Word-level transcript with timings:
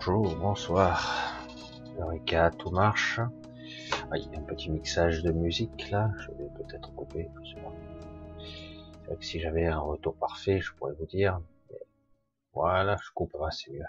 bonjour, 0.00 0.34
bonsoir. 0.36 1.36
Eureka, 1.98 2.50
tout 2.58 2.70
marche. 2.70 3.20
Ah, 4.10 4.16
il 4.16 4.32
y 4.32 4.34
a 4.34 4.38
un 4.38 4.42
petit 4.44 4.70
mixage 4.70 5.22
de 5.22 5.30
musique 5.30 5.90
là, 5.90 6.10
je 6.20 6.30
vais 6.30 6.48
peut-être 6.56 6.90
couper. 6.94 7.28
C'est 7.44 7.60
vrai 7.60 9.16
que 9.18 9.24
si 9.24 9.40
j'avais 9.40 9.66
un 9.66 9.78
retour 9.78 10.16
parfait, 10.16 10.58
je 10.62 10.72
pourrais 10.72 10.94
vous 10.94 11.04
dire. 11.04 11.42
voilà, 12.54 12.96
je 12.96 13.10
coupe, 13.12 13.36
c'est 13.50 13.72
mieux. 13.72 13.84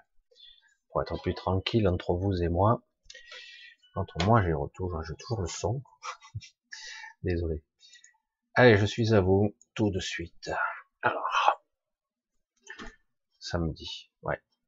Pour 0.89 1.01
être 1.01 1.17
plus 1.21 1.33
tranquille 1.33 1.87
entre 1.87 2.13
vous 2.13 2.43
et 2.43 2.49
moi. 2.49 2.81
Entre 3.95 4.17
moi, 4.25 4.43
j'ai 4.43 4.51
retour, 4.51 5.01
j'ai 5.03 5.15
toujours 5.15 5.41
le 5.41 5.47
son. 5.47 5.81
Désolé. 7.23 7.63
Allez, 8.53 8.75
je 8.75 8.85
suis 8.85 9.13
à 9.13 9.21
vous 9.21 9.55
tout 9.75 9.91
de 9.91 9.99
suite. 10.01 10.51
Alors, 11.03 11.63
samedi. 13.39 14.10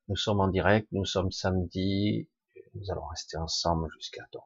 Nous 0.10 0.16
sommes 0.16 0.42
en 0.42 0.50
direct, 0.50 0.88
nous 0.92 1.06
sommes 1.06 1.32
samedi, 1.32 2.28
nous 2.76 2.92
allons 2.92 3.06
rester 3.08 3.38
ensemble 3.38 3.90
jusqu'à 3.96 4.26
donc 4.34 4.44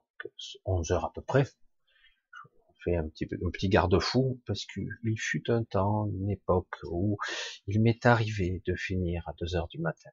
11 0.66 0.92
heures 0.92 1.06
à 1.06 1.14
peu 1.14 1.22
près. 1.22 1.46
Je 1.46 2.84
fais 2.84 2.96
un 2.96 3.10
petit, 3.10 3.28
un 3.44 3.50
petit 3.50 3.70
garde-fou 3.70 4.42
parce 4.46 4.66
qu'il 4.66 5.20
fut 5.20 5.50
un 5.50 5.64
temps, 5.64 6.08
une 6.08 6.30
époque 6.30 6.78
où 6.84 7.18
il 7.66 7.82
m'est 7.82 8.06
arrivé 8.06 8.62
de 8.66 8.76
finir 8.76 9.28
à 9.28 9.34
2 9.40 9.56
heures 9.56 9.68
du 9.68 9.80
matin. 9.80 10.12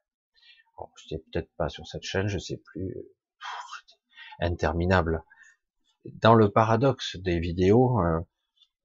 Bon, 0.77 0.89
je 0.97 1.09
sais 1.09 1.23
peut-être 1.31 1.51
pas 1.57 1.69
sur 1.69 1.87
cette 1.87 2.03
chaîne, 2.03 2.27
je 2.27 2.39
sais 2.39 2.57
plus, 2.57 2.95
interminable. 4.39 5.23
Dans 6.05 6.35
le 6.35 6.51
paradoxe 6.51 7.17
des 7.17 7.39
vidéos, 7.39 7.99
euh, 8.01 8.19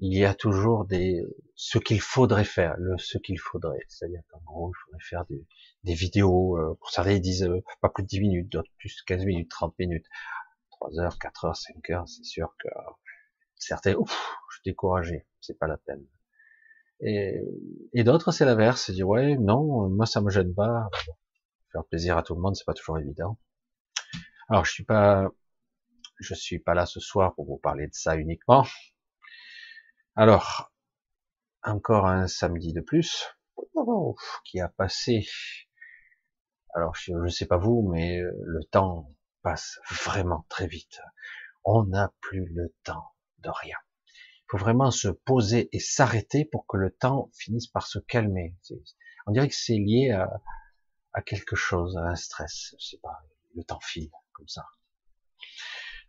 il 0.00 0.16
y 0.16 0.24
a 0.24 0.34
toujours 0.34 0.86
des 0.86 1.22
ce 1.54 1.78
qu'il 1.78 2.00
faudrait 2.00 2.44
faire, 2.44 2.74
le 2.78 2.96
ce 2.98 3.18
qu'il 3.18 3.38
faudrait. 3.38 3.84
C'est-à-dire 3.88 4.22
qu'en 4.30 4.40
gros, 4.40 4.70
il 4.70 4.78
faudrait 4.84 5.04
faire 5.04 5.24
des, 5.26 5.94
vidéos, 5.94 6.58
euh, 6.58 6.74
pour 6.80 6.90
certains 6.90 7.12
ils 7.12 7.20
disent 7.20 7.44
euh, 7.44 7.62
pas 7.82 7.90
plus 7.90 8.02
de 8.02 8.08
10 8.08 8.20
minutes, 8.20 8.48
d'autres 8.50 8.70
plus 8.78 9.02
15 9.02 9.24
minutes, 9.26 9.50
30 9.50 9.78
minutes, 9.78 10.06
3 10.72 11.00
heures, 11.00 11.18
4 11.18 11.44
heures, 11.44 11.56
5 11.56 11.90
heures, 11.90 12.08
c'est 12.08 12.24
sûr 12.24 12.54
que 12.58 12.68
certains, 13.56 13.94
ouf, 13.94 14.10
je 14.50 14.56
suis 14.56 14.62
découragé, 14.64 15.26
c'est 15.40 15.58
pas 15.58 15.66
la 15.66 15.76
peine. 15.76 16.04
Et, 17.00 17.40
et 17.92 18.04
d'autres, 18.04 18.32
c'est 18.32 18.44
l'inverse, 18.46 18.84
c'est 18.86 18.92
dire 18.92 19.08
ouais, 19.08 19.36
non, 19.36 19.88
moi 19.90 20.06
ça 20.06 20.20
me 20.20 20.30
gêne 20.30 20.54
pas, 20.54 20.88
faire 21.72 21.84
plaisir 21.84 22.16
à 22.16 22.22
tout 22.22 22.34
le 22.34 22.40
monde, 22.40 22.56
c'est 22.56 22.64
pas 22.64 22.74
toujours 22.74 22.98
évident. 22.98 23.38
Alors 24.48 24.64
je 24.64 24.72
suis 24.72 24.84
pas, 24.84 25.28
je 26.18 26.34
suis 26.34 26.58
pas 26.58 26.74
là 26.74 26.86
ce 26.86 27.00
soir 27.00 27.34
pour 27.34 27.46
vous 27.46 27.58
parler 27.58 27.86
de 27.86 27.94
ça 27.94 28.16
uniquement. 28.16 28.64
Alors, 30.16 30.72
encore 31.62 32.06
un 32.06 32.26
samedi 32.26 32.72
de 32.72 32.80
plus 32.80 33.26
qui 34.44 34.60
a 34.60 34.68
passé 34.68 35.26
alors, 36.72 36.94
je 36.94 37.12
ne 37.12 37.28
sais 37.28 37.46
pas 37.46 37.56
vous, 37.56 37.88
mais 37.90 38.20
euh, 38.20 38.30
le 38.42 38.62
temps 38.64 39.12
passe 39.42 39.80
vraiment 40.04 40.46
très 40.48 40.68
vite. 40.68 41.00
On 41.64 41.84
n'a 41.84 42.12
plus 42.20 42.46
le 42.46 42.74
temps 42.84 43.12
de 43.38 43.50
rien. 43.50 43.76
Il 44.06 44.50
faut 44.50 44.58
vraiment 44.58 44.90
se 44.90 45.08
poser 45.08 45.68
et 45.72 45.80
s'arrêter 45.80 46.44
pour 46.44 46.66
que 46.66 46.76
le 46.76 46.90
temps 46.90 47.30
finisse 47.34 47.66
par 47.66 47.86
se 47.86 47.98
calmer. 47.98 48.56
On 49.26 49.32
dirait 49.32 49.48
que 49.48 49.54
c'est 49.54 49.78
lié 49.78 50.10
à, 51.12 51.22
quelque 51.22 51.56
chose, 51.56 51.96
à 51.96 52.02
un 52.02 52.16
stress. 52.16 52.74
Je 52.78 52.86
sais 52.86 53.00
pas, 53.02 53.18
le 53.56 53.64
temps 53.64 53.80
file 53.80 54.10
comme 54.32 54.48
ça. 54.48 54.64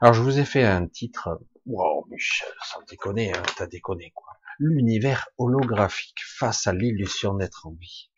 Alors, 0.02 0.16
je 0.16 0.24
vous 0.24 0.40
ai 0.40 0.46
fait 0.46 0.64
un 0.64 0.88
titre. 0.88 1.40
Wow, 1.68 2.08
Michel, 2.10 2.50
sans 2.66 2.82
déconner, 2.90 3.34
hein, 3.36 3.44
t'as 3.56 3.68
déconné 3.68 4.10
quoi. 4.16 4.34
L'univers 4.58 5.30
holographique 5.38 6.24
face 6.26 6.66
à 6.66 6.74
l'illusion 6.74 7.36
d'être 7.36 7.68
en 7.68 7.74
vie. 7.74 8.10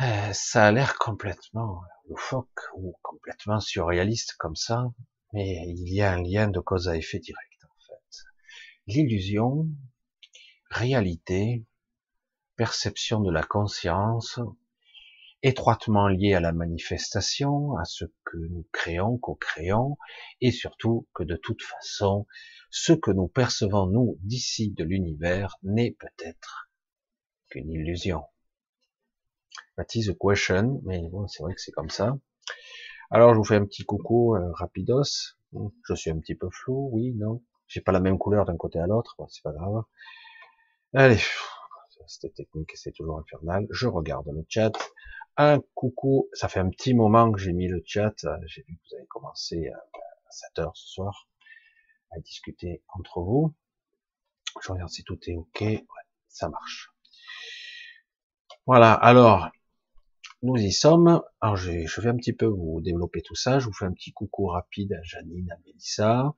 Euh, 0.00 0.32
ça 0.32 0.66
a 0.66 0.72
l'air 0.72 0.98
complètement 0.98 1.82
loufoque 2.08 2.60
ou 2.74 2.96
complètement 3.02 3.60
surréaliste 3.60 4.34
comme 4.36 4.56
ça, 4.56 4.92
mais 5.32 5.62
il 5.68 5.94
y 5.94 6.02
a 6.02 6.12
un 6.12 6.22
lien 6.22 6.48
de 6.48 6.58
cause 6.58 6.88
à 6.88 6.96
effet 6.96 7.20
direct 7.20 7.64
en 7.64 7.80
fait. 7.86 8.24
L'illusion, 8.88 9.68
réalité, 10.70 11.64
perception 12.56 13.20
de 13.20 13.30
la 13.30 13.44
conscience, 13.44 14.40
étroitement 15.42 16.08
liée 16.08 16.34
à 16.34 16.40
la 16.40 16.52
manifestation, 16.52 17.76
à 17.76 17.84
ce 17.84 18.04
que 18.24 18.36
nous 18.36 18.66
créons, 18.72 19.18
co-créons, 19.18 19.96
et 20.40 20.50
surtout 20.50 21.06
que 21.14 21.22
de 21.22 21.36
toute 21.36 21.62
façon, 21.62 22.26
ce 22.70 22.92
que 22.92 23.10
nous 23.10 23.28
percevons 23.28 23.86
nous 23.86 24.18
d'ici 24.20 24.70
de 24.72 24.84
l'univers 24.84 25.56
n'est 25.62 25.92
peut-être 25.92 26.70
qu'une 27.50 27.70
illusion. 27.70 28.24
That 29.76 29.86
is 29.94 30.10
a 30.10 30.14
question, 30.14 30.82
mais 30.84 31.08
bon, 31.08 31.28
c'est 31.28 31.42
vrai 31.42 31.54
que 31.54 31.60
c'est 31.60 31.72
comme 31.72 31.90
ça. 31.90 32.18
Alors, 33.10 33.32
je 33.32 33.38
vous 33.38 33.44
fais 33.44 33.56
un 33.56 33.64
petit 33.64 33.84
coucou 33.84 34.34
euh, 34.34 34.52
rapidos. 34.52 35.36
Je 35.88 35.94
suis 35.94 36.10
un 36.10 36.18
petit 36.18 36.34
peu 36.34 36.48
flou, 36.50 36.90
oui, 36.92 37.14
non. 37.14 37.42
J'ai 37.68 37.80
pas 37.80 37.92
la 37.92 38.00
même 38.00 38.18
couleur 38.18 38.44
d'un 38.44 38.56
côté 38.56 38.78
à 38.78 38.86
l'autre, 38.86 39.14
bon, 39.18 39.28
c'est 39.28 39.42
pas 39.42 39.52
grave. 39.52 39.82
Allez, 40.94 41.20
cette 42.08 42.34
technique, 42.34 42.72
c'est 42.74 42.92
toujours 42.92 43.18
infernal. 43.18 43.66
Je 43.70 43.86
regarde 43.86 44.26
le 44.28 44.44
chat. 44.48 44.72
Un 45.40 45.60
coucou, 45.76 46.28
ça 46.32 46.48
fait 46.48 46.58
un 46.58 46.68
petit 46.68 46.94
moment 46.94 47.30
que 47.30 47.38
j'ai 47.38 47.52
mis 47.52 47.68
le 47.68 47.80
chat. 47.86 48.12
J'ai 48.46 48.62
vu 48.62 48.74
que 48.74 48.82
vous 48.90 48.96
avez 48.96 49.06
commencé 49.06 49.68
à 49.68 49.78
7 50.30 50.58
heures 50.58 50.76
ce 50.76 50.88
soir 50.88 51.28
à 52.10 52.18
discuter 52.18 52.82
entre 52.88 53.20
vous. 53.20 53.54
Je 54.60 54.72
regarde 54.72 54.90
si 54.90 55.04
tout 55.04 55.16
est 55.28 55.36
ok. 55.36 55.62
Ça 56.26 56.48
marche. 56.48 56.90
Voilà, 58.66 58.92
alors, 58.92 59.48
nous 60.42 60.56
y 60.56 60.72
sommes. 60.72 61.22
Alors, 61.40 61.54
je, 61.54 62.00
vais 62.00 62.08
un 62.08 62.16
petit 62.16 62.32
peu 62.32 62.46
vous 62.46 62.80
développer 62.80 63.22
tout 63.22 63.36
ça. 63.36 63.60
Je 63.60 63.66
vous 63.66 63.72
fais 63.72 63.84
un 63.84 63.92
petit 63.92 64.12
coucou 64.12 64.46
rapide 64.46 64.92
à 64.92 65.02
Janine, 65.04 65.52
à 65.52 65.56
Mélissa. 65.64 66.34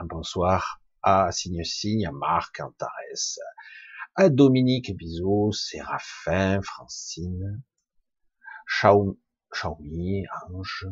Un 0.00 0.06
bonsoir 0.06 0.80
à 1.02 1.30
Signe 1.32 1.64
Signe, 1.64 2.06
à 2.06 2.12
Marc, 2.12 2.60
à 2.60 2.68
Antares, 2.68 2.88
à 4.14 4.30
Dominique, 4.30 4.96
bisous, 4.96 5.52
Séraphin, 5.52 6.62
Francine, 6.62 7.62
Xiaomi, 8.70 10.26
Ange, 10.50 10.86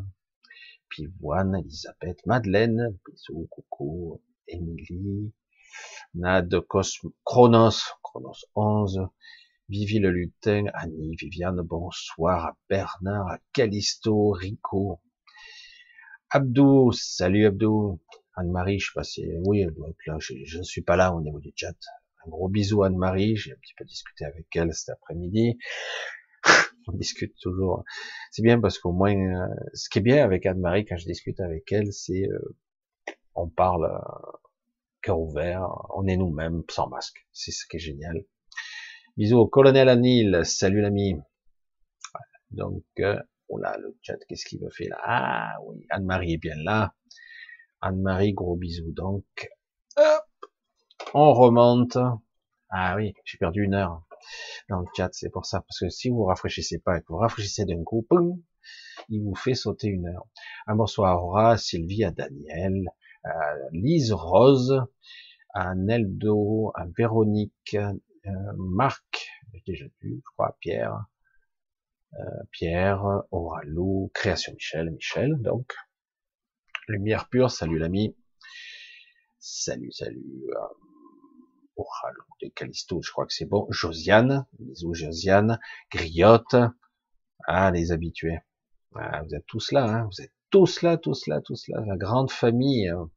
Pivoine, 0.88 1.56
Elisabeth, 1.56 2.24
Madeleine, 2.24 2.98
bisous, 3.04 3.48
coucou, 3.50 4.22
Émilie, 4.48 5.32
Nad, 6.14 6.60
Cosmo, 6.62 7.12
Chronos, 7.22 7.92
Chronos 8.02 8.46
11, 8.54 9.08
Vivi 9.68 9.98
le 9.98 10.10
lutin, 10.10 10.64
Annie, 10.72 11.16
Viviane, 11.16 11.60
bonsoir, 11.60 12.46
à 12.46 12.56
Bernard, 12.70 13.28
à 13.28 13.38
Calisto, 13.52 14.30
Rico, 14.30 15.02
Abdou, 16.30 16.92
salut 16.92 17.46
Abdou, 17.46 18.00
Anne-Marie, 18.36 18.78
je 18.78 18.86
sais 18.86 18.92
pas 18.94 19.04
si, 19.04 19.26
oui, 19.44 19.60
elle 19.60 19.74
doit 19.74 19.90
là, 20.06 20.16
je 20.18 20.58
ne 20.58 20.62
suis 20.62 20.82
pas 20.82 20.96
là 20.96 21.12
au 21.12 21.20
niveau 21.20 21.40
du 21.40 21.52
chat. 21.54 21.76
Un 22.24 22.30
gros 22.30 22.48
bisou 22.48 22.84
Anne-Marie, 22.84 23.36
j'ai 23.36 23.52
un 23.52 23.56
petit 23.56 23.74
peu 23.76 23.84
discuté 23.84 24.24
avec 24.24 24.46
elle 24.54 24.72
cet 24.72 24.88
après-midi. 24.88 25.58
On 26.88 26.92
discute 26.92 27.34
toujours. 27.40 27.84
C'est 28.30 28.42
bien 28.42 28.60
parce 28.60 28.78
qu'au 28.78 28.92
moins, 28.92 29.16
euh, 29.16 29.48
ce 29.74 29.88
qui 29.88 29.98
est 29.98 30.02
bien 30.02 30.24
avec 30.24 30.46
Anne-Marie 30.46 30.84
quand 30.84 30.96
je 30.96 31.06
discute 31.06 31.40
avec 31.40 31.70
elle, 31.72 31.92
c'est, 31.92 32.28
euh, 32.28 32.56
on 33.34 33.48
parle, 33.48 33.86
euh, 33.86 34.32
cœur 35.02 35.18
ouvert, 35.18 35.68
on 35.94 36.06
est 36.06 36.16
nous-mêmes, 36.16 36.62
sans 36.70 36.88
masque. 36.88 37.26
C'est 37.32 37.50
ce 37.50 37.66
qui 37.66 37.76
est 37.76 37.80
génial. 37.80 38.24
Bisous 39.16 39.38
au 39.38 39.46
colonel 39.48 39.88
Anil, 39.88 40.42
salut 40.44 40.80
l'ami. 40.80 41.16
Donc, 42.50 42.84
euh, 43.00 43.20
oh 43.48 43.58
là, 43.58 43.76
le 43.78 43.96
chat, 44.02 44.18
qu'est-ce 44.28 44.44
qu'il 44.44 44.60
me 44.62 44.70
fait 44.70 44.88
là? 44.88 44.98
Ah 45.02 45.54
oui, 45.64 45.86
Anne-Marie 45.90 46.34
est 46.34 46.38
bien 46.38 46.56
là. 46.56 46.94
Anne-Marie, 47.80 48.32
gros 48.32 48.56
bisous. 48.56 48.92
Donc, 48.92 49.24
hop, 49.96 50.24
on 51.14 51.32
remonte. 51.32 51.98
Ah 52.68 52.94
oui, 52.96 53.14
j'ai 53.24 53.38
perdu 53.38 53.64
une 53.64 53.74
heure 53.74 54.05
dans 54.68 54.80
le 54.80 54.86
chat, 54.96 55.10
c'est 55.12 55.30
pour 55.30 55.46
ça. 55.46 55.60
Parce 55.60 55.80
que 55.80 55.88
si 55.88 56.08
vous 56.10 56.24
rafraîchissez 56.24 56.78
pas 56.78 56.98
et 56.98 57.00
que 57.00 57.06
vous 57.08 57.18
rafraîchissez 57.18 57.64
d'un 57.64 57.82
coup, 57.84 58.06
il 59.08 59.22
vous 59.22 59.34
fait 59.34 59.54
sauter 59.54 59.88
une 59.88 60.08
heure. 60.08 60.26
Un 60.66 60.76
bonsoir 60.76 61.12
à 61.12 61.22
Aura, 61.22 61.56
Sylvie, 61.56 62.04
à 62.04 62.10
Daniel, 62.10 62.88
à 63.24 63.54
Lise 63.72 64.12
Rose, 64.12 64.82
à 65.54 65.74
Neldo, 65.74 66.72
à 66.74 66.86
Véronique, 66.96 67.76
euh, 67.76 68.52
Marc, 68.56 69.28
j'ai 69.52 69.62
déjà 69.66 69.86
vu, 70.00 70.20
je 70.24 70.30
crois, 70.34 70.56
Pierre, 70.60 71.06
euh, 72.14 72.42
Pierre, 72.50 73.04
Oralou, 73.30 74.10
Création 74.14 74.52
Michel, 74.54 74.90
Michel, 74.90 75.36
donc. 75.40 75.72
Lumière 76.88 77.28
pure, 77.28 77.50
salut 77.50 77.78
l'ami. 77.78 78.16
Salut, 79.38 79.90
salut. 79.90 80.46
Euh, 81.78 81.82
Oralou, 81.82 82.24
de 82.42 82.48
Callisto, 82.48 83.00
je 83.02 83.10
crois 83.10 83.26
que 83.26 83.32
c'est 83.32 83.46
bon. 83.46 83.66
Josiane, 83.70 84.46
bisous 84.58 84.94
Josiane. 84.94 85.58
Griotte, 85.90 86.56
ah, 87.46 87.70
les 87.70 87.92
habitués. 87.92 88.38
Ah, 88.94 89.22
vous 89.22 89.34
êtes 89.34 89.46
tous 89.46 89.72
là, 89.72 89.84
hein, 89.84 90.08
vous 90.10 90.22
êtes 90.22 90.32
tous 90.50 90.82
là, 90.82 90.96
tous 90.96 91.26
là, 91.26 91.40
tous 91.40 91.68
là, 91.68 91.82
la 91.86 91.96
grande 91.96 92.30
famille. 92.30 92.88
Hein 92.88 93.10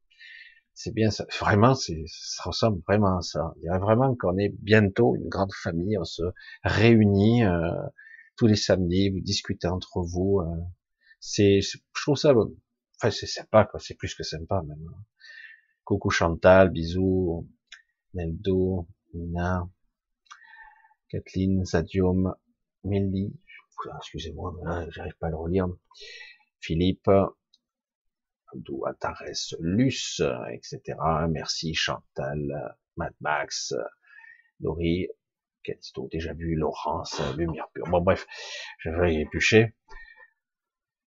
c'est 0.79 0.93
bien 0.93 1.11
ça. 1.11 1.25
Vraiment, 1.41 1.75
c'est, 1.75 2.05
ça 2.07 2.43
ressemble 2.43 2.81
vraiment 2.87 3.17
à 3.17 3.21
ça. 3.21 3.53
Il 3.57 3.63
dirait 3.63 3.79
vraiment 3.79 4.15
qu'on 4.15 4.37
est 4.37 4.53
bientôt 4.61 5.13
une 5.15 5.27
grande 5.27 5.51
famille, 5.51 5.97
on 5.97 6.05
se 6.05 6.23
réunit 6.63 7.43
euh, 7.43 7.69
tous 8.37 8.47
les 8.47 8.55
samedis, 8.55 9.09
vous 9.09 9.19
discutez 9.19 9.67
entre 9.67 10.01
vous. 10.01 10.39
Euh, 10.39 10.55
c'est, 11.19 11.59
je 11.59 11.77
trouve 12.01 12.15
ça, 12.15 12.33
enfin 12.33 13.11
c'est 13.11 13.27
sympa 13.27 13.65
quoi, 13.65 13.81
c'est 13.81 13.95
plus 13.95 14.15
que 14.15 14.23
sympa 14.23 14.61
même. 14.61 14.87
Coucou 15.83 16.11
Chantal, 16.11 16.69
bisous, 16.69 17.45
Neldo, 18.13 18.87
Nina, 19.13 19.69
Kathleen, 21.09 21.65
Zadium, 21.65 22.35
Melly, 22.83 23.33
excusez-moi, 23.97 24.53
j'arrive 24.89 25.17
pas 25.19 25.27
à 25.27 25.29
le 25.29 25.37
relire. 25.37 25.67
Philippe, 26.59 27.09
Douatares, 28.53 29.55
Luce, 29.59 30.21
etc. 30.51 30.97
Merci 31.29 31.73
Chantal, 31.73 32.75
Mad 32.97 33.13
Max, 33.21 33.73
Laurie, 34.59 35.07
Catito, 35.63 36.07
déjà 36.11 36.33
vu, 36.33 36.55
Laurence, 36.55 37.21
Lumière 37.37 37.69
Pure. 37.73 37.87
Bon 37.89 38.01
bref, 38.01 38.25
je 38.79 38.89
vais 38.89 39.15
éplucher. 39.15 39.75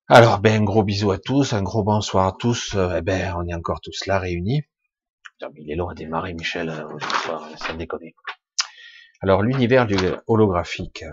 Alors, 0.09 0.41
ben, 0.41 0.63
un 0.63 0.65
gros 0.65 0.83
bisou 0.83 1.11
à 1.11 1.19
tous, 1.19 1.53
un 1.53 1.63
gros 1.63 1.83
bonsoir 1.83 2.27
à 2.27 2.37
tous. 2.39 2.77
Eh 2.97 3.03
ben, 3.03 3.35
on 3.37 3.47
est 3.47 3.55
encore 3.55 3.81
tous 3.81 4.07
là 4.07 4.19
réunis. 4.19 4.63
Il 5.57 5.71
est 5.71 5.75
long 5.75 5.89
à 5.89 5.95
démarrer, 5.95 6.35
Michel, 6.35 6.71
euh, 6.71 6.99
ça 7.57 7.75
déconne. 7.75 8.01
Alors, 9.21 9.43
l'univers 9.43 9.87
du 9.87 9.97
holographique, 10.27 11.05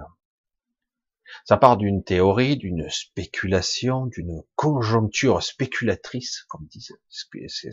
ça 1.46 1.58
part 1.58 1.78
d'une 1.78 2.04
théorie, 2.04 2.58
d'une 2.58 2.90
spéculation, 2.90 4.08
d'une 4.08 4.42
conjoncture 4.56 5.44
spéculatrice, 5.44 6.44
comme 6.50 6.66
disent. 6.68 6.98
C'est 7.10 7.70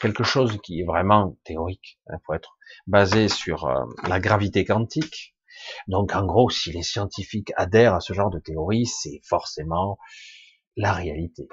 quelque 0.00 0.24
chose 0.24 0.58
qui 0.62 0.80
est 0.80 0.84
vraiment 0.84 1.36
théorique, 1.44 1.98
hein, 2.08 2.16
faut 2.26 2.34
être 2.34 2.56
basé 2.86 3.28
sur 3.28 3.66
euh, 3.66 3.84
la 4.08 4.18
gravité 4.18 4.64
quantique. 4.64 5.34
Donc 5.88 6.14
en 6.14 6.24
gros, 6.24 6.50
si 6.50 6.72
les 6.72 6.82
scientifiques 6.82 7.52
adhèrent 7.56 7.94
à 7.94 8.00
ce 8.00 8.14
genre 8.14 8.30
de 8.30 8.38
théorie, 8.38 8.86
c'est 8.86 9.20
forcément 9.22 9.98
la 10.76 10.92
réalité. 10.92 11.48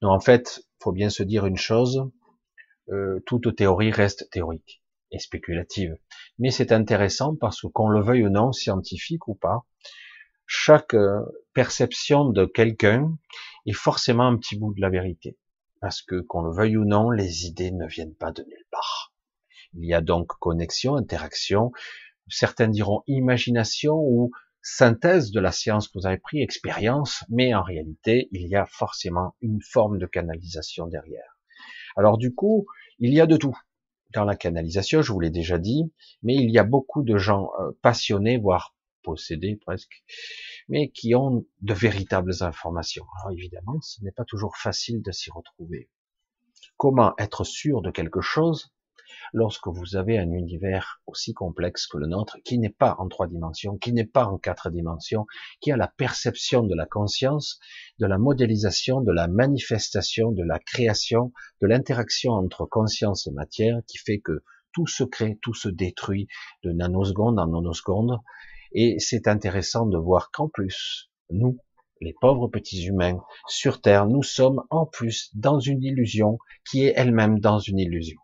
Donc 0.00 0.12
en 0.12 0.20
fait, 0.20 0.62
faut 0.80 0.92
bien 0.92 1.10
se 1.10 1.24
dire 1.24 1.46
une 1.46 1.56
chose, 1.56 2.08
euh, 2.90 3.20
toute 3.26 3.54
théorie 3.56 3.90
reste 3.90 4.28
théorique 4.30 4.82
et 5.10 5.18
spéculative. 5.18 5.96
Mais 6.38 6.50
c'est 6.50 6.72
intéressant 6.72 7.34
parce 7.36 7.62
que 7.62 7.66
qu'on 7.66 7.88
le 7.88 8.00
veuille 8.02 8.24
ou 8.24 8.30
non, 8.30 8.52
scientifique 8.52 9.28
ou 9.28 9.34
pas, 9.34 9.64
chaque 10.46 10.94
euh, 10.94 11.20
perception 11.54 12.30
de 12.30 12.44
quelqu'un 12.44 13.16
est 13.66 13.72
forcément 13.72 14.26
un 14.26 14.36
petit 14.36 14.58
bout 14.58 14.72
de 14.74 14.80
la 14.80 14.90
vérité. 14.90 15.38
Parce 15.80 16.02
que 16.02 16.20
qu'on 16.20 16.42
le 16.42 16.52
veuille 16.52 16.76
ou 16.76 16.84
non, 16.84 17.10
les 17.10 17.46
idées 17.46 17.70
ne 17.70 17.86
viennent 17.86 18.14
pas 18.14 18.32
de 18.32 18.42
nulle 18.42 18.66
part. 18.70 19.14
Il 19.74 19.84
y 19.84 19.94
a 19.94 20.00
donc 20.00 20.28
connexion, 20.40 20.96
interaction, 20.96 21.72
certains 22.28 22.68
diront 22.68 23.02
imagination 23.06 23.94
ou 23.94 24.30
synthèse 24.62 25.30
de 25.30 25.40
la 25.40 25.52
science 25.52 25.88
que 25.88 25.98
vous 25.98 26.06
avez 26.06 26.18
pris, 26.18 26.42
expérience, 26.42 27.24
mais 27.28 27.54
en 27.54 27.62
réalité, 27.62 28.28
il 28.32 28.48
y 28.48 28.56
a 28.56 28.66
forcément 28.66 29.34
une 29.40 29.62
forme 29.62 29.98
de 29.98 30.06
canalisation 30.06 30.86
derrière. 30.86 31.37
Alors 31.98 32.16
du 32.16 32.32
coup, 32.32 32.66
il 33.00 33.12
y 33.12 33.20
a 33.20 33.26
de 33.26 33.36
tout 33.36 33.58
dans 34.14 34.24
la 34.24 34.36
canalisation, 34.36 35.02
je 35.02 35.12
vous 35.12 35.20
l'ai 35.20 35.30
déjà 35.30 35.58
dit, 35.58 35.92
mais 36.22 36.34
il 36.34 36.50
y 36.50 36.58
a 36.58 36.64
beaucoup 36.64 37.02
de 37.02 37.18
gens 37.18 37.50
euh, 37.60 37.72
passionnés, 37.82 38.38
voire 38.38 38.74
possédés 39.02 39.56
presque, 39.56 40.02
mais 40.68 40.90
qui 40.90 41.14
ont 41.14 41.44
de 41.60 41.74
véritables 41.74 42.32
informations. 42.40 43.04
Alors 43.18 43.32
évidemment, 43.32 43.80
ce 43.82 44.02
n'est 44.02 44.12
pas 44.12 44.24
toujours 44.24 44.56
facile 44.56 45.02
de 45.02 45.10
s'y 45.10 45.30
retrouver. 45.30 45.90
Comment 46.76 47.14
être 47.18 47.44
sûr 47.44 47.82
de 47.82 47.90
quelque 47.90 48.20
chose 48.20 48.72
lorsque 49.32 49.66
vous 49.68 49.96
avez 49.96 50.18
un 50.18 50.30
univers 50.30 51.00
aussi 51.06 51.34
complexe 51.34 51.86
que 51.86 51.98
le 51.98 52.06
nôtre, 52.06 52.36
qui 52.44 52.58
n'est 52.58 52.68
pas 52.68 52.96
en 52.98 53.08
trois 53.08 53.26
dimensions, 53.26 53.76
qui 53.76 53.92
n'est 53.92 54.04
pas 54.04 54.26
en 54.26 54.38
quatre 54.38 54.70
dimensions, 54.70 55.26
qui 55.60 55.72
a 55.72 55.76
la 55.76 55.88
perception 55.88 56.62
de 56.62 56.74
la 56.74 56.86
conscience, 56.86 57.58
de 57.98 58.06
la 58.06 58.18
modélisation, 58.18 59.00
de 59.00 59.12
la 59.12 59.28
manifestation, 59.28 60.32
de 60.32 60.42
la 60.42 60.58
création, 60.58 61.32
de 61.60 61.66
l'interaction 61.66 62.32
entre 62.32 62.66
conscience 62.66 63.26
et 63.26 63.32
matière, 63.32 63.80
qui 63.86 63.98
fait 63.98 64.18
que 64.18 64.42
tout 64.72 64.86
se 64.86 65.04
crée, 65.04 65.38
tout 65.42 65.54
se 65.54 65.68
détruit 65.68 66.28
de 66.62 66.72
nanoseconde 66.72 67.38
en 67.38 67.46
nanoseconde. 67.46 68.18
Et 68.72 68.98
c'est 68.98 69.28
intéressant 69.28 69.86
de 69.86 69.98
voir 69.98 70.30
qu'en 70.30 70.48
plus, 70.48 71.10
nous, 71.30 71.58
les 72.00 72.14
pauvres 72.20 72.48
petits 72.48 72.84
humains, 72.84 73.20
sur 73.48 73.80
Terre, 73.80 74.06
nous 74.06 74.22
sommes 74.22 74.62
en 74.70 74.86
plus 74.86 75.30
dans 75.34 75.58
une 75.58 75.82
illusion 75.82 76.38
qui 76.70 76.84
est 76.84 76.92
elle-même 76.96 77.40
dans 77.40 77.58
une 77.58 77.78
illusion. 77.78 78.20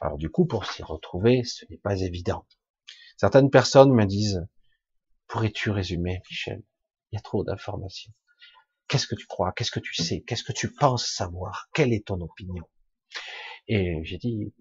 Alors 0.00 0.18
du 0.18 0.30
coup, 0.30 0.46
pour 0.46 0.66
s'y 0.66 0.82
retrouver, 0.82 1.44
ce 1.44 1.64
n'est 1.70 1.78
pas 1.78 2.00
évident. 2.00 2.46
Certaines 3.16 3.50
personnes 3.50 3.92
me 3.92 4.04
disent, 4.04 4.46
pourrais-tu 5.28 5.70
résumer, 5.70 6.20
Michel? 6.30 6.62
Il 7.10 7.16
y 7.16 7.18
a 7.18 7.22
trop 7.22 7.44
d'informations. 7.44 8.12
Qu'est-ce 8.88 9.06
que 9.06 9.14
tu 9.14 9.26
crois? 9.26 9.52
Qu'est-ce 9.52 9.70
que 9.70 9.80
tu 9.80 9.94
sais? 9.94 10.22
Qu'est-ce 10.22 10.44
que 10.44 10.52
tu 10.52 10.72
penses 10.72 11.06
savoir? 11.06 11.68
Quelle 11.72 11.92
est 11.92 12.06
ton 12.06 12.20
opinion? 12.20 12.64
Et 13.68 14.00
j'ai 14.04 14.18
dit, 14.18 14.52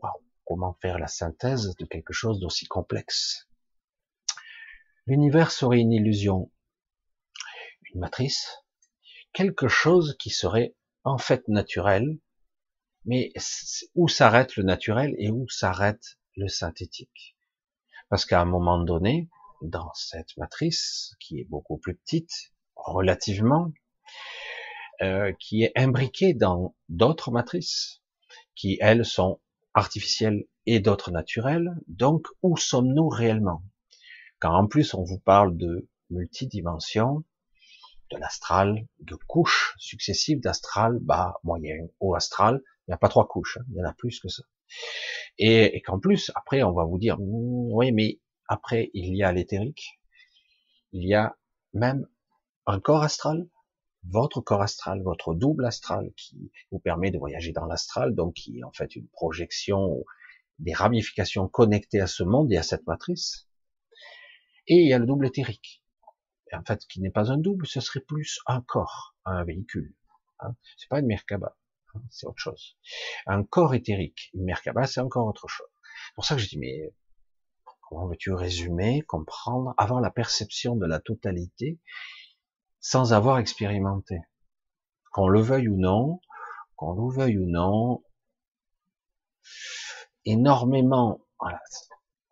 comment 0.46 0.78
faire 0.82 1.00
la 1.00 1.08
synthèse 1.08 1.76
de 1.78 1.86
quelque 1.86 2.14
chose 2.14 2.40
d'aussi 2.40 2.66
complexe? 2.68 3.50
L'univers 5.08 5.52
serait 5.52 5.80
une 5.80 5.92
illusion, 5.92 6.52
une 7.94 8.00
matrice, 8.00 8.64
quelque 9.34 9.68
chose 9.68 10.16
qui 10.20 10.30
serait 10.30 10.76
en 11.04 11.18
fait 11.18 11.48
naturel, 11.48 12.20
mais 13.06 13.32
où 13.96 14.08
s'arrête 14.08 14.56
le 14.56 14.64
naturel 14.64 15.16
et 15.18 15.30
où 15.30 15.48
s'arrête 15.50 16.20
le 16.36 16.48
synthétique? 16.48 17.36
Parce 18.10 18.26
qu'à 18.26 18.42
un 18.42 18.46
moment 18.46 18.84
donné, 18.84 19.30
dans 19.62 19.92
cette 19.94 20.36
matrice, 20.38 21.16
qui 21.20 21.40
est 21.40 21.46
beaucoup 21.50 21.78
plus 21.78 21.96
petite, 21.96 22.52
relativement, 22.76 23.72
euh, 25.02 25.34
qui 25.40 25.64
est 25.64 25.72
imbriquée 25.76 26.34
dans 26.34 26.76
d'autres 26.90 27.32
matrices, 27.32 28.02
qui 28.56 28.78
elles 28.82 29.06
sont 29.06 29.40
artificielles 29.74 30.46
et 30.66 30.80
d'autres 30.80 31.12
naturelles, 31.12 31.76
donc 31.88 32.28
où 32.44 32.58
sommes-nous 32.58 33.08
réellement? 33.08 33.64
Quand 34.40 34.56
en 34.56 34.68
plus 34.68 34.94
on 34.94 35.04
vous 35.04 35.20
parle 35.20 35.58
de 35.58 35.88
multidimensions, 36.10 37.24
de 38.12 38.18
l'astral, 38.18 38.86
de 39.00 39.16
couches 39.16 39.74
successives 39.78 40.42
d'astral, 40.42 41.00
bas, 41.00 41.40
moyen, 41.44 41.88
haut 42.00 42.16
astral, 42.16 42.62
il 42.92 42.94
n'y 42.94 42.96
a 42.96 42.98
pas 42.98 43.08
trois 43.08 43.26
couches, 43.26 43.58
hein. 43.58 43.64
il 43.70 43.78
y 43.78 43.82
en 43.82 43.86
a 43.86 43.94
plus 43.94 44.20
que 44.20 44.28
ça. 44.28 44.44
Et, 45.38 45.82
qu'en 45.82 45.98
plus, 45.98 46.30
après, 46.36 46.62
on 46.62 46.74
va 46.74 46.84
vous 46.84 46.98
dire, 46.98 47.18
hmm, 47.18 47.72
oui, 47.72 47.94
mais 47.94 48.20
après, 48.50 48.92
il 48.94 49.16
y 49.16 49.24
a 49.24 49.32
l'éthérique, 49.32 49.98
il 50.92 51.08
y 51.08 51.14
a 51.14 51.38
même 51.74 52.06
un 52.66 52.82
corps 52.82 53.04
astral, 53.04 53.48
votre 54.04 54.42
corps 54.42 54.62
astral, 54.62 55.02
votre 55.04 55.34
double 55.34 55.66
astral 55.66 56.12
qui 56.18 56.52
vous 56.70 56.80
permet 56.80 57.12
de 57.12 57.18
voyager 57.18 57.54
dans 57.54 57.66
l'astral, 57.66 58.14
donc 58.14 58.34
qui 58.34 58.60
est 58.60 58.64
en 58.66 58.74
fait 58.74 58.94
une 58.98 59.08
projection, 59.08 60.04
des 60.60 60.74
ramifications 60.74 61.48
connectées 61.48 62.02
à 62.02 62.08
ce 62.08 62.24
monde 62.24 62.52
et 62.52 62.58
à 62.58 62.64
cette 62.64 62.86
matrice. 62.88 63.48
Et 64.68 64.76
il 64.76 64.88
y 64.90 64.94
a 64.94 65.00
le 65.00 65.06
double 65.06 65.28
éthérique, 65.28 65.82
en 66.52 66.64
fait, 66.66 66.86
qui 66.88 67.00
n'est 67.00 67.10
pas 67.10 67.32
un 67.32 67.38
double, 67.38 67.66
ce 67.66 67.80
serait 67.80 68.02
plus 68.02 68.42
un 68.48 68.60
corps, 68.60 69.16
un 69.24 69.46
véhicule. 69.46 69.96
Hein. 70.40 70.56
C'est 70.76 70.90
pas 70.90 71.00
une 71.00 71.06
Merkaba 71.06 71.56
c'est 72.10 72.28
autre 72.28 72.40
chose. 72.40 72.78
Un 73.26 73.44
corps 73.44 73.74
éthérique, 73.74 74.30
une 74.34 74.44
Merkaba, 74.44 74.86
c'est 74.86 75.02
encore 75.02 75.28
autre 75.28 75.48
chose. 75.48 75.68
C'est 76.08 76.16
pour 76.16 76.26
ça 76.26 76.36
que 76.36 76.42
je 76.42 76.48
dis, 76.48 76.58
mais 76.58 76.94
comment 77.82 78.08
veux-tu 78.08 78.32
résumer, 78.32 79.02
comprendre, 79.02 79.74
avoir 79.78 80.02
la 80.02 80.12
perception 80.12 80.76
de 80.76 80.86
la 80.86 81.00
totalité 81.00 81.80
sans 82.80 83.14
avoir 83.14 83.40
expérimenté? 83.40 84.20
Qu'on 85.12 85.28
le 85.28 85.42
veuille 85.42 85.68
ou 85.68 85.78
non, 85.78 86.22
qu'on 86.76 86.94
le 86.94 87.14
veuille 87.14 87.38
ou 87.38 87.46
non, 87.46 88.04
énormément, 90.26 91.26
voilà, 91.40 91.60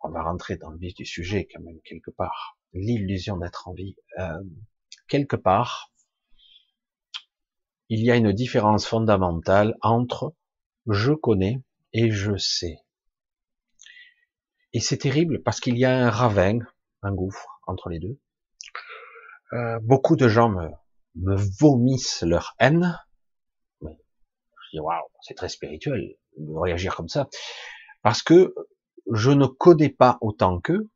on 0.00 0.10
va 0.10 0.22
rentrer 0.22 0.56
dans 0.56 0.70
le 0.70 0.78
vif 0.78 0.94
du 0.94 1.04
sujet 1.04 1.46
quand 1.52 1.62
même 1.62 1.80
quelque 1.84 2.10
part, 2.10 2.58
l'illusion 2.72 3.36
d'être 3.36 3.68
en 3.68 3.74
vie, 3.74 3.96
euh, 4.18 4.42
quelque 5.08 5.36
part, 5.36 5.89
il 7.90 8.04
y 8.04 8.10
a 8.10 8.16
une 8.16 8.32
différence 8.32 8.86
fondamentale 8.86 9.76
entre 9.82 10.32
je 10.86 11.12
connais 11.12 11.60
et 11.92 12.10
je 12.10 12.36
sais. 12.36 12.78
Et 14.72 14.78
c'est 14.78 14.98
terrible 14.98 15.42
parce 15.42 15.58
qu'il 15.58 15.76
y 15.76 15.84
a 15.84 15.92
un 15.92 16.08
ravin, 16.08 16.60
un 17.02 17.12
gouffre 17.12 17.60
entre 17.66 17.88
les 17.88 17.98
deux. 17.98 18.16
Euh, 19.52 19.80
beaucoup 19.82 20.14
de 20.14 20.28
gens 20.28 20.48
me, 20.48 21.34
vomissent 21.58 22.22
leur 22.22 22.54
haine. 22.60 22.96
je 23.82 23.88
dis 24.72 24.78
waouh, 24.78 25.08
c'est 25.22 25.34
très 25.34 25.48
spirituel 25.48 26.14
de 26.38 26.58
réagir 26.58 26.94
comme 26.94 27.08
ça, 27.08 27.28
parce 28.02 28.22
que 28.22 28.54
je 29.12 29.32
ne 29.32 29.46
connais 29.46 29.88
pas 29.88 30.16
autant 30.20 30.60
qu'eux, 30.60 30.88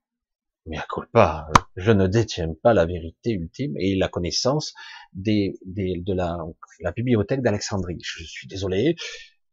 mais 0.66 0.78
à 0.78 0.87
pas, 1.12 1.47
je 1.76 1.90
ne 1.90 2.06
détiens 2.06 2.54
pas 2.62 2.73
la 2.73 2.87
vérité 2.87 3.33
ultime 3.33 3.76
et 3.78 3.97
la 3.97 4.09
connaissance 4.09 4.75
des, 5.12 5.59
des 5.64 6.00
de 6.00 6.14
la, 6.14 6.38
la 6.80 6.92
bibliothèque 6.92 7.42
d'Alexandrie. 7.42 7.99
Je 8.02 8.25
suis 8.25 8.47
désolé, 8.47 8.97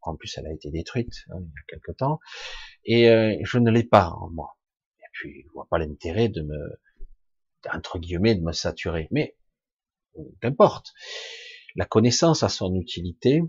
en 0.01 0.15
plus 0.15 0.37
elle 0.37 0.47
a 0.47 0.53
été 0.53 0.71
détruite 0.71 1.25
hein, 1.29 1.39
il 1.39 1.47
y 1.47 1.59
a 1.59 1.65
quelque 1.67 1.91
temps, 1.91 2.19
et 2.85 3.09
euh, 3.09 3.37
je 3.43 3.57
ne 3.57 3.69
l'ai 3.69 3.83
pas 3.83 4.09
en 4.09 4.29
moi. 4.29 4.57
Et 4.99 5.07
puis 5.13 5.43
je 5.45 5.51
vois 5.53 5.67
pas 5.69 5.77
l'intérêt 5.77 6.29
de 6.29 6.41
me 6.41 6.79
entre 7.73 7.99
guillemets, 7.99 8.35
de 8.35 8.41
me 8.41 8.51
saturer. 8.51 9.07
Mais, 9.11 9.35
qu'importe. 10.41 10.93
La 11.75 11.85
connaissance 11.85 12.43
a 12.43 12.49
son 12.49 12.75
utilité 12.75 13.41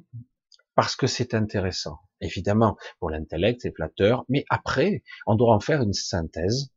parce 0.75 0.97
que 0.97 1.07
c'est 1.07 1.35
intéressant. 1.35 1.99
Évidemment, 2.21 2.77
pour 2.99 3.11
l'intellect, 3.11 3.61
c'est 3.63 3.75
flatteur, 3.75 4.25
mais 4.29 4.45
après, 4.49 5.03
on 5.27 5.35
doit 5.35 5.55
en 5.55 5.61
faire 5.61 5.83
une 5.83 5.93
synthèse, 5.93 6.71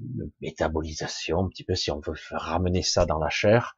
une 0.00 0.30
métabolisation, 0.40 1.44
un 1.44 1.48
petit 1.48 1.64
peu 1.64 1.74
si 1.74 1.90
on 1.90 2.00
veut 2.00 2.14
ramener 2.30 2.82
ça 2.82 3.06
dans 3.06 3.18
la 3.18 3.30
chair, 3.30 3.76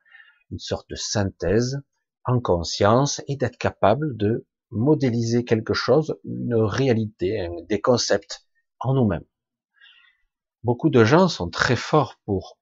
une 0.50 0.58
sorte 0.58 0.88
de 0.90 0.96
synthèse 0.96 1.80
en 2.24 2.40
conscience 2.40 3.22
et 3.28 3.36
d'être 3.36 3.56
capable 3.56 4.16
de 4.16 4.46
modéliser 4.70 5.44
quelque 5.44 5.74
chose, 5.74 6.16
une 6.24 6.54
réalité, 6.54 7.48
des 7.68 7.80
concepts 7.80 8.46
en 8.78 8.94
nous-mêmes. 8.94 9.24
Beaucoup 10.62 10.90
de 10.90 11.04
gens 11.04 11.28
sont 11.28 11.48
très 11.48 11.76
forts 11.76 12.20
pour 12.24 12.58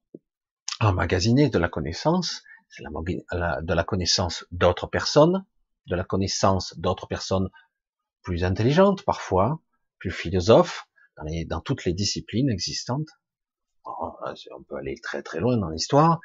emmagasiner 0.80 1.50
de 1.50 1.58
la 1.58 1.68
connaissance, 1.68 2.42
de 2.78 3.74
la 3.74 3.84
connaissance 3.84 4.46
d'autres 4.52 4.86
personnes, 4.86 5.44
de 5.86 5.96
la 5.96 6.04
connaissance 6.04 6.78
d'autres 6.78 7.06
personnes 7.06 7.50
plus 8.22 8.44
intelligentes 8.44 9.04
parfois, 9.04 9.60
plus 9.98 10.10
philosophes, 10.10 10.86
dans, 11.16 11.24
dans 11.46 11.60
toutes 11.60 11.84
les 11.84 11.94
disciplines 11.94 12.50
existantes. 12.50 13.08
On 14.00 14.62
peut 14.62 14.76
aller 14.76 14.96
très 15.00 15.22
très 15.22 15.40
loin 15.40 15.56
dans 15.56 15.70
l'histoire, 15.70 16.20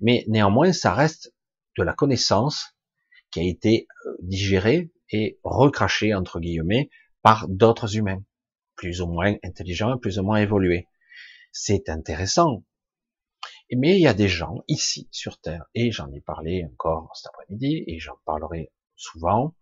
mais 0.00 0.24
néanmoins 0.28 0.72
ça 0.72 0.92
reste 0.92 1.34
de 1.76 1.82
la 1.82 1.92
connaissance 1.92 2.76
qui 3.30 3.40
a 3.40 3.42
été 3.42 3.86
euh, 4.06 4.16
digérée 4.20 4.90
et 5.10 5.38
recrachée 5.42 6.14
entre 6.14 6.40
guillemets 6.40 6.90
par 7.22 7.48
d'autres 7.48 7.96
humains, 7.96 8.22
plus 8.76 9.00
ou 9.00 9.08
moins 9.08 9.34
intelligents, 9.42 9.98
plus 9.98 10.18
ou 10.18 10.22
moins 10.22 10.38
évolués. 10.38 10.86
C'est 11.52 11.88
intéressant. 11.88 12.64
Mais 13.74 13.96
il 13.96 14.02
y 14.02 14.06
a 14.06 14.14
des 14.14 14.28
gens 14.28 14.62
ici 14.68 15.08
sur 15.10 15.40
Terre, 15.40 15.64
et 15.74 15.90
j'en 15.90 16.12
ai 16.12 16.20
parlé 16.20 16.64
encore 16.72 17.10
cet 17.16 17.26
après-midi, 17.28 17.82
et 17.88 17.98
j'en 17.98 18.16
parlerai 18.24 18.70
souvent, 18.94 19.54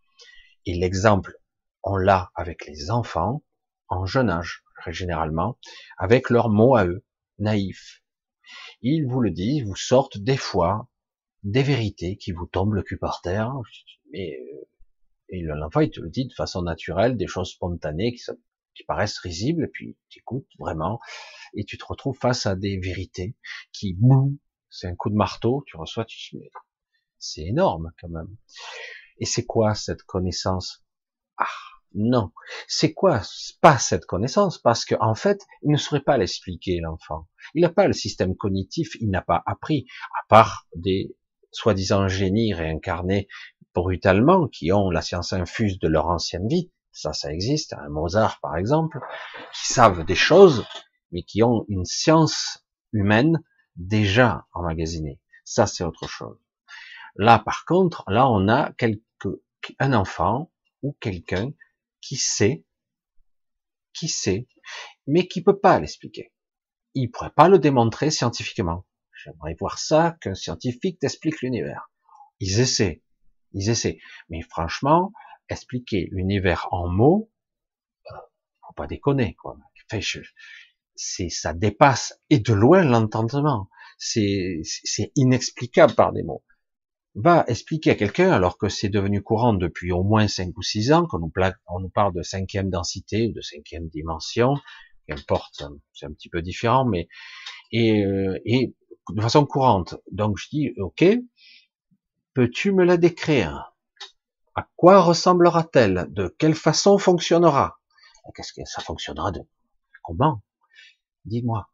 et 0.66 0.75
l'exemple, 0.75 1.38
on 1.83 1.97
l'a 1.97 2.30
avec 2.35 2.66
les 2.66 2.90
enfants, 2.90 3.42
en 3.88 4.04
jeune 4.04 4.28
âge, 4.28 4.62
généralement, 4.88 5.59
avec 5.97 6.28
leurs 6.28 6.50
mots 6.50 6.76
à 6.76 6.85
eux, 6.85 7.02
naïfs. 7.38 8.02
Ils 8.82 9.06
vous 9.06 9.20
le 9.20 9.30
disent, 9.30 9.64
vous 9.64 9.76
sortent 9.76 10.18
des 10.18 10.36
fois 10.36 10.88
des 11.42 11.62
vérités 11.62 12.16
qui 12.16 12.32
vous 12.32 12.46
tombent 12.46 12.74
le 12.74 12.82
cul 12.82 12.98
par 12.98 13.20
terre, 13.20 13.52
euh, 14.14 14.18
et 15.28 15.42
l'enfant 15.42 15.80
il 15.80 15.90
te 15.90 16.00
le 16.00 16.10
dit 16.10 16.26
de 16.26 16.32
façon 16.32 16.62
naturelle, 16.62 17.16
des 17.16 17.26
choses 17.26 17.50
spontanées 17.50 18.14
qui, 18.14 18.22
qui 18.74 18.84
paraissent 18.84 19.18
risibles, 19.18 19.64
et 19.64 19.68
puis 19.68 19.96
tu 20.08 20.20
écoutes 20.20 20.48
vraiment, 20.58 21.00
et 21.54 21.64
tu 21.64 21.78
te 21.78 21.84
retrouves 21.84 22.18
face 22.18 22.46
à 22.46 22.56
des 22.56 22.78
vérités 22.78 23.36
qui, 23.72 23.94
boum, 23.94 24.38
c'est 24.70 24.88
un 24.88 24.94
coup 24.94 25.10
de 25.10 25.16
marteau, 25.16 25.62
tu 25.66 25.76
reçois, 25.76 26.04
tu 26.04 26.36
c'est 27.18 27.42
énorme 27.42 27.92
quand 28.00 28.08
même. 28.08 28.36
Et 29.18 29.24
c'est 29.24 29.46
quoi 29.46 29.74
cette 29.74 30.02
connaissance? 30.02 30.84
Ah, 31.38 31.46
non. 31.94 32.32
C'est 32.66 32.92
quoi 32.92 33.22
pas 33.60 33.78
cette 33.78 34.06
connaissance? 34.06 34.58
Parce 34.58 34.84
qu'en 34.84 35.10
en 35.10 35.14
fait, 35.14 35.40
il 35.62 35.70
ne 35.70 35.76
saurait 35.76 36.00
pas 36.00 36.18
l'expliquer, 36.18 36.80
l'enfant. 36.80 37.28
Il 37.54 37.62
n'a 37.62 37.70
pas 37.70 37.86
le 37.86 37.92
système 37.92 38.36
cognitif, 38.36 38.96
il 39.00 39.10
n'a 39.10 39.22
pas 39.22 39.42
appris, 39.46 39.86
à 40.20 40.26
part 40.28 40.66
des 40.74 41.16
soi-disant 41.52 42.08
génies 42.08 42.52
réincarnés 42.52 43.28
brutalement, 43.74 44.48
qui 44.48 44.72
ont 44.72 44.90
la 44.90 45.02
science 45.02 45.32
infuse 45.32 45.78
de 45.78 45.88
leur 45.88 46.08
ancienne 46.08 46.48
vie, 46.48 46.70
ça, 46.92 47.12
ça 47.12 47.32
existe, 47.32 47.72
un 47.72 47.88
Mozart 47.88 48.38
par 48.40 48.56
exemple, 48.56 49.00
qui 49.52 49.72
savent 49.72 50.04
des 50.04 50.14
choses, 50.14 50.64
mais 51.10 51.22
qui 51.22 51.42
ont 51.42 51.64
une 51.68 51.84
science 51.84 52.64
humaine 52.92 53.42
déjà 53.76 54.46
emmagasinée. 54.52 55.20
Ça, 55.44 55.66
c'est 55.66 55.84
autre 55.84 56.08
chose. 56.08 56.38
Là, 57.16 57.38
par 57.40 57.64
contre, 57.64 58.04
là, 58.08 58.28
on 58.28 58.48
a 58.48 58.72
quelque, 58.72 59.42
un 59.78 59.92
enfant 59.92 60.52
ou 60.82 60.96
quelqu'un 61.00 61.50
qui 62.04 62.16
sait, 62.16 62.64
qui 63.94 64.08
sait, 64.08 64.46
mais 65.06 65.26
qui 65.26 65.42
peut 65.42 65.58
pas 65.58 65.80
l'expliquer. 65.80 66.32
Il 66.92 67.11
pourrait 67.11 67.32
pas 67.34 67.49
le 67.49 67.58
démontrer 67.58 68.11
scientifiquement. 68.11 68.84
J'aimerais 69.25 69.56
voir 69.58 69.78
ça 69.78 70.16
qu'un 70.20 70.34
scientifique 70.34 70.99
t'explique 70.99 71.40
l'univers. 71.40 71.90
Ils 72.40 72.61
essaient, 72.61 73.02
ils 73.52 73.70
essaient. 73.70 73.99
Mais 74.28 74.42
franchement, 74.42 75.12
expliquer 75.49 76.08
l'univers 76.11 76.68
en 76.73 76.88
mots, 76.88 77.30
euh, 78.11 78.16
faut 78.66 78.75
pas 78.75 78.87
déconner, 78.87 79.34
quoi. 79.37 79.56
ça 80.96 81.54
dépasse 81.54 82.20
et 82.28 82.38
de 82.38 82.52
loin 82.52 82.84
l'entendement. 82.84 83.70
C'est, 83.96 84.61
c'est 84.64 85.11
inexplicable 85.16 85.94
par 85.94 86.12
des 86.12 86.23
mots. 86.23 86.44
Va 87.14 87.44
expliquer 87.47 87.90
à 87.90 87.94
quelqu'un, 87.94 88.33
alors 88.33 88.59
que 88.59 88.68
c'est 88.68 88.88
devenu 88.88 89.23
courant 89.23 89.54
depuis 89.54 89.92
au 89.92 90.02
moins 90.02 90.26
cinq 90.26 90.56
ou 90.59 90.62
six 90.62 90.92
ans, 90.92 91.06
qu'on 91.06 91.21
nous, 91.21 91.33
on 91.68 91.80
nous 91.80 91.88
parle 91.88 92.12
de 92.12 92.23
cinquième 92.23 92.71
densité 92.71 93.28
ou 93.28 93.33
de 93.33 93.40
cinquième 93.40 93.88
dimension, 93.88 94.56
qu'importe, 95.06 95.62
c'est 95.92 96.06
un 96.06 96.12
petit 96.12 96.28
peu 96.28 96.42
différent, 96.42 96.85
mais 96.85 97.09
et, 97.71 98.04
euh, 98.04 98.38
et 98.44 98.75
de 99.11 99.21
façon 99.21 99.47
courante. 99.47 99.97
Donc 100.11 100.38
je 100.38 100.49
dis, 100.49 100.73
ok, 100.78 101.04
peux-tu 102.35 102.73
me 102.73 102.85
la 102.85 102.97
décrire? 102.97 103.75
À 104.56 104.68
quoi 104.76 105.00
ressemblera-t-elle? 105.00 106.06
De 106.11 106.35
quelle 106.38 106.54
façon 106.54 106.99
fonctionnera? 106.99 107.80
Qu'est-ce 108.35 108.52
que 108.52 108.64
ça 108.64 108.83
fonctionnera 108.83 109.30
de? 109.30 109.40
Comment? 110.02 110.42
Dis-moi. 111.25 111.68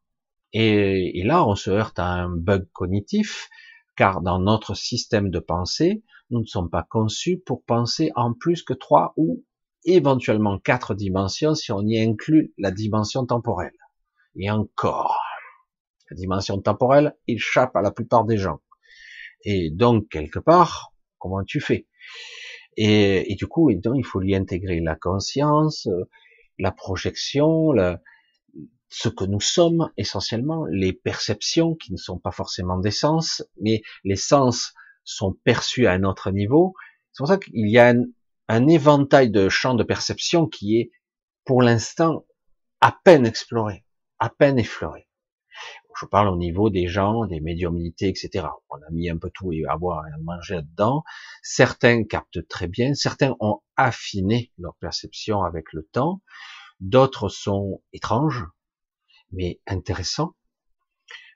Et, 0.52 1.22
là, 1.24 1.46
on 1.46 1.54
se 1.54 1.70
heurte 1.70 1.98
à 1.98 2.06
un 2.06 2.28
bug 2.28 2.66
cognitif, 2.72 3.48
car 4.00 4.22
dans 4.22 4.38
notre 4.38 4.74
système 4.74 5.28
de 5.28 5.40
pensée, 5.40 6.02
nous 6.30 6.40
ne 6.40 6.46
sommes 6.46 6.70
pas 6.70 6.86
conçus 6.88 7.36
pour 7.44 7.62
penser 7.64 8.10
en 8.16 8.32
plus 8.32 8.62
que 8.62 8.72
trois 8.72 9.12
ou 9.18 9.44
éventuellement 9.84 10.58
quatre 10.58 10.94
dimensions 10.94 11.54
si 11.54 11.70
on 11.70 11.82
y 11.82 12.00
inclut 12.00 12.54
la 12.56 12.70
dimension 12.70 13.26
temporelle. 13.26 13.76
Et 14.36 14.50
encore, 14.50 15.20
la 16.10 16.16
dimension 16.16 16.58
temporelle 16.62 17.14
échappe 17.28 17.76
à 17.76 17.82
la 17.82 17.90
plupart 17.90 18.24
des 18.24 18.38
gens. 18.38 18.60
Et 19.44 19.68
donc, 19.70 20.08
quelque 20.08 20.38
part, 20.38 20.94
comment 21.18 21.44
tu 21.44 21.60
fais? 21.60 21.86
Et, 22.78 23.34
du 23.34 23.48
coup, 23.48 23.68
il 23.68 23.82
faut 24.02 24.20
lui 24.20 24.34
intégrer 24.34 24.80
la 24.80 24.96
conscience, 24.96 25.86
euh, 25.88 26.08
la 26.58 26.72
projection, 26.72 27.72
ce 28.90 29.08
que 29.08 29.24
nous 29.24 29.40
sommes 29.40 29.90
essentiellement, 29.96 30.66
les 30.66 30.92
perceptions 30.92 31.76
qui 31.76 31.92
ne 31.92 31.96
sont 31.96 32.18
pas 32.18 32.32
forcément 32.32 32.78
des 32.78 32.90
sens, 32.90 33.42
mais 33.60 33.82
les 34.04 34.16
sens 34.16 34.74
sont 35.04 35.32
perçus 35.44 35.86
à 35.86 35.92
un 35.92 36.02
autre 36.02 36.30
niveau. 36.32 36.74
C'est 37.12 37.20
pour 37.22 37.28
ça 37.28 37.38
qu'il 37.38 37.68
y 37.68 37.78
a 37.78 37.88
un, 37.88 38.02
un 38.48 38.66
éventail 38.66 39.30
de 39.30 39.48
champs 39.48 39.74
de 39.74 39.84
perception 39.84 40.46
qui 40.46 40.80
est, 40.80 40.90
pour 41.44 41.62
l'instant, 41.62 42.26
à 42.80 42.96
peine 43.04 43.26
exploré, 43.26 43.84
à 44.18 44.28
peine 44.28 44.58
effleuré. 44.58 45.06
Je 46.00 46.06
parle 46.06 46.28
au 46.28 46.36
niveau 46.36 46.70
des 46.70 46.88
gens, 46.88 47.26
des 47.26 47.40
médiumnités, 47.40 48.08
etc. 48.08 48.46
On 48.70 48.76
a 48.76 48.90
mis 48.90 49.08
un 49.10 49.18
peu 49.18 49.30
tout 49.32 49.52
et 49.52 49.64
à 49.68 49.76
boire 49.76 50.04
et 50.08 50.12
à 50.12 50.18
manger 50.18 50.56
là-dedans. 50.56 51.04
Certains 51.42 52.04
captent 52.04 52.46
très 52.48 52.66
bien, 52.66 52.94
certains 52.94 53.36
ont 53.38 53.60
affiné 53.76 54.52
leur 54.58 54.74
perception 54.76 55.42
avec 55.42 55.72
le 55.72 55.82
temps, 55.82 56.22
d'autres 56.80 57.28
sont 57.28 57.82
étranges, 57.92 58.44
mais 59.32 59.60
intéressants. 59.66 60.34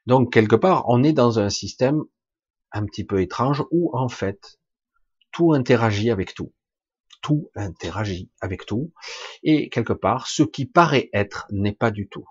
Donc 0.06 0.32
quelque 0.32 0.56
part, 0.56 0.84
on 0.88 1.02
est 1.02 1.12
dans 1.12 1.38
un 1.38 1.50
système 1.50 2.02
un 2.72 2.84
petit 2.84 3.04
peu 3.04 3.20
étrange 3.20 3.64
où 3.70 3.96
en 3.96 4.08
fait 4.08 4.58
tout 5.32 5.52
interagit 5.52 6.10
avec 6.10 6.34
tout. 6.34 6.52
Tout 7.22 7.50
interagit 7.54 8.30
avec 8.40 8.66
tout. 8.66 8.92
Et 9.42 9.70
quelque 9.70 9.94
part, 9.94 10.26
ce 10.26 10.42
qui 10.42 10.66
paraît 10.66 11.08
être 11.12 11.46
n'est 11.50 11.72
pas 11.72 11.90
du 11.90 12.08
tout 12.08 12.26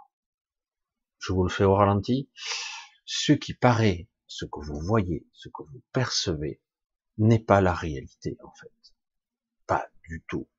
je 1.23 1.31
vous 1.31 1.43
le 1.43 1.49
fais 1.49 1.63
au 1.63 1.75
ralenti, 1.75 2.29
ce 3.05 3.31
qui 3.31 3.53
paraît, 3.53 4.09
ce 4.27 4.45
que 4.45 4.59
vous 4.59 4.79
voyez, 4.81 5.25
ce 5.31 5.47
que 5.47 5.63
vous 5.63 5.81
percevez, 5.93 6.61
n'est 7.17 7.39
pas 7.39 7.61
la 7.61 7.73
réalité 7.73 8.35
en 8.43 8.51
fait. 8.59 8.93
Pas 9.65 9.87
du 10.07 10.23
tout. 10.27 10.49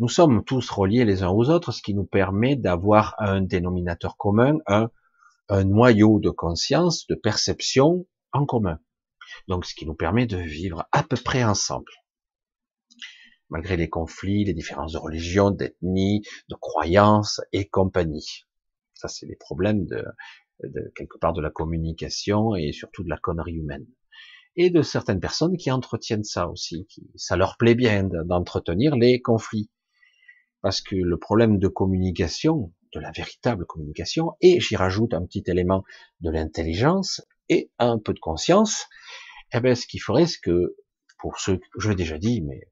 Nous 0.00 0.08
sommes 0.08 0.42
tous 0.46 0.70
reliés 0.70 1.04
les 1.04 1.22
uns 1.22 1.28
aux 1.28 1.50
autres, 1.50 1.72
ce 1.72 1.82
qui 1.82 1.92
nous 1.92 2.06
permet 2.06 2.56
d'avoir 2.56 3.14
un 3.18 3.42
dénominateur 3.42 4.16
commun, 4.16 4.56
un, 4.66 4.88
noyau 5.50 6.20
de 6.20 6.30
conscience, 6.30 7.06
de 7.06 7.14
perception 7.14 8.06
en 8.32 8.46
commun. 8.46 8.80
Donc 9.46 9.66
ce 9.66 9.74
qui 9.74 9.84
nous 9.84 9.94
permet 9.94 10.24
de 10.24 10.38
vivre 10.38 10.88
à 10.90 11.02
peu 11.02 11.18
près 11.22 11.44
ensemble. 11.44 11.92
Malgré 13.50 13.76
les 13.76 13.90
conflits, 13.90 14.46
les 14.46 14.54
différences 14.54 14.92
de 14.92 14.98
religion, 14.98 15.50
d'ethnie, 15.50 16.22
de 16.48 16.54
croyances 16.54 17.42
et 17.52 17.68
compagnie. 17.68 18.46
Ça, 18.94 19.06
c'est 19.06 19.26
les 19.26 19.36
problèmes 19.36 19.84
de, 19.84 20.02
quelque 20.94 21.18
part 21.18 21.34
de 21.34 21.42
la 21.42 21.50
communication 21.50 22.54
et 22.56 22.72
surtout 22.72 23.04
de 23.04 23.10
la 23.10 23.18
connerie 23.18 23.56
humaine. 23.56 23.86
Et 24.56 24.70
de 24.70 24.80
certaines 24.80 25.20
personnes 25.20 25.58
qui 25.58 25.70
entretiennent 25.70 26.24
ça 26.24 26.48
aussi, 26.48 26.86
qui, 26.86 27.10
ça 27.16 27.36
leur 27.36 27.58
plaît 27.58 27.74
bien 27.74 28.04
d'entretenir 28.04 28.96
les 28.96 29.20
conflits. 29.20 29.68
Parce 30.62 30.80
que 30.80 30.96
le 30.96 31.16
problème 31.18 31.58
de 31.58 31.68
communication, 31.68 32.72
de 32.92 33.00
la 33.00 33.10
véritable 33.12 33.66
communication, 33.66 34.32
et 34.40 34.60
j'y 34.60 34.76
rajoute 34.76 35.14
un 35.14 35.24
petit 35.24 35.44
élément 35.46 35.84
de 36.20 36.30
l'intelligence 36.30 37.22
et 37.48 37.70
un 37.78 37.98
peu 37.98 38.12
de 38.12 38.20
conscience, 38.20 38.86
eh 39.52 39.60
bien, 39.60 39.74
ce 39.74 39.86
qu'il 39.86 40.00
faudrait, 40.00 40.26
c'est 40.26 40.40
que, 40.40 40.76
pour 41.18 41.38
ceux, 41.38 41.60
je 41.78 41.90
l'ai 41.90 41.96
déjà 41.96 42.18
dit, 42.18 42.42
mais 42.42 42.68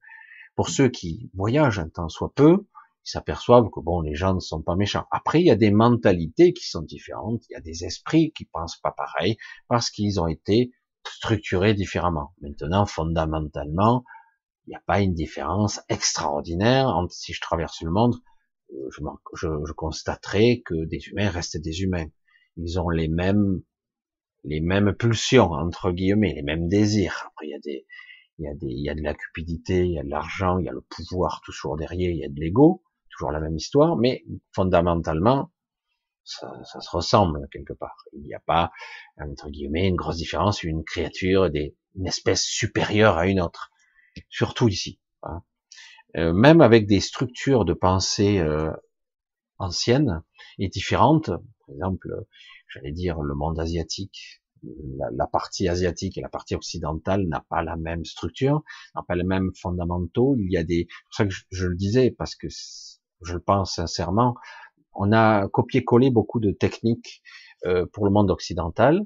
pour 0.54 0.68
ceux 0.70 0.88
qui 0.88 1.30
voyagent 1.34 1.78
un 1.78 1.88
temps 1.88 2.08
soit 2.08 2.32
peu, 2.34 2.66
ils 3.06 3.10
s'aperçoivent 3.10 3.70
que 3.70 3.80
bon, 3.80 4.00
les 4.00 4.14
gens 4.14 4.34
ne 4.34 4.40
sont 4.40 4.62
pas 4.62 4.76
méchants. 4.76 5.06
Après, 5.10 5.40
il 5.40 5.46
y 5.46 5.50
a 5.50 5.56
des 5.56 5.70
mentalités 5.70 6.52
qui 6.52 6.68
sont 6.68 6.82
différentes, 6.82 7.44
il 7.48 7.54
y 7.54 7.56
a 7.56 7.60
des 7.60 7.84
esprits 7.84 8.32
qui 8.32 8.44
pensent 8.44 8.78
pas 8.78 8.92
pareil, 8.92 9.36
parce 9.68 9.90
qu'ils 9.90 10.20
ont 10.20 10.26
été 10.26 10.72
structurés 11.06 11.74
différemment. 11.74 12.34
Maintenant, 12.40 12.86
fondamentalement, 12.86 14.04
il 14.68 14.72
n'y 14.72 14.76
a 14.76 14.82
pas 14.86 15.00
une 15.00 15.14
différence 15.14 15.80
extraordinaire 15.88 16.88
entre 16.88 17.14
si 17.14 17.32
je 17.32 17.40
traverse 17.40 17.80
le 17.80 17.90
monde, 17.90 18.16
euh, 18.74 18.90
je, 18.90 19.00
je, 19.34 19.48
je 19.66 19.72
constaterai 19.72 20.60
que 20.60 20.84
des 20.84 20.98
humains 21.08 21.30
restent 21.30 21.56
des 21.56 21.80
humains. 21.80 22.08
Ils 22.58 22.78
ont 22.78 22.90
les 22.90 23.08
mêmes 23.08 23.62
les 24.44 24.60
mêmes 24.60 24.92
pulsions 24.92 25.52
entre 25.52 25.90
guillemets, 25.90 26.34
les 26.34 26.42
mêmes 26.42 26.68
désirs. 26.68 27.28
Après, 27.28 27.46
il 27.46 27.50
y 27.50 27.54
a 27.54 27.58
des 27.60 27.86
il 28.38 28.44
y 28.44 28.48
a 28.48 28.54
des 28.54 28.66
il 28.66 28.84
y 28.84 28.90
a 28.90 28.94
de 28.94 29.00
la 29.00 29.14
cupidité, 29.14 29.86
il 29.86 29.92
y 29.92 29.98
a 29.98 30.02
de 30.02 30.10
l'argent, 30.10 30.58
il 30.58 30.66
y 30.66 30.68
a 30.68 30.72
le 30.72 30.82
pouvoir 30.82 31.40
toujours 31.46 31.78
derrière, 31.78 32.10
il 32.10 32.18
y 32.18 32.24
a 32.24 32.28
de 32.28 32.38
l'ego, 32.38 32.82
toujours 33.08 33.30
la 33.32 33.40
même 33.40 33.56
histoire, 33.56 33.96
mais 33.96 34.22
fondamentalement 34.52 35.50
ça, 36.24 36.52
ça, 36.64 36.82
se 36.82 36.90
ressemble 36.90 37.48
quelque 37.50 37.72
part. 37.72 38.04
Il 38.12 38.20
n'y 38.20 38.34
a 38.34 38.40
pas 38.40 38.70
entre 39.18 39.48
guillemets 39.48 39.88
une 39.88 39.96
grosse 39.96 40.18
différence, 40.18 40.62
une 40.62 40.84
créature, 40.84 41.48
des, 41.48 41.74
une 41.94 42.06
espèce 42.06 42.42
supérieure 42.42 43.16
à 43.16 43.26
une 43.28 43.40
autre 43.40 43.70
surtout 44.28 44.68
ici. 44.68 45.00
Hein. 45.22 45.42
Euh, 46.16 46.32
même 46.32 46.60
avec 46.60 46.86
des 46.86 47.00
structures 47.00 47.64
de 47.64 47.74
pensée 47.74 48.38
euh, 48.38 48.72
anciennes 49.58 50.22
et 50.58 50.68
différentes, 50.68 51.26
par 51.26 51.74
exemple, 51.74 52.08
j'allais 52.68 52.92
dire 52.92 53.20
le 53.20 53.34
monde 53.34 53.60
asiatique, 53.60 54.42
la, 55.12 55.26
partie 55.26 55.68
asiatique 55.68 56.18
et 56.18 56.20
la 56.20 56.28
partie 56.28 56.54
occidentale 56.54 57.26
n'a 57.26 57.44
pas 57.48 57.62
la 57.62 57.76
même 57.76 58.04
structure, 58.04 58.62
n'a 58.94 59.02
pas 59.06 59.14
les 59.14 59.24
mêmes 59.24 59.50
fondamentaux. 59.60 60.36
Il 60.38 60.50
y 60.50 60.56
a 60.56 60.64
des, 60.64 60.86
c'est 60.88 61.04
pour 61.04 61.14
ça 61.14 61.26
que 61.26 61.34
je, 61.50 61.66
le 61.66 61.76
disais 61.76 62.10
parce 62.10 62.34
que 62.34 62.48
je 62.48 63.34
le 63.34 63.40
pense 63.40 63.74
sincèrement, 63.76 64.34
on 64.94 65.12
a 65.12 65.48
copié-collé 65.48 66.10
beaucoup 66.10 66.40
de 66.40 66.50
techniques 66.50 67.22
euh, 67.66 67.86
pour 67.92 68.04
le 68.04 68.10
monde 68.10 68.30
occidental, 68.30 69.02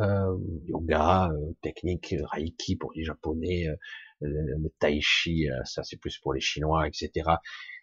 euh, 0.00 0.36
yoga, 0.66 1.30
euh, 1.30 1.52
technique, 1.62 2.14
reiki 2.32 2.76
pour 2.76 2.92
les 2.94 3.04
japonais, 3.04 3.66
euh, 3.68 3.76
le, 4.20 4.68
tai 4.78 5.00
chi, 5.00 5.46
ça 5.64 5.82
c'est 5.84 5.96
plus 5.96 6.18
pour 6.18 6.34
les 6.34 6.40
chinois, 6.40 6.86
etc. 6.86 7.30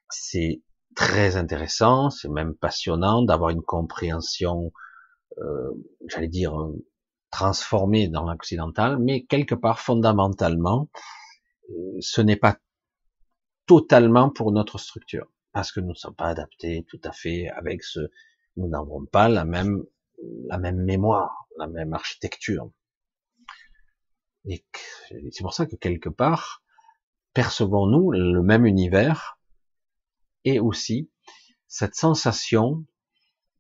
C'est 0.10 0.62
très 0.96 1.38
intéressant, 1.38 2.10
c'est 2.10 2.30
même 2.30 2.56
passionnant 2.56 3.24
d'avoir 3.24 3.50
une 3.50 3.62
compréhension, 3.64 4.72
j'allais 6.08 6.28
dire, 6.28 6.56
transformée 7.32 8.08
dans 8.08 8.30
l'occidental, 8.30 8.98
mais 9.00 9.24
quelque 9.26 9.56
part 9.56 9.80
fondamentalement, 9.80 10.90
ce 12.00 12.22
n'est 12.22 12.36
pas 12.36 12.58
totalement 13.66 14.30
pour 14.30 14.52
notre 14.52 14.78
structure, 14.78 15.32
parce 15.52 15.72
que 15.72 15.80
nous 15.80 15.90
ne 15.90 15.96
sommes 15.96 16.16
pas 16.16 16.28
adaptés 16.28 16.86
tout 16.90 17.02
à 17.04 17.12
fait 17.12 17.48
avec 17.50 17.84
ce, 17.84 18.00
nous 18.58 18.68
n'avons 18.68 19.06
pas 19.06 19.30
la 19.30 19.46
même 19.46 19.84
la 20.48 20.58
même 20.58 20.84
mémoire, 20.84 21.48
la 21.58 21.68
même 21.68 21.94
architecture. 21.94 22.70
Et 24.46 24.66
c'est 25.32 25.44
pour 25.44 25.54
ça 25.54 25.66
que 25.66 25.76
quelque 25.76 26.10
part, 26.10 26.64
percevons-nous 27.34 28.12
le 28.12 28.42
même 28.42 28.66
univers 28.66 29.40
et 30.44 30.60
aussi 30.60 31.10
cette 31.68 31.96
sensation 31.96 32.86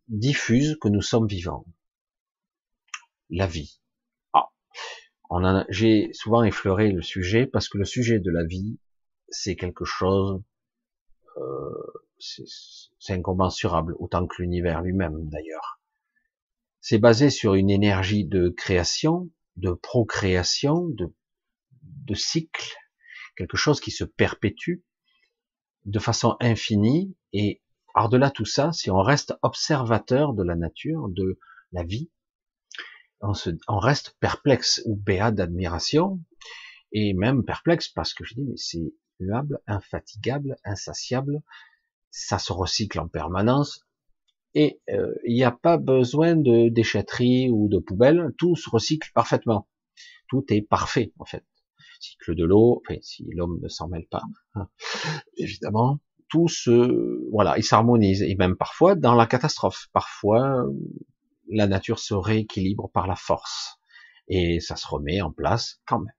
diffuse 0.08 0.78
que 0.82 0.89
nous 0.89 1.02
sommes 1.02 1.28
vivants. 1.28 1.66
La 3.30 3.48
vie. 3.48 3.82
Ah, 4.34 4.50
j'ai 5.70 6.12
souvent 6.13 6.44
effleuré 6.44 6.92
le 6.92 7.02
sujet 7.02 7.48
parce 7.48 7.70
que 7.70 7.78
le 7.78 7.86
sujet 7.86 8.20
de 8.20 8.30
la 8.30 8.44
vie, 8.44 8.78
c'est 9.30 9.56
quelque 9.56 9.86
chose, 9.86 10.42
euh, 11.38 12.04
c'est 12.20 13.13
incommensurable, 13.13 13.96
autant 13.98 14.28
que 14.28 14.42
l'univers 14.42 14.82
lui-même 14.82 15.30
d'ailleurs. 15.30 15.82
C'est 16.86 16.98
basé 16.98 17.30
sur 17.30 17.54
une 17.54 17.69
énergie 17.69 18.26
de 18.26 18.50
création, 18.50 19.32
de 19.56 19.72
procréation, 19.72 20.89
de, 20.89 21.15
de 21.82 22.13
cycle, 22.13 22.76
quelque 23.38 23.56
chose 23.56 23.80
qui 23.80 23.89
se 23.89 24.04
perpétue 24.04 24.84
de 25.86 26.00
façon 26.00 26.36
infinie. 26.41 27.15
Et 27.32 27.62
par-delà 27.93 28.32
tout 28.32 28.43
ça, 28.43 28.74
si 28.74 28.91
on 28.91 29.02
reste 29.02 29.34
observateur 29.43 30.34
de 30.34 30.43
la 30.43 30.58
nature, 30.58 31.08
de 31.08 31.39
la 31.72 31.84
vie, 31.84 32.12
on, 33.22 33.80
reste 33.80 34.17
perplexe 34.19 34.82
ou 34.84 34.98
béat 34.98 35.32
d'admiration, 35.32 36.19
et 36.91 37.13
même 37.13 37.46
perplexe 37.46 37.88
parce 37.88 38.13
que 38.13 38.26
je 38.26 38.36
dis, 38.36 38.43
mais 38.43 38.58
c'est 38.58 38.93
infatigable, 39.67 40.58
insatiable, 40.65 41.41
ça 42.12 42.39
se 42.39 42.52
recycle 42.52 43.00
en 43.00 43.08
permanence, 43.08 43.88
et 44.56 44.80
euh, 44.89 45.13
il 45.26 45.36
n'y 45.36 45.44
a 45.44 45.52
pas 45.52 45.78
besoin 45.78 46.36
de 46.36 46.70
déchetterie 46.70 47.50
ou 47.50 47.68
de 47.68 47.80
poubelle, 47.80 48.34
tout 48.38 48.56
se 48.56 48.70
recycle 48.70 49.12
parfaitement. 49.13 49.68
Tout 50.28 50.46
est 50.50 50.62
parfait 50.62 51.12
en 51.20 51.26
fait. 51.26 51.44
Cycle 52.00 52.36
de 52.36 52.44
l'eau, 52.44 52.82
enfin, 52.84 53.00
si 53.02 53.26
l'homme 53.32 53.60
ne 53.62 53.70
s'en 53.70 53.88
mêle 53.88 54.08
pas, 54.10 54.24
hein, 54.56 54.68
évidemment, 55.38 56.00
tout 56.28 56.48
se, 56.50 57.30
voilà, 57.32 57.58
il 57.58 57.63
s'harmonise 57.63 58.24
et 58.24 58.36
même 58.36 58.58
parfois 58.58 58.96
dans 58.96 59.16
la 59.16 59.26
catastrophe. 59.26 59.88
Parfois, 59.94 60.66
la 61.50 61.68
nature 61.68 62.00
se 62.00 62.13
rééquilibre 62.13 62.89
par 62.92 63.08
la 63.08 63.16
force 63.16 63.78
et 64.28 64.60
ça 64.60 64.76
se 64.76 64.88
remet 64.88 65.22
en 65.22 65.32
place 65.32 65.82
quand 65.86 66.00
même. 66.00 66.16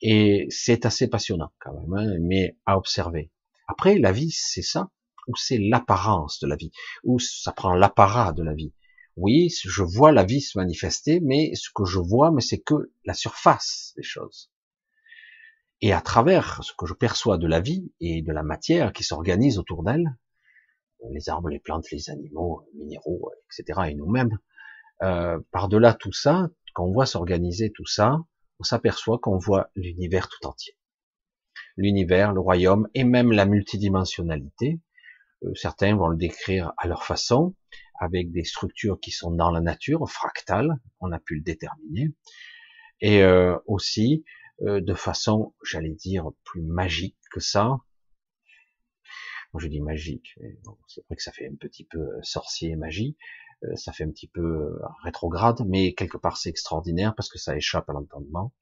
Et 0.00 0.46
c'est 0.50 0.84
assez 0.84 1.08
passionnant 1.08 1.52
quand 1.60 1.72
même, 1.72 1.94
hein, 1.94 2.16
mais 2.20 2.56
à 2.66 2.76
observer. 2.76 3.30
Après, 3.68 3.98
la 3.98 4.12
vie, 4.12 4.32
c'est 4.32 4.62
ça 4.62 4.90
ou 5.26 5.36
c'est 5.36 5.58
l'apparence 5.58 6.40
de 6.40 6.46
la 6.46 6.56
vie, 6.56 6.72
ou 7.04 7.18
ça 7.18 7.52
prend 7.52 7.74
l'apparat 7.74 8.32
de 8.32 8.42
la 8.42 8.54
vie. 8.54 8.72
Oui, 9.16 9.50
je 9.62 9.82
vois 9.82 10.10
la 10.10 10.24
vie 10.24 10.40
se 10.40 10.58
manifester, 10.58 11.20
mais 11.20 11.54
ce 11.54 11.68
que 11.74 11.84
je 11.84 11.98
vois, 11.98 12.30
mais 12.30 12.40
c'est 12.40 12.60
que 12.60 12.92
la 13.04 13.14
surface 13.14 13.92
des 13.96 14.02
choses. 14.02 14.50
Et 15.82 15.92
à 15.92 16.00
travers 16.00 16.62
ce 16.62 16.72
que 16.78 16.86
je 16.86 16.94
perçois 16.94 17.38
de 17.38 17.46
la 17.46 17.60
vie 17.60 17.92
et 18.00 18.22
de 18.22 18.32
la 18.32 18.42
matière 18.42 18.92
qui 18.92 19.04
s'organise 19.04 19.58
autour 19.58 19.82
d'elle, 19.82 20.16
les 21.10 21.28
arbres, 21.28 21.48
les 21.48 21.58
plantes, 21.58 21.90
les 21.90 22.08
animaux, 22.08 22.64
les 22.72 22.78
minéraux, 22.78 23.30
etc., 23.50 23.80
et 23.90 23.94
nous-mêmes, 23.94 24.38
euh, 25.02 25.40
par-delà 25.50 25.94
tout 25.94 26.12
ça, 26.12 26.48
quand 26.74 26.84
on 26.84 26.92
voit 26.92 27.06
s'organiser 27.06 27.72
tout 27.72 27.86
ça, 27.86 28.18
on 28.60 28.62
s'aperçoit 28.62 29.18
qu'on 29.18 29.38
voit 29.38 29.70
l'univers 29.74 30.28
tout 30.28 30.46
entier. 30.46 30.76
L'univers, 31.76 32.32
le 32.32 32.40
royaume 32.40 32.88
et 32.94 33.04
même 33.04 33.32
la 33.32 33.44
multidimensionnalité, 33.44 34.80
certains 35.54 35.96
vont 35.96 36.08
le 36.08 36.16
décrire 36.16 36.72
à 36.76 36.86
leur 36.86 37.04
façon, 37.04 37.54
avec 37.98 38.32
des 38.32 38.44
structures 38.44 38.98
qui 39.00 39.10
sont 39.10 39.30
dans 39.30 39.50
la 39.50 39.60
nature, 39.60 40.08
fractales, 40.10 40.76
on 41.00 41.12
a 41.12 41.18
pu 41.18 41.36
le 41.36 41.42
déterminer, 41.42 42.12
et 43.00 43.22
euh, 43.22 43.58
aussi 43.66 44.24
euh, 44.62 44.80
de 44.80 44.94
façon, 44.94 45.54
j'allais 45.64 45.94
dire, 45.94 46.30
plus 46.44 46.62
magique 46.62 47.16
que 47.30 47.40
ça. 47.40 47.78
je 49.58 49.68
dis 49.68 49.80
magique, 49.80 50.34
c'est 50.88 51.04
vrai 51.06 51.16
que 51.16 51.22
ça 51.22 51.32
fait 51.32 51.46
un 51.46 51.56
petit 51.56 51.84
peu 51.84 52.06
sorcier 52.22 52.76
magie, 52.76 53.16
ça 53.76 53.92
fait 53.92 54.04
un 54.04 54.10
petit 54.10 54.28
peu 54.28 54.78
rétrograde, 55.04 55.64
mais 55.68 55.94
quelque 55.94 56.16
part 56.18 56.36
c'est 56.36 56.48
extraordinaire 56.48 57.14
parce 57.14 57.28
que 57.28 57.38
ça 57.38 57.56
échappe 57.56 57.88
à 57.88 57.92
l'entendement. 57.92 58.52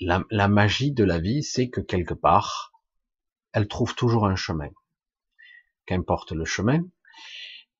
la 0.00 0.48
magie 0.48 0.92
de 0.92 1.04
la 1.04 1.18
vie, 1.18 1.42
c'est 1.42 1.68
que 1.68 1.80
quelque 1.80 2.14
part, 2.14 2.72
elle 3.52 3.68
trouve 3.68 3.94
toujours 3.94 4.26
un 4.26 4.36
chemin, 4.36 4.70
qu'importe 5.86 6.32
le 6.32 6.44
chemin. 6.44 6.84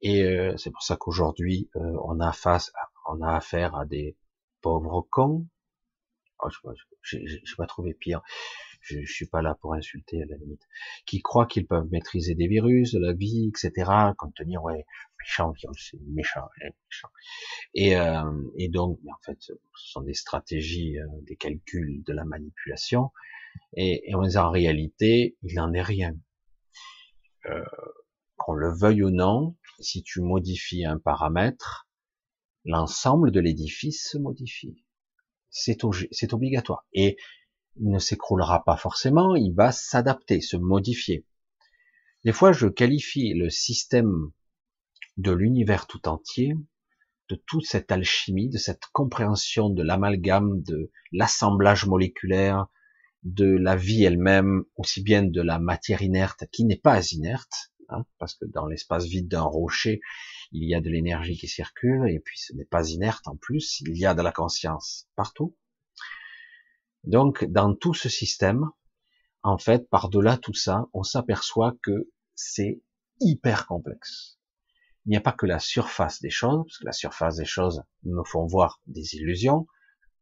Et 0.01 0.23
euh, 0.23 0.57
c'est 0.57 0.71
pour 0.71 0.83
ça 0.83 0.97
qu'aujourd'hui, 0.97 1.71
euh, 1.77 1.97
on 2.05 2.21
a 2.21 2.33
face, 2.33 2.73
on 3.07 3.21
a 3.21 3.35
affaire 3.35 3.75
à 3.77 3.85
des 3.85 4.17
pauvres 4.61 5.07
cons. 5.11 5.47
Oh, 6.41 6.49
je 7.03 7.17
n'ai 7.17 7.41
pas 7.57 7.67
trouvé 7.67 7.95
pire. 7.95 8.23
Je, 8.81 9.01
je 9.03 9.13
suis 9.13 9.27
pas 9.27 9.43
là 9.43 9.57
pour 9.61 9.75
insulter 9.75 10.23
à 10.23 10.27
la 10.27 10.37
limite. 10.37 10.63
Qui 11.05 11.21
croient 11.21 11.47
qu'ils 11.47 11.67
peuvent 11.67 11.89
maîtriser 11.91 12.37
des 12.37 12.47
virus, 12.47 12.95
la 12.95 13.13
vie, 13.13 13.49
etc. 13.49 13.91
Contenir, 14.17 14.63
ouais, 14.63 14.87
méchant 15.21 15.53
c'est 15.77 16.01
méchant, 16.07 16.49
méchant. 16.63 17.09
Et, 17.75 17.97
euh, 17.97 18.23
et 18.57 18.69
donc, 18.69 19.01
en 19.09 19.21
fait, 19.25 19.37
ce 19.41 19.53
sont 19.75 20.03
des 20.03 20.15
stratégies, 20.15 20.97
des 21.23 21.37
calculs, 21.37 22.05
de 22.05 22.13
la 22.13 22.25
manipulation. 22.25 23.11
Et, 23.75 24.13
en 24.15 24.51
réalité, 24.51 25.37
il 25.43 25.55
n'en 25.55 25.73
est 25.73 25.83
rien. 25.83 26.15
Euh, 27.47 27.65
qu'on 28.37 28.55
le 28.55 28.73
veuille 28.73 29.03
ou 29.03 29.11
non, 29.11 29.57
si 29.81 30.03
tu 30.03 30.21
modifies 30.21 30.85
un 30.85 30.99
paramètre, 30.99 31.89
l'ensemble 32.65 33.31
de 33.31 33.41
l'édifice 33.41 34.09
se 34.11 34.19
modifie. 34.19 34.85
C'est 35.51 36.33
obligatoire. 36.33 36.87
Et 36.93 37.17
il 37.77 37.91
ne 37.91 37.99
s'écroulera 37.99 38.65
pas 38.65 38.77
forcément, 38.77 39.35
il 39.35 39.55
va 39.55 39.73
s'adapter, 39.73 40.41
se 40.41 40.57
modifier. 40.57 41.27
Des 42.25 42.33
fois, 42.33 42.53
je 42.53 42.67
qualifie 42.67 43.35
le 43.35 43.51
système 43.51 44.33
de 45.17 45.33
l'univers 45.33 45.87
tout 45.87 46.09
entier, 46.09 46.55
de 47.29 47.37
toute 47.47 47.67
cette 47.67 47.93
alchimie, 47.93 48.49
de 48.49 48.59
cette 48.59 48.87
compréhension 48.93 49.69
de 49.69 49.83
l'amalgame, 49.83 50.63
de 50.63 50.91
l'assemblage 51.13 51.87
moléculaire, 51.87 52.67
de 53.35 53.47
la 53.47 53.77
vie 53.77 54.05
elle-même, 54.05 54.65
aussi 54.77 55.03
bien 55.03 55.23
de 55.23 55.43
la 55.43 55.59
matière 55.59 56.03
inerte 56.03 56.45
qui 56.51 56.65
n'est 56.65 56.77
pas 56.77 57.01
inerte, 57.13 57.73
hein, 57.89 58.05
parce 58.19 58.35
que 58.35 58.47
dans 58.47 58.67
l'espace 58.67 59.05
vide 59.05 59.29
d'un 59.29 59.43
rocher, 59.43 60.01
il 60.53 60.65
y 60.69 60.75
a 60.75 60.81
de 60.81 60.89
l'énergie 60.89 61.37
qui 61.37 61.49
circule, 61.49 62.09
et 62.09 62.21
puis 62.21 62.39
ce 62.39 62.55
n'est 62.55 62.65
pas 62.65 62.89
inerte 62.89 63.29
en 63.29 63.37
plus, 63.37 63.81
il 63.81 63.97
y 63.97 64.07
a 64.07 64.15
de 64.15 64.23
la 64.23 64.33
conscience 64.33 65.09
partout. 65.15 65.57
Donc, 67.05 67.45
dans 67.45 67.75
tout 67.75 67.95
ce 67.95 68.09
système, 68.09 68.67
en 69.43 69.59
fait, 69.59 69.89
par-delà 69.89 70.37
tout 70.37 70.55
ça, 70.55 70.87
on 70.93 71.03
s'aperçoit 71.03 71.77
que 71.83 72.11
c'est 72.35 72.83
hyper 73.21 73.67
complexe. 73.67 74.39
Il 75.07 75.11
n'y 75.11 75.17
a 75.17 75.21
pas 75.21 75.33
que 75.33 75.47
la 75.47 75.59
surface 75.59 76.21
des 76.21 76.31
choses, 76.31 76.65
parce 76.65 76.79
que 76.79 76.87
la 76.87 76.93
surface 76.93 77.37
des 77.37 77.45
choses 77.45 77.83
me 78.05 78.23
font 78.25 78.47
voir 78.47 78.81
des 78.87 79.15
illusions, 79.17 79.67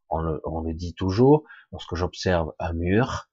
on 0.08 0.20
le, 0.20 0.74
dit 0.74 0.94
toujours, 0.94 1.44
lorsque 1.72 1.94
j'observe 1.94 2.52
un 2.58 2.72
mur, 2.72 3.28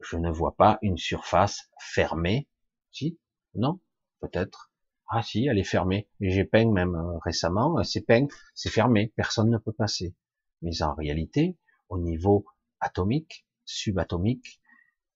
je 0.00 0.16
ne 0.16 0.30
vois 0.30 0.56
pas 0.56 0.78
une 0.82 0.96
surface 0.96 1.70
fermée. 1.78 2.48
Si 2.90 3.18
Non 3.54 3.80
Peut-être. 4.20 4.70
Ah 5.08 5.22
si, 5.22 5.46
elle 5.46 5.58
est 5.58 5.64
fermée. 5.64 6.08
J'ai 6.20 6.44
peint 6.44 6.70
même 6.70 6.94
euh, 6.94 7.18
récemment, 7.24 7.82
c'est 7.82 8.02
peint, 8.02 8.28
c'est 8.54 8.70
fermé, 8.70 9.12
personne 9.16 9.50
ne 9.50 9.58
peut 9.58 9.72
passer. 9.72 10.14
Mais 10.62 10.82
en 10.82 10.94
réalité, 10.94 11.58
au 11.88 11.98
niveau 11.98 12.46
atomique, 12.80 13.46
subatomique, 13.64 14.60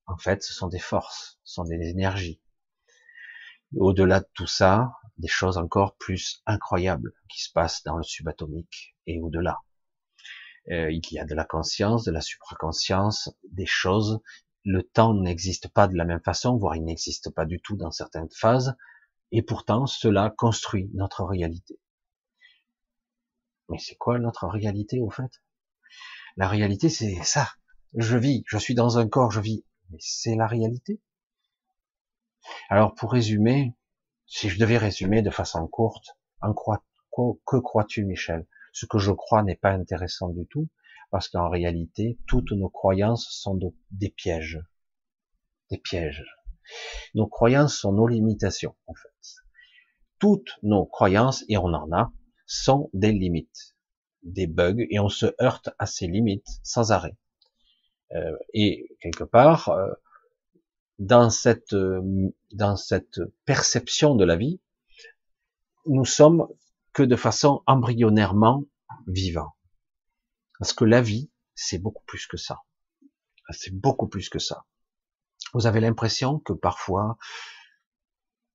en 0.07 0.17
fait, 0.17 0.43
ce 0.43 0.53
sont 0.53 0.69
des 0.69 0.79
forces, 0.79 1.39
ce 1.45 1.55
sont 1.55 1.65
des 1.65 1.89
énergies. 1.89 2.41
Au-delà 3.77 4.21
de 4.21 4.29
tout 4.35 4.47
ça, 4.47 4.93
des 5.17 5.29
choses 5.29 5.59
encore 5.59 5.97
plus 5.97 6.43
incroyables 6.47 7.13
qui 7.29 7.43
se 7.43 7.53
passent 7.53 7.83
dans 7.85 7.97
le 7.97 8.03
subatomique 8.03 8.97
et 9.07 9.21
au-delà. 9.21 9.61
Euh, 10.71 10.91
il 10.91 11.03
y 11.13 11.19
a 11.19 11.25
de 11.25 11.35
la 11.35 11.45
conscience, 11.45 12.05
de 12.05 12.13
la 12.13 12.21
supraconscience, 12.21 13.31
des 13.51 13.67
choses. 13.67 14.21
Le 14.65 14.83
temps 14.83 15.15
n'existe 15.15 15.69
pas 15.69 15.89
de 15.89 15.97
la 15.97 16.05
même 16.05 16.23
façon, 16.23 16.57
voire 16.57 16.75
il 16.77 16.85
n'existe 16.85 17.31
pas 17.31 17.45
du 17.45 17.61
tout 17.61 17.77
dans 17.77 17.91
certaines 17.91 18.31
phases, 18.31 18.75
et 19.31 19.43
pourtant 19.43 19.87
cela 19.87 20.33
construit 20.37 20.91
notre 20.95 21.25
réalité. 21.25 21.79
Mais 23.69 23.79
c'est 23.79 23.97
quoi 23.97 24.19
notre 24.19 24.47
réalité 24.47 25.01
au 25.01 25.11
fait? 25.11 25.43
La 26.37 26.49
réalité 26.49 26.89
c'est 26.89 27.23
ça. 27.23 27.51
Je 27.95 28.17
vis, 28.17 28.43
je 28.47 28.59
suis 28.59 28.75
dans 28.75 28.99
un 28.99 29.07
corps, 29.07 29.31
je 29.31 29.41
vis. 29.41 29.65
Mais 29.91 29.99
c'est 30.01 30.35
la 30.35 30.47
réalité? 30.47 31.01
Alors 32.71 32.95
pour 32.95 33.13
résumer, 33.13 33.75
si 34.27 34.49
je 34.49 34.59
devais 34.59 34.79
résumer 34.79 35.21
de 35.21 35.31
façon 35.31 35.67
courte, 35.67 36.17
en 36.41 36.55
quoi, 36.55 36.83
que 37.11 37.57
crois-tu 37.59 38.05
Michel? 38.05 38.47
Ce 38.75 38.87
que 38.87 38.99
je 38.99 39.13
crois 39.13 39.43
n'est 39.45 39.57
pas 39.57 39.71
intéressant 39.71 40.29
du 40.29 40.47
tout, 40.47 40.69
parce 41.11 41.29
qu'en 41.29 41.49
réalité, 41.49 42.19
toutes 42.27 42.51
nos 42.51 42.69
croyances 42.69 43.29
sont 43.31 43.59
des 43.93 44.11
pièges. 44.11 44.61
Des 45.71 45.79
pièges. 45.79 46.25
Nos 47.15 47.29
croyances 47.29 47.79
sont 47.79 47.93
nos 47.93 48.09
limitations, 48.09 48.75
en 48.89 48.95
fait. 48.95 49.37
Toutes 50.19 50.59
nos 50.65 50.87
croyances, 50.87 51.45
et 51.49 51.57
on 51.57 51.67
en 51.67 51.93
a, 51.93 52.13
sont 52.47 52.91
des 52.93 53.13
limites, 53.13 53.77
des 54.25 54.49
bugs, 54.49 54.85
et 54.91 54.99
on 54.99 55.09
se 55.09 55.27
heurte 55.41 55.71
à 55.79 55.87
ces 55.87 56.09
limites 56.09 56.59
sans 56.65 56.91
arrêt. 56.91 57.17
Euh, 58.17 58.37
et 58.55 58.97
quelque 59.01 59.25
part, 59.25 59.69
euh, 59.69 59.93
euh, 61.01 62.31
dans 62.53 62.77
cette 62.77 63.21
perception 63.45 64.17
de 64.17 64.25
la 64.25 64.35
vie, 64.35 64.61
nous 65.87 66.05
sommes 66.05 66.49
que 66.95 67.03
de 67.03 67.17
façon 67.17 67.63
embryonnairement 67.67 68.65
vivant. 69.07 69.55
Parce 70.59 70.73
que 70.73 70.85
la 70.85 71.03
vie, 71.03 71.31
c'est 71.55 71.79
beaucoup 71.79 72.05
plus 72.07 72.27
que 72.27 72.37
ça. 72.37 72.63
C'est 73.51 73.75
beaucoup 73.75 74.09
plus 74.09 74.31
que 74.31 74.39
ça. 74.39 74.65
Vous 75.53 75.67
avez 75.67 75.81
l'impression 75.81 76.39
que 76.39 76.53
parfois, 76.53 77.19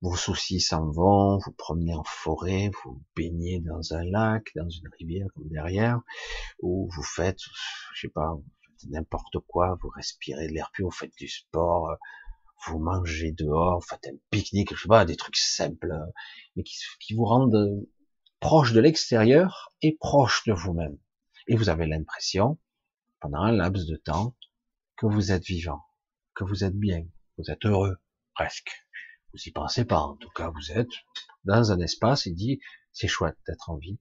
vos 0.02 0.15
soucis 0.15 0.62
s'en 0.62 0.89
vont, 0.89 1.38
vous 1.38 1.52
promenez 1.52 1.93
en 1.93 2.04
forêt, 2.06 2.71
vous 2.84 3.04
baignez 3.15 3.60
dans 3.60 3.93
un 3.93 4.04
lac, 4.06 4.47
dans 4.56 4.69
une 4.69 4.89
rivière 4.97 5.28
comme 5.36 5.49
derrière, 5.49 5.99
ou 6.60 6.89
vous 6.91 7.04
faites, 7.04 7.39
je 7.93 8.02
sais 8.02 8.12
pas, 8.12 8.34
n'importe 8.88 9.39
quoi, 9.47 9.78
vous 9.82 9.89
respirez 9.89 10.47
de 10.47 10.54
l'air 10.54 10.71
pur, 10.73 10.88
vous 10.88 10.91
faites 10.91 11.15
du 11.17 11.28
sport, 11.28 11.97
vous 12.65 12.80
mangez 12.80 13.34
dehors, 13.34 13.80
vous 13.80 13.88
faites 13.88 14.08
un 14.08 14.17
pique-nique, 14.32 14.73
je 14.73 14.82
sais 14.82 14.88
pas, 14.88 15.06
des 15.06 15.17
trucs 15.17 15.38
simples, 15.38 15.93
mais 16.56 16.63
qui 16.63 17.13
vous 17.13 17.25
rendent 17.25 17.86
proche 18.39 18.71
de 18.73 18.80
l'extérieur 18.80 19.73
et 19.82 19.97
proche 19.99 20.43
de 20.45 20.54
vous-même. 20.54 20.97
Et 21.47 21.56
vous 21.56 21.69
avez 21.69 21.86
l'impression, 21.86 22.58
pendant 23.19 23.41
un 23.41 23.52
laps 23.52 23.86
de 23.86 23.97
temps, 23.97 24.36
que 24.97 25.06
vous 25.06 25.32
êtes 25.32 25.45
vivant, 25.45 25.82
que 26.36 26.43
vous 26.43 26.63
êtes 26.63 26.78
bien, 26.78 27.06
vous 27.38 27.52
êtes 27.52 27.65
heureux, 27.65 27.97
presque. 28.34 28.71
Vous 29.34 29.39
y 29.45 29.52
pensez 29.52 29.86
pas, 29.86 29.99
en 29.99 30.15
tout 30.15 30.30
cas, 30.30 30.49
vous 30.49 30.71
êtes 30.71 30.91
dans 31.43 31.71
un 31.71 31.80
espace 31.80 32.28
et 32.28 32.32
dit, 32.32 32.60
c'est 32.91 33.08
chouette 33.08 33.38
d'être 33.47 33.69
en 33.69 33.78
vie, 33.78 33.99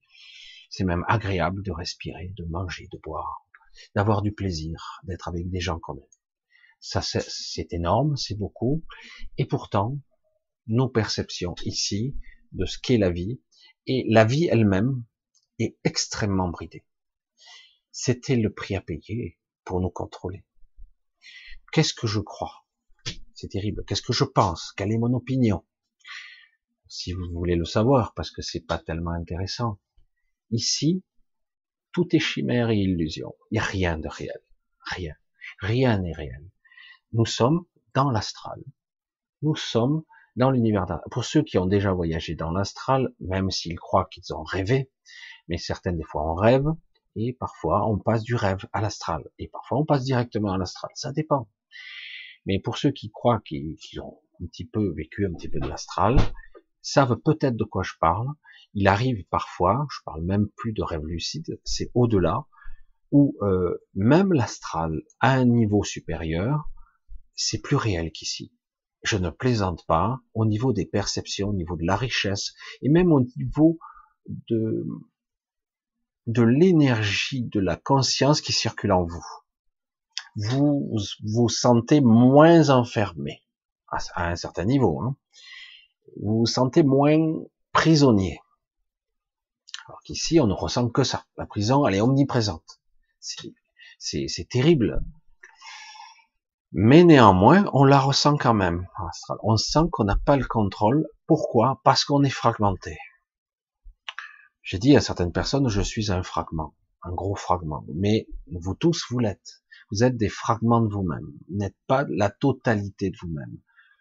c'est 0.71 0.85
même 0.85 1.05
agréable 1.09 1.63
de 1.63 1.73
respirer, 1.73 2.33
de 2.37 2.45
manger, 2.45 2.89
de 2.93 2.99
boire, 2.99 3.47
d'avoir 3.95 4.23
du 4.23 4.33
plaisir, 4.33 5.01
d'être 5.05 5.29
avec 5.29 5.51
des 5.51 5.61
gens 5.61 5.79
qu'on 5.79 5.97
aime. 5.97 6.03
Ça, 6.81 7.03
c'est 7.03 7.73
énorme, 7.73 8.17
c'est 8.17 8.37
beaucoup, 8.37 8.85
et 9.37 9.47
pourtant, 9.47 9.99
nos 10.69 10.89
perceptions 10.89 11.55
ici 11.65 12.17
de 12.53 12.67
ce 12.67 12.79
qu'est 12.79 12.99
la 12.99 13.11
vie 13.11 13.41
et 13.89 14.05
la 14.09 14.25
vie 14.25 14.47
elle-même 14.47 15.03
est 15.59 15.77
extrêmement 15.83 16.49
bridée. 16.49 16.85
C'était 17.91 18.37
le 18.37 18.53
prix 18.53 18.77
à 18.77 18.81
payer 18.81 19.39
pour 19.65 19.81
nous 19.81 19.91
contrôler. 19.91 20.45
Qu'est-ce 21.73 21.95
que 21.95 22.07
je 22.07 22.21
crois? 22.21 22.65
C'est 23.35 23.49
terrible. 23.49 23.85
Qu'est-ce 23.87 24.03
que 24.03 24.13
je 24.13 24.25
pense? 24.25 24.73
Quelle 24.77 24.93
est 24.93 24.99
mon 24.99 25.15
opinion? 25.15 25.65
Si 26.87 27.13
vous 27.13 27.31
voulez 27.33 27.57
le 27.57 27.65
savoir, 27.65 28.15
parce 28.15 28.31
que 28.31 28.43
c'est 28.43 28.61
pas 28.65 28.79
tellement 28.79 29.11
intéressant. 29.11 29.81
Ici, 30.51 31.03
tout 31.93 32.15
est 32.15 32.21
chimère 32.21 32.71
et 32.71 32.77
illusion. 32.77 33.35
Il 33.51 33.55
n'y 33.55 33.59
a 33.59 33.65
rien 33.65 33.99
de 33.99 34.09
réel. 34.09 34.41
Rien. 34.81 35.15
Rien 35.61 35.99
n'est 35.99 36.13
réel. 36.13 36.51
Nous 37.13 37.27
sommes 37.27 37.67
dans 37.95 38.11
l'astral. 38.11 38.63
Nous 39.43 39.57
sommes 39.57 40.05
dans 40.39 40.53
l'univers 40.53 40.87
Pour 41.11 41.25
ceux 41.25 41.43
qui 41.43 41.59
ont 41.59 41.67
déjà 41.67 41.93
voyagé 41.93 42.37
dans 42.37 42.53
l'astral, 42.53 43.13
même 43.19 43.51
s'ils 43.51 43.79
croient 43.79 44.09
qu'ils 44.09 44.33
ont 44.33 44.45
rêvé, 44.45 44.89
mais 45.49 45.59
certaines 45.59 45.97
des 45.97 46.05
fois 46.05 46.31
on 46.31 46.35
rêve, 46.35 46.67
et 47.17 47.33
parfois 47.33 47.89
on 47.89 47.99
passe 47.99 48.23
du 48.23 48.37
rêve 48.37 48.65
à 48.73 48.81
l'astral, 48.81 49.29
et 49.41 49.49
parfois 49.49 49.79
on 49.79 49.85
passe 49.85 50.05
directement 50.05 50.53
à 50.53 50.59
l'astral, 50.59 50.93
ça 50.95 51.13
dépend. 51.13 51.51
Mais 52.47 52.61
pour 52.61 52.79
ceux 52.79 52.93
qui 52.93 53.11
croient 53.11 53.41
qu'ils 53.45 54.01
ont 54.01 54.21
un 54.41 54.47
petit 54.47 54.65
peu 54.65 54.95
vécu 54.95 55.27
un 55.27 55.33
petit 55.33 55.49
peu 55.49 55.59
de 55.59 55.67
l'astral, 55.67 56.17
savent 56.83 57.17
peut-être 57.17 57.57
de 57.57 57.65
quoi 57.65 57.83
je 57.83 57.95
parle. 58.01 58.29
Il 58.75 58.87
arrive 58.87 59.25
parfois, 59.31 59.89
je 59.91 59.99
parle 60.05 60.23
même 60.23 60.49
plus 60.57 60.73
de 60.73 60.83
rêve 60.83 61.05
lucide, 61.05 61.61
c'est 61.65 61.91
au-delà, 61.95 62.47
où 63.11 63.37
euh, 63.43 63.77
même 63.95 64.33
l'astral 64.33 65.03
à 65.19 65.33
un 65.33 65.47
niveau 65.47 65.83
supérieur, 65.83 66.71
c'est 67.35 67.61
plus 67.61 67.77
réel 67.77 68.13
qu'ici 68.13 68.53
je 69.03 69.17
ne 69.17 69.31
plaisante 69.31 69.85
pas, 69.87 70.21
au 70.35 70.45
niveau 70.45 70.73
des 70.73 70.87
perceptions, 70.87 71.51
au 71.51 71.55
niveau 71.55 71.77
de 71.77 71.85
la 71.85 71.97
richesse, 71.97 72.55
et 72.83 72.89
même 72.89 73.13
au 73.13 73.21
niveau 73.21 73.79
de, 74.49 74.87
l'énergie, 76.27 77.43
de 77.43 77.61
la 77.61 77.77
conscience 77.77 78.41
qui 78.41 78.53
circule 78.53 78.93
en 78.93 79.05
vous. 79.05 79.25
Vous 80.37 80.97
vous 81.25 81.49
sentez 81.49 82.01
moins 82.01 82.71
enfermé, 82.71 83.43
à 83.89 84.31
un 84.31 84.37
certain 84.37 84.65
niveau. 84.65 85.01
Hein. 85.01 85.17
Vous 86.21 86.41
vous 86.41 86.47
sentez 86.47 86.83
moins 86.83 87.19
prisonnier. 87.73 88.41
Alors 89.87 90.03
qu'ici, 90.03 90.39
on 90.39 90.47
ne 90.47 90.53
ressent 90.53 90.89
que 90.91 91.03
ça. 91.03 91.25
La 91.37 91.47
prison, 91.47 91.87
elle 91.87 91.95
est 91.95 92.01
omniprésente. 92.01 92.81
C'est 93.99 94.49
terrible. 94.49 95.03
Mais 96.73 97.03
néanmoins, 97.03 97.65
on 97.73 97.85
la 97.85 97.99
ressent 97.99 98.37
quand 98.37 98.55
même. 98.55 98.87
On 99.43 99.57
sent 99.57 99.87
qu'on 99.91 100.05
n'a 100.05 100.17
pas 100.17 100.37
le 100.37 100.45
contrôle. 100.45 101.07
Pourquoi? 101.27 101.81
Parce 101.83 102.05
qu'on 102.05 102.23
est 102.23 102.31
fragmenté. 102.31 102.99
J'ai 104.63 104.79
dit 104.79 104.95
à 104.97 105.01
certaines 105.01 105.33
personnes, 105.33 105.69
je 105.69 105.81
suis 105.81 106.13
un 106.13 106.23
fragment, 106.23 106.75
un 107.03 107.13
gros 107.13 107.37
fragment. 107.37 107.85
Mais 107.95 108.27
vous 108.53 108.75
tous, 108.75 109.07
vous 109.09 109.19
l'êtes. 109.19 109.63
Vous 109.91 110.05
êtes 110.05 110.19
des 110.19 110.29
fragments 110.29 110.83
de 110.83 110.93
vous-même. 110.93 111.33
Vous 111.49 111.57
n'êtes 111.57 111.77
pas 111.87 112.05
la 112.11 112.29
totalité 112.29 113.09
de 113.09 113.17
vous-même. 113.23 113.59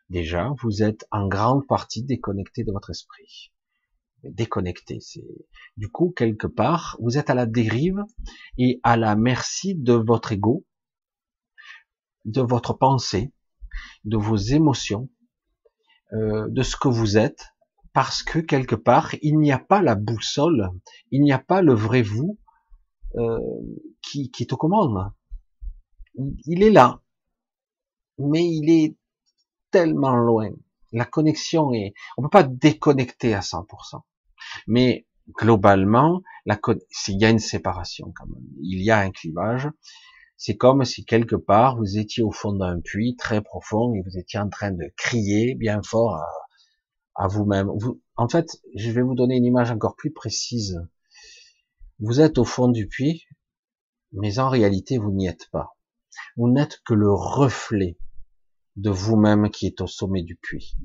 Déjà, 0.10 0.52
vous 0.62 0.84
êtes 0.84 1.06
en 1.12 1.28
grande 1.28 1.66
partie 1.68 2.04
déconnecté 2.04 2.66
de 2.66 2.74
votre 2.74 2.90
esprit. 2.90 3.54
Déconnecté, 4.24 5.00
c'est 5.00 5.24
du 5.78 5.90
coup 5.90 6.12
quelque 6.16 6.48
part, 6.48 6.98
vous 7.00 7.18
êtes 7.18 7.30
à 7.30 7.36
la 7.36 7.46
dérive 7.46 8.04
et 8.58 8.82
à 8.84 8.98
la 8.98 9.16
merci 9.16 9.76
de 9.76 9.94
votre 9.94 10.32
ego, 10.32 10.66
de 12.28 12.42
votre 12.42 12.74
pensée, 12.74 13.32
de 14.06 14.18
vos 14.18 14.38
émotions, 14.38 15.10
euh, 16.14 16.48
de 16.50 16.62
ce 16.62 16.78
que 16.78 16.88
vous 16.88 17.18
êtes, 17.18 17.54
parce 17.94 18.22
que 18.22 18.40
quelque 18.40 18.76
part, 18.76 19.16
il 19.22 19.40
n'y 19.40 19.52
a 19.52 19.60
pas 19.60 19.82
la 19.82 19.96
boussole, 19.96 20.70
il 21.12 21.24
n'y 21.24 21.32
a 21.32 21.40
pas 21.40 21.62
le 21.62 21.74
vrai 21.74 22.04
vous 22.04 22.38
euh, 23.16 23.40
qui, 24.02 24.30
qui 24.30 24.44
est 24.44 24.54
aux 24.54 24.58
commandes. 24.58 25.12
Il 26.46 26.64
est 26.64 26.70
là, 26.70 27.02
mais 28.20 28.46
il 28.46 28.70
est 28.70 28.96
tellement 29.72 30.16
loin. 30.16 30.50
La 30.92 31.06
connexion 31.06 31.74
est, 31.74 31.94
on 32.18 32.24
peut 32.24 32.30
pas 32.30 32.44
déconnecter 32.44 33.34
à 33.34 33.40
100%. 33.40 34.02
Mais 34.68 35.08
globalement, 35.30 36.22
la, 36.46 36.60
s'il 36.90 37.20
y 37.20 37.26
a 37.26 37.30
une 37.30 37.40
séparation 37.40 38.14
quand 38.16 38.28
même, 38.28 38.46
il 38.62 38.82
y 38.84 38.92
a 38.92 39.00
un 39.00 39.12
clivage. 39.12 39.70
C'est 40.38 40.56
comme 40.56 40.86
si 40.86 41.04
quelque 41.04 41.36
part 41.36 41.78
vous 41.78 41.98
étiez 41.98 42.24
au 42.24 42.32
fond 42.32 42.54
d'un 42.54 42.80
puits 42.80 43.16
très 43.16 43.42
profond 43.42 43.96
et 43.96 44.04
vous 44.04 44.18
étiez 44.20 44.40
en 44.40 44.50
train 44.50 44.72
de 44.72 44.86
crier 44.96 45.56
bien 45.56 45.82
fort 45.82 46.22
à, 47.16 47.28
vous-même. 47.28 47.70
Vous, 47.76 48.00
en 48.16 48.30
fait, 48.30 48.62
je 48.76 48.92
vais 48.92 49.02
vous 49.02 49.16
donner 49.16 49.38
une 49.38 49.46
image 49.46 49.72
encore 49.72 49.96
plus 49.96 50.14
précise. 50.14 50.80
Vous 52.00 52.22
êtes 52.22 52.38
au 52.38 52.46
fond 52.46 52.68
du 52.68 52.88
puits, 52.88 53.26
mais 54.12 54.38
en 54.38 54.50
réalité, 54.50 55.00
vous 55.00 55.12
n'y 55.12 55.28
êtes 55.28 55.50
pas. 55.52 55.76
Vous 56.36 56.50
n'êtes 56.50 56.82
que 56.86 56.94
le 56.94 57.12
reflet 57.12 57.98
de 58.76 58.92
vous-même 58.92 59.50
qui 59.50 59.66
est 59.66 59.82
au 59.82 59.88
sommet 59.88 60.22
du 60.22 60.36
puits. 60.36 60.78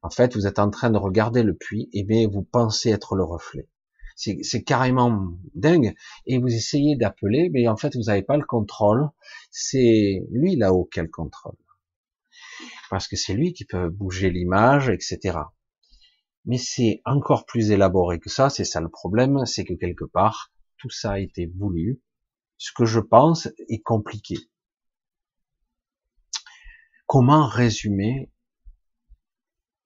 En 0.00 0.08
fait, 0.08 0.34
vous 0.34 0.46
êtes 0.46 0.58
en 0.58 0.70
train 0.70 0.88
de 0.88 0.96
regarder 0.96 1.42
le 1.42 1.54
puits, 1.54 1.90
et 1.92 2.04
bien 2.04 2.26
vous 2.26 2.42
pensez 2.42 2.88
être 2.88 3.16
le 3.16 3.24
reflet. 3.24 3.68
C'est 4.14 4.62
carrément 4.62 5.32
dingue. 5.54 5.94
Et 6.26 6.38
vous 6.38 6.48
essayez 6.48 6.96
d'appeler, 6.96 7.50
mais 7.52 7.66
en 7.68 7.76
fait, 7.76 7.96
vous 7.96 8.04
n'avez 8.04 8.22
pas 8.22 8.36
le 8.36 8.44
contrôle. 8.44 9.10
C'est 9.50 10.24
lui 10.30 10.56
là-haut 10.56 10.88
qui 10.92 11.00
a 11.00 11.02
le 11.02 11.08
contrôle. 11.08 11.56
Parce 12.90 13.08
que 13.08 13.16
c'est 13.16 13.34
lui 13.34 13.52
qui 13.52 13.64
peut 13.64 13.88
bouger 13.88 14.30
l'image, 14.30 14.88
etc. 14.88 15.38
Mais 16.44 16.58
c'est 16.58 17.00
encore 17.04 17.46
plus 17.46 17.70
élaboré 17.70 18.20
que 18.20 18.28
ça, 18.28 18.50
c'est 18.50 18.64
ça 18.64 18.80
le 18.80 18.90
problème, 18.90 19.46
c'est 19.46 19.64
que 19.64 19.74
quelque 19.74 20.04
part, 20.04 20.52
tout 20.76 20.90
ça 20.90 21.12
a 21.12 21.18
été 21.18 21.46
voulu. 21.46 22.02
Ce 22.58 22.70
que 22.72 22.84
je 22.84 23.00
pense 23.00 23.48
est 23.68 23.82
compliqué. 23.82 24.36
Comment 27.06 27.46
résumer 27.46 28.30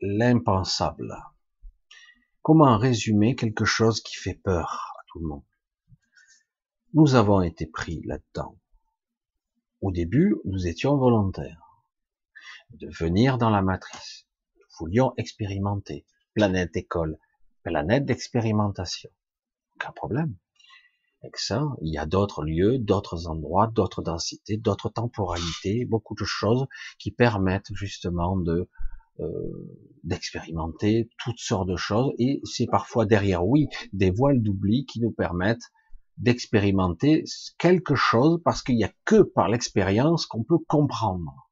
l'impensable? 0.00 1.16
Comment 2.42 2.78
résumer 2.78 3.34
quelque 3.34 3.64
chose 3.64 4.00
qui 4.00 4.16
fait 4.16 4.34
peur 4.34 4.94
à 4.98 5.02
tout 5.08 5.18
le 5.18 5.26
monde? 5.26 5.44
Nous 6.94 7.14
avons 7.14 7.42
été 7.42 7.66
pris 7.66 8.00
là-dedans. 8.04 8.58
Au 9.80 9.92
début, 9.92 10.36
nous 10.44 10.66
étions 10.66 10.96
volontaires 10.96 11.84
de 12.70 12.88
venir 12.88 13.38
dans 13.38 13.50
la 13.50 13.62
matrice. 13.62 14.26
Nous 14.56 14.66
voulions 14.78 15.12
expérimenter. 15.16 16.06
Planète 16.34 16.76
école, 16.76 17.18
planète 17.62 18.04
d'expérimentation. 18.04 19.10
Aucun 19.76 19.92
problème. 19.92 20.36
Avec 21.22 21.36
ça, 21.36 21.64
il 21.82 21.92
y 21.92 21.98
a 21.98 22.06
d'autres 22.06 22.44
lieux, 22.44 22.78
d'autres 22.78 23.26
endroits, 23.26 23.66
d'autres 23.66 24.02
densités, 24.02 24.56
d'autres 24.56 24.88
temporalités, 24.88 25.84
beaucoup 25.84 26.14
de 26.14 26.24
choses 26.24 26.66
qui 26.98 27.10
permettent 27.10 27.74
justement 27.74 28.36
de 28.36 28.68
d'expérimenter 30.04 31.10
toutes 31.18 31.38
sortes 31.38 31.68
de 31.68 31.76
choses. 31.76 32.12
Et 32.18 32.40
c'est 32.44 32.66
parfois 32.66 33.06
derrière, 33.06 33.46
oui, 33.46 33.68
des 33.92 34.10
voiles 34.10 34.42
d'oubli 34.42 34.86
qui 34.86 35.00
nous 35.00 35.10
permettent 35.10 35.72
d'expérimenter 36.16 37.24
quelque 37.58 37.94
chose 37.94 38.40
parce 38.44 38.62
qu'il 38.62 38.76
n'y 38.76 38.84
a 38.84 38.92
que 39.04 39.22
par 39.22 39.48
l'expérience 39.48 40.26
qu'on 40.26 40.44
peut 40.44 40.58
comprendre. 40.58 41.50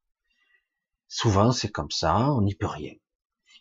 Souvent, 1.08 1.52
c'est 1.52 1.70
comme 1.70 1.90
ça, 1.90 2.32
on 2.32 2.42
n'y 2.42 2.54
peut 2.54 2.66
rien. 2.66 2.92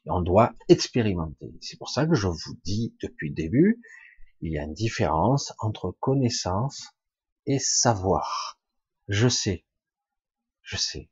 Et 0.05 0.11
on 0.11 0.21
doit 0.21 0.53
expérimenter. 0.67 1.53
C'est 1.61 1.77
pour 1.77 1.89
ça 1.89 2.07
que 2.07 2.15
je 2.15 2.27
vous 2.27 2.55
dis 2.63 2.95
depuis 3.01 3.29
le 3.29 3.35
début, 3.35 3.81
il 4.41 4.51
y 4.51 4.57
a 4.57 4.63
une 4.63 4.73
différence 4.73 5.53
entre 5.59 5.95
connaissance 5.99 6.89
et 7.45 7.59
savoir. 7.59 8.59
Je 9.07 9.27
sais. 9.27 9.65
Je 10.61 10.77
sais. 10.77 11.09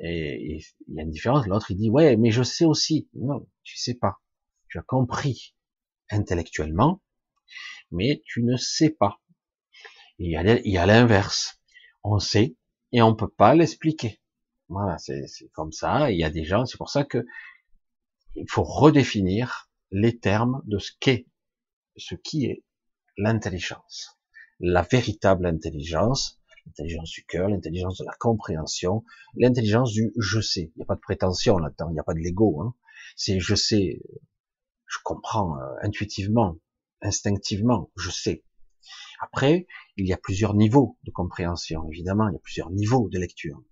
Et, 0.00 0.60
il 0.88 0.94
y 0.94 1.00
a 1.00 1.02
une 1.02 1.10
différence. 1.10 1.46
L'autre, 1.46 1.70
il 1.70 1.76
dit, 1.76 1.90
ouais, 1.90 2.16
mais 2.16 2.30
je 2.30 2.42
sais 2.42 2.64
aussi. 2.64 3.08
Non, 3.14 3.46
tu 3.62 3.76
sais 3.76 3.94
pas. 3.94 4.18
Tu 4.68 4.78
as 4.78 4.82
compris 4.82 5.54
intellectuellement, 6.10 7.02
mais 7.90 8.22
tu 8.24 8.42
ne 8.42 8.56
sais 8.56 8.90
pas. 8.90 9.20
il 10.18 10.30
y 10.30 10.76
a 10.78 10.86
l'inverse. 10.86 11.60
On 12.04 12.18
sait 12.18 12.56
et 12.92 13.02
on 13.02 13.14
peut 13.14 13.28
pas 13.28 13.54
l'expliquer. 13.54 14.20
Voilà, 14.68 14.98
c'est 14.98 15.24
comme 15.52 15.72
ça. 15.72 16.10
Il 16.10 16.18
y 16.18 16.24
a 16.24 16.30
des 16.30 16.44
gens, 16.44 16.66
c'est 16.66 16.76
pour 16.76 16.90
ça 16.90 17.04
que 17.04 17.24
il 18.34 18.48
faut 18.48 18.62
redéfinir 18.62 19.70
les 19.90 20.18
termes 20.18 20.62
de 20.66 20.78
ce 20.78 20.92
qu'est 21.00 21.26
ce 21.96 22.14
qui 22.14 22.46
est 22.46 22.62
l'intelligence. 23.16 24.18
La 24.60 24.82
véritable 24.82 25.46
intelligence, 25.46 26.37
l'intelligence 26.68 27.10
du 27.10 27.24
cœur, 27.24 27.48
l'intelligence 27.48 27.98
de 27.98 28.04
la 28.04 28.14
compréhension, 28.18 29.04
l'intelligence 29.34 29.92
du 29.92 30.12
je 30.18 30.40
sais. 30.40 30.72
Il 30.74 30.78
n'y 30.78 30.82
a 30.82 30.86
pas 30.86 30.94
de 30.94 31.00
prétention 31.00 31.58
là-dedans, 31.58 31.88
il 31.90 31.94
n'y 31.94 32.00
a 32.00 32.04
pas 32.04 32.14
de 32.14 32.20
l'ego. 32.20 32.62
Hein. 32.62 32.74
C'est 33.16 33.40
je 33.40 33.54
sais, 33.54 34.00
je 34.86 34.98
comprends 35.02 35.58
euh, 35.58 35.74
intuitivement, 35.82 36.58
instinctivement, 37.00 37.90
je 37.96 38.10
sais. 38.10 38.44
Après, 39.20 39.66
il 39.96 40.06
y 40.06 40.12
a 40.12 40.16
plusieurs 40.16 40.54
niveaux 40.54 40.98
de 41.04 41.10
compréhension, 41.10 41.88
évidemment, 41.90 42.28
il 42.28 42.34
y 42.34 42.36
a 42.36 42.40
plusieurs 42.40 42.70
niveaux 42.70 43.08
de 43.08 43.18
lecture. 43.18 43.62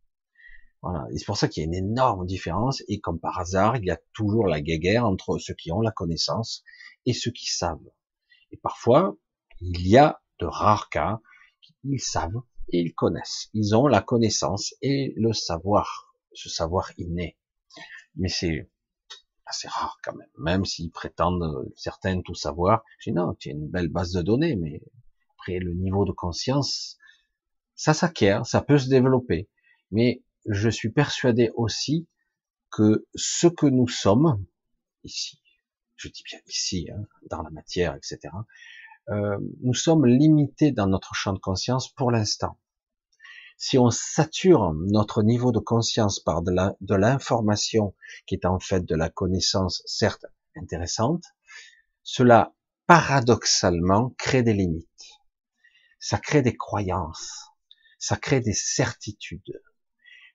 Voilà. 0.83 1.07
Et 1.13 1.19
c'est 1.19 1.25
pour 1.25 1.37
ça 1.37 1.49
qu'il 1.49 1.63
y 1.63 1.67
a 1.67 1.69
une 1.69 1.75
énorme 1.75 2.27
différence, 2.27 2.83
et 2.89 3.01
comme 3.01 3.21
par 3.21 3.39
hasard, 3.39 3.77
il 3.77 3.85
y 3.85 3.91
a 3.91 3.99
toujours 4.13 4.47
la 4.47 4.61
guerre 4.61 5.07
entre 5.07 5.39
ceux 5.39 5.55
qui 5.55 5.71
ont 5.73 5.81
la 5.81 5.93
connaissance 5.93 6.65
et 7.07 7.13
ceux 7.13 7.31
qui 7.31 7.47
savent. 7.47 7.91
Et 8.51 8.57
parfois, 8.57 9.17
il 9.61 9.87
y 9.87 9.97
a 9.97 10.21
de 10.39 10.47
rares 10.47 10.91
cas, 10.91 11.21
ils 11.85 12.01
savent 12.01 12.43
ils 12.69 12.95
connaissent. 12.95 13.49
Ils 13.55 13.75
ont 13.75 13.87
la 13.87 14.03
connaissance 14.03 14.75
et 14.83 15.13
le 15.17 15.33
savoir, 15.33 16.15
ce 16.33 16.49
savoir 16.49 16.91
inné. 16.99 17.37
Mais 18.17 18.29
c'est 18.29 18.71
assez 19.47 19.69
rare 19.69 19.99
quand 20.03 20.15
même, 20.15 20.29
même 20.39 20.65
s'ils 20.65 20.91
prétendent 20.91 21.73
certains 21.77 22.21
tout 22.21 22.35
savoir. 22.35 22.83
Je 22.99 23.11
dis 23.11 23.15
non, 23.15 23.35
tu 23.35 23.49
as 23.49 23.53
une 23.53 23.69
belle 23.69 23.89
base 23.89 24.13
de 24.13 24.23
données, 24.23 24.57
mais 24.57 24.83
après 25.35 25.59
le 25.59 25.73
niveau 25.73 26.05
de 26.05 26.13
conscience, 26.13 26.99
ça 27.75 27.95
s'acquiert, 27.95 28.47
ça 28.47 28.61
peut 28.61 28.79
se 28.79 28.89
développer. 28.89 29.49
Mais 29.91 30.23
je 30.47 30.69
suis 30.69 30.91
persuadé 30.91 31.51
aussi 31.55 32.09
que 32.71 33.07
ce 33.15 33.47
que 33.47 33.67
nous 33.67 33.89
sommes 33.89 34.45
ici, 35.05 35.41
je 35.95 36.09
dis 36.09 36.23
bien 36.25 36.41
ici, 36.49 36.89
hein, 36.93 37.07
dans 37.31 37.43
la 37.43 37.51
matière, 37.51 37.95
etc., 37.95 38.19
euh, 39.09 39.39
nous 39.63 39.75
sommes 39.75 40.07
limités 40.07 40.73
dans 40.73 40.87
notre 40.87 41.15
champ 41.15 41.33
de 41.33 41.39
conscience 41.39 41.93
pour 41.93 42.11
l'instant. 42.11 42.59
Si 43.59 43.79
on 43.79 43.91
sature 43.91 44.75
notre 44.75 45.23
niveau 45.23 45.51
de 45.53 45.61
conscience 45.61 46.21
par 46.21 46.43
de 46.43 46.95
l'information 46.95 47.95
qui 48.27 48.35
est 48.35 48.45
en 48.45 48.59
fait 48.59 48.85
de 48.85 48.95
la 48.95 49.09
connaissance, 49.09 49.83
certes 49.87 50.27
intéressante, 50.57 51.25
cela 52.03 52.55
paradoxalement 52.87 54.11
crée 54.19 54.43
des 54.43 54.53
limites. 54.53 54.89
Ça 55.99 56.19
crée 56.19 56.43
des 56.43 56.57
croyances, 56.57 57.51
ça 57.99 58.17
crée 58.17 58.41
des 58.41 58.53
certitudes. 58.53 59.63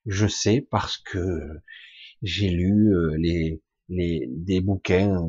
Je 0.06 0.28
sais 0.28 0.68
parce 0.70 0.98
que 0.98 1.62
j'ai 2.22 2.50
lu 2.50 2.94
euh, 2.94 3.16
les, 3.18 3.62
les, 3.90 4.28
des 4.30 4.62
bouquins 4.62 5.24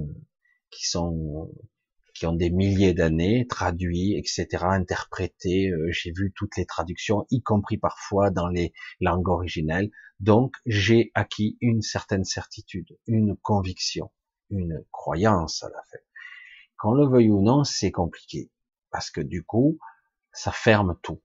qui 0.70 0.86
sont 0.88 1.50
qui 2.22 2.26
ont 2.28 2.36
des 2.36 2.50
milliers 2.50 2.94
d'années, 2.94 3.48
traduits, 3.48 4.16
etc., 4.16 4.46
interprétés. 4.62 5.70
Euh, 5.70 5.90
j'ai 5.90 6.12
vu 6.12 6.32
toutes 6.36 6.56
les 6.56 6.66
traductions, 6.66 7.26
y 7.32 7.42
compris 7.42 7.78
parfois 7.78 8.30
dans 8.30 8.46
les 8.46 8.72
langues 9.00 9.26
originelles. 9.26 9.90
Donc, 10.20 10.54
j'ai 10.64 11.10
acquis 11.16 11.58
une 11.60 11.82
certaine 11.82 12.22
certitude, 12.22 12.96
une 13.08 13.36
conviction, 13.36 14.12
une 14.50 14.84
croyance 14.92 15.64
à 15.64 15.70
la 15.70 15.82
fait. 15.90 16.06
Qu'on 16.78 16.94
le 16.94 17.08
veuille 17.08 17.30
ou 17.30 17.42
non, 17.42 17.64
c'est 17.64 17.90
compliqué. 17.90 18.52
Parce 18.92 19.10
que 19.10 19.20
du 19.20 19.42
coup, 19.42 19.80
ça 20.32 20.52
ferme 20.52 20.96
tout. 21.02 21.20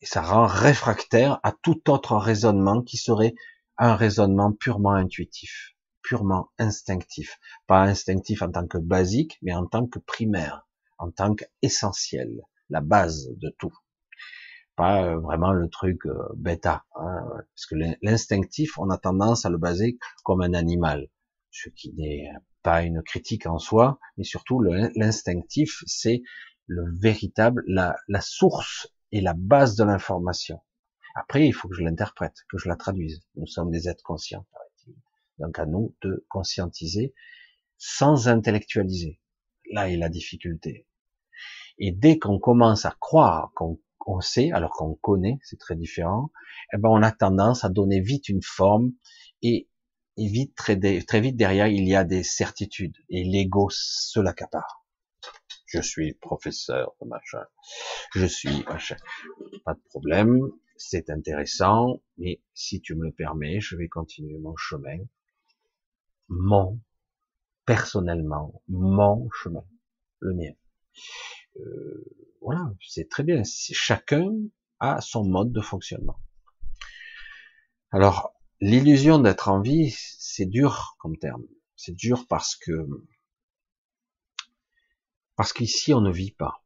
Et 0.00 0.06
ça 0.06 0.22
rend 0.22 0.46
réfractaire 0.46 1.40
à 1.42 1.50
tout 1.50 1.90
autre 1.90 2.16
raisonnement 2.16 2.82
qui 2.82 2.98
serait 2.98 3.34
un 3.78 3.96
raisonnement 3.96 4.52
purement 4.52 4.92
intuitif 4.92 5.74
purement 6.08 6.48
instinctif. 6.58 7.38
Pas 7.66 7.82
instinctif 7.82 8.40
en 8.40 8.50
tant 8.50 8.66
que 8.66 8.78
basique, 8.78 9.38
mais 9.42 9.52
en 9.52 9.66
tant 9.66 9.86
que 9.86 9.98
primaire, 9.98 10.66
en 10.96 11.10
tant 11.10 11.34
qu'essentiel, 11.34 12.30
la 12.70 12.80
base 12.80 13.28
de 13.36 13.54
tout. 13.58 13.74
Pas 14.74 15.04
euh, 15.04 15.18
vraiment 15.18 15.52
le 15.52 15.68
truc 15.68 16.06
euh, 16.06 16.14
bêta. 16.34 16.86
Hein, 16.94 17.20
parce 17.54 17.66
que 17.66 17.74
l'instinctif, 18.00 18.78
on 18.78 18.88
a 18.88 18.96
tendance 18.96 19.44
à 19.44 19.50
le 19.50 19.58
baser 19.58 19.98
comme 20.24 20.40
un 20.40 20.54
animal. 20.54 21.08
Ce 21.50 21.68
qui 21.68 21.92
n'est 21.92 22.30
pas 22.62 22.84
une 22.84 23.02
critique 23.02 23.46
en 23.46 23.58
soi, 23.58 23.98
mais 24.16 24.24
surtout 24.24 24.62
l'instinctif, 24.62 25.82
c'est 25.86 26.22
le 26.66 26.84
véritable, 26.98 27.64
la, 27.66 27.96
la 28.08 28.22
source 28.22 28.88
et 29.12 29.20
la 29.20 29.34
base 29.34 29.76
de 29.76 29.84
l'information. 29.84 30.62
Après, 31.14 31.46
il 31.46 31.52
faut 31.52 31.68
que 31.68 31.74
je 31.74 31.82
l'interprète, 31.82 32.46
que 32.50 32.56
je 32.56 32.68
la 32.68 32.76
traduise. 32.76 33.20
Nous 33.34 33.46
sommes 33.46 33.70
des 33.70 33.90
êtres 33.90 34.04
conscients. 34.04 34.46
Donc 35.38 35.58
à 35.58 35.66
nous 35.66 35.94
de 36.02 36.26
conscientiser 36.28 37.14
sans 37.76 38.28
intellectualiser. 38.28 39.20
Là 39.70 39.90
est 39.90 39.96
la 39.96 40.08
difficulté. 40.08 40.86
Et 41.78 41.92
dès 41.92 42.18
qu'on 42.18 42.38
commence 42.38 42.84
à 42.84 42.96
croire 42.98 43.52
qu'on 43.54 44.20
sait, 44.20 44.50
alors 44.52 44.72
qu'on 44.72 44.94
connaît, 44.94 45.38
c'est 45.42 45.58
très 45.58 45.76
différent, 45.76 46.32
eh 46.72 46.78
ben 46.78 46.88
on 46.88 47.02
a 47.02 47.12
tendance 47.12 47.64
à 47.64 47.68
donner 47.68 48.00
vite 48.00 48.28
une 48.28 48.42
forme 48.42 48.92
et, 49.42 49.68
vite 50.16 50.56
très, 50.56 50.78
très 51.02 51.20
vite 51.20 51.36
derrière 51.36 51.68
il 51.68 51.86
y 51.86 51.94
a 51.94 52.02
des 52.02 52.24
certitudes 52.24 52.96
et 53.08 53.22
l'ego 53.22 53.68
se 53.70 54.18
l'accapare. 54.18 54.84
Je 55.66 55.80
suis 55.80 56.14
professeur 56.14 56.96
machin, 57.04 57.44
je 58.14 58.24
suis 58.24 58.64
machin, 58.64 58.96
pas 59.64 59.74
de 59.74 59.82
problème, 59.90 60.40
c'est 60.76 61.10
intéressant, 61.10 62.00
mais 62.16 62.40
si 62.54 62.80
tu 62.80 62.94
me 62.94 63.04
le 63.04 63.12
permets, 63.12 63.60
je 63.60 63.76
vais 63.76 63.88
continuer 63.88 64.38
mon 64.38 64.56
chemin, 64.56 64.98
mon 66.28 66.80
personnellement 67.64 68.62
mon 68.68 69.28
chemin, 69.30 69.64
le 70.20 70.34
mien. 70.34 70.52
Euh, 71.56 72.04
voilà, 72.40 72.72
c'est 72.86 73.08
très 73.08 73.22
bien. 73.22 73.42
Chacun 73.44 74.30
a 74.80 75.00
son 75.00 75.24
mode 75.24 75.52
de 75.52 75.60
fonctionnement. 75.60 76.18
Alors, 77.90 78.34
l'illusion 78.60 79.18
d'être 79.18 79.48
en 79.48 79.60
vie, 79.60 79.94
c'est 80.18 80.46
dur 80.46 80.96
comme 80.98 81.16
terme. 81.16 81.44
C'est 81.76 81.94
dur 81.94 82.26
parce 82.28 82.56
que 82.56 82.86
parce 85.36 85.52
qu'ici 85.52 85.94
on 85.94 86.00
ne 86.00 86.10
vit 86.10 86.32
pas. 86.32 86.64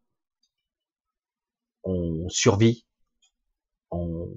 On 1.85 2.29
survit, 2.29 2.87
on, 3.90 4.35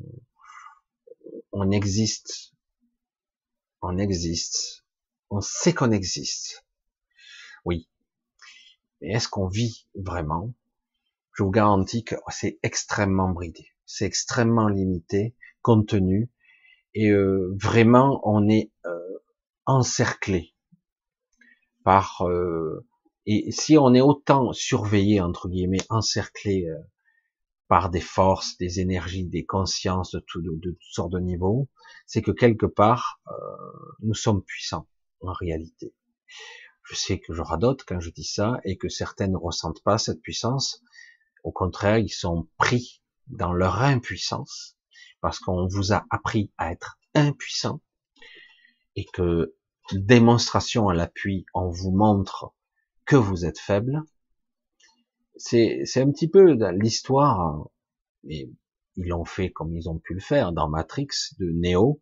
on 1.51 1.71
existe, 1.71 2.53
on 3.81 3.97
existe, 3.97 4.84
on 5.29 5.41
sait 5.41 5.73
qu'on 5.73 5.91
existe. 5.91 6.65
Oui. 7.63 7.89
Mais 9.01 9.13
est-ce 9.13 9.27
qu'on 9.27 9.47
vit 9.47 9.87
vraiment? 9.95 10.53
Je 11.33 11.43
vous 11.43 11.51
garantis 11.51 12.03
que 12.03 12.15
c'est 12.29 12.59
extrêmement 12.63 13.29
bridé, 13.29 13.67
c'est 13.85 14.05
extrêmement 14.05 14.69
limité, 14.69 15.35
contenu, 15.61 16.31
et 16.93 17.09
euh, 17.09 17.53
vraiment 17.61 18.21
on 18.23 18.47
est 18.47 18.71
euh, 18.85 19.23
encerclé 19.65 20.53
par 21.83 22.21
euh, 22.21 22.87
et 23.25 23.51
si 23.51 23.77
on 23.77 23.93
est 23.93 24.01
autant 24.01 24.53
surveillé 24.53 25.19
entre 25.19 25.49
guillemets, 25.49 25.85
encerclé 25.89 26.67
par 27.67 27.89
des 27.89 27.99
forces, 27.99 28.55
des 28.57 28.79
énergies, 28.79 29.25
des 29.25 29.45
consciences 29.45 30.11
de, 30.11 30.19
tout, 30.19 30.41
de, 30.41 30.51
de 30.51 30.71
toutes 30.71 30.93
sortes 30.93 31.11
de 31.11 31.19
niveaux, 31.19 31.67
c'est 32.05 32.21
que 32.21 32.29
quelque 32.29 32.67
part 32.67 33.19
nous 34.01 34.13
sommes 34.13 34.43
puissants 34.43 34.87
en 35.27 35.33
réalité. 35.33 35.93
Je 36.83 36.95
sais 36.95 37.19
que 37.19 37.33
je 37.33 37.41
radote 37.41 37.83
quand 37.85 37.99
je 37.99 38.11
dis 38.11 38.23
ça 38.23 38.59
et 38.63 38.77
que 38.77 38.89
certaines 38.89 39.31
ne 39.31 39.37
ressentent 39.37 39.83
pas 39.83 39.97
cette 39.97 40.21
puissance. 40.21 40.83
Au 41.43 41.51
contraire, 41.51 41.97
ils 41.97 42.09
sont 42.09 42.47
pris 42.57 43.01
dans 43.27 43.53
leur 43.53 43.81
impuissance 43.81 44.77
parce 45.21 45.39
qu'on 45.39 45.67
vous 45.67 45.93
a 45.93 46.05
appris 46.11 46.51
à 46.57 46.71
être 46.71 46.99
impuissant 47.15 47.81
et 48.95 49.05
que 49.05 49.55
démonstration 49.91 50.89
à 50.89 50.93
l'appui, 50.93 51.45
on 51.53 51.69
vous 51.69 51.91
montre 51.91 52.53
que 53.05 53.15
vous 53.15 53.45
êtes 53.45 53.59
faible. 53.59 54.03
C'est, 55.35 55.81
c'est 55.85 56.01
un 56.01 56.11
petit 56.11 56.29
peu 56.29 56.55
l'histoire, 56.71 57.67
mais 58.23 58.49
ils 58.95 59.07
l'ont 59.07 59.25
fait 59.25 59.51
comme 59.51 59.75
ils 59.75 59.89
ont 59.89 59.99
pu 59.99 60.13
le 60.13 60.21
faire 60.21 60.53
dans 60.53 60.69
Matrix 60.69 61.07
de 61.39 61.51
Neo, 61.51 62.01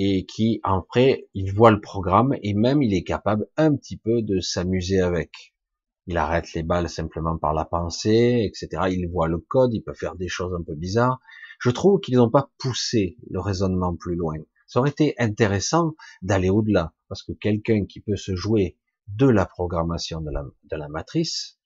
et 0.00 0.26
qui 0.26 0.60
après 0.62 1.26
il 1.34 1.52
voit 1.52 1.72
le 1.72 1.80
programme 1.80 2.36
et 2.42 2.54
même 2.54 2.82
il 2.82 2.94
est 2.94 3.02
capable 3.02 3.48
un 3.56 3.74
petit 3.74 3.96
peu 3.96 4.22
de 4.22 4.38
s'amuser 4.38 5.00
avec. 5.00 5.54
Il 6.06 6.16
arrête 6.16 6.54
les 6.54 6.62
balles 6.62 6.88
simplement 6.88 7.36
par 7.36 7.52
la 7.52 7.64
pensée, 7.64 8.48
etc. 8.48 8.84
Il 8.90 9.10
voit 9.10 9.28
le 9.28 9.38
code, 9.38 9.74
il 9.74 9.82
peut 9.82 9.92
faire 9.92 10.14
des 10.14 10.28
choses 10.28 10.54
un 10.54 10.62
peu 10.62 10.74
bizarres. 10.74 11.20
Je 11.60 11.70
trouve 11.70 12.00
qu'ils 12.00 12.16
n'ont 12.16 12.30
pas 12.30 12.50
poussé 12.58 13.18
le 13.28 13.40
raisonnement 13.40 13.94
plus 13.94 14.14
loin. 14.14 14.36
Ça 14.68 14.78
aurait 14.78 14.90
été 14.90 15.14
intéressant 15.18 15.94
d'aller 16.22 16.48
au-delà, 16.48 16.94
parce 17.08 17.22
que 17.22 17.32
quelqu'un 17.32 17.84
qui 17.84 18.00
peut 18.00 18.16
se 18.16 18.36
jouer 18.36 18.78
de 19.08 19.26
la 19.26 19.46
programmation 19.46 20.20
de 20.20 20.30
la, 20.30 20.44
de 20.70 20.76
la 20.76 20.88
matrice, 20.88 21.58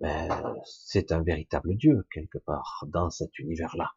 ben, 0.00 0.28
c'est 0.64 1.12
un 1.12 1.22
véritable 1.22 1.76
dieu 1.76 2.06
quelque 2.12 2.38
part 2.38 2.84
dans 2.88 3.10
cet 3.10 3.38
univers-là. 3.38 3.90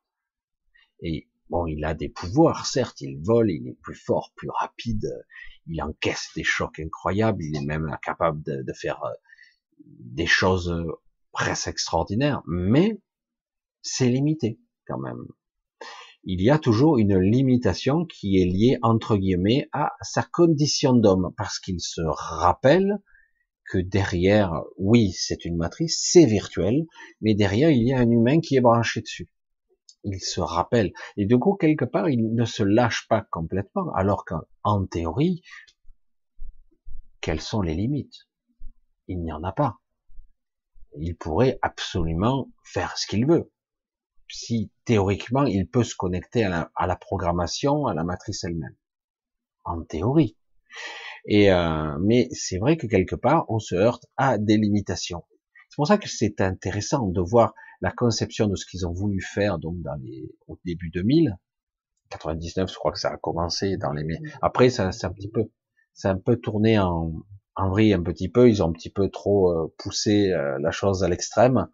Et 1.02 1.31
Bon, 1.52 1.68
il 1.68 1.84
a 1.84 1.94
des 1.94 2.08
pouvoirs, 2.08 2.66
certes, 2.66 3.02
il 3.02 3.20
vole, 3.22 3.52
il 3.52 3.68
est 3.68 3.78
plus 3.82 3.94
fort, 3.94 4.32
plus 4.38 4.48
rapide, 4.62 5.06
il 5.68 5.84
encaisse 5.84 6.30
des 6.34 6.46
chocs 6.46 6.80
incroyables, 6.80 7.44
il 7.44 7.58
est 7.58 7.66
même 7.66 7.94
capable 8.02 8.42
de, 8.42 8.74
faire 8.74 9.04
euh, 9.04 9.10
des 9.86 10.28
choses 10.28 10.72
euh, 10.72 10.86
presque 11.34 11.68
extraordinaires, 11.68 12.42
mais 12.48 13.02
c'est 13.82 14.08
limité 14.08 14.62
quand 14.88 14.98
même. 14.98 15.26
Il 16.24 16.42
y 16.42 16.50
a 16.50 16.58
toujours 16.58 16.98
une 16.98 17.20
limitation 17.20 18.06
qui 18.06 18.42
est 18.42 18.46
liée 18.46 18.78
entre 18.82 19.18
guillemets 19.18 19.68
à 19.74 19.92
sa 20.02 20.24
condition 20.24 20.94
d'homme, 20.94 21.34
parce 21.36 21.60
qu'il 21.60 21.82
se 21.82 22.02
rappelle 22.02 23.02
que 23.70 23.78
derrière, 23.78 24.64
oui, 24.78 25.12
c'est 25.12 25.44
une 25.44 25.58
matrice, 25.58 26.00
c'est 26.02 26.26
virtuel, 26.26 26.86
mais 27.20 27.36
derrière, 27.36 27.72
il 27.72 27.86
y 27.86 27.92
a 27.92 28.00
un 28.00 28.10
humain 28.10 28.40
qui 28.40 28.56
est 28.56 28.62
branché 28.62 29.02
dessus 29.02 29.28
il 30.04 30.20
se 30.20 30.42
rappelle. 30.42 30.92
Et 31.18 31.26
du 31.26 31.38
coup, 31.38 31.56
quelque 31.56 31.86
part, 31.86 32.10
il 32.10 32.34
ne 32.34 32.46
se 32.46 32.64
lâche 32.64 33.08
pas 33.08 33.26
complètement, 33.32 33.94
alors 33.94 34.26
qu'en 34.26 34.86
théorie, 34.86 35.42
quelles 37.22 37.42
sont 37.42 37.62
les 37.62 37.76
limites? 37.76 38.28
Il 39.08 39.22
n'y 39.22 39.32
en 39.32 39.44
a 39.44 39.52
pas. 39.52 39.80
Il 40.98 41.16
pourrait 41.16 41.60
absolument 41.62 42.50
faire 42.64 42.98
ce 42.98 43.08
qu'il 43.08 43.26
veut. 43.26 43.52
Si 44.28 44.72
théoriquement, 44.86 45.44
il 45.44 45.68
peut 45.68 45.84
se 45.84 45.96
connecter 45.96 46.44
à 46.46 46.50
la, 46.50 46.72
à 46.76 46.88
la 46.88 46.96
programmation, 46.96 47.86
à 47.86 47.94
la 47.94 48.04
matrice 48.04 48.44
elle-même. 48.44 48.76
En 49.64 49.84
théorie. 49.84 50.38
Et 51.26 51.52
euh, 51.52 51.98
mais 52.00 52.30
c'est 52.32 52.58
vrai 52.58 52.78
que 52.78 52.88
quelque 52.88 53.16
part, 53.16 53.46
on 53.50 53.60
se 53.60 53.76
heurte 53.76 54.06
à 54.18 54.38
des 54.38 54.58
limitations. 54.58 55.24
C'est 55.70 55.76
pour 55.76 55.88
ça 55.88 55.98
que 55.98 56.10
c'est 56.10 56.42
intéressant 56.42 57.08
de 57.08 57.22
voir 57.22 57.54
la 57.82 57.92
conception 57.92 58.48
de 58.48 58.56
ce 58.56 58.66
qu'ils 58.66 58.88
ont 58.88 58.94
voulu 58.94 59.22
faire 59.22 59.60
donc 59.60 59.82
dans 59.82 59.96
les 60.02 60.30
au 60.48 60.58
début 60.66 60.90
2000 60.92 61.36
99 62.10 62.70
je 62.70 62.76
crois 62.76 62.92
que 62.92 63.00
ça 63.00 63.10
a 63.10 63.18
commencé 63.18 63.78
dans 63.78 63.92
les 63.92 64.06
après 64.42 64.70
ça 64.70 64.92
c'est 64.92 65.08
un 65.08 65.14
petit 65.14 65.30
peu 65.30 65.50
c'est 65.94 66.08
un 66.08 66.18
peu 66.18 66.38
tourné 66.38 66.80
en 66.80 67.14
en 67.56 67.70
vrille 67.70 67.94
un 67.94 68.02
petit 68.02 68.30
peu. 68.30 68.50
Ils 68.50 68.64
ont 68.64 68.70
un 68.70 68.74
petit 68.74 68.90
peu 68.90 69.10
trop 69.10 69.52
euh, 69.52 69.74
poussé 69.78 70.32
euh, 70.32 70.58
la 70.60 70.72
chose 70.72 71.04
à 71.04 71.10
l'extrême. 71.10 71.68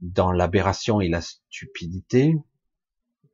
Dans 0.00 0.30
l'aberration 0.32 1.00
et 1.00 1.08
la 1.08 1.20
stupidité 1.20 2.36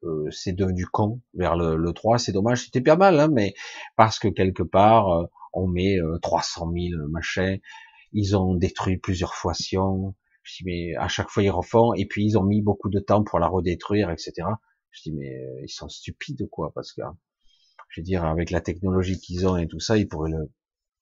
euh, 0.02 0.30
c'est 0.30 0.54
devenu 0.54 0.86
con 0.86 1.20
vers 1.34 1.56
le, 1.56 1.76
le 1.76 1.92
3 1.92 2.18
c'est 2.18 2.32
dommage 2.32 2.64
c'était 2.64 2.80
bien 2.80 2.96
mal 2.96 3.20
hein, 3.20 3.28
mais 3.30 3.52
parce 3.96 4.18
que 4.18 4.28
quelque 4.28 4.62
part 4.62 5.28
on 5.52 5.66
met 5.66 5.98
300 6.22 6.72
000 6.72 7.08
machins. 7.10 7.58
Ils 8.12 8.34
ont 8.36 8.54
détruit 8.54 8.96
plusieurs 8.96 9.34
fois 9.34 9.52
Sion 9.52 10.14
je 10.44 10.58
dis, 10.58 10.64
mais 10.64 10.94
à 10.96 11.08
chaque 11.08 11.30
fois 11.30 11.42
ils 11.42 11.50
refont, 11.50 11.94
et 11.94 12.06
puis 12.06 12.24
ils 12.24 12.38
ont 12.38 12.44
mis 12.44 12.62
beaucoup 12.62 12.90
de 12.90 13.00
temps 13.00 13.24
pour 13.24 13.38
la 13.38 13.48
redétruire, 13.48 14.10
etc. 14.10 14.46
Je 14.90 15.02
dis, 15.02 15.12
mais 15.12 15.34
euh, 15.34 15.62
ils 15.64 15.72
sont 15.72 15.88
stupides 15.88 16.42
ou 16.42 16.46
quoi? 16.46 16.70
Parce 16.74 16.92
que, 16.92 17.02
je 17.88 18.00
veux 18.00 18.04
dire, 18.04 18.24
avec 18.24 18.50
la 18.50 18.60
technologie 18.60 19.18
qu'ils 19.18 19.46
ont 19.48 19.56
et 19.56 19.66
tout 19.66 19.80
ça, 19.80 19.96
ils 19.96 20.06
pourraient 20.06 20.30
le, 20.30 20.52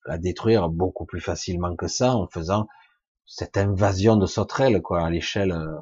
la 0.07 0.18
détruire 0.18 0.68
beaucoup 0.70 1.05
plus 1.07 1.20
facilement 1.20 1.76
que 1.76 1.88
ça 1.88 2.14
en 2.14 2.28
faisant 2.28 2.68
cette 3.26 3.57
invasion 3.57 4.16
de 4.16 4.26
sauterelles, 4.26 4.80
quoi, 4.80 5.05
à 5.05 5.11
l'échelle. 5.11 5.53
Euh, 5.53 5.76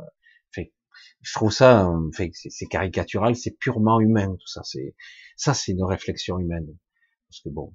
fait, 0.52 0.72
je 1.20 1.34
trouve 1.34 1.52
ça, 1.52 1.86
euh, 1.86 2.10
fait, 2.12 2.30
c'est 2.32 2.66
caricatural, 2.66 3.36
c'est 3.36 3.56
purement 3.58 4.00
humain, 4.00 4.28
tout 4.28 4.48
ça. 4.48 4.62
C'est 4.64 4.94
ça, 5.36 5.54
c'est 5.54 5.72
une 5.72 5.84
réflexion 5.84 6.38
humaine. 6.38 6.66
Parce 7.28 7.42
que 7.42 7.48
bon, 7.50 7.72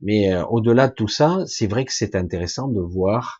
mais 0.00 0.34
au-delà 0.48 0.88
de 0.88 0.94
tout 0.94 1.06
ça, 1.06 1.44
c'est 1.46 1.68
vrai 1.68 1.84
que 1.84 1.92
c'est 1.92 2.16
intéressant 2.16 2.66
de 2.66 2.80
voir 2.80 3.39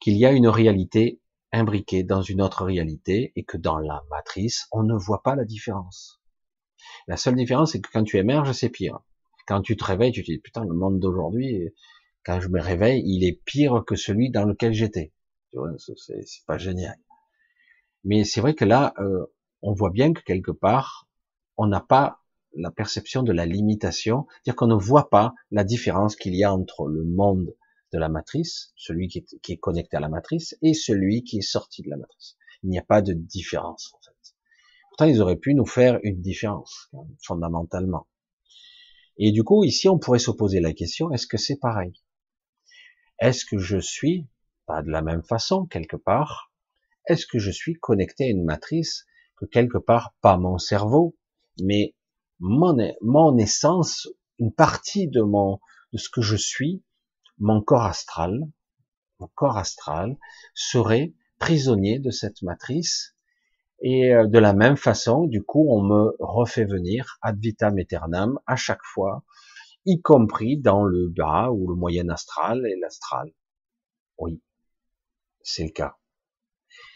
qu'il 0.00 0.16
y 0.16 0.26
a 0.26 0.32
une 0.32 0.48
réalité 0.48 1.20
imbriquée 1.52 2.02
dans 2.02 2.22
une 2.22 2.42
autre 2.42 2.64
réalité 2.64 3.32
et 3.36 3.44
que 3.44 3.56
dans 3.56 3.78
la 3.78 4.02
matrice, 4.10 4.66
on 4.72 4.82
ne 4.82 4.94
voit 4.94 5.22
pas 5.22 5.36
la 5.36 5.44
différence. 5.44 6.20
La 7.08 7.16
seule 7.16 7.36
différence, 7.36 7.72
c'est 7.72 7.80
que 7.80 7.90
quand 7.92 8.04
tu 8.04 8.18
émerges, 8.18 8.52
c'est 8.52 8.68
pire. 8.68 9.00
Quand 9.46 9.62
tu 9.62 9.76
te 9.76 9.84
réveilles, 9.84 10.12
tu 10.12 10.22
te 10.22 10.30
dis, 10.30 10.38
putain, 10.38 10.64
le 10.64 10.74
monde 10.74 10.98
d'aujourd'hui, 10.98 11.72
quand 12.24 12.40
je 12.40 12.48
me 12.48 12.60
réveille, 12.60 13.02
il 13.06 13.24
est 13.24 13.40
pire 13.44 13.84
que 13.86 13.94
celui 13.94 14.30
dans 14.30 14.44
lequel 14.44 14.72
j'étais. 14.72 15.12
C'est 15.96 16.46
pas 16.46 16.58
génial. 16.58 16.98
Mais 18.04 18.24
c'est 18.24 18.40
vrai 18.40 18.54
que 18.54 18.64
là, 18.64 18.92
euh, 18.98 19.26
on 19.62 19.72
voit 19.72 19.90
bien 19.90 20.12
que 20.12 20.22
quelque 20.22 20.50
part, 20.50 21.08
on 21.56 21.66
n'a 21.66 21.80
pas 21.80 22.20
la 22.54 22.70
perception 22.70 23.22
de 23.22 23.32
la 23.32 23.46
limitation, 23.46 24.26
c'est-à-dire 24.28 24.56
qu'on 24.56 24.66
ne 24.66 24.74
voit 24.74 25.08
pas 25.08 25.34
la 25.50 25.64
différence 25.64 26.16
qu'il 26.16 26.34
y 26.34 26.44
a 26.44 26.52
entre 26.52 26.88
le 26.88 27.04
monde 27.04 27.54
de 27.92 27.98
la 27.98 28.08
matrice, 28.08 28.72
celui 28.76 29.08
qui 29.08 29.24
est, 29.48 29.56
connecté 29.56 29.96
à 29.96 30.00
la 30.00 30.08
matrice, 30.08 30.56
et 30.62 30.74
celui 30.74 31.22
qui 31.22 31.38
est 31.38 31.48
sorti 31.48 31.82
de 31.82 31.90
la 31.90 31.96
matrice. 31.96 32.36
Il 32.62 32.70
n'y 32.70 32.78
a 32.78 32.82
pas 32.82 33.02
de 33.02 33.12
différence, 33.12 33.92
en 33.94 33.98
fait. 34.00 34.34
Pourtant, 34.90 35.04
ils 35.06 35.20
auraient 35.20 35.36
pu 35.36 35.54
nous 35.54 35.66
faire 35.66 35.98
une 36.02 36.20
différence, 36.20 36.90
fondamentalement. 37.22 38.06
Et 39.18 39.32
du 39.32 39.44
coup, 39.44 39.64
ici, 39.64 39.88
on 39.88 39.98
pourrait 39.98 40.18
se 40.18 40.30
poser 40.30 40.60
la 40.60 40.72
question, 40.72 41.10
est-ce 41.12 41.26
que 41.26 41.36
c'est 41.36 41.58
pareil? 41.58 41.92
Est-ce 43.18 43.44
que 43.44 43.58
je 43.58 43.78
suis, 43.78 44.26
pas 44.66 44.82
de 44.82 44.90
la 44.90 45.02
même 45.02 45.22
façon, 45.22 45.66
quelque 45.66 45.96
part, 45.96 46.52
est-ce 47.06 47.26
que 47.26 47.38
je 47.38 47.50
suis 47.50 47.74
connecté 47.74 48.24
à 48.24 48.28
une 48.28 48.44
matrice 48.44 49.06
que 49.36 49.46
quelque 49.46 49.78
part, 49.78 50.14
pas 50.20 50.36
mon 50.36 50.58
cerveau, 50.58 51.16
mais 51.62 51.94
mon, 52.40 53.38
essence, 53.38 54.08
une 54.38 54.52
partie 54.52 55.08
de 55.08 55.22
mon, 55.22 55.60
de 55.92 55.98
ce 55.98 56.08
que 56.10 56.20
je 56.20 56.36
suis, 56.36 56.82
mon 57.38 57.60
corps 57.60 57.84
astral, 57.84 58.40
mon 59.20 59.28
corps 59.34 59.56
astral 59.56 60.16
serait 60.54 61.14
prisonnier 61.38 61.98
de 61.98 62.10
cette 62.10 62.42
matrice 62.42 63.16
et 63.80 64.14
euh, 64.14 64.26
de 64.26 64.38
la 64.38 64.54
même 64.54 64.76
façon, 64.76 65.26
du 65.26 65.42
coup, 65.42 65.66
on 65.70 65.82
me 65.82 66.16
refait 66.18 66.64
venir 66.64 67.18
ad 67.22 67.38
vitam 67.38 67.78
aeternam 67.78 68.38
à 68.46 68.56
chaque 68.56 68.84
fois, 68.84 69.24
y 69.84 70.00
compris 70.00 70.56
dans 70.58 70.84
le 70.84 71.08
bas 71.08 71.50
ou 71.50 71.68
le 71.68 71.74
moyen 71.74 72.08
astral 72.08 72.66
et 72.66 72.76
l'astral. 72.80 73.32
Oui, 74.18 74.40
c'est 75.42 75.64
le 75.64 75.70
cas. 75.70 75.96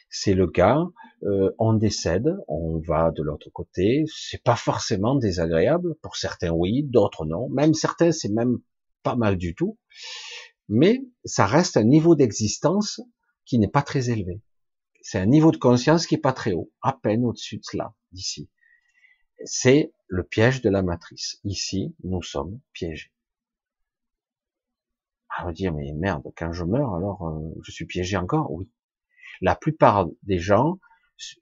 C'est 0.09 0.35
le 0.35 0.49
cas. 0.49 0.83
Euh, 1.23 1.53
on 1.59 1.75
décède, 1.75 2.37
on 2.49 2.81
va 2.81 3.13
de 3.13 3.23
l'autre 3.23 3.49
côté. 3.51 4.05
C'est 4.13 4.43
pas 4.43 4.57
forcément 4.57 5.15
désagréable. 5.15 5.95
Pour 6.03 6.17
certains, 6.17 6.51
oui, 6.51 6.83
d'autres 6.83 7.27
non. 7.27 7.49
Même 7.51 7.75
certains, 7.75 8.11
c'est 8.11 8.31
même 8.31 8.59
pas 9.03 9.17
mal 9.17 9.37
du 9.37 9.55
tout. 9.55 9.79
Mais 10.69 11.03
ça 11.25 11.47
reste 11.47 11.77
un 11.77 11.85
niveau 11.85 12.15
d'existence 12.15 13.01
qui 13.45 13.59
n'est 13.59 13.69
pas 13.69 13.83
très 13.83 14.11
élevé. 14.11 14.41
C'est 15.03 15.19
un 15.19 15.27
niveau 15.27 15.51
de 15.51 15.57
conscience 15.57 16.07
qui 16.07 16.15
est 16.15 16.19
pas 16.19 16.33
très 16.33 16.53
haut, 16.53 16.71
à 16.83 16.93
peine 16.93 17.25
au-dessus 17.25 17.57
de 17.57 17.65
cela, 17.65 17.95
d'ici. 18.13 18.51
C'est 19.45 19.93
le 20.09 20.23
piège 20.23 20.61
de 20.61 20.71
la 20.71 20.83
matrice. 20.83 21.41
Ici, 21.45 21.95
nous 22.05 22.23
sommes 22.23 22.61
piégés. 22.73 23.13
On 25.41 25.47
va 25.47 25.53
dire, 25.53 25.73
mais 25.73 25.93
merde, 25.95 26.31
quand 26.37 26.53
je 26.53 26.65
meurs, 26.65 26.95
alors 26.95 27.27
euh, 27.27 27.55
je 27.63 27.73
suis 27.73 27.87
piégé 27.87 28.17
encore? 28.17 28.53
Oui. 28.53 28.71
La 29.41 29.57
plupart 29.57 30.07
des 30.23 30.39
gens 30.39 30.79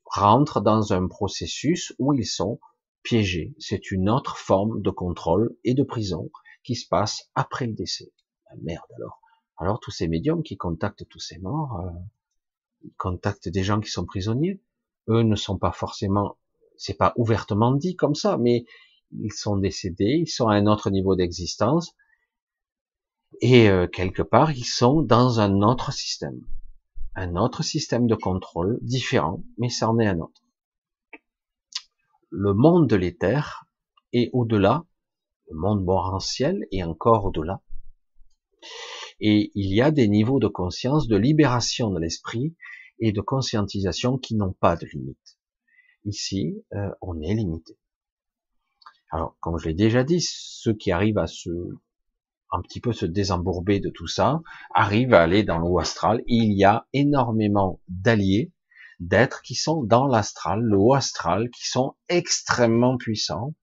rentrent 0.04 0.60
dans 0.60 0.92
un 0.92 1.08
processus 1.08 1.92
où 1.98 2.12
ils 2.12 2.26
sont 2.26 2.60
piégés. 3.02 3.54
C'est 3.58 3.90
une 3.90 4.08
autre 4.08 4.36
forme 4.36 4.82
de 4.82 4.90
contrôle 4.90 5.56
et 5.64 5.74
de 5.74 5.82
prison 5.82 6.30
qui 6.68 6.74
se 6.74 6.86
passe 6.86 7.30
après 7.34 7.66
le 7.66 7.72
décès. 7.72 8.12
Ah, 8.50 8.54
merde 8.60 8.84
alors. 8.96 9.22
Alors 9.56 9.80
tous 9.80 9.90
ces 9.90 10.06
médiums 10.06 10.42
qui 10.42 10.58
contactent 10.58 11.08
tous 11.08 11.18
ces 11.18 11.38
morts, 11.38 11.80
euh, 11.80 12.90
contactent 12.98 13.48
des 13.48 13.64
gens 13.64 13.80
qui 13.80 13.90
sont 13.90 14.04
prisonniers. 14.04 14.60
Eux 15.08 15.22
ne 15.22 15.34
sont 15.34 15.56
pas 15.56 15.72
forcément, 15.72 16.36
c'est 16.76 16.98
pas 16.98 17.14
ouvertement 17.16 17.72
dit 17.72 17.96
comme 17.96 18.14
ça, 18.14 18.36
mais 18.36 18.66
ils 19.12 19.32
sont 19.32 19.56
décédés, 19.56 20.20
ils 20.20 20.28
sont 20.28 20.48
à 20.48 20.56
un 20.56 20.66
autre 20.66 20.90
niveau 20.90 21.16
d'existence, 21.16 21.94
et 23.40 23.70
euh, 23.70 23.86
quelque 23.86 24.20
part, 24.20 24.52
ils 24.52 24.66
sont 24.66 25.00
dans 25.00 25.40
un 25.40 25.62
autre 25.62 25.90
système. 25.90 26.38
Un 27.14 27.34
autre 27.34 27.62
système 27.62 28.06
de 28.06 28.14
contrôle, 28.14 28.78
différent, 28.82 29.42
mais 29.56 29.70
ça 29.70 29.88
en 29.88 29.98
est 29.98 30.06
un 30.06 30.18
autre. 30.18 30.42
Le 32.28 32.52
monde 32.52 32.86
de 32.90 32.96
l'éther 32.96 33.64
est 34.12 34.28
au-delà, 34.34 34.84
le 35.50 35.56
monde 35.56 35.84
morantiel 35.84 36.66
est 36.72 36.82
encore 36.82 37.24
au-delà. 37.24 37.60
Et 39.20 39.50
il 39.54 39.74
y 39.74 39.80
a 39.80 39.90
des 39.90 40.08
niveaux 40.08 40.38
de 40.38 40.48
conscience, 40.48 41.08
de 41.08 41.16
libération 41.16 41.90
de 41.90 41.98
l'esprit 41.98 42.54
et 43.00 43.12
de 43.12 43.20
conscientisation 43.20 44.18
qui 44.18 44.36
n'ont 44.36 44.52
pas 44.52 44.76
de 44.76 44.86
limite. 44.86 45.38
Ici, 46.04 46.64
euh, 46.74 46.90
on 47.00 47.20
est 47.20 47.34
limité. 47.34 47.76
Alors, 49.10 49.36
comme 49.40 49.58
je 49.58 49.68
l'ai 49.68 49.74
déjà 49.74 50.04
dit, 50.04 50.20
ceux 50.20 50.74
qui 50.74 50.92
arrivent 50.92 51.18
à 51.18 51.26
se 51.26 51.50
un 52.50 52.62
petit 52.62 52.80
peu 52.80 52.92
se 52.92 53.06
désembourber 53.06 53.80
de 53.80 53.90
tout 53.90 54.06
ça, 54.06 54.40
arrivent 54.74 55.12
à 55.12 55.22
aller 55.22 55.42
dans 55.42 55.58
le 55.58 55.66
haut 55.66 55.78
astral. 55.78 56.22
il 56.26 56.56
y 56.56 56.64
a 56.64 56.86
énormément 56.92 57.80
d'alliés, 57.88 58.52
d'êtres 59.00 59.42
qui 59.42 59.54
sont 59.54 59.82
dans 59.82 60.06
l'astral, 60.06 60.62
le 60.62 60.76
haut 60.78 60.94
astral, 60.94 61.50
qui 61.50 61.68
sont 61.68 61.94
extrêmement 62.08 62.96
puissants 62.96 63.54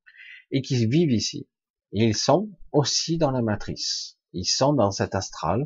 et 0.52 0.62
qui 0.62 0.86
vivent 0.86 1.12
ici. 1.12 1.48
Et 1.96 2.04
ils 2.04 2.16
sont 2.16 2.52
aussi 2.74 3.18
dans 3.18 3.32
la 3.32 3.42
matrice. 3.42 4.18
Ils 4.34 4.46
sont 4.46 4.74
dans 4.74 4.92
cet 4.92 5.16
astral 5.16 5.66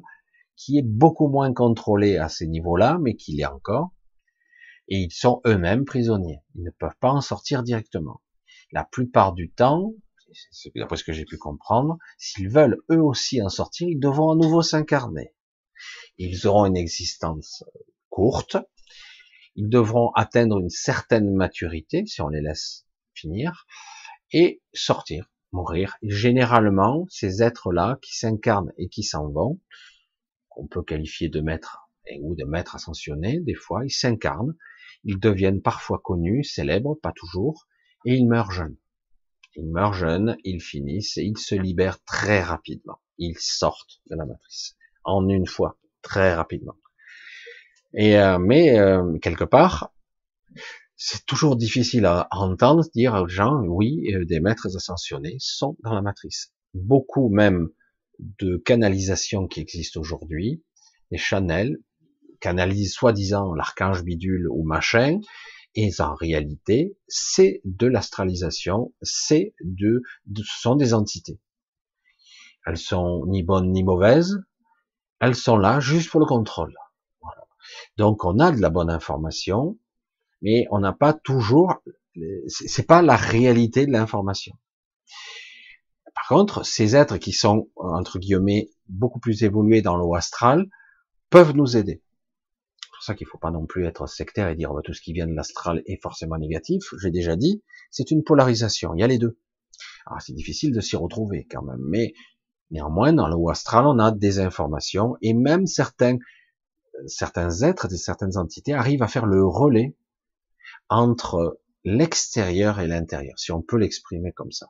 qui 0.55 0.77
est 0.77 0.85
beaucoup 0.85 1.27
moins 1.27 1.51
contrôlé 1.53 2.17
à 2.17 2.29
ces 2.29 2.45
niveaux-là, 2.45 2.99
mais 3.01 3.15
qui 3.15 3.35
l'est 3.35 3.45
encore. 3.45 3.95
Et 4.89 4.99
ils 4.99 5.11
sont 5.11 5.41
eux-mêmes 5.47 5.85
prisonniers. 5.85 6.41
Ils 6.53 6.63
ne 6.63 6.69
peuvent 6.69 6.97
pas 6.99 7.09
en 7.09 7.21
sortir 7.21 7.63
directement. 7.63 8.21
La 8.71 8.83
plupart 8.83 9.33
du 9.33 9.51
temps, 9.51 9.93
d'après 10.75 10.97
ce 10.97 11.03
que 11.03 11.13
j'ai 11.13 11.25
pu 11.25 11.37
comprendre, 11.37 11.97
s'ils 12.19 12.49
veulent 12.49 12.77
eux 12.91 13.01
aussi 13.01 13.41
en 13.41 13.49
sortir, 13.49 13.87
ils 13.89 13.99
devront 13.99 14.31
à 14.31 14.35
nouveau 14.35 14.61
s'incarner. 14.61 15.33
Ils 16.19 16.45
auront 16.45 16.67
une 16.67 16.77
existence 16.77 17.63
courte, 18.09 18.57
ils 19.55 19.69
devront 19.69 20.11
atteindre 20.11 20.59
une 20.59 20.69
certaine 20.69 21.33
maturité, 21.33 22.05
si 22.05 22.21
on 22.21 22.27
les 22.27 22.41
laisse 22.41 22.85
finir, 23.15 23.65
et 24.31 24.61
sortir 24.73 25.27
mourir. 25.51 25.97
généralement, 26.03 27.05
ces 27.09 27.41
êtres-là 27.43 27.97
qui 28.01 28.17
s'incarnent 28.17 28.71
et 28.77 28.89
qui 28.89 29.03
s'en 29.03 29.29
vont, 29.29 29.59
qu'on 30.49 30.67
peut 30.67 30.83
qualifier 30.83 31.29
de 31.29 31.41
maîtres 31.41 31.89
ou 32.21 32.35
de 32.35 32.45
maîtres 32.45 32.75
ascensionnés, 32.75 33.39
des 33.39 33.55
fois, 33.55 33.85
ils 33.85 33.91
s'incarnent, 33.91 34.55
ils 35.03 35.19
deviennent 35.19 35.61
parfois 35.61 35.99
connus, 36.03 36.43
célèbres, 36.43 36.99
pas 37.01 37.13
toujours, 37.15 37.67
et 38.05 38.15
ils 38.15 38.27
meurent 38.27 38.51
jeunes. 38.51 38.77
Ils 39.55 39.69
meurent 39.69 39.93
jeunes, 39.93 40.37
ils 40.43 40.61
finissent 40.61 41.17
et 41.17 41.23
ils 41.23 41.37
se 41.37 41.55
libèrent 41.55 42.03
très 42.03 42.41
rapidement. 42.41 42.99
Ils 43.17 43.37
sortent 43.37 44.01
de 44.09 44.15
la 44.15 44.25
matrice 44.25 44.75
en 45.03 45.27
une 45.27 45.47
fois, 45.47 45.77
très 46.01 46.33
rapidement. 46.33 46.75
Et 47.93 48.17
euh, 48.19 48.37
mais 48.37 48.77
euh, 48.77 49.17
quelque 49.19 49.43
part, 49.43 49.91
c'est 51.01 51.25
toujours 51.25 51.55
difficile 51.55 52.05
à, 52.05 52.27
entendre 52.31 52.83
dire 52.93 53.13
aux 53.13 53.27
gens, 53.29 53.61
oui, 53.61 54.13
euh, 54.13 54.25
des 54.25 54.41
maîtres 54.41 54.75
ascensionnés 54.75 55.37
sont 55.39 55.77
dans 55.81 55.93
la 55.93 56.01
matrice. 56.01 56.53
Beaucoup 56.73 57.29
même 57.29 57.69
de 58.19 58.57
canalisations 58.57 59.47
qui 59.47 59.61
existent 59.61 60.01
aujourd'hui, 60.01 60.61
les 61.09 61.17
Chanel 61.17 61.77
canalisent 62.41 62.93
soi-disant 62.93 63.53
l'archange 63.53 64.03
bidule 64.03 64.49
ou 64.49 64.65
machin, 64.65 65.21
et 65.73 65.89
en 65.99 66.15
réalité, 66.15 66.97
c'est 67.07 67.61
de 67.63 67.87
l'astralisation, 67.87 68.93
c'est 69.01 69.53
de, 69.63 70.03
ce 70.35 70.61
sont 70.61 70.75
des 70.75 70.93
entités. 70.93 71.39
Elles 72.65 72.77
sont 72.77 73.25
ni 73.25 73.41
bonnes 73.41 73.71
ni 73.71 73.83
mauvaises, 73.83 74.37
elles 75.21 75.35
sont 75.35 75.57
là 75.57 75.79
juste 75.79 76.09
pour 76.09 76.19
le 76.19 76.25
contrôle. 76.25 76.75
Donc 77.95 78.25
on 78.25 78.37
a 78.39 78.51
de 78.51 78.59
la 78.59 78.69
bonne 78.69 78.89
information, 78.89 79.77
mais 80.41 80.65
on 80.71 80.79
n'a 80.79 80.93
pas 80.93 81.13
toujours, 81.13 81.81
c'est 82.47 82.87
pas 82.87 83.01
la 83.01 83.15
réalité 83.15 83.85
de 83.85 83.91
l'information. 83.91 84.55
Par 86.15 86.27
contre, 86.27 86.65
ces 86.65 86.95
êtres 86.95 87.17
qui 87.17 87.31
sont, 87.31 87.69
entre 87.75 88.19
guillemets, 88.19 88.69
beaucoup 88.87 89.19
plus 89.19 89.43
évolués 89.43 89.81
dans 89.81 89.97
l'eau 89.97 90.15
astral, 90.15 90.69
peuvent 91.29 91.55
nous 91.55 91.77
aider. 91.77 92.03
C'est 92.81 92.89
pour 92.91 93.03
ça 93.03 93.15
qu'il 93.15 93.25
ne 93.25 93.29
faut 93.29 93.37
pas 93.37 93.51
non 93.51 93.65
plus 93.65 93.85
être 93.85 94.07
sectaire 94.07 94.49
et 94.49 94.55
dire 94.55 94.71
oh, 94.71 94.81
tout 94.81 94.93
ce 94.93 95.01
qui 95.01 95.13
vient 95.13 95.27
de 95.27 95.33
l'astral 95.33 95.81
est 95.85 96.01
forcément 96.01 96.37
négatif. 96.37 96.83
J'ai 97.01 97.11
déjà 97.11 97.35
dit, 97.35 97.63
c'est 97.91 98.11
une 98.11 98.23
polarisation. 98.23 98.93
Il 98.93 98.99
y 98.99 99.03
a 99.03 99.07
les 99.07 99.17
deux. 99.17 99.39
Alors 100.05 100.21
c'est 100.21 100.33
difficile 100.33 100.73
de 100.73 100.81
s'y 100.81 100.95
retrouver 100.95 101.47
quand 101.49 101.61
même, 101.61 101.81
mais 101.87 102.13
néanmoins 102.71 103.13
dans 103.13 103.27
l'eau 103.27 103.49
astral, 103.49 103.85
on 103.85 103.99
a 103.99 104.11
des 104.11 104.39
informations 104.39 105.15
et 105.21 105.33
même 105.33 105.67
certains 105.67 106.17
certains 107.07 107.61
êtres, 107.61 107.89
certaines 107.89 108.37
entités 108.37 108.73
arrivent 108.73 109.03
à 109.03 109.07
faire 109.07 109.25
le 109.25 109.45
relais 109.45 109.95
entre 110.89 111.59
l'extérieur 111.83 112.79
et 112.79 112.87
l'intérieur, 112.87 113.37
si 113.39 113.51
on 113.51 113.61
peut 113.61 113.77
l'exprimer 113.77 114.31
comme 114.31 114.51
ça. 114.51 114.67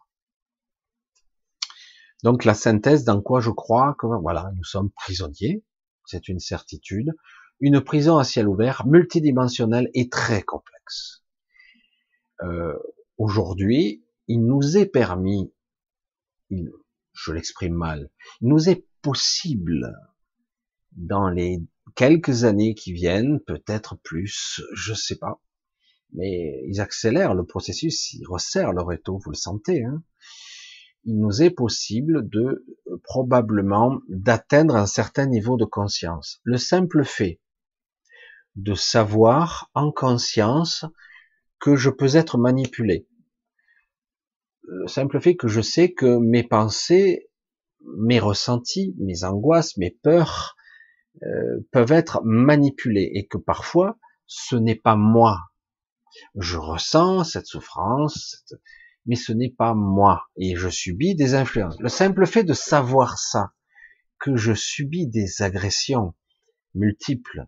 Donc 2.23 2.43
la 2.45 2.53
synthèse 2.53 3.03
dans 3.03 3.21
quoi 3.21 3.39
je 3.39 3.49
crois 3.49 3.95
que 3.97 4.05
voilà, 4.05 4.51
nous 4.55 4.63
sommes 4.63 4.91
prisonniers, 4.91 5.63
c'est 6.05 6.27
une 6.27 6.39
certitude, 6.39 7.15
une 7.59 7.81
prison 7.81 8.17
à 8.17 8.23
ciel 8.23 8.47
ouvert, 8.47 8.85
multidimensionnelle 8.85 9.89
et 9.93 10.09
très 10.09 10.41
complexe. 10.43 11.23
Euh, 12.43 12.77
Aujourd'hui, 13.19 14.05
il 14.29 14.45
nous 14.45 14.77
est 14.77 14.85
permis, 14.85 15.53
je 16.49 17.33
l'exprime 17.33 17.73
mal, 17.73 18.09
il 18.39 18.47
nous 18.47 18.69
est 18.69 18.87
possible 19.01 19.93
dans 20.93 21.27
les 21.29 21.61
quelques 21.95 22.45
années 22.45 22.75
qui 22.75 22.93
viennent, 22.93 23.41
peut-être 23.41 23.97
plus, 23.97 24.61
je 24.73 24.93
sais 24.93 25.17
pas, 25.17 25.41
mais 26.13 26.63
ils 26.67 26.81
accélèrent 26.81 27.35
le 27.35 27.45
processus, 27.45 28.13
ils 28.13 28.27
resserrent 28.27 28.73
le 28.73 28.81
réto, 28.81 29.17
vous 29.17 29.31
le 29.31 29.35
sentez. 29.35 29.83
Hein 29.83 30.03
il 31.05 31.19
nous 31.19 31.41
est 31.41 31.49
possible 31.49 32.27
de 32.29 32.65
euh, 32.87 32.97
probablement 33.03 34.01
d'atteindre 34.09 34.75
un 34.75 34.85
certain 34.85 35.25
niveau 35.25 35.57
de 35.57 35.65
conscience. 35.65 36.39
Le 36.43 36.57
simple 36.57 37.03
fait 37.03 37.39
de 38.55 38.73
savoir 38.73 39.69
en 39.73 39.91
conscience 39.91 40.85
que 41.59 41.75
je 41.75 41.89
peux 41.89 42.15
être 42.15 42.37
manipulé. 42.37 43.07
le 44.63 44.87
simple 44.87 45.19
fait 45.19 45.35
que 45.35 45.47
je 45.47 45.61
sais 45.61 45.93
que 45.93 46.17
mes 46.17 46.43
pensées, 46.43 47.29
mes 47.97 48.19
ressentis, 48.19 48.95
mes 48.99 49.23
angoisses, 49.23 49.77
mes 49.77 49.91
peurs 49.91 50.55
euh, 51.23 51.67
peuvent 51.71 51.91
être 51.91 52.21
manipulées 52.23 53.09
et 53.13 53.25
que 53.27 53.37
parfois 53.37 53.97
ce 54.25 54.55
n'est 54.55 54.75
pas 54.75 54.95
moi. 54.95 55.39
Je 56.35 56.57
ressens 56.57 57.23
cette 57.23 57.45
souffrance, 57.45 58.45
mais 59.05 59.15
ce 59.15 59.31
n'est 59.31 59.51
pas 59.51 59.73
moi 59.73 60.23
et 60.37 60.55
je 60.55 60.69
subis 60.69 61.15
des 61.15 61.33
influences. 61.33 61.79
Le 61.79 61.89
simple 61.89 62.25
fait 62.25 62.43
de 62.43 62.53
savoir 62.53 63.17
ça, 63.17 63.53
que 64.19 64.35
je 64.35 64.53
subis 64.53 65.07
des 65.07 65.41
agressions 65.41 66.13
multiples 66.75 67.45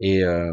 et 0.00 0.22
euh, 0.22 0.52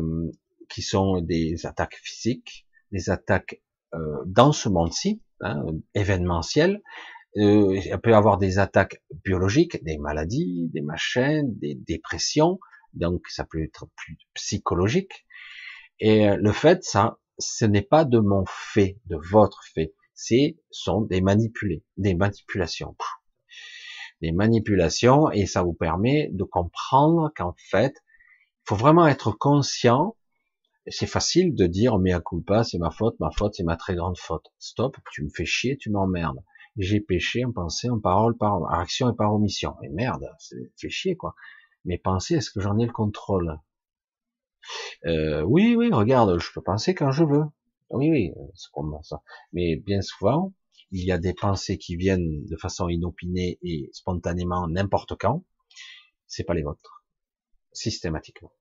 qui 0.69 0.81
sont 0.81 1.21
des 1.21 1.65
attaques 1.65 1.99
physiques, 2.01 2.65
des 2.91 3.09
attaques 3.09 3.61
euh, 3.93 4.23
dans 4.25 4.51
ce 4.51 4.69
monde-ci, 4.69 5.21
hein, 5.41 5.63
événementielles. 5.93 6.81
Euh, 7.37 7.77
il 7.77 7.97
peut 8.01 8.11
y 8.11 8.13
avoir 8.13 8.37
des 8.37 8.59
attaques 8.59 9.01
biologiques, 9.23 9.83
des 9.83 9.97
maladies, 9.97 10.69
des 10.73 10.81
machins, 10.81 11.45
des 11.59 11.75
dépressions, 11.75 12.59
donc 12.93 13.27
ça 13.27 13.45
peut 13.45 13.63
être 13.63 13.87
plus 13.95 14.17
psychologique. 14.33 15.25
Et 15.99 16.29
euh, 16.29 16.37
le 16.37 16.51
fait, 16.51 16.83
ça, 16.83 17.19
ce 17.39 17.65
n'est 17.65 17.81
pas 17.81 18.05
de 18.05 18.19
mon 18.19 18.43
fait, 18.47 18.99
de 19.05 19.17
votre 19.31 19.63
fait, 19.73 19.93
c'est 20.13 20.57
sont 20.71 21.01
des 21.01 21.21
manipulés, 21.21 21.83
des 21.97 22.15
manipulations, 22.15 22.95
des 24.21 24.31
manipulations, 24.31 25.31
et 25.31 25.45
ça 25.45 25.63
vous 25.63 25.73
permet 25.73 26.29
de 26.31 26.43
comprendre 26.43 27.31
qu'en 27.35 27.55
fait, 27.69 27.93
il 27.95 28.69
faut 28.69 28.75
vraiment 28.75 29.07
être 29.07 29.31
conscient 29.31 30.15
c'est 30.89 31.07
facile 31.07 31.53
de 31.55 31.67
dire 31.67 31.97
mais 31.99 32.13
à 32.13 32.21
culpa, 32.21 32.63
c'est 32.63 32.77
ma 32.77 32.91
faute, 32.91 33.19
ma 33.19 33.29
faute, 33.31 33.55
c'est 33.55 33.63
ma 33.63 33.75
très 33.75 33.95
grande 33.95 34.17
faute. 34.17 34.53
Stop, 34.57 34.97
tu 35.11 35.23
me 35.23 35.29
fais 35.29 35.45
chier, 35.45 35.77
tu 35.77 35.89
m'emmerdes. 35.89 36.43
J'ai 36.77 36.99
péché 36.99 37.43
en 37.43 37.51
pensée, 37.51 37.89
en 37.89 37.99
parole, 37.99 38.37
par 38.37 38.71
action 38.73 39.11
et 39.11 39.15
par 39.15 39.33
omission. 39.33 39.75
Mais 39.81 39.89
merde, 39.89 40.29
c'est 40.39 40.71
fait 40.77 40.89
chier 40.89 41.17
quoi. 41.17 41.35
Mes 41.85 41.97
pensées, 41.97 42.35
est-ce 42.35 42.51
que 42.51 42.61
j'en 42.61 42.77
ai 42.77 42.85
le 42.85 42.91
contrôle 42.91 43.59
euh, 45.05 45.41
Oui, 45.43 45.75
oui, 45.75 45.89
regarde, 45.91 46.39
je 46.39 46.51
peux 46.53 46.61
penser 46.61 46.93
quand 46.93 47.11
je 47.11 47.23
veux. 47.23 47.43
Oui, 47.89 48.09
oui, 48.09 48.31
c'est 48.55 48.71
comme 48.71 48.97
ça. 49.03 49.21
Mais 49.53 49.77
bien 49.77 50.01
souvent, 50.01 50.53
il 50.91 51.03
y 51.05 51.11
a 51.11 51.17
des 51.17 51.33
pensées 51.33 51.77
qui 51.77 51.95
viennent 51.95 52.45
de 52.45 52.57
façon 52.57 52.89
inopinée 52.89 53.59
et 53.61 53.89
spontanément 53.93 54.67
n'importe 54.67 55.17
quand. 55.17 55.43
C'est 56.27 56.43
pas 56.43 56.53
les 56.53 56.63
vôtres, 56.63 57.05
systématiquement. 57.71 58.51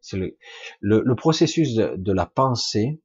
C'est 0.00 0.16
le, 0.16 0.36
le, 0.80 1.14
processus 1.14 1.74
de, 1.74 2.12
la 2.12 2.26
pensée, 2.26 3.02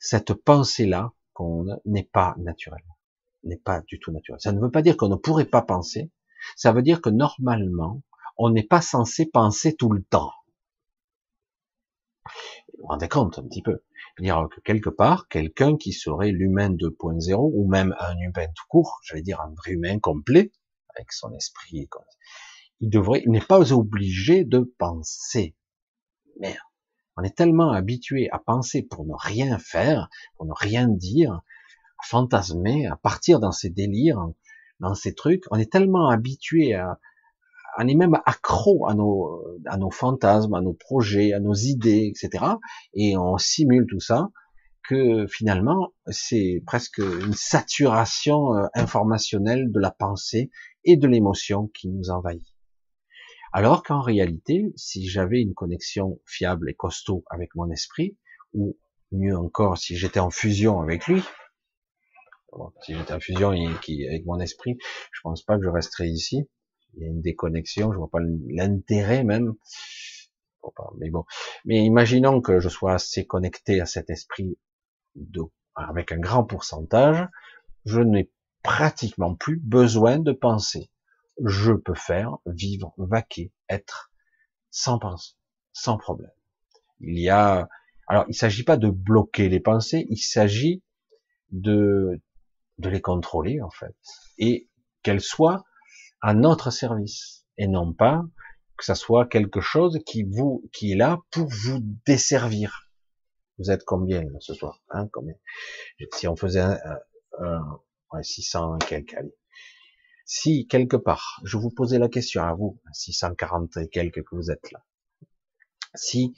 cette 0.00 0.34
pensée-là, 0.34 1.12
qu'on 1.32 1.66
n'est 1.84 2.08
pas 2.12 2.34
naturelle, 2.38 2.84
n'est 3.44 3.58
pas 3.58 3.82
du 3.82 4.00
tout 4.00 4.10
naturelle. 4.10 4.40
Ça 4.40 4.52
ne 4.52 4.60
veut 4.60 4.70
pas 4.70 4.82
dire 4.82 4.96
qu'on 4.96 5.08
ne 5.08 5.16
pourrait 5.16 5.44
pas 5.44 5.62
penser, 5.62 6.10
ça 6.56 6.72
veut 6.72 6.82
dire 6.82 7.00
que 7.00 7.10
normalement, 7.10 8.02
on 8.36 8.50
n'est 8.50 8.66
pas 8.66 8.80
censé 8.80 9.26
penser 9.26 9.74
tout 9.76 9.90
le 9.90 10.02
temps. 10.02 10.32
Vous 12.72 12.82
vous 12.82 12.86
rendez 12.88 13.08
compte 13.08 13.38
un 13.38 13.42
petit 13.42 13.62
peu 13.62 13.82
dire 14.18 14.48
que 14.54 14.60
quelque 14.60 14.90
part, 14.90 15.28
quelqu'un 15.28 15.76
qui 15.76 15.92
serait 15.92 16.30
l'humain 16.30 16.70
2.0, 16.70 17.34
ou 17.34 17.68
même 17.68 17.94
un 18.00 18.16
humain 18.18 18.46
tout 18.54 18.64
court, 18.68 19.00
j'allais 19.02 19.22
dire 19.22 19.40
un 19.40 19.52
vrai 19.54 19.72
humain 19.72 19.98
complet, 19.98 20.52
avec 20.94 21.12
son 21.12 21.32
esprit, 21.34 21.88
il 22.80 22.90
devrait, 22.90 23.22
il 23.24 23.30
n'est 23.30 23.40
pas 23.40 23.72
obligé 23.72 24.44
de 24.44 24.60
penser. 24.78 25.54
Merde. 26.40 26.56
On 27.18 27.22
est 27.22 27.34
tellement 27.34 27.72
habitué 27.72 28.28
à 28.30 28.38
penser 28.38 28.82
pour 28.82 29.06
ne 29.06 29.14
rien 29.16 29.58
faire, 29.58 30.10
pour 30.36 30.44
ne 30.44 30.52
rien 30.54 30.86
dire, 30.86 31.32
à 31.32 32.06
fantasmer, 32.06 32.86
à 32.86 32.96
partir 32.96 33.40
dans 33.40 33.52
ces 33.52 33.70
délires, 33.70 34.20
dans 34.80 34.94
ces 34.94 35.14
trucs. 35.14 35.44
On 35.50 35.58
est 35.58 35.72
tellement 35.72 36.10
habitué 36.10 36.74
à, 36.74 37.00
on 37.78 37.88
est 37.88 37.94
même 37.94 38.18
accro 38.24 38.88
à 38.88 38.94
nos, 38.94 39.42
à 39.66 39.76
nos 39.76 39.90
fantasmes, 39.90 40.54
à 40.54 40.60
nos 40.60 40.72
projets, 40.72 41.32
à 41.32 41.40
nos 41.40 41.54
idées, 41.54 42.10
etc. 42.10 42.44
Et 42.94 43.16
on 43.16 43.38
simule 43.38 43.86
tout 43.88 44.00
ça 44.00 44.30
que 44.88 45.26
finalement 45.26 45.92
c'est 46.06 46.62
presque 46.64 46.98
une 46.98 47.34
saturation 47.34 48.54
euh, 48.54 48.66
informationnelle 48.74 49.72
de 49.72 49.80
la 49.80 49.90
pensée 49.90 50.50
et 50.84 50.96
de 50.96 51.08
l'émotion 51.08 51.68
qui 51.74 51.88
nous 51.88 52.10
envahit. 52.10 52.46
Alors 53.52 53.82
qu'en 53.82 54.00
réalité, 54.00 54.72
si 54.76 55.08
j'avais 55.08 55.40
une 55.40 55.54
connexion 55.54 56.20
fiable 56.26 56.70
et 56.70 56.74
costaud 56.74 57.24
avec 57.30 57.54
mon 57.54 57.70
esprit, 57.70 58.16
ou 58.52 58.76
mieux 59.12 59.36
encore, 59.36 59.78
si 59.78 59.96
j'étais 59.96 60.20
en 60.20 60.30
fusion 60.30 60.80
avec 60.80 61.06
lui, 61.06 61.22
si 62.82 62.94
j'étais 62.94 63.12
en 63.12 63.20
fusion 63.20 63.50
avec 63.50 64.24
mon 64.24 64.40
esprit, 64.40 64.76
je 65.12 65.20
pense 65.22 65.42
pas 65.42 65.56
que 65.56 65.64
je 65.64 65.68
resterais 65.68 66.08
ici. 66.08 66.48
Il 66.96 67.02
y 67.02 67.04
a 67.06 67.08
une 67.08 67.20
déconnexion, 67.20 67.92
je 67.92 67.98
vois 67.98 68.10
pas 68.10 68.20
l'intérêt 68.20 69.24
même. 69.24 69.54
Mais 70.98 71.10
bon, 71.10 71.24
mais 71.64 71.84
imaginons 71.84 72.40
que 72.40 72.58
je 72.58 72.68
sois 72.68 72.94
assez 72.94 73.24
connecté 73.24 73.80
à 73.80 73.86
cet 73.86 74.10
esprit 74.10 74.58
de, 75.14 75.42
avec 75.76 76.10
un 76.10 76.18
grand 76.18 76.42
pourcentage, 76.42 77.28
je 77.84 78.00
n'ai 78.00 78.32
pratiquement 78.64 79.36
plus 79.36 79.58
besoin 79.58 80.18
de 80.18 80.32
penser 80.32 80.90
je 81.44 81.72
peux 81.72 81.94
faire, 81.94 82.38
vivre, 82.46 82.94
vaquer, 82.96 83.52
être, 83.68 84.10
sans 84.70 84.98
penser, 84.98 85.34
sans 85.72 85.98
problème. 85.98 86.30
Il 87.00 87.18
y 87.18 87.28
a, 87.28 87.68
alors 88.06 88.24
il 88.28 88.34
s'agit 88.34 88.64
pas 88.64 88.76
de 88.76 88.88
bloquer 88.88 89.48
les 89.48 89.60
pensées, 89.60 90.06
il 90.08 90.18
s'agit 90.18 90.82
de, 91.50 92.20
de 92.78 92.88
les 92.88 93.00
contrôler 93.00 93.60
en 93.60 93.70
fait, 93.70 93.94
et 94.38 94.68
qu'elles 95.02 95.20
soient 95.20 95.64
à 96.26 96.34
notre 96.34 96.72
service, 96.72 97.46
et 97.56 97.68
non 97.68 97.92
pas 97.92 98.24
que 98.76 98.84
ça 98.84 98.96
soit 98.96 99.26
quelque 99.28 99.60
chose 99.60 100.00
qui 100.04 100.24
vous, 100.24 100.68
qui 100.72 100.90
est 100.90 100.96
là 100.96 101.20
pour 101.30 101.46
vous 101.46 101.78
desservir. 102.04 102.90
Vous 103.58 103.70
êtes 103.70 103.84
combien 103.84 104.24
ce 104.40 104.52
soir 104.52 104.82
hein, 104.90 105.08
combien? 105.12 105.34
Si 106.14 106.26
on 106.26 106.34
faisait 106.34 106.58
un, 106.58 106.80
un, 107.38 107.80
un 108.10 108.22
600 108.24 108.78
quelques, 108.88 109.14
si 110.24 110.66
quelque 110.66 110.96
part, 110.96 111.40
je 111.44 111.58
vous 111.58 111.70
posais 111.70 112.00
la 112.00 112.08
question 112.08 112.42
à 112.42 112.54
vous, 112.54 112.82
640 112.92 113.76
et 113.76 113.88
quelques 113.88 114.24
que 114.24 114.34
vous 114.34 114.50
êtes 114.50 114.72
là, 114.72 114.84
si, 115.94 116.34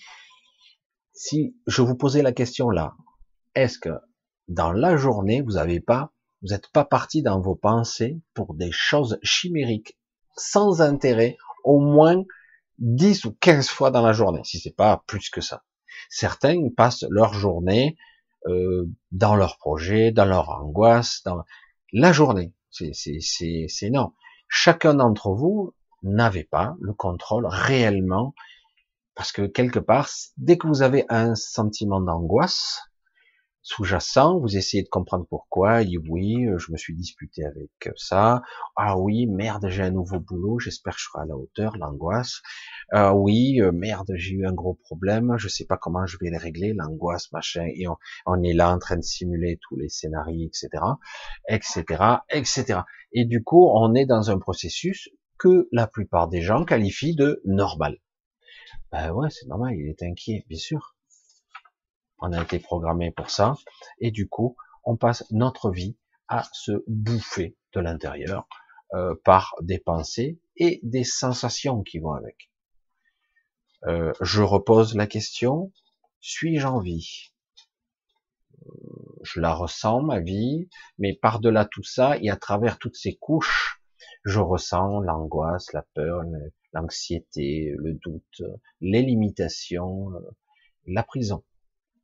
si 1.15 1.57
je 1.67 1.81
vous 1.81 1.97
posais 1.97 2.21
la 2.21 2.33
question 2.33 2.69
là, 2.69 2.95
est-ce 3.55 3.79
que 3.79 3.99
dans 4.49 4.71
la 4.71 4.99
journée, 4.99 5.41
vous 5.41 5.53
n'avez 5.53 5.81
pas, 5.81 6.13
vous 6.43 6.49
n'êtes 6.49 6.69
pas 6.69 6.85
parti 6.85 7.23
dans 7.23 7.41
vos 7.41 7.57
pensées 7.57 8.21
pour 8.35 8.55
des 8.55 8.71
choses 8.73 9.19
chimériques, 9.23 9.99
sans 10.37 10.81
intérêt, 10.81 11.37
au 11.65 11.81
moins 11.81 12.23
10 12.79 13.25
ou 13.25 13.37
15 13.41 13.69
fois 13.69 13.91
dans 13.91 14.03
la 14.03 14.13
journée, 14.13 14.43
si 14.45 14.59
c'est 14.59 14.75
pas 14.75 15.03
plus 15.07 15.31
que 15.31 15.41
ça. 15.41 15.65
Certains 16.11 16.69
passent 16.77 17.05
leur 17.11 17.35
journée 17.35 17.97
euh, 18.47 18.89
dans 19.11 19.35
leur 19.35 19.59
projet, 19.59 20.13
dans 20.13 20.25
leur 20.25 20.51
angoisse, 20.51 21.23
dans 21.25 21.43
la 21.93 22.13
journée. 22.13 22.55
C'est 22.71 23.91
non. 23.91 24.13
Chacun 24.47 24.95
d'entre 24.95 25.33
vous 25.33 25.75
n'avait 26.03 26.45
pas 26.45 26.77
le 26.81 26.93
contrôle 26.93 27.47
réellement, 27.47 28.35
parce 29.15 29.33
que 29.33 29.43
quelque 29.43 29.81
part, 29.81 30.09
dès 30.37 30.57
que 30.57 30.69
vous 30.69 30.83
avez 30.83 31.05
un 31.09 31.35
sentiment 31.35 32.01
d'angoisse, 32.01 32.88
sous-jacent, 33.63 34.39
vous 34.39 34.57
essayez 34.57 34.83
de 34.83 34.89
comprendre 34.89 35.27
pourquoi, 35.29 35.83
et 35.83 35.99
oui, 36.09 36.47
euh, 36.47 36.59
je 36.59 36.73
me 36.73 36.77
suis 36.77 36.95
disputé 36.95 37.45
avec 37.45 37.91
ça, 37.97 38.43
ah 38.77 38.99
oui, 38.99 39.27
merde, 39.27 39.67
j'ai 39.69 39.83
un 39.83 39.91
nouveau 39.91 40.21
boulot, 40.21 40.59
j'espère 40.59 40.95
que 40.95 41.01
je 41.01 41.05
serai 41.05 41.23
à 41.23 41.27
la 41.27 41.37
hauteur, 41.37 41.77
l'angoisse, 41.77 42.41
ah 42.93 43.15
oui, 43.15 43.61
euh, 43.61 43.73
merde, 43.73 44.11
j'ai 44.15 44.35
eu 44.35 44.47
un 44.47 44.53
gros 44.53 44.75
problème, 44.75 45.37
je 45.39 45.49
sais 45.49 45.67
pas 45.67 45.77
comment 45.77 46.07
je 46.07 46.17
vais 46.21 46.31
le 46.31 46.39
régler, 46.39 46.73
l'angoisse, 46.73 47.31
machin, 47.33 47.67
et 47.67 47.87
on, 48.27 48.43
est 48.43 48.55
là 48.55 48.73
en 48.73 48.79
train 48.79 48.97
de 48.97 49.03
simuler 49.03 49.59
tous 49.61 49.77
les 49.77 49.89
scénarios, 49.89 50.47
etc., 50.47 50.69
etc., 51.49 51.85
etc. 52.31 52.81
Et 53.13 53.25
du 53.25 53.43
coup, 53.43 53.69
on 53.75 53.95
est 53.95 54.07
dans 54.07 54.31
un 54.31 54.39
processus 54.39 55.09
que 55.39 55.69
la 55.73 55.87
plupart 55.87 56.29
des 56.29 56.43
gens 56.43 56.65
qualifient 56.65 57.15
de 57.15 57.41
normal. 57.45 57.99
Ben 58.91 59.13
ouais, 59.13 59.29
c'est 59.31 59.47
normal, 59.47 59.75
il 59.77 59.89
est 59.89 60.03
inquiet, 60.03 60.45
bien 60.49 60.59
sûr. 60.59 60.98
On 62.21 62.33
a 62.33 62.43
été 62.43 62.59
programmé 62.59 63.11
pour 63.11 63.31
ça. 63.31 63.55
Et 64.01 64.11
du 64.11 64.29
coup, 64.29 64.57
on 64.85 64.97
passe 64.97 65.25
notre 65.31 65.71
vie 65.71 65.97
à 66.29 66.49
se 66.53 66.85
bouffer 66.87 67.57
de 67.75 67.81
l'intérieur 67.81 68.49
euh, 68.95 69.15
par 69.25 69.55
des 69.61 69.79
pensées 69.79 70.41
et 70.57 70.81
des 70.83 71.05
sensations 71.05 71.83
qui 71.83 71.99
vont 71.99 72.13
avec. 72.13 72.51
Euh, 73.87 74.13
je 74.21 74.43
repose 74.43 74.97
la 74.97 75.07
question, 75.07 75.73
suis-je 76.21 76.67
en 76.67 76.81
vie? 76.81 77.33
Je 79.23 79.41
la 79.41 79.55
ressens, 79.55 80.03
ma 80.03 80.21
vie, 80.21 80.69
mais 80.99 81.15
par-delà 81.15 81.65
tout 81.65 81.85
ça 81.85 82.19
et 82.19 82.29
à 82.31 82.37
travers 82.37 82.79
toutes 82.79 82.97
ces 82.97 83.15
couches, 83.17 83.81
je 84.25 84.41
ressens 84.41 85.01
l'angoisse, 85.01 85.73
la 85.73 85.87
peur, 85.95 86.23
l'anxiété, 86.73 87.75
le 87.79 87.95
doute, 87.95 88.43
les 88.81 89.03
limitations, 89.03 90.11
la 90.87 91.03
prison 91.03 91.45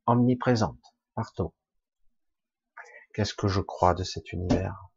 omniprésente, 0.05 0.81
partout. 1.15 1.53
Qu'est-ce 3.13 3.33
que 3.33 3.47
je 3.47 3.61
crois 3.61 3.93
de 3.93 4.03
cet 4.03 4.33
univers? 4.33 4.89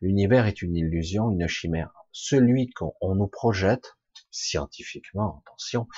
L'univers 0.00 0.46
est 0.46 0.62
une 0.62 0.76
illusion, 0.76 1.30
une 1.30 1.46
chimère. 1.46 1.92
Celui 2.12 2.70
qu'on 2.70 3.14
nous 3.14 3.28
projette, 3.28 3.96
scientifiquement, 4.30 5.42
attention, 5.44 5.88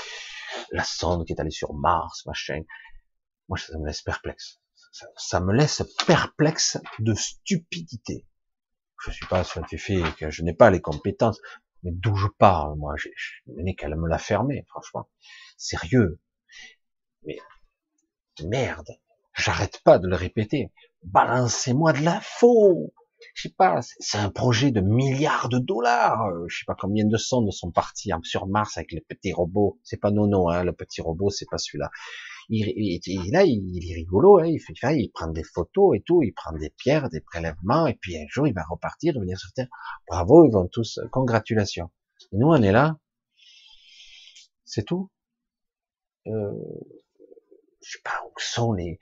la 0.73 0.85
sonde 0.85 1.27
qui 1.27 1.33
est 1.33 1.41
allée 1.41 1.51
sur 1.51 1.75
Mars, 1.75 2.25
machin, 2.27 2.63
moi 3.49 3.59
ça 3.59 3.79
me 3.79 3.87
laisse 3.87 4.03
perplexe. 4.03 4.61
Ça, 5.17 5.41
me 5.41 5.53
laisse 5.53 5.83
perplexe 6.07 6.79
de 7.01 7.15
stupidité. 7.15 8.27
Je 9.05 9.11
suis 9.11 9.27
pas 9.27 9.45
scientifique, 9.45 10.31
je 10.31 10.43
n'ai 10.43 10.55
pas 10.55 10.71
les 10.71 10.81
compétences, 10.81 11.39
mais 11.83 11.91
d'où 11.93 12.17
je 12.17 12.29
parle, 12.39 12.79
moi, 12.79 12.95
je, 12.97 13.09
n'ai 13.47 13.75
qu'à 13.75 13.89
me 13.89 14.09
la 14.09 14.19
fermer, 14.19 14.65
franchement. 14.69 15.11
Sérieux. 15.59 16.19
Mais 17.25 17.39
merde, 18.45 18.99
j'arrête 19.35 19.81
pas 19.85 19.99
de 19.99 20.09
le 20.09 20.17
répéter. 20.17 20.73
Balancez-moi 21.03 21.93
de 21.93 22.09
faux 22.21 22.93
je 23.35 23.43
sais 23.43 23.55
pas, 23.57 23.81
c'est 23.83 24.19
un 24.19 24.31
projet 24.31 24.71
de 24.71 24.81
milliards 24.81 25.49
de 25.49 25.59
dollars. 25.59 26.27
Euh, 26.27 26.47
je 26.49 26.59
sais 26.59 26.65
pas 26.67 26.77
combien 26.79 27.05
de 27.05 27.17
sondes 27.17 27.51
sont 27.53 27.71
partis 27.71 28.11
sur 28.23 28.47
Mars 28.47 28.77
avec 28.77 28.93
les 28.93 29.01
petits 29.01 29.33
robots. 29.33 29.79
C'est 29.83 29.99
pas 29.99 30.11
Nono, 30.11 30.49
hein, 30.49 30.65
le 30.65 30.73
petit 30.73 31.01
robot, 31.01 31.31
c'est 31.31 31.47
pas 31.51 31.59
celui-là. 31.59 31.91
Il, 32.49 32.65
là, 33.33 33.45
il, 33.45 33.91
est 33.91 33.95
rigolo, 33.95 34.39
hein, 34.39 34.47
il 34.47 34.61
fait, 34.61 34.75
il 34.97 35.11
prend 35.13 35.29
des 35.29 35.43
photos 35.43 35.97
et 35.97 36.03
tout, 36.03 36.23
il 36.23 36.33
prend 36.33 36.53
des 36.53 36.71
pierres, 36.71 37.09
des 37.09 37.21
prélèvements, 37.21 37.89
et 37.89 37.95
puis 37.95 38.17
un 38.17 38.27
jour 38.29 38.47
il 38.47 38.55
va 38.55 38.63
repartir, 38.63 39.15
revenir 39.15 39.37
sur 39.37 39.53
Terre. 39.53 39.69
Bravo, 40.09 40.45
ils 40.47 40.53
vont 40.53 40.69
tous, 40.69 41.01
congratulations. 41.11 41.91
Et 42.33 42.37
nous, 42.37 42.47
on 42.47 42.63
est 42.63 42.73
là. 42.73 42.99
C'est 44.65 44.85
tout. 44.85 45.11
Euh, 46.29 46.53
je 47.87 47.93
sais 47.93 48.03
pas 48.03 48.21
où 48.25 48.33
sont 48.39 48.73
les, 48.73 48.99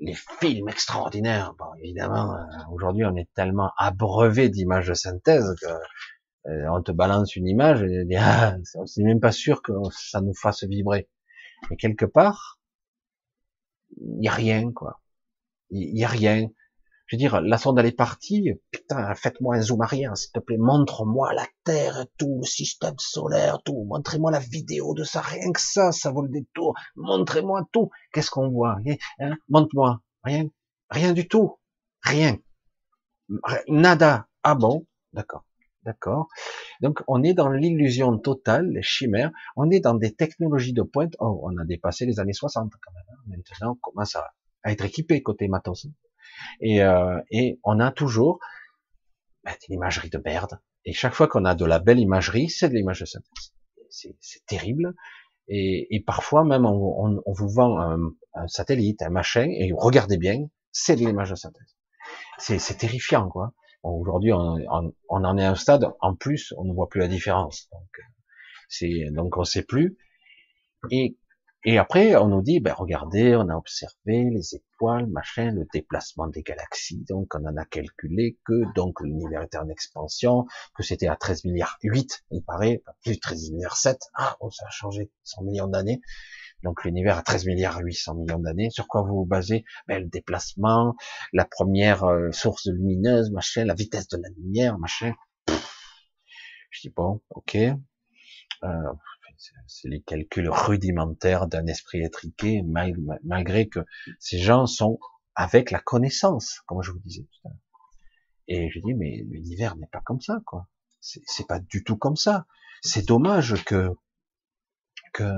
les 0.00 0.14
films 0.14 0.68
extraordinaires. 0.68 1.54
Bon, 1.58 1.66
évidemment, 1.82 2.34
euh, 2.34 2.44
aujourd'hui, 2.72 3.04
on 3.04 3.16
est 3.16 3.28
tellement 3.34 3.70
abreuvé 3.78 4.48
d'images 4.50 4.88
de 4.88 4.94
synthèse 4.94 5.54
que 5.60 6.50
euh, 6.50 6.68
on 6.70 6.82
te 6.82 6.92
balance 6.92 7.36
une 7.36 7.46
image 7.46 7.82
et 7.82 8.04
on 8.16 8.18
ah, 8.20 8.56
c'est 8.86 9.02
même 9.02 9.20
pas 9.20 9.32
sûr 9.32 9.62
que 9.62 9.72
ça 9.90 10.20
nous 10.20 10.34
fasse 10.34 10.64
vibrer. 10.64 11.08
Mais 11.70 11.76
quelque 11.76 12.04
part, 12.04 12.58
il 13.96 14.22
y 14.22 14.28
a 14.28 14.32
rien, 14.32 14.72
quoi. 14.72 15.00
Il 15.70 15.98
y 15.98 16.04
a 16.04 16.08
rien. 16.08 16.48
Je 17.08 17.16
veux 17.16 17.18
dire, 17.18 17.40
la 17.40 17.56
sonde 17.56 17.78
elle 17.78 17.86
est 17.86 17.92
partie, 17.92 18.52
putain, 18.70 19.14
faites-moi 19.14 19.56
un 19.56 19.62
zoom 19.62 19.80
arrière, 19.80 20.14
s'il 20.14 20.30
te 20.30 20.40
plaît, 20.40 20.58
montre-moi 20.58 21.32
la 21.32 21.46
Terre, 21.64 22.04
tout, 22.18 22.40
le 22.42 22.46
système 22.46 22.96
solaire, 22.98 23.62
tout, 23.64 23.86
montrez-moi 23.88 24.30
la 24.30 24.40
vidéo 24.40 24.92
de 24.92 25.04
ça, 25.04 25.22
rien 25.22 25.50
que 25.52 25.60
ça, 25.60 25.90
ça 25.90 26.10
vaut 26.10 26.20
le 26.20 26.28
détour, 26.28 26.74
montrez-moi 26.96 27.66
tout, 27.72 27.88
qu'est-ce 28.12 28.30
qu'on 28.30 28.50
voit, 28.50 28.76
hein 29.20 29.36
montre-moi, 29.48 30.02
rien, 30.22 30.48
rien 30.90 31.14
du 31.14 31.26
tout, 31.26 31.58
rien, 32.02 32.36
nada, 33.68 34.28
ah 34.42 34.54
bon, 34.54 34.86
d'accord, 35.14 35.46
d'accord, 35.84 36.28
donc 36.82 37.02
on 37.08 37.22
est 37.22 37.32
dans 37.32 37.48
l'illusion 37.48 38.18
totale, 38.18 38.68
les 38.68 38.82
chimères, 38.82 39.30
on 39.56 39.70
est 39.70 39.80
dans 39.80 39.94
des 39.94 40.14
technologies 40.14 40.74
de 40.74 40.82
pointe, 40.82 41.14
oh, 41.20 41.40
on 41.42 41.56
a 41.56 41.64
dépassé 41.64 42.04
les 42.04 42.20
années 42.20 42.34
60 42.34 42.70
quand 42.70 42.92
même, 42.92 43.04
hein. 43.08 43.42
maintenant 43.50 43.72
on 43.72 43.76
commence 43.76 44.14
à, 44.14 44.28
à 44.62 44.72
être 44.72 44.84
équipé 44.84 45.22
côté 45.22 45.48
matos, 45.48 45.86
et, 46.60 46.82
euh, 46.82 47.18
et 47.30 47.58
on 47.64 47.80
a 47.80 47.90
toujours 47.90 48.38
ben, 49.44 49.54
une 49.68 49.74
imagerie 49.76 50.10
de 50.10 50.18
merde. 50.18 50.58
Et 50.84 50.92
chaque 50.92 51.14
fois 51.14 51.28
qu'on 51.28 51.44
a 51.44 51.54
de 51.54 51.64
la 51.64 51.78
belle 51.78 51.98
imagerie, 51.98 52.48
c'est 52.48 52.68
de 52.68 52.74
l'image 52.74 53.00
de 53.00 53.06
synthèse. 53.06 53.52
C'est 53.90 54.46
terrible. 54.46 54.94
Et, 55.48 55.94
et, 55.94 56.00
parfois 56.00 56.44
même 56.44 56.66
on, 56.66 57.06
on, 57.06 57.22
on 57.24 57.32
vous 57.32 57.48
vend 57.48 57.80
un, 57.80 57.98
un, 58.34 58.48
satellite, 58.48 59.02
un 59.02 59.08
machin, 59.08 59.48
et 59.50 59.72
regardez 59.74 60.18
bien, 60.18 60.46
c'est 60.72 60.96
de 60.96 61.00
l'image 61.00 61.30
de 61.30 61.34
synthèse. 61.34 61.76
C'est 62.38 62.78
terrifiant, 62.78 63.28
quoi. 63.28 63.52
Aujourd'hui, 63.82 64.32
on, 64.32 64.58
on, 64.68 65.24
en 65.24 65.38
est 65.38 65.44
à 65.44 65.50
un 65.50 65.54
stade. 65.54 65.86
En 66.00 66.14
plus, 66.14 66.52
on 66.56 66.64
ne 66.64 66.72
voit 66.72 66.88
plus 66.88 67.00
la 67.00 67.08
différence. 67.08 67.68
Donc, 67.72 67.88
c'est 68.68 69.10
donc 69.12 69.36
on 69.36 69.44
sait 69.44 69.62
plus. 69.62 69.96
Et 70.90 71.16
et 71.64 71.76
après, 71.76 72.14
on 72.16 72.28
nous 72.28 72.40
dit, 72.40 72.60
ben 72.60 72.72
regardez, 72.72 73.34
on 73.34 73.48
a 73.48 73.56
observé 73.56 74.30
les 74.30 74.54
étoiles, 74.54 75.06
machin, 75.08 75.50
le 75.50 75.66
déplacement 75.72 76.28
des 76.28 76.42
galaxies, 76.42 77.04
donc 77.08 77.34
on 77.34 77.44
en 77.44 77.56
a 77.56 77.64
calculé 77.64 78.38
que 78.44 78.72
donc 78.74 79.00
l'univers 79.00 79.42
était 79.42 79.58
en 79.58 79.68
expansion, 79.68 80.46
que 80.76 80.84
c'était 80.84 81.08
à 81.08 81.16
13 81.16 81.44
milliards 81.44 81.76
8, 81.82 82.24
il 82.30 82.44
paraît, 82.44 82.82
plus 83.02 83.18
13 83.18 83.50
milliards 83.52 83.76
7, 83.76 83.98
ah, 84.14 84.36
oh, 84.40 84.50
ça 84.50 84.66
a 84.66 84.70
changé, 84.70 85.10
100 85.24 85.42
millions 85.42 85.66
d'années, 85.66 86.00
donc 86.62 86.84
l'univers 86.84 87.18
à 87.18 87.22
13 87.22 87.46
milliards 87.46 87.80
800 87.80 88.14
millions 88.14 88.38
d'années, 88.38 88.70
sur 88.70 88.86
quoi 88.86 89.02
vous 89.02 89.16
vous 89.16 89.26
basez? 89.26 89.64
Ben, 89.88 90.02
Le 90.02 90.08
déplacement, 90.08 90.94
la 91.32 91.44
première 91.44 92.04
euh, 92.04 92.30
source 92.30 92.66
lumineuse, 92.66 93.30
machin, 93.32 93.64
la 93.64 93.74
vitesse 93.74 94.06
de 94.08 94.18
la 94.18 94.28
lumière, 94.30 94.78
machin. 94.78 95.12
Je 96.70 96.80
dis 96.82 96.90
bon, 96.90 97.20
ok. 97.30 97.56
Euh, 97.56 98.92
c'est 99.66 99.88
les 99.88 100.02
calculs 100.02 100.50
rudimentaires 100.50 101.46
d'un 101.46 101.66
esprit 101.66 102.02
étriqué, 102.02 102.62
malgré 103.24 103.68
que 103.68 103.80
ces 104.18 104.38
gens 104.38 104.66
sont 104.66 104.98
avec 105.34 105.70
la 105.70 105.78
connaissance, 105.78 106.60
comme 106.66 106.82
je 106.82 106.90
vous 106.90 106.98
disais 106.98 107.22
tout 107.22 107.48
à 107.48 107.50
l'heure. 107.50 107.58
Et 108.48 108.70
je 108.70 108.80
dis, 108.80 108.94
mais 108.94 109.22
l'univers 109.28 109.76
n'est 109.76 109.86
pas 109.86 110.00
comme 110.00 110.20
ça, 110.20 110.40
quoi. 110.44 110.68
C'est 111.00 111.46
pas 111.46 111.60
du 111.60 111.84
tout 111.84 111.96
comme 111.96 112.16
ça. 112.16 112.46
C'est 112.82 113.06
dommage 113.06 113.64
que, 113.64 113.90
que 115.12 115.32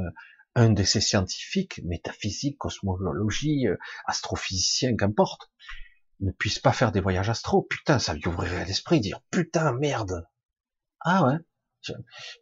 un 0.55 0.71
de 0.71 0.83
ces 0.83 1.01
scientifiques, 1.01 1.81
métaphysique, 1.85 2.57
cosmologie, 2.59 3.67
astrophysicien, 4.07 4.97
qu'importe, 4.97 5.51
ne 6.21 6.33
puisse 6.33 6.59
pas 6.59 6.73
faire 6.73 6.93
des 6.93 7.01
voyages 7.01 7.31
astro. 7.31 7.63
Putain, 7.63 7.99
ça 7.99 8.15
lui 8.15 8.27
ouvrirait 8.27 8.65
l'esprit, 8.65 9.01
dire, 9.01 9.21
putain, 9.31 9.73
merde. 9.73 10.27
Ah 11.01 11.27
ouais. 11.27 11.37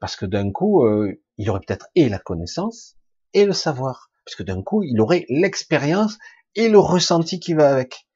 Parce 0.00 0.16
que 0.16 0.26
d'un 0.26 0.50
coup, 0.50 0.84
euh, 0.84 1.20
il 1.36 1.50
aurait 1.50 1.60
peut-être 1.66 1.88
et 1.94 2.08
la 2.08 2.18
connaissance 2.18 2.96
et 3.34 3.44
le 3.44 3.52
savoir, 3.52 4.10
puisque 4.24 4.42
d'un 4.44 4.62
coup, 4.62 4.82
il 4.82 5.00
aurait 5.00 5.26
l'expérience 5.28 6.18
et 6.54 6.68
le 6.68 6.78
ressenti 6.78 7.40
qui 7.40 7.54
va 7.54 7.70
avec. 7.70 8.06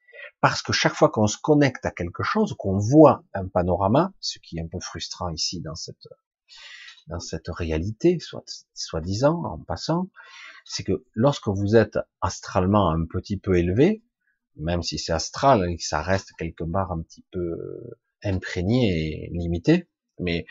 Parce 0.41 0.61
que 0.61 0.73
chaque 0.73 0.95
fois 0.95 1.09
qu'on 1.09 1.27
se 1.27 1.37
connecte 1.37 1.85
à 1.85 1.91
quelque 1.91 2.23
chose, 2.23 2.53
qu'on 2.57 2.77
voit 2.77 3.23
un 3.33 3.47
panorama, 3.47 4.11
ce 4.19 4.39
qui 4.39 4.57
est 4.57 4.61
un 4.61 4.67
peu 4.67 4.79
frustrant 4.79 5.29
ici 5.29 5.61
dans 5.61 5.75
cette 5.75 6.07
dans 7.07 7.19
cette 7.19 7.49
réalité, 7.49 8.17
soit 8.19 8.43
soi-disant 8.73 9.43
en 9.43 9.59
passant, 9.59 10.09
c'est 10.65 10.83
que 10.83 11.03
lorsque 11.13 11.47
vous 11.49 11.75
êtes 11.75 11.99
astralement 12.21 12.89
un 12.91 13.05
petit 13.05 13.37
peu 13.37 13.57
élevé, 13.57 14.03
même 14.55 14.83
si 14.83 14.97
c'est 14.97 15.11
astral 15.11 15.69
et 15.69 15.77
que 15.77 15.83
ça 15.83 16.01
reste 16.01 16.31
quelque 16.37 16.63
part 16.63 16.91
un 16.91 17.01
petit 17.01 17.25
peu 17.31 17.57
imprégné 18.23 19.25
et 19.25 19.29
limité, 19.33 19.89
mais 20.19 20.45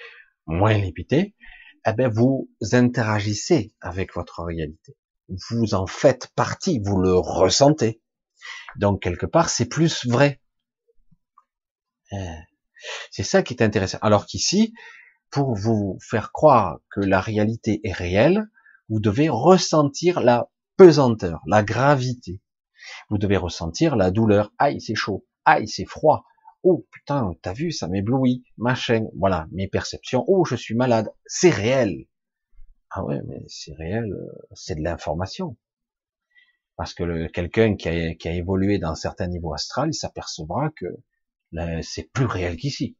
moins 0.46 0.74
limité, 0.74 1.34
eh 1.86 1.92
ben 1.92 2.08
vous 2.08 2.48
interagissez 2.72 3.74
avec 3.80 4.14
votre 4.14 4.42
réalité. 4.42 4.96
Vous 5.28 5.74
en 5.74 5.86
faites 5.86 6.28
partie, 6.34 6.80
vous 6.84 7.00
le 7.00 7.14
ressentez. 7.14 8.02
Donc 8.76 9.02
quelque 9.02 9.26
part, 9.26 9.50
c'est 9.50 9.66
plus 9.66 10.06
vrai. 10.06 10.40
Eh, 12.12 12.16
c'est 13.10 13.22
ça 13.22 13.42
qui 13.42 13.54
est 13.54 13.62
intéressant. 13.62 13.98
Alors 14.02 14.26
qu'ici, 14.26 14.74
pour 15.30 15.54
vous 15.54 15.98
faire 16.00 16.32
croire 16.32 16.78
que 16.90 17.00
la 17.00 17.20
réalité 17.20 17.80
est 17.84 17.92
réelle, 17.92 18.48
vous 18.88 19.00
devez 19.00 19.28
ressentir 19.28 20.20
la 20.20 20.50
pesanteur, 20.76 21.40
la 21.46 21.62
gravité. 21.62 22.40
Vous 23.08 23.18
devez 23.18 23.36
ressentir 23.36 23.96
la 23.96 24.10
douleur. 24.10 24.52
Aïe, 24.58 24.80
c'est 24.80 24.94
chaud. 24.94 25.24
Aïe, 25.44 25.68
c'est 25.68 25.86
froid 25.86 26.24
oh 26.62 26.86
putain, 26.90 27.34
t'as 27.42 27.52
vu, 27.52 27.72
ça 27.72 27.88
m'éblouit, 27.88 28.44
machin, 28.56 29.06
voilà, 29.16 29.46
mes 29.52 29.68
perceptions, 29.68 30.24
oh 30.28 30.44
je 30.44 30.56
suis 30.56 30.74
malade, 30.74 31.12
c'est 31.26 31.50
réel. 31.50 32.06
Ah 32.90 33.04
ouais, 33.04 33.20
mais 33.26 33.42
c'est 33.48 33.74
réel, 33.74 34.12
euh, 34.12 34.32
c'est 34.52 34.74
de 34.74 34.82
l'information. 34.82 35.56
Parce 36.76 36.94
que 36.94 37.26
quelqu'un 37.28 37.76
qui 37.76 37.88
a, 37.88 38.14
qui 38.14 38.28
a 38.28 38.32
évolué 38.32 38.78
dans 38.78 38.94
certains 38.94 39.28
niveaux 39.28 39.54
astral, 39.54 39.90
il 39.90 39.94
s'apercevra 39.94 40.70
que 40.76 40.86
c'est 41.82 42.10
plus 42.12 42.26
réel 42.26 42.56
qu'ici. 42.56 42.96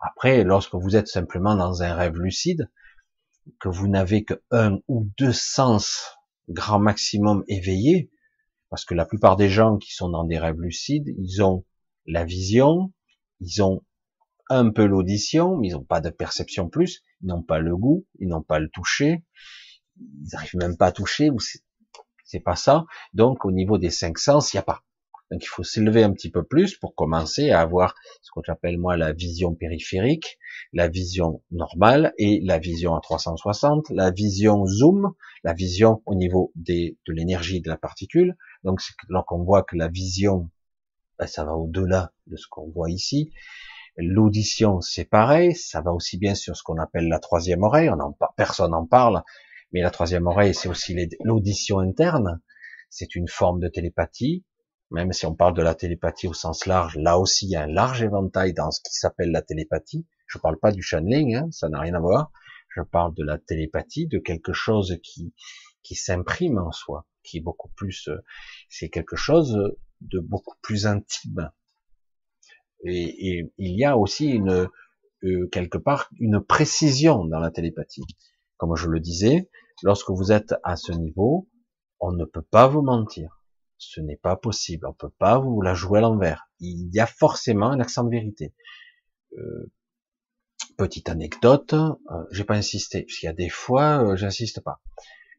Après, 0.00 0.44
lorsque 0.44 0.74
vous 0.74 0.96
êtes 0.96 1.08
simplement 1.08 1.54
dans 1.54 1.82
un 1.82 1.94
rêve 1.94 2.16
lucide, 2.16 2.70
que 3.60 3.68
vous 3.68 3.88
n'avez 3.88 4.24
que 4.24 4.42
un 4.50 4.78
ou 4.88 5.08
deux 5.18 5.32
sens 5.32 6.16
grand 6.48 6.78
maximum 6.78 7.44
éveillés, 7.48 8.10
parce 8.70 8.84
que 8.84 8.94
la 8.94 9.06
plupart 9.06 9.36
des 9.36 9.48
gens 9.48 9.78
qui 9.78 9.92
sont 9.92 10.08
dans 10.08 10.24
des 10.24 10.38
rêves 10.38 10.60
lucides, 10.60 11.14
ils 11.18 11.42
ont 11.42 11.64
la 12.06 12.24
vision, 12.24 12.92
ils 13.40 13.62
ont 13.62 13.82
un 14.48 14.70
peu 14.70 14.84
l'audition, 14.86 15.56
mais 15.56 15.68
ils 15.68 15.72
n'ont 15.72 15.84
pas 15.84 16.00
de 16.00 16.10
perception 16.10 16.68
plus, 16.68 17.02
ils 17.20 17.28
n'ont 17.28 17.42
pas 17.42 17.58
le 17.58 17.76
goût, 17.76 18.06
ils 18.18 18.28
n'ont 18.28 18.42
pas 18.42 18.58
le 18.58 18.68
toucher, 18.68 19.24
ils 19.98 20.28
n'arrivent 20.32 20.56
même 20.56 20.76
pas 20.76 20.86
à 20.86 20.92
toucher, 20.92 21.30
ou 21.30 21.38
c'est 22.24 22.40
pas 22.40 22.56
ça. 22.56 22.84
Donc 23.12 23.44
au 23.44 23.52
niveau 23.52 23.78
des 23.78 23.90
cinq 23.90 24.18
sens, 24.18 24.52
il 24.52 24.56
n'y 24.56 24.60
a 24.60 24.64
pas. 24.64 24.82
Donc 25.30 25.42
il 25.42 25.48
faut 25.48 25.64
s'élever 25.64 26.04
un 26.04 26.12
petit 26.12 26.30
peu 26.30 26.44
plus 26.44 26.76
pour 26.76 26.94
commencer 26.94 27.50
à 27.50 27.60
avoir 27.60 27.96
ce 28.22 28.30
que 28.32 28.40
j'appelle 28.46 28.78
moi 28.78 28.96
la 28.96 29.12
vision 29.12 29.54
périphérique, 29.54 30.38
la 30.72 30.86
vision 30.88 31.42
normale 31.50 32.12
et 32.16 32.40
la 32.44 32.60
vision 32.60 32.94
à 32.94 33.00
360, 33.00 33.90
la 33.90 34.12
vision 34.12 34.64
zoom, 34.66 35.12
la 35.42 35.52
vision 35.52 36.02
au 36.06 36.14
niveau 36.14 36.52
de 36.54 36.94
l'énergie 37.08 37.60
de 37.60 37.68
la 37.68 37.76
particule, 37.76 38.36
Donc, 38.62 38.80
lorsqu'on 39.08 39.42
voit 39.42 39.64
que 39.64 39.76
la 39.76 39.88
vision, 39.88 40.48
ben, 41.18 41.26
ça 41.26 41.44
va 41.44 41.52
au-delà 41.52 42.12
de 42.26 42.36
ce 42.36 42.46
qu'on 42.48 42.68
voit 42.68 42.90
ici. 42.90 43.32
L'audition, 43.96 44.80
c'est 44.82 45.06
pareil, 45.06 45.54
ça 45.54 45.80
va 45.80 45.92
aussi 45.92 46.18
bien 46.18 46.34
sur 46.34 46.56
ce 46.56 46.62
qu'on 46.62 46.78
appelle 46.78 47.08
la 47.08 47.18
troisième 47.18 47.62
oreille. 47.62 47.88
On 47.88 47.98
en, 47.98 48.16
personne 48.36 48.72
n'en 48.72 48.86
parle, 48.86 49.22
mais 49.72 49.80
la 49.80 49.90
troisième 49.90 50.26
oreille, 50.26 50.54
c'est 50.54 50.68
aussi 50.68 50.94
l'audition 51.24 51.78
interne. 51.78 52.40
C'est 52.90 53.14
une 53.14 53.28
forme 53.28 53.60
de 53.60 53.68
télépathie. 53.68 54.44
Même 54.90 55.12
si 55.12 55.26
on 55.26 55.34
parle 55.34 55.54
de 55.54 55.62
la 55.62 55.74
télépathie 55.74 56.28
au 56.28 56.32
sens 56.32 56.66
large, 56.66 56.96
là 56.96 57.18
aussi, 57.18 57.46
il 57.46 57.50
y 57.50 57.56
a 57.56 57.62
un 57.62 57.66
large 57.66 58.02
éventail 58.02 58.52
dans 58.52 58.70
ce 58.70 58.80
qui 58.80 58.94
s'appelle 58.94 59.32
la 59.32 59.42
télépathie. 59.42 60.06
Je 60.26 60.38
parle 60.38 60.58
pas 60.58 60.70
du 60.70 60.82
channeling, 60.82 61.34
hein, 61.34 61.48
ça 61.50 61.68
n'a 61.68 61.80
rien 61.80 61.94
à 61.94 62.00
voir. 62.00 62.30
Je 62.68 62.82
parle 62.82 63.14
de 63.14 63.24
la 63.24 63.38
télépathie, 63.38 64.06
de 64.06 64.18
quelque 64.18 64.52
chose 64.52 64.98
qui, 65.02 65.34
qui 65.82 65.94
s'imprime 65.94 66.58
en 66.58 66.70
soi, 66.70 67.06
qui 67.24 67.38
est 67.38 67.40
beaucoup 67.40 67.70
plus, 67.76 68.08
euh, 68.08 68.18
c'est 68.68 68.90
quelque 68.90 69.16
chose 69.16 69.76
de 70.00 70.20
beaucoup 70.20 70.56
plus 70.62 70.86
intime. 70.86 71.50
Et, 72.84 73.50
il 73.58 73.78
y 73.78 73.84
a 73.84 73.96
aussi 73.96 74.28
une, 74.28 74.68
euh, 75.24 75.48
quelque 75.48 75.78
part, 75.78 76.10
une 76.20 76.40
précision 76.40 77.24
dans 77.24 77.40
la 77.40 77.50
télépathie. 77.50 78.04
Comme 78.56 78.76
je 78.76 78.88
le 78.88 79.00
disais, 79.00 79.50
lorsque 79.82 80.10
vous 80.10 80.32
êtes 80.32 80.54
à 80.62 80.76
ce 80.76 80.92
niveau, 80.92 81.48
on 82.00 82.12
ne 82.12 82.24
peut 82.24 82.42
pas 82.42 82.68
vous 82.68 82.82
mentir. 82.82 83.42
Ce 83.78 84.00
n'est 84.00 84.16
pas 84.16 84.36
possible. 84.36 84.86
On 84.86 84.94
peut 84.94 85.12
pas 85.18 85.38
vous 85.38 85.60
la 85.60 85.74
jouer 85.74 85.98
à 85.98 86.02
l'envers. 86.02 86.48
Il 86.60 86.88
y 86.92 87.00
a 87.00 87.06
forcément 87.06 87.70
un 87.70 87.80
accent 87.80 88.04
de 88.04 88.10
vérité. 88.10 88.54
Euh, 89.36 89.70
petite 90.78 91.08
anecdote, 91.08 91.74
euh, 91.74 92.24
j'ai 92.30 92.44
pas 92.44 92.54
insisté, 92.54 93.02
puisqu'il 93.02 93.26
y 93.26 93.28
a 93.28 93.34
des 93.34 93.48
fois, 93.48 94.02
euh, 94.02 94.16
j'insiste 94.16 94.60
pas. 94.60 94.80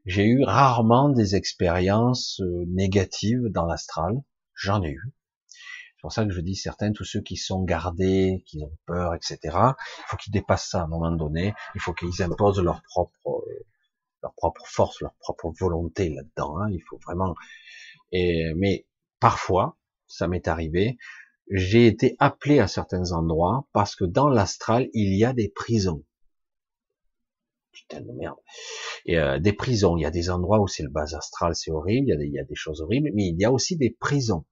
J'ai 0.06 0.26
eu 0.26 0.44
rarement 0.44 1.10
des 1.10 1.36
expériences 1.36 2.42
négatives 2.68 3.48
dans 3.50 3.66
l'astral. 3.66 4.22
J'en 4.58 4.84
ai 4.84 4.90
eu. 4.90 5.14
C'est 5.48 6.02
pour 6.02 6.12
ça 6.12 6.26
que 6.26 6.32
je 6.32 6.42
dis 6.42 6.56
certains, 6.56 6.92
tous 6.92 7.06
ceux 7.06 7.22
qui 7.22 7.38
sont 7.38 7.64
gardés, 7.64 8.44
qui 8.46 8.62
ont 8.64 8.78
peur, 8.86 9.16
etc. 9.16 9.38
Il 9.44 10.04
faut 10.08 10.18
qu'ils 10.18 10.34
dépassent 10.34 10.70
ça 10.70 10.82
à 10.82 10.84
un 10.84 10.88
moment 10.88 11.12
donné. 11.12 11.54
Il 11.76 11.82
faut 11.82 11.94
qu'ils 11.94 12.22
imposent 12.22 12.62
leur 12.62 12.82
propre, 12.84 13.46
leur 14.22 14.34
propre 14.36 14.64
force, 14.66 15.02
leur 15.02 15.14
propre 15.20 15.52
volonté 15.60 16.10
là-dedans. 16.10 16.60
Hein. 16.60 16.70
Il 16.72 16.82
faut 16.88 17.00
vraiment. 17.06 17.36
Et, 18.12 18.54
mais 18.56 18.86
parfois, 19.20 19.78
ça 20.08 20.28
m'est 20.28 20.48
arrivé 20.48 20.98
j'ai 21.50 21.88
été 21.88 22.16
appelé 22.20 22.60
à 22.60 22.68
certains 22.68 23.12
endroits 23.12 23.68
parce 23.74 23.96
que 23.96 24.06
dans 24.06 24.30
l'astral, 24.30 24.90
il 24.94 25.18
y 25.18 25.24
a 25.24 25.34
des 25.34 25.50
prisons. 25.50 26.04
Putain 27.82 28.02
de 28.02 28.12
merde. 28.12 28.38
Euh, 29.10 29.40
des 29.40 29.54
prisons. 29.54 29.98
Il 29.98 30.02
y 30.02 30.06
a 30.06 30.12
des 30.12 30.30
endroits 30.30 30.60
où 30.60 30.68
c'est 30.68 30.84
le 30.84 30.90
bas 30.90 31.16
astral, 31.16 31.56
c'est 31.56 31.72
horrible. 31.72 32.08
Il 32.22 32.32
y, 32.32 32.40
a 32.40 32.44
des, 32.44 32.56
choses 32.56 32.82
horribles, 32.82 33.12
mais 33.14 33.28
il 33.28 33.40
y 33.40 33.46
a 33.46 33.52
aussi 33.52 33.78
des 33.78 33.92
prisons. 33.92 34.46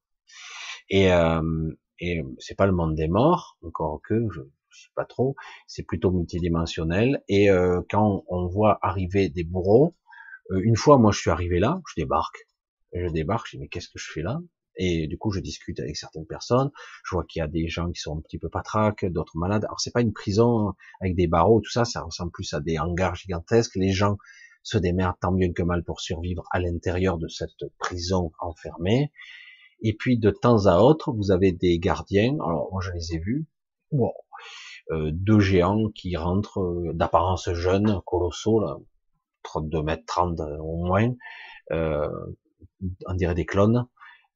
Et, 0.89 1.11
euh, 1.11 1.71
et 1.99 2.23
c'est 2.39 2.55
pas 2.55 2.65
le 2.65 2.71
monde 2.71 2.95
des 2.95 3.07
morts, 3.07 3.57
encore 3.61 4.01
que 4.03 4.27
je, 4.31 4.41
je 4.75 4.83
sais 4.83 4.91
pas 4.95 5.05
trop. 5.05 5.35
C'est 5.67 5.83
plutôt 5.83 6.11
multidimensionnel. 6.11 7.23
Et 7.27 7.49
euh, 7.49 7.81
quand 7.89 8.23
on 8.27 8.47
voit 8.47 8.77
arriver 8.81 9.29
des 9.29 9.43
bourreaux, 9.43 9.95
euh, 10.51 10.59
une 10.63 10.75
fois, 10.75 10.97
moi, 10.97 11.11
je 11.11 11.19
suis 11.19 11.29
arrivé 11.29 11.59
là, 11.59 11.81
je 11.89 12.01
débarque. 12.01 12.47
Je 12.93 13.07
débarque, 13.07 13.47
je 13.47 13.57
dis 13.57 13.61
mais 13.61 13.67
qu'est-ce 13.67 13.89
que 13.89 13.99
je 13.99 14.11
fais 14.11 14.21
là? 14.21 14.39
Et 14.77 15.07
du 15.07 15.17
coup, 15.17 15.31
je 15.31 15.39
discute 15.39 15.79
avec 15.79 15.95
certaines 15.95 16.25
personnes. 16.25 16.71
Je 17.03 17.15
vois 17.15 17.23
qu'il 17.25 17.39
y 17.39 17.43
a 17.43 17.47
des 17.47 17.67
gens 17.67 17.91
qui 17.91 17.99
sont 17.99 18.17
un 18.17 18.21
petit 18.21 18.37
peu 18.37 18.49
patraques, 18.49 19.05
d'autres 19.05 19.37
malades. 19.37 19.65
Alors, 19.65 19.79
c'est 19.79 19.91
pas 19.91 20.01
une 20.01 20.13
prison 20.13 20.73
avec 21.01 21.15
des 21.15 21.27
barreaux, 21.27 21.61
tout 21.61 21.71
ça. 21.71 21.85
Ça 21.85 22.01
ressemble 22.01 22.31
plus 22.31 22.53
à 22.53 22.59
des 22.59 22.77
hangars 22.79 23.15
gigantesques. 23.15 23.75
Les 23.75 23.91
gens 23.91 24.17
se 24.63 24.77
démerdent 24.77 25.19
tant 25.21 25.31
bien 25.31 25.53
que 25.53 25.63
mal 25.63 25.83
pour 25.83 26.01
survivre 26.01 26.43
à 26.51 26.59
l'intérieur 26.59 27.17
de 27.17 27.27
cette 27.27 27.65
prison 27.77 28.31
enfermée. 28.39 29.11
Et 29.81 29.93
puis, 29.93 30.17
de 30.17 30.31
temps 30.31 30.65
à 30.65 30.79
autre, 30.79 31.11
vous 31.11 31.31
avez 31.31 31.51
des 31.51 31.79
gardiens. 31.79 32.33
Alors, 32.33 32.69
moi, 32.71 32.81
je 32.81 32.91
les 32.91 33.15
ai 33.15 33.19
vus. 33.19 33.45
Wow. 33.91 34.13
Euh, 34.91 35.11
deux 35.11 35.39
géants 35.39 35.89
qui 35.89 36.15
rentrent 36.15 36.59
euh, 36.59 36.91
d'apparence 36.93 37.51
jeune, 37.53 38.01
colossaux, 38.05 38.59
là, 38.59 38.77
32 39.45 39.83
mètres 39.83 40.03
30 40.05 40.39
euh, 40.39 40.57
au 40.57 40.83
moins. 40.83 41.13
Euh, 41.71 42.09
on 43.07 43.13
dirait 43.13 43.35
des 43.35 43.45
clones 43.45 43.87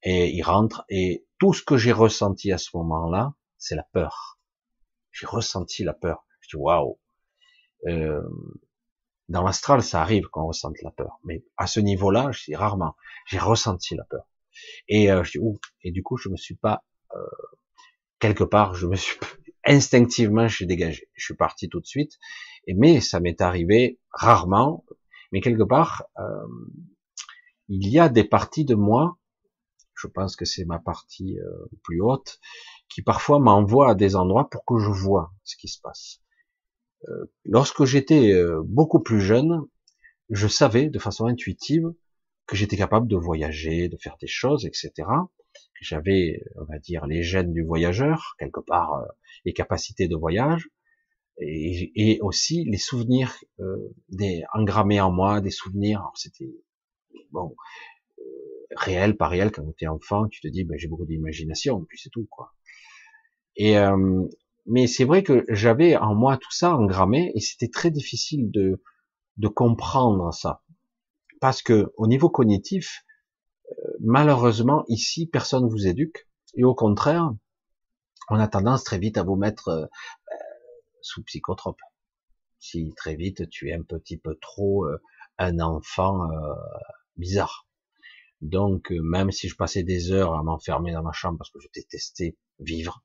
et 0.04 0.30
il 0.30 0.42
rentre, 0.44 0.86
et 0.90 1.26
tout 1.40 1.54
ce 1.54 1.64
que 1.64 1.78
j'ai 1.78 1.92
ressenti 1.92 2.52
à 2.52 2.58
ce 2.58 2.70
moment-là, 2.76 3.34
c'est 3.58 3.76
la 3.76 3.86
peur. 3.92 4.40
J'ai 5.12 5.26
ressenti 5.26 5.84
la 5.84 5.94
peur. 5.94 6.26
Je 6.42 6.50
dis 6.50 6.62
waouh. 6.62 7.00
Euh, 7.88 8.22
dans 9.28 9.44
l'astral, 9.44 9.84
ça 9.84 10.02
arrive 10.02 10.28
qu'on 10.30 10.48
ressente 10.48 10.82
la 10.82 10.92
peur, 10.92 11.20
mais 11.24 11.44
à 11.58 11.68
ce 11.68 11.80
niveau-là, 11.80 12.32
je 12.32 12.46
dis 12.46 12.56
rarement. 12.56 12.96
J'ai 13.28 13.38
ressenti 13.38 13.96
la 13.96 14.04
peur. 14.06 14.26
Et 14.88 15.12
euh, 15.12 15.24
je 15.24 15.32
dis 15.32 15.40
ouh. 15.40 15.60
Et 15.84 15.92
du 15.92 16.02
coup, 16.02 16.18
je 16.18 16.30
me 16.30 16.36
suis 16.36 16.56
pas 16.56 16.84
euh, 17.16 17.26
quelque 18.20 18.44
part, 18.44 18.74
je 18.74 18.88
me 18.88 18.96
suis 18.96 19.18
instinctivement, 19.66 20.48
je 20.48 20.56
suis 20.56 20.68
dégagé. 20.68 21.10
Je 21.14 21.26
suis 21.26 21.36
parti 21.36 21.70
tout 21.70 21.80
de 21.80 21.86
suite. 21.86 22.18
Mais 22.68 23.02
ça 23.02 23.20
m'est 23.20 23.42
arrivé 23.42 24.00
rarement. 24.12 24.84
Mais 25.32 25.42
quelque 25.42 25.64
part, 25.64 26.06
euh, 26.18 26.48
il 27.68 27.88
y 27.88 28.00
a 28.00 28.10
des 28.10 28.24
parties 28.24 28.66
de 28.66 28.76
moi 28.76 29.19
je 30.00 30.08
pense 30.08 30.36
que 30.36 30.46
c'est 30.46 30.66
ma 30.66 30.80
partie 30.80 31.40
euh, 31.40 31.70
plus 31.84 32.02
haute, 32.02 32.40
qui 32.88 33.02
parfois 33.02 33.40
m'envoie 33.40 33.92
à 33.92 33.96
des 33.96 34.16
endroits 34.16 34.50
pour 34.50 34.64
que 34.66 34.80
je 34.80 34.90
vois 34.90 35.34
ce 35.44 35.58
qui 35.58 35.68
se 35.68 35.80
passe. 35.82 36.22
Euh, 37.08 37.26
lorsque 37.44 37.86
j'étais 37.86 38.34
euh, 38.34 38.62
beaucoup 38.66 39.02
plus 39.02 39.22
jeune, 39.22 39.62
je 40.30 40.48
savais 40.48 40.90
de 40.90 41.00
façon 41.00 41.26
intuitive 41.26 41.94
que 42.48 42.56
j'étais 42.56 42.78
capable 42.78 43.08
de 43.08 43.18
voyager, 43.18 43.90
de 43.90 43.98
faire 43.98 44.18
des 44.20 44.28
choses, 44.28 44.66
etc. 44.66 45.08
J'avais, 45.82 46.44
on 46.56 46.66
va 46.66 46.78
dire, 46.80 47.06
les 47.06 47.24
gènes 47.24 47.54
du 47.54 47.64
voyageur, 47.64 48.36
quelque 48.38 48.60
part, 48.60 49.06
les 49.46 49.54
capacités 49.54 50.08
de 50.08 50.16
voyage, 50.16 50.68
et, 51.40 51.92
et 51.96 52.22
aussi 52.22 52.66
les 52.66 52.78
souvenirs 52.78 53.34
des 54.10 54.44
engrammés 54.54 55.00
en 55.00 55.10
moi, 55.10 55.40
des 55.40 55.52
souvenirs. 55.52 56.12
C'était 56.16 56.52
bon, 57.32 57.56
réel, 58.76 59.18
pas 59.18 59.28
réel, 59.28 59.52
quand 59.52 59.64
tu 59.78 59.86
es 59.86 59.88
enfant, 59.88 60.28
tu 60.28 60.42
te 60.42 60.48
dis, 60.48 60.64
ben, 60.64 60.78
j'ai 60.78 60.88
beaucoup 60.88 61.06
d'imagination, 61.06 61.84
puis 61.86 62.00
c'est 62.02 62.10
tout, 62.10 62.28
quoi. 62.30 62.54
Et, 63.56 63.78
euh, 63.78 64.26
mais 64.66 64.88
c'est 64.88 65.06
vrai 65.06 65.24
que 65.24 65.46
j'avais 65.50 65.98
en 65.98 66.16
moi 66.16 66.38
tout 66.38 66.52
ça 66.52 66.76
engrammé, 66.76 67.32
et 67.36 67.40
c'était 67.40 67.70
très 67.70 67.92
difficile 67.92 68.52
de, 68.52 68.82
de 69.38 69.48
comprendre 69.48 70.34
ça. 70.34 70.62
Parce 71.42 71.62
que, 71.62 71.92
au 71.98 72.08
niveau 72.08 72.30
cognitif, 72.30 73.04
euh, 73.72 73.74
malheureusement, 74.00 74.86
ici, 74.88 75.26
personne 75.26 75.68
vous 75.68 75.88
éduque, 75.88 76.28
et 76.56 76.64
au 76.64 76.76
contraire, 76.76 77.32
on 78.30 78.40
a 78.40 78.48
tendance 78.48 78.84
très 78.84 79.00
vite 79.00 79.18
à 79.18 79.24
vous 79.24 79.36
mettre 79.36 79.70
euh, 79.70 79.86
sous 81.02 81.24
psychotrope. 81.24 81.80
Si 82.60 82.94
très 82.96 83.16
vite 83.16 83.50
tu 83.50 83.70
es 83.70 83.74
un 83.74 83.84
petit 83.84 84.18
peu 84.18 84.36
trop 84.36 84.86
un 85.38 85.60
enfant 85.62 86.28
bizarre. 87.16 87.69
Donc, 88.42 88.92
euh, 88.92 89.02
même 89.02 89.32
si 89.32 89.50
je 89.50 89.56
passais 89.56 89.84
des 89.84 90.12
heures 90.12 90.34
à 90.34 90.44
m'enfermer 90.44 90.94
dans 90.94 91.04
ma 91.04 91.12
chambre 91.12 91.38
parce 91.38 91.50
que 91.50 91.60
je 91.60 91.68
détestais 91.74 92.38
vivre, 92.60 93.04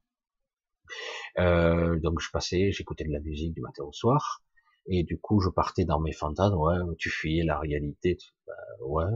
euh, 1.39 1.99
donc 1.99 2.20
je 2.20 2.30
passais, 2.30 2.70
j'écoutais 2.72 3.05
de 3.05 3.12
la 3.12 3.20
musique 3.20 3.53
du 3.55 3.61
matin 3.61 3.82
au 3.85 3.93
soir, 3.93 4.43
et 4.87 5.03
du 5.03 5.18
coup 5.18 5.41
je 5.41 5.49
partais 5.49 5.85
dans 5.85 6.01
mes 6.01 6.12
fantasmes, 6.12 6.57
ouais, 6.57 6.76
tu 6.99 7.11
fuyais 7.11 7.43
la 7.45 7.59
réalité, 7.59 8.16
bah, 8.47 8.53
ouais, 8.82 9.11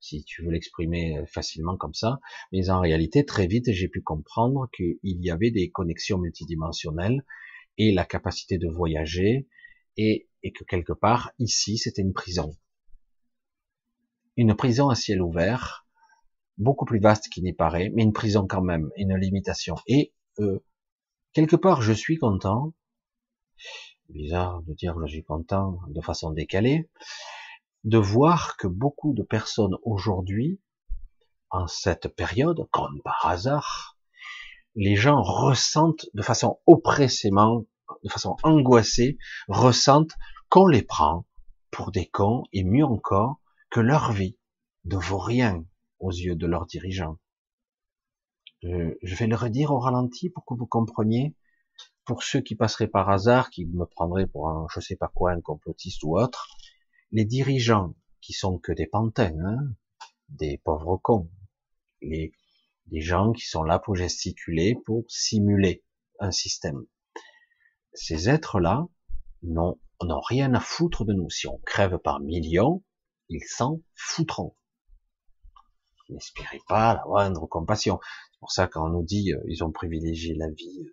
si 0.00 0.22
tu 0.24 0.44
veux 0.44 0.50
l'exprimer 0.52 1.24
facilement 1.26 1.76
comme 1.76 1.94
ça, 1.94 2.20
mais 2.52 2.70
en 2.70 2.80
réalité 2.80 3.24
très 3.24 3.46
vite 3.46 3.72
j'ai 3.72 3.88
pu 3.88 4.02
comprendre 4.02 4.68
qu'il 4.72 4.98
y 5.02 5.30
avait 5.30 5.50
des 5.50 5.70
connexions 5.70 6.18
multidimensionnelles 6.18 7.24
et 7.78 7.92
la 7.92 8.04
capacité 8.04 8.58
de 8.58 8.68
voyager, 8.68 9.48
et 9.96 10.28
que 10.54 10.64
quelque 10.64 10.92
part 10.92 11.32
ici 11.38 11.78
c'était 11.78 12.02
une 12.02 12.12
prison 12.12 12.54
une 14.36 14.54
prison 14.54 14.88
à 14.88 14.94
ciel 14.94 15.22
ouvert, 15.22 15.86
beaucoup 16.58 16.84
plus 16.84 17.00
vaste 17.00 17.28
qu'il 17.28 17.44
n'y 17.44 17.52
paraît, 17.52 17.90
mais 17.94 18.02
une 18.02 18.12
prison 18.12 18.46
quand 18.46 18.62
même, 18.62 18.90
une 18.96 19.16
limitation. 19.16 19.76
Et 19.86 20.12
euh, 20.38 20.64
quelque 21.32 21.56
part, 21.56 21.82
je 21.82 21.92
suis 21.92 22.18
content. 22.18 22.74
Bizarre 24.08 24.62
de 24.62 24.72
dire 24.74 24.94
que 24.94 25.06
je 25.06 25.14
suis 25.14 25.24
content 25.24 25.78
de 25.88 26.00
façon 26.00 26.30
décalée, 26.30 26.88
de 27.84 27.98
voir 27.98 28.56
que 28.56 28.66
beaucoup 28.66 29.14
de 29.14 29.22
personnes 29.22 29.76
aujourd'hui, 29.82 30.60
en 31.50 31.66
cette 31.66 32.08
période, 32.08 32.68
comme 32.70 33.00
par 33.02 33.26
hasard, 33.26 33.96
les 34.74 34.94
gens 34.94 35.22
ressentent 35.22 36.06
de 36.12 36.22
façon 36.22 36.60
oppressément, 36.66 37.64
de 38.04 38.08
façon 38.08 38.36
angoissée, 38.42 39.18
ressentent 39.48 40.12
qu'on 40.48 40.66
les 40.66 40.82
prend 40.82 41.26
pour 41.70 41.90
des 41.92 42.06
cons 42.06 42.44
et 42.52 42.62
mieux 42.62 42.84
encore, 42.84 43.40
que 43.76 43.80
leur 43.82 44.10
vie 44.10 44.38
ne 44.86 44.96
vaut 44.96 45.18
rien 45.18 45.62
aux 45.98 46.10
yeux 46.10 46.34
de 46.34 46.46
leurs 46.46 46.64
dirigeants. 46.64 47.18
Je 48.62 49.14
vais 49.14 49.26
le 49.26 49.36
redire 49.36 49.70
au 49.70 49.78
ralenti 49.78 50.30
pour 50.30 50.46
que 50.46 50.54
vous 50.54 50.64
compreniez. 50.64 51.36
Pour 52.06 52.22
ceux 52.22 52.40
qui 52.40 52.56
passeraient 52.56 52.88
par 52.88 53.10
hasard, 53.10 53.50
qui 53.50 53.66
me 53.66 53.84
prendraient 53.84 54.28
pour 54.28 54.48
un, 54.48 54.66
je 54.74 54.80
sais 54.80 54.96
pas 54.96 55.12
quoi, 55.14 55.32
un 55.32 55.42
complotiste 55.42 56.04
ou 56.04 56.18
autre, 56.18 56.56
les 57.12 57.26
dirigeants 57.26 57.94
qui 58.22 58.32
sont 58.32 58.58
que 58.58 58.72
des 58.72 58.86
pantins, 58.86 59.36
hein, 59.44 59.58
des 60.30 60.56
pauvres 60.64 60.96
cons, 60.96 61.30
les, 62.00 62.32
gens 62.92 63.32
qui 63.32 63.44
sont 63.44 63.62
là 63.62 63.78
pour 63.78 63.94
gesticuler, 63.94 64.74
pour 64.86 65.04
simuler 65.06 65.84
un 66.18 66.30
système. 66.30 66.86
Ces 67.92 68.30
êtres-là 68.30 68.86
n'ont 69.42 69.78
rien 70.00 70.54
à 70.54 70.60
foutre 70.60 71.04
de 71.04 71.12
nous. 71.12 71.28
Si 71.28 71.46
on 71.46 71.58
crève 71.58 71.98
par 71.98 72.20
millions, 72.20 72.82
ils 73.28 73.44
s'en 73.44 73.82
foutront. 73.94 74.56
N'espérez 76.08 76.60
pas 76.68 76.94
la 76.94 77.04
moindre 77.06 77.46
compassion. 77.46 77.98
C'est 78.32 78.38
pour 78.38 78.52
ça 78.52 78.68
qu'on 78.68 78.88
nous 78.88 79.02
dit 79.02 79.32
euh, 79.32 79.42
ils 79.48 79.64
ont 79.64 79.72
privilégié 79.72 80.34
la 80.34 80.48
vie 80.50 80.92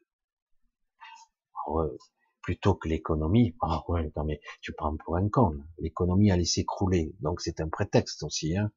euh, 1.69 1.97
plutôt 2.41 2.73
que 2.73 2.87
l'économie. 2.87 3.55
Ah 3.61 3.83
ouais, 3.87 4.11
non 4.15 4.23
mais 4.23 4.41
tu 4.61 4.73
prends 4.73 4.95
pour 4.97 5.17
un 5.17 5.29
con. 5.29 5.59
L'économie 5.77 6.31
allait 6.31 6.45
s'écrouler, 6.45 7.15
donc 7.19 7.41
c'est 7.41 7.61
un 7.61 7.69
prétexte 7.69 8.23
aussi. 8.23 8.57
Hein 8.57 8.71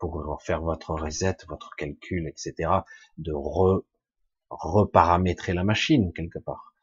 pour 0.00 0.42
faire 0.42 0.62
votre 0.62 0.94
reset, 0.94 1.36
votre 1.46 1.76
calcul, 1.76 2.26
etc., 2.26 2.70
de 3.18 3.32
re, 3.32 3.84
reparamétrer 4.48 5.52
la 5.52 5.62
machine 5.62 6.12
quelque 6.12 6.38
part. 6.38 6.74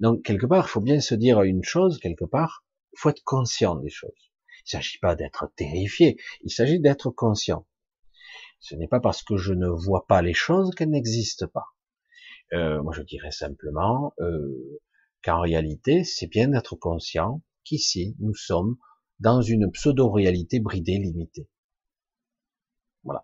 Donc 0.00 0.22
quelque 0.22 0.44
part, 0.44 0.66
il 0.66 0.68
faut 0.68 0.80
bien 0.80 1.00
se 1.00 1.14
dire 1.14 1.40
une 1.42 1.64
chose 1.64 1.98
quelque 1.98 2.24
part. 2.24 2.65
Il 2.96 2.98
faut 2.98 3.10
être 3.10 3.24
conscient 3.24 3.76
des 3.76 3.90
choses. 3.90 4.32
Il 4.60 4.74
ne 4.76 4.80
s'agit 4.80 4.98
pas 4.98 5.14
d'être 5.14 5.52
terrifié. 5.54 6.16
Il 6.42 6.50
s'agit 6.50 6.80
d'être 6.80 7.10
conscient. 7.10 7.66
Ce 8.58 8.74
n'est 8.74 8.88
pas 8.88 9.00
parce 9.00 9.22
que 9.22 9.36
je 9.36 9.52
ne 9.52 9.68
vois 9.68 10.06
pas 10.06 10.22
les 10.22 10.32
choses 10.32 10.74
qu'elles 10.74 10.88
n'existent 10.88 11.46
pas. 11.46 11.66
Euh, 12.54 12.82
moi, 12.82 12.94
je 12.96 13.02
dirais 13.02 13.32
simplement 13.32 14.14
euh, 14.20 14.80
qu'en 15.22 15.40
réalité, 15.40 16.04
c'est 16.04 16.26
bien 16.26 16.48
d'être 16.48 16.74
conscient 16.74 17.42
qu'ici, 17.64 18.16
nous 18.18 18.34
sommes 18.34 18.76
dans 19.20 19.42
une 19.42 19.70
pseudo-réalité 19.70 20.58
bridée, 20.58 20.98
limitée. 20.98 21.50
Voilà. 23.04 23.22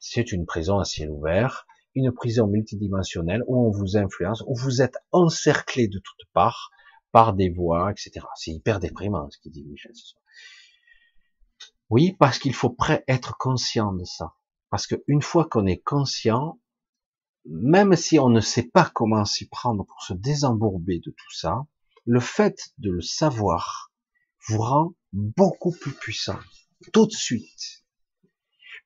C'est 0.00 0.32
une 0.32 0.46
prison 0.46 0.78
à 0.78 0.84
ciel 0.86 1.10
ouvert, 1.10 1.66
une 1.94 2.10
prison 2.10 2.46
multidimensionnelle 2.46 3.42
où 3.46 3.66
on 3.66 3.70
vous 3.70 3.98
influence, 3.98 4.42
où 4.46 4.54
vous 4.54 4.80
êtes 4.80 4.96
encerclé 5.12 5.88
de 5.88 5.98
toutes 5.98 6.28
parts 6.32 6.70
par 7.12 7.34
des 7.34 7.50
voix, 7.50 7.90
etc. 7.90 8.26
C'est 8.36 8.52
hyper 8.52 8.80
déprimant 8.80 9.28
ce 9.30 9.38
qu'il 9.38 9.52
dit. 9.52 9.66
Oui, 11.88 12.16
parce 12.18 12.38
qu'il 12.38 12.54
faut 12.54 12.76
être 13.08 13.36
conscient 13.38 13.92
de 13.92 14.04
ça. 14.04 14.34
Parce 14.70 14.86
qu'une 14.86 15.22
fois 15.22 15.46
qu'on 15.46 15.66
est 15.66 15.82
conscient, 15.82 16.60
même 17.44 17.96
si 17.96 18.18
on 18.18 18.28
ne 18.28 18.40
sait 18.40 18.68
pas 18.68 18.90
comment 18.94 19.24
s'y 19.24 19.48
prendre 19.48 19.84
pour 19.84 20.02
se 20.02 20.14
désembourber 20.14 21.00
de 21.00 21.10
tout 21.10 21.30
ça, 21.32 21.66
le 22.06 22.20
fait 22.20 22.72
de 22.78 22.90
le 22.90 23.00
savoir 23.00 23.92
vous 24.46 24.60
rend 24.60 24.94
beaucoup 25.12 25.72
plus 25.72 25.92
puissant, 25.92 26.38
tout 26.92 27.06
de 27.06 27.12
suite. 27.12 27.84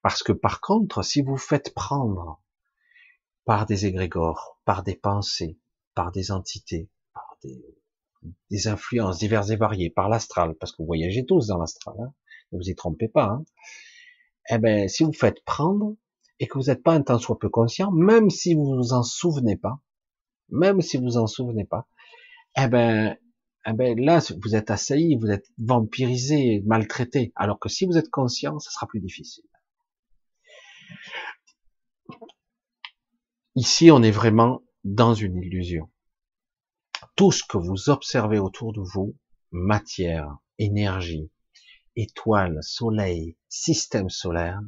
Parce 0.03 0.22
que 0.22 0.33
par 0.33 0.61
contre, 0.61 1.03
si 1.03 1.22
vous 1.22 1.37
faites 1.37 1.75
prendre 1.75 2.43
par 3.45 3.66
des 3.66 3.87
égrégores, 3.87 4.59
par 4.64 4.83
des 4.83 4.97
pensées, 4.97 5.59
par 5.95 6.11
des 6.11 6.31
entités, 6.31 6.91
par 7.12 7.37
des, 7.43 7.62
influences 8.66 9.18
diverses 9.18 9.51
et 9.51 9.57
variées, 9.57 9.91
par 9.91 10.09
l'astral, 10.09 10.55
parce 10.55 10.72
que 10.72 10.79
vous 10.79 10.87
voyagez 10.87 11.25
tous 11.27 11.49
dans 11.49 11.59
l'astral, 11.59 11.95
hein, 12.01 12.12
ne 12.53 12.59
vous 12.59 12.68
y 12.68 12.75
trompez 12.75 13.09
pas, 13.09 13.27
hein, 13.27 13.45
eh 14.51 14.59
ben, 14.59 14.89
si 14.89 15.05
vous 15.05 15.12
faites 15.12 15.43
prendre 15.45 15.97
et 16.41 16.47
que 16.47 16.59
vous 16.59 16.66
n'êtes 16.66 16.83
pas 16.83 16.95
un 16.95 17.03
temps 17.03 17.18
soit 17.18 17.39
peu 17.39 17.49
conscient, 17.49 17.91
même 17.91 18.31
si 18.31 18.55
vous 18.55 18.64
vous 18.64 18.93
en 18.93 19.03
souvenez 19.03 19.57
pas, 19.57 19.81
même 20.51 20.81
si 20.81 20.97
vous 20.97 21.05
vous 21.05 21.16
en 21.16 21.27
souvenez 21.27 21.64
pas, 21.64 21.89
eh 22.57 22.68
ben, 22.68 23.16
eh 23.66 23.72
ben 23.72 23.99
là, 23.99 24.20
vous 24.43 24.57
êtes 24.57 24.70
assailli, 24.70 25.16
vous 25.16 25.31
êtes 25.31 25.47
vampirisé, 25.59 26.62
maltraité. 26.66 27.33
Alors 27.35 27.59
que 27.59 27.68
si 27.68 27.87
vous 27.87 27.97
êtes 27.97 28.11
conscient, 28.11 28.59
ça 28.59 28.70
sera 28.70 28.87
plus 28.87 29.01
difficile. 29.01 29.45
Ici, 33.57 33.91
on 33.91 34.03
est 34.03 34.11
vraiment 34.11 34.62
dans 34.83 35.14
une 35.14 35.37
illusion. 35.37 35.89
Tout 37.17 37.33
ce 37.33 37.43
que 37.49 37.59
vous 37.59 37.91
observez 37.91 38.39
autour 38.39 38.73
de 38.73 38.81
vous, 38.81 39.17
matière, 39.53 40.37
énergie, 40.59 41.31
étoiles, 41.97 42.59
soleil, 42.62 43.37
système 43.49 44.11
solaire, 44.11 44.61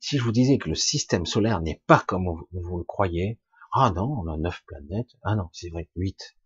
si 0.00 0.18
je 0.18 0.24
vous 0.24 0.32
disais 0.32 0.58
que 0.58 0.68
le 0.68 0.74
système 0.74 1.26
solaire 1.26 1.60
n'est 1.60 1.82
pas 1.86 2.02
comme 2.06 2.26
vous, 2.52 2.78
le 2.78 2.84
croyez, 2.84 3.40
ah 3.72 3.92
non, 3.94 4.04
on 4.04 4.26
a 4.32 4.36
neuf 4.36 4.62
planètes, 4.66 5.10
ah 5.22 5.36
non, 5.36 5.48
c'est 5.52 5.70
vrai, 5.70 5.88
huit, 5.96 6.36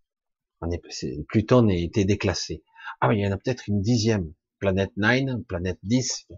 Pluton 1.29 1.69
a 1.69 1.75
été 1.75 2.05
déclassé. 2.05 2.63
Ah 3.01 3.09
oui, 3.09 3.19
il 3.19 3.25
y 3.25 3.27
en 3.27 3.33
a 3.33 3.37
peut-être 3.37 3.69
une 3.69 3.81
dixième. 3.81 4.33
Planète 4.59 4.93
9, 4.97 5.43
planète 5.49 5.79
10. 5.83 6.29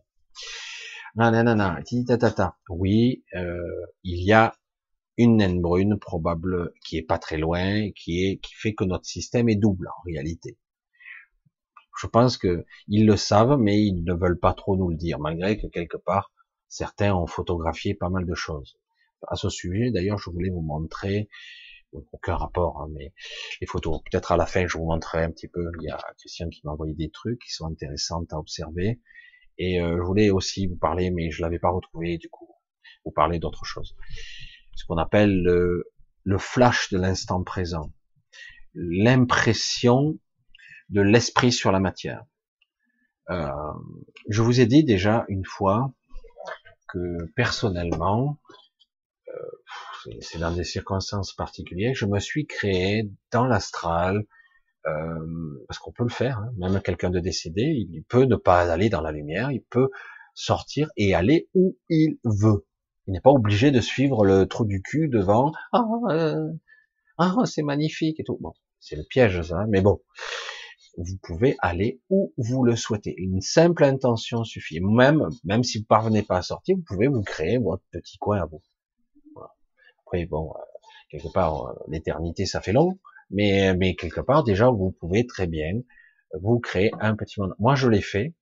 Non, 1.16 1.30
non, 1.30 1.44
non, 1.44 1.56
non. 1.56 1.76
Oui, 2.70 3.24
euh, 3.34 3.86
il 4.02 4.24
y 4.24 4.32
a 4.32 4.56
une 5.16 5.36
naine 5.38 5.60
brune 5.60 5.98
probable 5.98 6.72
qui 6.84 6.96
est 6.98 7.02
pas 7.02 7.18
très 7.18 7.38
loin, 7.38 7.90
qui 7.92 8.40
qui 8.42 8.54
fait 8.54 8.74
que 8.74 8.84
notre 8.84 9.06
système 9.06 9.48
est 9.48 9.56
double 9.56 9.88
en 9.88 10.02
réalité. 10.04 10.58
Je 12.00 12.06
pense 12.06 12.36
que 12.36 12.64
ils 12.88 13.06
le 13.06 13.16
savent, 13.16 13.58
mais 13.58 13.80
ils 13.80 14.02
ne 14.04 14.14
veulent 14.14 14.40
pas 14.40 14.54
trop 14.54 14.76
nous 14.76 14.90
le 14.90 14.96
dire, 14.96 15.18
malgré 15.20 15.58
que 15.58 15.66
quelque 15.68 15.96
part 15.96 16.32
certains 16.68 17.14
ont 17.14 17.26
photographié 17.26 17.94
pas 17.94 18.10
mal 18.10 18.26
de 18.26 18.34
choses. 18.34 18.78
À 19.28 19.36
ce 19.36 19.48
sujet, 19.48 19.90
d'ailleurs, 19.92 20.18
je 20.18 20.30
voulais 20.30 20.50
vous 20.50 20.60
montrer 20.60 21.28
aucun 22.12 22.36
rapport, 22.36 22.80
hein, 22.80 22.88
mais 22.92 23.12
les 23.60 23.66
photos, 23.66 24.00
peut-être 24.10 24.32
à 24.32 24.36
la 24.36 24.46
fin, 24.46 24.66
je 24.66 24.76
vous 24.76 24.84
montrerai 24.84 25.22
un 25.22 25.30
petit 25.30 25.46
peu. 25.46 25.70
Il 25.80 25.86
y 25.86 25.90
a 25.90 25.98
Christian 26.18 26.48
qui 26.48 26.60
m'a 26.64 26.72
envoyé 26.72 26.94
des 26.94 27.10
trucs 27.10 27.40
qui 27.40 27.52
sont 27.52 27.66
intéressants 27.66 28.24
à 28.30 28.36
observer. 28.36 29.00
Et 29.58 29.80
euh, 29.80 29.96
je 29.98 30.02
voulais 30.02 30.30
aussi 30.30 30.66
vous 30.66 30.76
parler, 30.76 31.10
mais 31.12 31.30
je 31.30 31.42
l'avais 31.42 31.60
pas 31.60 31.70
retrouvé, 31.70 32.18
du 32.18 32.28
coup, 32.28 32.48
vous 33.04 33.12
parler 33.12 33.38
d'autre 33.38 33.64
chose. 33.64 33.94
Ce 34.76 34.84
qu'on 34.86 34.98
appelle 34.98 35.42
le, 35.42 36.38
flash 36.38 36.90
de 36.90 36.98
l'instant 36.98 37.42
présent. 37.42 37.92
L'impression 38.74 40.18
de 40.88 41.00
l'esprit 41.00 41.52
sur 41.52 41.72
la 41.72 41.80
matière. 41.80 42.24
Euh, 43.30 43.48
je 44.28 44.42
vous 44.42 44.60
ai 44.60 44.66
dit 44.66 44.84
déjà 44.84 45.24
une 45.28 45.44
fois 45.44 45.92
que 46.88 47.24
personnellement, 47.34 48.38
c'est 50.20 50.38
dans 50.38 50.52
des 50.52 50.64
circonstances 50.64 51.32
particulières, 51.32 51.94
je 51.94 52.06
me 52.06 52.18
suis 52.18 52.46
créé 52.46 53.10
dans 53.30 53.46
l'astral, 53.46 54.26
euh, 54.86 55.64
parce 55.66 55.78
qu'on 55.78 55.92
peut 55.92 56.04
le 56.04 56.10
faire, 56.10 56.38
hein, 56.38 56.52
même 56.58 56.80
quelqu'un 56.82 57.10
de 57.10 57.20
décédé, 57.20 57.62
il 57.62 58.02
peut 58.04 58.24
ne 58.24 58.36
pas 58.36 58.70
aller 58.70 58.90
dans 58.90 59.00
la 59.00 59.12
lumière, 59.12 59.50
il 59.50 59.62
peut 59.62 59.90
sortir 60.34 60.90
et 60.96 61.14
aller 61.14 61.48
où 61.54 61.76
il 61.88 62.18
veut. 62.24 62.66
Il 63.06 63.12
n'est 63.12 63.20
pas 63.20 63.30
obligé 63.30 63.70
de 63.70 63.80
suivre 63.80 64.24
le 64.24 64.46
trou 64.46 64.64
du 64.64 64.82
cul 64.82 65.08
devant. 65.08 65.52
Ah, 65.72 65.84
euh, 66.10 66.50
ah 67.18 67.34
c'est 67.44 67.62
magnifique 67.62 68.20
et 68.20 68.24
tout. 68.24 68.38
Bon, 68.40 68.52
c'est 68.80 68.96
le 68.96 69.04
piège 69.04 69.42
ça, 69.42 69.58
hein, 69.58 69.66
mais 69.68 69.80
bon, 69.80 70.00
vous 70.96 71.18
pouvez 71.22 71.56
aller 71.60 72.00
où 72.10 72.32
vous 72.36 72.64
le 72.64 72.76
souhaitez. 72.76 73.14
Une 73.18 73.40
simple 73.40 73.84
intention 73.84 74.44
suffit. 74.44 74.80
Même, 74.80 75.28
même 75.44 75.64
si 75.64 75.78
vous 75.78 75.84
parvenez 75.84 76.22
pas 76.22 76.38
à 76.38 76.42
sortir, 76.42 76.76
vous 76.76 76.84
pouvez 76.86 77.08
vous 77.08 77.22
créer 77.22 77.58
votre 77.58 77.84
petit 77.90 78.18
coin 78.18 78.40
à 78.40 78.46
vous 78.46 78.62
bon, 80.24 80.52
euh, 80.54 80.60
quelque 81.10 81.32
part, 81.32 81.66
euh, 81.66 81.74
l'éternité, 81.88 82.46
ça 82.46 82.60
fait 82.60 82.72
long, 82.72 82.98
mais, 83.30 83.74
mais 83.74 83.94
quelque 83.96 84.20
part, 84.20 84.44
déjà, 84.44 84.70
vous 84.70 84.92
pouvez 84.92 85.26
très 85.26 85.46
bien 85.46 85.80
vous 86.40 86.60
créer 86.60 86.90
un 87.00 87.16
petit 87.16 87.40
monde. 87.40 87.54
Moi, 87.58 87.74
je 87.74 87.88
l'ai 87.88 88.02
fait 88.02 88.34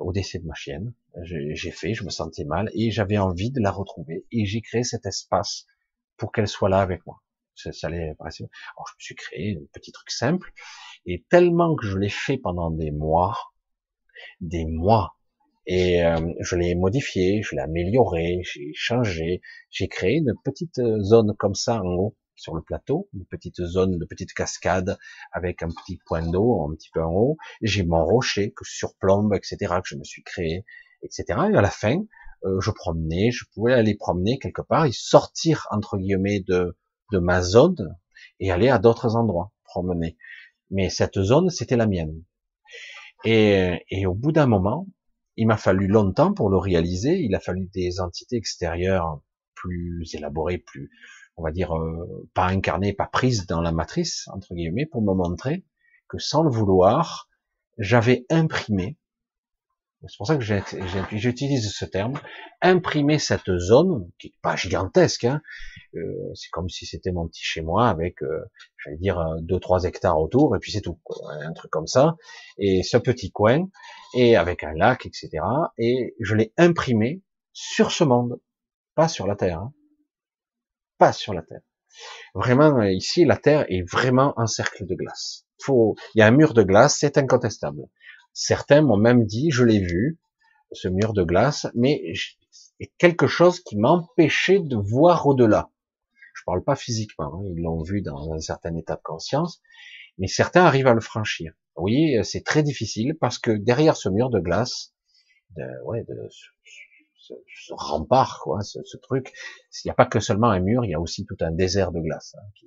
au 0.00 0.12
décès 0.12 0.40
de 0.40 0.46
ma 0.46 0.54
chienne. 0.54 0.92
J'ai 1.22 1.70
fait, 1.70 1.94
je 1.94 2.04
me 2.04 2.10
sentais 2.10 2.44
mal 2.44 2.70
et 2.74 2.90
j'avais 2.90 3.18
envie 3.18 3.50
de 3.50 3.60
la 3.60 3.70
retrouver 3.70 4.24
et 4.30 4.46
j'ai 4.46 4.60
créé 4.60 4.84
cet 4.84 5.06
espace 5.06 5.66
pour 6.16 6.32
qu'elle 6.32 6.48
soit 6.48 6.68
là 6.68 6.80
avec 6.80 7.04
moi. 7.06 7.22
Ça, 7.54 7.72
ça 7.72 7.88
allait 7.88 8.14
Alors, 8.20 8.30
je 8.30 8.94
me 8.94 9.00
suis 9.00 9.14
créé 9.16 9.56
un 9.56 9.66
petit 9.72 9.90
truc 9.90 10.10
simple 10.10 10.52
et 11.06 11.24
tellement 11.28 11.74
que 11.74 11.86
je 11.86 11.98
l'ai 11.98 12.08
fait 12.08 12.38
pendant 12.38 12.70
des 12.70 12.92
mois, 12.92 13.36
des 14.40 14.64
mois, 14.64 15.16
et 15.66 16.02
euh, 16.02 16.32
je 16.40 16.56
l'ai 16.56 16.74
modifié, 16.74 17.42
je 17.42 17.54
l'ai 17.54 17.60
amélioré, 17.60 18.40
j'ai 18.42 18.72
changé, 18.74 19.42
j'ai 19.70 19.86
créé 19.86 20.16
une 20.16 20.32
petite 20.42 20.80
zone 21.00 21.34
comme 21.36 21.54
ça 21.54 21.82
en 21.82 21.94
haut 21.94 22.16
sur 22.36 22.54
le 22.54 22.62
plateau, 22.62 23.10
une 23.12 23.26
petite 23.26 23.62
zone 23.62 23.98
de 23.98 24.04
petite 24.06 24.32
cascade 24.32 24.96
avec 25.30 25.62
un 25.62 25.68
petit 25.68 25.98
point 26.06 26.26
d'eau 26.26 26.66
un 26.66 26.74
petit 26.74 26.88
peu 26.90 27.02
en 27.02 27.12
haut. 27.12 27.36
J'ai 27.60 27.84
mon 27.84 28.02
rocher 28.02 28.52
que 28.52 28.64
je 28.64 28.76
surplombe, 28.76 29.34
etc. 29.34 29.74
que 29.82 29.88
je 29.88 29.96
me 29.96 30.04
suis 30.04 30.22
créé, 30.22 30.64
etc. 31.02 31.24
Et 31.52 31.56
à 31.56 31.62
la 31.62 31.70
fin, 31.70 32.02
euh, 32.44 32.60
je 32.60 32.70
promenais, 32.70 33.30
je 33.30 33.44
pouvais 33.52 33.74
aller 33.74 33.96
promener 33.96 34.38
quelque 34.38 34.62
part 34.62 34.86
et 34.86 34.92
sortir 34.92 35.66
entre 35.70 35.98
guillemets 35.98 36.40
de 36.40 36.76
de 37.12 37.18
ma 37.18 37.40
zone 37.42 37.96
et 38.40 38.50
aller 38.50 38.68
à 38.68 38.78
d'autres 38.78 39.16
endroits 39.16 39.52
promener. 39.64 40.16
Mais 40.70 40.90
cette 40.90 41.20
zone, 41.20 41.50
c'était 41.50 41.76
la 41.76 41.86
mienne. 41.86 42.22
Et, 43.24 43.84
et 43.90 44.06
au 44.06 44.14
bout 44.14 44.32
d'un 44.32 44.46
moment, 44.46 44.86
il 45.36 45.46
m'a 45.46 45.56
fallu 45.56 45.86
longtemps 45.86 46.34
pour 46.34 46.50
le 46.50 46.58
réaliser. 46.58 47.18
Il 47.20 47.34
a 47.34 47.40
fallu 47.40 47.68
des 47.72 48.00
entités 48.00 48.36
extérieures 48.36 49.22
plus 49.54 50.04
élaborées, 50.14 50.58
plus, 50.58 50.90
on 51.36 51.42
va 51.42 51.50
dire, 51.50 51.76
euh, 51.76 52.28
pas 52.34 52.46
incarnées, 52.46 52.92
pas 52.92 53.06
prises 53.06 53.46
dans 53.46 53.60
la 53.60 53.72
matrice, 53.72 54.28
entre 54.32 54.54
guillemets, 54.54 54.86
pour 54.86 55.02
me 55.02 55.14
montrer 55.14 55.64
que 56.08 56.18
sans 56.18 56.42
le 56.42 56.50
vouloir, 56.50 57.28
j'avais 57.78 58.24
imprimé 58.30 58.98
C'est 60.06 60.16
pour 60.16 60.28
ça 60.28 60.36
que 60.36 60.44
j'utilise 61.16 61.72
ce 61.72 61.84
terme. 61.84 62.20
Imprimer 62.62 63.18
cette 63.18 63.50
zone, 63.56 64.08
qui 64.18 64.28
est 64.28 64.34
pas 64.42 64.54
gigantesque, 64.54 65.24
hein, 65.24 65.42
euh, 65.96 66.32
c'est 66.34 66.50
comme 66.50 66.68
si 66.68 66.86
c'était 66.86 67.10
mon 67.10 67.26
petit 67.26 67.42
chez 67.42 67.62
moi 67.62 67.88
avec, 67.88 68.22
euh, 68.22 68.44
j'allais 68.84 68.98
dire, 68.98 69.20
deux 69.40 69.58
trois 69.58 69.84
hectares 69.84 70.20
autour, 70.20 70.54
et 70.54 70.60
puis 70.60 70.70
c'est 70.70 70.82
tout, 70.82 71.00
un 71.28 71.52
truc 71.52 71.72
comme 71.72 71.88
ça. 71.88 72.16
Et 72.58 72.84
ce 72.84 72.96
petit 72.96 73.32
coin, 73.32 73.68
et 74.14 74.36
avec 74.36 74.62
un 74.62 74.72
lac, 74.72 75.04
etc. 75.04 75.30
Et 75.78 76.14
je 76.20 76.36
l'ai 76.36 76.52
imprimé 76.56 77.22
sur 77.52 77.90
ce 77.90 78.04
monde, 78.04 78.40
pas 78.94 79.08
sur 79.08 79.26
la 79.26 79.34
Terre, 79.34 79.58
hein. 79.58 79.74
pas 80.98 81.12
sur 81.12 81.34
la 81.34 81.42
Terre. 81.42 81.62
Vraiment, 82.34 82.82
ici, 82.82 83.24
la 83.24 83.36
Terre 83.36 83.66
est 83.68 83.82
vraiment 83.82 84.38
un 84.38 84.46
cercle 84.46 84.86
de 84.86 84.94
glace. 84.94 85.44
Faut, 85.60 85.96
il 86.14 86.20
y 86.20 86.22
a 86.22 86.26
un 86.26 86.30
mur 86.30 86.54
de 86.54 86.62
glace, 86.62 86.98
c'est 87.00 87.18
incontestable. 87.18 87.82
Certains 88.32 88.82
m'ont 88.82 88.96
même 88.96 89.24
dit, 89.24 89.50
je 89.50 89.64
l'ai 89.64 89.80
vu, 89.80 90.18
ce 90.72 90.88
mur 90.88 91.12
de 91.12 91.24
glace, 91.24 91.66
mais 91.74 92.12
quelque 92.98 93.26
chose 93.26 93.60
qui 93.60 93.76
m'empêchait 93.76 94.60
de 94.60 94.76
voir 94.76 95.26
au-delà. 95.26 95.70
Je 96.34 96.42
parle 96.44 96.62
pas 96.62 96.76
physiquement, 96.76 97.34
hein, 97.34 97.42
ils 97.44 97.62
l'ont 97.62 97.82
vu 97.82 98.00
dans 98.00 98.32
un 98.32 98.40
certain 98.40 98.74
état 98.76 98.96
de 98.96 99.02
conscience, 99.02 99.60
mais 100.18 100.28
certains 100.28 100.64
arrivent 100.64 100.86
à 100.86 100.94
le 100.94 101.00
franchir. 101.00 101.52
Oui, 101.76 102.16
c'est 102.24 102.44
très 102.44 102.62
difficile 102.62 103.16
parce 103.20 103.38
que 103.38 103.50
derrière 103.50 103.96
ce 103.96 104.08
mur 104.08 104.30
de 104.30 104.40
glace, 104.40 104.92
de, 105.56 105.64
ouais, 105.84 106.04
de 106.04 106.28
ce, 106.30 107.34
ce, 107.46 107.72
rempart, 107.74 108.40
quoi, 108.42 108.62
ce, 108.62 108.80
ce 108.84 108.96
truc, 108.96 109.32
il 109.84 109.88
n'y 109.88 109.90
a 109.90 109.94
pas 109.94 110.06
que 110.06 110.20
seulement 110.20 110.50
un 110.50 110.60
mur, 110.60 110.84
il 110.84 110.90
y 110.90 110.94
a 110.94 111.00
aussi 111.00 111.24
tout 111.24 111.36
un 111.40 111.50
désert 111.50 111.92
de 111.92 112.00
glace 112.00 112.34
hein, 112.38 112.46
qui, 112.56 112.66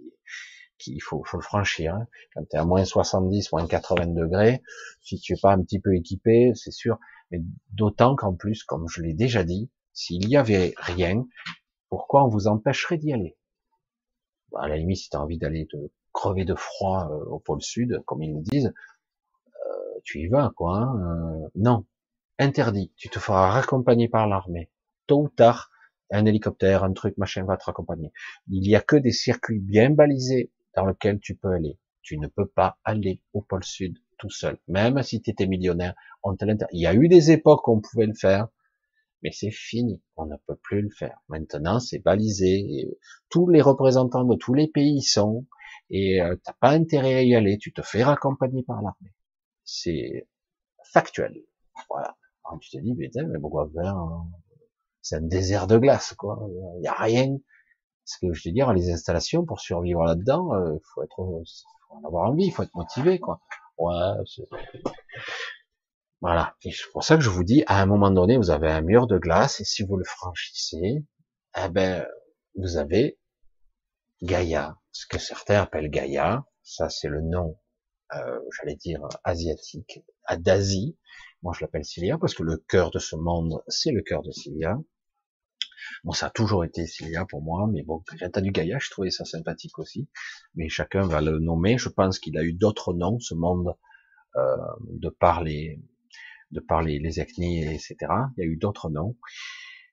qu'il 0.82 1.02
faut, 1.02 1.24
le 1.34 1.42
franchir. 1.42 1.96
Hein. 1.96 2.08
Quand 2.34 2.44
tu 2.50 2.56
es 2.56 2.60
à 2.60 2.66
moins 2.66 2.84
70, 2.84 3.52
moins 3.52 3.68
80 3.68 4.08
degrés, 4.08 4.62
si 5.02 5.20
tu 5.20 5.34
es 5.34 5.38
pas 5.42 5.54
un 5.54 5.62
petit 5.62 5.80
peu 5.80 5.96
équipé, 5.96 6.52
c'est 6.56 6.72
sûr. 6.72 7.00
Mais 7.32 7.42
d'autant 7.72 8.16
qu'en 8.16 8.34
plus, 8.34 8.64
comme 8.64 8.88
je 8.90 9.02
l'ai 9.02 9.14
déjà 9.14 9.44
dit, 9.44 9.70
s'il 9.94 10.28
y 10.30 10.38
avait 10.38 10.74
rien, 10.78 11.26
pourquoi 11.90 12.24
on 12.26 12.28
vous 12.28 12.48
empêcherait 12.48 12.98
d'y 12.98 13.14
aller? 13.14 13.38
Bah, 14.52 14.62
À 14.64 14.68
la 14.68 14.78
limite, 14.78 14.98
si 14.98 15.10
tu 15.10 15.18
as 15.18 15.22
envie 15.22 15.38
d'aller 15.38 15.68
te 15.68 15.78
crever 16.14 16.46
de 16.46 16.56
froid 16.56 17.10
euh, 17.12 17.26
au 17.26 17.40
pôle 17.40 17.62
sud, 17.62 18.02
comme 18.06 18.22
ils 18.22 18.34
nous 18.34 18.42
disent, 18.42 18.74
euh, 19.66 20.00
tu 20.04 20.20
y 20.20 20.28
vas, 20.28 20.52
quoi. 20.56 20.78
Hein. 20.78 21.44
Euh, 21.44 21.50
non, 21.56 21.86
interdit. 22.40 22.92
Tu 22.98 23.10
te 23.10 23.20
feras 23.20 23.50
raccompagner 23.52 24.10
par 24.10 24.28
l'armée. 24.28 24.70
Tôt 25.08 25.24
ou 25.24 25.30
tard, 25.30 25.72
un 26.12 26.26
hélicoptère, 26.26 26.84
un 26.84 26.94
truc, 26.94 27.18
machin 27.18 27.44
va 27.46 27.58
te 27.58 27.64
raccompagner. 27.64 28.12
Il 28.50 28.68
y 28.68 28.76
a 28.76 28.82
que 28.82 28.98
des 28.98 29.12
circuits 29.12 29.60
bien 29.60 29.90
balisés 29.90 30.52
dans 30.76 30.86
lequel 30.86 31.20
tu 31.20 31.36
peux 31.36 31.52
aller. 31.52 31.78
Tu 32.02 32.18
ne 32.18 32.28
peux 32.28 32.48
pas 32.48 32.80
aller 32.84 33.22
au 33.34 33.42
pôle 33.42 33.64
sud 33.64 33.98
tout 34.18 34.30
seul. 34.30 34.58
Même 34.68 35.02
si 35.04 35.22
tu 35.22 35.32
étais 35.32 35.48
millionnaire, 35.48 35.96
on 36.24 36.36
te 36.36 36.46
Il 36.72 36.82
y 36.82 36.88
a 36.88 36.94
eu 36.94 37.08
des 37.08 37.32
époques 37.32 37.68
où 37.68 37.74
on 37.74 37.82
pouvait 37.82 38.06
le 38.06 38.14
faire, 38.14 38.48
mais 39.24 39.32
c'est 39.32 39.52
fini. 39.52 40.02
On 40.16 40.26
ne 40.26 40.36
peut 40.48 40.56
plus 40.56 40.82
le 40.82 40.90
faire. 40.90 41.20
Maintenant, 41.28 41.80
c'est 41.80 42.00
balisé. 42.00 42.98
tous 43.30 43.48
les 43.50 43.62
représentants 43.62 44.24
de 44.24 44.36
tous 44.36 44.54
les 44.54 44.68
pays 44.68 44.98
y 44.98 45.02
sont. 45.02 45.46
Et 45.90 46.22
euh, 46.22 46.36
t'as 46.44 46.54
pas 46.54 46.72
intérêt 46.72 47.16
à 47.16 47.24
y 47.24 47.36
aller. 47.36 47.58
Tu 47.58 47.74
te 47.74 47.82
fais 47.82 48.04
raccompagner 48.04 48.64
par 48.64 48.82
l'armée. 48.82 49.14
C'est 49.64 50.28
factuel. 50.92 51.44
Voilà. 51.90 52.16
Tu 52.62 52.70
te 52.70 52.78
dis, 52.78 52.94
mais, 52.94 53.10
mais 53.16 53.40
pourquoi 53.40 53.70
faire 53.74 53.96
C'est 55.02 55.16
un 55.16 55.22
désert 55.22 55.68
de 55.68 55.78
glace, 55.78 56.14
quoi. 56.14 56.48
Il 56.80 56.84
y 56.84 56.88
a 56.88 56.94
rien. 56.94 57.38
Ce 58.06 58.18
que 58.20 58.34
je 58.34 58.50
veux 58.50 58.54
dire, 58.54 58.74
les 58.74 58.92
installations, 58.92 59.46
pour 59.46 59.60
survivre 59.60 60.04
là-dedans, 60.04 60.50
il 60.54 60.58
euh, 60.58 60.80
faut 60.94 61.04
être, 61.04 61.16
faut 61.16 61.96
en 61.96 62.04
avoir 62.06 62.30
envie, 62.30 62.46
il 62.46 62.52
faut 62.52 62.64
être 62.64 62.76
motivé, 62.76 63.20
quoi. 63.20 63.42
Ouais, 63.78 63.94
voilà. 66.22 66.56
Et 66.64 66.72
c'est 66.72 66.92
pour 66.92 67.04
ça 67.04 67.16
que 67.16 67.24
je 67.24 67.30
vous 67.30 67.44
dis, 67.44 67.64
à 67.68 67.82
un 67.82 67.86
moment 67.86 68.12
donné, 68.12 68.38
vous 68.38 68.52
avez 68.52 68.70
un 68.70 68.82
mur 68.82 69.08
de 69.08 69.18
glace, 69.18 69.60
et 69.60 69.66
si 69.66 69.84
vous 69.84 69.98
le 69.98 70.04
franchissez, 70.04 71.06
eh 71.58 71.70
ben, 71.70 72.06
vous 72.56 72.78
avez 72.78 73.20
Gaïa, 74.22 74.78
ce 74.92 75.08
que 75.08 75.18
certains 75.18 75.62
appellent 75.62 75.90
Gaïa, 75.90 76.46
ça 76.64 76.90
c'est 76.90 77.08
le 77.08 77.22
nom, 77.22 77.58
euh, 78.16 78.40
j'allais 78.58 78.76
dire 78.76 79.08
asiatique, 79.24 80.02
d'Asie. 80.38 80.98
Moi 81.42 81.54
je 81.58 81.62
l'appelle 81.62 81.86
Cilia 81.86 82.18
parce 82.18 82.36
que 82.36 82.44
le 82.44 82.58
cœur 82.58 82.92
de 82.92 83.00
ce 83.00 83.16
monde, 83.16 83.64
c'est 83.68 83.92
le 83.92 84.02
cœur 84.02 84.22
de 84.22 84.32
Cilia. 84.32 84.78
Bon, 86.04 86.12
ça 86.12 86.28
a 86.28 86.30
toujours 86.30 86.64
été 86.66 86.86
Cilia 86.86 87.26
pour 87.26 87.42
moi, 87.42 87.68
mais 87.72 87.84
bon, 87.84 88.04
j'ai 88.18 88.26
entendu 88.26 88.52
Gaïa, 88.52 88.78
je 88.80 88.90
trouvais 88.90 89.12
ça 89.12 89.26
sympathique 89.26 89.80
aussi. 89.80 90.08
Mais 90.56 90.70
chacun 90.70 91.06
va 91.08 91.22
le 91.22 91.40
nommer. 91.40 91.78
Je 91.78 91.90
pense 91.90 92.20
qu'il 92.20 92.38
a 92.38 92.44
eu 92.44 92.54
d'autres 92.54 92.94
noms, 92.94 93.20
ce 93.20 93.36
monde, 93.36 93.76
euh, 94.36 94.58
de 94.90 95.10
par 95.10 95.44
les, 95.44 95.82
de 96.52 96.60
par 96.60 96.82
les, 96.82 97.00
les 97.00 97.20
ethnies, 97.20 97.64
etc. 97.64 97.96
Il 98.38 98.44
y 98.44 98.44
a 98.44 98.50
eu 98.50 98.58
d'autres 98.58 98.90
noms. 98.90 99.18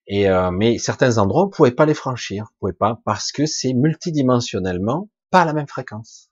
Et 0.07 0.29
euh, 0.31 0.51
mais 0.51 0.79
certains 0.79 1.19
endroits, 1.19 1.45
on 1.45 1.51
pouvait 1.51 1.71
pas 1.71 1.87
les 1.87 1.95
franchir, 1.95 2.47
on 2.55 2.59
pouvait 2.61 2.73
pas 2.79 3.01
parce 3.05 3.31
que 3.31 3.45
c'est 3.47 3.75
multidimensionnellement 3.75 5.11
pas 5.31 5.45
la 5.45 5.53
même 5.53 5.69
fréquence. 5.69 6.28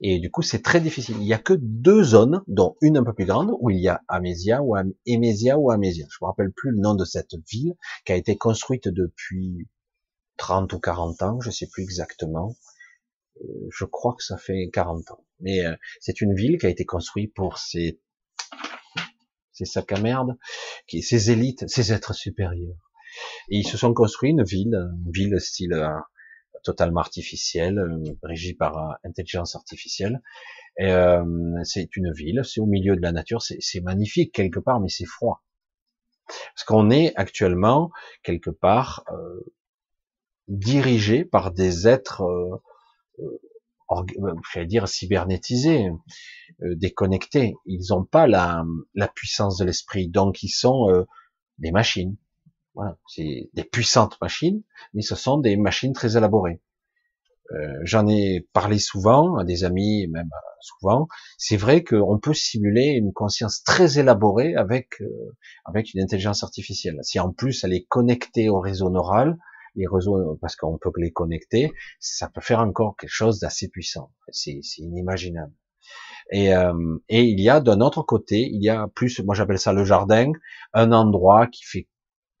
Et 0.00 0.18
du 0.18 0.30
coup, 0.30 0.42
c'est 0.42 0.62
très 0.62 0.80
difficile. 0.80 1.16
Il 1.20 1.26
y 1.26 1.34
a 1.34 1.38
que 1.38 1.54
deux 1.54 2.02
zones, 2.02 2.42
dont 2.46 2.76
une 2.80 2.96
un 2.96 3.04
peu 3.04 3.12
plus 3.12 3.26
grande, 3.26 3.52
où 3.60 3.70
il 3.70 3.80
y 3.80 3.88
a 3.88 4.00
Amésia 4.08 4.62
ou 4.62 4.74
Amésia 4.74 5.58
ou 5.58 5.70
Amésia. 5.70 6.06
Je 6.10 6.18
me 6.22 6.26
rappelle 6.26 6.52
plus 6.52 6.70
le 6.70 6.78
nom 6.78 6.94
de 6.94 7.04
cette 7.04 7.34
ville, 7.50 7.74
qui 8.06 8.12
a 8.12 8.16
été 8.16 8.36
construite 8.36 8.88
depuis 8.88 9.68
30 10.38 10.72
ou 10.72 10.80
40 10.80 11.22
ans, 11.22 11.40
je 11.40 11.50
sais 11.50 11.66
plus 11.66 11.82
exactement. 11.82 12.56
Euh, 13.42 13.68
je 13.70 13.84
crois 13.84 14.14
que 14.16 14.24
ça 14.24 14.38
fait 14.38 14.70
40 14.72 15.10
ans. 15.10 15.24
Mais 15.40 15.66
euh, 15.66 15.74
c'est 16.00 16.20
une 16.20 16.34
ville 16.34 16.58
qui 16.58 16.66
a 16.66 16.70
été 16.70 16.84
construite 16.84 17.34
pour 17.34 17.58
ses 17.58 18.00
sacs 19.62 19.92
à 19.92 20.00
merde, 20.00 20.38
ses 20.88 21.30
élites, 21.30 21.68
ses 21.68 21.92
êtres 21.92 22.14
supérieurs. 22.14 22.90
Et 23.50 23.58
ils 23.58 23.66
se 23.66 23.76
sont 23.76 23.92
construits 23.92 24.30
une 24.30 24.44
ville, 24.44 24.74
une 25.04 25.12
ville 25.12 25.40
style 25.40 25.74
euh, 25.74 25.90
totalement 26.62 27.00
artificielle, 27.00 27.78
euh, 27.78 28.16
régie 28.22 28.54
par 28.54 28.78
euh, 28.78 28.94
intelligence 29.04 29.56
artificielle. 29.56 30.20
Euh, 30.80 31.24
c'est 31.64 31.96
une 31.96 32.12
ville, 32.12 32.42
c'est 32.44 32.60
au 32.60 32.66
milieu 32.66 32.96
de 32.96 33.02
la 33.02 33.12
nature, 33.12 33.42
c'est 33.42 33.80
magnifique 33.80 34.32
quelque 34.32 34.60
part, 34.60 34.80
mais 34.80 34.88
c'est 34.88 35.04
froid. 35.04 35.42
Parce 36.26 36.64
qu'on 36.64 36.90
est 36.90 37.12
actuellement 37.16 37.90
quelque 38.22 38.50
part 38.50 39.04
euh, 39.12 39.52
dirigé 40.48 41.24
par 41.24 41.52
des 41.52 41.88
êtres, 41.88 42.22
euh, 42.22 44.06
j'allais 44.52 44.66
dire 44.66 44.86
cybernétisés, 44.88 45.90
déconnectés. 46.60 47.54
Ils 47.66 47.86
n'ont 47.90 48.04
pas 48.04 48.28
la, 48.28 48.64
la, 48.94 49.08
puissance 49.08 49.58
de 49.58 49.64
l'esprit, 49.64 50.08
donc 50.08 50.44
ils 50.44 50.50
sont 50.50 51.04
des 51.58 51.72
machines. 51.72 52.16
C'est 53.08 53.50
des 53.54 53.64
puissantes 53.64 54.18
machines, 54.20 54.62
mais 54.94 55.02
ce 55.02 55.14
sont 55.14 55.38
des 55.38 55.56
machines 55.56 55.92
très 55.92 56.16
élaborées. 56.16 56.60
Euh, 57.52 57.80
J'en 57.82 58.06
ai 58.06 58.46
parlé 58.52 58.78
souvent 58.78 59.36
à 59.36 59.44
des 59.44 59.64
amis, 59.64 60.06
même 60.08 60.26
euh, 60.32 60.56
souvent. 60.60 61.08
C'est 61.36 61.56
vrai 61.56 61.82
qu'on 61.82 62.18
peut 62.18 62.34
simuler 62.34 62.90
une 62.90 63.12
conscience 63.12 63.62
très 63.64 63.98
élaborée 63.98 64.54
avec 64.54 65.00
euh, 65.00 65.34
avec 65.64 65.92
une 65.94 66.02
intelligence 66.02 66.44
artificielle. 66.44 66.98
Si 67.02 67.18
en 67.18 67.32
plus 67.32 67.64
elle 67.64 67.72
est 67.72 67.86
connectée 67.88 68.48
au 68.48 68.60
réseau 68.60 68.90
neural, 68.90 69.36
les 69.74 69.86
réseaux, 69.88 70.38
parce 70.40 70.56
qu'on 70.56 70.78
peut 70.78 70.90
les 70.96 71.12
connecter, 71.12 71.72
ça 71.98 72.28
peut 72.28 72.40
faire 72.40 72.60
encore 72.60 72.96
quelque 72.96 73.10
chose 73.10 73.40
d'assez 73.40 73.68
puissant. 73.68 74.12
C'est 74.30 74.60
inimaginable. 74.78 75.52
Et, 76.32 76.48
et 77.08 77.22
il 77.22 77.40
y 77.40 77.48
a 77.48 77.60
d'un 77.60 77.80
autre 77.80 78.02
côté, 78.02 78.48
il 78.52 78.62
y 78.62 78.68
a 78.68 78.88
plus, 78.94 79.20
moi 79.20 79.34
j'appelle 79.34 79.58
ça 79.58 79.72
le 79.72 79.84
jardin, 79.84 80.32
un 80.72 80.92
endroit 80.92 81.46
qui 81.46 81.64
fait 81.64 81.88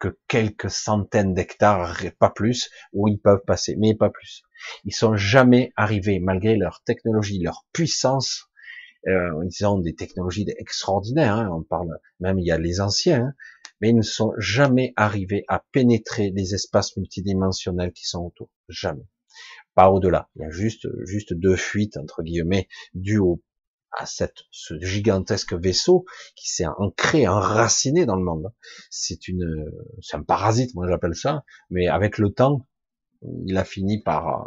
que 0.00 0.18
quelques 0.26 0.70
centaines 0.70 1.34
d'hectares, 1.34 1.96
pas 2.18 2.30
plus, 2.30 2.70
où 2.92 3.06
ils 3.06 3.20
peuvent 3.20 3.44
passer, 3.46 3.76
mais 3.76 3.94
pas 3.94 4.10
plus. 4.10 4.42
Ils 4.84 4.94
sont 4.94 5.14
jamais 5.14 5.72
arrivés, 5.76 6.18
malgré 6.18 6.56
leur 6.56 6.82
technologie, 6.84 7.40
leur 7.40 7.66
puissance. 7.72 8.46
Euh, 9.06 9.44
ils 9.48 9.66
ont 9.66 9.78
des 9.78 9.94
technologies 9.94 10.46
extraordinaires. 10.58 11.36
Hein, 11.36 11.50
on 11.52 11.62
parle 11.62 11.98
même 12.18 12.38
il 12.38 12.46
y 12.46 12.50
a 12.50 12.58
les 12.58 12.80
anciens, 12.80 13.26
hein, 13.26 13.34
mais 13.80 13.90
ils 13.90 13.96
ne 13.96 14.02
sont 14.02 14.32
jamais 14.38 14.92
arrivés 14.96 15.44
à 15.48 15.64
pénétrer 15.72 16.32
les 16.34 16.54
espaces 16.54 16.96
multidimensionnels 16.96 17.92
qui 17.92 18.06
sont 18.06 18.24
autour. 18.24 18.50
Jamais. 18.68 19.06
Pas 19.74 19.90
au-delà. 19.90 20.28
Il 20.36 20.42
y 20.42 20.44
a 20.44 20.50
juste 20.50 20.88
juste 21.06 21.32
deux 21.32 21.56
fuites 21.56 21.96
entre 21.96 22.22
guillemets 22.22 22.68
dues 22.94 23.18
au 23.18 23.42
à 23.92 24.06
cette, 24.06 24.44
ce 24.50 24.78
gigantesque 24.80 25.54
vaisseau 25.54 26.04
qui 26.36 26.48
s'est 26.48 26.66
ancré, 26.66 27.26
enraciné 27.26 28.06
dans 28.06 28.16
le 28.16 28.24
monde. 28.24 28.52
C'est 28.90 29.28
une, 29.28 29.70
c'est 30.00 30.16
un 30.16 30.22
parasite, 30.22 30.74
moi 30.74 30.86
j'appelle 30.88 31.14
ça, 31.14 31.44
mais 31.70 31.88
avec 31.88 32.18
le 32.18 32.32
temps, 32.32 32.66
il 33.46 33.56
a 33.56 33.64
fini 33.64 34.02
par 34.02 34.28
euh, 34.28 34.44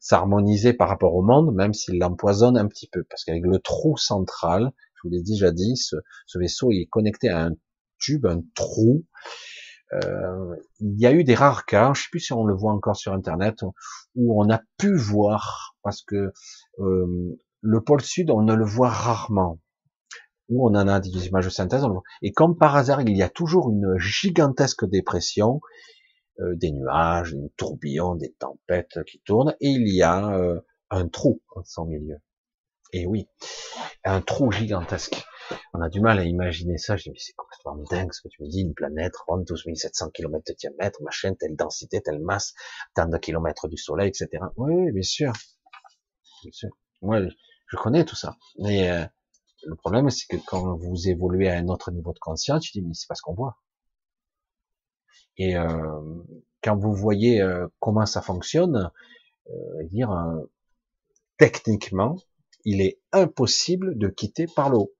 s'harmoniser 0.00 0.72
par 0.72 0.88
rapport 0.88 1.14
au 1.14 1.22
monde, 1.22 1.54
même 1.54 1.74
s'il 1.74 1.98
l'empoisonne 1.98 2.56
un 2.56 2.66
petit 2.66 2.88
peu, 2.88 3.04
parce 3.04 3.24
qu'avec 3.24 3.44
le 3.44 3.58
trou 3.58 3.96
central, 3.96 4.72
je 4.94 5.00
vous 5.04 5.10
l'ai 5.10 5.22
déjà 5.22 5.50
dit, 5.50 5.76
ce, 5.76 5.96
ce, 6.26 6.38
vaisseau 6.38 6.70
est 6.70 6.86
connecté 6.90 7.28
à 7.28 7.46
un 7.46 7.52
tube, 7.98 8.26
un 8.26 8.42
trou. 8.54 9.04
Euh, 9.92 10.56
il 10.80 11.00
y 11.00 11.06
a 11.06 11.12
eu 11.12 11.24
des 11.24 11.34
rares 11.34 11.64
cas, 11.64 11.92
je 11.94 12.02
sais 12.02 12.08
plus 12.10 12.20
si 12.20 12.32
on 12.32 12.44
le 12.44 12.54
voit 12.54 12.72
encore 12.72 12.96
sur 12.96 13.12
Internet, 13.12 13.62
où 14.14 14.40
on 14.40 14.50
a 14.50 14.60
pu 14.76 14.94
voir, 14.96 15.76
parce 15.82 16.02
que 16.02 16.32
euh, 16.80 17.38
le 17.60 17.82
pôle 17.82 18.02
sud, 18.02 18.30
on 18.30 18.42
ne 18.42 18.54
le 18.54 18.64
voit 18.64 18.90
rarement. 18.90 19.60
où 20.50 20.66
on 20.66 20.74
en 20.74 20.88
a 20.88 20.98
des 20.98 21.26
images 21.26 21.44
de 21.44 21.50
synthèse. 21.50 21.84
Et 22.22 22.32
comme 22.32 22.56
par 22.56 22.74
hasard, 22.74 23.02
il 23.02 23.14
y 23.14 23.22
a 23.22 23.28
toujours 23.28 23.68
une 23.70 23.98
gigantesque 23.98 24.88
dépression, 24.88 25.60
euh, 26.40 26.54
des 26.56 26.70
nuages, 26.70 27.34
des 27.34 27.50
tourbillons, 27.58 28.14
des 28.14 28.32
tempêtes 28.38 28.98
qui 29.06 29.20
tournent, 29.20 29.54
et 29.60 29.68
il 29.68 29.94
y 29.94 30.02
a 30.02 30.32
euh, 30.34 30.58
un 30.88 31.06
trou 31.08 31.42
en 31.54 31.62
son 31.64 31.84
milieu. 31.84 32.16
Et 32.94 33.06
oui, 33.06 33.28
un 34.04 34.22
trou 34.22 34.50
gigantesque. 34.50 35.22
On 35.74 35.80
a 35.80 35.88
du 35.88 36.00
mal 36.00 36.18
à 36.18 36.24
imaginer 36.24 36.78
ça. 36.78 36.96
Je 36.96 37.04
dis, 37.04 37.10
mais 37.10 37.18
c'est 37.18 37.34
complètement 37.34 37.76
dingue 37.90 38.12
ce 38.12 38.22
que 38.22 38.28
tu 38.28 38.42
me 38.42 38.48
dis, 38.48 38.60
une 38.62 38.74
planète, 38.74 39.12
12 39.28 39.64
700 39.74 40.10
km 40.10 40.44
de 40.46 40.54
diamètre, 40.54 41.02
machin, 41.02 41.34
telle 41.34 41.56
densité, 41.56 42.00
telle 42.00 42.20
masse, 42.20 42.54
tant 42.94 43.06
de 43.06 43.18
kilomètres 43.18 43.68
du 43.68 43.76
soleil, 43.76 44.08
etc. 44.08 44.28
Oui, 44.56 44.92
bien 44.92 45.02
sûr. 45.02 45.32
Bien 46.42 46.52
sûr. 46.52 46.70
Je 47.68 47.76
connais 47.76 48.04
tout 48.04 48.16
ça. 48.16 48.36
Mais 48.58 48.90
euh, 48.90 49.04
le 49.64 49.76
problème, 49.76 50.10
c'est 50.10 50.26
que 50.26 50.36
quand 50.46 50.76
vous 50.76 51.08
évoluez 51.08 51.48
à 51.48 51.58
un 51.58 51.68
autre 51.68 51.90
niveau 51.90 52.12
de 52.12 52.18
conscience, 52.18 52.62
tu 52.62 52.72
dis, 52.72 52.82
mais 52.82 52.94
c'est 52.94 53.06
pas 53.06 53.14
ce 53.14 53.22
qu'on 53.22 53.34
voit. 53.34 53.58
Et 55.36 55.56
euh, 55.56 56.00
quand 56.62 56.76
vous 56.76 56.92
voyez 56.92 57.40
euh, 57.40 57.68
comment 57.78 58.06
ça 58.06 58.22
fonctionne, 58.22 58.90
dire 59.90 60.10
techniquement, 61.38 62.16
il 62.64 62.82
est 62.82 63.00
impossible 63.12 63.96
de 63.96 64.08
quitter 64.08 64.46
par 64.46 64.68
le 64.68 64.76
haut. 64.76 64.92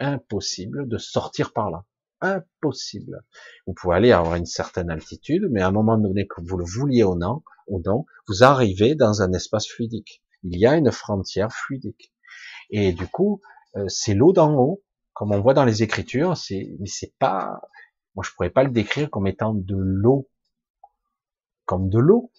Impossible 0.00 0.88
de 0.88 0.98
sortir 0.98 1.52
par 1.52 1.70
là. 1.70 1.84
Impossible. 2.20 3.22
Vous 3.66 3.74
pouvez 3.74 3.94
aller 3.94 4.10
avoir 4.10 4.34
une 4.34 4.46
certaine 4.46 4.90
altitude, 4.90 5.46
mais 5.52 5.60
à 5.60 5.68
un 5.68 5.72
moment 5.72 5.98
donné, 5.98 6.26
que 6.26 6.40
vous 6.40 6.56
le 6.56 6.64
vouliez 6.64 7.04
ou 7.04 7.14
non, 7.14 7.42
ou 7.68 7.80
non, 7.84 8.06
vous 8.26 8.42
arrivez 8.42 8.96
dans 8.96 9.22
un 9.22 9.32
espace 9.32 9.68
fluidique. 9.68 10.20
Il 10.42 10.58
y 10.58 10.66
a 10.66 10.76
une 10.76 10.92
frontière 10.92 11.52
fluidique. 11.52 12.12
Et 12.70 12.92
du 12.92 13.06
coup, 13.06 13.40
euh, 13.76 13.84
c'est 13.88 14.14
l'eau 14.14 14.32
d'en 14.32 14.54
haut, 14.54 14.82
comme 15.12 15.32
on 15.32 15.40
voit 15.40 15.54
dans 15.54 15.64
les 15.64 15.82
Écritures. 15.82 16.36
C'est, 16.36 16.76
mais 16.80 16.86
c'est 16.86 17.14
pas, 17.18 17.60
moi 18.14 18.24
je 18.24 18.32
pourrais 18.32 18.50
pas 18.50 18.64
le 18.64 18.70
décrire 18.70 19.10
comme 19.10 19.26
étant 19.26 19.54
de 19.54 19.76
l'eau, 19.76 20.28
comme 21.64 21.88
de 21.88 21.98
l'eau, 21.98 22.32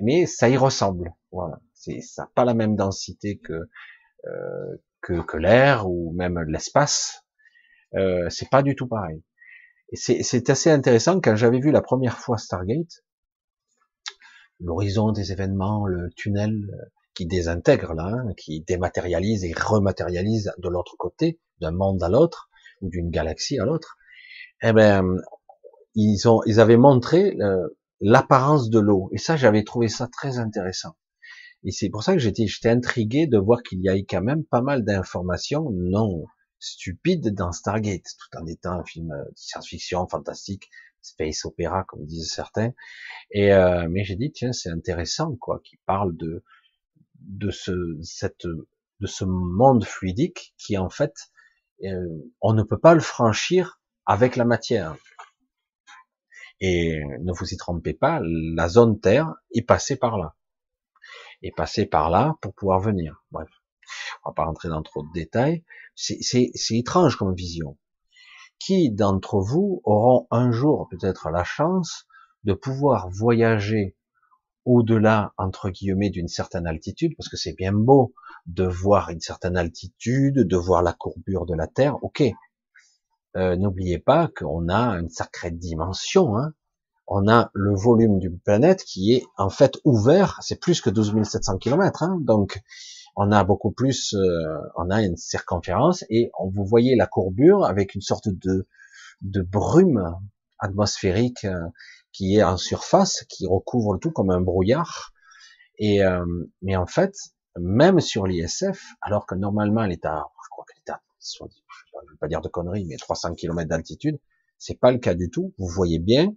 mais 0.00 0.26
ça 0.26 0.48
y 0.48 0.56
ressemble. 0.56 1.14
Voilà, 1.32 1.60
c'est 1.74 2.00
ça 2.00 2.30
pas 2.34 2.44
la 2.44 2.54
même 2.54 2.76
densité 2.76 3.38
que 3.38 3.68
euh, 4.26 4.76
que, 5.00 5.22
que 5.22 5.36
l'air 5.36 5.88
ou 5.88 6.12
même 6.12 6.38
l'espace. 6.40 7.24
Euh, 7.94 8.28
c'est 8.30 8.50
pas 8.50 8.62
du 8.62 8.74
tout 8.74 8.88
pareil. 8.88 9.22
Et 9.90 9.96
c'est 9.96 10.50
assez 10.50 10.70
intéressant 10.70 11.20
quand 11.20 11.34
j'avais 11.34 11.60
vu 11.60 11.70
la 11.70 11.80
première 11.80 12.18
fois 12.18 12.36
Stargate, 12.36 13.04
l'horizon 14.60 15.12
des 15.12 15.32
événements, 15.32 15.86
le 15.86 16.10
tunnel, 16.14 16.70
qui 17.18 17.26
désintègre 17.26 17.94
là, 17.94 18.12
hein, 18.14 18.32
qui 18.36 18.60
dématérialise 18.60 19.44
et 19.44 19.52
rematérialise 19.52 20.52
de 20.56 20.68
l'autre 20.68 20.94
côté, 20.96 21.40
d'un 21.60 21.72
monde 21.72 22.00
à 22.04 22.08
l'autre 22.08 22.48
ou 22.80 22.90
d'une 22.90 23.10
galaxie 23.10 23.58
à 23.58 23.64
l'autre. 23.64 23.96
Eh 24.62 24.72
ben, 24.72 25.16
ils 25.96 26.28
ont, 26.28 26.42
ils 26.46 26.60
avaient 26.60 26.76
montré 26.76 27.36
euh, 27.40 27.76
l'apparence 28.00 28.70
de 28.70 28.78
l'eau 28.78 29.10
et 29.10 29.18
ça, 29.18 29.34
j'avais 29.34 29.64
trouvé 29.64 29.88
ça 29.88 30.06
très 30.06 30.38
intéressant. 30.38 30.94
Et 31.64 31.72
c'est 31.72 31.88
pour 31.88 32.04
ça 32.04 32.12
que 32.12 32.20
j'étais, 32.20 32.46
j'étais 32.46 32.70
intrigué 32.70 33.26
de 33.26 33.36
voir 33.36 33.64
qu'il 33.64 33.82
y 33.82 33.88
a 33.88 33.96
eu 33.96 34.06
quand 34.08 34.22
même 34.22 34.44
pas 34.44 34.62
mal 34.62 34.84
d'informations 34.84 35.70
non 35.72 36.24
stupides 36.60 37.34
dans 37.34 37.50
Stargate, 37.50 38.14
tout 38.16 38.38
en 38.38 38.46
étant 38.46 38.78
un 38.78 38.84
film 38.84 39.08
de 39.08 39.32
science-fiction 39.34 40.06
fantastique, 40.06 40.70
space 41.02 41.44
opéra 41.44 41.82
comme 41.82 42.06
disent 42.06 42.30
certains. 42.30 42.74
Et 43.32 43.52
euh, 43.52 43.88
mais 43.90 44.04
j'ai 44.04 44.14
dit 44.14 44.30
tiens 44.30 44.52
c'est 44.52 44.70
intéressant 44.70 45.34
quoi, 45.34 45.60
qui 45.64 45.78
parle 45.84 46.16
de 46.16 46.44
de 47.20 47.50
ce, 47.50 47.98
cette, 48.02 48.46
de 48.46 49.06
ce 49.06 49.24
monde 49.24 49.84
fluidique 49.84 50.54
qui 50.58 50.78
en 50.78 50.90
fait, 50.90 51.14
euh, 51.84 52.32
on 52.40 52.52
ne 52.52 52.62
peut 52.62 52.78
pas 52.78 52.94
le 52.94 53.00
franchir 53.00 53.80
avec 54.06 54.36
la 54.36 54.44
matière. 54.44 54.96
Et 56.60 57.00
ne 57.20 57.32
vous 57.32 57.52
y 57.52 57.56
trompez 57.56 57.94
pas, 57.94 58.20
la 58.22 58.68
zone 58.68 58.98
Terre 59.00 59.32
est 59.54 59.62
passée 59.62 59.96
par 59.96 60.18
là. 60.18 60.34
Est 61.42 61.54
passée 61.54 61.86
par 61.86 62.10
là 62.10 62.36
pour 62.40 62.52
pouvoir 62.52 62.80
venir. 62.80 63.22
Bref, 63.30 63.48
on 64.24 64.30
va 64.30 64.34
pas 64.34 64.44
rentrer 64.44 64.68
dans 64.68 64.82
trop 64.82 65.04
de 65.04 65.12
détails. 65.12 65.64
C'est 65.94 66.50
étrange 66.70 67.16
comme 67.16 67.34
vision. 67.34 67.78
Qui 68.58 68.90
d'entre 68.90 69.38
vous 69.38 69.80
auront 69.84 70.26
un 70.32 70.50
jour 70.50 70.88
peut-être 70.90 71.30
la 71.30 71.44
chance 71.44 72.06
de 72.42 72.54
pouvoir 72.54 73.08
voyager 73.08 73.96
au-delà, 74.64 75.32
entre 75.38 75.70
guillemets, 75.70 76.10
d'une 76.10 76.28
certaine 76.28 76.66
altitude, 76.66 77.14
parce 77.16 77.28
que 77.28 77.36
c'est 77.36 77.54
bien 77.54 77.72
beau 77.72 78.12
de 78.46 78.64
voir 78.64 79.10
une 79.10 79.20
certaine 79.20 79.56
altitude, 79.56 80.46
de 80.46 80.56
voir 80.56 80.82
la 80.82 80.92
courbure 80.92 81.46
de 81.46 81.54
la 81.54 81.66
Terre, 81.66 82.02
ok. 82.02 82.22
Euh, 83.36 83.56
n'oubliez 83.56 83.98
pas 83.98 84.28
qu'on 84.28 84.68
a 84.68 84.98
une 84.98 85.10
sacrée 85.10 85.50
dimension, 85.50 86.36
hein. 86.36 86.54
on 87.06 87.28
a 87.28 87.50
le 87.54 87.74
volume 87.74 88.18
d'une 88.18 88.38
planète 88.38 88.82
qui 88.84 89.12
est 89.12 89.24
en 89.36 89.50
fait 89.50 89.78
ouvert, 89.84 90.38
c'est 90.40 90.58
plus 90.60 90.80
que 90.80 90.90
12 90.90 91.22
700 91.24 91.58
km, 91.58 92.02
hein, 92.02 92.18
donc 92.20 92.60
on 93.16 93.30
a 93.30 93.44
beaucoup 93.44 93.70
plus, 93.70 94.14
euh, 94.14 94.58
on 94.76 94.90
a 94.90 95.02
une 95.02 95.16
circonférence, 95.16 96.04
et 96.08 96.30
vous 96.52 96.64
voyez 96.64 96.96
la 96.96 97.06
courbure 97.06 97.64
avec 97.64 97.94
une 97.94 98.00
sorte 98.00 98.28
de, 98.28 98.66
de 99.20 99.42
brume 99.42 100.14
atmosphérique 100.58 101.44
euh, 101.44 101.68
qui 102.12 102.36
est 102.36 102.42
en 102.42 102.56
surface, 102.56 103.24
qui 103.28 103.46
recouvre 103.46 103.94
le 103.94 104.00
tout 104.00 104.10
comme 104.10 104.30
un 104.30 104.40
brouillard. 104.40 105.12
Et 105.78 106.02
euh, 106.04 106.24
mais 106.62 106.76
en 106.76 106.86
fait, 106.86 107.14
même 107.58 108.00
sur 108.00 108.26
l'ISF, 108.26 108.94
alors 109.00 109.26
que 109.26 109.34
normalement 109.34 109.84
elle 109.84 109.92
est 109.92 110.04
à, 110.04 110.24
je 110.44 110.48
crois 110.50 110.64
qu'elle 110.66 110.82
est 110.86 110.90
à, 110.90 111.00
je 111.20 111.44
ne 111.44 112.10
vais 112.10 112.16
pas 112.18 112.28
dire 112.28 112.40
de 112.40 112.48
conneries, 112.48 112.84
mais 112.86 112.96
300 112.96 113.34
km 113.34 113.68
d'altitude, 113.68 114.18
c'est 114.58 114.78
pas 114.78 114.92
le 114.92 114.98
cas 114.98 115.14
du 115.14 115.30
tout. 115.30 115.54
Vous 115.58 115.68
voyez 115.68 115.98
bien 115.98 116.34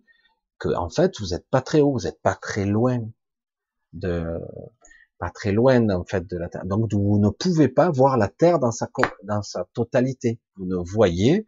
que 0.59 0.69
en 0.69 0.89
fait 0.89 1.19
vous 1.19 1.27
n'êtes 1.27 1.47
pas 1.49 1.61
très 1.61 1.81
haut, 1.81 1.93
vous 1.93 2.05
n'êtes 2.05 2.21
pas 2.21 2.35
très 2.35 2.65
loin 2.65 2.99
de, 3.93 4.39
pas 5.17 5.29
très 5.29 5.51
loin 5.51 5.89
en 5.89 6.03
fait 6.03 6.27
de 6.27 6.37
la 6.37 6.49
Terre. 6.49 6.65
Donc 6.65 6.91
vous 6.93 7.19
ne 7.19 7.29
pouvez 7.29 7.67
pas 7.67 7.89
voir 7.91 8.17
la 8.17 8.27
Terre 8.27 8.59
dans 8.59 8.71
sa 8.71 8.89
dans 9.23 9.41
sa 9.43 9.65
totalité. 9.73 10.39
Vous 10.55 10.65
ne 10.65 10.77
voyez 10.77 11.45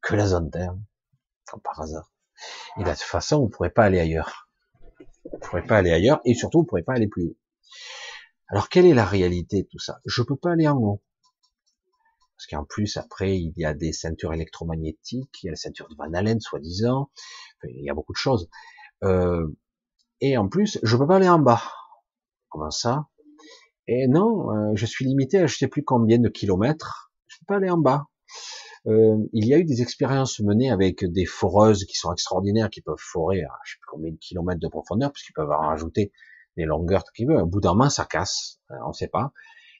que 0.00 0.14
la 0.14 0.26
zone 0.26 0.50
Terre, 0.50 0.74
comme 1.50 1.60
par 1.60 1.80
hasard. 1.80 2.09
Et 2.78 2.84
de 2.84 2.90
toute 2.90 3.00
façon, 3.00 3.38
vous 3.38 3.46
ne 3.46 3.50
pourrez 3.50 3.70
pas 3.70 3.84
aller 3.84 4.00
ailleurs. 4.00 4.48
Vous 5.24 5.30
ne 5.34 5.38
pourrez 5.38 5.64
pas 5.64 5.78
aller 5.78 5.92
ailleurs 5.92 6.20
et 6.24 6.34
surtout, 6.34 6.58
vous 6.58 6.64
ne 6.64 6.68
pourrez 6.68 6.82
pas 6.82 6.94
aller 6.94 7.08
plus 7.08 7.24
haut. 7.24 7.36
Alors, 8.48 8.68
quelle 8.68 8.86
est 8.86 8.94
la 8.94 9.04
réalité 9.04 9.62
de 9.62 9.68
tout 9.68 9.78
ça? 9.78 10.00
Je 10.06 10.22
ne 10.22 10.26
peux 10.26 10.36
pas 10.36 10.52
aller 10.52 10.66
en 10.66 10.76
haut. 10.76 11.02
Parce 12.36 12.46
qu'en 12.46 12.64
plus, 12.64 12.96
après, 12.96 13.38
il 13.38 13.52
y 13.56 13.64
a 13.64 13.74
des 13.74 13.92
ceintures 13.92 14.32
électromagnétiques, 14.32 15.42
il 15.42 15.46
y 15.46 15.48
a 15.50 15.52
la 15.52 15.56
ceinture 15.56 15.88
de 15.88 15.94
Van 15.94 16.12
Allen, 16.14 16.40
soi-disant, 16.40 17.10
il 17.64 17.84
y 17.84 17.90
a 17.90 17.94
beaucoup 17.94 18.12
de 18.12 18.18
choses. 18.18 18.48
Euh, 19.04 19.46
et 20.20 20.36
en 20.36 20.48
plus, 20.48 20.78
je 20.82 20.96
peux 20.96 21.06
pas 21.06 21.16
aller 21.16 21.28
en 21.28 21.38
bas. 21.38 21.62
Comment 22.48 22.70
ça? 22.70 23.08
Et 23.86 24.06
non, 24.08 24.50
euh, 24.50 24.72
je 24.74 24.86
suis 24.86 25.04
limité 25.04 25.38
à 25.38 25.46
je 25.46 25.56
sais 25.56 25.68
plus 25.68 25.84
combien 25.84 26.18
de 26.18 26.28
kilomètres. 26.28 27.12
Je 27.26 27.38
peux 27.40 27.46
pas 27.46 27.56
aller 27.56 27.70
en 27.70 27.78
bas. 27.78 28.06
Euh, 28.86 29.18
il 29.32 29.46
y 29.46 29.54
a 29.54 29.58
eu 29.58 29.64
des 29.64 29.82
expériences 29.82 30.40
menées 30.40 30.70
avec 30.70 31.04
des 31.04 31.26
foreuses 31.26 31.84
qui 31.84 31.94
sont 31.94 32.12
extraordinaires, 32.12 32.70
qui 32.70 32.80
peuvent 32.80 32.96
forer 32.98 33.42
à 33.42 33.52
je 33.64 33.72
sais 33.72 33.78
plus 33.78 33.88
combien 33.88 34.10
de 34.10 34.16
kilomètres 34.16 34.60
de 34.60 34.68
profondeur, 34.68 35.12
puisqu'ils 35.12 35.34
peuvent 35.34 35.50
en 35.50 35.68
rajouter 35.68 36.12
des 36.56 36.64
longueurs 36.64 37.04
qu'ils 37.14 37.28
veulent. 37.28 37.42
Au 37.42 37.46
bout 37.46 37.60
d'un 37.60 37.74
moment, 37.74 37.90
ça 37.90 38.04
casse, 38.06 38.58
euh, 38.70 38.76
on 38.84 38.88
ne 38.88 38.94
sait 38.94 39.08
pas. 39.08 39.32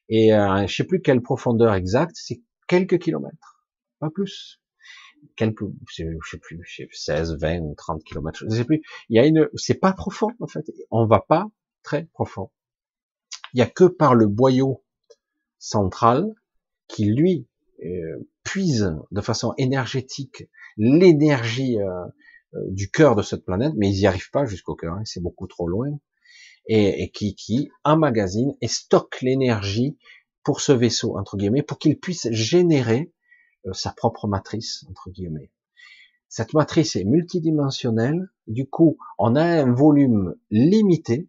Et 0.08 0.34
euh, 0.34 0.66
je 0.66 0.74
sais 0.74 0.84
plus 0.84 1.00
quelle 1.00 1.22
profondeur 1.22 1.74
exacte, 1.74 2.12
c'est 2.14 2.42
quelques 2.68 2.98
kilomètres, 2.98 3.64
pas 4.00 4.10
plus. 4.10 4.60
Quelques, 5.36 5.64
je 5.88 6.04
sais 6.30 6.38
plus, 6.38 6.60
je 6.64 6.76
sais 6.76 6.88
16, 6.90 7.36
20 7.40 7.60
ou 7.60 7.74
30 7.76 8.02
kilomètres, 8.04 8.42
je 8.42 8.54
sais 8.54 8.64
plus. 8.64 8.82
Il 9.08 9.16
y 9.16 9.18
a 9.18 9.26
une, 9.26 9.48
c'est 9.54 9.74
pas 9.74 9.92
profond 9.92 10.30
en 10.40 10.46
fait. 10.46 10.64
On 10.90 11.06
va 11.06 11.20
pas 11.20 11.46
très 11.82 12.04
profond. 12.12 12.50
Il 13.52 13.58
y 13.58 13.62
a 13.62 13.66
que 13.66 13.84
par 13.84 14.14
le 14.14 14.26
boyau 14.26 14.82
central 15.58 16.26
qui 16.88 17.06
lui 17.06 17.46
euh, 17.84 18.28
puise 18.42 18.96
de 19.10 19.20
façon 19.20 19.54
énergétique 19.58 20.44
l'énergie 20.76 21.78
euh, 21.78 22.04
euh, 22.54 22.58
du 22.68 22.90
cœur 22.90 23.16
de 23.16 23.22
cette 23.22 23.44
planète, 23.44 23.74
mais 23.76 23.90
ils 23.90 24.00
n'y 24.00 24.06
arrivent 24.06 24.30
pas 24.30 24.46
jusqu'au 24.46 24.74
cœur, 24.74 24.94
hein, 24.94 25.02
c'est 25.04 25.22
beaucoup 25.22 25.46
trop 25.46 25.68
loin, 25.68 25.88
et, 26.66 27.10
qui, 27.10 27.34
qui 27.34 27.70
emmagasine 27.84 28.54
et 28.60 28.68
stocke 28.68 29.22
l'énergie 29.22 29.96
pour 30.44 30.60
ce 30.60 30.72
vaisseau, 30.72 31.18
entre 31.18 31.36
guillemets, 31.36 31.62
pour 31.62 31.78
qu'il 31.78 31.98
puisse 31.98 32.28
générer 32.30 33.12
sa 33.72 33.92
propre 33.92 34.28
matrice, 34.28 34.84
entre 34.88 35.10
guillemets. 35.10 35.50
Cette 36.28 36.54
matrice 36.54 36.94
est 36.94 37.04
multidimensionnelle, 37.04 38.30
du 38.46 38.68
coup, 38.68 38.98
on 39.18 39.34
a 39.34 39.42
un 39.42 39.72
volume 39.72 40.36
limité, 40.50 41.28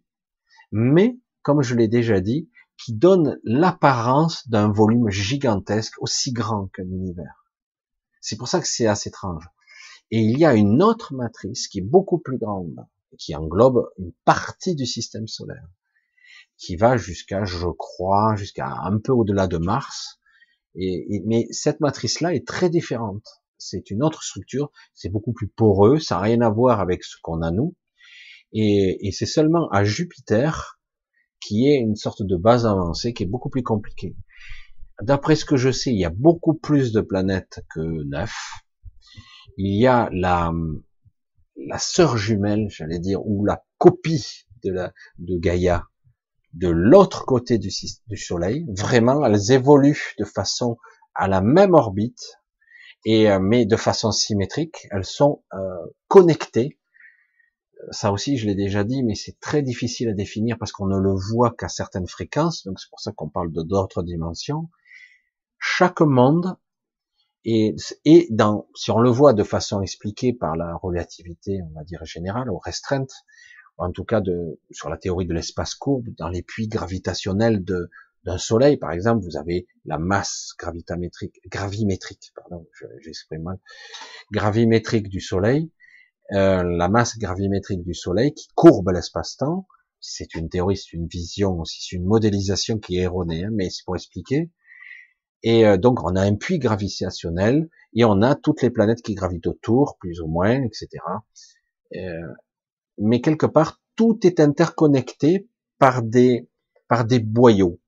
mais, 0.70 1.18
comme 1.42 1.62
je 1.62 1.74
l'ai 1.74 1.88
déjà 1.88 2.20
dit, 2.20 2.48
qui 2.76 2.94
donne 2.94 3.38
l'apparence 3.44 4.48
d'un 4.48 4.70
volume 4.70 5.10
gigantesque, 5.10 5.94
aussi 6.00 6.32
grand 6.32 6.66
qu'un 6.68 6.84
univers. 6.84 7.46
C'est 8.20 8.36
pour 8.36 8.48
ça 8.48 8.60
que 8.60 8.68
c'est 8.68 8.86
assez 8.86 9.08
étrange. 9.08 9.48
Et 10.10 10.20
il 10.20 10.38
y 10.38 10.44
a 10.44 10.54
une 10.54 10.82
autre 10.82 11.14
matrice 11.14 11.68
qui 11.68 11.78
est 11.78 11.88
beaucoup 11.88 12.18
plus 12.18 12.38
grande, 12.38 12.86
qui 13.18 13.34
englobe 13.34 13.88
une 13.98 14.12
partie 14.24 14.74
du 14.74 14.86
système 14.86 15.26
solaire, 15.26 15.68
qui 16.56 16.76
va 16.76 16.96
jusqu'à, 16.96 17.44
je 17.44 17.66
crois, 17.66 18.36
jusqu'à 18.36 18.68
un 18.68 18.98
peu 18.98 19.12
au-delà 19.12 19.46
de 19.46 19.58
Mars, 19.58 20.20
Et, 20.74 21.22
mais 21.26 21.46
cette 21.50 21.80
matrice-là 21.80 22.34
est 22.34 22.46
très 22.46 22.70
différente. 22.70 23.26
C'est 23.58 23.90
une 23.90 24.02
autre 24.02 24.22
structure, 24.22 24.70
c'est 24.94 25.10
beaucoup 25.10 25.32
plus 25.32 25.48
poreux, 25.48 25.98
ça 25.98 26.16
n'a 26.16 26.22
rien 26.22 26.40
à 26.40 26.50
voir 26.50 26.80
avec 26.80 27.04
ce 27.04 27.16
qu'on 27.22 27.42
a 27.42 27.50
nous. 27.50 27.74
Et, 28.52 29.06
et 29.06 29.12
c'est 29.12 29.26
seulement 29.26 29.68
à 29.70 29.84
Jupiter 29.84 30.80
qui 31.42 31.68
est 31.68 31.78
une 31.78 31.96
sorte 31.96 32.22
de 32.22 32.36
base 32.36 32.66
avancée 32.66 33.12
qui 33.12 33.24
est 33.24 33.26
beaucoup 33.26 33.50
plus 33.50 33.62
compliquée. 33.62 34.16
D'après 35.00 35.36
ce 35.36 35.44
que 35.44 35.56
je 35.56 35.70
sais, 35.70 35.90
il 35.90 35.98
y 35.98 36.04
a 36.04 36.10
beaucoup 36.10 36.54
plus 36.54 36.92
de 36.92 37.00
planètes 37.00 37.64
que 37.74 37.80
neuf. 37.80 38.34
Il 39.56 39.78
y 39.78 39.86
a 39.86 40.08
la, 40.12 40.52
la 41.56 41.78
sœur 41.78 42.16
jumelle, 42.16 42.68
j'allais 42.70 42.98
dire, 42.98 43.26
ou 43.26 43.44
la 43.44 43.64
copie 43.78 44.46
de, 44.64 44.92
Gaïa 45.18 45.86
de 46.52 46.68
l'autre 46.68 47.24
côté 47.24 47.58
du, 47.58 47.70
du 48.06 48.16
Soleil. 48.16 48.64
Vraiment, 48.76 49.24
elles 49.24 49.52
évoluent 49.52 50.14
de 50.18 50.24
façon 50.24 50.76
à 51.14 51.28
la 51.28 51.40
même 51.40 51.74
orbite, 51.74 52.38
et 53.04 53.30
euh, 53.30 53.40
mais 53.40 53.66
de 53.66 53.76
façon 53.76 54.12
symétrique. 54.12 54.86
Elles 54.90 55.04
sont 55.04 55.42
euh, 55.54 55.58
connectées. 56.08 56.78
Ça 57.90 58.12
aussi, 58.12 58.36
je 58.38 58.46
l'ai 58.46 58.54
déjà 58.54 58.84
dit, 58.84 59.02
mais 59.02 59.14
c'est 59.14 59.38
très 59.40 59.62
difficile 59.62 60.08
à 60.08 60.14
définir 60.14 60.56
parce 60.58 60.72
qu'on 60.72 60.86
ne 60.86 60.98
le 60.98 61.12
voit 61.12 61.52
qu'à 61.52 61.68
certaines 61.68 62.06
fréquences. 62.06 62.64
Donc 62.64 62.78
c'est 62.80 62.88
pour 62.90 63.00
ça 63.00 63.12
qu'on 63.12 63.28
parle 63.28 63.52
de 63.52 63.62
d'autres 63.62 64.02
dimensions. 64.02 64.70
Chaque 65.58 66.00
monde 66.00 66.56
et, 67.44 67.74
et 68.04 68.28
dans, 68.30 68.68
si 68.74 68.90
on 68.90 69.00
le 69.00 69.10
voit 69.10 69.32
de 69.32 69.42
façon 69.42 69.82
expliquée 69.82 70.32
par 70.32 70.56
la 70.56 70.76
relativité, 70.76 71.60
on 71.62 71.74
va 71.74 71.84
dire 71.84 72.04
générale, 72.04 72.50
ou 72.50 72.58
restreinte, 72.58 73.10
en 73.78 73.90
tout 73.90 74.04
cas 74.04 74.20
de, 74.20 74.60
sur 74.70 74.88
la 74.88 74.96
théorie 74.96 75.26
de 75.26 75.34
l'espace 75.34 75.74
courbe, 75.74 76.06
dans 76.18 76.28
les 76.28 76.42
puits 76.42 76.68
gravitationnels 76.68 77.64
d'un 77.64 78.38
soleil, 78.38 78.76
par 78.76 78.92
exemple, 78.92 79.24
vous 79.24 79.36
avez 79.36 79.66
la 79.84 79.98
masse 79.98 80.54
gravitamétrique, 80.56 81.40
gravimétrique, 81.46 82.32
pardon, 82.36 82.66
j'exprime 83.00 83.42
mal, 83.42 83.58
gravimétrique 84.30 85.08
du 85.08 85.20
soleil, 85.20 85.70
euh, 86.32 86.62
la 86.62 86.88
masse 86.88 87.18
gravimétrique 87.18 87.82
du 87.82 87.94
soleil 87.94 88.32
qui 88.32 88.48
courbe 88.54 88.90
l'espace-temps. 88.90 89.66
C'est 90.00 90.34
une 90.34 90.48
théorie, 90.48 90.76
c'est 90.76 90.94
une 90.94 91.06
vision 91.06 91.64
c'est 91.64 91.92
une 91.92 92.04
modélisation 92.04 92.78
qui 92.78 92.98
est 92.98 93.02
erronée, 93.02 93.44
hein, 93.44 93.50
mais 93.52 93.70
c'est 93.70 93.84
pour 93.84 93.96
expliquer. 93.96 94.50
Et 95.42 95.66
euh, 95.66 95.76
donc 95.76 96.02
on 96.04 96.16
a 96.16 96.22
un 96.22 96.34
puits 96.36 96.58
gravitationnel 96.58 97.68
et 97.94 98.04
on 98.04 98.22
a 98.22 98.34
toutes 98.34 98.62
les 98.62 98.70
planètes 98.70 99.02
qui 99.02 99.14
gravitent 99.14 99.46
autour, 99.46 99.96
plus 99.98 100.20
ou 100.20 100.26
moins, 100.26 100.62
etc. 100.62 100.88
Euh, 101.96 102.20
mais 102.98 103.20
quelque 103.20 103.46
part 103.46 103.80
tout 103.96 104.18
est 104.22 104.40
interconnecté 104.40 105.48
par 105.78 106.02
des 106.02 106.48
par 106.88 107.04
des 107.04 107.18
boyaux, 107.20 107.78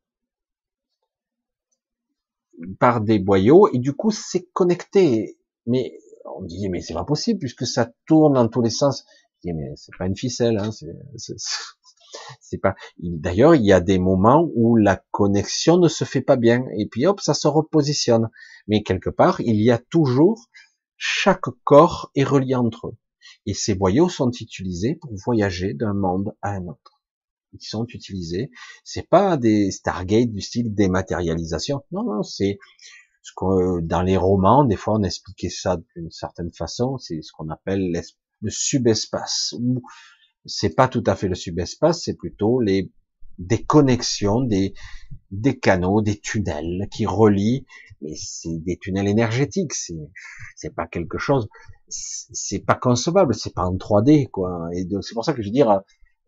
par 2.78 3.00
des 3.00 3.18
boyaux 3.18 3.68
et 3.72 3.78
du 3.78 3.94
coup 3.94 4.10
c'est 4.10 4.46
connecté. 4.52 5.38
Mais 5.66 5.98
on 6.36 6.42
dit 6.42 6.68
mais 6.68 6.80
c'est 6.80 6.94
pas 6.94 7.04
possible 7.04 7.38
puisque 7.38 7.66
ça 7.66 7.90
tourne 8.06 8.34
dans 8.34 8.48
tous 8.48 8.62
les 8.62 8.70
sens. 8.70 9.04
Je 9.36 9.50
dis 9.50 9.52
mais 9.52 9.72
c'est 9.76 9.96
pas 9.98 10.06
une 10.06 10.16
ficelle, 10.16 10.58
hein, 10.58 10.70
c'est 12.40 12.58
pas. 12.58 12.74
D'ailleurs, 12.98 13.54
il 13.54 13.64
y 13.64 13.72
a 13.72 13.80
des 13.80 13.98
moments 13.98 14.48
où 14.54 14.76
la 14.76 15.02
connexion 15.10 15.78
ne 15.78 15.88
se 15.88 16.04
fait 16.04 16.20
pas 16.20 16.36
bien, 16.36 16.64
et 16.76 16.86
puis 16.86 17.06
hop, 17.06 17.20
ça 17.20 17.34
se 17.34 17.48
repositionne. 17.48 18.30
Mais 18.68 18.82
quelque 18.82 19.10
part, 19.10 19.40
il 19.40 19.60
y 19.60 19.70
a 19.70 19.78
toujours 19.78 20.48
chaque 20.96 21.48
corps 21.64 22.10
est 22.14 22.24
relié 22.24 22.54
entre 22.54 22.88
eux, 22.88 22.96
et 23.46 23.54
ces 23.54 23.74
boyaux 23.74 24.08
sont 24.08 24.30
utilisés 24.30 24.96
pour 24.96 25.10
voyager 25.24 25.74
d'un 25.74 25.94
monde 25.94 26.34
à 26.40 26.50
un 26.52 26.66
autre. 26.66 27.02
Ils 27.52 27.64
sont 27.64 27.86
utilisés. 27.86 28.50
C'est 28.82 29.08
pas 29.08 29.36
des 29.36 29.70
Stargate 29.70 30.30
du 30.30 30.40
style 30.40 30.74
dématérialisation. 30.74 31.84
Non, 31.92 32.02
non, 32.02 32.22
c'est 32.22 32.58
ce 33.24 33.32
que 33.34 33.80
dans 33.80 34.02
les 34.02 34.18
romans, 34.18 34.64
des 34.64 34.76
fois, 34.76 34.98
on 34.98 35.02
expliquait 35.02 35.48
ça 35.48 35.78
d'une 35.96 36.10
certaine 36.10 36.52
façon. 36.52 36.98
C'est 36.98 37.22
ce 37.22 37.32
qu'on 37.32 37.48
appelle 37.48 37.90
le 38.42 38.50
subespace, 38.50 39.54
c'est 40.44 40.76
pas 40.76 40.88
tout 40.88 41.02
à 41.06 41.16
fait 41.16 41.28
le 41.28 41.34
subespace, 41.34 42.02
c'est 42.04 42.16
plutôt 42.16 42.60
les 42.60 42.92
des 43.38 43.64
connexions, 43.64 44.42
des 44.42 44.74
des 45.30 45.58
canaux, 45.58 46.02
des 46.02 46.20
tunnels 46.20 46.86
qui 46.92 47.06
relient. 47.06 47.64
Mais 48.02 48.14
c'est 48.14 48.58
des 48.58 48.76
tunnels 48.76 49.08
énergétiques. 49.08 49.72
C'est 49.72 50.10
c'est 50.54 50.74
pas 50.74 50.86
quelque 50.86 51.16
chose. 51.16 51.48
C'est 51.88 52.60
pas 52.60 52.74
concevable. 52.74 53.34
C'est 53.34 53.54
pas 53.54 53.64
en 53.64 53.76
3D 53.76 54.28
quoi. 54.30 54.68
Et 54.74 54.86
c'est 55.00 55.14
pour 55.14 55.24
ça 55.24 55.32
que 55.32 55.40
je 55.40 55.48
veux 55.48 55.52
dire. 55.52 55.80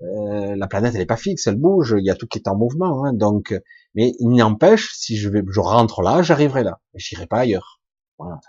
Euh, 0.03 0.55
la 0.57 0.67
planète 0.67 0.95
elle 0.95 1.01
est 1.01 1.07
pas 1.07 1.17
fixe, 1.17 1.47
elle 1.47 1.57
bouge, 1.57 1.95
il 1.99 2.05
y 2.05 2.11
a 2.11 2.15
tout 2.15 2.27
qui 2.27 2.39
est 2.39 2.49
en 2.49 2.57
mouvement, 2.57 3.05
hein, 3.05 3.13
donc, 3.15 3.55
mais 3.95 4.13
il 4.19 4.31
n'empêche, 4.31 4.93
si 4.95 5.17
je 5.17 5.29
vais, 5.29 5.43
je 5.49 5.61
rentre 5.61 6.03
là, 6.03 6.23
j'arriverai 6.23 6.65
là, 6.65 6.81
j'irai 6.95 7.27
pas 7.27 7.39
ailleurs. 7.39 7.81
Voilà 8.19 8.41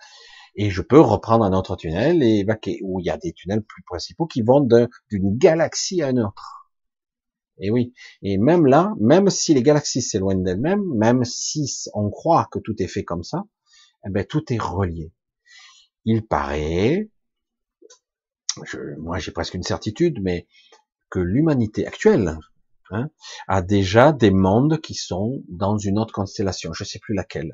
et 0.58 0.72
je 0.72 0.82
peux 0.82 1.00
reprendre 1.00 1.46
un 1.46 1.54
autre 1.54 1.76
tunnel 1.76 2.24
et 2.24 2.46
où 2.82 3.00
il 3.00 3.06
y 3.06 3.12
a 3.12 3.18
des 3.18 3.32
tunnels 3.32 3.62
plus 3.62 3.84
principaux 3.84 4.26
qui 4.26 4.42
vont 4.42 4.68
d'une 5.10 5.38
galaxie 5.38 6.02
à 6.02 6.10
une 6.10 6.20
autre. 6.20 6.72
Et 7.60 7.70
oui, 7.70 7.94
et 8.24 8.38
même 8.38 8.66
là, 8.66 8.94
même 9.00 9.30
si 9.30 9.54
les 9.54 9.64
galaxies 9.64 10.02
s'éloignent 10.02 10.44
d'elles-mêmes, 10.44 10.84
même 10.96 11.24
si 11.24 11.72
on 11.94 12.10
croit 12.10 12.48
que 12.52 12.60
tout 12.60 12.76
est 12.82 12.88
fait 12.88 13.04
comme 13.04 13.24
ça, 13.24 13.46
eh 14.06 14.10
ben 14.10 14.26
tout 14.26 14.52
est 14.52 14.62
relié. 14.62 15.12
Il 16.06 16.26
paraît, 16.26 17.10
moi 18.98 19.20
j'ai 19.20 19.32
presque 19.32 19.54
une 19.54 19.64
certitude, 19.64 20.20
mais 20.22 20.48
que 21.10 21.20
l'humanité 21.20 21.88
actuelle 21.88 22.38
hein, 22.92 23.10
a 23.48 23.62
déjà 23.62 24.12
des 24.12 24.32
mondes 24.32 24.80
qui 24.82 24.94
sont 24.94 25.44
dans 25.48 25.78
une 25.78 26.00
autre 26.00 26.14
constellation. 26.14 26.74
Je 26.74 26.84
sais 26.84 27.00
plus 27.00 27.16
laquelle 27.16 27.52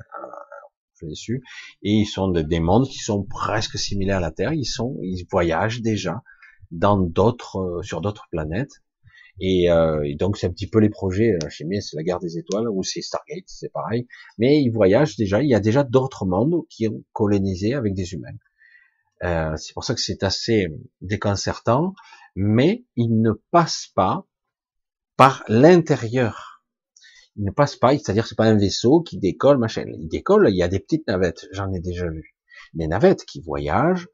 dessus, 1.04 1.42
et 1.82 1.90
ils 1.90 2.06
sont 2.06 2.28
des 2.28 2.60
mondes 2.60 2.88
qui 2.88 2.98
sont 2.98 3.24
presque 3.24 3.78
similaires 3.78 4.18
à 4.18 4.20
la 4.20 4.30
Terre. 4.30 4.52
Ils 4.52 4.64
sont, 4.64 4.96
ils 5.02 5.26
voyagent 5.30 5.82
déjà 5.82 6.22
dans 6.70 6.98
d'autres, 6.98 7.58
euh, 7.58 7.82
sur 7.82 8.00
d'autres 8.00 8.26
planètes. 8.30 8.82
Euh, 9.42 10.02
et, 10.04 10.14
donc 10.14 10.36
c'est 10.36 10.46
un 10.46 10.50
petit 10.50 10.68
peu 10.68 10.78
les 10.78 10.90
projets. 10.90 11.32
Euh, 11.32 11.48
chez 11.48 11.64
moi, 11.64 11.80
c'est 11.80 11.96
la 11.96 12.02
guerre 12.02 12.20
des 12.20 12.38
étoiles 12.38 12.68
ou 12.68 12.82
c'est 12.82 13.02
Stargate, 13.02 13.44
c'est 13.46 13.72
pareil. 13.72 14.06
Mais 14.38 14.62
ils 14.62 14.70
voyagent 14.70 15.16
déjà. 15.16 15.42
Il 15.42 15.48
y 15.48 15.54
a 15.54 15.60
déjà 15.60 15.82
d'autres 15.82 16.26
mondes 16.26 16.62
qui 16.68 16.88
ont 16.88 17.02
colonisé 17.12 17.74
avec 17.74 17.94
des 17.94 18.14
humains. 18.14 19.56
c'est 19.56 19.72
pour 19.74 19.84
ça 19.84 19.94
que 19.94 20.00
c'est 20.00 20.22
assez 20.22 20.68
déconcertant, 21.00 21.94
mais 22.34 22.84
ils 22.96 23.20
ne 23.20 23.32
passent 23.50 23.90
pas 23.94 24.26
par 25.16 25.44
l'intérieur 25.48 26.54
il 27.36 27.44
ne 27.44 27.50
passe 27.50 27.76
pas, 27.76 27.92
c'est-à-dire 27.92 28.26
c'est 28.26 28.36
pas 28.36 28.46
un 28.46 28.56
vaisseau 28.56 29.00
qui 29.00 29.18
décolle, 29.18 29.58
machin. 29.58 29.84
Il 29.86 30.08
décolle, 30.08 30.48
il 30.50 30.56
y 30.56 30.62
a 30.62 30.68
des 30.68 30.78
petites 30.78 31.06
navettes, 31.08 31.46
j'en 31.52 31.72
ai 31.72 31.80
déjà 31.80 32.08
vu. 32.08 32.36
Des 32.74 32.86
navettes 32.86 33.24
qui 33.24 33.40
voyagent, 33.40 34.08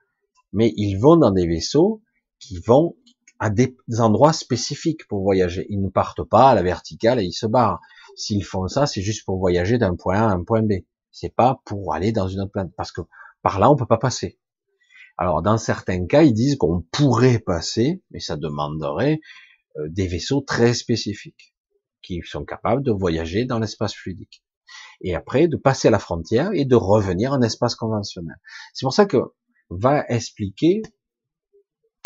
mais 0.52 0.72
ils 0.76 0.97
vont 0.97 1.16
dans 1.16 1.30
des 1.30 1.47
vaisseaux 1.47 2.02
qui 2.38 2.59
vont 2.59 2.97
à 3.38 3.51
des 3.51 3.76
endroits 3.98 4.32
spécifiques 4.32 5.06
pour 5.09 5.22
voyager. 5.22 5.66
Ils 5.68 5.80
ne 5.80 5.88
partent 5.88 6.24
pas 6.24 6.51
à 6.51 6.55
la 6.55 6.62
verticale 6.62 7.20
et 7.20 7.24
ils 7.24 7.32
se 7.32 7.47
barrent. 7.47 7.80
S'ils 8.16 8.44
font 8.44 8.68
ça, 8.68 8.86
c'est 8.86 9.02
juste 9.02 9.24
pour 9.24 9.38
voyager 9.38 9.78
d'un 9.78 9.97
point 9.97 10.16
A 10.16 10.30
à 10.30 10.32
un 10.32 10.42
point 10.42 10.62
B. 10.62 10.84
C'est 11.10 11.34
pas 11.34 11.60
pour 11.64 11.94
aller 11.94 12.12
dans 12.12 12.28
une 12.28 12.40
autre 12.40 12.52
planète, 12.52 12.74
parce 12.76 12.92
que 12.92 13.02
par 13.42 13.59
là 13.59 13.70
on 13.70 13.76
peut 13.76 13.86
pas 13.86 13.98
passer. 13.98 14.38
Alors 15.20 15.42
dans 15.42 15.59
certains 15.59 16.06
cas, 16.06 16.22
ils 16.22 16.32
disent 16.32 16.56
qu'on 16.56 16.80
pourrait 16.80 17.40
passer, 17.40 18.02
mais 18.10 18.20
ça 18.20 18.38
demanderait 18.38 19.20
euh, 19.76 19.86
des 19.90 20.06
vaisseaux 20.06 20.40
très 20.40 20.72
spécifiques 20.72 21.55
qui 22.02 22.22
sont 22.24 22.47
capables 22.47 22.82
de 22.82 22.90
voyager 22.90 23.44
dans 23.44 23.59
l'espace 23.59 23.94
fluidique. 23.94 24.42
Et 25.02 25.14
après, 25.14 25.47
de 25.47 25.59
passer 25.59 25.88
à 25.88 25.90
la 25.90 25.98
frontière 25.98 26.48
et 26.55 26.64
de 26.64 26.74
revenir 26.74 27.34
en 27.34 27.42
espace 27.42 27.74
conventionnel. 27.74 28.36
C'est 28.72 28.86
pour 28.86 28.94
ça 28.94 29.05
que 29.05 29.18
va 29.68 30.06
expliquer 30.09 30.80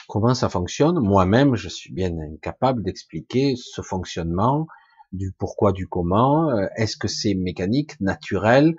comment 0.09 0.35
ça 0.35 0.49
fonctionne. 0.49 0.99
Moi-même, 0.99 1.55
je 1.55 1.69
suis 1.69 1.93
bien 1.93 2.11
incapable 2.19 2.83
d'expliquer 2.83 3.55
ce 3.57 3.81
fonctionnement, 3.81 4.67
du 5.13 5.31
pourquoi, 5.39 5.71
du 5.71 5.87
comment. 5.87 6.51
Euh, 6.51 6.67
est-ce 6.75 6.97
que 6.97 7.07
c'est 7.07 7.35
mécanique, 7.35 8.01
naturel 8.01 8.75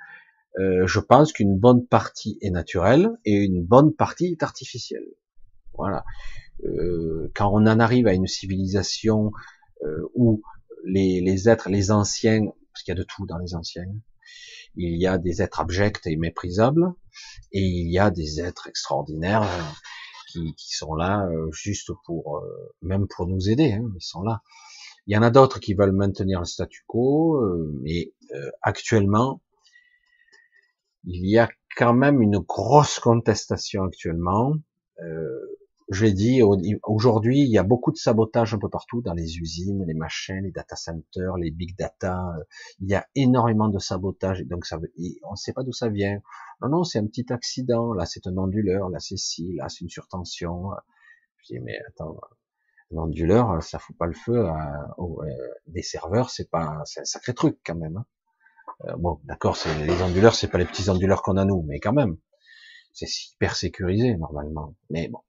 euh, 0.60 0.88
Je 0.88 1.00
pense 1.00 1.34
qu'une 1.34 1.58
bonne 1.58 1.86
partie 1.86 2.38
est 2.42 2.50
naturelle 2.50 3.10
et 3.26 3.34
une 3.34 3.64
bonne 3.64 3.94
partie 3.94 4.28
est 4.28 4.44
artificielle. 4.44 5.08
Voilà. 5.74 6.04
Euh, 6.64 7.32
quand 7.36 7.50
on 7.52 7.68
en 7.68 7.80
arrive 7.80 8.08
à 8.08 8.14
une 8.14 8.28
civilisation 8.28 9.32
où 10.16 10.42
les, 10.84 11.50
êtres, 11.50 11.70
les 11.70 11.92
anciens, 11.92 12.40
parce 12.72 12.84
qu'il 12.84 12.92
y 12.92 12.98
a 12.98 13.00
de 13.00 13.06
tout 13.08 13.26
dans 13.28 13.38
les 13.38 13.54
anciens, 13.54 13.86
il 14.78 14.98
y 14.98 15.08
a 15.08 15.18
des 15.18 15.42
êtres 15.42 15.60
abjects 15.60 16.06
et 16.06 16.16
méprisables, 16.16 16.94
et 17.52 17.62
il 17.62 17.92
y 17.92 18.00
a 18.00 18.12
des 18.12 18.42
êtres 18.42 18.68
extraordinaires 18.68 19.44
euh, 19.44 20.42
qui, 20.58 20.76
sont 20.76 20.96
là 20.96 21.26
euh, 21.28 21.50
juste 21.52 21.92
pour, 22.06 22.38
euh, 22.38 22.74
même 22.82 23.08
pour 23.08 23.28
nous 23.28 23.50
aider, 23.50 23.72
hein, 23.72 23.90
ils 23.96 24.04
sont 24.04 24.22
là. 24.22 24.42
Il 25.08 25.14
y 25.14 25.18
en 25.18 25.22
a 25.22 25.30
d'autres 25.30 25.60
qui 25.60 25.76
veulent 25.76 25.94
maintenir 25.94 26.40
le 26.40 26.46
statu 26.46 26.84
quo, 26.88 27.40
mais 27.84 28.12
actuellement, 28.64 29.40
il 31.06 31.30
y 31.30 31.38
a 31.38 31.50
quand 31.78 31.94
même 31.94 32.22
une 32.22 32.40
grosse 32.40 33.00
contestation 33.00 33.84
actuellement. 33.84 34.56
je 35.90 36.06
l'ai 36.06 36.14
dit, 36.14 36.42
aujourd'hui, 36.84 37.42
il 37.42 37.52
y 37.52 37.60
a 37.60 37.64
beaucoup 37.64 37.92
de 37.92 37.98
sabotage 37.98 38.56
un 38.56 38.60
peu 38.60 38.70
partout, 38.70 39.02
dans 39.02 39.14
les 39.14 39.38
usines, 39.38 39.84
les 39.86 39.94
machines, 39.94 40.42
les 40.44 40.52
data 40.52 40.76
centers, 40.76 41.38
les 41.38 41.52
big 41.52 41.78
data. 41.78 42.34
Euh, 42.40 42.44
il 42.80 42.90
y 42.90 42.96
a 42.96 43.06
énormément 43.14 43.70
de 43.70 43.78
sabotage. 43.78 44.44
Donc, 44.46 44.66
ça, 44.66 44.78
on 44.78 45.32
ne 45.32 45.36
sait 45.36 45.54
pas 45.54 45.64
d'où 45.64 45.74
ça 45.74 45.90
vient. 45.90 46.20
Non, 46.62 46.70
non, 46.70 46.84
c'est 46.84 46.98
un 46.98 47.06
petit 47.06 47.32
accident. 47.32 47.94
Là, 47.94 48.06
c'est 48.06 48.26
un 48.26 48.36
onduleur. 48.38 48.90
Là, 48.90 49.00
c'est 49.00 49.18
ci. 49.18 49.56
Là, 49.58 49.70
c'est 49.70 49.82
une 49.82 49.90
surtension. 49.90 50.72
Je 51.38 51.54
dis, 51.54 51.60
mais 51.60 51.78
attends, 51.88 52.18
un 52.92 52.98
onduleur, 52.98 53.62
ça 53.62 53.78
fout 53.78 53.96
pas 53.98 54.08
le 54.08 54.14
feu 54.14 54.46
à, 54.48 54.96
euh, 54.98 55.26
des 55.68 55.84
serveurs. 55.84 56.32
C'est 56.32 56.50
pas, 56.50 56.82
c'est 56.86 57.02
un 57.02 57.06
sacré 57.06 57.36
truc 57.36 57.60
quand 57.64 57.76
même. 57.76 57.98
Hein. 57.98 58.06
Euh, 58.84 58.96
bon, 58.98 59.20
d'accord, 59.24 59.56
c'est 59.58 59.86
les 59.86 60.02
onduleurs, 60.02 60.36
c'est 60.36 60.50
pas 60.50 60.58
les 60.58 60.66
petits 60.66 60.90
onduleurs 60.90 61.22
qu'on 61.22 61.38
a 61.38 61.46
nous, 61.46 61.64
mais 61.64 61.80
quand 61.80 61.94
même, 61.94 62.18
c'est 62.94 63.08
hyper 63.34 63.56
sécurisé 63.56 64.16
normalement. 64.18 64.76
Mais 64.90 65.08
bon, 65.08 65.20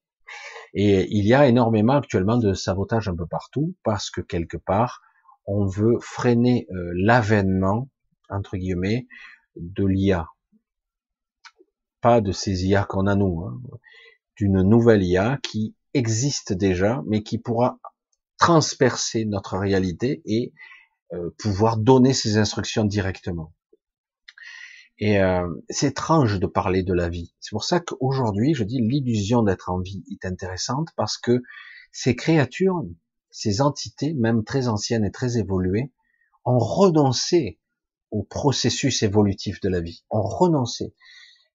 et 0.74 1.06
il 1.10 1.26
y 1.26 1.34
a 1.34 1.46
énormément 1.46 1.94
actuellement 1.94 2.36
de 2.38 2.52
sabotage 2.52 3.08
un 3.08 3.16
peu 3.16 3.26
partout 3.26 3.74
parce 3.82 4.10
que 4.10 4.20
quelque 4.20 4.56
part, 4.56 5.00
on 5.46 5.66
veut 5.66 5.98
freiner 6.00 6.66
euh, 6.70 6.92
l'avènement, 6.96 7.88
entre 8.28 8.56
guillemets, 8.56 9.06
de 9.56 9.84
l'IA. 9.86 10.28
Pas 12.00 12.20
de 12.20 12.32
ces 12.32 12.66
IA 12.66 12.84
qu'on 12.84 13.06
a 13.06 13.14
nous, 13.14 13.44
hein, 13.44 13.60
d'une 14.36 14.62
nouvelle 14.62 15.02
IA 15.02 15.38
qui 15.42 15.74
existe 15.94 16.52
déjà, 16.52 17.02
mais 17.06 17.22
qui 17.22 17.38
pourra 17.38 17.78
transpercer 18.38 19.24
notre 19.24 19.56
réalité 19.56 20.20
et 20.26 20.52
pouvoir 21.38 21.76
donner 21.76 22.12
ses 22.12 22.36
instructions 22.36 22.84
directement. 22.84 23.52
Et 24.98 25.20
euh, 25.20 25.46
c'est 25.68 25.88
étrange 25.88 26.40
de 26.40 26.46
parler 26.46 26.82
de 26.82 26.94
la 26.94 27.08
vie. 27.08 27.34
C'est 27.40 27.50
pour 27.50 27.64
ça 27.64 27.80
qu'aujourd'hui, 27.80 28.54
je 28.54 28.64
dis, 28.64 28.80
l'illusion 28.80 29.42
d'être 29.42 29.70
en 29.70 29.80
vie 29.80 30.04
est 30.10 30.24
intéressante 30.24 30.88
parce 30.96 31.18
que 31.18 31.42
ces 31.92 32.16
créatures, 32.16 32.82
ces 33.30 33.60
entités, 33.60 34.14
même 34.14 34.44
très 34.44 34.68
anciennes 34.68 35.04
et 35.04 35.10
très 35.10 35.36
évoluées, 35.36 35.92
ont 36.44 36.58
renoncé 36.58 37.58
au 38.10 38.22
processus 38.22 39.02
évolutif 39.02 39.60
de 39.60 39.68
la 39.68 39.80
vie, 39.80 40.04
ont 40.08 40.22
renoncé. 40.22 40.94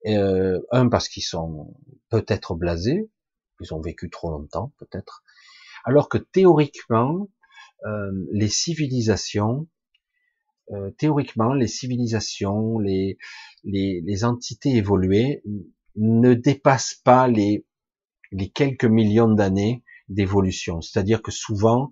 Euh, 0.07 0.59
un 0.71 0.89
parce 0.89 1.07
qu'ils 1.07 1.23
sont 1.23 1.75
peut-être 2.09 2.55
blasés, 2.55 3.09
ils 3.59 3.73
ont 3.73 3.81
vécu 3.81 4.09
trop 4.09 4.31
longtemps 4.31 4.73
peut-être, 4.77 5.23
alors 5.85 6.09
que 6.09 6.17
théoriquement, 6.17 7.29
euh, 7.85 8.11
les 8.31 8.47
civilisations 8.49 9.67
euh, 10.71 10.89
théoriquement, 10.91 11.53
les 11.53 11.67
civilisations, 11.67 12.79
les, 12.79 13.17
les, 13.63 14.01
les, 14.05 14.23
entités 14.23 14.75
évoluées 14.75 15.43
ne 15.97 16.33
dépassent 16.33 17.01
pas 17.03 17.27
les, 17.27 17.65
les 18.31 18.49
quelques 18.49 18.85
millions 18.85 19.33
d'années 19.33 19.83
d'évolution. 20.07 20.79
C'est-à-dire 20.79 21.21
que 21.21 21.31
souvent, 21.31 21.91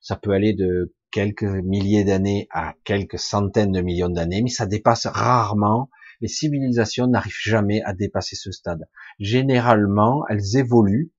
ça 0.00 0.16
peut 0.16 0.30
aller 0.30 0.54
de 0.54 0.94
quelques 1.10 1.42
milliers 1.42 2.04
d'années 2.04 2.46
à 2.50 2.74
quelques 2.84 3.18
centaines 3.18 3.72
de 3.72 3.80
millions 3.80 4.08
d'années, 4.08 4.42
mais 4.42 4.50
ça 4.50 4.66
dépasse 4.66 5.06
rarement. 5.06 5.90
Les 6.20 6.28
civilisations 6.28 7.08
n'arrivent 7.08 7.40
jamais 7.42 7.82
à 7.82 7.94
dépasser 7.94 8.36
ce 8.36 8.52
stade. 8.52 8.88
Généralement, 9.18 10.24
elles 10.28 10.56
évoluent 10.56 11.10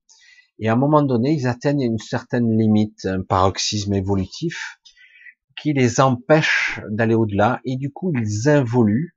et 0.62 0.70
à 0.70 0.74
un 0.74 0.78
moment 0.78 1.02
donné, 1.02 1.34
ils 1.34 1.48
atteignent 1.48 1.82
une 1.82 1.98
certaine 1.98 2.56
limite, 2.56 3.06
un 3.06 3.24
paroxysme 3.24 3.94
évolutif, 3.94 4.78
qui 5.60 5.74
les 5.74 6.00
empêche 6.00 6.80
d'aller 6.90 7.16
au-delà 7.16 7.62
et 7.66 7.76
du 7.76 7.92
coup 7.92 8.14
ils 8.16 8.48
involuent 8.48 9.16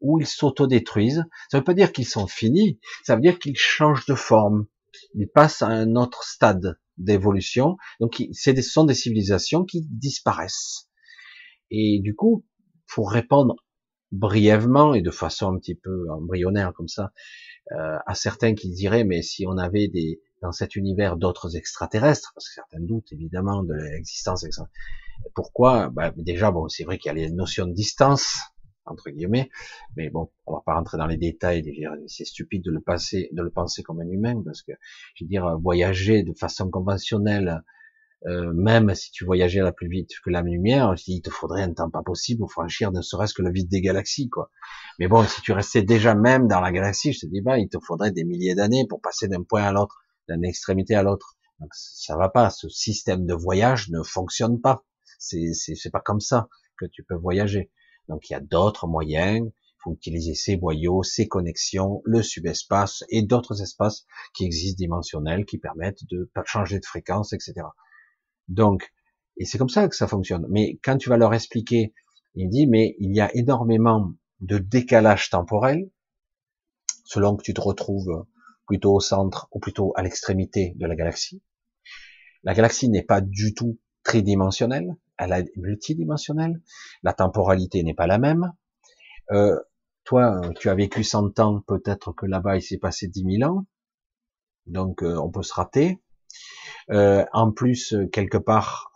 ou 0.00 0.18
ils 0.20 0.26
s'autodétruisent. 0.26 1.24
Ça 1.50 1.56
ne 1.56 1.60
veut 1.60 1.64
pas 1.64 1.74
dire 1.74 1.92
qu'ils 1.92 2.06
sont 2.06 2.26
finis, 2.26 2.80
ça 3.04 3.14
veut 3.14 3.22
dire 3.22 3.38
qu'ils 3.38 3.56
changent 3.56 4.06
de 4.06 4.14
forme, 4.14 4.66
ils 5.14 5.28
passent 5.28 5.62
à 5.62 5.68
un 5.68 5.94
autre 5.94 6.24
stade 6.24 6.78
d'évolution. 6.98 7.76
Donc 8.00 8.22
ce 8.32 8.62
sont 8.62 8.84
des 8.84 8.94
civilisations 8.94 9.64
qui 9.64 9.86
disparaissent. 9.88 10.88
Et 11.70 12.00
du 12.02 12.14
coup, 12.16 12.44
pour 12.92 13.12
répondre 13.12 13.54
brièvement 14.10 14.94
et 14.94 15.02
de 15.02 15.10
façon 15.12 15.54
un 15.54 15.58
petit 15.58 15.76
peu 15.76 16.10
embryonnaire 16.10 16.72
comme 16.74 16.88
ça 16.88 17.12
euh, 17.72 17.96
à 18.06 18.14
certains 18.16 18.56
qui 18.56 18.68
diraient 18.72 19.04
mais 19.04 19.22
si 19.22 19.46
on 19.46 19.56
avait 19.56 19.86
des 19.86 20.20
dans 20.42 20.52
cet 20.52 20.76
univers 20.76 21.16
d'autres 21.16 21.56
extraterrestres, 21.56 22.32
parce 22.34 22.48
que 22.48 22.54
certains 22.54 22.80
doutent 22.80 23.12
évidemment 23.12 23.62
de 23.62 23.74
l'existence 23.74 24.44
pourquoi? 25.34 25.90
Bah, 25.90 26.12
Déjà, 26.16 26.50
bon, 26.50 26.68
c'est 26.68 26.84
vrai 26.84 26.98
qu'il 26.98 27.08
y 27.08 27.10
a 27.10 27.14
les 27.14 27.30
notions 27.30 27.66
de 27.66 27.72
distance 27.72 28.38
entre 28.86 29.10
guillemets, 29.10 29.50
mais 29.96 30.10
bon, 30.10 30.30
on 30.46 30.54
va 30.54 30.62
pas 30.66 30.74
rentrer 30.74 30.98
dans 30.98 31.06
les 31.06 31.16
détails. 31.16 31.62
C'est 32.08 32.24
stupide 32.24 32.64
de 32.64 32.72
le 32.72 32.80
passer, 32.80 33.28
de 33.32 33.42
le 33.42 33.50
penser 33.50 33.82
comme 33.82 34.00
un 34.00 34.08
humain, 34.08 34.42
parce 34.44 34.62
que, 34.62 34.72
je 35.14 35.24
veux 35.24 35.28
dire, 35.28 35.58
voyager 35.58 36.24
de 36.24 36.32
façon 36.32 36.68
conventionnelle, 36.70 37.62
euh, 38.26 38.52
même 38.52 38.92
si 38.94 39.12
tu 39.12 39.24
voyageais 39.24 39.60
la 39.60 39.70
plus 39.70 39.88
vite 39.88 40.10
que 40.24 40.30
la 40.30 40.42
lumière, 40.42 40.94
il 41.06 41.22
te 41.22 41.30
faudrait 41.30 41.62
un 41.62 41.72
temps 41.72 41.88
pas 41.88 42.02
possible 42.02 42.40
pour 42.40 42.50
franchir 42.50 42.90
ne 42.90 43.00
serait-ce 43.00 43.32
que 43.32 43.42
le 43.42 43.52
vide 43.52 43.68
des 43.68 43.80
galaxies, 43.80 44.28
quoi. 44.28 44.50
Mais 44.98 45.06
bon, 45.06 45.22
si 45.24 45.40
tu 45.40 45.52
restais 45.52 45.82
déjà 45.82 46.14
même 46.14 46.48
dans 46.48 46.60
la 46.60 46.72
galaxie, 46.72 47.12
je 47.12 47.20
te 47.20 47.26
dis, 47.26 47.40
bah, 47.42 47.58
il 47.58 47.68
te 47.68 47.78
faudrait 47.78 48.10
des 48.10 48.24
milliers 48.24 48.56
d'années 48.56 48.86
pour 48.88 49.00
passer 49.00 49.28
d'un 49.28 49.42
point 49.42 49.62
à 49.62 49.72
l'autre, 49.72 50.02
d'une 50.28 50.44
extrémité 50.44 50.94
à 50.94 51.02
l'autre. 51.02 51.36
Donc 51.60 51.70
ça 51.74 52.16
va 52.16 52.28
pas, 52.28 52.50
ce 52.50 52.68
système 52.68 53.26
de 53.26 53.34
voyage 53.34 53.90
ne 53.90 54.02
fonctionne 54.02 54.60
pas. 54.60 54.84
C'est, 55.18 55.52
c'est, 55.52 55.90
pas 55.90 56.00
comme 56.00 56.20
ça 56.20 56.48
que 56.78 56.86
tu 56.86 57.04
peux 57.04 57.16
voyager. 57.16 57.70
Donc 58.08 58.28
il 58.28 58.32
y 58.32 58.36
a 58.36 58.40
d'autres 58.40 58.86
moyens. 58.86 59.46
Il 59.46 59.82
faut 59.82 59.92
utiliser 59.94 60.34
ces 60.34 60.56
boyaux, 60.56 61.02
ces 61.02 61.26
connexions, 61.26 62.02
le 62.04 62.22
subespace 62.22 63.04
et 63.08 63.22
d'autres 63.22 63.62
espaces 63.62 64.06
qui 64.34 64.44
existent 64.44 64.78
dimensionnels 64.78 65.46
qui 65.46 65.58
permettent 65.58 66.04
de 66.10 66.30
changer 66.44 66.78
de 66.80 66.84
fréquence, 66.84 67.32
etc. 67.32 67.54
Donc, 68.48 68.92
et 69.38 69.46
c'est 69.46 69.56
comme 69.56 69.70
ça 69.70 69.88
que 69.88 69.96
ça 69.96 70.06
fonctionne. 70.06 70.46
Mais 70.50 70.78
quand 70.82 70.98
tu 70.98 71.08
vas 71.08 71.16
leur 71.16 71.32
expliquer, 71.32 71.94
il 72.34 72.48
dit, 72.50 72.66
mais 72.66 72.94
il 72.98 73.14
y 73.14 73.20
a 73.20 73.34
énormément 73.34 74.12
de 74.40 74.58
décalage 74.58 75.30
temporel 75.30 75.90
selon 77.04 77.36
que 77.36 77.42
tu 77.42 77.54
te 77.54 77.60
retrouves 77.60 78.24
plutôt 78.70 78.94
au 78.94 79.00
centre 79.00 79.48
ou 79.50 79.58
plutôt 79.58 79.92
à 79.96 80.02
l'extrémité 80.04 80.74
de 80.76 80.86
la 80.86 80.94
galaxie. 80.94 81.42
La 82.44 82.54
galaxie 82.54 82.88
n'est 82.88 83.02
pas 83.02 83.20
du 83.20 83.52
tout 83.52 83.80
tridimensionnelle, 84.04 84.94
elle 85.18 85.32
est 85.32 85.56
multidimensionnelle, 85.56 86.62
la 87.02 87.12
temporalité 87.12 87.82
n'est 87.82 87.94
pas 87.94 88.06
la 88.06 88.18
même. 88.18 88.52
Euh, 89.32 89.58
toi, 90.04 90.40
tu 90.60 90.68
as 90.68 90.76
vécu 90.76 91.02
100 91.02 91.40
ans, 91.40 91.64
peut-être 91.66 92.12
que 92.12 92.26
là-bas 92.26 92.58
il 92.58 92.62
s'est 92.62 92.78
passé 92.78 93.08
10 93.08 93.38
000 93.38 93.50
ans, 93.50 93.66
donc 94.66 95.02
euh, 95.02 95.16
on 95.16 95.32
peut 95.32 95.42
se 95.42 95.52
rater. 95.52 96.00
Euh, 96.90 97.24
en 97.32 97.50
plus, 97.50 97.96
quelque 98.12 98.38
part, 98.38 98.92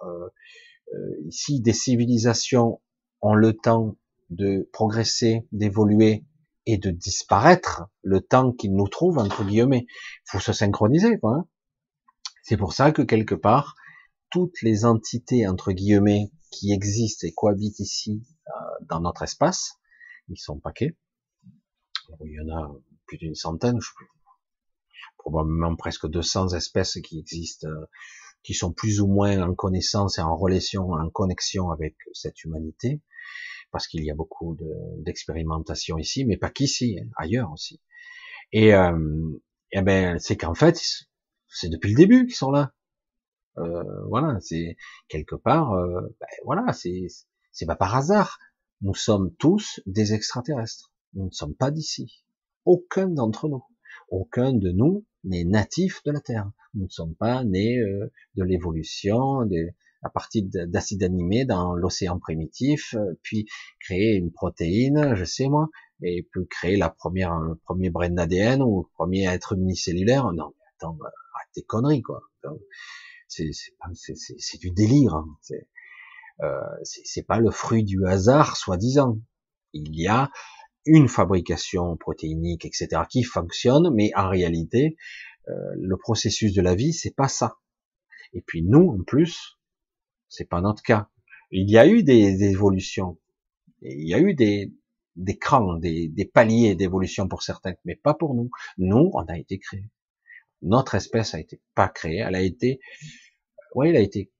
ici, 1.26 1.60
des 1.60 1.72
civilisations 1.72 2.80
ont 3.22 3.34
le 3.34 3.54
temps 3.54 3.96
de 4.30 4.70
progresser, 4.72 5.48
d'évoluer 5.50 6.24
et 6.66 6.78
de 6.78 6.90
disparaître, 6.90 7.84
le 8.02 8.20
temps 8.20 8.52
qu'ils 8.52 8.74
nous 8.74 8.88
trouvent, 8.88 9.18
entre 9.18 9.44
guillemets. 9.44 9.86
Il 9.88 10.30
faut 10.30 10.40
se 10.40 10.52
synchroniser, 10.52 11.18
quoi. 11.18 11.36
Hein. 11.36 11.48
C'est 12.42 12.56
pour 12.56 12.72
ça 12.72 12.92
que 12.92 13.02
quelque 13.02 13.34
part, 13.34 13.74
toutes 14.30 14.60
les 14.62 14.84
entités 14.84 15.46
entre 15.46 15.72
guillemets 15.72 16.30
qui 16.50 16.72
existent 16.72 17.26
et 17.26 17.32
cohabitent 17.32 17.80
ici 17.80 18.22
euh, 18.48 18.84
dans 18.88 19.00
notre 19.00 19.22
espace, 19.22 19.74
ils 20.28 20.38
sont 20.38 20.58
paquets. 20.58 20.96
il 22.24 22.32
y 22.32 22.40
en 22.40 22.56
a 22.56 22.72
plus 23.06 23.18
d'une 23.18 23.34
centaine, 23.34 23.80
je 23.80 23.88
probablement 25.18 25.74
presque 25.74 26.06
200 26.06 26.48
espèces 26.50 26.98
qui 27.02 27.18
existent, 27.18 27.66
euh, 27.66 27.86
qui 28.42 28.52
sont 28.52 28.72
plus 28.72 29.00
ou 29.00 29.06
moins 29.06 29.40
en 29.40 29.54
connaissance 29.54 30.18
et 30.18 30.20
en 30.20 30.36
relation, 30.36 30.90
en 30.92 31.08
connexion 31.08 31.70
avec 31.70 31.96
cette 32.12 32.44
humanité, 32.44 33.00
parce 33.74 33.88
qu'il 33.88 34.04
y 34.04 34.10
a 34.12 34.14
beaucoup 34.14 34.56
d'expérimentation 34.98 35.98
ici, 35.98 36.24
mais 36.24 36.36
pas 36.36 36.48
qu'ici, 36.48 36.96
hein, 37.02 37.08
ailleurs 37.16 37.50
aussi. 37.50 37.80
Et, 38.52 38.72
euh, 38.72 38.96
et 39.72 39.82
ben, 39.82 40.16
c'est 40.20 40.36
qu'en 40.36 40.54
fait, 40.54 40.80
c'est 41.48 41.68
depuis 41.68 41.90
le 41.90 41.96
début 41.96 42.24
qu'ils 42.24 42.36
sont 42.36 42.52
là. 42.52 42.72
Euh, 43.58 43.82
voilà, 44.08 44.38
c'est 44.40 44.76
quelque 45.08 45.34
part, 45.34 45.72
euh, 45.72 46.02
ben, 46.20 46.26
voilà, 46.44 46.72
c'est 46.72 47.08
c'est 47.50 47.66
pas 47.66 47.74
par 47.74 47.96
hasard. 47.96 48.38
Nous 48.80 48.94
sommes 48.94 49.34
tous 49.40 49.80
des 49.86 50.14
extraterrestres. 50.14 50.92
Nous 51.14 51.24
ne 51.24 51.32
sommes 51.32 51.56
pas 51.56 51.72
d'ici. 51.72 52.22
Aucun 52.64 53.08
d'entre 53.08 53.48
nous, 53.48 53.64
aucun 54.08 54.52
de 54.52 54.70
nous 54.70 55.04
n'est 55.24 55.44
natif 55.44 56.00
de 56.04 56.12
la 56.12 56.20
Terre. 56.20 56.48
Nous 56.74 56.84
ne 56.84 56.90
sommes 56.90 57.16
pas 57.16 57.42
nés 57.42 57.78
euh, 57.78 58.12
de 58.36 58.44
l'évolution, 58.44 59.44
à 60.04 60.10
partir 60.10 60.44
d'acides 60.44 61.02
animés 61.02 61.44
dans 61.44 61.74
l'océan 61.74 62.18
primitif, 62.18 62.94
puis 63.22 63.46
créer 63.80 64.14
une 64.14 64.32
protéine, 64.32 65.14
je 65.14 65.24
sais 65.24 65.48
moi, 65.48 65.68
et 66.02 66.26
puis 66.30 66.46
créer 66.48 66.76
la 66.76 66.90
première, 66.90 67.38
le 67.38 67.56
premier 67.56 67.90
brin 67.90 68.10
d'ADN 68.10 68.62
ou 68.62 68.82
le 68.82 68.94
premier 68.94 69.24
être 69.26 69.54
unicellulaire. 69.54 70.32
Non, 70.32 70.54
mais 70.58 70.64
attends, 70.76 70.96
arrête 71.00 71.48
tes 71.54 71.62
conneries, 71.62 72.02
quoi 72.02 72.22
c'est 73.28 74.60
du 74.60 74.70
délire. 74.70 75.14
Hein. 75.14 75.26
Euh, 76.42 76.60
c'est 76.82 77.26
pas 77.26 77.40
le 77.40 77.50
fruit 77.50 77.84
du 77.84 78.06
hasard, 78.06 78.56
soi-disant. 78.56 79.18
Il 79.72 79.98
y 79.98 80.06
a 80.06 80.30
une 80.86 81.08
fabrication 81.08 81.96
protéinique, 81.96 82.64
etc., 82.64 83.02
qui 83.08 83.24
fonctionne, 83.24 83.90
mais 83.94 84.12
en 84.14 84.28
réalité, 84.28 84.96
Euh, 85.48 85.52
le 85.76 85.96
processus 85.96 86.54
de 86.54 86.62
la 86.62 86.74
vie, 86.74 86.92
c'est 86.92 87.14
pas 87.14 87.28
ça. 87.28 87.58
Et 88.32 88.40
puis 88.40 88.62
nous, 88.62 88.96
en 88.98 89.02
plus, 89.04 89.53
c'est 90.34 90.48
pas 90.48 90.60
notre 90.60 90.82
cas. 90.82 91.08
Il 91.50 91.70
y 91.70 91.78
a 91.78 91.86
eu 91.86 92.02
des, 92.02 92.44
évolutions, 92.44 93.18
il 93.82 94.08
y 94.08 94.14
a 94.14 94.18
eu 94.18 94.34
des, 94.34 94.72
des 95.16 95.38
crans, 95.38 95.74
des, 95.74 96.08
des 96.08 96.24
paliers 96.24 96.74
d'évolution 96.74 97.28
pour 97.28 97.42
certains, 97.42 97.74
mais 97.84 97.94
pas 97.96 98.14
pour 98.14 98.34
nous. 98.34 98.50
Nous, 98.78 99.10
on 99.14 99.24
a 99.26 99.38
été 99.38 99.58
créés. 99.58 99.88
Notre 100.62 100.94
espèce 100.94 101.34
a 101.34 101.40
été 101.40 101.60
pas 101.74 101.88
créée, 101.88 102.18
elle 102.18 102.34
a 102.34 102.40
été, 102.40 102.80
ouais, 103.74 103.90
elle 103.90 103.96
a 103.96 104.00
été, 104.00 104.32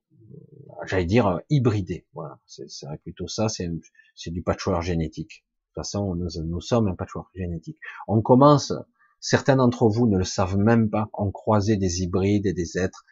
j'allais 0.87 1.05
dire 1.05 1.41
hybridée. 1.51 2.07
Voilà, 2.15 2.41
c'est 2.47 2.67
plutôt 3.03 3.29
ça. 3.29 3.49
C'est 3.49 4.31
du 4.31 4.43
patchwork 4.43 4.83
génétique. 4.83 5.45
De 5.45 5.81
toute 5.81 5.85
façon, 5.85 6.15
nous, 6.15 6.29
nous 6.45 6.61
sommes 6.61 6.89
un 6.89 6.95
patchwork 6.95 7.29
génétique. 7.35 7.79
On 8.09 8.23
commence, 8.23 8.73
certains 9.21 9.57
d'entre 9.57 9.89
vous 9.89 10.07
ne 10.09 10.17
le 10.17 10.25
savent 10.25 10.57
même 10.57 10.89
pas, 10.89 11.11
on 11.13 11.31
croisé 11.31 11.77
des 11.77 12.03
hybrides 12.03 12.47
et 12.47 12.53
des 12.53 12.79
êtres, 12.79 13.05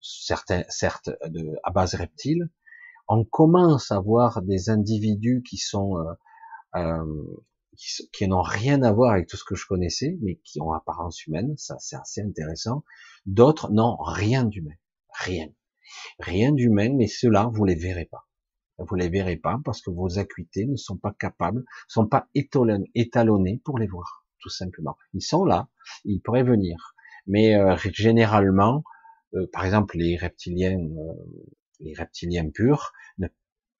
certains, 0.00 0.64
certes, 0.68 1.10
de, 1.26 1.56
à 1.64 1.70
base 1.70 1.94
reptile. 1.94 2.50
On 3.08 3.24
commence 3.24 3.90
à 3.90 4.00
voir 4.00 4.42
des 4.42 4.70
individus 4.70 5.42
qui 5.48 5.56
sont 5.56 5.98
euh, 5.98 6.12
euh, 6.76 7.04
qui, 8.12 8.28
n'ont 8.28 8.42
rien 8.42 8.82
à 8.82 8.92
voir 8.92 9.12
avec 9.12 9.26
tout 9.26 9.36
ce 9.36 9.44
que 9.44 9.54
je 9.54 9.66
connaissais, 9.66 10.18
mais 10.20 10.36
qui 10.44 10.60
ont 10.60 10.72
apparence 10.72 11.26
humaine, 11.26 11.54
ça 11.56 11.76
c'est 11.78 11.96
assez 11.96 12.20
intéressant. 12.20 12.84
D'autres 13.26 13.70
n'ont 13.70 13.96
rien 13.96 14.44
d'humain, 14.44 14.74
rien, 15.18 15.48
rien 16.18 16.52
d'humain, 16.52 16.94
mais 16.94 17.06
ceux-là 17.06 17.50
vous 17.52 17.64
les 17.64 17.74
verrez 17.74 18.04
pas. 18.04 18.26
Vous 18.78 18.94
les 18.94 19.08
verrez 19.08 19.36
pas 19.36 19.60
parce 19.64 19.82
que 19.82 19.90
vos 19.90 20.18
acuités 20.18 20.66
ne 20.66 20.76
sont 20.76 20.96
pas 20.96 21.12
capables, 21.18 21.64
sont 21.86 22.06
pas 22.06 22.28
étalonnées 22.34 23.60
pour 23.64 23.78
les 23.78 23.86
voir, 23.86 24.26
tout 24.40 24.48
simplement. 24.48 24.96
Ils 25.12 25.22
sont 25.22 25.44
là, 25.44 25.68
ils 26.04 26.20
pourraient 26.20 26.42
venir, 26.42 26.94
mais 27.26 27.56
euh, 27.56 27.76
généralement, 27.92 28.84
euh, 29.34 29.46
par 29.52 29.64
exemple 29.64 29.96
les 29.96 30.16
reptiliens, 30.16 30.78
les 31.80 31.94
reptiliens 31.94 32.48
purs 32.50 32.92
ne 33.18 33.28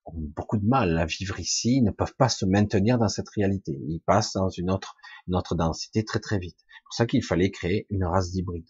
ont 0.07 0.13
beaucoup 0.17 0.57
de 0.57 0.67
mal 0.67 0.99
à 0.99 1.07
vivre 1.07 1.39
ici, 1.41 1.83
ne 1.83 1.91
peuvent 1.91 2.15
pas 2.17 2.29
se 2.29 2.45
maintenir 2.45 2.99
dans 2.99 3.09
cette 3.09 3.29
réalité. 3.29 3.79
Ils 3.89 4.01
passent 4.01 4.33
dans 4.33 4.49
une 4.49 4.71
autre, 4.71 4.97
une 5.29 5.37
autre 5.37 5.55
densité 5.55 6.05
très 6.05 6.21
très 6.21 6.39
vite. 6.39 6.57
C'est 6.59 6.85
pour 6.85 6.95
ça 6.95 7.07
qu'il 7.07 7.23
fallait 7.23 7.51
créer 7.51 7.87
une 7.91 8.05
race 8.05 8.31
d'hybride. 8.31 8.69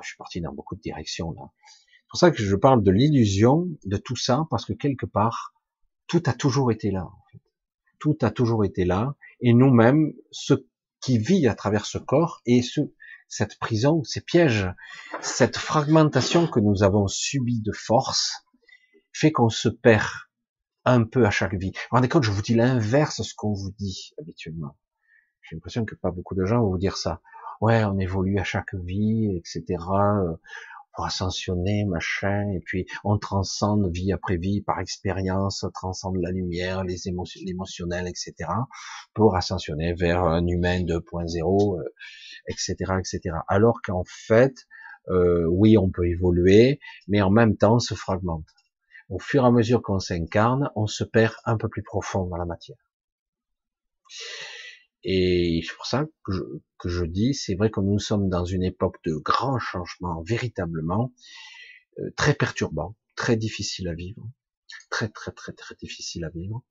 Je 0.00 0.06
suis 0.06 0.16
parti 0.16 0.40
dans 0.40 0.52
beaucoup 0.52 0.76
de 0.76 0.80
directions 0.80 1.32
là. 1.32 1.42
C'est 1.66 2.08
pour 2.08 2.18
ça 2.18 2.30
que 2.30 2.42
je 2.42 2.56
parle 2.56 2.82
de 2.82 2.90
l'illusion 2.90 3.68
de 3.84 3.96
tout 3.96 4.16
ça, 4.16 4.46
parce 4.50 4.66
que 4.66 4.74
quelque 4.74 5.06
part, 5.06 5.54
tout 6.06 6.22
a 6.26 6.34
toujours 6.34 6.70
été 6.70 6.90
là. 6.90 7.04
En 7.04 7.22
fait. 7.32 7.40
Tout 7.98 8.18
a 8.20 8.30
toujours 8.30 8.64
été 8.64 8.84
là, 8.84 9.16
et 9.40 9.54
nous-mêmes, 9.54 10.12
ce 10.30 10.54
qui 11.00 11.18
vit 11.18 11.48
à 11.48 11.54
travers 11.54 11.86
ce 11.86 11.98
corps 11.98 12.42
et 12.44 12.60
ce, 12.62 12.80
cette 13.32 13.58
prison, 13.58 14.04
ces 14.04 14.20
pièges, 14.20 14.68
cette 15.22 15.56
fragmentation 15.56 16.46
que 16.46 16.60
nous 16.60 16.82
avons 16.82 17.06
subie 17.08 17.62
de 17.62 17.72
force, 17.72 18.44
fait 19.10 19.32
qu'on 19.32 19.48
se 19.48 19.70
perd 19.70 20.06
un 20.84 21.04
peu 21.04 21.24
à 21.24 21.30
chaque 21.30 21.54
vie. 21.54 21.70
Vous 21.70 21.80
vous 21.92 21.96
rendez 21.96 22.10
compte, 22.10 22.24
je 22.24 22.30
vous 22.30 22.42
dis 22.42 22.52
l'inverse 22.52 23.20
de 23.20 23.22
ce 23.24 23.34
qu'on 23.34 23.54
vous 23.54 23.70
dit 23.78 24.12
habituellement. 24.20 24.76
J'ai 25.40 25.56
l'impression 25.56 25.86
que 25.86 25.94
pas 25.94 26.10
beaucoup 26.10 26.34
de 26.34 26.44
gens 26.44 26.60
vont 26.60 26.72
vous 26.72 26.78
dire 26.78 26.98
ça. 26.98 27.22
Ouais, 27.62 27.82
on 27.84 27.98
évolue 27.98 28.38
à 28.38 28.44
chaque 28.44 28.74
vie, 28.74 29.34
etc. 29.34 29.82
Pour 30.94 31.06
ascensionner, 31.06 31.84
machin, 31.84 32.50
et 32.50 32.60
puis 32.60 32.86
on 33.04 33.18
transcende 33.18 33.90
vie 33.92 34.12
après 34.12 34.36
vie 34.36 34.60
par 34.60 34.78
expérience, 34.80 35.64
transcende 35.74 36.16
la 36.20 36.30
lumière, 36.30 36.84
les 36.84 37.08
émotions, 37.08 37.40
l'émotionnel, 37.44 38.06
etc. 38.08 38.34
pour 39.14 39.36
ascensionner 39.36 39.94
vers 39.94 40.22
un 40.22 40.46
humain 40.46 40.80
2.0, 40.80 41.82
etc., 42.48 42.74
etc. 42.98 43.36
Alors 43.48 43.80
qu'en 43.82 44.04
fait, 44.06 44.54
euh, 45.08 45.46
oui, 45.46 45.78
on 45.78 45.90
peut 45.90 46.06
évoluer, 46.06 46.78
mais 47.08 47.22
en 47.22 47.30
même 47.30 47.56
temps, 47.56 47.76
on 47.76 47.78
se 47.80 47.94
fragmente 47.94 48.46
au 49.12 49.18
fur 49.18 49.44
et 49.44 49.46
à 49.46 49.50
mesure 49.50 49.82
qu'on 49.82 49.98
s'incarne, 49.98 50.70
on 50.74 50.86
se 50.86 51.04
perd 51.04 51.34
un 51.44 51.58
peu 51.58 51.68
plus 51.68 51.82
profond 51.82 52.26
dans 52.26 52.38
la 52.38 52.46
matière. 52.46 52.78
Et 55.04 55.62
c'est 55.66 55.74
pour 55.74 55.86
ça 55.86 56.06
que 56.24 56.32
je, 56.84 57.04
dis, 57.04 57.34
c'est 57.34 57.54
vrai 57.54 57.70
que 57.70 57.80
nous 57.80 57.98
sommes 57.98 58.28
dans 58.28 58.44
une 58.44 58.62
époque 58.62 58.96
de 59.04 59.14
grands 59.16 59.58
changements, 59.58 60.22
véritablement, 60.22 61.12
euh, 61.98 62.10
très 62.16 62.34
perturbant, 62.34 62.96
très 63.16 63.36
difficile 63.36 63.88
à 63.88 63.94
vivre, 63.94 64.22
très 64.90 65.08
très 65.08 65.32
très 65.32 65.52
très 65.52 65.74
difficile 65.74 66.24
à 66.24 66.30
vivre. 66.30 66.64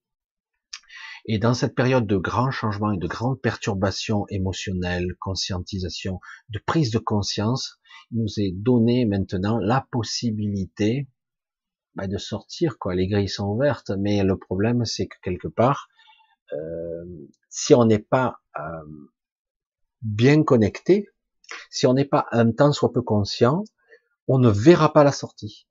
Et 1.25 1.37
dans 1.37 1.53
cette 1.53 1.75
période 1.75 2.07
de 2.07 2.17
grands 2.17 2.51
changements 2.51 2.91
et 2.91 2.97
de 2.97 3.07
grandes 3.07 3.39
perturbations 3.39 4.25
émotionnelles, 4.29 5.15
conscientisation, 5.19 6.19
de 6.49 6.59
prise 6.59 6.89
de 6.91 6.99
conscience, 6.99 7.79
il 8.11 8.19
nous 8.19 8.39
est 8.39 8.51
donné 8.51 9.05
maintenant 9.05 9.59
la 9.59 9.87
possibilité 9.91 11.07
bah, 11.95 12.07
de 12.07 12.17
sortir 12.17 12.79
quoi. 12.79 12.95
Les 12.95 13.07
grilles 13.07 13.29
sont 13.29 13.47
ouvertes, 13.47 13.91
mais 13.99 14.23
le 14.23 14.37
problème 14.37 14.85
c'est 14.85 15.07
que 15.07 15.17
quelque 15.21 15.49
part, 15.49 15.89
euh, 16.53 17.05
si 17.49 17.73
on 17.73 17.85
n'est 17.85 17.99
pas 17.99 18.39
euh, 18.57 18.61
bien 20.01 20.43
connecté, 20.43 21.09
si 21.69 21.85
on 21.87 21.93
n'est 21.93 22.05
pas 22.05 22.27
un 22.31 22.51
temps 22.51 22.71
soit 22.71 22.91
peu 22.91 23.01
conscient, 23.01 23.63
on 24.27 24.39
ne 24.39 24.49
verra 24.49 24.93
pas 24.93 25.03
la 25.03 25.11
sortie. 25.11 25.67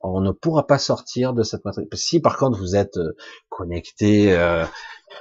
On 0.00 0.20
ne 0.20 0.32
pourra 0.32 0.66
pas 0.66 0.78
sortir 0.78 1.32
de 1.32 1.44
cette 1.44 1.64
matrice. 1.64 1.86
Si 1.94 2.20
par 2.20 2.36
contre 2.36 2.58
vous 2.58 2.74
êtes 2.74 2.96
euh, 2.96 3.16
connecté 3.48 4.32
euh, 4.36 4.64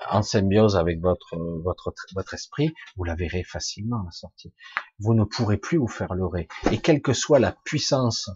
en 0.10 0.24
symbiose 0.24 0.76
avec 0.76 1.00
votre 1.00 1.38
votre 1.64 1.94
votre 2.16 2.34
esprit, 2.34 2.74
vous 2.96 3.04
la 3.04 3.16
verrez 3.16 3.44
facilement 3.44 4.02
la 4.04 4.12
sortie. 4.12 4.54
Vous 5.00 5.14
ne 5.14 5.24
pourrez 5.24 5.58
plus 5.58 5.78
vous 5.78 5.88
faire 5.88 6.16
leurrer. 6.16 6.48
Et 6.72 6.80
quelle 6.80 7.02
que 7.02 7.14
soit 7.14 7.40
la 7.40 7.56
puissance 7.64 8.30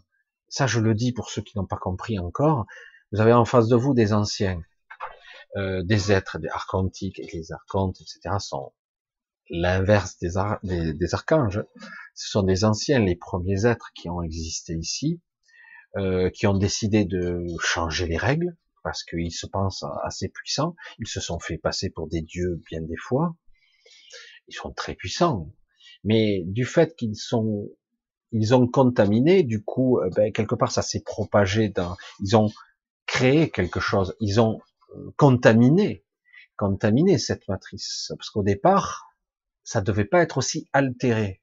ça 0.56 0.68
je 0.68 0.80
le 0.80 0.94
dis 0.94 1.12
pour 1.12 1.30
ceux 1.30 1.42
qui 1.42 1.58
n'ont 1.58 1.66
pas 1.66 1.78
compris 1.78 2.20
encore, 2.20 2.66
vous 3.12 3.20
avez 3.20 3.34
en 3.34 3.46
face 3.46 3.68
de 3.68 3.76
vous 3.76 3.94
des 3.94 4.14
anciens, 4.14 4.62
euh, 5.56 5.84
des 5.84 6.12
êtres, 6.12 6.40
des 6.40 6.50
archontiques, 6.50 7.20
et 7.20 7.30
les 7.34 7.52
archontes, 7.52 7.98
etc. 8.02 8.36
sont 8.40 8.74
l'inverse 9.50 10.18
des, 10.18 10.94
des, 10.94 11.14
archanges. 11.14 11.64
Ce 12.16 12.30
sont 12.30 12.44
des 12.44 12.66
anciens, 12.66 13.00
les 13.00 13.16
premiers 13.16 13.66
êtres 13.66 13.92
qui 13.96 14.10
ont 14.10 14.22
existé 14.22 14.74
ici, 14.74 15.22
euh, 15.98 16.30
qui 16.30 16.48
ont 16.48 16.58
décidé 16.58 17.06
de 17.06 17.46
changer 17.60 18.08
les 18.08 18.18
règles, 18.18 18.58
parce 18.84 19.04
qu'ils 19.04 19.32
se 19.32 19.46
pensent 19.46 19.86
assez 20.04 20.30
puissants. 20.30 20.76
Ils 21.00 21.08
se 21.08 21.20
sont 21.20 21.40
fait 21.40 21.58
passer 21.58 21.90
pour 21.90 22.08
des 22.08 22.22
dieux 22.22 22.60
bien 22.70 22.82
des 22.82 22.98
fois. 22.98 23.36
Ils 24.48 24.56
sont 24.56 24.72
très 24.72 24.96
puissants. 24.96 25.52
Mais 26.04 26.44
du 26.46 26.66
fait 26.66 26.96
qu'ils 26.96 27.16
sont 27.16 27.70
ils 28.32 28.54
ont 28.54 28.68
contaminé, 28.68 29.44
du 29.44 29.64
coup, 29.64 30.00
euh, 30.00 30.10
ben, 30.16 30.32
quelque 30.32 30.56
part, 30.56 30.72
ça 30.72 30.82
s'est 30.82 31.02
propagé 31.02 31.70
dans, 31.70 31.96
ils 32.20 32.36
ont 32.36 32.50
créé 33.06 33.50
quelque 33.50 33.80
chose, 33.80 34.16
ils 34.20 34.42
ont 34.42 34.60
contaminé, 35.18 36.06
contaminé 36.58 37.18
cette 37.18 37.48
matrice, 37.48 38.12
parce 38.18 38.30
qu'au 38.30 38.44
départ, 38.44 39.16
ça 39.64 39.82
devait 39.82 40.06
pas 40.06 40.22
être 40.22 40.38
aussi 40.38 40.70
altéré. 40.74 41.42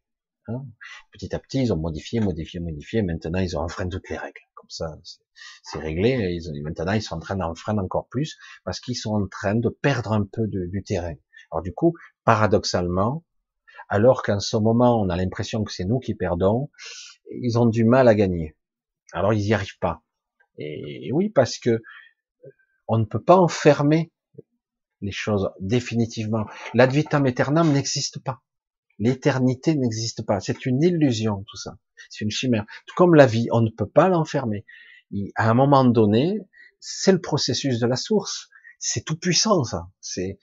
Hein. 0.49 0.65
Petit 1.13 1.35
à 1.35 1.39
petit, 1.39 1.63
ils 1.63 1.73
ont 1.73 1.77
modifié, 1.77 2.21
modifié, 2.21 2.61
modifié. 2.61 3.03
Maintenant, 3.03 3.41
ils 3.41 3.57
ont 3.57 3.61
enfreint 3.61 3.89
toutes 3.89 4.09
les 4.09 4.17
règles. 4.17 4.41
Comme 4.55 4.71
ça, 4.71 4.97
c'est 5.63 5.79
réglé. 5.79 6.39
Maintenant, 6.63 6.93
ils 6.93 7.03
sont 7.03 7.17
en 7.17 7.21
train 7.21 7.37
d'enfreindre 7.37 7.83
encore 7.83 8.07
plus 8.09 8.39
parce 8.65 8.81
qu'ils 8.81 8.97
sont 8.97 9.15
en 9.15 9.27
train 9.27 9.57
de 9.57 9.69
perdre 9.69 10.13
un 10.13 10.25
peu 10.25 10.47
du 10.47 10.83
terrain. 10.85 11.15
Alors 11.51 11.63
du 11.63 11.75
coup, 11.75 11.95
paradoxalement, 12.25 13.25
alors 13.89 14.23
qu'en 14.23 14.41
ce 14.41 14.57
moment, 14.57 15.01
on 15.01 15.09
a 15.09 15.17
l'impression 15.17 15.65
que 15.65 15.73
c'est 15.73 15.85
nous 15.85 15.99
qui 15.99 16.15
perdons, 16.15 16.71
ils 17.31 17.59
ont 17.59 17.67
du 17.67 17.85
mal 17.85 18.09
à 18.09 18.15
gagner. 18.15 18.57
Alors 19.13 19.35
ils 19.35 19.45
n'y 19.45 19.53
arrivent 19.53 19.79
pas. 19.81 20.03
Et 20.59 21.11
oui, 21.13 21.29
parce 21.29 21.59
que 21.59 21.83
on 22.93 22.99
ne 22.99 23.07
peut 23.07 23.23
pas 23.23 23.37
enfermer 23.37 24.13
les 25.01 25.13
choses 25.13 25.49
définitivement. 25.61 26.45
L'ad 26.75 26.93
vitam 26.93 27.25
aeternam 27.25 27.73
n'existe 27.73 28.23
pas. 28.23 28.43
L'éternité 28.99 29.75
n'existe 29.75 30.27
pas. 30.27 30.41
C'est 30.41 30.67
une 30.67 30.83
illusion, 30.83 31.43
tout 31.49 31.57
ça. 31.57 31.79
C'est 32.11 32.23
une 32.23 32.31
chimère. 32.31 32.67
Tout 32.87 32.95
comme 32.95 33.15
la 33.15 33.25
vie, 33.25 33.49
on 33.51 33.63
ne 33.63 33.71
peut 33.71 33.89
pas 33.89 34.11
l'enfermer. 34.11 34.67
À 35.37 35.49
un 35.49 35.55
moment 35.55 35.87
donné, 35.87 36.39
c'est 36.81 37.13
le 37.13 37.21
processus 37.21 37.79
de 37.79 37.87
la 37.87 37.97
source. 37.97 38.51
C'est 38.79 39.07
tout 39.07 39.19
puissant, 39.19 39.65
ça. 39.65 39.89
C'est 40.03 40.39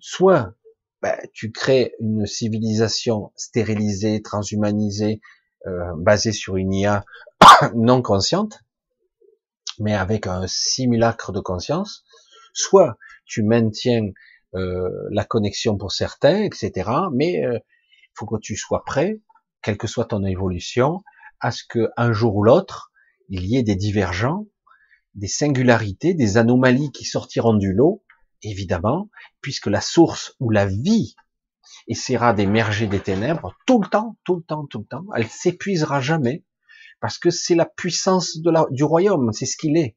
soit 0.00 0.54
ben, 1.02 1.18
tu 1.34 1.52
crées 1.52 1.92
une 2.00 2.24
civilisation 2.24 3.30
stérilisée, 3.36 4.22
transhumanisée, 4.22 5.20
euh, 5.66 5.92
basée 5.98 6.32
sur 6.32 6.56
une 6.56 6.72
IA 6.72 7.04
non 7.74 8.00
consciente, 8.00 8.60
mais 9.80 9.94
avec 9.94 10.26
un 10.26 10.46
simulacre 10.46 11.32
de 11.32 11.40
conscience, 11.40 12.04
soit 12.52 12.96
tu 13.24 13.42
maintiens 13.42 14.10
euh, 14.54 14.90
la 15.10 15.24
connexion 15.24 15.76
pour 15.76 15.92
certains, 15.92 16.42
etc., 16.42 16.90
mais 17.12 17.32
il 17.32 17.44
euh, 17.44 17.58
faut 18.14 18.26
que 18.26 18.40
tu 18.40 18.56
sois 18.56 18.84
prêt, 18.84 19.20
quelle 19.62 19.78
que 19.78 19.86
soit 19.86 20.06
ton 20.06 20.24
évolution, 20.24 21.02
à 21.40 21.50
ce 21.50 21.64
que 21.68 21.88
un 21.96 22.12
jour 22.12 22.36
ou 22.36 22.44
l'autre, 22.44 22.92
il 23.28 23.46
y 23.46 23.56
ait 23.56 23.62
des 23.62 23.76
divergents, 23.76 24.46
des 25.14 25.28
singularités, 25.28 26.14
des 26.14 26.36
anomalies 26.36 26.92
qui 26.92 27.04
sortiront 27.04 27.54
du 27.54 27.72
lot, 27.72 28.04
évidemment, 28.42 29.08
puisque 29.40 29.66
la 29.66 29.80
source 29.80 30.34
ou 30.40 30.50
la 30.50 30.66
vie 30.66 31.14
essaiera 31.88 32.32
d'émerger 32.32 32.86
des 32.86 33.00
ténèbres 33.00 33.54
tout 33.66 33.80
le 33.80 33.88
temps, 33.88 34.16
tout 34.24 34.36
le 34.36 34.42
temps, 34.42 34.66
tout 34.66 34.80
le 34.80 34.84
temps. 34.84 35.04
Elle 35.16 35.28
s'épuisera 35.28 36.00
jamais 36.00 36.44
parce 37.00 37.18
que 37.18 37.30
c'est 37.30 37.54
la 37.54 37.66
puissance 37.66 38.38
du 38.70 38.84
royaume, 38.84 39.32
c'est 39.32 39.46
ce 39.46 39.56
qu'il 39.56 39.76
est. 39.76 39.96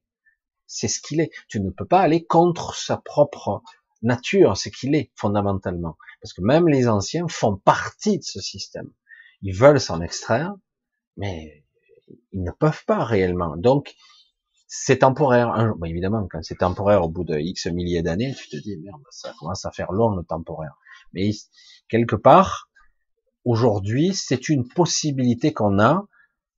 C'est 0.65 0.87
ce 0.87 1.01
qu'il 1.01 1.19
est. 1.19 1.31
Tu 1.47 1.59
ne 1.59 1.69
peux 1.69 1.85
pas 1.85 1.99
aller 1.99 2.25
contre 2.25 2.75
sa 2.75 2.97
propre 2.97 3.61
nature, 4.01 4.57
c'est 4.57 4.71
qu'il 4.71 4.95
est 4.95 5.11
fondamentalement. 5.15 5.97
Parce 6.21 6.33
que 6.33 6.41
même 6.41 6.67
les 6.67 6.87
anciens 6.87 7.27
font 7.27 7.57
partie 7.57 8.17
de 8.17 8.23
ce 8.23 8.39
système. 8.39 8.89
Ils 9.41 9.55
veulent 9.55 9.79
s'en 9.79 10.01
extraire, 10.01 10.55
mais 11.17 11.65
ils 12.31 12.43
ne 12.43 12.51
peuvent 12.51 12.85
pas 12.85 13.03
réellement. 13.03 13.55
Donc, 13.57 13.93
c'est 14.67 14.99
temporaire. 14.99 15.75
Bon, 15.77 15.85
évidemment, 15.85 16.27
quand 16.29 16.41
c'est 16.41 16.57
temporaire 16.57 17.03
au 17.03 17.09
bout 17.09 17.23
de 17.23 17.37
X 17.37 17.67
milliers 17.67 18.01
d'années, 18.01 18.33
tu 18.33 18.49
te 18.49 18.57
dis, 18.57 18.77
merde, 18.77 19.01
ça 19.11 19.33
commence 19.37 19.65
à 19.65 19.71
faire 19.71 19.91
long 19.91 20.15
le 20.15 20.23
temporaire. 20.23 20.77
Mais 21.13 21.31
quelque 21.89 22.15
part, 22.15 22.69
aujourd'hui, 23.45 24.15
c'est 24.15 24.49
une 24.49 24.67
possibilité 24.67 25.53
qu'on 25.53 25.79
a 25.79 26.07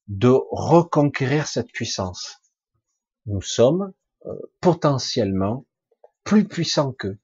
de 0.07 0.29
reconquérir 0.51 1.47
cette 1.47 1.71
puissance. 1.71 2.41
Nous 3.25 3.41
sommes 3.41 3.93
euh, 4.25 4.33
potentiellement 4.61 5.65
plus 6.23 6.47
puissants 6.47 6.93
qu'eux. 6.93 7.17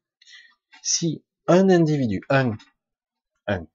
Si 0.81 1.23
un 1.47 1.69
individu, 1.69 2.21
un, 2.29 2.57
un, 3.47 3.65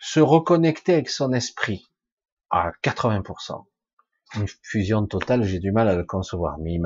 se 0.00 0.20
reconnectait 0.20 0.94
avec 0.94 1.08
son 1.08 1.32
esprit 1.32 1.90
à 2.50 2.72
80%, 2.82 3.64
une 4.36 4.46
fusion 4.62 5.06
totale, 5.06 5.44
j'ai 5.44 5.58
du 5.58 5.72
mal 5.72 5.88
à 5.88 5.94
le 5.94 6.04
concevoir, 6.04 6.58
mais 6.58 6.78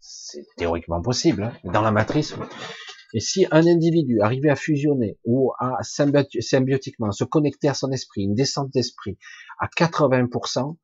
c'est 0.00 0.44
théoriquement 0.56 1.00
possible. 1.00 1.44
Hein. 1.44 1.52
Dans 1.64 1.80
la 1.80 1.90
matrice, 1.90 2.34
et 3.14 3.20
si 3.20 3.46
un 3.52 3.64
individu 3.64 4.20
arrivait 4.20 4.50
à 4.50 4.56
fusionner 4.56 5.18
ou 5.24 5.52
à 5.60 5.78
symbiotiquement 5.82 7.12
se 7.12 7.22
connecter 7.22 7.68
à 7.68 7.74
son 7.74 7.92
esprit, 7.92 8.24
une 8.24 8.34
descente 8.34 8.72
d'esprit 8.72 9.16
à 9.60 9.68
80%, 9.68 10.76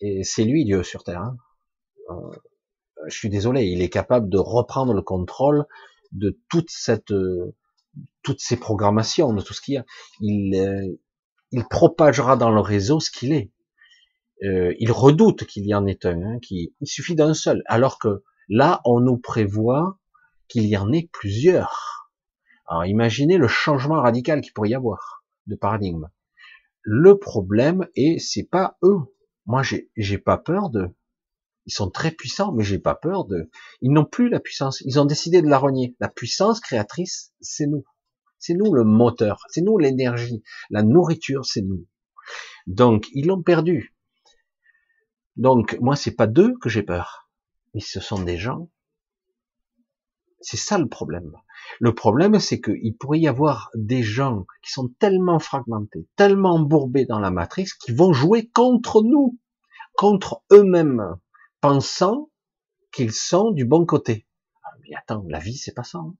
et 0.00 0.24
c'est 0.24 0.42
lui 0.42 0.64
Dieu 0.64 0.82
sur 0.82 1.04
Terre. 1.04 1.22
Hein. 1.22 1.36
Euh, 2.10 2.36
je 3.06 3.16
suis 3.16 3.28
désolé, 3.28 3.66
il 3.66 3.82
est 3.82 3.88
capable 3.88 4.28
de 4.28 4.38
reprendre 4.38 4.94
le 4.94 5.02
contrôle 5.02 5.64
de 6.10 6.36
toute 6.50 6.70
cette, 6.70 7.12
euh, 7.12 7.54
toutes 8.22 8.40
ces 8.40 8.56
programmations, 8.56 9.32
de 9.32 9.40
tout 9.40 9.54
ce 9.54 9.60
qu'il 9.60 9.74
y 9.74 9.78
a. 9.78 9.84
Il, 10.20 10.56
euh, 10.56 11.00
il 11.52 11.64
propagera 11.68 12.36
dans 12.36 12.50
le 12.50 12.60
réseau 12.60 12.98
ce 12.98 13.12
qu'il 13.12 13.32
est. 13.32 13.52
il 14.42 14.90
redoute 14.90 15.44
qu'il 15.44 15.64
y 15.64 15.74
en 15.74 15.86
ait 15.86 16.04
un, 16.04 16.20
hein, 16.20 16.38
qui, 16.42 16.74
il 16.80 16.88
suffit 16.88 17.14
d'un 17.14 17.32
seul, 17.32 17.62
alors 17.66 18.00
que 18.00 18.24
là, 18.48 18.80
on 18.84 19.00
nous 19.00 19.16
prévoit 19.16 20.00
qu'il 20.48 20.66
y 20.66 20.76
en 20.76 20.92
ait 20.92 21.08
plusieurs. 21.12 22.10
Alors 22.66 22.84
imaginez 22.86 23.36
le 23.36 23.48
changement 23.48 24.00
radical 24.00 24.40
qu'il 24.40 24.52
pourrait 24.52 24.70
y 24.70 24.74
avoir 24.74 25.24
de 25.46 25.56
paradigme. 25.56 26.08
Le 26.82 27.18
problème 27.18 27.88
est, 27.96 28.18
c'est 28.18 28.44
pas 28.44 28.76
eux. 28.82 29.00
Moi, 29.46 29.62
j'ai, 29.62 30.18
pas 30.18 30.38
peur 30.38 30.70
de. 30.70 30.88
Ils 31.66 31.72
sont 31.72 31.90
très 31.90 32.10
puissants, 32.10 32.52
mais 32.52 32.64
j'ai 32.64 32.78
pas 32.78 32.94
peur 32.94 33.24
de. 33.24 33.50
Ils 33.80 33.90
n'ont 33.90 34.04
plus 34.04 34.28
la 34.28 34.40
puissance. 34.40 34.82
Ils 34.82 35.00
ont 35.00 35.04
décidé 35.06 35.42
de 35.42 35.48
la 35.48 35.58
renier. 35.58 35.96
La 35.98 36.08
puissance 36.08 36.60
créatrice, 36.60 37.32
c'est 37.40 37.66
nous. 37.66 37.84
C'est 38.38 38.54
nous 38.54 38.74
le 38.74 38.84
moteur. 38.84 39.44
C'est 39.48 39.62
nous 39.62 39.78
l'énergie. 39.78 40.42
La 40.70 40.82
nourriture, 40.82 41.44
c'est 41.46 41.62
nous. 41.62 41.86
Donc, 42.66 43.06
ils 43.12 43.26
l'ont 43.26 43.42
perdu. 43.42 43.94
Donc, 45.36 45.78
moi, 45.80 45.96
c'est 45.96 46.14
pas 46.14 46.26
d'eux 46.26 46.54
que 46.60 46.68
j'ai 46.68 46.82
peur. 46.82 47.30
Mais 47.74 47.80
ce 47.80 48.00
sont 48.00 48.22
des 48.22 48.36
gens 48.36 48.70
c'est 50.44 50.56
ça 50.56 50.78
le 50.78 50.88
problème. 50.88 51.32
Le 51.80 51.94
problème, 51.94 52.38
c'est 52.38 52.60
qu'il 52.60 52.96
pourrait 52.96 53.20
y 53.20 53.28
avoir 53.28 53.70
des 53.74 54.02
gens 54.02 54.46
qui 54.62 54.72
sont 54.72 54.88
tellement 54.98 55.38
fragmentés, 55.38 56.06
tellement 56.16 56.54
embourbés 56.54 57.06
dans 57.06 57.18
la 57.18 57.30
matrice, 57.30 57.74
qui 57.74 57.92
vont 57.92 58.12
jouer 58.12 58.48
contre 58.48 59.02
nous, 59.02 59.38
contre 59.94 60.42
eux-mêmes, 60.52 61.16
pensant 61.60 62.30
qu'ils 62.92 63.12
sont 63.12 63.50
du 63.50 63.64
bon 63.64 63.86
côté. 63.86 64.26
Ah, 64.62 64.76
mais 64.82 64.94
attends, 64.94 65.24
la 65.28 65.38
vie, 65.38 65.56
c'est 65.56 65.74
pas 65.74 65.82
ça. 65.82 65.98
Hein. 65.98 66.14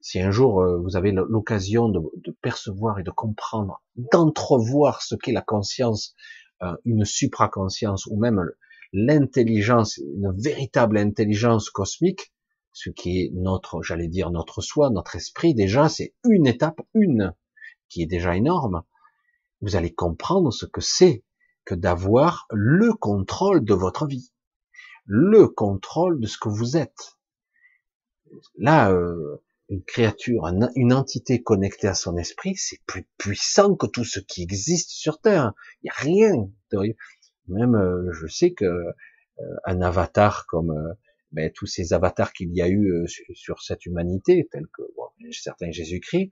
Si 0.00 0.20
un 0.20 0.30
jour 0.30 0.60
euh, 0.60 0.78
vous 0.78 0.96
avez 0.96 1.12
l'occasion 1.12 1.88
de, 1.88 2.00
percevoir 2.42 2.98
et 2.98 3.02
de 3.02 3.10
comprendre, 3.10 3.82
d'entrevoir 3.96 5.00
ce 5.00 5.14
qu'est 5.14 5.32
la 5.32 5.40
conscience, 5.40 6.14
euh, 6.62 6.76
une 6.84 7.04
supraconscience 7.04 8.06
ou 8.06 8.18
même 8.18 8.44
l'intelligence, 8.92 9.96
une 9.96 10.32
véritable 10.38 10.98
intelligence 10.98 11.70
cosmique, 11.70 12.33
ce 12.74 12.90
qui 12.90 13.20
est 13.20 13.30
notre, 13.32 13.82
j'allais 13.82 14.08
dire, 14.08 14.30
notre 14.30 14.60
soi, 14.60 14.90
notre 14.90 15.14
esprit, 15.14 15.54
déjà, 15.54 15.88
c'est 15.88 16.12
une 16.24 16.46
étape, 16.46 16.80
une, 16.92 17.32
qui 17.88 18.02
est 18.02 18.06
déjà 18.06 18.36
énorme. 18.36 18.82
Vous 19.62 19.76
allez 19.76 19.94
comprendre 19.94 20.52
ce 20.52 20.66
que 20.66 20.80
c'est 20.80 21.24
que 21.64 21.76
d'avoir 21.76 22.46
le 22.50 22.92
contrôle 22.92 23.64
de 23.64 23.74
votre 23.74 24.06
vie, 24.06 24.32
le 25.06 25.46
contrôle 25.46 26.20
de 26.20 26.26
ce 26.26 26.36
que 26.36 26.48
vous 26.48 26.76
êtes. 26.76 27.16
Là, 28.58 28.90
euh, 28.90 29.40
une 29.68 29.84
créature, 29.84 30.46
une 30.74 30.92
entité 30.92 31.42
connectée 31.42 31.86
à 31.86 31.94
son 31.94 32.16
esprit, 32.16 32.56
c'est 32.56 32.80
plus 32.86 33.06
puissant 33.18 33.76
que 33.76 33.86
tout 33.86 34.04
ce 34.04 34.18
qui 34.18 34.42
existe 34.42 34.90
sur 34.90 35.20
Terre. 35.20 35.52
Il 35.82 35.86
n'y 35.86 35.90
a 35.90 35.94
rien. 35.94 36.50
Même, 37.46 37.76
euh, 37.76 38.10
je 38.12 38.26
sais 38.26 38.52
que 38.52 38.64
euh, 38.64 38.92
un 39.64 39.80
avatar 39.80 40.46
comme 40.46 40.96
ben, 41.34 41.50
tous 41.54 41.66
ces 41.66 41.92
avatars 41.92 42.32
qu'il 42.32 42.54
y 42.54 42.62
a 42.62 42.68
eu 42.68 42.90
euh, 42.90 43.06
sur, 43.34 43.60
cette 43.60 43.86
humanité, 43.86 44.48
tels 44.50 44.66
que 44.72 44.82
bon, 44.96 45.04
certains 45.32 45.70
Jésus-Christ, 45.70 46.30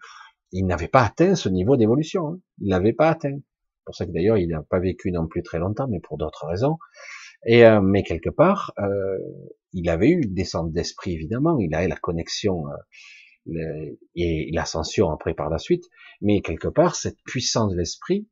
il 0.52 0.66
n'avait 0.66 0.88
pas 0.88 1.02
atteint 1.02 1.34
ce 1.34 1.48
niveau 1.48 1.76
d'évolution. 1.76 2.28
Hein. 2.28 2.40
Il 2.60 2.68
l'avait 2.68 2.92
pas 2.92 3.10
atteint. 3.10 3.34
C'est 3.34 3.84
pour 3.84 3.96
ça 3.96 4.06
que 4.06 4.12
d'ailleurs 4.12 4.38
il 4.38 4.48
n'a 4.48 4.62
pas 4.62 4.78
vécu 4.78 5.10
non 5.10 5.26
plus 5.26 5.42
très 5.42 5.58
longtemps, 5.58 5.88
mais 5.88 6.00
pour 6.00 6.18
d'autres 6.18 6.46
raisons. 6.46 6.78
Et 7.46 7.64
euh, 7.64 7.80
mais 7.80 8.04
quelque 8.04 8.30
part, 8.30 8.72
euh, 8.78 9.18
il 9.72 9.88
avait 9.88 10.10
eu 10.10 10.22
une 10.22 10.34
descente 10.34 10.72
d'esprit 10.72 11.14
évidemment. 11.14 11.58
Il 11.58 11.74
a 11.74 11.84
eu 11.84 11.88
la 11.88 11.96
connexion 11.96 12.64
et 14.14 14.50
l'ascension 14.52 15.10
après 15.10 15.34
par 15.34 15.50
la 15.50 15.58
suite. 15.58 15.84
Mais 16.20 16.40
quelque 16.42 16.68
part, 16.68 16.94
cette 16.94 17.20
puissance 17.24 17.72
de 17.72 17.78
l'esprit 17.78 18.28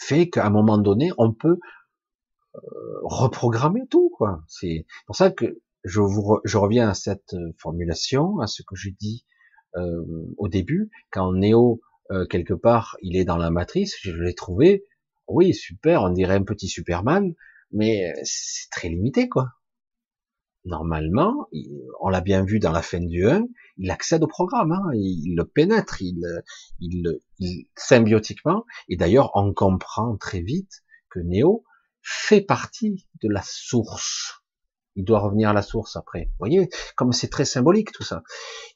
fait 0.00 0.28
qu'à 0.28 0.46
un 0.46 0.50
moment 0.50 0.78
donné, 0.78 1.10
on 1.18 1.32
peut 1.32 1.58
reprogrammer 3.02 3.86
tout, 3.88 4.10
quoi. 4.10 4.42
C'est 4.46 4.86
pour 5.06 5.16
ça 5.16 5.30
que 5.30 5.60
je 5.84 6.00
vous 6.00 6.40
je 6.44 6.58
reviens 6.58 6.88
à 6.88 6.94
cette 6.94 7.34
euh, 7.34 7.52
formulation, 7.58 8.38
à 8.40 8.46
ce 8.46 8.62
que 8.62 8.76
j'ai 8.76 8.92
dit 8.92 9.24
euh, 9.76 10.02
au 10.36 10.48
début, 10.48 10.90
quand 11.10 11.32
Néo 11.32 11.80
euh, 12.10 12.26
quelque 12.26 12.54
part 12.54 12.96
il 13.02 13.16
est 13.16 13.24
dans 13.24 13.36
la 13.36 13.50
matrice, 13.50 13.96
je 14.02 14.12
l'ai 14.12 14.34
trouvé, 14.34 14.84
oui 15.26 15.54
super, 15.54 16.02
on 16.02 16.10
dirait 16.10 16.36
un 16.36 16.44
petit 16.44 16.68
Superman, 16.68 17.34
mais 17.72 18.12
c'est 18.22 18.70
très 18.70 18.88
limité, 18.88 19.28
quoi. 19.28 19.52
Normalement, 20.64 21.48
on 22.00 22.08
l'a 22.10 22.20
bien 22.20 22.44
vu 22.44 22.58
dans 22.58 22.72
la 22.72 22.82
fin 22.82 23.00
du 23.00 23.26
1, 23.26 23.46
il 23.78 23.90
accède 23.90 24.22
au 24.22 24.26
programme, 24.26 24.72
hein, 24.72 24.90
il, 24.92 25.34
le 25.34 25.44
pénètre, 25.44 26.02
il, 26.02 26.20
il, 26.80 27.20
il 27.38 27.66
symbiotiquement, 27.76 28.64
et 28.88 28.96
d'ailleurs 28.96 29.30
on 29.34 29.54
comprend 29.54 30.16
très 30.16 30.40
vite 30.40 30.82
que 31.10 31.20
Néo 31.20 31.64
fait 32.02 32.40
partie 32.40 33.06
de 33.22 33.28
la 33.28 33.42
source. 33.42 34.42
Il 34.96 35.04
doit 35.04 35.20
revenir 35.20 35.50
à 35.50 35.52
la 35.52 35.62
source 35.62 35.96
après. 35.96 36.24
Vous 36.24 36.36
voyez, 36.38 36.68
comme 36.96 37.12
c'est 37.12 37.28
très 37.28 37.44
symbolique 37.44 37.92
tout 37.92 38.02
ça. 38.02 38.22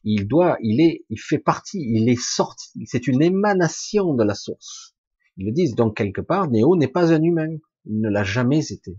Il 0.04 0.28
doit, 0.28 0.56
il 0.62 0.80
est, 0.80 1.04
il 1.10 1.18
fait 1.18 1.38
partie, 1.38 1.80
il 1.80 2.08
est 2.08 2.20
sorti. 2.20 2.84
C'est 2.86 3.08
une 3.08 3.22
émanation 3.22 4.14
de 4.14 4.22
la 4.22 4.34
source. 4.34 4.94
Ils 5.36 5.46
le 5.46 5.52
disent 5.52 5.74
donc 5.74 5.96
quelque 5.96 6.20
part, 6.20 6.48
Néo 6.48 6.76
n'est 6.76 6.88
pas 6.88 7.12
un 7.12 7.22
humain. 7.22 7.56
Il 7.86 8.00
ne 8.00 8.08
l'a 8.08 8.22
jamais 8.22 8.72
été. 8.72 8.98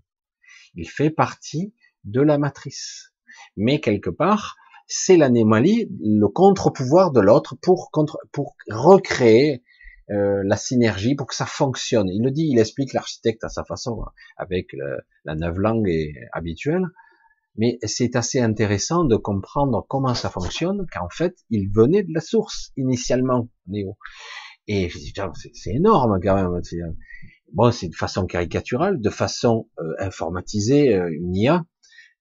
Il 0.76 0.90
fait 0.90 1.12
partie 1.12 1.74
de 2.04 2.22
la 2.22 2.38
matrice. 2.38 3.14
Mais 3.56 3.80
quelque 3.80 4.10
part, 4.10 4.58
c'est 4.88 5.18
l'anémalie, 5.18 5.88
le 6.02 6.28
contre-pouvoir 6.28 7.12
de 7.12 7.22
l'autre 7.22 7.56
pour, 7.62 7.90
contre, 7.92 8.20
pour 8.32 8.56
recréer 8.70 9.63
euh, 10.12 10.44
la 10.46 10.58
synergie 10.58 11.16
pour 11.16 11.28
que 11.28 11.36
ça 11.36 11.46
fonctionne. 11.46 12.10
Il 12.10 12.24
le 12.24 12.32
dit, 12.32 12.50
il 12.52 12.60
explique 12.60 12.92
l'architecte 12.92 13.44
à 13.46 13.50
sa 13.50 13.64
façon, 13.64 14.02
hein, 14.04 14.12
avec 14.36 14.76
la 15.24 15.36
neuve 15.36 15.60
langue 15.60 15.90
habituelle, 16.34 16.88
mais 17.56 17.78
c'est 17.84 18.18
assez 18.18 18.42
intéressant 18.42 19.06
de 19.06 19.16
comprendre 19.16 19.86
comment 19.88 20.14
ça 20.14 20.30
fonctionne, 20.30 20.86
qu'en 20.92 21.08
fait, 21.10 21.38
il 21.50 21.70
venait 21.72 22.04
de 22.04 22.14
la 22.14 22.20
source 22.20 22.74
initialement, 22.76 23.48
Néo. 23.68 23.98
Et 24.68 24.90
c'est 24.90 25.74
énorme 25.74 26.20
quand 26.22 26.36
même. 26.36 26.62
Bon, 27.54 27.72
c'est 27.72 27.88
de 27.88 27.96
façon 27.96 28.26
caricaturale, 28.26 29.00
de 29.00 29.10
façon 29.10 29.70
euh, 29.80 29.84
informatisée, 30.00 30.96
euh, 30.96 31.10
une 31.14 31.36
IA, 31.36 31.64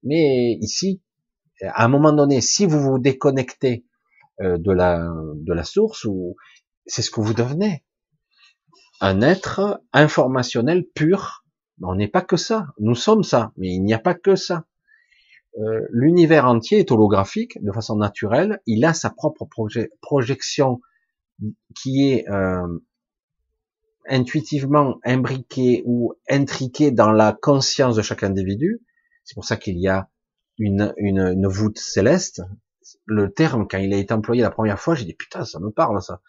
mais 0.05 0.53
ici, 0.61 1.03
à 1.63 1.85
un 1.85 1.89
moment 1.89 2.13
donné, 2.13 2.41
si 2.41 2.65
vous 2.67 2.81
vous 2.81 2.99
déconnectez 2.99 3.85
de 4.41 4.73
la 4.73 5.09
de 5.37 5.53
la 5.53 5.63
source 5.63 6.05
ou 6.05 6.35
c'est 6.87 7.03
ce 7.03 7.11
que 7.11 7.21
vous 7.21 7.35
devenez. 7.35 7.85
Un 9.01 9.21
être 9.23 9.81
informationnel 9.93 10.85
pur. 10.95 11.45
On 11.83 11.95
n'est 11.97 12.09
pas 12.09 12.23
que 12.23 12.37
ça. 12.37 12.69
Nous 12.79 12.95
sommes 12.95 13.25
ça, 13.25 13.53
mais 13.57 13.69
il 13.69 13.83
n'y 13.83 13.95
a 13.95 13.99
pas 13.99 14.15
que 14.15 14.37
ça. 14.37 14.67
euh, 15.59 15.87
l'univers 15.91 16.47
entier 16.47 16.79
est 16.81 16.91
holographique 16.93 17.63
de 17.63 17.73
façon 17.73 17.97
naturelle. 17.97 18.61
Il 18.67 18.85
a 18.85 18.95
sa 18.95 19.11
propre 19.11 19.47
projection 20.01 20.81
qui 21.77 22.11
est 22.13 22.29
euh, 22.31 22.67
intuitivement 24.09 24.99
imbriquée 25.05 25.83
ou 25.87 26.15
intriquée 26.31 26.91
dans 26.91 27.13
la 27.13 27.33
conscience 27.33 27.97
de 27.97 28.03
chaque 28.03 28.23
individu. 28.23 28.81
C'est 29.25 29.35
pour 29.35 29.45
ça 29.45 29.57
qu'il 29.57 29.79
y 29.79 29.89
a 29.89 30.09
une, 30.59 30.95
une, 30.97 31.21
une, 31.21 31.47
voûte 31.47 31.79
céleste. 31.79 32.43
Le 33.07 33.33
terme, 33.33 33.67
quand 33.69 33.79
il 33.79 33.93
a 33.95 33.99
été 33.99 34.13
employé 34.15 34.43
la 34.43 34.51
première 34.51 34.79
fois, 34.81 34.95
j'ai 34.95 35.05
dit 35.05 35.15
putain, 35.15 35.45
ça 35.45 35.61
me 35.61 35.71
parle 35.71 36.03
ça. 36.03 36.21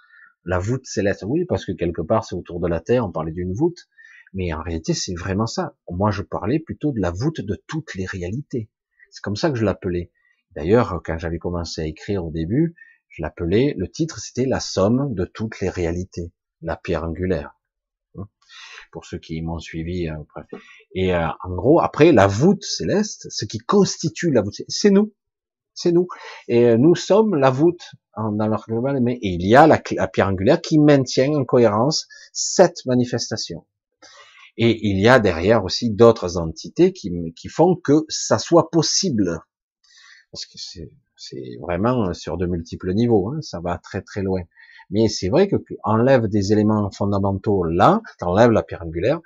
La 0.46 0.60
voûte 0.60 0.86
céleste, 0.86 1.24
oui, 1.26 1.46
parce 1.46 1.66
que 1.66 1.72
quelque 1.72 2.02
part 2.02 2.26
c'est 2.26 2.36
autour 2.36 2.60
de 2.60 2.68
la 2.68 2.80
Terre, 2.80 3.06
on 3.06 3.12
parlait 3.12 3.32
d'une 3.32 3.54
voûte, 3.54 3.88
mais 4.34 4.54
en 4.54 4.62
réalité 4.62 4.94
c'est 4.94 5.14
vraiment 5.14 5.48
ça. 5.48 5.76
Moi 5.90 6.12
je 6.12 6.22
parlais 6.22 6.60
plutôt 6.60 6.92
de 6.92 7.00
la 7.00 7.12
voûte 7.12 7.42
de 7.42 7.62
toutes 7.68 7.96
les 7.96 8.06
réalités. 8.06 8.70
C'est 9.12 9.22
comme 9.22 9.36
ça 9.36 9.50
que 9.50 9.58
je 9.58 9.66
l'appelais. 9.66 10.12
D'ailleurs, 10.56 11.02
quand 11.04 11.18
j'avais 11.18 11.40
commencé 11.40 11.82
à 11.82 11.86
écrire 11.86 12.26
au 12.26 12.32
début, 12.32 12.76
je 13.10 13.22
l'appelais, 13.22 13.74
le 13.78 13.90
titre 13.90 14.20
c'était 14.20 14.46
la 14.46 14.60
somme 14.60 15.14
de 15.14 15.26
toutes 15.26 15.60
les 15.62 15.70
réalités, 15.70 16.34
la 16.62 16.76
pierre 16.76 17.04
angulaire. 17.04 17.56
Hein, 18.16 18.28
pour 18.92 19.06
ceux 19.06 19.18
qui 19.18 19.42
m'ont 19.42 19.60
suivi. 19.60 20.10
Euh, 20.10 20.16
et 20.94 21.14
euh, 21.14 21.28
en 21.44 21.56
gros, 21.56 21.82
après, 21.82 22.12
la 22.12 22.28
voûte 22.28 22.64
céleste, 22.64 23.28
ce 23.30 23.46
qui 23.46 23.58
constitue 23.58 24.32
la 24.32 24.42
voûte, 24.42 24.62
c'est 24.68 24.92
nous. 24.92 25.14
C'est 25.74 25.92
nous. 25.92 26.08
Et 26.48 26.66
euh, 26.66 26.78
nous 26.78 26.96
sommes 26.96 27.36
la 27.36 27.50
voûte 27.50 27.92
dans 28.16 28.48
leur 28.48 28.66
global, 28.68 29.00
mais 29.02 29.18
il 29.22 29.46
y 29.46 29.56
a 29.56 29.66
la, 29.66 29.82
la 29.92 30.08
pierre 30.08 30.28
angulaire 30.28 30.62
qui 30.62 30.78
maintient 30.78 31.34
en 31.34 31.46
cohérence 31.46 32.08
cette 32.32 32.86
manifestation. 32.86 33.66
Et 34.56 34.88
il 34.88 35.00
y 35.00 35.08
a 35.08 35.20
derrière 35.20 35.64
aussi 35.64 35.90
d'autres 35.90 36.38
entités 36.38 36.94
qui, 36.94 37.12
qui 37.36 37.50
font 37.50 37.76
que 37.76 38.06
ça 38.08 38.38
soit 38.38 38.70
possible. 38.70 39.40
Parce 40.32 40.46
que 40.46 40.58
c'est 41.16 41.58
vraiment 41.62 42.14
sur 42.14 42.38
de 42.38 42.46
multiples 42.46 42.94
niveaux, 42.94 43.30
hein, 43.30 43.42
ça 43.42 43.60
va 43.60 43.78
très 43.78 44.02
très 44.02 44.22
loin. 44.22 44.42
Mais 44.90 45.08
c'est 45.08 45.30
vrai 45.30 45.48
que 45.48 45.56
enlève 45.84 46.28
des 46.28 46.52
éléments 46.54 46.90
fondamentaux 46.92 47.64
là, 47.64 48.02
t'enlèves 48.20 48.52
la 48.52 48.64
pierre 48.64 48.84
angulaire, 48.84 49.22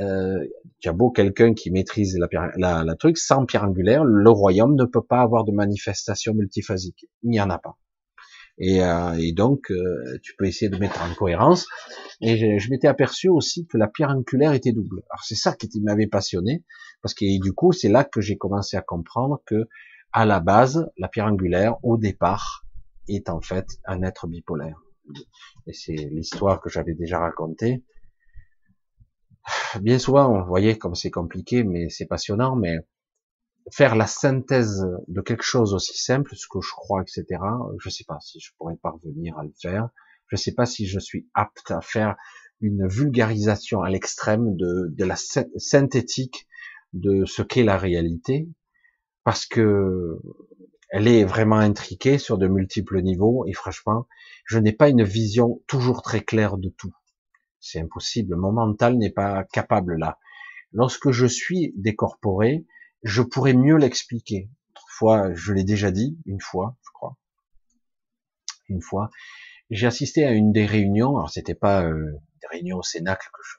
euh, 0.00 0.44
tu 0.80 0.88
as 0.88 0.92
beau 0.92 1.10
quelqu'un 1.10 1.54
qui 1.54 1.70
maîtrise 1.70 2.18
la, 2.18 2.50
la, 2.56 2.84
la, 2.84 2.96
truc, 2.96 3.18
sans 3.18 3.44
pierre 3.44 3.64
angulaire, 3.64 4.04
le 4.04 4.30
royaume 4.30 4.74
ne 4.74 4.84
peut 4.84 5.02
pas 5.02 5.20
avoir 5.20 5.44
de 5.44 5.52
manifestation 5.52 6.34
multiphasique. 6.34 7.06
Il 7.22 7.30
n'y 7.30 7.40
en 7.40 7.50
a 7.50 7.58
pas. 7.58 7.76
Et, 8.58 8.82
euh, 8.82 9.14
et 9.18 9.32
donc, 9.32 9.70
euh, 9.70 10.18
tu 10.22 10.34
peux 10.36 10.46
essayer 10.46 10.68
de 10.68 10.76
mettre 10.76 11.02
en 11.02 11.14
cohérence. 11.14 11.66
Et 12.20 12.36
je, 12.36 12.58
je 12.58 12.70
m'étais 12.70 12.88
aperçu 12.88 13.28
aussi 13.28 13.66
que 13.66 13.76
la 13.76 13.88
pierre 13.88 14.10
angulaire 14.10 14.52
était 14.52 14.72
double. 14.72 15.02
Alors 15.10 15.24
c'est 15.24 15.34
ça 15.34 15.54
qui 15.54 15.68
m'avait 15.80 16.06
passionné, 16.06 16.62
parce 17.02 17.14
que 17.14 17.24
du 17.40 17.52
coup, 17.52 17.72
c'est 17.72 17.88
là 17.88 18.04
que 18.04 18.20
j'ai 18.20 18.36
commencé 18.36 18.76
à 18.76 18.82
comprendre 18.82 19.42
que, 19.46 19.68
à 20.12 20.26
la 20.26 20.40
base, 20.40 20.90
la 20.98 21.08
pierre 21.08 21.26
angulaire, 21.26 21.76
au 21.82 21.96
départ, 21.96 22.64
est 23.08 23.28
en 23.28 23.40
fait 23.40 23.66
un 23.86 24.02
être 24.02 24.26
bipolaire. 24.26 24.80
Et 25.66 25.72
c'est 25.72 25.94
l'histoire 25.94 26.60
que 26.60 26.70
j'avais 26.70 26.94
déjà 26.94 27.18
racontée. 27.18 27.82
Bien 29.80 29.98
souvent, 29.98 30.40
vous 30.40 30.46
voyez 30.46 30.78
comme 30.78 30.94
c'est 30.94 31.10
compliqué, 31.10 31.64
mais 31.64 31.88
c'est 31.88 32.06
passionnant, 32.06 32.56
mais 32.56 32.78
faire 33.70 33.96
la 33.96 34.06
synthèse 34.06 34.84
de 35.08 35.20
quelque 35.20 35.44
chose 35.44 35.74
aussi 35.74 35.96
simple, 35.96 36.34
ce 36.34 36.46
que 36.48 36.60
je 36.60 36.70
crois, 36.72 37.02
etc. 37.02 37.40
Je 37.78 37.88
sais 37.88 38.04
pas 38.06 38.18
si 38.20 38.40
je 38.40 38.50
pourrais 38.58 38.76
parvenir 38.76 39.38
à 39.38 39.44
le 39.44 39.52
faire. 39.60 39.88
Je 40.28 40.36
sais 40.36 40.52
pas 40.52 40.66
si 40.66 40.86
je 40.86 40.98
suis 40.98 41.28
apte 41.34 41.70
à 41.70 41.80
faire 41.80 42.16
une 42.60 42.86
vulgarisation 42.86 43.82
à 43.82 43.90
l'extrême 43.90 44.56
de, 44.56 44.88
de 44.90 45.04
la 45.04 45.16
synthétique 45.16 46.46
de 46.92 47.24
ce 47.24 47.42
qu'est 47.42 47.64
la 47.64 47.76
réalité, 47.76 48.48
parce 49.24 49.46
que 49.46 50.20
elle 50.90 51.08
est 51.08 51.24
vraiment 51.24 51.56
intriquée 51.56 52.18
sur 52.18 52.36
de 52.36 52.46
multiples 52.46 53.00
niveaux, 53.00 53.46
et 53.46 53.54
franchement, 53.54 54.06
je 54.44 54.58
n'ai 54.58 54.72
pas 54.72 54.90
une 54.90 55.04
vision 55.04 55.62
toujours 55.66 56.02
très 56.02 56.20
claire 56.20 56.58
de 56.58 56.68
tout. 56.68 56.92
C'est 57.62 57.80
impossible, 57.80 58.34
mon 58.34 58.50
mental 58.52 58.98
n'est 58.98 59.12
pas 59.12 59.44
capable 59.44 59.96
là. 59.96 60.18
Lorsque 60.72 61.12
je 61.12 61.26
suis 61.26 61.72
décorporé, 61.76 62.66
je 63.04 63.22
pourrais 63.22 63.54
mieux 63.54 63.76
l'expliquer. 63.76 64.50
Autrefois, 64.72 65.32
je 65.34 65.52
l'ai 65.52 65.62
déjà 65.62 65.92
dit, 65.92 66.18
une 66.26 66.40
fois, 66.40 66.76
je 66.82 66.90
crois. 66.92 67.16
Une 68.68 68.82
fois, 68.82 69.10
j'ai 69.70 69.86
assisté 69.86 70.24
à 70.24 70.32
une 70.32 70.52
des 70.52 70.66
réunions, 70.66 71.16
alors 71.16 71.30
c'était 71.30 71.54
pas 71.54 71.84
euh, 71.84 72.20
des 72.40 72.48
réunions 72.48 72.78
au 72.78 72.82
Cénacle 72.82 73.28
que 73.32 73.42
je, 73.44 73.56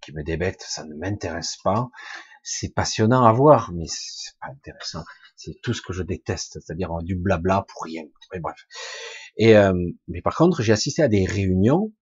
qui 0.00 0.12
me 0.12 0.22
débectent, 0.24 0.64
ça 0.66 0.84
ne 0.84 0.94
m'intéresse 0.94 1.58
pas. 1.62 1.90
C'est 2.42 2.72
passionnant 2.72 3.26
à 3.26 3.32
voir, 3.32 3.70
mais 3.74 3.84
c'est 3.86 4.38
pas 4.40 4.48
intéressant. 4.48 5.04
C'est 5.36 5.60
tout 5.62 5.74
ce 5.74 5.82
que 5.82 5.92
je 5.92 6.02
déteste, 6.02 6.58
c'est-à-dire 6.60 6.90
du 7.02 7.16
blabla 7.16 7.66
pour 7.68 7.82
rien. 7.82 8.04
Mais 8.32 8.40
bref. 8.40 8.56
Et 9.36 9.56
euh, 9.56 9.74
mais 10.08 10.22
par 10.22 10.34
contre, 10.34 10.62
j'ai 10.62 10.72
assisté 10.72 11.02
à 11.02 11.08
des 11.08 11.26
réunions 11.26 11.92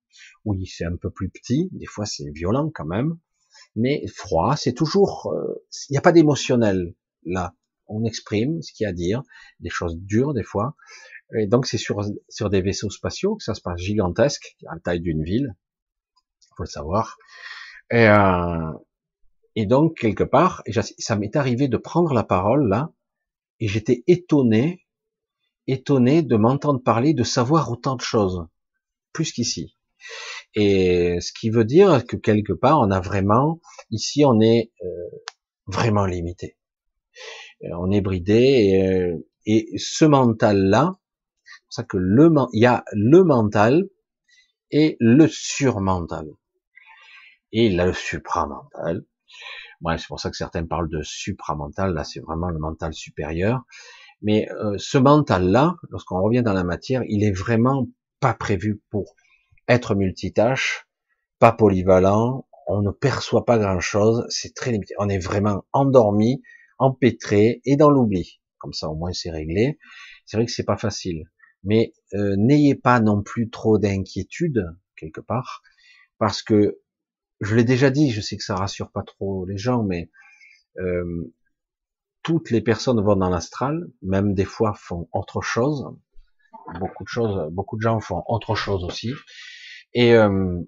où 0.45 0.55
c'est 0.65 0.85
un 0.85 0.97
peu 0.97 1.11
plus 1.11 1.29
petit, 1.29 1.69
des 1.73 1.87
fois 1.87 2.07
c'est 2.07 2.31
violent 2.31 2.71
quand 2.75 2.87
même, 2.87 3.19
mais 3.75 4.05
froid, 4.09 4.57
c'est 4.57 4.73
toujours, 4.73 5.33
euh, 5.35 5.65
il 5.89 5.93
n'y 5.93 5.99
a 5.99 6.03
pas 6.03 6.13
d'émotionnel 6.13 6.95
là. 7.25 7.55
On 7.89 8.05
exprime 8.05 8.63
ce 8.63 8.73
qu'il 8.73 8.85
y 8.85 8.87
a 8.87 8.91
à 8.91 8.93
dire, 8.93 9.23
des 9.61 9.71
choses 9.71 9.97
dures 9.97 10.35
des 10.35 10.43
fois. 10.43 10.75
Et 11.39 11.47
donc 11.47 11.67
c'est 11.67 11.79
sur, 11.79 12.05
sur 12.29 12.51
des 12.51 12.61
vaisseaux 12.61 12.91
spatiaux 12.91 13.37
que 13.37 13.45
ça 13.45 13.55
se 13.55 13.61
passe 13.61 13.81
gigantesque, 13.81 14.57
à 14.67 14.75
la 14.75 14.81
taille 14.81 15.01
d'une 15.01 15.23
ville, 15.23 15.55
faut 16.57 16.65
le 16.65 16.69
savoir. 16.69 17.17
Et, 17.91 18.09
euh, 18.09 18.73
et 19.55 19.67
donc 19.67 19.99
quelque 19.99 20.25
part, 20.25 20.63
ça 20.99 21.17
m'est 21.17 21.37
arrivé 21.37 21.69
de 21.69 21.77
prendre 21.77 22.13
la 22.13 22.25
parole 22.25 22.69
là, 22.69 22.93
et 23.61 23.69
j'étais 23.69 24.03
étonné, 24.07 24.87
étonné 25.67 26.23
de 26.23 26.37
m'entendre 26.37 26.83
parler, 26.83 27.15
de 27.15 27.25
savoir 27.25 27.71
autant 27.71 27.97
de 27.97 28.01
choses, 28.01 28.47
plus 29.13 29.33
qu'ici. 29.33 29.76
Et 30.55 31.19
ce 31.21 31.33
qui 31.33 31.51
veut 31.51 31.65
dire 31.65 32.07
que 32.07 32.17
quelque 32.17 32.55
part, 32.55 32.81
on 32.81 32.91
a 32.91 33.01
vraiment, 33.01 33.61
ici, 33.91 34.25
on 34.25 34.41
est 34.41 34.73
euh, 34.83 34.89
vraiment 35.67 36.07
limité. 36.07 36.57
Euh, 37.65 37.69
on 37.79 37.91
est 37.91 38.01
bridé 38.01 38.35
et, 38.35 38.87
euh, 38.87 39.29
et 39.45 39.69
ce 39.77 40.07
mental-là, 40.07 40.95
c'est 41.45 41.63
pour 41.63 41.73
ça 41.73 41.83
que 41.85 41.99
le, 41.99 42.33
il 42.55 42.63
y 42.63 42.67
a 42.67 42.85
le 42.93 43.23
mental 43.23 43.85
et 44.71 44.97
le 44.99 45.29
surmental. 45.29 46.27
Et 47.53 47.67
il 47.67 47.79
a 47.79 47.87
le 47.87 47.93
supramental. 47.93 49.05
Ouais, 49.83 49.99
c'est 49.99 50.09
pour 50.09 50.21
ça 50.21 50.31
que 50.31 50.37
certains 50.37 50.65
parlent 50.65 50.89
de 50.89 51.03
supramental. 51.03 51.93
Là, 51.93 52.05
c'est 52.05 52.21
vraiment 52.21 52.49
le 52.49 52.59
mental 52.59 52.95
supérieur. 52.95 53.63
Mais 54.23 54.49
ce 54.79 54.99
mental-là, 54.99 55.77
lorsqu'on 55.91 56.21
revient 56.23 56.43
dans 56.43 56.55
la 56.55 56.65
matière, 56.65 57.03
il 57.07 57.23
est 57.23 57.33
vraiment 57.33 57.87
pas 58.21 58.35
prévu 58.35 58.83
pour 58.91 59.15
être 59.69 59.95
multitâche, 59.95 60.87
pas 61.39 61.53
polyvalent, 61.53 62.47
on 62.67 62.83
ne 62.83 62.91
perçoit 62.91 63.45
pas 63.45 63.59
grand 63.59 63.81
chose, 63.81 64.27
c'est 64.29 64.55
très 64.55 64.73
limité. 64.73 64.95
On 64.99 65.09
est 65.09 65.19
vraiment 65.19 65.65
endormi, 65.73 66.43
empêtré 66.79 67.61
et 67.65 67.77
dans 67.77 67.91
l'oubli. 67.91 68.41
Comme 68.59 68.73
ça, 68.73 68.89
au 68.89 68.97
moins, 68.97 69.13
c'est 69.13 69.31
réglé. 69.31 69.79
C'est 70.25 70.37
vrai 70.37 70.47
que 70.47 70.53
c'est 70.53 70.65
pas 70.65 70.77
facile. 70.77 71.25
Mais 71.63 71.93
euh, 72.15 72.35
n'ayez 72.37 72.75
pas 72.75 73.01
non 73.01 73.23
plus 73.23 73.51
trop 73.51 73.79
d'inquiétude, 73.79 74.67
quelque 74.97 75.21
part, 75.21 75.63
parce 76.19 76.43
que, 76.43 76.81
je 77.41 77.55
l'ai 77.55 77.65
déjà 77.65 77.91
dit, 77.91 78.11
je 78.11 78.21
sais 78.21 78.37
que 78.37 78.43
ça 78.43 78.57
rassure 78.57 78.91
pas 78.91 79.03
trop 79.03 79.45
les 79.45 79.59
gens, 79.59 79.83
mais 79.83 80.11
euh, 80.79 81.35
toutes 82.23 82.51
les 82.51 82.63
personnes 82.63 83.01
vont 83.01 83.17
dans 83.17 83.29
l'astral, 83.29 83.89
même 84.03 84.35
des 84.35 84.45
fois 84.45 84.75
font 84.75 85.09
autre 85.13 85.43
chose. 85.43 85.87
Beaucoup 86.81 87.05
de 87.05 87.09
choses, 87.09 87.53
beaucoup 87.53 87.77
de 87.77 87.83
gens 87.83 88.01
font 88.01 88.25
autre 88.27 88.55
chose 88.55 88.85
aussi. 88.85 89.13
Et, 89.99 90.13
euh, 90.13 90.61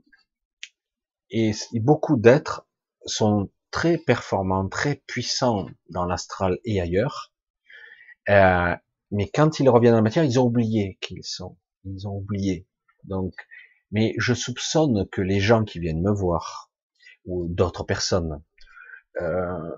et, 1.28 1.52
beaucoup 1.74 2.16
d'êtres 2.16 2.66
sont 3.04 3.50
très 3.70 3.98
performants, 3.98 4.66
très 4.70 5.02
puissants 5.06 5.66
dans 5.90 6.06
l'astral 6.06 6.58
et 6.64 6.80
ailleurs. 6.80 7.34
Euh, 8.30 8.74
mais 9.10 9.28
quand 9.28 9.60
ils 9.60 9.68
reviennent 9.68 9.96
la 9.96 10.00
matière, 10.00 10.24
ils 10.24 10.40
ont 10.40 10.44
oublié 10.44 10.96
qui 11.02 11.16
ils 11.16 11.24
sont. 11.24 11.58
Ils 11.84 12.08
ont 12.08 12.16
oublié. 12.16 12.66
Donc, 13.04 13.34
mais 13.90 14.14
je 14.16 14.32
soupçonne 14.32 15.06
que 15.10 15.20
les 15.20 15.40
gens 15.40 15.62
qui 15.62 15.78
viennent 15.78 16.02
me 16.02 16.10
voir 16.10 16.70
ou 17.26 17.48
d'autres 17.50 17.84
personnes 17.84 18.42
euh, 19.20 19.76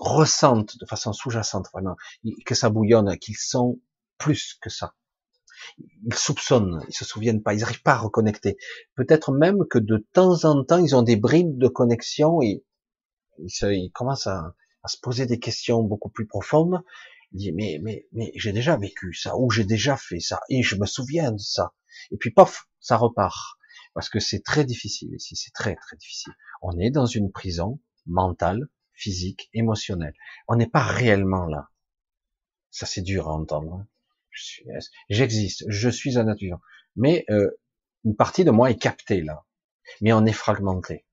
ressentent 0.00 0.78
de 0.78 0.86
façon 0.86 1.12
sous-jacente 1.12 1.66
vraiment 1.74 1.96
que 2.46 2.54
ça 2.54 2.70
bouillonne, 2.70 3.18
qu'ils 3.18 3.36
sont 3.36 3.78
plus 4.16 4.54
que 4.54 4.70
ça 4.70 4.94
ils 5.78 6.14
soupçonnent, 6.14 6.84
ils 6.88 6.94
se 6.94 7.04
souviennent 7.04 7.42
pas, 7.42 7.54
ils 7.54 7.60
n'arrivent 7.60 7.82
pas 7.82 7.94
à 7.94 7.98
reconnecter. 7.98 8.56
Peut-être 8.94 9.32
même 9.32 9.64
que 9.68 9.78
de 9.78 10.06
temps 10.12 10.44
en 10.44 10.64
temps, 10.64 10.78
ils 10.78 10.94
ont 10.96 11.02
des 11.02 11.16
bribes 11.16 11.58
de 11.58 11.68
connexion 11.68 12.42
et 12.42 12.64
ils, 13.38 13.90
commencent 13.92 14.26
à, 14.26 14.54
se 14.86 14.98
poser 15.00 15.26
des 15.26 15.38
questions 15.38 15.82
beaucoup 15.82 16.10
plus 16.10 16.26
profondes. 16.26 16.82
Ils 17.32 17.38
disent, 17.38 17.52
mais, 17.54 17.80
mais, 17.82 18.06
mais 18.12 18.32
j'ai 18.36 18.52
déjà 18.52 18.76
vécu 18.76 19.14
ça, 19.14 19.36
ou 19.36 19.50
j'ai 19.50 19.64
déjà 19.64 19.96
fait 19.96 20.20
ça, 20.20 20.40
et 20.48 20.62
je 20.62 20.76
me 20.76 20.86
souviens 20.86 21.32
de 21.32 21.38
ça. 21.38 21.74
Et 22.10 22.16
puis, 22.16 22.30
paf, 22.30 22.66
ça 22.80 22.96
repart. 22.96 23.58
Parce 23.94 24.08
que 24.08 24.18
c'est 24.18 24.42
très 24.42 24.64
difficile 24.64 25.14
ici, 25.14 25.36
c'est 25.36 25.52
très, 25.52 25.76
très 25.76 25.96
difficile. 25.96 26.32
On 26.62 26.78
est 26.78 26.90
dans 26.90 27.06
une 27.06 27.30
prison 27.30 27.80
mentale, 28.06 28.68
physique, 28.92 29.48
émotionnel. 29.52 30.14
On 30.48 30.56
n'est 30.56 30.68
pas 30.68 30.82
réellement 30.82 31.46
là. 31.46 31.68
Ça 32.70 32.86
c'est 32.86 33.02
dur 33.02 33.28
à 33.28 33.32
entendre. 33.32 33.86
J'existe, 35.08 35.64
je 35.68 35.88
suis 35.88 36.18
un 36.18 36.24
nature. 36.24 36.60
Mais 36.96 37.24
euh, 37.30 37.50
une 38.04 38.16
partie 38.16 38.44
de 38.44 38.50
moi 38.50 38.70
est 38.70 38.78
captée 38.78 39.22
là. 39.22 39.44
Mais 40.00 40.12
on 40.12 40.24
est 40.26 40.32
fragmenté. 40.32 41.06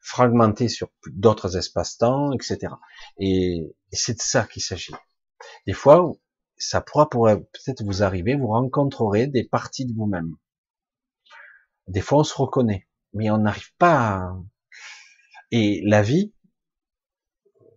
Fragmenté 0.00 0.68
sur 0.68 0.88
d'autres 1.06 1.56
espaces-temps, 1.56 2.32
etc. 2.32 2.72
Et, 3.18 3.74
c'est 3.92 4.14
de 4.14 4.22
ça 4.22 4.44
qu'il 4.44 4.62
s'agit. 4.62 4.94
Des 5.66 5.72
fois, 5.72 6.12
ça 6.56 6.80
pourra 6.80 7.08
peut-être 7.08 7.82
vous 7.82 8.02
arriver, 8.02 8.34
vous 8.36 8.48
rencontrerez 8.48 9.26
des 9.26 9.44
parties 9.44 9.86
de 9.86 9.94
vous-même. 9.94 10.36
Des 11.88 12.00
fois, 12.00 12.18
on 12.18 12.24
se 12.24 12.34
reconnaît, 12.34 12.88
mais 13.12 13.30
on 13.30 13.38
n'arrive 13.38 13.74
pas 13.78 13.98
à... 13.98 14.36
Et 15.50 15.80
la 15.84 16.02
vie, 16.02 16.34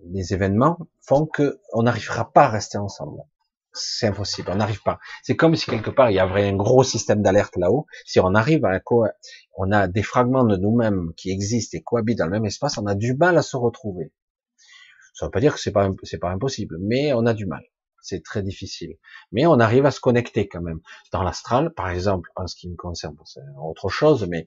les 0.05 0.33
événements 0.33 0.79
font 1.01 1.25
que 1.25 1.59
on 1.73 1.83
n'arrivera 1.83 2.31
pas 2.31 2.45
à 2.45 2.49
rester 2.49 2.77
ensemble. 2.77 3.21
C'est 3.71 4.07
impossible, 4.07 4.49
on 4.51 4.55
n'arrive 4.55 4.81
pas. 4.81 4.99
C'est 5.21 5.35
comme 5.35 5.55
si 5.55 5.69
quelque 5.69 5.91
part 5.91 6.09
il 6.09 6.15
y 6.15 6.19
avait 6.19 6.47
un 6.47 6.55
gros 6.55 6.83
système 6.83 7.21
d'alerte 7.21 7.55
là-haut. 7.55 7.85
Si 8.05 8.19
on 8.19 8.33
arrive 8.33 8.65
à 8.65 8.79
quoi, 8.79 9.11
on 9.57 9.71
a 9.71 9.87
des 9.87 10.01
fragments 10.01 10.43
de 10.43 10.57
nous-mêmes 10.57 11.13
qui 11.15 11.29
existent 11.29 11.77
et 11.77 11.81
cohabitent 11.81 12.17
dans 12.17 12.25
le 12.25 12.31
même 12.31 12.45
espace, 12.45 12.77
on 12.77 12.87
a 12.87 12.95
du 12.95 13.13
mal 13.15 13.37
à 13.37 13.41
se 13.43 13.57
retrouver. 13.57 14.11
Ça 15.13 15.25
ne 15.25 15.27
veut 15.27 15.31
pas 15.31 15.39
dire 15.39 15.53
que 15.53 15.59
c'est 15.59 15.71
pas 15.71 15.89
c'est 16.03 16.17
pas 16.17 16.31
impossible, 16.31 16.77
mais 16.79 17.13
on 17.13 17.25
a 17.25 17.33
du 17.33 17.45
mal. 17.45 17.63
C'est 18.01 18.23
très 18.23 18.41
difficile. 18.41 18.95
Mais 19.31 19.45
on 19.45 19.59
arrive 19.59 19.85
à 19.85 19.91
se 19.91 19.99
connecter 19.99 20.47
quand 20.47 20.61
même. 20.61 20.79
Dans 21.11 21.21
l'astral, 21.21 21.73
par 21.73 21.89
exemple, 21.89 22.31
en 22.35 22.47
ce 22.47 22.55
qui 22.55 22.69
me 22.69 22.75
concerne, 22.75 23.17
c'est 23.25 23.41
autre 23.61 23.89
chose, 23.89 24.25
mais 24.27 24.45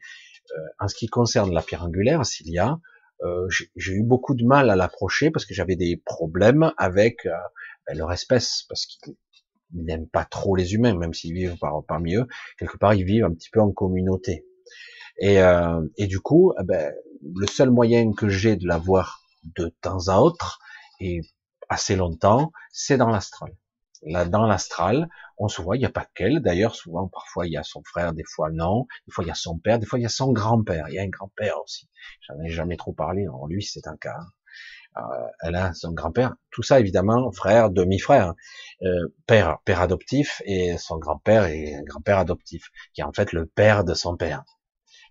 euh, 0.57 0.61
en 0.81 0.89
ce 0.89 0.95
qui 0.95 1.07
concerne 1.07 1.53
la 1.53 1.63
pierre 1.63 1.85
angulaire, 1.85 2.25
s'il 2.25 2.51
y 2.51 2.59
a, 2.59 2.79
euh, 3.25 3.49
j'ai 3.77 3.93
eu 3.93 4.03
beaucoup 4.03 4.35
de 4.35 4.45
mal 4.45 4.71
à 4.71 4.77
l'approcher 4.77 5.31
parce 5.31 5.47
que 5.47 5.55
j'avais 5.55 5.77
des 5.77 5.97
problèmes 5.97 6.73
avec 6.77 7.27
euh, 7.27 7.31
ben, 7.87 7.97
leur 7.97 8.13
espèce, 8.13 8.65
parce 8.69 8.87
qu'ils 8.87 9.15
n'aiment 9.73 10.09
pas 10.09 10.25
trop 10.25 10.57
les 10.57 10.75
humains, 10.75 10.97
même 10.97 11.15
s'ils 11.15 11.35
vivent 11.35 11.57
par, 11.59 11.85
parmi 11.87 12.17
eux. 12.17 12.27
Quelque 12.59 12.77
part, 12.77 12.95
ils 12.95 13.05
vivent 13.05 13.25
un 13.25 13.33
petit 13.33 13.51
peu 13.51 13.61
en 13.61 13.73
communauté. 13.73 14.45
Et, 15.19 15.41
euh, 15.41 15.81
du 15.99 16.21
coup, 16.21 16.53
eh 16.61 16.65
ben, 16.65 16.93
le 17.35 17.47
seul 17.47 17.71
moyen 17.71 18.13
que 18.13 18.29
j'ai 18.29 18.57
de 18.57 18.67
la 18.67 18.79
voir 18.79 19.23
de 19.57 19.73
temps 19.81 20.09
à 20.09 20.19
autre, 20.19 20.59
et 21.01 21.21
assez 21.69 21.97
longtemps, 21.97 22.53
c'est 22.73 22.97
dans 22.97 23.09
l'astral. 23.09 23.53
Là, 24.05 24.25
dans 24.25 24.47
l'astral, 24.47 25.09
on 25.39 25.49
se 25.49 25.63
voit, 25.63 25.77
il 25.77 25.81
n'y 25.81 25.87
a 25.87 25.91
pas 25.91 26.07
qu'elle, 26.15 26.41
d'ailleurs, 26.41 26.75
souvent, 26.75 27.09
parfois, 27.09 27.47
il 27.47 27.53
y 27.53 27.57
a 27.57 27.63
son 27.63 27.83
frère, 27.85 28.13
des 28.13 28.25
fois 28.25 28.51
non, 28.51 28.87
des 29.07 29.13
fois, 29.13 29.25
il 29.25 29.29
y 29.29 29.31
a 29.31 29.35
son 29.35 29.59
père, 29.59 29.79
des 29.79 29.87
fois, 29.87 29.99
il 29.99 30.03
y 30.03 30.07
a 30.07 30.11
son 30.11 30.33
grand-père, 30.33 30.89
il 30.89 30.95
y 30.95 30.99
a 30.99 31.03
un 31.03 31.09
grand-père 31.09 31.57
aussi. 31.63 31.89
J'en 32.23 32.41
ai 32.41 32.49
jamais 32.49 32.77
trop 32.77 32.93
parlé, 32.93 33.29
en 33.29 33.47
lui, 33.47 33.63
c'est 33.63 33.87
un 33.87 33.97
cas. 33.97 34.19
Euh, 34.97 35.01
elle 35.41 35.55
a 35.55 35.73
son 35.73 35.93
grand-père, 35.93 36.35
tout 36.51 36.63
ça, 36.63 36.81
évidemment, 36.81 37.31
frère, 37.33 37.71
demi-frère, 37.71 38.35
euh, 38.83 39.15
père, 39.27 39.59
père 39.65 39.81
adoptif, 39.81 40.43
et 40.45 40.77
son 40.79 40.99
grand-père 40.99 41.45
est 41.45 41.75
un 41.75 41.83
grand-père 41.83 42.19
adoptif, 42.19 42.71
qui 42.93 43.01
est 43.01 43.05
en 43.05 43.13
fait 43.13 43.33
le 43.33 43.47
père 43.47 43.85
de 43.85 43.95
son 43.95 44.17
père. 44.17 44.43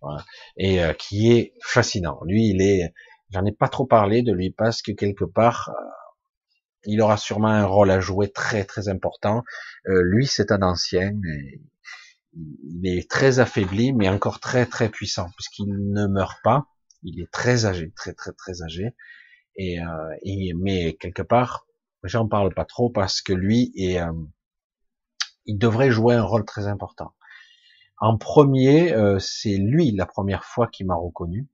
Voilà. 0.01 0.23
Et 0.57 0.83
euh, 0.83 0.93
qui 0.93 1.31
est 1.31 1.53
fascinant. 1.63 2.19
Lui, 2.25 2.49
il 2.49 2.61
est, 2.61 2.93
j'en 3.31 3.45
ai 3.45 3.51
pas 3.51 3.69
trop 3.69 3.85
parlé 3.85 4.23
de 4.23 4.33
lui 4.33 4.51
parce 4.51 4.81
que 4.81 4.91
quelque 4.91 5.25
part, 5.25 5.69
euh, 5.69 5.73
il 6.85 7.01
aura 7.01 7.17
sûrement 7.17 7.49
un 7.49 7.65
rôle 7.65 7.91
à 7.91 7.99
jouer 7.99 8.31
très 8.31 8.63
très 8.65 8.89
important. 8.89 9.43
Euh, 9.87 10.01
lui, 10.03 10.27
c'est 10.27 10.51
un 10.51 10.61
ancien. 10.61 11.13
il 12.33 12.87
est 12.87 13.09
très 13.09 13.39
affaibli, 13.39 13.93
mais 13.93 14.09
encore 14.09 14.39
très 14.39 14.65
très 14.65 14.89
puissant, 14.89 15.29
puisqu'il 15.35 15.91
ne 15.91 16.07
meurt 16.07 16.39
pas. 16.43 16.65
Il 17.03 17.19
est 17.21 17.31
très 17.31 17.65
âgé, 17.65 17.91
très 17.95 18.13
très 18.13 18.31
très 18.31 18.61
âgé. 18.63 18.95
Et, 19.55 19.81
euh, 19.81 20.53
mais 20.55 20.93
quelque 20.93 21.21
part, 21.21 21.67
j'en 22.03 22.27
parle 22.27 22.53
pas 22.53 22.65
trop 22.65 22.89
parce 22.89 23.21
que 23.21 23.33
lui 23.33 23.71
est, 23.75 23.99
euh, 23.99 24.11
il 25.45 25.57
devrait 25.57 25.91
jouer 25.91 26.15
un 26.15 26.23
rôle 26.23 26.45
très 26.45 26.67
important. 26.67 27.13
En 27.97 28.17
premier, 28.17 28.93
euh, 28.93 29.19
c'est 29.19 29.57
lui 29.57 29.91
la 29.91 30.05
première 30.05 30.45
fois 30.45 30.67
qui 30.67 30.83
m'a 30.83 30.95
reconnu, 30.95 31.47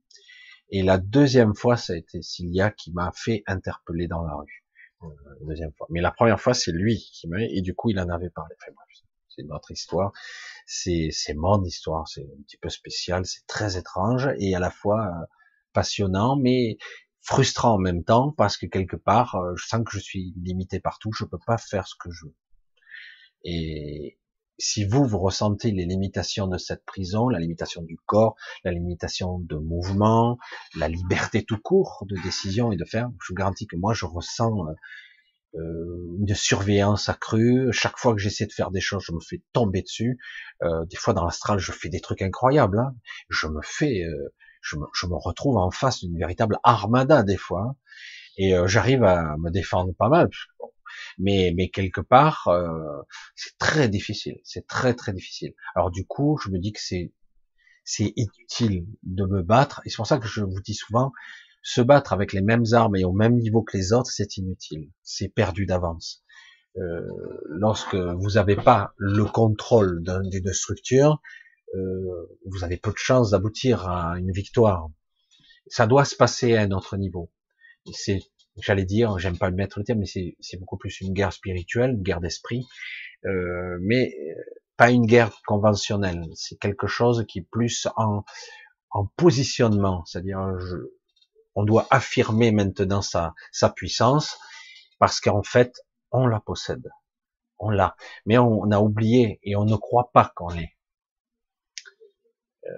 et 0.69 0.83
la 0.83 0.97
deuxième 0.97 1.55
fois, 1.55 1.77
ça 1.77 1.93
a 1.93 1.95
été 1.95 2.21
Cilia 2.21 2.71
qui 2.71 2.91
m'a 2.91 3.11
fait 3.15 3.43
interpeller 3.47 4.07
dans 4.07 4.23
la 4.23 4.35
rue. 4.35 4.65
Euh, 5.03 5.07
deuxième 5.41 5.71
fois. 5.73 5.87
Mais 5.89 6.01
la 6.01 6.11
première 6.11 6.39
fois, 6.39 6.53
c'est 6.53 6.71
lui 6.71 6.97
qui 7.13 7.27
m'a, 7.27 7.41
et 7.41 7.61
du 7.61 7.75
coup, 7.75 7.89
il 7.89 7.99
en 7.99 8.09
avait 8.09 8.29
parlé. 8.29 8.55
C'est 9.29 9.43
notre 9.43 9.71
histoire. 9.71 10.11
C'est, 10.65 11.09
c'est 11.11 11.35
mon 11.35 11.63
histoire. 11.63 12.07
C'est 12.07 12.23
un 12.23 12.41
petit 12.43 12.57
peu 12.57 12.69
spécial. 12.69 13.25
C'est 13.25 13.45
très 13.47 13.77
étrange 13.77 14.29
et 14.39 14.55
à 14.55 14.59
la 14.59 14.71
fois 14.71 15.05
euh, 15.05 15.25
passionnant, 15.73 16.35
mais 16.35 16.77
frustrant 17.21 17.75
en 17.75 17.77
même 17.77 18.03
temps 18.03 18.31
parce 18.31 18.57
que 18.57 18.65
quelque 18.65 18.95
part, 18.95 19.35
euh, 19.35 19.53
je 19.55 19.67
sens 19.67 19.83
que 19.85 19.91
je 19.91 19.99
suis 19.99 20.33
limité 20.41 20.79
partout. 20.79 21.11
Je 21.13 21.25
peux 21.25 21.39
pas 21.45 21.57
faire 21.57 21.87
ce 21.87 21.95
que 21.99 22.09
je 22.09 22.25
veux. 22.25 22.35
Et, 23.43 24.17
si 24.59 24.85
vous, 24.85 25.05
vous 25.05 25.19
ressentez 25.19 25.71
les 25.71 25.85
limitations 25.85 26.47
de 26.47 26.57
cette 26.57 26.83
prison, 26.85 27.29
la 27.29 27.39
limitation 27.39 27.81
du 27.83 27.97
corps, 28.05 28.35
la 28.63 28.71
limitation 28.71 29.39
de 29.39 29.55
mouvement, 29.55 30.37
la 30.75 30.87
liberté 30.87 31.43
tout 31.43 31.59
court 31.59 32.05
de 32.07 32.15
décision 32.23 32.71
et 32.71 32.77
de 32.77 32.85
faire, 32.85 33.09
je 33.21 33.27
vous 33.29 33.35
garantis 33.35 33.67
que 33.67 33.75
moi, 33.75 33.93
je 33.93 34.05
ressens 34.05 34.51
euh, 35.55 36.17
une 36.19 36.33
surveillance 36.33 37.09
accrue. 37.09 37.71
Chaque 37.71 37.97
fois 37.97 38.13
que 38.13 38.19
j'essaie 38.19 38.45
de 38.45 38.51
faire 38.51 38.71
des 38.71 38.81
choses, 38.81 39.03
je 39.05 39.11
me 39.11 39.19
fais 39.19 39.41
tomber 39.53 39.81
dessus. 39.81 40.17
Euh, 40.63 40.85
des 40.85 40.97
fois, 40.97 41.13
dans 41.13 41.23
l'astral, 41.23 41.59
je 41.59 41.71
fais 41.71 41.89
des 41.89 42.01
trucs 42.01 42.21
incroyables. 42.21 42.79
Hein. 42.79 42.95
Je 43.29 43.47
me 43.47 43.61
fais, 43.63 44.03
euh, 44.03 44.33
je, 44.61 44.75
me, 44.75 44.85
je, 44.93 45.05
me, 45.05 45.15
retrouve 45.15 45.57
en 45.57 45.71
face 45.71 45.99
d'une 45.99 46.17
véritable 46.17 46.57
armada 46.63 47.23
des 47.23 47.37
fois. 47.37 47.75
Et 48.39 48.53
j'arrive 48.67 49.03
à 49.03 49.35
me 49.37 49.49
défendre 49.49 49.95
pas 49.97 50.09
mal 50.09 50.29
mais 51.17 51.53
mais 51.55 51.69
quelque 51.69 52.01
part 52.01 52.47
euh, 52.47 52.69
c'est 53.35 53.57
très 53.57 53.89
difficile, 53.89 54.39
c'est 54.43 54.67
très 54.67 54.93
très 54.93 55.13
difficile. 55.13 55.53
Alors 55.75 55.91
du 55.91 56.05
coup, 56.05 56.39
je 56.43 56.49
me 56.49 56.59
dis 56.59 56.73
que 56.73 56.81
c'est 56.81 57.13
c'est 57.83 58.13
inutile 58.17 58.85
de 59.03 59.25
me 59.25 59.41
battre, 59.41 59.81
et 59.85 59.89
c'est 59.89 59.95
pour 59.95 60.07
ça 60.07 60.17
que 60.19 60.27
je 60.27 60.41
vous 60.41 60.61
dis 60.61 60.73
souvent, 60.73 61.13
se 61.63 61.81
battre 61.81 62.13
avec 62.13 62.33
les 62.33 62.41
mêmes 62.41 62.65
armes 62.73 62.95
et 62.95 63.03
au 63.05 63.13
même 63.13 63.37
niveau 63.37 63.61
que 63.61 63.77
les 63.77 63.93
autres, 63.93 64.11
c'est 64.11 64.37
inutile, 64.37 64.89
c'est 65.03 65.29
perdu 65.29 65.65
d'avance. 65.65 66.23
Euh, 66.77 67.01
lorsque 67.47 67.95
vous 67.95 68.31
n'avez 68.31 68.55
pas 68.55 68.93
le 68.97 69.25
contrôle 69.25 70.03
d'une 70.03 70.53
structure, 70.53 71.21
euh, 71.75 72.37
vous 72.45 72.63
avez 72.63 72.77
peu 72.77 72.91
de 72.91 72.97
chances 72.97 73.31
d'aboutir 73.31 73.89
à 73.89 74.17
une 74.17 74.31
victoire. 74.31 74.89
Ça 75.67 75.87
doit 75.87 76.05
se 76.05 76.15
passer 76.15 76.55
à 76.55 76.61
un 76.61 76.71
autre 76.71 76.97
niveau. 76.97 77.31
C'est 77.91 78.21
j'allais 78.59 78.85
dire, 78.85 79.17
j'aime 79.19 79.37
pas 79.37 79.49
le 79.49 79.55
mettre 79.55 79.79
le 79.79 79.85
terme, 79.85 79.99
mais 79.99 80.05
c'est 80.05 80.59
beaucoup 80.59 80.77
plus 80.77 81.01
une 81.01 81.13
guerre 81.13 81.33
spirituelle, 81.33 81.91
une 81.91 82.03
guerre 82.03 82.21
d'esprit, 82.21 82.65
euh, 83.25 83.77
mais 83.81 84.13
pas 84.77 84.91
une 84.91 85.05
guerre 85.05 85.31
conventionnelle. 85.45 86.23
C'est 86.35 86.57
quelque 86.59 86.87
chose 86.87 87.25
qui 87.27 87.39
est 87.39 87.47
plus 87.49 87.87
en, 87.95 88.23
en 88.91 89.05
positionnement, 89.17 90.05
c'est-à-dire 90.05 90.39
on 91.55 91.63
doit 91.63 91.87
affirmer 91.89 92.51
maintenant 92.51 93.01
sa, 93.01 93.33
sa 93.51 93.69
puissance 93.69 94.37
parce 94.99 95.19
qu'en 95.19 95.43
fait 95.43 95.73
on 96.11 96.27
la 96.27 96.39
possède, 96.39 96.89
on 97.59 97.69
l'a, 97.69 97.95
mais 98.25 98.37
on, 98.37 98.71
a 98.71 98.79
oublié 98.79 99.39
et 99.43 99.55
on 99.55 99.65
ne 99.65 99.75
croit 99.75 100.11
pas 100.13 100.31
qu'on 100.35 100.49
l'est. 100.49 100.77
Euh, 102.65 102.69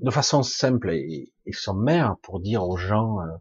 de 0.00 0.10
façon 0.10 0.42
simple 0.42 0.90
et, 0.90 1.32
et 1.46 1.52
sommaire 1.52 2.16
pour 2.22 2.40
dire 2.40 2.66
aux 2.66 2.76
gens 2.76 3.20
euh, 3.20 3.36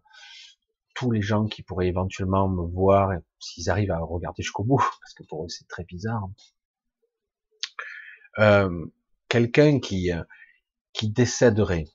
tous 0.97 1.11
les 1.11 1.21
gens 1.21 1.45
qui 1.45 1.61
pourraient 1.61 1.87
éventuellement 1.87 2.49
me 2.49 2.63
voir, 2.63 3.11
s'ils 3.39 3.69
arrivent 3.69 3.91
à 3.91 3.99
regarder 3.99 4.41
jusqu'au 4.41 4.63
bout, 4.63 4.77
parce 5.01 5.13
que 5.13 5.23
pour 5.23 5.45
eux 5.45 5.49
c'est 5.49 5.67
très 5.67 5.83
bizarre. 5.83 6.27
Euh, 8.39 8.85
quelqu'un 9.29 9.79
qui 9.79 10.11
euh, 10.11 10.23
qui 10.93 11.09
décéderait, 11.09 11.85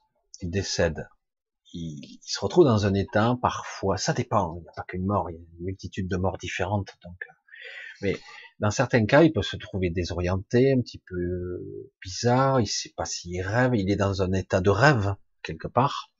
il 0.40 0.50
décède, 0.50 1.08
il, 1.72 2.20
se 2.22 2.38
retrouve 2.38 2.64
dans 2.64 2.86
un 2.86 2.94
état 2.94 3.36
parfois, 3.42 3.96
ça 3.96 4.12
dépend, 4.12 4.56
il 4.56 4.62
n'y 4.62 4.68
a 4.68 4.72
pas 4.72 4.84
qu'une 4.84 5.04
mort, 5.04 5.30
il 5.30 5.34
y 5.34 5.38
a 5.38 5.40
une 5.40 5.64
multitude 5.64 6.08
de 6.08 6.16
morts 6.16 6.38
différentes, 6.38 6.96
donc, 7.02 7.16
euh, 7.28 7.34
mais 8.02 8.16
dans 8.60 8.70
certains 8.70 9.04
cas, 9.06 9.24
il 9.24 9.32
peut 9.32 9.42
se 9.42 9.56
trouver 9.56 9.90
désorienté, 9.90 10.72
un 10.72 10.80
petit 10.80 11.02
peu 11.08 11.90
bizarre, 12.00 12.60
il 12.60 12.68
sait 12.68 12.92
pas 12.96 13.04
s'il 13.04 13.42
rêve, 13.42 13.74
il 13.74 13.90
est 13.90 13.96
dans 13.96 14.22
un 14.22 14.32
état 14.32 14.60
de 14.60 14.70
rêve 14.70 15.16
quelque 15.42 15.66
part 15.66 16.11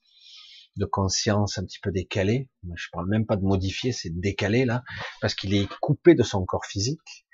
de 0.76 0.84
conscience 0.84 1.58
un 1.58 1.64
petit 1.64 1.80
peu 1.80 1.90
décalé. 1.90 2.48
Je 2.74 2.86
parle 2.92 3.08
même 3.08 3.26
pas 3.26 3.36
de 3.36 3.44
modifier, 3.44 3.92
c'est 3.92 4.10
décalé 4.10 4.64
là, 4.64 4.82
parce 5.20 5.34
qu'il 5.34 5.54
est 5.54 5.68
coupé 5.80 6.14
de 6.14 6.22
son 6.22 6.44
corps 6.44 6.66
physique 6.66 7.26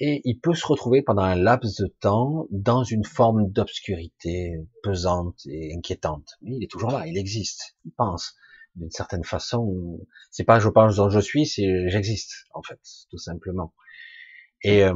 et 0.00 0.20
il 0.24 0.40
peut 0.40 0.54
se 0.54 0.66
retrouver 0.66 1.02
pendant 1.02 1.22
un 1.22 1.36
laps 1.36 1.80
de 1.80 1.86
temps 1.86 2.46
dans 2.50 2.82
une 2.82 3.04
forme 3.04 3.50
d'obscurité 3.50 4.54
pesante 4.82 5.38
et 5.46 5.72
inquiétante. 5.76 6.28
Mais 6.42 6.56
il 6.56 6.64
est 6.64 6.70
toujours 6.70 6.90
là, 6.90 7.06
il 7.06 7.16
existe, 7.16 7.76
il 7.84 7.92
pense 7.92 8.34
d'une 8.74 8.90
certaine 8.90 9.22
façon. 9.22 10.00
C'est 10.30 10.44
pas 10.44 10.58
je 10.58 10.68
pense 10.68 10.96
dont 10.96 11.10
je 11.10 11.20
suis, 11.20 11.46
c'est 11.46 11.88
j'existe 11.88 12.32
en 12.54 12.62
fait, 12.62 12.80
tout 13.10 13.18
simplement. 13.18 13.72
Et 14.62 14.82
euh, 14.82 14.94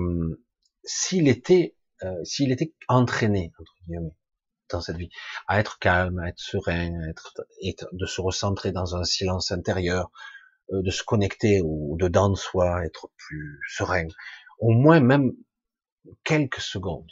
s'il 0.82 1.28
était, 1.28 1.76
euh, 2.02 2.24
s'il 2.24 2.50
était 2.50 2.74
entraîné 2.88 3.52
entre 3.58 3.74
guillemets, 3.86 4.16
dans 4.70 4.80
cette 4.80 4.96
vie, 4.96 5.10
à 5.46 5.60
être 5.60 5.78
calme, 5.78 6.18
à 6.18 6.28
être 6.28 6.38
serein, 6.38 6.92
à 7.02 7.10
être, 7.10 7.88
de 7.92 8.06
se 8.06 8.20
recentrer 8.20 8.72
dans 8.72 8.96
un 8.96 9.04
silence 9.04 9.50
intérieur, 9.50 10.10
euh, 10.72 10.82
de 10.82 10.90
se 10.90 11.02
connecter 11.02 11.60
ou 11.62 11.96
dedans 11.98 12.30
de 12.30 12.36
soi, 12.36 12.84
être 12.84 13.10
plus 13.16 13.60
serein, 13.68 14.08
au 14.58 14.70
moins 14.70 15.00
même 15.00 15.32
quelques 16.24 16.60
secondes, 16.60 17.10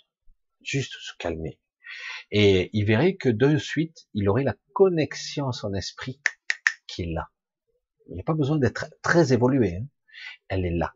juste 0.63 0.95
se 1.01 1.13
calmer. 1.19 1.59
Et 2.31 2.71
il 2.73 2.85
verrait 2.85 3.17
que 3.17 3.29
de 3.29 3.57
suite, 3.57 4.09
il 4.15 4.29
aurait 4.29 4.45
la 4.45 4.57
connexion 4.73 5.49
à 5.49 5.53
son 5.53 5.75
esprit 5.75 6.21
qu'il 6.87 7.17
a. 7.17 7.31
Il 8.09 8.15
n'y 8.15 8.21
a 8.21 8.25
pas 8.25 8.35
besoin 8.35 8.59
d'être 8.59 8.87
très 9.03 9.33
évolué. 9.33 9.77
Hein. 9.77 9.87
Elle 10.49 10.65
est 10.65 10.77
là. 10.77 10.93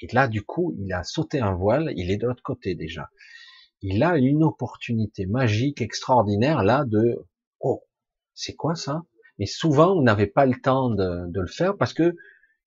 Et 0.00 0.06
là, 0.12 0.28
du 0.28 0.42
coup, 0.42 0.74
il 0.78 0.92
a 0.92 1.02
sauté 1.02 1.40
un 1.40 1.54
voile, 1.54 1.92
il 1.96 2.10
est 2.10 2.16
de 2.16 2.26
l'autre 2.26 2.42
côté 2.42 2.74
déjà. 2.74 3.10
Il 3.80 4.02
a 4.02 4.16
une 4.16 4.42
opportunité 4.42 5.26
magique, 5.26 5.80
extraordinaire, 5.80 6.64
là, 6.64 6.84
de, 6.84 7.24
oh, 7.60 7.84
c'est 8.34 8.54
quoi 8.54 8.74
ça? 8.74 9.04
Mais 9.38 9.46
souvent, 9.46 9.94
vous 9.94 10.02
n'avez 10.02 10.26
pas 10.26 10.46
le 10.46 10.60
temps 10.60 10.90
de, 10.90 11.30
de, 11.30 11.40
le 11.40 11.46
faire 11.46 11.76
parce 11.76 11.92
que 11.92 12.16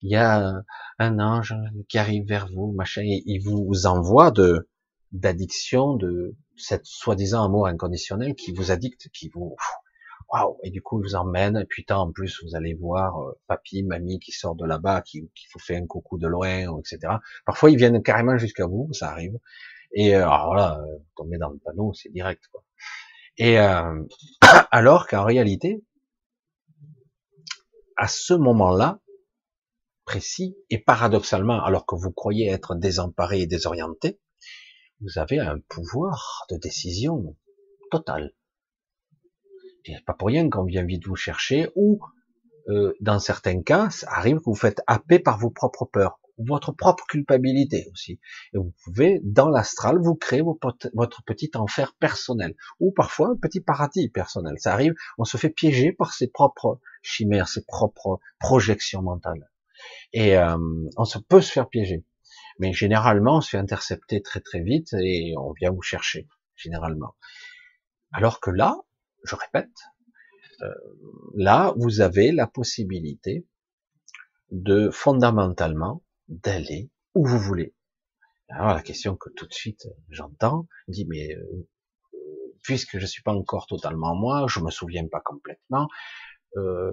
il 0.00 0.10
y 0.10 0.16
a 0.16 0.62
un 0.98 1.18
ange 1.20 1.54
qui 1.88 1.98
arrive 1.98 2.26
vers 2.26 2.48
vous, 2.48 2.72
machin, 2.72 3.02
et 3.02 3.22
il 3.26 3.40
vous 3.40 3.86
envoie 3.86 4.30
de, 4.30 4.68
d'addiction, 5.12 5.94
de 5.94 6.34
cette 6.56 6.86
soi-disant 6.86 7.44
amour 7.44 7.66
inconditionnel 7.66 8.34
qui 8.34 8.52
vous 8.52 8.70
addicte, 8.70 9.08
qui 9.12 9.28
vous, 9.28 9.54
waouh, 10.32 10.58
et 10.62 10.70
du 10.70 10.82
coup, 10.82 11.00
il 11.00 11.04
vous 11.04 11.14
emmène, 11.14 11.56
et 11.56 11.64
puis 11.66 11.84
tant 11.84 12.02
en 12.02 12.12
plus, 12.12 12.42
vous 12.42 12.56
allez 12.56 12.74
voir 12.74 13.20
euh, 13.20 13.38
papy, 13.46 13.82
mamie 13.82 14.18
qui 14.18 14.32
sort 14.32 14.54
de 14.56 14.64
là-bas, 14.64 15.02
qui, 15.02 15.30
qui 15.34 15.46
vous 15.52 15.60
fait 15.60 15.76
un 15.76 15.86
coucou 15.86 16.18
de 16.18 16.26
loin, 16.26 16.78
etc. 16.78 17.14
Parfois, 17.44 17.70
ils 17.70 17.76
viennent 17.76 18.02
carrément 18.02 18.38
jusqu'à 18.38 18.66
vous, 18.66 18.88
ça 18.92 19.10
arrive. 19.10 19.38
Et 19.94 20.14
euh, 20.14 20.24
alors 20.26 20.54
là, 20.54 20.80
euh, 20.80 20.98
tomber 21.16 21.38
dans 21.38 21.50
le 21.50 21.58
panneau, 21.58 21.92
c'est 21.92 22.10
direct, 22.10 22.46
quoi. 22.50 22.64
Et 23.36 23.58
euh, 23.58 24.02
alors 24.70 25.06
qu'en 25.06 25.24
réalité, 25.24 25.84
à 27.96 28.08
ce 28.08 28.34
moment-là, 28.34 29.00
précis, 30.04 30.56
et 30.70 30.78
paradoxalement, 30.78 31.62
alors 31.62 31.86
que 31.86 31.94
vous 31.94 32.10
croyez 32.10 32.48
être 32.48 32.74
désemparé 32.74 33.42
et 33.42 33.46
désorienté, 33.46 34.18
vous 35.00 35.18
avez 35.18 35.38
un 35.38 35.58
pouvoir 35.68 36.44
de 36.50 36.56
décision 36.56 37.36
total. 37.90 38.34
Et 39.84 39.94
pas 40.06 40.14
pour 40.14 40.28
rien 40.28 40.48
qu'on 40.48 40.64
vient 40.64 40.84
vite 40.84 41.06
vous 41.06 41.16
chercher, 41.16 41.70
ou 41.76 42.00
dans 43.00 43.18
certains 43.18 43.62
cas, 43.62 43.90
ça 43.90 44.08
arrive 44.10 44.38
que 44.38 44.44
vous 44.44 44.54
faites 44.54 44.80
happer 44.86 45.18
par 45.18 45.38
vos 45.38 45.50
propres 45.50 45.84
peurs, 45.84 46.20
votre 46.38 46.72
propre 46.72 47.04
culpabilité 47.06 47.88
aussi. 47.92 48.20
Et 48.52 48.58
vous 48.58 48.72
pouvez, 48.84 49.20
dans 49.22 49.48
l'astral, 49.48 49.98
vous 50.00 50.14
créer 50.14 50.42
votre 50.42 51.24
petit 51.24 51.50
enfer 51.54 51.94
personnel, 51.98 52.54
ou 52.80 52.92
parfois 52.92 53.30
un 53.30 53.36
petit 53.36 53.60
paradis 53.60 54.08
personnel. 54.08 54.54
Ça 54.58 54.72
arrive, 54.72 54.94
on 55.18 55.24
se 55.24 55.36
fait 55.36 55.50
piéger 55.50 55.92
par 55.92 56.12
ses 56.12 56.28
propres 56.28 56.80
chimères, 57.02 57.48
ses 57.48 57.64
propres 57.64 58.20
projections 58.38 59.02
mentales. 59.02 59.50
Et 60.12 60.36
euh, 60.36 60.56
on 60.96 61.04
se 61.04 61.18
peut 61.18 61.40
se 61.40 61.52
faire 61.52 61.68
piéger. 61.68 62.04
Mais 62.58 62.72
généralement, 62.72 63.38
on 63.38 63.40
se 63.40 63.50
fait 63.50 63.58
intercepter 63.58 64.22
très 64.22 64.40
très 64.40 64.60
vite 64.60 64.92
et 64.94 65.34
on 65.38 65.52
vient 65.52 65.70
vous 65.70 65.82
chercher, 65.82 66.28
généralement. 66.54 67.14
Alors 68.12 68.40
que 68.40 68.50
là, 68.50 68.76
je 69.24 69.34
répète, 69.36 69.70
euh, 70.62 70.68
là, 71.34 71.74
vous 71.76 72.00
avez 72.00 72.30
la 72.30 72.46
possibilité 72.46 73.46
de 74.50 74.90
fondamentalement 74.90 76.02
d'aller 76.32 76.90
où 77.14 77.26
vous 77.26 77.38
voulez. 77.38 77.74
Alors 78.48 78.74
la 78.74 78.82
question 78.82 79.16
que 79.16 79.30
tout 79.30 79.46
de 79.46 79.52
suite 79.52 79.88
j'entends, 80.10 80.66
dit 80.88 81.06
mais 81.06 81.34
euh, 81.34 81.68
puisque 82.62 82.98
je 82.98 83.06
suis 83.06 83.22
pas 83.22 83.32
encore 83.32 83.66
totalement 83.66 84.14
moi, 84.14 84.46
je 84.48 84.60
me 84.60 84.70
souviens 84.70 85.06
pas 85.08 85.20
complètement, 85.20 85.88
euh, 86.56 86.92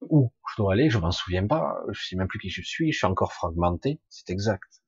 où 0.00 0.32
je 0.50 0.62
dois 0.62 0.72
aller, 0.72 0.90
je 0.90 0.98
m'en 0.98 1.10
souviens 1.10 1.46
pas, 1.46 1.80
je 1.90 2.06
sais 2.06 2.16
même 2.16 2.28
plus 2.28 2.38
qui 2.38 2.50
je 2.50 2.62
suis, 2.62 2.92
je 2.92 2.98
suis 2.98 3.06
encore 3.06 3.32
fragmenté, 3.32 4.00
c'est 4.08 4.30
exact. 4.30 4.82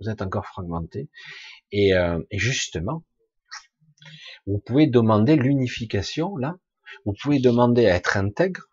Vous 0.00 0.10
êtes 0.10 0.22
encore 0.22 0.46
fragmenté. 0.46 1.08
Et, 1.70 1.94
euh, 1.94 2.20
et 2.30 2.38
justement, 2.38 3.04
vous 4.46 4.58
pouvez 4.58 4.86
demander 4.86 5.36
l'unification 5.36 6.36
là, 6.36 6.56
vous 7.04 7.14
pouvez 7.20 7.38
demander 7.40 7.86
à 7.86 7.96
être 7.96 8.16
intègre, 8.16 8.68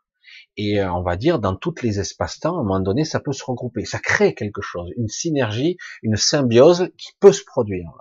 et 0.57 0.79
euh, 0.79 0.91
on 0.93 1.01
va 1.01 1.15
dire 1.15 1.39
dans 1.39 1.55
tous 1.55 1.81
les 1.81 1.99
espaces-temps, 1.99 2.57
à 2.57 2.59
un 2.59 2.63
moment 2.63 2.79
donné, 2.79 3.05
ça 3.05 3.19
peut 3.19 3.33
se 3.33 3.43
regrouper, 3.43 3.85
ça 3.85 3.99
crée 3.99 4.35
quelque 4.35 4.61
chose, 4.61 4.91
une 4.97 5.07
synergie, 5.07 5.77
une 6.03 6.17
symbiose 6.17 6.89
qui 6.97 7.11
peut 7.19 7.31
se 7.31 7.43
produire. 7.43 7.91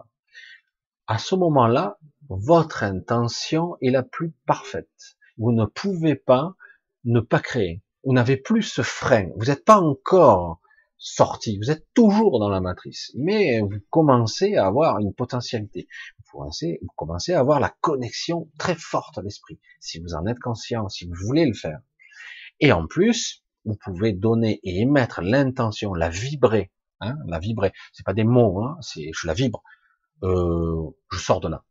À 1.06 1.18
ce 1.18 1.34
moment-là, 1.34 1.98
votre 2.28 2.82
intention 2.82 3.76
est 3.80 3.90
la 3.90 4.02
plus 4.02 4.32
parfaite. 4.46 5.16
Vous 5.38 5.52
ne 5.52 5.64
pouvez 5.64 6.14
pas 6.14 6.54
ne 7.04 7.20
pas 7.20 7.40
créer. 7.40 7.82
Vous 8.04 8.12
n'avez 8.12 8.36
plus 8.36 8.62
ce 8.62 8.82
frein. 8.82 9.28
Vous 9.36 9.46
n'êtes 9.46 9.64
pas 9.64 9.80
encore 9.80 10.60
sorti. 10.96 11.58
Vous 11.58 11.70
êtes 11.70 11.86
toujours 11.94 12.38
dans 12.38 12.48
la 12.48 12.60
matrice. 12.60 13.10
Mais 13.16 13.60
vous 13.60 13.80
commencez 13.90 14.54
à 14.54 14.66
avoir 14.66 14.98
une 14.98 15.14
potentialité. 15.14 15.88
Vous 16.18 16.38
commencez, 16.38 16.78
vous 16.82 16.92
commencez 16.94 17.32
à 17.32 17.40
avoir 17.40 17.58
la 17.58 17.74
connexion 17.80 18.48
très 18.58 18.76
forte 18.76 19.18
à 19.18 19.22
l'esprit. 19.22 19.58
Si 19.80 19.98
vous 19.98 20.14
en 20.14 20.26
êtes 20.26 20.38
conscient, 20.38 20.88
si 20.88 21.06
vous 21.06 21.14
voulez 21.26 21.46
le 21.46 21.54
faire. 21.54 21.80
Et 22.60 22.72
en 22.72 22.86
plus, 22.86 23.44
vous 23.64 23.76
pouvez 23.76 24.12
donner 24.12 24.60
et 24.62 24.80
émettre 24.80 25.20
l'intention, 25.22 25.94
la 25.94 26.08
vibrer. 26.08 26.70
Hein, 27.00 27.16
la 27.26 27.38
vibrer. 27.38 27.72
C'est 27.92 28.04
pas 28.04 28.12
des 28.12 28.24
mots, 28.24 28.62
hein, 28.62 28.76
c'est 28.82 29.10
je 29.14 29.26
la 29.26 29.34
vibre. 29.34 29.62
Euh, 30.22 30.90
je 31.10 31.18
sors 31.18 31.40
de 31.40 31.48
là. 31.48 31.64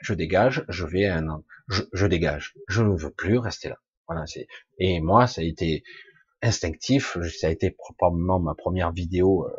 Je 0.00 0.14
dégage, 0.14 0.64
je 0.68 0.86
vais 0.86 1.06
à 1.06 1.18
un, 1.18 1.44
je, 1.68 1.82
je 1.92 2.06
dégage. 2.06 2.54
Je 2.68 2.82
ne 2.82 2.96
veux 2.96 3.10
plus 3.10 3.38
rester 3.38 3.68
là. 3.68 3.76
Voilà, 4.08 4.26
c'est, 4.26 4.46
et 4.78 5.00
moi, 5.00 5.26
ça 5.26 5.42
a 5.42 5.44
été 5.44 5.84
instinctif, 6.42 7.16
ça 7.38 7.46
a 7.46 7.50
été 7.50 7.70
probablement 7.70 8.40
ma 8.40 8.54
première 8.54 8.92
vidéo 8.92 9.46
euh, 9.46 9.56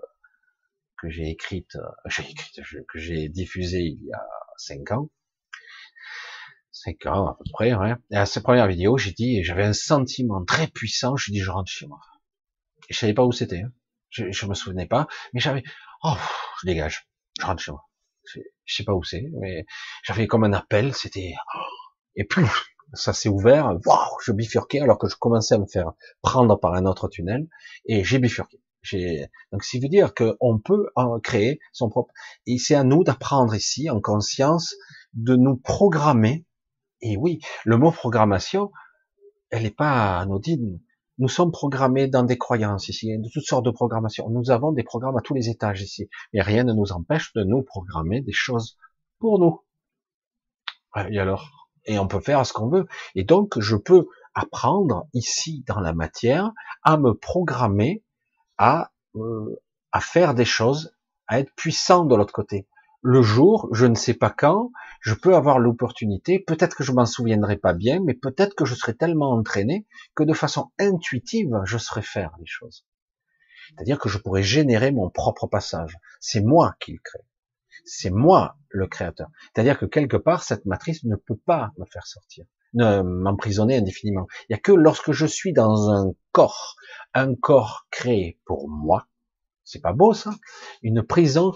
que 1.02 1.10
j'ai 1.10 1.30
écrite, 1.30 1.76
euh, 1.76 1.88
j'ai 2.08 2.30
écrite, 2.30 2.62
que 2.92 3.00
j'ai 3.00 3.30
diffusée 3.30 3.82
il 3.82 4.04
y 4.04 4.14
a 4.14 4.26
cinq 4.58 4.92
ans. 4.92 5.10
Cinq 6.84 7.06
ans 7.06 7.28
à 7.28 7.38
peu 7.38 7.46
près, 7.54 7.74
ouais. 7.74 7.94
Et 8.12 8.18
à 8.18 8.26
cette 8.26 8.44
première 8.44 8.68
vidéo, 8.68 8.98
j'ai 8.98 9.12
dit, 9.12 9.42
j'avais 9.44 9.64
un 9.64 9.74
sentiment 9.74 10.44
très 10.44 10.68
puissant, 10.68 11.16
je 11.16 11.32
dis, 11.32 11.40
je 11.40 11.50
rentre 11.50 11.72
chez 11.72 11.88
moi. 11.88 12.00
Et 12.90 12.94
je 12.94 13.00
savais 13.00 13.14
pas 13.14 13.24
où 13.24 13.32
c'était, 13.32 13.62
hein. 13.62 13.72
je, 14.10 14.32
je 14.32 14.46
me 14.46 14.54
souvenais 14.54 14.86
pas, 14.86 15.08
mais 15.34 15.40
j'avais, 15.40 15.64
oh, 16.04 16.18
je 16.62 16.68
dégage, 16.68 17.08
je 17.40 17.46
rentre 17.46 17.62
chez 17.62 17.72
moi. 17.72 17.88
Je, 18.26 18.42
je 18.66 18.76
sais 18.76 18.84
pas 18.84 18.94
où 18.94 19.04
c'est, 19.04 19.30
mais 19.40 19.66
j'avais 20.04 20.28
comme 20.28 20.44
un 20.44 20.52
appel, 20.52 20.94
c'était, 20.94 21.36
oh, 21.56 21.60
et 22.16 22.26
plus, 22.26 22.50
ça 22.94 23.14
s'est 23.14 23.30
ouvert, 23.30 23.78
waouh, 23.86 24.18
je 24.26 24.34
bifurquais 24.34 24.82
alors 24.82 24.98
que 24.98 25.08
je 25.08 25.16
commençais 25.16 25.56
à 25.56 25.60
me 25.60 25.68
faire 25.68 25.92
prendre 26.22 26.60
par 26.60 26.74
un 26.74 26.86
autre 26.86 27.08
tunnel 27.08 27.48
et 27.86 28.04
j'ai 28.04 28.20
bifurqué. 28.20 28.62
Donc 29.54 29.64
ça 29.64 29.78
veut 29.82 29.88
dire 29.88 30.14
qu'on 30.14 30.60
peut 30.60 30.90
en 30.96 31.20
créer 31.22 31.62
son 31.72 31.90
propre. 31.90 32.14
Et 32.46 32.58
c'est 32.58 32.76
à 32.76 32.84
nous 32.84 33.06
d'apprendre 33.06 33.56
ici 33.56 33.90
en 33.90 34.02
conscience 34.02 34.76
de 35.14 35.38
nous 35.38 35.56
programmer. 35.56 36.46
Et 37.06 37.18
oui, 37.18 37.42
le 37.66 37.76
mot 37.78 37.92
programmation, 37.92 38.72
elle 39.50 39.64
n'est 39.64 39.72
pas 39.72 40.18
anodine. 40.20 40.80
Nous 41.18 41.28
sommes 41.28 41.52
programmés 41.52 42.08
dans 42.08 42.24
des 42.24 42.38
croyances 42.38 42.88
ici, 42.88 43.16
de 43.18 43.30
toutes 43.32 43.44
sortes 43.44 43.66
de 43.66 43.72
programmations. 43.72 44.30
Nous 44.30 44.52
avons 44.52 44.72
des 44.72 44.84
programmes 44.84 45.18
à 45.18 45.22
tous 45.22 45.34
les 45.34 45.50
étages 45.50 45.82
ici, 45.82 46.10
mais 46.32 46.42
rien 46.42 46.64
ne 46.64 46.72
nous 46.72 46.94
empêche 46.94 47.34
de 47.34 47.44
nous 47.44 47.62
programmer 47.62 48.22
des 48.22 48.32
choses 48.32 48.78
pour 49.20 49.38
nous. 49.38 49.64
Et 51.10 51.20
alors, 51.20 51.70
et 51.86 52.00
on 52.00 52.08
peut 52.08 52.22
faire 52.22 52.46
ce 52.46 52.54
qu'on 52.54 52.70
veut. 52.70 52.88
Et 53.16 53.26
donc, 53.26 53.60
je 53.60 53.76
peux 53.76 54.08
apprendre 54.34 55.08
ici 55.14 55.66
dans 55.68 55.82
la 55.82 55.94
matière 55.94 56.52
à 56.84 56.96
me 56.96 57.14
programmer 57.14 58.02
à, 58.58 58.94
euh, 59.16 59.62
à 59.92 60.00
faire 60.00 60.34
des 60.36 60.46
choses, 60.46 60.96
à 61.28 61.42
être 61.42 61.54
puissant 61.56 62.06
de 62.06 62.16
l'autre 62.16 62.34
côté. 62.34 62.66
Le 63.06 63.22
jour, 63.22 63.68
je 63.74 63.86
ne 63.86 63.96
sais 63.96 64.14
pas 64.14 64.30
quand, 64.30 64.72
je 65.02 65.14
peux 65.14 65.36
avoir 65.36 65.60
l'opportunité, 65.60 66.40
peut-être 66.40 66.74
que 66.74 66.86
je 66.86 66.94
m'en 66.94 67.06
souviendrai 67.06 67.58
pas 67.58 67.74
bien, 67.74 68.00
mais 68.02 68.14
peut-être 68.14 68.56
que 68.56 68.64
je 68.64 68.76
serai 68.76 68.96
tellement 68.96 69.32
entraîné 69.32 69.86
que 70.16 70.24
de 70.24 70.32
façon 70.32 70.72
intuitive, 70.80 71.52
je 71.66 71.78
saurai 71.78 72.02
faire 72.02 72.32
les 72.40 72.46
choses. 72.46 72.86
C'est-à-dire 73.68 74.00
que 74.00 74.08
je 74.08 74.18
pourrais 74.20 74.42
générer 74.42 74.92
mon 74.92 75.10
propre 75.10 75.48
passage. 75.48 75.98
C'est 76.22 76.40
moi 76.40 76.76
qui 76.80 76.94
le 76.94 77.00
crée. 77.04 77.26
C'est 77.84 78.10
moi 78.10 78.56
le 78.70 78.88
créateur. 78.88 79.28
C'est-à-dire 79.54 79.78
que 79.78 79.86
quelque 79.86 80.16
part, 80.16 80.42
cette 80.42 80.66
matrice 80.66 81.04
ne 81.04 81.18
peut 81.18 81.36
pas 81.46 81.72
me 81.78 81.86
faire 81.86 82.08
sortir, 82.08 82.46
ne 82.74 83.02
m'emprisonner 83.02 83.76
indéfiniment. 83.76 84.28
Il 84.44 84.54
n'y 84.54 84.56
a 84.56 84.60
que 84.60 84.72
lorsque 84.72 85.12
je 85.12 85.26
suis 85.26 85.52
dans 85.52 85.90
un 85.90 86.14
corps, 86.32 86.78
un 87.14 87.36
corps 87.36 87.86
créé 87.92 88.40
pour 88.46 88.70
moi, 88.70 89.08
c'est 89.66 89.82
pas 89.82 89.94
beau 89.94 90.14
ça, 90.14 90.32
une 90.82 91.04
prison 91.04 91.54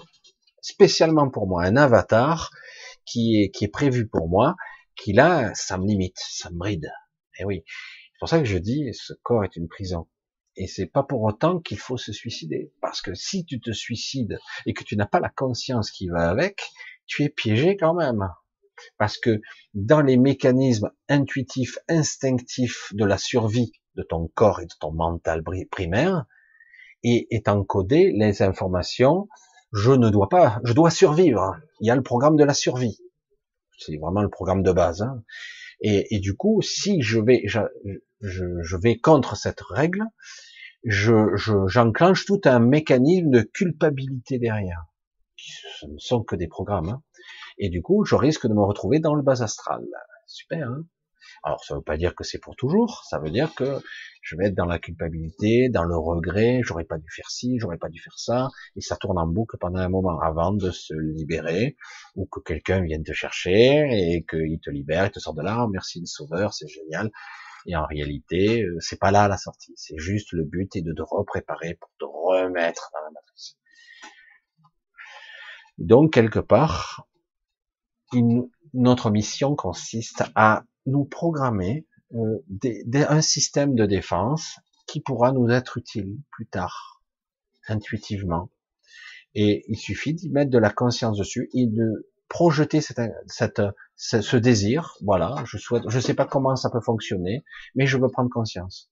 spécialement 0.68 1.30
pour 1.30 1.46
moi, 1.46 1.64
un 1.64 1.76
avatar 1.76 2.50
qui 3.06 3.42
est, 3.42 3.50
qui 3.50 3.64
est 3.64 3.72
prévu 3.72 4.06
pour 4.06 4.28
moi, 4.28 4.54
qui 4.96 5.12
là, 5.12 5.52
ça 5.54 5.78
me 5.78 5.86
limite, 5.86 6.18
ça 6.18 6.50
me 6.50 6.58
bride. 6.58 6.90
Et 7.38 7.42
eh 7.42 7.44
oui, 7.44 7.62
c'est 7.66 8.18
pour 8.18 8.28
ça 8.28 8.38
que 8.38 8.44
je 8.44 8.58
dis, 8.58 8.90
ce 8.92 9.12
corps 9.22 9.44
est 9.44 9.56
une 9.56 9.68
prison. 9.68 10.08
Et 10.56 10.66
c'est 10.66 10.86
pas 10.86 11.04
pour 11.04 11.22
autant 11.22 11.60
qu'il 11.60 11.78
faut 11.78 11.96
se 11.96 12.12
suicider. 12.12 12.72
Parce 12.80 13.00
que 13.00 13.14
si 13.14 13.44
tu 13.44 13.60
te 13.60 13.70
suicides 13.70 14.38
et 14.66 14.74
que 14.74 14.82
tu 14.82 14.96
n'as 14.96 15.06
pas 15.06 15.20
la 15.20 15.28
conscience 15.28 15.90
qui 15.90 16.08
va 16.08 16.28
avec, 16.28 16.60
tu 17.06 17.22
es 17.22 17.28
piégé 17.28 17.76
quand 17.76 17.94
même. 17.94 18.28
Parce 18.98 19.18
que 19.18 19.40
dans 19.72 20.00
les 20.00 20.16
mécanismes 20.16 20.90
intuitifs, 21.08 21.78
instinctifs 21.88 22.92
de 22.92 23.04
la 23.04 23.18
survie 23.18 23.72
de 23.94 24.02
ton 24.02 24.28
corps 24.34 24.60
et 24.60 24.66
de 24.66 24.74
ton 24.80 24.92
mental 24.92 25.42
primaire, 25.70 26.26
est 27.04 27.48
encodé 27.48 28.12
les 28.12 28.42
informations, 28.42 29.28
je 29.72 29.92
ne 29.92 30.10
dois 30.10 30.28
pas, 30.28 30.60
je 30.64 30.72
dois 30.72 30.90
survivre. 30.90 31.56
Il 31.80 31.86
y 31.86 31.90
a 31.90 31.96
le 31.96 32.02
programme 32.02 32.36
de 32.36 32.44
la 32.44 32.54
survie. 32.54 32.98
C'est 33.78 33.96
vraiment 33.96 34.22
le 34.22 34.30
programme 34.30 34.62
de 34.62 34.72
base. 34.72 35.02
Hein. 35.02 35.22
Et, 35.80 36.18
du 36.18 36.36
coup, 36.36 36.60
si 36.60 37.02
je 37.02 37.20
vais, 37.20 37.42
je, 37.46 37.60
je, 38.20 38.76
vais 38.76 38.98
contre 38.98 39.36
cette 39.36 39.60
règle, 39.60 40.02
je, 40.82 41.36
j'enclenche 41.66 42.24
tout 42.24 42.40
un 42.44 42.58
mécanisme 42.58 43.30
de 43.30 43.42
culpabilité 43.42 44.38
derrière. 44.38 44.86
Ce 45.36 45.86
ne 45.86 45.98
sont 45.98 46.24
que 46.24 46.34
des 46.34 46.48
programmes. 46.48 46.88
Hein. 46.88 47.02
Et 47.58 47.68
du 47.68 47.80
coup, 47.80 48.04
je 48.04 48.16
risque 48.16 48.48
de 48.48 48.54
me 48.54 48.64
retrouver 48.64 48.98
dans 48.98 49.14
le 49.14 49.22
bas 49.22 49.42
astral. 49.42 49.84
Super. 50.26 50.68
Hein 50.68 50.84
Alors, 51.44 51.64
ça 51.64 51.74
ne 51.74 51.78
veut 51.78 51.84
pas 51.84 51.96
dire 51.96 52.14
que 52.14 52.24
c'est 52.24 52.38
pour 52.38 52.56
toujours. 52.56 53.04
Ça 53.08 53.18
veut 53.18 53.30
dire 53.30 53.54
que 53.54 53.80
je 54.22 54.36
vais 54.36 54.46
être 54.46 54.54
dans 54.54 54.66
la 54.66 54.78
culpabilité, 54.78 55.68
dans 55.68 55.84
le 55.84 55.96
regret. 55.96 56.60
J'aurais 56.62 56.84
pas 56.84 56.98
dû 56.98 57.08
faire 57.10 57.30
ci, 57.30 57.58
j'aurais 57.58 57.78
pas 57.78 57.88
dû 57.88 58.00
faire 58.00 58.18
ça. 58.18 58.48
Et 58.76 58.80
ça 58.80 58.96
tourne 58.96 59.18
en 59.18 59.26
boucle 59.26 59.56
pendant 59.58 59.78
un 59.78 59.88
moment 59.88 60.20
avant 60.20 60.52
de 60.52 60.70
se 60.70 60.94
libérer 60.94 61.76
ou 62.16 62.26
que 62.26 62.40
quelqu'un 62.40 62.80
vienne 62.80 63.04
te 63.04 63.12
chercher 63.12 63.88
et 63.90 64.24
qu'il 64.28 64.58
te 64.60 64.70
libère, 64.70 65.06
il 65.06 65.10
te 65.10 65.20
sort 65.20 65.34
de 65.34 65.42
là. 65.42 65.66
merci 65.70 66.00
le 66.00 66.06
sauveur, 66.06 66.52
c'est 66.52 66.68
génial. 66.68 67.10
Et 67.66 67.76
en 67.76 67.84
réalité, 67.86 68.62
euh, 68.62 68.76
c'est 68.80 68.98
pas 68.98 69.10
là 69.10 69.28
la 69.28 69.36
sortie. 69.36 69.74
C'est 69.76 69.98
juste 69.98 70.32
le 70.32 70.44
but 70.44 70.74
est 70.76 70.82
de 70.82 70.92
te 70.92 71.02
repréparer 71.02 71.74
pour 71.74 71.90
te 71.98 72.04
remettre 72.04 72.90
dans 72.94 73.04
la 73.04 73.10
matrice. 73.10 73.56
Donc 75.78 76.12
quelque 76.12 76.40
part, 76.40 77.06
notre 78.74 79.10
mission 79.10 79.54
consiste 79.54 80.24
à 80.34 80.64
nous 80.88 81.04
programmer 81.04 81.86
euh, 82.14 82.38
un 82.94 83.20
système 83.20 83.74
de 83.74 83.86
défense 83.86 84.58
qui 84.86 85.00
pourra 85.00 85.32
nous 85.32 85.48
être 85.50 85.76
utile 85.76 86.18
plus 86.30 86.46
tard, 86.46 87.02
intuitivement. 87.68 88.50
Et 89.34 89.64
il 89.68 89.76
suffit 89.76 90.14
d'y 90.14 90.30
mettre 90.30 90.50
de 90.50 90.58
la 90.58 90.70
conscience 90.70 91.18
dessus 91.18 91.50
et 91.52 91.66
de 91.66 92.10
projeter 92.28 92.80
cette, 92.80 93.62
ce 93.96 94.36
désir. 94.36 94.96
Voilà, 95.02 95.36
je 95.44 95.58
souhaite, 95.58 95.84
je 95.88 96.00
sais 96.00 96.14
pas 96.14 96.26
comment 96.26 96.56
ça 96.56 96.70
peut 96.70 96.80
fonctionner, 96.80 97.44
mais 97.74 97.86
je 97.86 97.98
veux 97.98 98.08
prendre 98.08 98.30
conscience. 98.30 98.90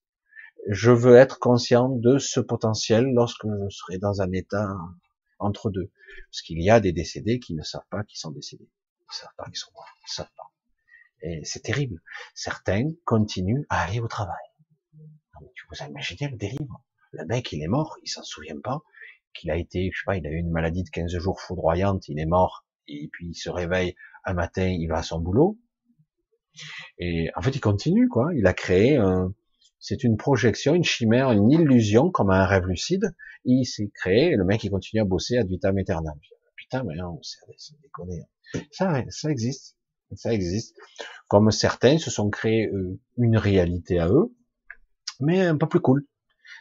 Je 0.69 0.91
veux 0.91 1.17
être 1.17 1.39
conscient 1.39 1.89
de 1.89 2.19
ce 2.19 2.41
potentiel 2.41 3.07
lorsque 3.15 3.47
je 3.47 3.77
serai 3.77 3.99
dans 3.99 4.21
un 4.21 4.33
état 4.33 4.77
entre 5.39 5.71
deux. 5.71 5.91
Parce 6.31 6.43
qu'il 6.43 6.63
y 6.63 6.71
a 6.71 6.81
des 6.81 6.93
décédés 6.93 7.39
qui 7.39 7.55
ne 7.55 7.63
savent 7.63 7.87
pas 7.91 8.05
qu'ils 8.05 8.19
sont 8.19 8.31
décédés. 8.31 8.69
Ils 9.01 9.17
savent 9.17 9.35
pas 9.37 9.45
qu'ils 9.47 9.57
sont 9.57 9.71
morts. 9.75 9.87
Ils 10.07 10.13
savent 10.13 10.33
pas. 10.37 10.51
Et 11.23 11.41
c'est 11.45 11.61
terrible. 11.61 12.01
Certains 12.35 12.89
continuent 13.05 13.65
à 13.69 13.83
aller 13.83 14.01
au 14.01 14.09
travail. 14.09 14.35
Donc, 15.41 15.51
tu 15.55 15.65
vous 15.71 15.85
imaginez 15.85 16.31
le 16.31 16.37
délire. 16.37 16.77
Le 17.13 17.25
mec, 17.27 17.53
il 17.53 17.63
est 17.63 17.69
mort, 17.69 17.97
il 18.03 18.09
s'en 18.09 18.23
souvient 18.23 18.61
pas 18.61 18.83
qu'il 19.35 19.51
a 19.51 19.57
été, 19.57 19.91
je 19.93 19.99
sais 19.99 20.05
pas, 20.07 20.17
il 20.17 20.27
a 20.27 20.31
eu 20.31 20.37
une 20.37 20.51
maladie 20.51 20.83
de 20.83 20.91
15 20.91 21.17
jours 21.19 21.41
foudroyante, 21.41 22.09
il 22.09 22.19
est 22.19 22.27
mort, 22.27 22.65
et 22.89 23.09
puis 23.13 23.29
il 23.29 23.35
se 23.35 23.51
réveille 23.51 23.95
un 24.25 24.35
matin, 24.35 24.67
il 24.67 24.87
va 24.89 24.99
à 24.99 25.03
son 25.03 25.21
boulot. 25.21 25.59
Et 26.99 27.31
en 27.37 27.43
fait, 27.43 27.55
il 27.55 27.61
continue, 27.61 28.09
quoi. 28.09 28.31
Il 28.35 28.47
a 28.47 28.55
créé 28.55 28.97
un, 28.97 29.35
c'est 29.79 30.05
une 30.05 30.17
projection, 30.17 30.75
une 30.75 30.85
chimère, 30.85 31.33
une 31.33 31.51
illusion, 31.51 32.11
comme 32.11 32.31
un 32.31 32.47
rêve 32.47 32.67
lucide. 32.67 33.15
Il 33.45 33.65
s'est 33.67 33.91
créé, 33.95 34.35
le 34.37 34.45
mec, 34.45 34.65
il 34.65 34.71
continue 34.71 35.03
à 35.03 35.05
bosser 35.05 35.37
à 35.37 35.45
vitam 35.45 35.77
aeternam. 35.79 36.19
Putain, 36.57 36.83
mais 36.85 36.97
non, 36.97 37.21
c'est 37.23 37.81
déconné. 37.83 38.25
Ça, 38.73 39.03
ça 39.11 39.31
existe. 39.31 39.76
Ça 40.15 40.33
existe. 40.33 40.77
Comme 41.29 41.51
certains 41.51 41.99
se 41.99 42.11
sont 42.11 42.31
créés 42.31 42.69
euh, 42.69 42.99
une 43.19 43.37
réalité 43.37 43.99
à 43.99 44.09
eux, 44.09 44.33
mais 45.21 45.41
un 45.41 45.57
peu 45.57 45.69
plus 45.69 45.81
cool. 45.81 46.07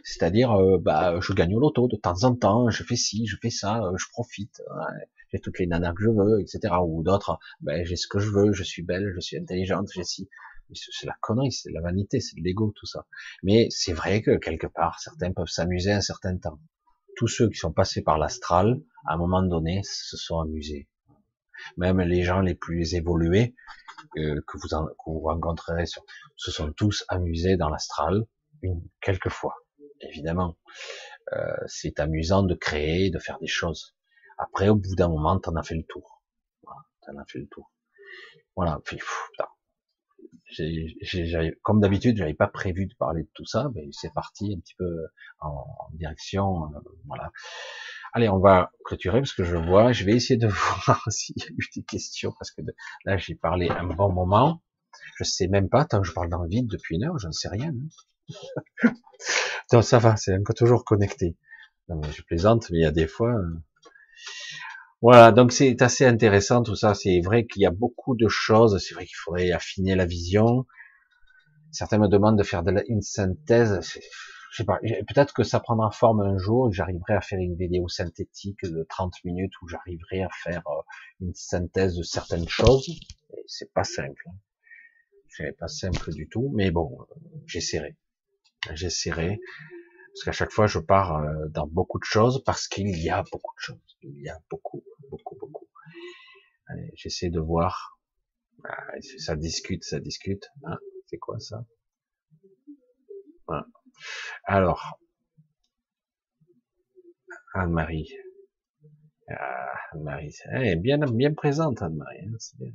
C'est-à-dire, 0.04 0.52
euh, 0.54 0.78
bah, 0.80 1.20
je 1.20 1.34
gagne 1.34 1.56
au 1.56 1.60
loto 1.60 1.88
de 1.88 1.96
temps 1.96 2.24
en 2.24 2.36
temps, 2.36 2.70
je 2.70 2.84
fais 2.84 2.96
ci, 2.96 3.28
je 3.28 3.38
fais 3.42 3.52
ça, 3.52 3.84
euh, 3.84 3.98
je 3.98 4.08
profite, 4.10 4.62
j'ai 5.32 5.40
toutes 5.40 5.60
les 5.60 5.68
nanas 5.68 5.94
que 5.94 6.04
je 6.04 6.10
veux, 6.10 6.42
etc. 6.42 6.74
Ou 6.84 7.04
d'autres, 7.04 7.38
ben, 7.62 7.86
j'ai 7.86 7.96
ce 7.96 8.08
que 8.08 8.20
je 8.20 8.30
veux, 8.30 8.52
je 8.52 8.64
suis 8.64 8.82
belle, 8.82 9.12
je 9.16 9.20
suis 9.20 9.38
intelligente, 9.38 9.90
j'ai 9.94 10.04
ci. 10.04 10.28
C'est 10.74 11.06
la 11.06 11.16
connerie, 11.22 11.52
c'est 11.52 11.72
la 11.72 11.82
vanité, 11.82 12.20
c'est 12.20 12.36
de 12.36 12.42
l'ego, 12.44 12.74
tout 12.76 12.88
ça. 12.88 13.06
Mais 13.44 13.68
c'est 13.70 13.94
vrai 13.94 14.24
que 14.24 14.38
quelque 14.38 14.66
part, 14.66 15.00
certains 15.00 15.32
peuvent 15.32 15.48
s'amuser 15.48 15.92
un 15.92 16.02
certain 16.02 16.36
temps. 16.38 16.60
Tous 17.16 17.28
ceux 17.28 17.50
qui 17.50 17.58
sont 17.58 17.72
passés 17.72 18.02
par 18.02 18.18
l'astral, 18.18 18.82
à 19.06 19.14
un 19.14 19.18
moment 19.18 19.44
donné, 19.44 19.82
se 19.84 20.18
sont 20.18 20.40
amusés 20.40 20.88
même 21.77 21.99
les 21.99 22.23
gens 22.23 22.40
les 22.41 22.56
plus 22.56 22.95
évolués 22.95 23.56
euh, 24.18 24.41
que, 24.48 24.57
vous 24.57 24.73
en, 24.73 24.88
rencontrerez, 25.06 25.86
se 25.86 26.52
sont 26.52 26.72
tous 26.73 27.06
amusés 27.07 27.57
dans 27.57 27.69
l'astral 27.69 28.26
une 28.61 28.82
quelques 29.02 29.30
fois. 29.30 29.56
Évidemment, 30.02 30.57
euh, 31.34 31.56
c'est 31.68 31.99
amusant 31.99 32.44
de 32.44 32.56
créer, 32.56 33.10
de 33.10 33.19
faire 33.19 33.40
des 33.40 33.48
choses. 33.48 33.95
Après, 34.38 34.69
au 34.69 34.76
bout 34.76 34.95
d'un 34.95 35.10
moment, 35.10 35.40
t'en 35.40 35.56
as 35.56 35.64
fait 35.64 35.76
le 35.76 35.86
tour. 35.88 36.22
Voilà, 36.64 36.82
t'en 37.06 37.18
as 37.18 37.26
fait 37.26 37.40
le 37.40 37.48
tour. 37.48 37.72
Voilà. 38.56 38.80
Puis, 38.84 38.99
comme 41.61 41.80
d'habitude, 41.80 42.18
j'avais 42.18 42.34
pas 42.34 42.48
prévu 42.48 42.88
de 42.88 42.95
parler 42.95 43.23
de 43.23 43.30
tout 43.34 43.45
ça, 43.45 43.69
mais 43.73 43.88
c'est 43.91 44.14
parti 44.14 44.53
un 44.56 44.60
petit 44.60 44.76
peu 44.76 45.07
en, 45.40 45.49
en 45.49 45.90
direction, 45.94 46.65
euh, 46.65 46.80
voilà. 47.06 47.32
Allez, 48.16 48.30
on 48.30 48.40
va 48.40 48.72
clôturer 48.86 49.20
parce 49.20 49.34
que 49.34 49.44
je 49.44 49.58
vois, 49.58 49.92
je 49.92 50.06
vais 50.06 50.14
essayer 50.14 50.38
de 50.38 50.48
voir 50.86 51.04
s'il 51.10 51.36
y 51.38 51.44
a 51.44 51.48
eu 51.50 51.68
des 51.76 51.84
questions 51.84 52.34
parce 52.40 52.50
que 52.50 52.62
là 53.04 53.18
j'ai 53.18 53.36
parlé 53.36 53.68
un 53.68 53.84
bon 53.84 54.10
moment. 54.10 54.64
Je 55.18 55.26
sais 55.26 55.50
même 55.50 55.68
pas, 55.68 55.84
tant 55.84 56.00
que 56.00 56.08
je 56.08 56.14
parle 56.14 56.30
dans 56.30 56.42
le 56.42 56.48
vide 56.48 56.68
depuis 56.68 56.96
une 56.96 57.04
heure, 57.04 57.20
je 57.20 57.28
ne 57.28 57.34
sais 57.34 57.50
rien. 57.50 57.74
Hein. 57.74 58.90
Donc 59.74 59.84
ça 59.84 60.00
va, 60.00 60.16
c'est 60.16 60.34
encore 60.34 60.56
toujours 60.56 60.86
connecté. 60.86 61.36
Je 61.90 62.22
plaisante, 62.22 62.70
mais 62.72 62.78
il 62.78 62.84
y 62.84 62.86
a 62.86 62.92
des 62.92 63.06
fois. 63.06 63.34
Euh, 63.34 63.62
voilà, 65.02 65.34
donc 65.34 65.52
c'est 65.52 65.82
assez 65.82 66.06
intéressant 66.06 66.64
tout 66.64 66.76
ça. 66.76 66.94
C'est 66.94 67.20
vrai 67.20 67.46
qu'il 67.46 67.64
y 67.64 67.66
a 67.66 67.72
beaucoup 67.72 68.16
de 68.16 68.30
choses. 68.30 68.82
C'est 68.82 68.96
vrai 68.96 69.06
qu'il 69.06 69.18
faudrait 69.18 69.52
affiner 69.52 69.94
la 69.94 70.06
vision. 70.06 70.66
Certains 71.72 71.98
me 71.98 72.08
demandent 72.08 72.38
de 72.38 72.44
faire 72.44 72.64
une 72.88 73.02
synthèse 73.02 73.82
je 74.56 74.64
sais 74.64 74.65
pas, 74.65 74.80
peut-être 74.80 75.34
que 75.34 75.44
ça 75.44 75.60
prendra 75.60 75.91
forme 75.91 76.22
un 76.22 76.38
jour 76.38 76.69
et 76.69 76.72
j'arriverai 76.72 77.14
à 77.14 77.19
faire 77.19 77.40
une 77.40 77.57
vidéo 77.57 77.90
synthétique 77.90 78.64
de 78.64 78.86
30 78.88 79.14
minutes 79.26 79.52
où 79.61 79.68
j'arriverai 79.68 80.23
à 80.23 80.30
faire 80.30 80.65
euh, 80.68 80.82
une 81.19 81.34
synthèse 81.34 81.98
de 81.98 82.03
certaines 82.03 82.48
choses. 82.48 82.90
C'est 83.48 83.73
pas 83.73 83.84
simple. 83.84 84.23
Hein. 84.27 84.36
C'est 85.27 85.57
pas 85.57 85.68
simple 85.68 86.10
du 86.14 86.30
tout, 86.30 86.53
mais 86.56 86.72
bon, 86.72 86.98
j'essaierai. 87.45 87.98
J'essaierai. 88.72 89.41
Parce 90.14 90.23
qu'à 90.23 90.32
chaque 90.32 90.52
fois, 90.52 90.68
je 90.68 90.80
pars 90.80 91.18
euh, 91.18 91.49
dans 91.49 91.68
beaucoup 91.68 91.99
de 91.99 92.06
choses 92.06 92.41
parce 92.45 92.69
qu'il 92.69 92.98
y 92.98 93.10
a 93.10 93.23
beaucoup 93.34 93.53
de 93.57 93.61
choses. 93.61 93.98
Il 94.03 94.22
y 94.22 94.30
a 94.30 94.40
beaucoup, 94.49 94.86
beaucoup, 95.10 95.36
beaucoup. 95.36 95.68
J'essaie 96.94 97.30
de 97.30 97.41
voir. 97.41 97.99
Ah, 98.64 99.02
ça 99.18 99.36
discute, 99.36 99.84
ça 99.84 99.99
discute. 99.99 100.49
Hein, 100.64 100.77
c'est 101.07 101.18
quoi 101.18 101.41
ça? 101.41 101.65
Voilà. 103.48 103.68
Alors, 104.44 105.00
Anne-Marie. 107.54 108.12
Ah, 109.30 109.74
Anne-Marie, 109.94 110.36
elle 110.52 110.68
est 110.68 110.76
bien, 110.76 110.98
bien 110.98 111.34
présente, 111.34 111.82
Anne-Marie. 111.82 112.28
Hein, 112.28 112.72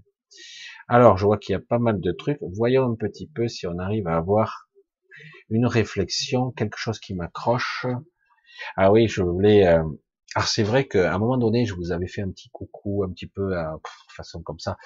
Alors, 0.89 1.19
je 1.19 1.27
vois 1.27 1.39
qu'il 1.39 1.53
y 1.53 1.57
a 1.57 1.61
pas 1.61 1.79
mal 1.79 2.01
de 2.01 2.13
trucs. 2.13 2.39
Voyons 2.41 2.91
un 2.91 2.95
petit 2.95 3.29
peu 3.29 3.49
si 3.49 3.67
on 3.67 3.79
arrive 3.79 4.09
à 4.09 4.17
avoir 4.17 4.69
une 5.51 5.67
réflexion, 5.67 6.51
quelque 6.53 6.79
chose 6.79 6.99
qui 6.99 7.15
m'accroche. 7.15 7.87
Ah 8.77 8.91
oui, 8.93 9.09
je 9.09 9.23
voulais. 9.23 9.67
Euh... 9.67 9.85
Alors 10.37 10.47
c'est 10.47 10.63
vrai 10.63 10.87
qu'à 10.87 11.13
un 11.13 11.19
moment 11.19 11.39
donné, 11.39 11.67
je 11.67 11.75
vous 11.75 11.91
avais 11.91 12.07
fait 12.07 12.23
un 12.23 12.31
petit 12.31 12.51
coucou, 12.51 13.03
un 13.03 13.11
petit 13.11 13.27
peu 13.27 13.57
à 13.57 13.77
façon 14.15 14.43
comme 14.43 14.61
ça, 14.61 14.77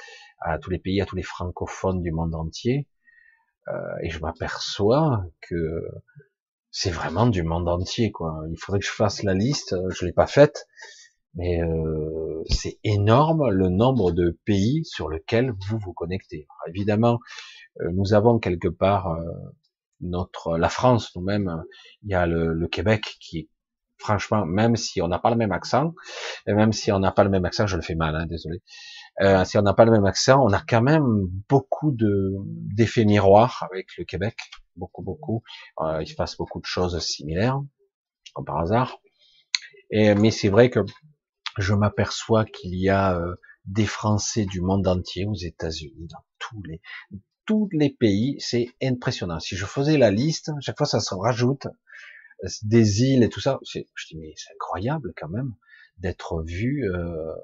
à 0.41 0.59
tous 0.59 0.71
les 0.71 0.79
pays, 0.79 1.03
à 1.03 1.07
tous 1.07 1.17
les 1.17 1.23
francophones 1.23 2.01
du 2.01 2.13
monde 2.13 2.35
entier, 2.35 2.89
et 4.03 4.11
je 4.11 4.21
m'aperçois 4.21 5.25
que 5.41 5.83
c'est 6.71 6.91
vraiment 6.91 7.27
du 7.27 7.43
monde 7.43 7.69
entier, 7.69 8.11
quoi. 8.11 8.43
Il 8.51 8.59
faudrait 8.59 8.81
que 8.81 8.87
je 8.87 8.91
fasse 8.91 9.23
la 9.23 9.35
liste, 9.35 9.77
je 9.91 10.05
l'ai 10.05 10.13
pas 10.13 10.27
faite, 10.27 10.67
mais 11.35 11.63
euh, 11.63 12.43
c'est 12.49 12.79
énorme 12.85 13.51
le 13.51 13.69
nombre 13.69 14.13
de 14.13 14.39
pays 14.45 14.85
sur 14.85 15.09
lesquels 15.09 15.53
vous 15.69 15.79
vous 15.79 15.93
connectez. 15.93 16.47
évidemment, 16.69 17.19
euh, 17.81 17.91
nous 17.93 18.15
avons 18.15 18.39
quelque 18.39 18.69
part 18.69 19.09
euh, 19.13 19.23
notre 20.01 20.57
la 20.59 20.69
France 20.69 21.15
nous-mêmes, 21.17 21.65
il 22.03 22.11
y 22.11 22.15
a 22.15 22.27
le, 22.27 22.67
Québec 22.69 23.17
qui 23.21 23.49
franchement, 23.99 24.45
même 24.45 24.77
si 24.77 25.01
on 25.01 25.09
n'a 25.09 25.19
pas 25.19 25.31
le 25.31 25.37
même 25.37 25.53
accent, 25.53 25.95
et 26.47 26.53
même 26.53 26.73
si 26.73 26.93
on 26.93 26.99
n'a 26.99 27.13
pas 27.13 27.25
le 27.25 27.31
même 27.31 27.45
accent, 27.45 27.67
je 27.67 27.77
le 27.77 27.83
fais 27.83 27.95
mal, 27.95 28.15
hein, 28.17 28.27
désolé. 28.27 28.63
Euh, 29.21 29.45
si 29.45 29.59
on 29.59 29.63
n'a 29.63 29.75
pas 29.75 29.85
le 29.85 29.93
même 29.93 30.07
accent, 30.07 30.45
on 30.45 30.53
a 30.53 30.61
quand 30.61 30.83
même 30.83 31.27
beaucoup 31.49 31.93
de 31.93 32.33
d'effets 32.75 33.05
miroirs 33.05 33.67
avec 33.71 33.97
le 33.97 34.05
Québec 34.05 34.37
beaucoup, 34.77 35.03
beaucoup. 35.03 35.43
Euh, 35.81 36.03
il 36.03 36.07
se 36.07 36.15
passe 36.15 36.37
beaucoup 36.37 36.61
de 36.61 36.67
choses 36.67 36.99
similaires, 37.01 37.61
comme 38.35 38.45
par 38.45 38.59
hasard. 38.59 39.01
Et, 39.91 40.15
mais 40.15 40.31
c'est 40.31 40.49
vrai 40.49 40.71
que 40.71 40.81
je 41.59 41.75
m'aperçois 41.75 42.45
qu'il 42.45 42.75
y 42.75 42.89
a 42.89 43.17
euh, 43.17 43.37
des 43.65 43.87
Français 43.87 44.45
du 44.45 44.61
monde 44.61 44.87
entier, 44.87 45.27
aux 45.27 45.35
États-Unis, 45.35 46.09
dans 46.11 46.25
tous 46.39 46.63
les 46.65 46.81
tous 47.47 47.69
les 47.73 47.91
pays, 47.91 48.37
c'est 48.39 48.69
impressionnant. 48.83 49.39
Si 49.39 49.55
je 49.55 49.67
faisais 49.67 49.99
la 49.99 50.11
liste, 50.11 50.51
chaque 50.61 50.79
fois 50.79 50.87
ça 50.87 50.99
se 50.99 51.15
rajoute 51.15 51.67
des 52.63 53.03
îles 53.03 53.23
et 53.23 53.29
tout 53.29 53.41
ça. 53.41 53.61
Je 53.63 53.81
dis 53.81 54.17
mais 54.17 54.33
c'est 54.37 54.55
incroyable 54.55 55.13
quand 55.15 55.29
même 55.29 55.55
d'être 55.99 56.43
vu 56.43 56.91
euh, 56.91 57.35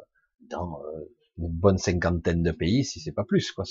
dans 0.49 0.81
euh, 0.83 1.15
une 1.41 1.59
bonne 1.59 1.79
cinquantaine 1.79 2.43
de 2.43 2.53
pays, 2.53 2.85
si 2.85 3.01
c'est 3.01 3.13
pas 3.13 3.25
plus 3.25 3.53
quoi. 3.53 3.65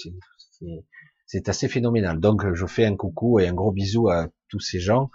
C'est 1.25 1.47
assez 1.49 1.67
phénoménal. 1.67 2.19
Donc 2.19 2.53
je 2.53 2.65
fais 2.65 2.85
un 2.85 2.95
coucou 2.95 3.39
et 3.39 3.47
un 3.47 3.53
gros 3.53 3.71
bisou 3.71 4.09
à 4.09 4.27
tous 4.47 4.59
ces 4.59 4.79
gens, 4.79 5.11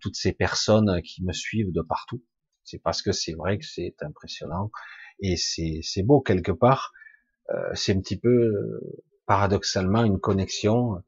toutes 0.00 0.16
ces 0.16 0.32
personnes 0.32 1.00
qui 1.02 1.24
me 1.24 1.32
suivent 1.32 1.72
de 1.72 1.82
partout. 1.82 2.22
C'est 2.64 2.78
parce 2.78 3.02
que 3.02 3.12
c'est 3.12 3.34
vrai 3.34 3.58
que 3.58 3.66
c'est 3.66 3.94
impressionnant 4.02 4.70
et 5.20 5.36
c'est 5.36 6.02
beau 6.02 6.20
quelque 6.20 6.52
part. 6.52 6.92
Euh, 7.50 7.70
c'est 7.74 7.94
un 7.94 8.00
petit 8.00 8.18
peu 8.18 8.52
paradoxalement 9.26 10.04
une 10.04 10.18
connexion, 10.18 11.02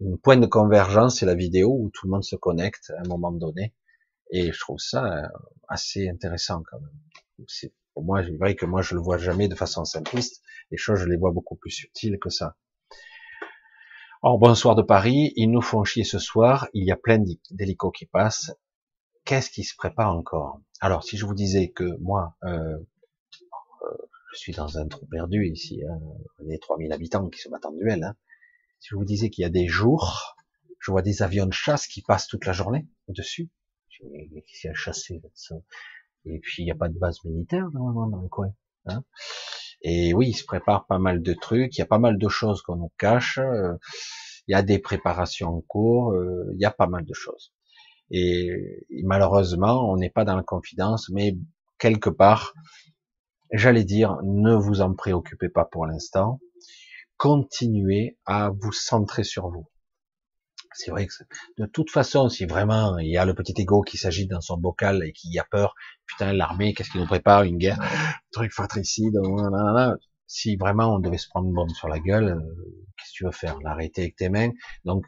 une 0.00 0.18
point 0.18 0.36
de 0.36 0.46
convergence, 0.46 1.18
c'est 1.18 1.26
la 1.26 1.34
vidéo 1.34 1.76
où 1.78 1.90
tout 1.90 2.06
le 2.06 2.12
monde 2.12 2.24
se 2.24 2.36
connecte 2.36 2.92
à 2.96 3.00
un 3.00 3.08
moment 3.08 3.32
donné. 3.32 3.74
Et 4.30 4.52
je 4.52 4.60
trouve 4.60 4.78
ça 4.78 5.04
euh, 5.04 5.28
assez 5.68 6.08
intéressant 6.08 6.62
quand 6.70 6.80
même. 6.80 7.76
Pour 7.98 8.04
moi, 8.04 8.22
c'est 8.22 8.36
vrai 8.36 8.54
que 8.54 8.64
moi 8.64 8.80
je 8.80 8.94
le 8.94 9.00
vois 9.00 9.18
jamais 9.18 9.48
de 9.48 9.56
façon 9.56 9.84
simpliste. 9.84 10.40
Les 10.70 10.76
choses, 10.76 11.00
je 11.00 11.06
les 11.06 11.16
vois 11.16 11.32
beaucoup 11.32 11.56
plus 11.56 11.72
subtiles 11.72 12.16
que 12.20 12.30
ça. 12.30 12.56
Bonsoir 14.22 14.76
de 14.76 14.82
Paris. 14.82 15.32
Ils 15.34 15.50
nous 15.50 15.60
font 15.60 15.82
chier 15.82 16.04
ce 16.04 16.20
soir. 16.20 16.68
Il 16.74 16.84
y 16.84 16.92
a 16.92 16.96
plein 16.96 17.18
d'hélicos 17.50 17.90
qui 17.92 18.06
passent. 18.06 18.52
Qu'est-ce 19.24 19.50
qui 19.50 19.64
se 19.64 19.74
prépare 19.74 20.16
encore? 20.16 20.60
Alors, 20.80 21.02
si 21.02 21.16
je 21.16 21.26
vous 21.26 21.34
disais 21.34 21.70
que 21.70 21.96
moi, 21.98 22.36
euh, 22.44 22.78
euh, 22.78 23.96
je 24.32 24.38
suis 24.38 24.52
dans 24.52 24.78
un 24.78 24.86
trou 24.86 25.04
perdu 25.06 25.48
ici, 25.48 25.82
hein, 25.84 25.98
on 26.38 26.48
est 26.50 26.62
3000 26.62 26.92
habitants 26.92 27.28
qui 27.28 27.40
se 27.40 27.48
battent 27.48 27.66
en 27.66 27.72
duel. 27.72 28.04
Hein. 28.04 28.14
Si 28.78 28.90
je 28.90 28.94
vous 28.94 29.04
disais 29.04 29.28
qu'il 29.28 29.42
y 29.42 29.44
a 29.44 29.50
des 29.50 29.66
jours, 29.66 30.36
je 30.78 30.92
vois 30.92 31.02
des 31.02 31.24
avions 31.24 31.46
de 31.46 31.52
chasse 31.52 31.88
qui 31.88 32.02
passent 32.02 32.28
toute 32.28 32.46
la 32.46 32.52
journée 32.52 32.86
au-dessus. 33.08 33.50
Qui 33.90 34.04
Et 36.24 36.38
puis 36.40 36.62
il 36.62 36.66
n'y 36.66 36.70
a 36.70 36.76
pas 36.76 36.88
de 36.88 36.98
base 36.98 37.24
militaire 37.24 37.68
normalement 37.72 38.08
dans 38.08 38.22
le 38.22 38.28
coin. 38.28 38.52
Hein. 38.86 39.02
Et 39.82 40.12
oui, 40.14 40.28
il 40.30 40.34
se 40.34 40.44
prépare 40.44 40.86
pas 40.86 40.98
mal 40.98 41.22
de 41.22 41.32
trucs, 41.34 41.76
il 41.76 41.80
y 41.80 41.82
a 41.82 41.86
pas 41.86 41.98
mal 41.98 42.18
de 42.18 42.28
choses 42.28 42.62
qu'on 42.62 42.76
nous 42.76 42.92
cache, 42.98 43.38
euh, 43.38 43.74
il 44.48 44.52
y 44.52 44.54
a 44.54 44.62
des 44.62 44.78
préparations 44.78 45.48
en 45.48 45.60
cours, 45.60 46.12
euh, 46.12 46.50
il 46.54 46.60
y 46.60 46.64
a 46.64 46.70
pas 46.70 46.88
mal 46.88 47.04
de 47.04 47.14
choses. 47.14 47.52
Et, 48.10 48.50
malheureusement, 49.04 49.90
on 49.90 49.96
n'est 49.96 50.10
pas 50.10 50.24
dans 50.24 50.36
la 50.36 50.42
confidence, 50.42 51.10
mais 51.10 51.36
quelque 51.78 52.10
part, 52.10 52.54
j'allais 53.52 53.84
dire, 53.84 54.16
ne 54.24 54.54
vous 54.54 54.80
en 54.80 54.94
préoccupez 54.94 55.48
pas 55.48 55.66
pour 55.66 55.86
l'instant, 55.86 56.40
continuez 57.18 58.18
à 58.24 58.50
vous 58.50 58.72
centrer 58.72 59.24
sur 59.24 59.48
vous. 59.50 59.68
C'est 60.72 60.90
vrai 60.90 61.06
que 61.06 61.12
de 61.56 61.66
toute 61.66 61.90
façon, 61.90 62.28
si 62.28 62.44
vraiment 62.46 62.98
il 62.98 63.10
y 63.10 63.16
a 63.16 63.24
le 63.24 63.34
petit 63.34 63.54
ego 63.56 63.82
qui 63.82 63.96
s'agite 63.96 64.30
dans 64.30 64.40
son 64.40 64.56
bocal 64.56 65.02
et 65.04 65.12
qui 65.12 65.38
a 65.38 65.44
peur, 65.44 65.74
putain, 66.06 66.32
l'armée, 66.32 66.74
qu'est-ce 66.74 66.90
qui 66.90 66.98
nous 66.98 67.06
prépare 67.06 67.42
Une 67.42 67.58
guerre, 67.58 67.78
truc 68.32 68.52
fratricide, 68.52 69.18
si 70.28 70.56
vraiment 70.56 70.94
on 70.94 70.98
devait 70.98 71.18
se 71.18 71.28
prendre 71.28 71.48
une 71.48 71.54
bombe 71.54 71.70
sur 71.70 71.88
la 71.88 71.98
gueule, 71.98 72.28
euh, 72.28 72.84
qu'est-ce 72.96 73.12
que 73.12 73.16
tu 73.16 73.24
veux 73.24 73.32
faire? 73.32 73.58
L'arrêter 73.60 74.02
avec 74.02 74.16
tes 74.16 74.28
mains? 74.28 74.50
Donc, 74.84 75.06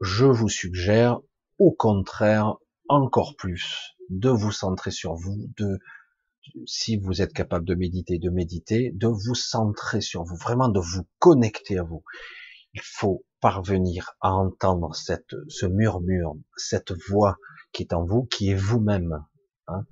je 0.00 0.24
vous 0.24 0.48
suggère, 0.48 1.18
au 1.58 1.72
contraire, 1.72 2.54
encore 2.88 3.34
plus, 3.36 3.96
de 4.10 4.30
vous 4.30 4.52
centrer 4.52 4.92
sur 4.92 5.14
vous, 5.14 5.36
de, 5.58 5.78
si 6.66 6.96
vous 6.96 7.20
êtes 7.20 7.32
capable 7.32 7.66
de 7.66 7.74
méditer, 7.74 8.18
de 8.18 8.30
méditer, 8.30 8.92
de 8.94 9.08
vous 9.08 9.34
centrer 9.34 10.00
sur 10.00 10.22
vous, 10.22 10.36
vraiment 10.36 10.68
de 10.68 10.80
vous 10.80 11.06
connecter 11.18 11.78
à 11.78 11.82
vous. 11.82 12.04
Il 12.74 12.80
faut 12.82 13.24
parvenir 13.40 14.12
à 14.20 14.32
entendre 14.32 14.94
cette, 14.94 15.34
ce 15.48 15.66
murmure, 15.66 16.34
cette 16.56 16.92
voix 17.08 17.36
qui 17.72 17.82
est 17.82 17.92
en 17.92 18.04
vous, 18.04 18.24
qui 18.24 18.50
est 18.50 18.54
vous-même. 18.54 19.24
Hein. 19.68 19.84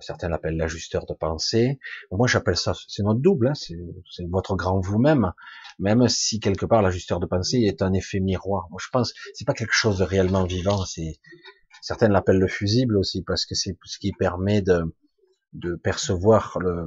certains 0.00 0.28
l'appellent 0.28 0.56
l'ajusteur 0.56 1.04
de 1.04 1.12
pensée. 1.12 1.78
Moi, 2.10 2.26
j'appelle 2.26 2.56
ça, 2.56 2.72
c'est 2.88 3.02
notre 3.02 3.20
double, 3.20 3.48
hein, 3.48 3.54
c'est 3.54 3.76
votre 4.28 4.56
grand 4.56 4.80
vous-même. 4.80 5.32
Même 5.78 6.08
si 6.08 6.40
quelque 6.40 6.66
part 6.66 6.82
l'ajusteur 6.82 7.20
de 7.20 7.26
pensée 7.26 7.58
est 7.58 7.82
un 7.82 7.92
effet 7.92 8.20
miroir. 8.20 8.66
Moi, 8.70 8.80
je 8.82 8.88
pense, 8.90 9.12
c'est 9.34 9.44
pas 9.44 9.54
quelque 9.54 9.74
chose 9.74 9.98
de 9.98 10.04
réellement 10.04 10.44
vivant. 10.44 10.84
C'est 10.86 11.20
certains 11.82 12.08
l'appellent 12.08 12.38
le 12.38 12.48
fusible 12.48 12.96
aussi 12.96 13.22
parce 13.22 13.46
que 13.46 13.54
c'est 13.54 13.76
ce 13.84 13.98
qui 13.98 14.12
permet 14.12 14.62
de, 14.62 14.84
percevoir 15.82 16.58
le, 16.60 16.86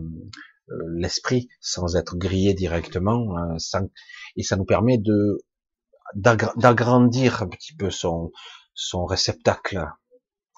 l'esprit 0.68 1.49
sans 1.60 1.95
être 1.95 2.15
grillé 2.15 2.53
directement, 2.53 3.38
hein, 3.38 3.57
sans, 3.60 3.90
et 4.35 4.44
ça 4.44 4.56
nous 4.56 4.65
permet 4.65 4.98
de 4.98 5.40
d'agrandir 6.15 7.41
un 7.41 7.48
petit 7.48 7.76
peu 7.76 7.90
son 7.90 8.31
son 8.73 9.06
réceptacle. 9.06 9.85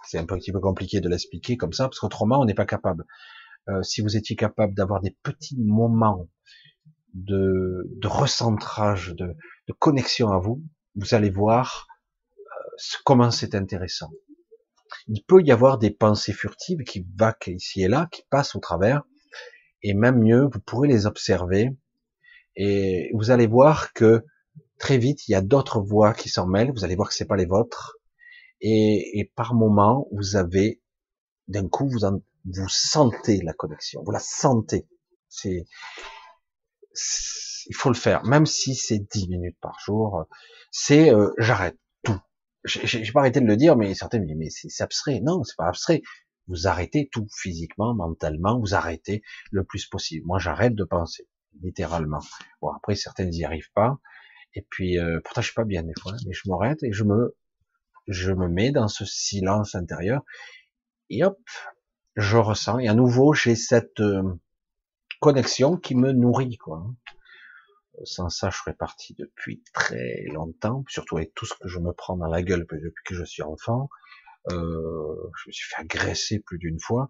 C'est 0.08 0.20
un 0.20 0.26
petit 0.26 0.52
peu 0.52 0.60
compliqué 0.60 1.02
de 1.02 1.10
l'expliquer 1.10 1.58
comme 1.58 1.74
ça, 1.74 1.86
parce 1.86 2.00
qu'autrement 2.00 2.40
on 2.40 2.46
n'est 2.46 2.54
pas 2.54 2.66
capable. 2.66 3.06
Euh, 3.70 3.82
si 3.82 4.02
vous 4.02 4.16
étiez 4.16 4.36
capable 4.36 4.76
d'avoir 4.76 5.02
des 5.02 5.18
petits 5.24 5.58
moments 5.60 6.30
de, 7.14 7.90
de 8.00 8.08
recentrage, 8.08 9.16
de, 9.16 9.36
de, 9.68 9.74
connexion 9.74 10.30
à 10.30 10.38
vous, 10.38 10.62
vous 10.96 11.16
allez 11.16 11.32
voir 11.32 11.88
euh, 12.38 12.78
comment 13.06 13.32
c'est 13.32 13.56
intéressant. 13.56 14.12
Il 15.08 15.24
peut 15.24 15.42
y 15.42 15.52
avoir 15.52 15.80
des 15.80 15.90
pensées 15.90 16.34
furtives 16.34 16.84
qui 16.84 17.08
vaquent 17.16 17.48
ici 17.48 17.82
et 17.82 17.88
là, 17.88 18.08
qui 18.12 18.22
passent 18.30 18.56
au 18.56 18.60
travers, 18.60 19.02
et 19.88 19.94
même 19.94 20.18
mieux, 20.20 20.50
vous 20.52 20.60
pourrez 20.60 20.88
les 20.88 21.06
observer, 21.06 21.70
et 22.56 23.12
vous 23.14 23.30
allez 23.30 23.46
voir 23.46 23.94
que 23.94 24.26
très 24.80 24.98
vite, 24.98 25.28
il 25.28 25.34
y 25.34 25.36
a 25.36 25.42
d'autres 25.42 25.80
voix 25.80 26.14
qui 26.14 26.28
s'en 26.28 26.48
mêlent, 26.48 26.72
vous 26.72 26.84
allez 26.84 26.96
voir 26.96 27.10
que 27.10 27.14
c'est 27.14 27.26
pas 27.26 27.36
les 27.36 27.46
vôtres, 27.46 27.98
et, 28.62 29.20
et 29.20 29.32
par 29.36 29.54
moment, 29.54 30.08
vous 30.12 30.38
avez, 30.38 30.82
d'un 31.48 31.68
coup, 31.68 31.88
vous, 31.88 32.04
en, 32.04 32.20
vous 32.46 32.68
sentez 32.68 33.42
la 33.44 33.54
connexion, 33.54 34.02
vous 34.04 34.12
la 34.12 34.20
sentez. 34.20 34.88
C'est, 35.30 35.68
il 37.68 37.76
faut 37.76 37.90
le 37.90 37.96
faire, 37.96 38.24
même 38.26 38.48
si 38.48 38.74
c'est 38.74 39.00
dix 39.00 39.30
minutes 39.30 39.58
par 39.62 39.78
jour. 39.80 40.26
C'est, 40.72 41.14
euh, 41.14 41.32
j'arrête 41.38 41.78
tout. 42.04 42.20
J'ai 42.64 43.12
pas 43.12 43.20
arrêté 43.20 43.40
de 43.40 43.46
le 43.46 43.58
dire, 43.58 43.76
mais 43.76 43.94
certains 43.94 44.20
me 44.20 44.26
disent, 44.26 44.38
mais 44.38 44.50
c'est 44.50 44.84
abstrait. 44.84 45.20
Non, 45.22 45.44
c'est 45.44 45.56
pas 45.56 45.68
abstrait. 45.68 46.02
Vous 46.48 46.68
arrêtez 46.68 47.10
tout 47.12 47.28
physiquement, 47.32 47.94
mentalement, 47.96 48.60
vous 48.60 48.76
arrêtez 48.76 49.24
le 49.52 49.64
plus 49.64 49.86
possible. 49.88 50.26
Moi, 50.26 50.40
j'arrête 50.40 50.76
de 50.76 50.84
penser, 50.84 51.28
littéralement. 51.62 52.22
Bon, 52.62 52.70
après, 52.70 52.96
certains 52.96 53.26
n'y 53.26 53.44
arrivent 53.44 53.72
pas. 53.74 54.00
Et 54.54 54.66
puis, 54.70 55.00
euh, 55.00 55.20
pourtant, 55.24 55.42
je 55.42 55.48
suis 55.48 55.56
pas 55.56 55.66
bien 55.66 55.84
des 55.84 55.94
fois, 56.00 56.14
mais 56.26 56.34
je 56.34 56.50
m'arrête 56.50 56.82
et 56.84 56.94
je 56.94 57.04
me, 57.04 57.36
je 58.08 58.32
me 58.32 58.48
mets 58.48 58.72
dans 58.72 58.88
ce 58.88 59.06
silence 59.06 59.76
intérieur. 59.76 60.24
Et 61.10 61.24
hop, 61.24 61.40
je 62.16 62.38
ressens. 62.38 62.80
Et 62.80 62.88
à 62.88 62.94
nouveau, 62.94 63.34
j'ai 63.34 63.56
cette 63.56 64.00
euh, 64.00 64.24
connexion 65.20 65.78
qui 65.78 65.96
me 65.96 66.12
nourrit, 66.12 66.58
quoi. 66.58 66.86
Sans 68.04 68.30
ça, 68.30 68.50
je 68.50 68.58
serais 68.58 68.74
parti 68.74 69.16
depuis 69.18 69.64
très 69.74 70.26
longtemps, 70.34 70.84
surtout 70.90 71.18
avec 71.18 71.34
tout 71.34 71.46
ce 71.46 71.54
que 71.54 71.68
je 71.68 71.80
me 71.80 71.94
prends 71.94 72.18
dans 72.18 72.28
la 72.28 72.44
gueule 72.44 72.66
depuis 72.70 73.04
que 73.06 73.16
je 73.16 73.24
suis 73.24 73.42
enfant. 73.42 73.90
Euh, 74.52 75.32
je 75.38 75.50
me 75.50 75.52
suis 75.52 75.66
fait 75.68 75.82
agresser 75.82 76.40
plus 76.40 76.58
d'une 76.58 76.80
fois, 76.80 77.10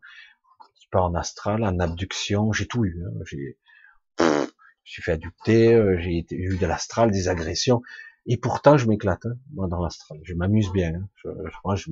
pas 0.95 1.01
en 1.01 1.13
astral, 1.13 1.65
en 1.65 1.77
abduction, 1.79 2.53
j'ai 2.53 2.67
tout 2.67 2.85
eu. 2.85 3.03
Hein. 3.05 3.19
J'ai, 3.25 3.57
je 4.19 4.91
suis 4.91 5.01
fait 5.01 5.11
adopter, 5.11 5.73
euh, 5.73 5.97
j'ai 5.99 6.25
eu 6.31 6.57
de 6.57 6.65
l'astral, 6.65 7.11
des 7.11 7.27
agressions, 7.27 7.81
et 8.27 8.37
pourtant 8.37 8.77
je 8.77 8.87
m'éclate 8.87 9.25
hein, 9.25 9.35
moi 9.53 9.67
dans 9.67 9.81
l'astral. 9.81 10.19
Je 10.23 10.33
m'amuse 10.33 10.71
bien. 10.71 10.93
Hein. 10.95 11.09
Je, 11.15 11.29
je, 11.75 11.91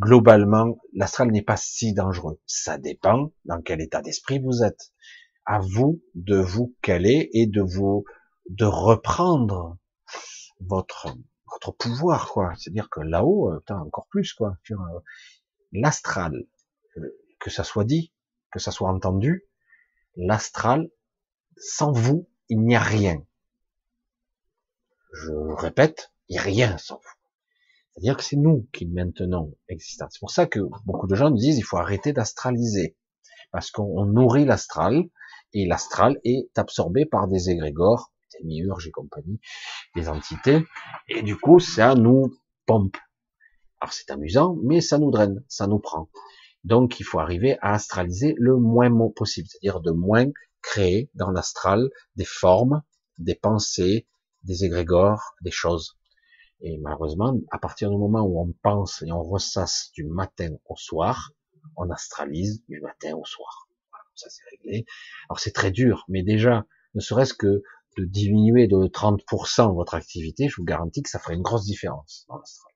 Globalement, 0.00 0.78
l'astral 0.94 1.30
n'est 1.30 1.42
pas 1.42 1.58
si 1.58 1.92
dangereux. 1.92 2.40
Ça 2.46 2.78
dépend 2.78 3.32
dans 3.44 3.60
quel 3.60 3.82
état 3.82 4.00
d'esprit 4.00 4.38
vous 4.38 4.62
êtes. 4.62 4.92
À 5.44 5.60
vous 5.60 6.02
de 6.14 6.38
vous 6.38 6.74
caler 6.80 7.28
et 7.34 7.46
de 7.46 7.60
vous 7.60 8.04
de 8.48 8.64
reprendre 8.64 9.76
votre 10.60 11.08
votre 11.50 11.72
pouvoir, 11.72 12.30
quoi. 12.30 12.52
C'est-à-dire 12.56 12.88
que 12.90 13.00
là-haut, 13.00 13.52
euh, 13.52 13.60
encore 13.74 14.06
plus, 14.08 14.32
quoi. 14.34 14.56
Euh, 14.70 14.74
l'astral, 15.72 16.46
euh, 16.96 17.18
que 17.38 17.50
ça 17.50 17.64
soit 17.64 17.84
dit, 17.84 18.12
que 18.52 18.58
ça 18.58 18.70
soit 18.70 18.90
entendu, 18.90 19.46
l'astral, 20.16 20.90
sans 21.56 21.92
vous, 21.92 22.28
il 22.48 22.60
n'y 22.62 22.76
a 22.76 22.80
rien. 22.80 23.22
Je 25.12 25.32
répète, 25.32 26.12
il 26.28 26.34
n'y 26.34 26.38
a 26.38 26.42
rien 26.42 26.78
sans 26.78 26.96
vous. 26.96 27.18
C'est-à-dire 27.92 28.16
que 28.16 28.22
c'est 28.22 28.36
nous 28.36 28.68
qui 28.72 28.86
maintenons 28.86 29.56
existence. 29.68 30.10
C'est 30.12 30.20
pour 30.20 30.30
ça 30.30 30.46
que 30.46 30.60
beaucoup 30.84 31.08
de 31.08 31.16
gens 31.16 31.30
nous 31.30 31.38
disent 31.38 31.58
il 31.58 31.62
faut 31.62 31.78
arrêter 31.78 32.12
d'astraliser. 32.12 32.96
Parce 33.50 33.70
qu'on 33.70 34.04
nourrit 34.04 34.44
l'astral, 34.44 35.08
et 35.52 35.66
l'astral 35.66 36.20
est 36.24 36.56
absorbé 36.58 37.06
par 37.06 37.26
des 37.28 37.50
égrégores 37.50 38.12
miurges 38.44 38.86
et 38.86 38.90
compagnie, 38.90 39.40
des 39.94 40.08
entités, 40.08 40.64
et 41.08 41.22
du 41.22 41.36
coup, 41.36 41.60
ça 41.60 41.94
nous 41.94 42.32
pompe. 42.66 42.96
Alors 43.80 43.92
c'est 43.92 44.10
amusant, 44.10 44.56
mais 44.62 44.80
ça 44.80 44.98
nous 44.98 45.10
draine, 45.10 45.44
ça 45.48 45.66
nous 45.66 45.78
prend. 45.78 46.08
Donc 46.64 46.98
il 47.00 47.04
faut 47.04 47.20
arriver 47.20 47.56
à 47.60 47.74
astraliser 47.74 48.34
le 48.38 48.56
moins 48.56 48.90
possible, 49.10 49.48
c'est-à-dire 49.48 49.80
de 49.80 49.92
moins 49.92 50.26
créer 50.62 51.10
dans 51.14 51.30
l'astral 51.30 51.88
des 52.16 52.24
formes, 52.24 52.82
des 53.18 53.34
pensées, 53.34 54.08
des 54.42 54.64
égrégores, 54.64 55.34
des 55.42 55.50
choses. 55.50 55.96
Et 56.60 56.78
malheureusement, 56.78 57.38
à 57.52 57.58
partir 57.58 57.90
du 57.90 57.96
moment 57.96 58.22
où 58.22 58.40
on 58.40 58.52
pense 58.62 59.02
et 59.02 59.12
on 59.12 59.22
ressasse 59.22 59.90
du 59.94 60.04
matin 60.04 60.50
au 60.68 60.76
soir, 60.76 61.30
on 61.76 61.88
astralise 61.90 62.64
du 62.68 62.80
matin 62.80 63.14
au 63.14 63.24
soir. 63.24 63.68
Ça 64.16 64.28
c'est 64.28 64.42
réglé. 64.50 64.84
Alors 65.28 65.38
c'est 65.38 65.52
très 65.52 65.70
dur, 65.70 66.04
mais 66.08 66.24
déjà, 66.24 66.66
ne 66.94 67.00
serait-ce 67.00 67.34
que 67.34 67.62
de 67.98 68.04
diminuer 68.04 68.68
de 68.68 68.76
30% 68.76 69.74
votre 69.74 69.94
activité, 69.94 70.48
je 70.48 70.56
vous 70.56 70.64
garantis 70.64 71.02
que 71.02 71.10
ça 71.10 71.18
ferait 71.18 71.34
une 71.34 71.42
grosse 71.42 71.64
différence 71.64 72.24
dans 72.28 72.38
l'astral. 72.38 72.72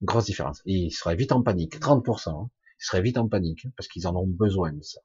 Une 0.00 0.06
grosse 0.06 0.24
différence. 0.24 0.62
Et 0.64 0.74
ils 0.74 0.90
seraient 0.90 1.16
vite 1.16 1.32
en 1.32 1.42
panique. 1.42 1.78
30%. 1.78 2.30
Hein. 2.30 2.50
Ils 2.80 2.84
seraient 2.84 3.02
vite 3.02 3.18
en 3.18 3.28
panique, 3.28 3.66
hein, 3.66 3.72
parce 3.76 3.88
qu'ils 3.88 4.06
en 4.06 4.16
ont 4.16 4.26
besoin 4.26 4.72
de 4.72 4.82
ça. 4.82 5.00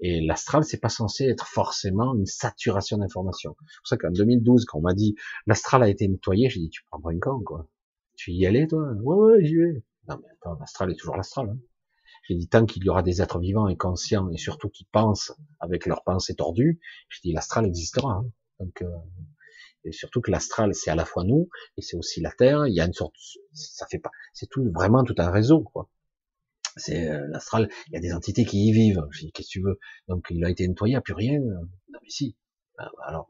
Et 0.00 0.20
l'astral, 0.20 0.64
c'est 0.64 0.80
pas 0.80 0.88
censé 0.88 1.24
être 1.24 1.46
forcément 1.46 2.14
une 2.14 2.26
saturation 2.26 2.98
d'informations. 2.98 3.56
C'est 3.60 3.78
pour 3.78 3.86
ça 3.86 3.96
qu'en 3.96 4.10
2012, 4.10 4.64
quand 4.64 4.78
on 4.78 4.82
m'a 4.82 4.94
dit 4.94 5.14
l'astral 5.46 5.82
a 5.82 5.88
été 5.88 6.08
nettoyé, 6.08 6.48
j'ai 6.48 6.60
dit 6.60 6.70
tu 6.70 6.82
prends 6.90 7.00
pas 7.00 7.12
une 7.12 7.20
quoi. 7.20 7.68
Tu 8.16 8.32
y 8.32 8.46
allais, 8.46 8.66
toi? 8.66 8.92
Ouais, 9.02 9.16
ouais, 9.16 9.44
j'y 9.44 9.56
vais. 9.56 9.84
Non, 10.08 10.18
mais 10.20 10.28
attends, 10.32 10.58
l'astral 10.58 10.90
est 10.90 10.96
toujours 10.96 11.16
l'astral. 11.16 11.50
Hein. 11.50 11.58
J'ai 12.28 12.36
dit 12.36 12.48
tant 12.48 12.66
qu'il 12.66 12.84
y 12.84 12.88
aura 12.88 13.02
des 13.02 13.22
êtres 13.22 13.38
vivants 13.38 13.68
et 13.68 13.76
conscients 13.76 14.30
et 14.30 14.38
surtout 14.38 14.68
qui 14.68 14.84
pensent 14.84 15.32
avec 15.60 15.86
leurs 15.86 16.04
pensées 16.04 16.34
tordues, 16.34 16.80
j'ai 17.08 17.20
dit 17.24 17.32
l'astral 17.32 17.66
existera. 17.66 18.24
Euh, 18.82 18.86
et 19.84 19.92
surtout 19.92 20.20
que 20.20 20.30
l'astral 20.30 20.74
c'est 20.74 20.90
à 20.90 20.94
la 20.94 21.04
fois 21.04 21.24
nous 21.24 21.48
et 21.76 21.82
c'est 21.82 21.96
aussi 21.96 22.20
la 22.20 22.30
terre. 22.32 22.66
Il 22.66 22.74
y 22.74 22.80
a 22.80 22.86
une 22.86 22.92
sorte, 22.92 23.14
ça 23.52 23.86
fait 23.90 23.98
pas, 23.98 24.10
c'est 24.32 24.48
tout 24.48 24.64
vraiment 24.72 25.04
tout 25.04 25.14
un 25.18 25.30
réseau, 25.30 25.62
quoi 25.62 25.88
c'est 26.76 27.08
euh, 27.08 27.26
l'astral, 27.28 27.68
il 27.88 27.94
y 27.94 27.96
a 27.96 28.00
des 28.00 28.12
entités 28.12 28.44
qui 28.44 28.68
y 28.68 28.72
vivent. 28.72 29.06
Qu'est-ce 29.34 29.48
que 29.48 29.52
tu 29.52 29.62
veux? 29.62 29.78
Donc 30.08 30.26
il 30.30 30.44
a 30.44 30.50
été 30.50 30.66
nettoyé, 30.66 30.92
il 30.92 30.94
n'y 30.94 30.98
a 30.98 31.02
plus 31.02 31.14
rien. 31.14 31.38
Non 31.40 31.98
mais 32.02 32.08
si. 32.08 32.36
Ah, 32.78 32.90
bah, 32.96 33.04
alors. 33.06 33.28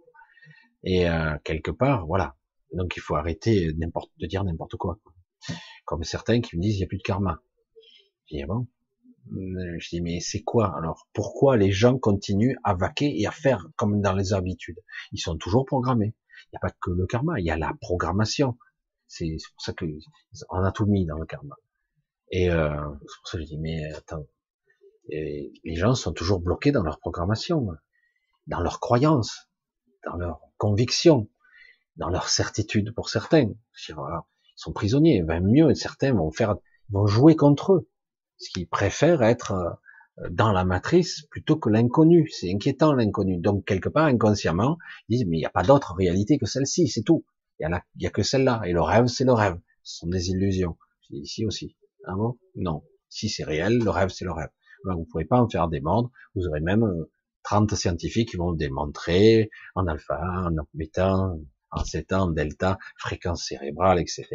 Et 0.85 1.09
euh, 1.09 1.37
quelque 1.45 1.71
part, 1.71 2.07
voilà. 2.07 2.37
Donc 2.73 2.97
il 2.97 3.01
faut 3.01 3.15
arrêter 3.15 3.73
n'importe 3.75 4.11
de 4.19 4.27
dire 4.27 4.45
n'importe 4.45 4.77
quoi. 4.77 4.99
Comme 5.85 6.05
certains 6.05 6.41
qui 6.41 6.57
me 6.57 6.63
disent, 6.63 6.77
il 6.77 6.79
n'y 6.79 6.85
a 6.85 6.87
plus 6.87 6.99
de 6.99 7.03
karma. 7.03 7.43
Je 8.31 8.45
euh, 9.31 9.77
Je 9.79 9.89
dis, 9.89 10.01
mais 10.01 10.21
c'est 10.21 10.43
quoi? 10.43 10.77
Alors 10.77 11.09
pourquoi 11.13 11.57
les 11.57 11.73
gens 11.73 11.99
continuent 11.99 12.57
à 12.65 12.75
vaquer 12.75 13.21
et 13.21 13.27
à 13.27 13.31
faire 13.31 13.67
comme 13.77 14.01
dans 14.01 14.15
les 14.15 14.33
habitudes? 14.33 14.79
Ils 15.13 15.21
sont 15.21 15.37
toujours 15.37 15.65
programmés. 15.65 16.15
Il 16.47 16.55
n'y 16.55 16.57
a 16.57 16.61
pas 16.61 16.75
que 16.81 16.91
le 16.91 17.07
karma, 17.07 17.39
il 17.39 17.47
y 17.47 17.51
a 17.51 17.57
la 17.57 17.73
programmation. 17.81 18.59
C'est 19.07 19.37
pour 19.55 19.63
ça 19.63 19.73
qu'on 19.73 20.65
a 20.65 20.73
tout 20.73 20.87
mis 20.87 21.07
dans 21.07 21.19
le 21.19 21.27
karma. 21.27 21.55
Et 22.31 22.51
euh, 22.51 22.71
c'est 23.01 23.19
pour 23.21 23.29
ça 23.29 23.39
que 23.39 23.45
je 23.45 23.49
dis, 23.49 23.59
mais 23.59 23.93
attends, 23.93 24.27
et 25.09 25.53
les 25.65 25.77
gens 25.77 25.95
sont 25.95 26.13
toujours 26.13 26.41
bloqués 26.41 26.73
dans 26.73 26.83
leur 26.83 26.99
programmation, 26.99 27.69
dans 28.47 28.61
leurs 28.61 28.81
croyances, 28.81 29.51
dans 30.07 30.17
leurs 30.17 30.41
convictions, 30.57 31.29
dans 31.97 32.09
leurs 32.09 32.29
certitudes 32.29 32.95
pour 32.95 33.09
certains. 33.09 33.51
Ils 33.89 33.95
sont 34.57 34.73
prisonniers, 34.73 35.23
même 35.23 35.51
mieux, 35.51 35.75
certains 35.75 36.15
vont 36.15 36.31
faire, 36.31 36.57
vont 36.91 37.07
jouer 37.07 37.37
contre 37.37 37.73
eux, 37.73 37.91
parce 38.43 38.49
qu'ils 38.49 38.67
préfèrent 38.67 39.23
être 39.23 39.53
euh, 39.53 40.29
dans 40.31 40.51
la 40.51 40.65
matrice 40.65 41.23
plutôt 41.31 41.57
que 41.57 41.69
l'inconnu. 41.69 42.29
C'est 42.29 42.53
inquiétant 42.53 42.93
l'inconnu. 42.93 43.39
Donc 43.39 43.65
quelque 43.65 43.89
part 43.89 44.07
inconsciemment, 44.07 44.79
ils 45.09 45.19
disent 45.19 45.27
mais 45.29 45.37
il 45.37 45.41
n'y 45.41 45.47
a 45.47 45.51
pas 45.51 45.63
d'autre 45.63 45.95
réalité 45.95 46.39
que 46.39 46.47
celle-ci, 46.47 46.89
c'est 46.89 47.03
tout. 47.03 47.25
Il 47.61 47.69
y, 47.99 48.07
a, 48.07 48.11
que 48.11 48.25
celle-là. 48.25 48.63
Et 48.65 48.73
le 48.73 48.81
rêve, 48.81 49.07
c'est 49.07 49.25
le 49.25 49.33
rêve. 49.33 49.57
Ce 49.85 49.99
sont 49.99 50.09
des 50.09 50.31
illusions. 50.31 50.77
Ici 51.11 51.47
aussi. 51.47 51.77
Ah 52.05 52.15
bon? 52.17 52.37
Non. 52.57 52.83
Si 53.09 53.29
c'est 53.29 53.45
réel, 53.45 53.79
le 53.79 53.91
rêve, 53.91 54.09
c'est 54.09 54.25
le 54.25 54.33
rêve. 54.33 54.49
Vous 54.85 54.97
vous 54.97 55.05
pouvez 55.05 55.25
pas 55.25 55.41
en 55.41 55.49
faire 55.49 55.69
des 55.69 55.81
mondes. 55.81 56.11
Vous 56.35 56.49
aurez 56.49 56.61
même 56.61 56.85
30 57.45 57.73
euh, 57.73 57.77
scientifiques 57.77 58.31
qui 58.31 58.37
vont 58.37 58.53
démontrer 58.53 59.51
en 59.77 59.87
alpha, 59.87 60.19
en 60.21 60.57
bêta, 60.75 61.31
en 61.73 61.85
zeta, 61.85 62.23
en 62.23 62.31
delta, 62.31 62.79
fréquence 62.99 63.47
cérébrale, 63.47 63.99
etc. 63.99 64.27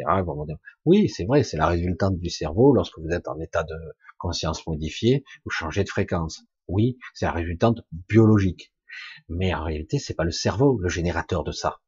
oui, 0.84 1.08
c'est 1.08 1.24
vrai, 1.24 1.42
c'est 1.44 1.56
la 1.56 1.68
résultante 1.68 2.18
du 2.18 2.30
cerveau. 2.30 2.72
Lorsque 2.74 2.98
vous 2.98 3.10
êtes 3.10 3.28
en 3.28 3.38
état 3.40 3.62
de 3.62 3.76
conscience 4.18 4.66
modifiée, 4.66 5.24
vous 5.44 5.50
changez 5.50 5.84
de 5.84 5.88
fréquence. 5.88 6.42
Oui, 6.66 6.98
c'est 7.14 7.26
la 7.26 7.32
résultante 7.32 7.80
biologique. 8.08 8.72
Mais 9.28 9.54
en 9.54 9.64
réalité, 9.64 9.98
c'est 9.98 10.14
pas 10.14 10.24
le 10.24 10.32
cerveau 10.32 10.78
le 10.78 10.88
générateur 10.88 11.44
de 11.44 11.52
ça. 11.52 11.78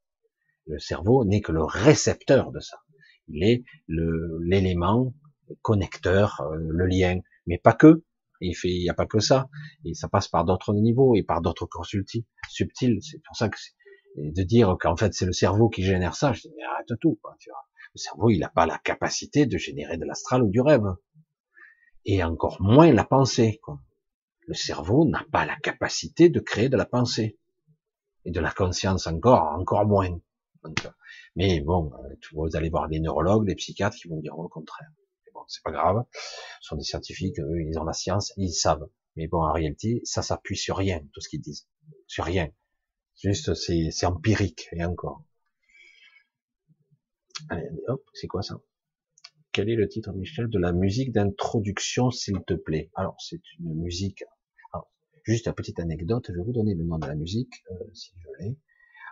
Le 0.66 0.78
cerveau 0.78 1.24
n'est 1.24 1.40
que 1.40 1.52
le 1.52 1.64
récepteur 1.64 2.52
de 2.52 2.60
ça. 2.60 2.78
Il 3.28 3.43
est 3.43 3.64
l'élément 3.89 5.14
connecteur, 5.62 6.40
euh, 6.43 6.56
le 6.56 6.86
lien, 6.86 7.20
mais 7.47 7.59
pas 7.59 7.72
que. 7.72 8.05
Il 8.40 8.55
n'y 8.64 8.89
a 8.89 8.94
pas 8.94 9.06
que 9.06 9.20
ça. 9.20 9.48
Et 9.85 9.94
ça 9.94 10.09
passe 10.09 10.28
par 10.28 10.44
d'autres 10.44 10.72
niveaux 10.72 11.14
et 11.14 11.22
par 11.22 11.43
d'autres 11.43 11.66
cours 11.66 11.85
subtils. 11.85 12.98
C'est 13.02 13.22
pour 13.22 13.36
ça 13.36 13.48
que 13.51 13.59
de 14.16 14.43
dire 14.43 14.77
qu'en 14.81 14.97
fait 14.97 15.15
c'est 15.15 15.27
le 15.27 15.32
cerveau 15.32 15.69
qui 15.69 15.82
génère 15.82 16.15
ça, 16.15 16.32
je 16.32 16.43
dis 16.43 16.53
mais 16.57 16.65
arrête 16.65 16.93
tout. 17.01 17.19
Tu 17.39 17.51
vois. 17.51 17.66
Le 17.95 17.99
cerveau, 17.99 18.31
il 18.31 18.39
n'a 18.39 18.49
pas 18.49 18.66
la 18.66 18.78
capacité 18.78 19.47
de 19.47 19.59
générer 19.59 19.97
de 19.97 20.05
l'astral 20.05 20.43
ou 20.43 20.51
du 20.51 20.61
rêve, 20.61 20.95
et 22.05 22.23
encore 22.23 22.61
moins 22.61 22.93
la 22.93 23.05
pensée. 23.05 23.59
Quoi. 23.62 23.81
Le 24.47 24.55
cerveau 24.55 25.05
n'a 25.05 25.24
pas 25.32 25.45
la 25.45 25.57
capacité 25.57 26.28
de 26.28 26.41
créer 26.41 26.69
de 26.69 26.77
la 26.77 26.87
pensée 26.87 27.39
et 28.24 28.31
de 28.31 28.41
la 28.41 28.51
conscience 28.51 29.07
encore, 29.07 29.53
encore 29.59 29.87
moins. 29.87 30.20
mais 31.35 31.61
bon, 31.61 31.91
euh, 32.05 32.15
vous 32.32 32.55
allez 32.55 32.69
voir 32.69 32.87
les 32.87 33.01
neurologues, 33.01 33.49
les 33.49 33.55
psychiatres 33.55 33.97
qui 33.97 34.09
vont 34.09 34.20
dire 34.20 34.35
le 34.37 34.49
contraire 34.49 34.91
c'est 35.51 35.62
pas 35.62 35.73
grave. 35.73 36.05
Ce 36.61 36.69
sont 36.69 36.77
des 36.77 36.85
scientifiques, 36.85 37.39
eux, 37.41 37.62
ils 37.62 37.78
ont 37.78 37.85
la 37.85 37.93
science, 37.93 38.32
ils 38.37 38.53
savent. 38.53 38.89
Mais 39.16 39.27
bon, 39.27 39.43
en 39.43 39.53
réalité, 39.53 40.01
ça 40.05 40.23
s'appuie 40.23 40.57
sur 40.57 40.77
rien, 40.77 41.01
tout 41.12 41.20
ce 41.20 41.28
qu'ils 41.28 41.41
disent. 41.41 41.69
Sur 42.07 42.24
rien. 42.24 42.49
Juste, 43.22 43.55
c'est 43.55 44.06
empirique, 44.06 44.68
et 44.72 44.84
encore. 44.84 45.22
Allez, 47.48 47.68
hop, 47.88 48.02
c'est 48.14 48.26
quoi 48.26 48.42
ça? 48.42 48.60
Quel 49.52 49.68
est 49.68 49.74
le 49.74 49.88
titre, 49.88 50.12
Michel, 50.12 50.48
de 50.48 50.59
la 50.59 50.72
musique 50.72 51.12
d'introduction, 51.12 52.10
s'il 52.10 52.42
te 52.47 52.55
plaît? 52.55 52.90
Alors, 52.94 53.16
c'est 53.20 53.42
une 53.59 53.74
musique... 53.74 54.24
juste 55.24 55.47
une 55.47 55.55
petite 55.55 55.80
anecdote, 55.80 56.26
je 56.28 56.34
vais 56.34 56.42
vous 56.42 56.52
donner 56.52 56.74
le 56.74 56.84
nom 56.84 56.98
de 56.98 57.06
la 57.06 57.14
musique, 57.14 57.62
euh, 57.70 57.94
si 57.94 58.12
je 58.18 58.28
l'ai. 58.38 58.56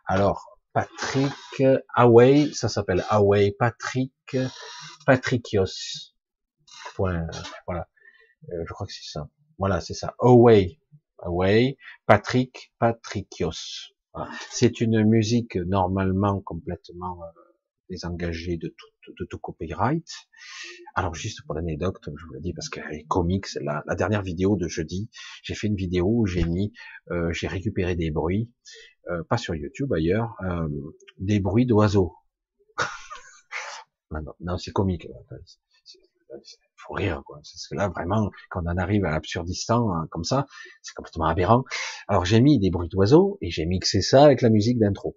Alors, 0.07 0.59
Patrick 0.73 1.63
Away, 1.95 2.53
ça 2.53 2.69
s'appelle 2.69 3.05
Away, 3.11 3.55
Patrick 3.59 4.13
Patricios 5.05 6.15
voilà. 6.99 7.89
Euh, 8.51 8.65
je 8.67 8.73
crois 8.73 8.87
que 8.87 8.93
c'est 8.93 9.11
ça. 9.11 9.29
Voilà, 9.59 9.81
c'est 9.81 9.95
ça. 9.95 10.15
Away, 10.19 10.79
Away, 11.19 11.77
Patrick 12.07 12.73
Patricios. 12.79 13.95
C'est 14.51 14.81
une 14.81 15.05
musique 15.05 15.57
normalement 15.57 16.41
complètement 16.41 17.23
euh, 17.23 17.27
désengagée 17.91 18.57
de 18.57 18.69
tout, 18.69 19.13
de 19.19 19.25
tout 19.25 19.39
copyright. 19.39 20.09
Alors 20.95 21.15
juste 21.15 21.43
pour 21.47 21.55
l'anecdote, 21.55 21.97
je 22.07 22.25
vous 22.27 22.33
le 22.35 22.41
dis 22.41 22.53
parce 22.53 22.69
qu'elle 22.69 22.93
est 22.93 23.07
comique, 23.07 23.47
c'est 23.47 23.63
la, 23.63 23.83
la, 23.87 23.95
dernière 23.95 24.23
vidéo 24.23 24.57
de 24.57 24.69
jeudi. 24.69 25.11
J'ai 25.43 25.55
fait 25.55 25.67
une 25.67 25.77
vidéo 25.77 26.07
où 26.09 26.27
j'ai 26.27 26.45
mis, 26.45 26.73
euh, 27.11 27.33
j'ai 27.33 27.47
récupéré 27.47 27.97
des 27.97 28.11
bruits, 28.11 28.51
pas 29.31 29.39
sur 29.39 29.55
YouTube 29.55 29.91
ailleurs, 29.95 30.37
des 31.17 31.41
bruits 31.41 31.65
d'oiseaux. 31.65 32.15
non, 34.11 34.21
non 34.41 34.59
c'est 34.59 34.71
comique 34.71 35.09
faut 36.77 36.95
rire, 36.95 37.23
quoi. 37.25 37.37
Parce 37.37 37.67
que 37.69 37.75
là, 37.75 37.89
vraiment, 37.89 38.31
quand 38.51 38.63
on 38.65 38.77
arrive 38.77 39.05
à 39.05 39.11
l'absurdistan, 39.11 39.93
hein, 39.93 40.07
comme 40.11 40.25
ça, 40.25 40.47
c'est 40.83 40.95
complètement 40.95 41.27
aberrant. 41.27 41.65
Alors, 42.07 42.25
j'ai 42.25 42.41
mis 42.41 42.59
des 42.59 42.71
bruits 42.71 42.89
d'oiseaux, 42.89 43.39
et 43.41 43.51
j'ai 43.51 43.67
mixé 43.67 44.01
ça 44.03 44.25
avec 44.25 44.43
la 44.43 44.51
musique 44.51 44.79
d'intro. 44.79 45.17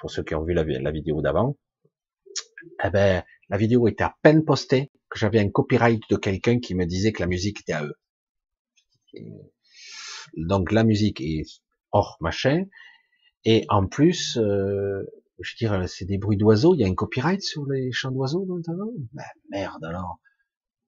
Pour 0.00 0.10
ceux 0.10 0.22
qui 0.22 0.34
ont 0.34 0.44
vu 0.44 0.54
la, 0.54 0.90
vidéo 0.90 1.22
d'avant, 1.22 1.56
eh 2.84 2.90
ben, 2.90 3.24
la 3.48 3.56
vidéo 3.56 3.88
était 3.88 4.04
à 4.04 4.16
peine 4.22 4.44
postée, 4.44 4.90
que 5.08 5.18
j'avais 5.18 5.40
un 5.40 5.50
copyright 5.50 6.02
de 6.10 6.16
quelqu'un 6.16 6.58
qui 6.60 6.74
me 6.74 6.84
disait 6.84 7.12
que 7.12 7.20
la 7.20 7.26
musique 7.26 7.60
était 7.60 7.72
à 7.72 7.84
eux. 7.84 7.96
Donc, 10.36 10.72
la 10.72 10.84
musique 10.84 11.20
est 11.20 11.44
hors 11.92 12.16
machin, 12.20 12.64
et 13.44 13.64
en 13.68 13.86
plus, 13.86 14.36
euh, 14.38 15.04
je 15.40 15.52
veux 15.52 15.56
dire, 15.58 15.88
c'est 15.88 16.04
des 16.04 16.18
bruits 16.18 16.36
d'oiseaux, 16.36 16.74
il 16.74 16.80
y 16.80 16.84
a 16.84 16.86
un 16.86 16.94
copyright 16.94 17.42
sur 17.42 17.66
les 17.66 17.92
chants 17.92 18.10
d'oiseaux 18.10 18.46
maintenant? 18.46 18.90
Ben, 19.12 19.24
Merde 19.50 19.84
alors. 19.84 20.18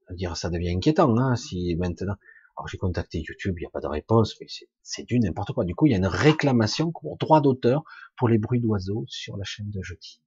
Je 0.07 0.15
veux 0.15 0.17
dire, 0.17 0.37
ça 0.37 0.49
devient 0.49 0.71
inquiétant, 0.71 1.17
hein, 1.19 1.37
si 1.37 1.77
maintenant... 1.77 2.15
Alors 2.57 2.67
j'ai 2.67 2.79
contacté 2.79 3.21
YouTube, 3.21 3.55
il 3.59 3.61
n'y 3.61 3.67
a 3.67 3.71
pas 3.71 3.81
de 3.81 3.87
réponse, 3.87 4.35
mais 4.41 4.47
c'est 4.83 5.05
du 5.05 5.21
n'importe 5.21 5.53
quoi. 5.53 5.65
Du 5.65 5.77
coup, 5.77 5.87
il 5.87 5.93
y 5.93 5.95
a 5.95 5.99
une 5.99 6.07
réclamation 6.07 6.91
pour 6.91 7.17
droit 7.17 7.41
d'auteur 7.41 7.85
pour 8.17 8.29
les 8.29 8.39
bruits 8.39 8.61
d'oiseaux 8.61 9.05
sur 9.07 9.37
la 9.37 9.45
chaîne 9.45 9.71
de 9.71 9.81
jeudi. 9.81 10.21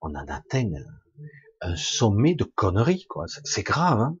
On 0.00 0.14
en 0.14 0.26
atteint 0.26 0.70
un 1.60 1.76
sommet 1.76 2.34
de 2.34 2.42
conneries, 2.42 3.06
quoi. 3.06 3.26
C'est 3.44 3.62
grave, 3.62 4.00
hein 4.00 4.18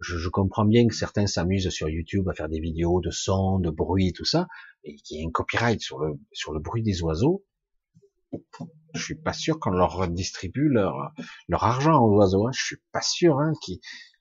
je, 0.00 0.16
je, 0.16 0.28
comprends 0.28 0.64
bien 0.64 0.86
que 0.86 0.94
certains 0.94 1.26
s'amusent 1.26 1.68
sur 1.68 1.88
YouTube 1.88 2.28
à 2.28 2.32
faire 2.32 2.48
des 2.48 2.60
vidéos 2.60 3.00
de 3.00 3.10
sons, 3.10 3.58
de 3.58 3.70
bruit, 3.70 4.12
tout 4.12 4.24
ça, 4.24 4.46
et 4.84 4.96
qu'il 4.96 5.18
y 5.18 5.22
ait 5.22 5.26
un 5.26 5.30
copyright 5.30 5.80
sur 5.80 5.98
le, 5.98 6.18
sur 6.32 6.52
le 6.52 6.60
bruit 6.60 6.82
des 6.82 7.02
oiseaux. 7.02 7.44
Je 8.94 9.02
suis 9.02 9.14
pas 9.16 9.32
sûr 9.32 9.58
qu'on 9.58 9.70
leur 9.70 9.94
redistribue 9.94 10.68
leur, 10.68 11.12
leur 11.48 11.64
argent 11.64 12.00
aux 12.00 12.16
oiseaux. 12.16 12.46
Hein. 12.46 12.52
Je 12.52 12.64
suis 12.64 12.82
pas 12.92 13.02
sûr 13.02 13.38
hein, 13.40 13.52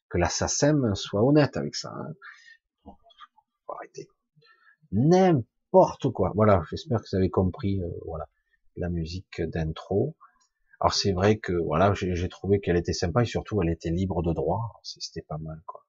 que 0.10 0.18
la 0.18 0.30
soit 0.30 1.24
honnête 1.24 1.58
avec 1.58 1.76
ça. 1.76 1.94
Hein. 1.94 2.94
arrêter. 3.70 4.10
N'importe 4.92 6.12
quoi. 6.12 6.32
Voilà, 6.36 6.64
j'espère 6.70 7.00
que 7.00 7.06
vous 7.12 7.18
avez 7.18 7.30
compris, 7.30 7.80
euh, 7.82 7.90
voilà, 8.06 8.28
la 8.76 8.90
musique 8.90 9.42
d'intro. 9.42 10.16
Alors 10.80 10.94
c'est 10.94 11.12
vrai 11.12 11.38
que 11.38 11.52
voilà, 11.52 11.94
j'ai 11.94 12.30
trouvé 12.30 12.62
qu'elle 12.62 12.78
était 12.78 12.94
sympa 12.94 13.24
et 13.24 13.26
surtout 13.26 13.62
elle 13.62 13.70
était 13.70 13.92
libre 13.92 14.24
de 14.24 14.34
droit. 14.34 14.80
C'était 14.82 15.22
pas 15.22 15.38
mal 15.38 15.62
quoi. 15.66 15.86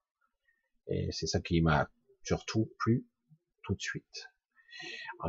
Et 0.87 1.09
c'est 1.11 1.27
ça 1.27 1.39
qui 1.39 1.61
m'a 1.61 1.89
surtout 2.23 2.69
plu 2.77 3.05
tout 3.63 3.73
de 3.73 3.81
suite. 3.81 4.30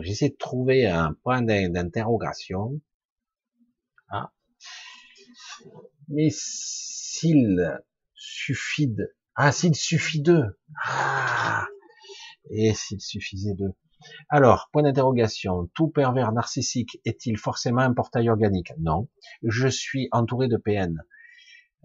J'essaie 0.01 0.31
de 0.31 0.37
trouver 0.37 0.87
un 0.87 1.13
point 1.23 1.43
d'interrogation. 1.43 2.81
Ah. 4.09 4.33
Mais 6.09 6.29
s'il 6.31 7.81
suffit 8.15 8.89
de... 8.89 9.15
Ah, 9.35 9.53
s'il 9.53 9.75
suffit 9.75 10.21
d'eux. 10.21 10.59
Ah. 10.85 11.67
Et 12.51 12.75
s'il 12.75 13.01
suffisait 13.01 13.55
d'eux. 13.55 13.75
Alors, 14.29 14.69
point 14.73 14.83
d'interrogation, 14.83 15.71
tout 15.75 15.89
pervers 15.89 16.33
narcissique 16.33 17.01
est-il 17.05 17.39
forcément 17.39 17.83
un 17.83 17.95
portail 17.95 18.29
organique? 18.29 18.73
Non. 18.79 19.09
Je 19.43 19.69
suis 19.69 20.09
entouré 20.13 20.49
de 20.49 20.57
PN. 20.57 21.05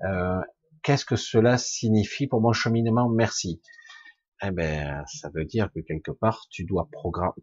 Euh, 0.03 0.41
Qu'est-ce 0.83 1.05
que 1.05 1.15
cela 1.17 1.57
signifie 1.57 2.27
pour 2.27 2.39
mon 2.39 2.53
cheminement? 2.53 3.09
Merci. 3.09 3.61
Eh 4.43 4.51
ben, 4.51 5.03
ça 5.07 5.29
veut 5.33 5.45
dire 5.45 5.71
que 5.73 5.79
quelque 5.79 6.11
part, 6.11 6.47
tu 6.49 6.63
dois 6.63 6.87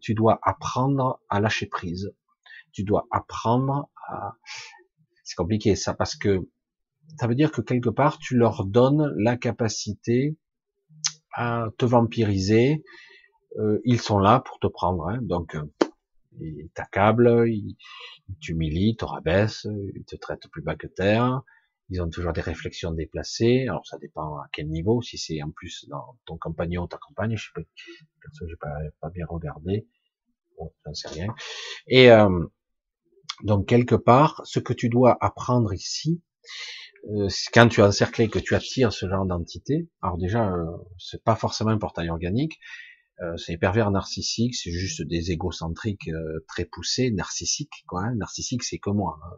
tu 0.01 0.13
dois 0.13 0.39
apprendre 0.43 1.19
à 1.29 1.41
lâcher 1.41 1.67
prise. 1.67 2.13
Tu 2.71 2.83
dois 2.83 3.07
apprendre 3.11 3.89
à. 4.07 4.35
C'est 5.23 5.35
compliqué 5.35 5.75
ça 5.75 5.93
parce 5.93 6.15
que 6.15 6.47
ça 7.19 7.27
veut 7.27 7.35
dire 7.35 7.51
que 7.51 7.61
quelque 7.61 7.89
part, 7.89 8.17
tu 8.19 8.35
leur 8.37 8.65
donnes 8.65 9.13
la 9.17 9.37
capacité 9.37 10.37
à 11.33 11.67
te 11.77 11.85
vampiriser, 11.85 12.83
euh, 13.57 13.79
ils 13.83 13.99
sont 13.99 14.19
là 14.19 14.39
pour 14.39 14.59
te 14.59 14.67
prendre. 14.67 15.07
Hein, 15.07 15.19
donc, 15.21 15.55
euh, 15.55 15.63
ils 16.39 16.69
t'accablent, 16.73 17.45
ils, 17.47 17.75
ils 18.29 18.35
t'humilient, 18.37 18.91
ils 18.91 18.95
te 18.95 19.05
rabaissent, 19.05 19.67
ils 19.95 20.05
te 20.05 20.15
traitent 20.15 20.47
plus 20.51 20.61
bas 20.61 20.75
que 20.75 20.87
terre. 20.87 21.41
Ils 21.89 22.01
ont 22.01 22.09
toujours 22.09 22.33
des 22.33 22.41
réflexions 22.41 22.91
déplacées. 22.91 23.67
Alors, 23.69 23.85
ça 23.85 23.97
dépend 23.97 24.37
à 24.37 24.47
quel 24.51 24.69
niveau. 24.69 25.01
Si 25.01 25.17
c'est 25.17 25.41
en 25.41 25.51
plus 25.51 25.85
dans 25.89 26.17
ton 26.25 26.37
compagnon, 26.37 26.87
ta 26.87 26.97
compagne, 26.97 27.35
je 27.35 27.45
sais 27.45 27.51
pas, 27.53 27.61
perso, 28.21 28.47
j'ai 28.47 28.55
pas, 28.55 28.75
pas 29.01 29.09
bien 29.09 29.25
regardé. 29.27 29.87
Bon, 30.57 30.73
j'en 30.85 30.93
sais 30.93 31.09
rien. 31.09 31.33
Et 31.87 32.11
euh, 32.11 32.45
donc 33.43 33.67
quelque 33.67 33.95
part, 33.95 34.41
ce 34.45 34.59
que 34.59 34.73
tu 34.73 34.89
dois 34.89 35.17
apprendre 35.21 35.73
ici, 35.73 36.23
euh, 37.09 37.27
quand 37.53 37.67
tu 37.67 37.81
es 37.81 37.83
encerclé, 37.83 38.29
que 38.29 38.39
tu 38.39 38.55
attires 38.55 38.91
ce 38.91 39.07
genre 39.07 39.25
d'entité, 39.25 39.89
alors 40.01 40.17
déjà, 40.17 40.51
euh, 40.51 40.65
c'est 40.97 41.23
pas 41.23 41.35
forcément 41.35 41.71
un 41.71 41.77
portail 41.77 42.09
organique, 42.09 42.59
euh, 43.21 43.37
c'est 43.37 43.57
pervers 43.57 43.91
narcissique, 43.91 44.55
c'est 44.55 44.71
juste 44.71 45.01
des 45.01 45.31
égocentriques 45.31 46.09
euh, 46.09 46.43
très 46.47 46.65
poussés, 46.65 47.11
narcissiques, 47.11 47.85
quoi. 47.87 48.03
Hein. 48.03 48.15
Narcissique, 48.15 48.63
c'est 48.63 48.77
que 48.77 48.89
moi. 48.89 49.19
Hein. 49.23 49.37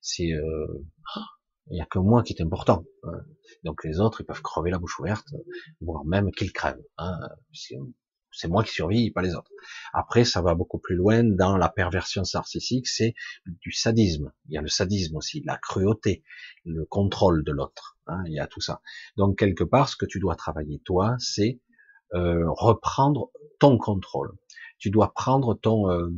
C'est, 0.00 0.32
euh, 0.32 0.84
il 1.70 1.74
n'y 1.74 1.80
a 1.80 1.86
que 1.86 1.98
moi 1.98 2.22
qui 2.22 2.32
est 2.32 2.42
important. 2.42 2.84
Hein. 3.04 3.20
Donc 3.64 3.84
les 3.84 4.00
autres, 4.00 4.20
ils 4.20 4.24
peuvent 4.24 4.42
crever 4.42 4.70
la 4.70 4.78
bouche 4.78 4.98
ouverte, 5.00 5.28
voire 5.80 6.04
même 6.04 6.30
qu'ils 6.30 6.52
crèvent. 6.52 6.84
Hein. 6.98 7.18
C'est 8.32 8.48
moi 8.48 8.62
qui 8.62 8.72
survis, 8.72 9.10
pas 9.10 9.22
les 9.22 9.34
autres. 9.34 9.50
Après, 9.94 10.24
ça 10.24 10.42
va 10.42 10.54
beaucoup 10.54 10.78
plus 10.78 10.94
loin 10.94 11.24
dans 11.24 11.56
la 11.56 11.68
perversion 11.68 12.22
narcissique, 12.34 12.86
c'est 12.86 13.14
du 13.46 13.72
sadisme. 13.72 14.32
Il 14.48 14.54
y 14.54 14.58
a 14.58 14.60
le 14.60 14.68
sadisme 14.68 15.16
aussi, 15.16 15.42
la 15.44 15.56
cruauté, 15.56 16.22
le 16.64 16.84
contrôle 16.84 17.44
de 17.44 17.52
l'autre. 17.52 17.96
Hein. 18.06 18.22
Il 18.26 18.34
y 18.34 18.40
a 18.40 18.46
tout 18.46 18.60
ça. 18.60 18.82
Donc 19.16 19.38
quelque 19.38 19.64
part, 19.64 19.88
ce 19.88 19.96
que 19.96 20.06
tu 20.06 20.20
dois 20.20 20.36
travailler 20.36 20.80
toi, 20.84 21.16
c'est 21.18 21.60
euh, 22.14 22.44
reprendre 22.48 23.30
ton 23.58 23.78
contrôle. 23.78 24.32
Tu 24.78 24.90
dois 24.90 25.12
prendre 25.14 25.54
ton 25.54 25.90
euh, 25.90 26.10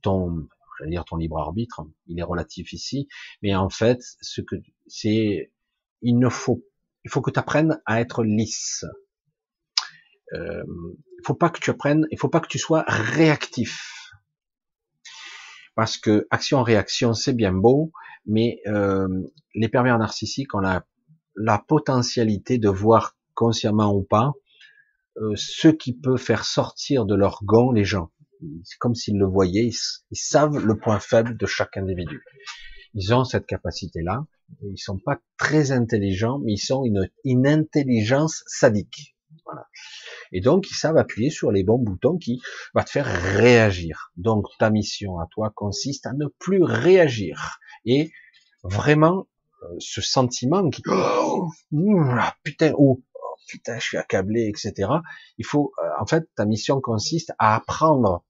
ton 0.00 0.48
j'allais 0.78 0.90
dire 0.90 1.04
ton 1.04 1.16
libre 1.16 1.38
arbitre. 1.38 1.82
Il 2.06 2.18
est 2.18 2.24
relatif 2.24 2.72
ici, 2.72 3.08
mais 3.42 3.54
en 3.54 3.68
fait, 3.68 4.00
ce 4.20 4.40
que 4.40 4.56
c'est, 4.86 5.52
il 6.00 6.18
ne 6.18 6.28
faut, 6.28 6.64
il 7.04 7.10
faut 7.10 7.20
que 7.20 7.30
tu 7.30 7.38
apprennes 7.38 7.80
à 7.86 8.00
être 8.00 8.24
lisse. 8.24 8.84
Euh, 10.34 10.64
il 11.18 11.26
faut 11.26 11.34
pas 11.34 11.50
que 11.50 11.60
tu 11.60 11.70
apprennes, 11.70 12.06
il 12.10 12.18
faut 12.18 12.28
pas 12.28 12.40
que 12.40 12.48
tu 12.48 12.58
sois 12.58 12.84
réactif. 12.86 14.10
Parce 15.74 15.96
que 15.96 16.26
action-réaction, 16.30 17.14
c'est 17.14 17.32
bien 17.32 17.52
beau, 17.52 17.92
mais 18.26 18.60
euh, 18.66 19.08
les 19.54 19.68
pervers 19.68 19.98
narcissiques 19.98 20.54
ont 20.54 20.60
la, 20.60 20.84
la 21.36 21.58
potentialité 21.58 22.58
de 22.58 22.68
voir 22.68 23.16
consciemment 23.34 23.94
ou 23.94 24.02
pas 24.02 24.32
euh, 25.18 25.34
ce 25.36 25.68
qui 25.68 25.92
peut 25.92 26.16
faire 26.16 26.44
sortir 26.44 27.04
de 27.04 27.14
leur 27.14 27.44
gant 27.44 27.70
les 27.72 27.84
gens. 27.84 28.10
C'est 28.64 28.78
comme 28.78 28.94
s'ils 28.94 29.18
le 29.18 29.26
voyaient, 29.26 29.70
ils, 30.10 30.16
savent 30.16 30.58
le 30.58 30.76
point 30.76 30.98
faible 30.98 31.36
de 31.36 31.46
chaque 31.46 31.76
individu. 31.76 32.22
Ils 32.94 33.14
ont 33.14 33.24
cette 33.24 33.46
capacité-là. 33.46 34.26
Ils 34.62 34.78
sont 34.78 34.98
pas 34.98 35.18
très 35.38 35.72
intelligents, 35.72 36.38
mais 36.38 36.52
ils 36.52 36.58
sont 36.58 36.84
une, 36.84 37.08
une 37.24 37.46
intelligence 37.46 38.44
sadique. 38.46 39.16
Voilà. 39.46 39.66
Et 40.32 40.40
donc, 40.40 40.70
ils 40.70 40.74
savent 40.74 40.96
appuyer 40.96 41.30
sur 41.30 41.50
les 41.52 41.64
bons 41.64 41.78
boutons 41.78 42.18
qui 42.18 42.40
va 42.74 42.84
te 42.84 42.90
faire 42.90 43.06
réagir. 43.06 44.12
Donc, 44.16 44.46
ta 44.58 44.70
mission 44.70 45.18
à 45.18 45.26
toi 45.30 45.52
consiste 45.54 46.06
à 46.06 46.12
ne 46.12 46.26
plus 46.38 46.62
réagir. 46.62 47.58
Et 47.84 48.10
vraiment, 48.62 49.26
euh, 49.62 49.66
ce 49.78 50.00
sentiment 50.00 50.68
qui, 50.70 50.82
oh, 50.86 51.48
putain, 52.42 52.72
ou 52.76 53.02
putain, 53.48 53.78
je 53.78 53.84
suis 53.84 53.98
accablé, 53.98 54.48
etc. 54.48 54.90
Il 55.38 55.44
faut, 55.44 55.72
euh, 55.78 55.88
en 56.00 56.06
fait, 56.06 56.28
ta 56.34 56.44
mission 56.44 56.80
consiste 56.80 57.32
à 57.38 57.54
apprendre 57.56 58.24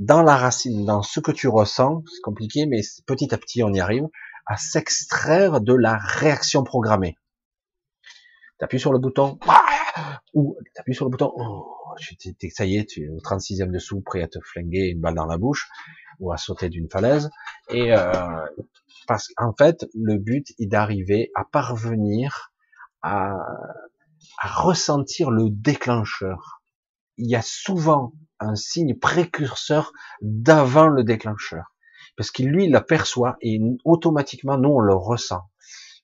dans 0.00 0.22
la 0.22 0.36
racine, 0.36 0.86
dans 0.86 1.02
ce 1.02 1.20
que 1.20 1.30
tu 1.30 1.46
ressens, 1.46 2.02
c'est 2.10 2.22
compliqué, 2.22 2.64
mais 2.66 2.80
petit 3.06 3.32
à 3.34 3.38
petit 3.38 3.62
on 3.62 3.72
y 3.72 3.80
arrive, 3.80 4.08
à 4.46 4.56
s'extraire 4.56 5.60
de 5.60 5.74
la 5.74 5.98
réaction 5.98 6.64
programmée. 6.64 7.16
Tu 8.58 8.64
appuies 8.64 8.80
sur 8.80 8.94
le 8.94 8.98
bouton, 8.98 9.38
ou 10.32 10.56
tu 10.74 10.80
appuies 10.80 10.94
sur 10.94 11.04
le 11.04 11.10
bouton, 11.10 11.32
oh, 11.36 11.94
ça 12.50 12.64
y 12.64 12.78
est, 12.78 12.86
tu 12.86 13.04
es 13.04 13.08
au 13.10 13.18
36e 13.18 13.70
dessous, 13.70 14.00
prêt 14.00 14.22
à 14.22 14.28
te 14.28 14.38
flinguer 14.40 14.88
une 14.88 15.00
balle 15.00 15.14
dans 15.14 15.26
la 15.26 15.36
bouche, 15.36 15.68
ou 16.18 16.32
à 16.32 16.38
sauter 16.38 16.70
d'une 16.70 16.88
falaise, 16.88 17.30
et 17.68 17.94
euh, 17.94 18.46
parce 19.06 19.28
qu'en 19.36 19.52
fait, 19.52 19.86
le 19.94 20.16
but 20.16 20.46
est 20.58 20.66
d'arriver 20.66 21.30
à 21.34 21.44
parvenir 21.44 22.52
à 23.02 23.36
ressentir 24.42 25.30
le 25.30 25.50
déclencheur. 25.50 26.62
Il 27.18 27.30
y 27.30 27.36
a 27.36 27.42
souvent 27.42 28.12
un 28.40 28.54
signe 28.56 28.98
précurseur 28.98 29.92
d'avant 30.20 30.88
le 30.88 31.04
déclencheur. 31.04 31.74
Parce 32.16 32.30
qu'il, 32.30 32.48
lui, 32.48 32.68
l'aperçoit 32.68 33.36
et 33.40 33.60
automatiquement, 33.84 34.58
nous, 34.58 34.70
on 34.70 34.80
le 34.80 34.94
ressent. 34.94 35.42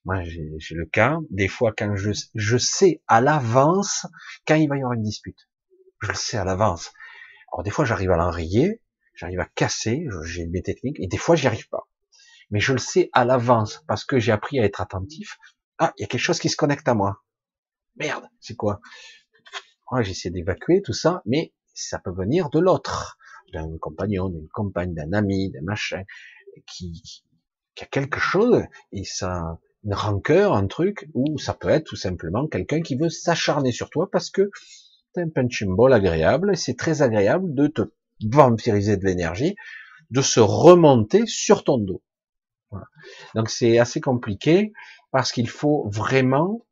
Moi, 0.04 0.22
j'ai 0.22 0.74
le 0.74 0.86
cas, 0.86 1.18
des 1.30 1.48
fois, 1.48 1.72
quand 1.76 1.96
je, 1.96 2.12
je 2.34 2.58
sais 2.58 3.02
à 3.08 3.20
l'avance 3.20 4.06
quand 4.46 4.54
il 4.54 4.68
va 4.68 4.76
y 4.76 4.80
avoir 4.80 4.92
une 4.92 5.02
dispute. 5.02 5.48
Je 6.00 6.08
le 6.08 6.14
sais 6.14 6.36
à 6.36 6.44
l'avance. 6.44 6.92
Alors, 7.52 7.64
des 7.64 7.70
fois, 7.70 7.84
j'arrive 7.84 8.12
à 8.12 8.16
l'enrayer, 8.16 8.82
j'arrive 9.14 9.40
à 9.40 9.46
casser, 9.46 10.06
j'ai 10.24 10.46
mes 10.46 10.62
techniques, 10.62 11.00
et 11.00 11.08
des 11.08 11.16
fois, 11.16 11.34
j'y 11.34 11.48
arrive 11.48 11.68
pas. 11.68 11.88
Mais 12.50 12.60
je 12.60 12.72
le 12.72 12.78
sais 12.78 13.10
à 13.12 13.24
l'avance, 13.24 13.82
parce 13.88 14.04
que 14.04 14.20
j'ai 14.20 14.30
appris 14.30 14.60
à 14.60 14.64
être 14.64 14.80
attentif. 14.80 15.38
Ah, 15.78 15.92
il 15.98 16.02
y 16.02 16.04
a 16.04 16.06
quelque 16.06 16.20
chose 16.20 16.38
qui 16.38 16.48
se 16.48 16.56
connecte 16.56 16.86
à 16.86 16.94
moi 16.94 17.24
merde, 17.96 18.28
c'est 18.40 18.56
quoi? 18.56 18.80
Moi, 19.90 20.02
j'essaie 20.02 20.30
d'évacuer 20.30 20.82
tout 20.82 20.92
ça, 20.92 21.22
mais 21.26 21.54
ça 21.82 21.98
peut 21.98 22.12
venir 22.12 22.50
de 22.50 22.58
l'autre, 22.58 23.18
d'un 23.52 23.76
compagnon, 23.78 24.28
d'une 24.28 24.48
compagne, 24.48 24.94
d'un 24.94 25.12
ami, 25.12 25.50
d'un 25.50 25.62
machin, 25.62 26.02
qui, 26.66 27.02
qui, 27.74 27.84
a 27.84 27.86
quelque 27.86 28.18
chose, 28.18 28.62
et 28.92 29.04
ça, 29.04 29.58
une 29.84 29.94
rancœur, 29.94 30.54
un 30.54 30.66
truc, 30.66 31.08
ou 31.14 31.38
ça 31.38 31.54
peut 31.54 31.68
être 31.68 31.84
tout 31.84 31.96
simplement 31.96 32.46
quelqu'un 32.46 32.80
qui 32.80 32.96
veut 32.96 33.10
s'acharner 33.10 33.72
sur 33.72 33.90
toi 33.90 34.10
parce 34.10 34.30
que 34.30 34.50
t'es 35.12 35.20
un 35.20 35.28
punching 35.28 35.74
ball 35.76 35.92
agréable, 35.92 36.52
et 36.52 36.56
c'est 36.56 36.76
très 36.76 37.02
agréable 37.02 37.54
de 37.54 37.66
te 37.66 37.82
vampiriser 38.24 38.96
de 38.96 39.04
l'énergie, 39.04 39.54
de 40.10 40.22
se 40.22 40.40
remonter 40.40 41.26
sur 41.26 41.64
ton 41.64 41.78
dos. 41.78 42.02
Voilà. 42.70 42.86
Donc 43.34 43.50
c'est 43.50 43.78
assez 43.78 44.00
compliqué 44.00 44.72
parce 45.12 45.32
qu'il 45.32 45.48
faut 45.48 45.88
vraiment 45.88 46.66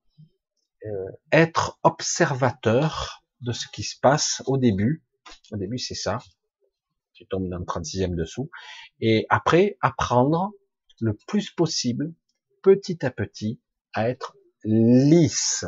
euh, 0.84 1.10
être 1.32 1.78
observateur 1.82 3.23
de 3.44 3.52
ce 3.52 3.66
qui 3.68 3.82
se 3.82 3.98
passe 4.00 4.42
au 4.46 4.56
début. 4.56 5.04
Au 5.52 5.56
début, 5.56 5.78
c'est 5.78 5.94
ça. 5.94 6.18
Tu 7.12 7.26
tombes 7.26 7.48
dans 7.48 7.58
le 7.58 7.64
36e 7.64 8.14
dessous. 8.14 8.50
Et 9.00 9.26
après, 9.28 9.76
apprendre 9.80 10.52
le 11.00 11.14
plus 11.28 11.50
possible, 11.50 12.12
petit 12.62 13.04
à 13.04 13.10
petit, 13.10 13.60
à 13.92 14.08
être 14.08 14.36
lisse. 14.64 15.64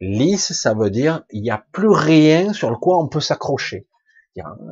Lisse, 0.00 0.52
ça 0.52 0.74
veut 0.74 0.90
dire, 0.90 1.24
il 1.30 1.42
n'y 1.42 1.50
a 1.50 1.66
plus 1.72 1.90
rien 1.90 2.52
sur 2.52 2.70
le 2.70 2.76
quoi 2.76 3.02
on 3.02 3.08
peut 3.08 3.20
s'accrocher. 3.20 3.88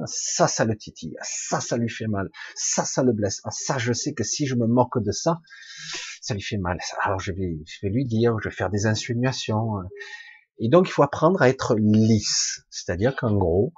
Ça, 0.05 0.47
ça 0.47 0.65
le 0.65 0.77
titille. 0.77 1.17
Ça, 1.23 1.61
ça 1.61 1.77
lui 1.77 1.89
fait 1.89 2.07
mal. 2.07 2.31
Ça, 2.55 2.85
ça 2.85 3.03
le 3.03 3.13
blesse. 3.13 3.41
Ah, 3.45 3.51
ça, 3.51 3.79
je 3.79 3.93
sais 3.93 4.15
que 4.15 4.23
si 4.23 4.47
je 4.47 4.55
me 4.55 4.67
moque 4.67 5.03
de 5.03 5.11
ça, 5.11 5.41
ça 6.21 6.35
lui 6.35 6.43
fait 6.43 6.57
mal. 6.57 6.79
Alors 7.03 7.19
je 7.19 7.33
vais, 7.33 7.59
je 7.67 7.79
vais 7.83 7.93
lui 7.93 8.05
dire, 8.05 8.37
je 8.43 8.49
vais 8.49 8.55
faire 8.55 8.71
des 8.71 8.87
insinuations. 8.87 9.79
Et 10.59 10.69
donc, 10.69 10.89
il 10.89 10.93
faut 10.93 11.03
apprendre 11.03 11.43
à 11.43 11.49
être 11.49 11.77
lisse. 11.77 12.63
C'est-à-dire 12.71 13.15
qu'en 13.17 13.35
gros, 13.35 13.73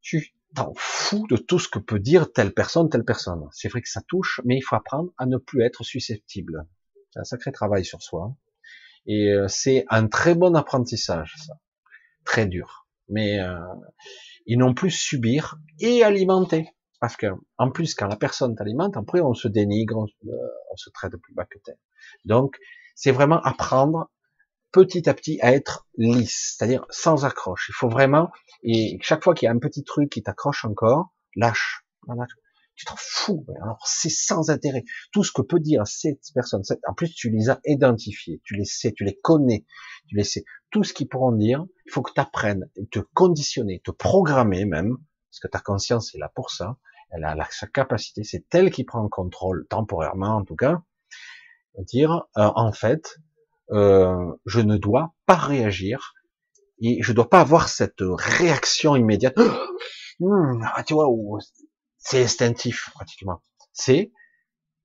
tu 0.00 0.34
t'en 0.54 0.72
fous 0.76 1.26
de 1.28 1.36
tout 1.36 1.58
ce 1.58 1.68
que 1.68 1.78
peut 1.78 1.98
dire 1.98 2.32
telle 2.32 2.52
personne, 2.54 2.88
telle 2.88 3.04
personne. 3.04 3.46
C'est 3.52 3.68
vrai 3.68 3.82
que 3.82 3.88
ça 3.88 4.00
touche, 4.08 4.40
mais 4.44 4.56
il 4.56 4.62
faut 4.62 4.76
apprendre 4.76 5.12
à 5.18 5.26
ne 5.26 5.36
plus 5.36 5.62
être 5.62 5.84
susceptible. 5.84 6.66
C'est 7.10 7.20
un 7.20 7.24
sacré 7.24 7.52
travail 7.52 7.84
sur 7.84 8.02
soi. 8.02 8.34
Et 9.06 9.32
euh, 9.32 9.46
c'est 9.48 9.84
un 9.88 10.08
très 10.08 10.34
bon 10.34 10.56
apprentissage, 10.56 11.34
ça. 11.46 11.54
Très 12.24 12.46
dur. 12.46 12.88
Mais 13.08 13.38
euh, 13.40 13.58
ils 14.46 14.58
n'ont 14.58 14.74
plus 14.74 14.90
subir 14.90 15.58
et 15.78 16.02
alimenter. 16.02 16.68
Parce 17.00 17.16
que, 17.16 17.26
en 17.58 17.70
plus, 17.70 17.94
quand 17.94 18.08
la 18.08 18.16
personne 18.16 18.56
t'alimente, 18.56 18.96
après, 18.96 19.20
on 19.20 19.34
se 19.34 19.48
dénigre, 19.48 19.98
on, 19.98 20.06
euh, 20.28 20.76
se 20.76 20.90
traite 20.90 21.16
plus 21.16 21.34
bas 21.34 21.44
que 21.44 21.58
terre. 21.58 21.76
Donc, 22.24 22.56
c'est 22.94 23.12
vraiment 23.12 23.40
apprendre 23.42 24.10
petit 24.76 25.08
à 25.08 25.14
petit 25.14 25.40
à 25.40 25.54
être 25.54 25.86
lisse, 25.96 26.54
c'est-à-dire 26.58 26.84
sans 26.90 27.24
accroche. 27.24 27.70
Il 27.70 27.74
faut 27.74 27.88
vraiment, 27.88 28.30
et 28.62 28.98
chaque 29.00 29.24
fois 29.24 29.32
qu'il 29.32 29.46
y 29.46 29.48
a 29.48 29.52
un 29.52 29.58
petit 29.58 29.84
truc 29.84 30.10
qui 30.10 30.22
t'accroche 30.22 30.66
encore, 30.66 31.14
lâche. 31.34 31.82
Tu 32.74 32.84
t'en 32.84 32.94
fous. 32.98 33.46
Alors 33.62 33.82
c'est 33.86 34.10
sans 34.10 34.50
intérêt. 34.50 34.84
Tout 35.12 35.24
ce 35.24 35.32
que 35.32 35.40
peut 35.40 35.60
dire 35.60 35.86
cette 35.86 36.20
personne, 36.34 36.60
en 36.86 36.92
plus 36.92 37.10
tu 37.14 37.30
les 37.30 37.48
as 37.48 37.58
identifiés, 37.64 38.42
tu 38.44 38.54
les 38.54 38.66
sais, 38.66 38.92
tu 38.92 39.04
les 39.04 39.16
connais, 39.16 39.64
tu 40.08 40.16
les 40.16 40.24
sais. 40.24 40.44
Tout 40.70 40.84
ce 40.84 40.92
qu'ils 40.92 41.08
pourront 41.08 41.32
dire, 41.32 41.64
il 41.86 41.90
faut 41.90 42.02
que 42.02 42.12
tu 42.12 42.20
apprennes, 42.20 42.68
te 42.90 42.98
conditionner, 43.14 43.80
te 43.82 43.90
programmer 43.90 44.66
même, 44.66 44.98
parce 45.30 45.40
que 45.40 45.48
ta 45.48 45.60
conscience 45.60 46.14
est 46.14 46.18
là 46.18 46.30
pour 46.34 46.50
ça. 46.50 46.76
Elle 47.12 47.24
a 47.24 47.34
sa 47.50 47.66
capacité, 47.66 48.24
c'est 48.24 48.44
elle 48.54 48.70
qui 48.70 48.84
prend 48.84 49.02
le 49.02 49.08
contrôle 49.08 49.66
temporairement 49.70 50.36
en 50.36 50.44
tout 50.44 50.56
cas. 50.56 50.82
Dire 51.78 52.26
euh, 52.36 52.50
en 52.54 52.72
fait, 52.72 53.16
euh, 53.70 54.32
je 54.44 54.60
ne 54.60 54.76
dois 54.76 55.14
pas 55.26 55.34
réagir 55.36 56.14
et 56.80 57.02
je 57.02 57.12
dois 57.12 57.28
pas 57.28 57.40
avoir 57.40 57.68
cette 57.68 58.00
réaction 58.00 58.96
immédiate. 58.96 59.36
Hmm, 60.18 60.62
ah, 60.74 60.82
tu 60.82 60.94
vois, 60.94 61.10
c'est 61.98 62.24
instinctif 62.24 62.88
pratiquement. 62.94 63.42
C'est, 63.74 64.10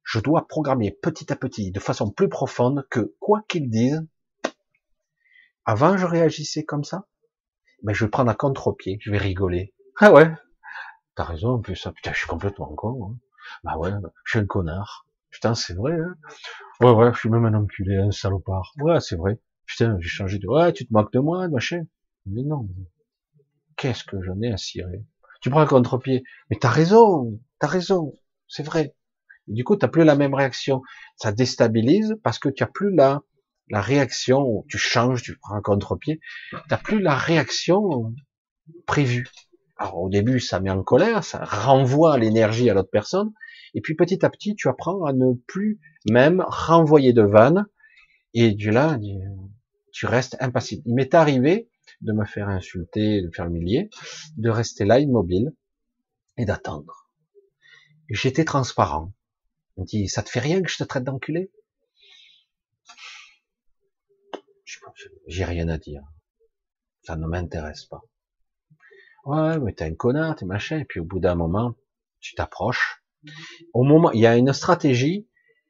je 0.04 0.20
dois 0.20 0.46
programmer 0.46 0.92
petit 0.92 1.32
à 1.32 1.38
petit, 1.38 1.72
de 1.72 1.80
façon 1.80 2.12
plus 2.12 2.28
profonde, 2.28 2.86
que 2.92 3.16
quoi 3.22 3.42
qu'ils 3.48 3.70
disent, 3.70 4.06
avant 5.64 5.96
je 5.96 6.06
réagissais 6.06 6.66
comme 6.66 6.84
ça, 6.84 7.08
mais 7.84 7.94
ben, 7.94 7.94
je 7.94 8.04
vais 8.04 8.12
prendre 8.12 8.30
à 8.30 8.36
contre-pied, 8.36 8.98
je 9.00 9.10
vais 9.10 9.18
rigoler. 9.18 9.74
Ah 10.02 10.12
ouais, 10.12 10.30
t'as 11.16 11.24
raison, 11.24 11.52
en 11.52 11.62
plus, 11.62 11.78
ça, 11.78 11.94
putain, 11.94 12.12
je 12.12 12.18
suis 12.18 12.28
complètement 12.28 12.74
con. 12.76 13.12
Hein. 13.12 13.18
Bah 13.64 13.78
ouais, 13.78 13.92
je 14.26 14.32
suis 14.32 14.40
un 14.40 14.46
connard. 14.46 15.06
Putain, 15.32 15.56
c'est 15.56 15.74
vrai. 15.74 15.94
Hein 15.94 16.16
ouais, 16.82 16.92
ouais, 16.92 17.14
je 17.14 17.20
suis 17.20 17.30
même 17.30 17.46
un 17.46 17.54
enculé, 17.54 17.98
un 17.98 18.12
salopard. 18.12 18.74
Ouais, 18.80 19.00
c'est 19.00 19.16
vrai. 19.16 19.40
Putain, 19.66 19.98
j'ai 20.00 20.10
changé 20.10 20.40
de... 20.40 20.48
Ouais, 20.48 20.74
tu 20.74 20.86
te 20.86 20.94
moques 20.94 21.14
de 21.14 21.20
moi, 21.20 21.48
machin. 21.48 21.84
Mais 22.26 22.44
non. 22.44 22.68
Qu'est-ce 23.78 24.04
que 24.04 24.22
j'en 24.22 24.40
ai 24.42 24.52
à 24.52 24.58
cirer? 24.58 25.04
Tu 25.42 25.50
prends 25.50 25.62
un 25.62 25.66
contre-pied. 25.66 26.24
Mais 26.50 26.58
t'as 26.60 26.70
raison, 26.70 27.40
t'as 27.60 27.68
raison. 27.68 28.14
C'est 28.48 28.64
vrai. 28.64 28.96
Du 29.48 29.64
coup, 29.64 29.76
t'as 29.76 29.88
plus 29.88 30.04
la 30.04 30.16
même 30.16 30.34
réaction. 30.34 30.82
Ça 31.18 31.32
déstabilise 31.32 32.16
parce 32.24 32.38
que 32.40 32.50
tu 32.50 32.64
as 32.64 32.68
plus 32.68 32.94
la, 32.94 33.22
la 33.70 33.82
réaction 33.82 34.66
tu 34.70 34.78
changes, 34.78 35.24
tu 35.24 35.38
prends 35.38 35.56
un 35.56 35.62
contre-pied. 35.62 36.20
T'as 36.70 36.78
plus 36.78 37.02
la 37.02 37.16
réaction 37.16 38.14
prévue. 38.86 39.28
Au 39.94 40.10
début, 40.10 40.40
ça 40.40 40.60
met 40.60 40.70
en 40.70 40.84
colère, 40.84 41.24
ça 41.24 41.44
renvoie 41.44 42.18
l'énergie 42.18 42.70
à 42.70 42.74
l'autre 42.74 42.90
personne. 42.92 43.34
Et 43.74 43.82
puis 43.82 43.96
petit 43.96 44.26
à 44.26 44.30
petit, 44.30 44.56
tu 44.56 44.68
apprends 44.68 45.06
à 45.06 45.14
ne 45.14 45.34
plus 45.48 45.80
même 46.10 46.44
renvoyer 46.48 47.14
de 47.14 47.22
vannes. 47.22 47.66
Et 48.34 48.52
du 48.52 48.72
là, 48.72 48.98
tu 49.92 50.06
restes 50.06 50.38
impassible. 50.40 50.84
Il 50.86 50.96
m'est 50.96 51.14
arrivé 51.14 51.70
de 52.02 52.14
me 52.14 52.26
faire 52.26 52.50
insulter, 52.50 53.22
de 53.22 53.30
faire 53.30 53.46
humilier, 53.46 53.90
de 54.38 54.50
rester 54.50 54.86
là 54.86 55.00
immobile 55.00 55.54
et 56.38 56.46
d'attendre. 56.46 57.10
J'étais 58.10 58.46
transparent. 58.46 59.14
On 59.78 59.84
dit, 59.84 60.08
ça 60.08 60.24
te 60.24 60.30
fait 60.30 60.40
rien 60.40 60.62
que 60.62 60.70
je 60.70 60.78
te 60.78 60.84
traite 60.84 61.04
d'enculé? 61.04 61.52
J'ai 65.28 65.46
rien 65.46 65.68
à 65.70 65.78
dire. 65.78 66.04
Ça 67.04 67.16
ne 67.16 67.26
m'intéresse 67.26 67.86
pas. 67.86 68.02
Ouais, 69.26 69.58
mais 69.60 69.74
t'es 69.74 69.86
un 69.86 69.96
connard, 69.96 70.36
t'es 70.36 70.46
machin. 70.46 70.80
Et 70.80 70.86
puis 70.86 71.00
au 71.00 71.06
bout 71.06 71.20
d'un 71.20 71.36
moment, 71.36 71.76
tu 72.20 72.36
t'approches 72.36 73.02
au 73.74 73.84
moment, 73.84 74.12
il 74.12 74.22
y 74.22 74.28
a 74.28 74.38
une 74.38 74.54
stratégie 74.54 75.28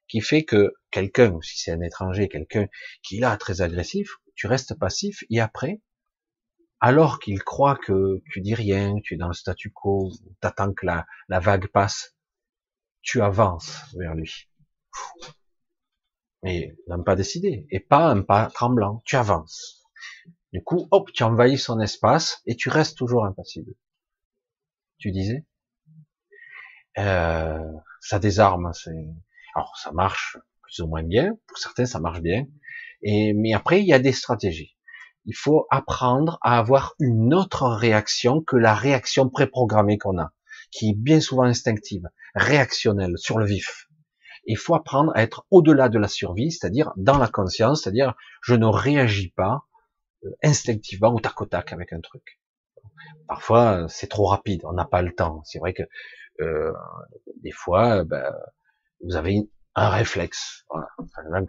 qui 0.08 0.22
fait 0.22 0.44
que 0.44 0.74
quelqu'un, 0.92 1.40
si 1.42 1.58
c'est 1.60 1.72
un 1.72 1.82
étranger, 1.82 2.30
quelqu'un 2.30 2.68
qui 3.04 3.18
est 3.18 3.22
là 3.22 3.36
très 3.38 3.62
agressif, 3.62 4.18
tu 4.36 4.48
restes 4.48 4.78
passif 4.78 5.24
et 5.30 5.40
après, 5.40 5.82
alors 6.80 7.20
qu'il 7.20 7.42
croit 7.44 7.78
que 7.78 8.22
tu 8.32 8.42
dis 8.42 8.56
rien, 8.56 8.96
tu 9.04 9.16
es 9.16 9.18
dans 9.18 9.28
le 9.28 9.34
statu 9.34 9.72
quo, 9.72 10.12
t'attends 10.42 10.74
que 10.74 10.86
la, 10.86 11.06
la 11.30 11.40
vague 11.40 11.68
passe, 11.68 12.16
tu 13.02 13.22
avances 13.22 13.84
vers 13.98 14.16
lui. 14.16 14.48
Mais 16.44 16.76
d'un 16.88 17.02
pas 17.02 17.16
décidé, 17.16 17.66
et 17.72 17.80
pas 17.80 18.10
un 18.12 18.22
pas 18.22 18.52
tremblant, 18.52 19.02
tu 19.06 19.16
avances. 19.16 19.81
Du 20.54 20.62
coup, 20.64 20.88
hop, 20.92 21.12
tu 21.14 21.24
envahis 21.24 21.58
son 21.58 21.80
espace 21.80 22.42
et 22.46 22.56
tu 22.56 22.70
restes 22.70 22.98
toujours 22.98 23.26
impassible. 23.26 23.72
Tu 24.98 25.12
disais? 25.12 25.46
Euh, 26.98 27.72
ça 28.02 28.20
désarme. 28.20 28.72
Alors 29.56 29.78
ça 29.78 29.92
marche 29.94 30.38
plus 30.62 30.80
ou 30.82 30.88
moins 30.88 31.04
bien. 31.04 31.38
Pour 31.48 31.58
certains, 31.58 31.86
ça 31.86 32.00
marche 32.00 32.22
bien. 32.22 32.46
Et 33.02 33.34
mais 33.34 33.54
après, 33.54 33.80
il 33.82 33.88
y 33.88 33.94
a 33.94 34.00
des 34.00 34.12
stratégies. 34.12 34.76
Il 35.26 35.36
faut 35.36 35.68
apprendre 35.70 36.38
à 36.42 36.58
avoir 36.58 36.96
une 37.00 37.34
autre 37.34 37.68
réaction 37.68 38.42
que 38.42 38.58
la 38.58 38.74
réaction 38.74 39.30
préprogrammée 39.30 39.98
qu'on 39.98 40.20
a, 40.20 40.34
qui 40.72 40.90
est 40.90 40.98
bien 40.98 41.22
souvent 41.22 41.44
instinctive, 41.44 42.10
réactionnelle, 42.36 43.18
sur 43.18 43.38
le 43.38 43.46
vif. 43.46 43.88
Il 44.46 44.58
faut 44.58 44.76
apprendre 44.76 45.12
à 45.16 45.22
être 45.22 45.46
au-delà 45.52 45.90
de 45.90 46.00
la 46.00 46.08
survie, 46.08 46.52
c'est-à-dire 46.52 46.92
dans 46.98 47.20
la 47.20 47.28
conscience, 47.28 47.84
c'est-à-dire 47.84 48.16
je 48.42 48.56
ne 48.56 48.66
réagis 48.66 49.30
pas 49.30 49.62
instinctivement 50.44 51.14
au 51.14 51.20
tac 51.20 51.42
au 51.42 51.46
tac 51.46 51.74
avec 51.74 51.94
un 51.94 52.02
truc. 52.02 52.40
Parfois, 53.28 53.88
c'est 53.90 54.08
trop 54.08 54.28
rapide, 54.28 54.62
on 54.66 54.74
n'a 54.74 54.86
pas 54.86 55.02
le 55.02 55.14
temps. 55.14 55.42
C'est 55.46 55.60
vrai 55.60 55.74
que 55.74 55.84
euh, 56.42 56.74
des 57.44 57.52
fois, 57.52 58.04
ben, 58.04 58.34
vous 59.04 59.16
avez 59.16 59.50
un 59.76 59.90
réflexe. 59.90 60.66
Voilà. 60.70 60.88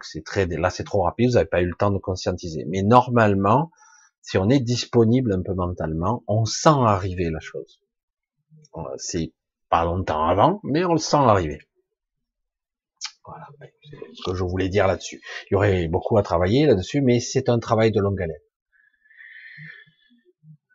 c'est 0.01 0.23
très, 0.23 0.45
là, 0.45 0.69
c'est 0.69 0.83
trop 0.83 1.03
rapide, 1.03 1.29
vous 1.29 1.35
n'avez 1.35 1.49
pas 1.49 1.61
eu 1.61 1.67
le 1.67 1.75
temps 1.75 1.91
de 1.91 1.97
conscientiser. 1.97 2.65
Mais 2.67 2.81
normalement, 2.81 3.71
si 4.21 4.37
on 4.37 4.49
est 4.49 4.59
disponible 4.59 5.33
un 5.33 5.41
peu 5.41 5.53
mentalement, 5.53 6.23
on 6.27 6.45
sent 6.45 6.69
arriver 6.69 7.29
la 7.29 7.39
chose. 7.39 7.81
C'est 8.97 9.33
pas 9.69 9.85
longtemps 9.85 10.25
avant, 10.27 10.59
mais 10.63 10.85
on 10.85 10.93
le 10.93 10.99
sent 10.99 11.17
arriver. 11.17 11.59
Voilà, 13.25 13.47
ce 14.13 14.23
que 14.31 14.35
je 14.35 14.43
voulais 14.43 14.69
dire 14.69 14.87
là-dessus. 14.87 15.21
Il 15.49 15.53
y 15.53 15.55
aurait 15.55 15.87
beaucoup 15.87 16.17
à 16.17 16.23
travailler 16.23 16.65
là-dessus, 16.65 17.01
mais 17.01 17.19
c'est 17.19 17.49
un 17.49 17.59
travail 17.59 17.91
de 17.91 18.01
longue 18.01 18.21
haleine. 18.21 18.41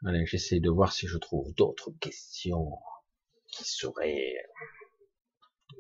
Allez, 0.07 0.27
j'essaie 0.27 0.61
de 0.61 0.70
voir 0.70 0.93
si 0.93 1.09
je 1.09 1.19
trouve 1.19 1.53
d'autres 1.55 1.91
questions 2.01 2.79
qui 3.49 3.65
serait, 3.65 4.33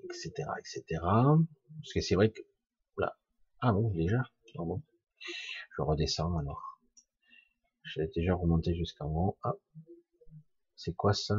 etc., 0.04 0.30
etc. 0.58 0.82
Parce 1.02 1.92
que 1.94 2.00
c'est 2.00 2.16
vrai 2.16 2.30
que, 2.30 2.42
là, 2.96 3.16
ah 3.60 3.72
bon, 3.72 3.90
déjà, 3.90 4.22
ah 4.58 4.64
bon. 4.64 4.82
je 5.76 5.82
redescends 5.82 6.36
alors. 6.36 6.80
J'ai 7.84 8.08
déjà 8.08 8.34
remonté 8.34 8.74
jusqu'en 8.74 9.06
haut. 9.06 9.38
Ah, 9.44 9.54
c'est 10.74 10.96
quoi 10.96 11.14
ça? 11.14 11.36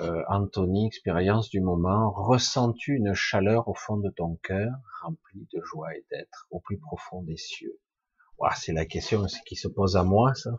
Euh, 0.00 0.24
Anthony, 0.28 0.86
expérience 0.86 1.50
du 1.50 1.60
moment. 1.60 2.10
Ressens-tu 2.10 2.96
une 2.96 3.12
chaleur 3.12 3.68
au 3.68 3.74
fond 3.74 3.98
de 3.98 4.08
ton 4.08 4.36
cœur, 4.36 4.72
remplie 5.02 5.46
de 5.52 5.60
joie 5.62 5.94
et 5.94 6.06
d'être 6.10 6.46
au 6.50 6.60
plus 6.60 6.78
profond 6.78 7.22
des 7.22 7.36
cieux? 7.36 7.78
C'est 8.56 8.72
la 8.72 8.84
question 8.84 9.24
qui 9.46 9.56
se 9.56 9.68
pose 9.68 9.96
à 9.96 10.04
moi, 10.04 10.34
ça? 10.34 10.50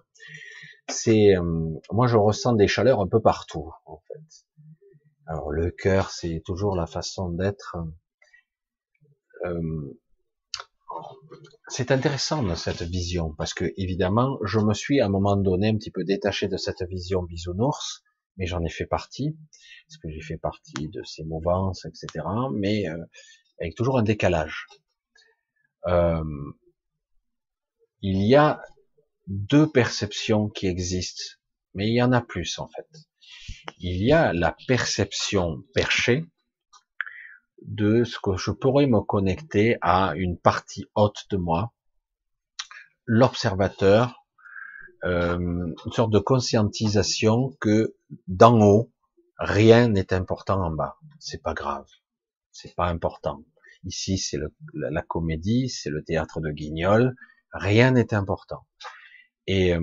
C'est 0.87 1.35
euh, 1.35 1.41
moi 1.91 2.07
je 2.07 2.17
ressens 2.17 2.53
des 2.53 2.67
chaleurs 2.67 3.01
un 3.01 3.07
peu 3.07 3.21
partout 3.21 3.71
en 3.85 4.01
fait. 4.07 4.45
Alors 5.25 5.51
le 5.51 5.71
cœur 5.71 6.11
c'est 6.11 6.41
toujours 6.45 6.75
la 6.75 6.85
façon 6.85 7.29
d'être. 7.29 7.77
Euh, 9.45 9.99
c'est 11.67 11.91
intéressant 11.91 12.55
cette 12.55 12.83
vision 12.83 13.33
parce 13.33 13.53
que 13.53 13.65
évidemment 13.77 14.37
je 14.43 14.59
me 14.59 14.73
suis 14.73 15.01
à 15.01 15.07
un 15.07 15.09
moment 15.09 15.35
donné 15.35 15.69
un 15.69 15.75
petit 15.75 15.91
peu 15.91 16.03
détaché 16.03 16.47
de 16.47 16.57
cette 16.57 16.83
vision 16.83 17.23
bisounours, 17.23 18.03
mais 18.37 18.45
j'en 18.45 18.63
ai 18.63 18.69
fait 18.69 18.85
partie 18.85 19.35
parce 19.87 19.97
que 19.97 20.09
j'ai 20.09 20.21
fait 20.21 20.37
partie 20.37 20.89
de 20.89 21.03
ces 21.03 21.23
mouvances 21.23 21.85
etc. 21.85 22.25
Mais 22.53 22.87
euh, 22.87 22.97
avec 23.59 23.75
toujours 23.75 23.97
un 23.97 24.03
décalage. 24.03 24.67
Euh, 25.87 26.23
il 28.01 28.21
y 28.23 28.35
a 28.35 28.61
deux 29.27 29.69
perceptions 29.69 30.49
qui 30.49 30.67
existent, 30.67 31.23
mais 31.73 31.87
il 31.87 31.95
y 31.95 32.01
en 32.01 32.11
a 32.11 32.21
plus 32.21 32.59
en 32.59 32.67
fait. 32.67 32.87
Il 33.79 34.03
y 34.03 34.11
a 34.11 34.33
la 34.33 34.55
perception 34.67 35.63
perchée 35.73 36.25
de 37.61 38.03
ce 38.03 38.19
que 38.19 38.37
je 38.37 38.51
pourrais 38.51 38.87
me 38.87 39.01
connecter 39.01 39.77
à 39.81 40.13
une 40.15 40.37
partie 40.37 40.85
haute 40.95 41.25
de 41.31 41.37
moi, 41.37 41.73
l'observateur, 43.05 44.25
euh, 45.03 45.37
une 45.37 45.91
sorte 45.91 46.11
de 46.11 46.19
conscientisation 46.19 47.55
que 47.59 47.95
d'en 48.27 48.59
haut, 48.61 48.91
rien 49.37 49.87
n'est 49.87 50.13
important 50.13 50.61
en 50.61 50.71
bas. 50.71 50.97
C'est 51.19 51.41
pas 51.41 51.53
grave, 51.53 51.87
c'est 52.51 52.75
pas 52.75 52.87
important. 52.87 53.43
Ici, 53.83 54.17
c'est 54.17 54.39
la, 54.73 55.01
comédie, 55.03 55.69
c'est 55.69 55.91
le 55.91 56.03
théâtre 56.03 56.41
de 56.41 56.49
Guignol. 56.49 57.15
Rien 57.51 57.91
n'est 57.91 58.13
important. 58.15 58.65
Et 59.47 59.73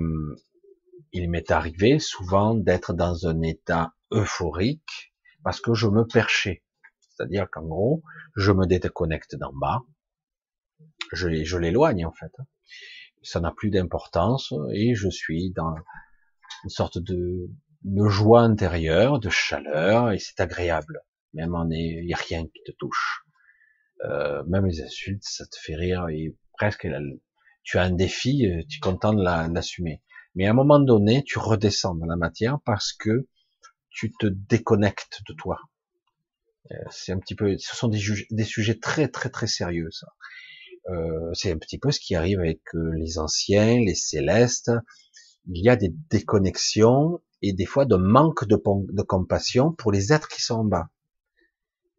il 1.13 1.29
m'est 1.29 1.51
arrivé 1.51 1.99
souvent 1.99 2.55
d'être 2.55 2.93
dans 2.93 3.27
un 3.27 3.41
état 3.41 3.93
euphorique 4.11 5.13
parce 5.43 5.61
que 5.61 5.73
je 5.73 5.87
me 5.87 6.05
perchais. 6.05 6.63
C'est-à-dire 6.99 7.47
qu'en 7.51 7.63
gros, 7.63 8.03
je 8.35 8.51
me 8.51 8.65
déconnecte 8.65 9.35
d'en 9.35 9.53
bas, 9.53 9.83
je, 11.11 11.57
l'éloigne 11.57 12.05
en 12.05 12.11
fait. 12.11 12.31
Ça 13.21 13.39
n'a 13.39 13.51
plus 13.51 13.69
d'importance 13.69 14.53
et 14.73 14.95
je 14.95 15.09
suis 15.09 15.51
dans 15.51 15.75
une 16.63 16.69
sorte 16.69 16.97
de, 16.97 17.49
joie 18.07 18.41
intérieure, 18.41 19.19
de 19.19 19.29
chaleur 19.29 20.11
et 20.11 20.19
c'est 20.19 20.39
agréable. 20.39 21.01
Même 21.33 21.55
en 21.55 21.69
il 21.69 22.05
n'y 22.05 22.13
a 22.13 22.17
rien 22.17 22.45
qui 22.45 22.63
te 22.65 22.71
touche. 22.71 23.23
Euh, 24.05 24.43
même 24.45 24.65
les 24.65 24.81
insultes, 24.81 25.23
ça 25.23 25.45
te 25.45 25.55
fait 25.57 25.75
rire 25.75 26.07
et 26.09 26.35
presque 26.57 26.87
tu 27.63 27.77
as 27.77 27.83
un 27.83 27.91
défi, 27.91 28.45
euh, 28.45 28.63
tu 28.69 28.77
es 28.77 28.79
content 28.79 29.13
de 29.13 29.23
l'assumer. 29.23 30.01
Mais 30.35 30.47
à 30.47 30.51
un 30.51 30.53
moment 30.53 30.79
donné, 30.79 31.23
tu 31.23 31.39
redescends 31.39 31.95
dans 31.95 32.05
la 32.05 32.15
matière 32.15 32.59
parce 32.65 32.93
que 32.93 33.27
tu 33.89 34.11
te 34.11 34.27
déconnectes 34.27 35.21
de 35.27 35.33
toi. 35.33 35.59
Euh, 36.71 36.75
c'est 36.89 37.11
un 37.11 37.19
petit 37.19 37.35
peu, 37.35 37.57
ce 37.57 37.75
sont 37.75 37.87
des, 37.87 37.99
sujets 38.43 38.79
très 38.79 39.07
très 39.07 39.29
très 39.29 39.47
sérieux. 39.47 39.89
Ça. 39.91 40.07
Euh, 40.89 41.31
c'est 41.33 41.51
un 41.51 41.57
petit 41.57 41.77
peu 41.77 41.91
ce 41.91 41.99
qui 41.99 42.15
arrive 42.15 42.39
avec 42.39 42.61
euh, 42.73 42.91
les 42.95 43.19
anciens, 43.19 43.79
les 43.79 43.95
célestes. 43.95 44.71
Il 45.47 45.63
y 45.63 45.69
a 45.69 45.75
des 45.75 45.93
déconnexions 46.09 47.21
et 47.41 47.53
des 47.53 47.65
fois 47.65 47.85
de 47.85 47.95
manque 47.95 48.45
de, 48.45 48.55
de 48.57 49.01
compassion 49.01 49.71
pour 49.71 49.91
les 49.91 50.13
êtres 50.13 50.29
qui 50.29 50.41
sont 50.41 50.55
en 50.55 50.63
bas. 50.63 50.89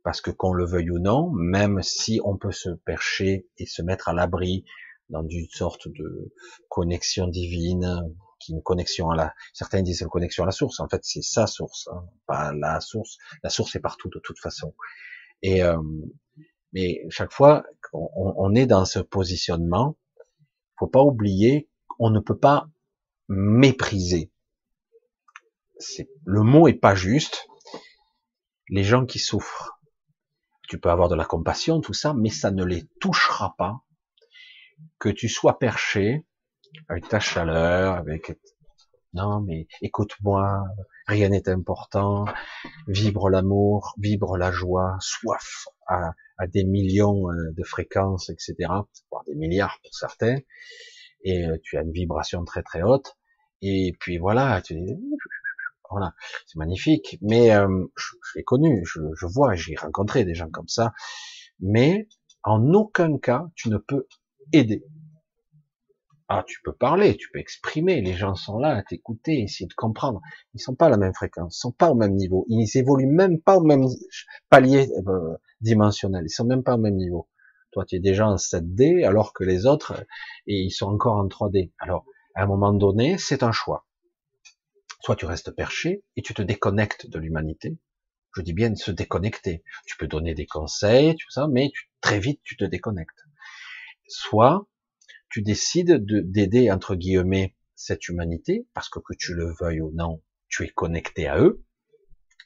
Parce 0.03 0.21
que 0.21 0.31
qu'on 0.31 0.53
le 0.53 0.67
veuille 0.67 0.91
ou 0.91 0.99
non, 0.99 1.31
même 1.31 1.83
si 1.83 2.21
on 2.25 2.37
peut 2.37 2.53
se 2.53 2.71
percher 2.71 3.47
et 3.59 3.67
se 3.67 3.81
mettre 3.83 4.09
à 4.09 4.13
l'abri 4.13 4.65
dans 5.11 5.27
une 5.27 5.49
sorte 5.49 5.89
de 5.89 6.33
connexion 6.69 7.29
divine, 7.29 8.15
qui 8.41 8.53
une 8.53 8.63
connexion 8.63 9.11
à 9.11 9.17
la, 9.17 9.35
certains 9.53 9.83
disent 9.83 10.01
une 10.01 10.09
connexion 10.09 10.45
à 10.45 10.47
la 10.47 10.53
source. 10.53 10.81
En 10.81 10.89
fait, 10.89 11.01
c'est 11.05 11.23
sa 11.23 11.47
source, 11.47 11.89
hein, 11.93 12.05
pas 12.27 12.53
la 12.53 12.81
source. 12.81 13.19
La 13.43 13.51
source 13.51 13.75
est 13.77 13.81
partout 13.81 14.09
de 14.09 14.19
toute 14.19 14.39
façon. 14.39 14.75
Et 15.43 15.63
euh, 15.63 15.81
mais 16.73 17.05
chaque 17.09 17.33
fois 17.33 17.65
qu'on 17.91 18.11
on 18.15 18.55
est 18.55 18.67
dans 18.67 18.85
ce 18.85 18.99
positionnement, 18.99 19.97
faut 20.79 20.89
pas 20.89 21.03
oublier, 21.03 21.69
on 21.99 22.11
ne 22.11 22.21
peut 22.21 22.39
pas 22.39 22.69
mépriser. 23.29 24.33
C'est 25.79 26.09
le 26.25 26.43
mot 26.43 26.69
est 26.69 26.75
pas 26.75 26.95
juste. 26.95 27.47
Les 28.69 28.83
gens 28.83 29.07
qui 29.07 29.19
souffrent, 29.19 29.79
tu 30.69 30.81
peux 30.81 30.91
avoir 30.91 31.09
de 31.09 31.15
la 31.15 31.25
compassion, 31.25 31.81
tout 31.81 31.93
ça, 31.93 32.15
mais 32.15 32.31
ça 32.31 32.51
ne 32.51 32.65
les 32.65 32.89
touchera 33.01 33.55
pas. 33.57 33.84
Que 34.99 35.09
tu 35.09 35.29
sois 35.29 35.59
perché 35.59 36.25
avec 36.89 37.09
ta 37.09 37.21
chaleur, 37.21 37.95
avec 37.95 38.33
non 39.15 39.41
mais 39.41 39.69
écoute-moi, 39.81 40.65
rien 41.07 41.29
n'est 41.29 41.49
important, 41.49 42.25
vibre 42.89 43.31
l'amour, 43.31 43.95
vibre 43.99 44.37
la 44.37 44.51
joie, 44.51 44.97
soif 45.01 45.67
à, 45.87 46.11
à 46.39 46.47
des 46.49 46.65
millions 46.65 47.31
euh, 47.31 47.53
de 47.57 47.63
fréquences, 47.63 48.29
etc., 48.29 48.55
voire 49.11 49.25
des 49.27 49.37
milliards 49.37 49.79
pour 49.83 49.95
certains, 49.95 50.39
et 51.23 51.47
euh, 51.47 51.57
tu 51.63 51.77
as 51.77 51.83
une 51.83 51.93
vibration 51.93 52.45
très 52.45 52.63
très 52.63 52.83
haute, 52.83 53.17
et 53.63 53.97
puis 54.01 54.19
voilà, 54.19 54.61
tu 54.63 54.75
dis, 54.75 54.97
voilà, 55.91 56.13
c'est 56.47 56.59
magnifique, 56.59 57.19
mais 57.23 57.55
euh, 57.55 57.87
je, 57.97 58.17
l'ai 58.35 58.43
connu, 58.43 58.85
je, 58.85 59.01
je 59.17 59.27
vois, 59.27 59.55
j'ai 59.55 59.77
rencontré 59.77 60.25
des 60.25 60.35
gens 60.35 60.51
comme 60.51 60.69
ça, 60.69 60.93
mais 61.61 62.09
en 62.43 62.73
aucun 62.75 63.17
cas 63.19 63.47
tu 63.55 63.69
ne 63.69 63.79
peux 63.79 64.09
aider. 64.53 64.85
Ah, 66.29 66.43
tu 66.47 66.61
peux 66.63 66.73
parler, 66.73 67.17
tu 67.17 67.29
peux 67.31 67.39
exprimer, 67.39 68.01
les 68.01 68.15
gens 68.15 68.35
sont 68.35 68.59
là 68.59 68.77
à 68.77 68.83
t'écouter, 68.83 69.43
essayer 69.43 69.67
de 69.67 69.75
comprendre. 69.75 70.23
Ils 70.55 70.61
sont 70.61 70.75
pas 70.75 70.87
à 70.87 70.89
la 70.89 70.97
même 70.97 71.13
fréquence, 71.13 71.57
ils 71.57 71.61
sont 71.61 71.73
pas 71.73 71.91
au 71.91 71.95
même 71.95 72.15
niveau, 72.15 72.47
ils 72.49 72.67
évoluent 72.77 73.07
même 73.07 73.41
pas 73.41 73.57
au 73.59 73.63
même 73.63 73.87
palier 74.49 74.89
euh, 75.07 75.37
dimensionnel, 75.61 76.25
ils 76.27 76.31
sont 76.31 76.47
même 76.47 76.63
pas 76.63 76.77
au 76.77 76.79
même 76.79 76.97
niveau. 76.97 77.29
Toi, 77.73 77.85
tu 77.85 77.97
es 77.97 77.99
déjà 77.99 78.27
en 78.27 78.37
7D, 78.37 79.05
alors 79.05 79.35
que 79.35 79.45
les 79.45 79.67
autres, 79.67 80.07
et 80.47 80.61
ils 80.61 80.71
sont 80.71 80.87
encore 80.87 81.17
en 81.17 81.27
3D. 81.27 81.73
Alors, 81.79 82.07
à 82.35 82.45
un 82.45 82.47
moment 82.47 82.73
donné, 82.73 83.19
c'est 83.19 83.43
un 83.43 83.53
choix. 83.53 83.87
Soit 85.01 85.17
tu 85.17 85.27
restes 85.27 85.51
perché 85.51 86.05
et 86.17 86.23
tu 86.23 86.33
te 86.35 86.41
déconnectes 86.41 87.07
de 87.09 87.19
l'humanité. 87.19 87.77
Je 88.37 88.43
dis 88.43 88.55
bien 88.55 88.71
de 88.71 88.77
se 88.77 88.91
déconnecter. 88.91 89.63
Tu 89.87 89.97
peux 89.97 90.07
donner 90.07 90.35
des 90.35 90.47
conseils, 90.47 91.17
tout 91.17 91.31
ça, 91.31 91.49
mais 91.49 91.73
très 92.01 92.19
vite 92.21 92.41
tu 92.45 92.57
te 92.57 92.65
déconnectes. 92.65 93.24
Soit 94.07 94.67
tu 95.31 95.43
décides 95.43 96.05
d'aider 96.07 96.71
entre 96.71 96.95
guillemets 96.95 97.57
cette 97.75 98.09
humanité 98.09 98.69
parce 98.73 98.89
que 98.89 99.01
que 99.01 99.15
tu 99.19 99.35
le 99.35 99.53
veuilles 99.61 99.81
ou 99.81 99.91
non, 99.93 100.23
tu 100.49 100.65
es 100.65 100.69
connecté 100.69 101.27
à 101.27 101.39
eux. 101.39 101.65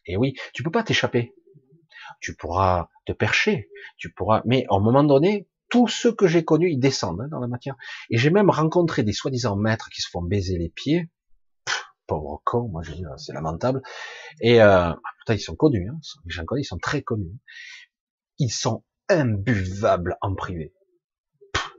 Et 0.07 0.17
oui, 0.17 0.35
tu 0.55 0.63
peux 0.63 0.71
pas 0.71 0.83
t'échapper. 0.83 1.35
Tu 2.21 2.35
pourras 2.35 2.89
te 3.05 3.13
percher, 3.13 3.69
tu 3.99 4.11
pourras, 4.13 4.43
mais 4.47 4.65
à 4.71 4.77
un 4.77 4.81
moment 4.81 5.05
donné, 5.05 5.49
tous 5.69 5.89
ceux 5.89 6.13
que 6.13 6.27
j'ai 6.27 6.45
connus, 6.45 6.73
ils 6.73 6.79
descendent 6.79 7.21
hein, 7.21 7.29
dans 7.29 7.41
la 7.41 7.47
matière. 7.47 7.77
Et 8.09 8.17
j'ai 8.17 8.31
même 8.31 8.49
rencontré 8.49 9.03
des 9.03 9.13
soi-disant 9.13 9.57
maîtres 9.57 9.91
qui 9.91 10.01
se 10.01 10.09
font 10.09 10.23
baiser 10.23 10.57
les 10.57 10.71
pieds. 10.71 11.11
pauvre 12.07 12.41
con, 12.45 12.69
moi 12.69 12.83
je 12.83 12.93
dis, 12.93 13.05
c'est 13.19 13.35
lamentable. 13.35 13.83
Et 14.41 14.63
euh, 14.63 14.93
pourtant 15.19 15.35
ils 15.35 15.41
sont 15.41 15.57
connus, 15.57 15.91
hein, 15.91 15.99
gens 16.27 16.45
connus, 16.47 16.63
ils 16.63 16.65
sont 16.65 16.79
très 16.79 17.03
connus. 17.03 17.39
Ils 18.39 18.51
sont 18.51 18.83
imbuvables 19.11 20.17
en 20.23 20.35
privé 20.35 20.73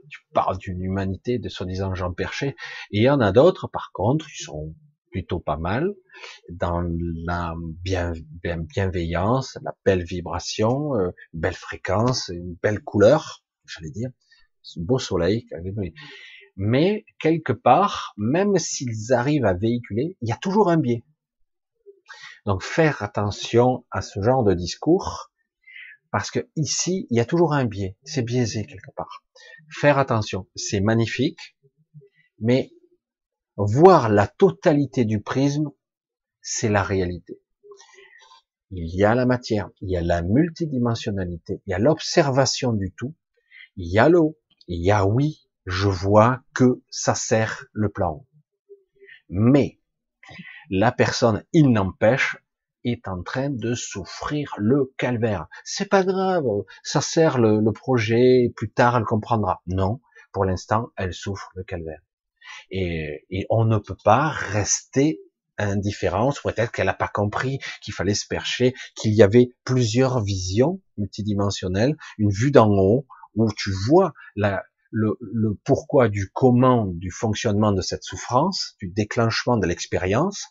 tu 0.10 0.20
parles 0.34 0.58
d'une 0.58 0.82
humanité 0.82 1.40
de 1.40 1.50
soi-disant 1.50 1.96
gens 1.96 2.14
perchés, 2.14 2.56
et 2.92 3.00
il 3.00 3.04
y 3.04 3.10
en 3.10 3.22
a 3.22 3.32
d'autres, 3.32 3.68
par 3.68 3.92
contre, 3.94 4.28
qui 4.28 4.44
sont 4.44 4.76
plutôt 5.12 5.40
pas 5.40 5.58
mal, 5.58 5.94
dans 6.50 6.84
la 7.26 7.56
bien, 7.84 8.14
bienveillance, 8.44 9.58
la 9.64 9.74
belle 9.86 10.04
vibration, 10.04 10.96
euh, 10.96 11.12
belle 11.34 11.56
fréquence, 11.56 12.30
une 12.30 12.56
belle 12.62 12.82
couleur, 12.82 13.44
j'allais 13.66 13.92
dire, 13.92 14.10
ce 14.62 14.80
beau 14.80 15.00
soleil. 15.00 15.48
Mais 16.56 17.06
quelque 17.20 17.54
part, 17.54 18.14
même 18.18 18.58
s'ils 18.58 19.14
arrivent 19.14 19.46
à 19.46 19.54
véhiculer, 19.54 20.18
il 20.22 20.30
y 20.30 20.32
a 20.32 20.38
toujours 20.38 20.70
un 20.70 20.78
biais. 20.78 21.04
Donc 22.46 22.64
faire 22.64 23.02
attention 23.04 23.86
à 23.92 24.02
ce 24.02 24.22
genre 24.22 24.44
de 24.44 24.54
discours, 24.54 25.32
parce 26.12 26.32
que 26.32 26.48
ici, 26.56 27.08
il 27.10 27.18
y 27.18 27.20
a 27.20 27.26
toujours 27.26 27.54
un 27.54 27.66
biais, 27.66 27.98
c'est 28.04 28.24
biaisé 28.24 28.66
quelque 28.66 28.92
part 28.96 29.24
faire 29.70 29.98
attention. 29.98 30.48
C'est 30.56 30.82
magnifique, 30.82 31.58
mais 32.40 32.72
voir 33.56 34.10
la 34.10 34.28
totalité 34.28 35.06
du 35.06 35.22
prisme, 35.22 35.70
c'est 36.42 36.70
la 36.70 36.84
réalité. 36.84 37.40
Il 38.72 38.96
y 38.96 39.04
a 39.04 39.16
la 39.16 39.26
matière, 39.26 39.70
il 39.82 39.90
y 39.90 39.98
a 39.98 40.02
la 40.02 40.22
multidimensionnalité, 40.22 41.62
il 41.66 41.72
y 41.72 41.74
a 41.74 41.80
l'observation 41.80 42.74
du 42.74 42.92
tout, 42.92 43.16
il 43.78 43.92
y 43.92 43.98
a 43.98 44.10
l'eau, 44.10 44.38
il 44.68 44.84
y 44.84 44.92
a 44.92 45.06
oui, 45.06 45.48
je 45.66 45.88
vois 45.88 46.44
que 46.54 46.84
ça 46.90 47.16
sert 47.16 47.66
le 47.74 47.90
plan. 47.90 48.26
Mais 49.28 49.80
la 50.70 50.92
personne, 50.92 51.44
il 51.52 51.72
n'empêche, 51.72 52.38
est 52.84 53.08
en 53.08 53.22
train 53.24 53.50
de 53.50 53.74
souffrir 53.74 54.54
le 54.58 54.94
calvaire. 54.98 55.48
C'est 55.64 55.90
pas 55.90 56.04
grave, 56.04 56.46
ça 56.84 57.02
sert 57.02 57.38
le, 57.38 57.72
projet, 57.72 58.52
plus 58.56 58.72
tard 58.72 58.98
elle 58.98 59.04
comprendra. 59.04 59.62
Non, 59.68 60.02
pour 60.32 60.46
l'instant, 60.46 60.90
elle 60.98 61.14
souffre 61.14 61.50
le 61.56 61.64
calvaire. 61.64 62.02
Et, 62.72 63.46
on 63.50 63.66
ne 63.66 63.78
peut 63.78 63.98
pas 64.04 64.30
rester 64.30 65.20
indifférent, 65.58 66.32
peut-être 66.44 66.72
qu'elle 66.72 66.86
n'a 66.86 66.94
pas 66.94 67.10
compris 67.10 67.60
qu'il 67.82 67.94
fallait 67.94 68.14
se 68.14 68.26
percher, 68.26 68.74
qu'il 68.96 69.14
y 69.14 69.22
avait 69.22 69.50
plusieurs 69.66 70.24
visions 70.24 70.82
multidimensionnelles, 70.98 71.98
une 72.18 72.32
vue 72.32 72.52
d'en 72.52 72.70
haut, 72.70 73.06
où 73.36 73.52
tu 73.54 73.72
vois 73.88 74.14
le, 74.92 75.18
pourquoi 75.66 76.10
du 76.10 76.30
comment 76.34 76.86
du 76.88 77.12
fonctionnement 77.12 77.74
de 77.74 77.82
cette 77.82 78.04
souffrance, 78.04 78.76
du 78.80 78.90
déclenchement 78.90 79.58
de 79.58 79.68
l'expérience, 79.68 80.46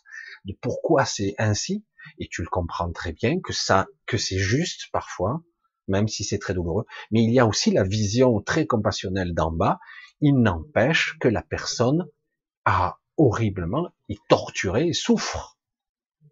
de 0.45 0.55
pourquoi 0.61 1.05
c'est 1.05 1.33
ainsi, 1.37 1.83
et 2.17 2.27
tu 2.29 2.41
le 2.41 2.47
comprends 2.47 2.91
très 2.91 3.13
bien 3.13 3.39
que 3.39 3.53
ça, 3.53 3.87
que 4.05 4.17
c'est 4.17 4.37
juste 4.37 4.89
parfois, 4.91 5.43
même 5.87 6.07
si 6.07 6.23
c'est 6.23 6.39
très 6.39 6.53
douloureux. 6.53 6.85
Mais 7.11 7.23
il 7.23 7.31
y 7.31 7.39
a 7.39 7.45
aussi 7.45 7.71
la 7.71 7.83
vision 7.83 8.41
très 8.41 8.65
compassionnelle 8.65 9.33
d'en 9.33 9.51
bas. 9.51 9.79
Il 10.21 10.35
n'empêche 10.41 11.17
que 11.19 11.27
la 11.27 11.41
personne 11.41 12.07
a 12.65 12.99
horriblement 13.17 13.89
est 14.07 14.19
torturée 14.29 14.87
et 14.87 14.93
souffre. 14.93 15.57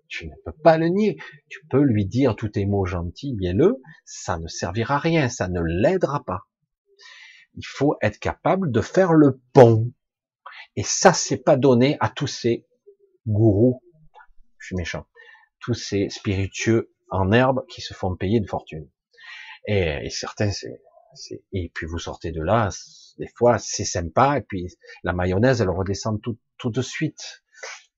Tu 0.08 0.28
ne 0.28 0.36
peux 0.46 0.58
pas 0.64 0.78
le 0.78 0.88
nier. 0.88 1.18
Tu 1.50 1.60
peux 1.70 1.82
lui 1.82 2.06
dire 2.06 2.36
tous 2.36 2.50
tes 2.50 2.66
mots 2.66 2.86
gentils, 2.86 3.36
bien 3.36 3.54
le, 3.54 3.82
ça 4.06 4.40
ne 4.40 4.48
servira 4.48 4.96
à 4.96 5.00
rien, 5.00 5.28
ça 5.28 5.50
ne 5.50 5.62
l'aidera 5.62 6.24
pas. 6.24 6.48
Il 7.56 7.66
faut 7.66 7.96
être 8.02 8.20
capable 8.20 8.72
de 8.72 8.82
faire 8.82 9.14
le 9.14 9.42
pont 9.54 9.92
Et 10.76 10.84
ça, 10.84 11.12
c'est 11.12 11.38
pas 11.44 11.58
donné 11.58 11.98
à 12.00 12.10
tous 12.10 12.28
ces 12.28 12.66
gourous, 13.26 13.82
je 14.60 14.68
suis 14.68 14.76
méchant, 14.76 15.08
tous 15.60 15.74
ces 15.74 16.10
spiritueux 16.10 16.92
en 17.10 17.32
herbe 17.32 17.66
qui 17.70 17.82
se 17.82 17.94
font 17.94 18.16
payer 18.16 18.40
de 18.40 18.48
fortune. 18.48 18.88
Et, 19.66 20.00
et 20.04 20.10
certains, 20.10 20.52
c'est, 20.52 20.82
et 21.52 21.72
puis 21.74 21.86
vous 21.86 22.00
sortez 22.00 22.32
de 22.32 22.42
là, 22.42 22.70
des 23.18 23.30
fois 23.36 23.58
c'est 23.58 23.86
sympa, 23.86 24.38
et 24.38 24.42
puis 24.42 24.68
la 25.04 25.14
mayonnaise, 25.14 25.62
elle 25.62 25.70
redescend 25.70 26.22
tout, 26.22 26.38
tout 26.58 26.70
de 26.70 26.82
suite. 26.82 27.44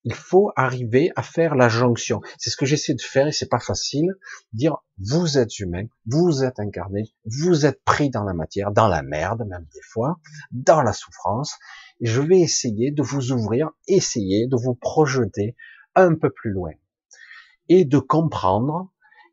Il 0.05 0.13
faut 0.13 0.51
arriver 0.55 1.11
à 1.17 1.23
faire 1.23 1.55
la 1.55 1.67
jonction. 1.67 2.21
C'est 2.37 2.49
ce 2.49 2.55
que 2.55 2.65
j'essaie 2.65 2.93
de 2.93 3.01
faire 3.01 3.27
et 3.27 3.33
c'est 3.33 3.49
pas 3.49 3.59
facile. 3.59 4.13
Dire, 4.53 4.77
vous 4.97 5.37
êtes 5.37 5.59
humain, 5.59 5.83
vous 6.05 6.45
êtes 6.45 6.57
incarné, 6.59 7.03
vous 7.25 7.65
êtes 7.65 7.83
pris 7.83 8.09
dans 8.09 8.23
la 8.23 8.33
matière, 8.33 8.71
dans 8.71 8.87
la 8.87 9.01
merde 9.01 9.45
même 9.45 9.67
des 9.73 9.81
fois, 9.81 10.17
dans 10.51 10.81
la 10.81 10.93
souffrance. 10.93 11.57
Et 11.99 12.05
je 12.05 12.21
vais 12.21 12.39
essayer 12.39 12.91
de 12.91 13.03
vous 13.03 13.33
ouvrir, 13.33 13.71
essayer 13.87 14.47
de 14.47 14.55
vous 14.55 14.73
projeter 14.73 15.57
un 15.95 16.15
peu 16.15 16.29
plus 16.29 16.51
loin 16.51 16.71
et 17.69 17.85
de 17.85 17.99
comprendre 17.99 18.91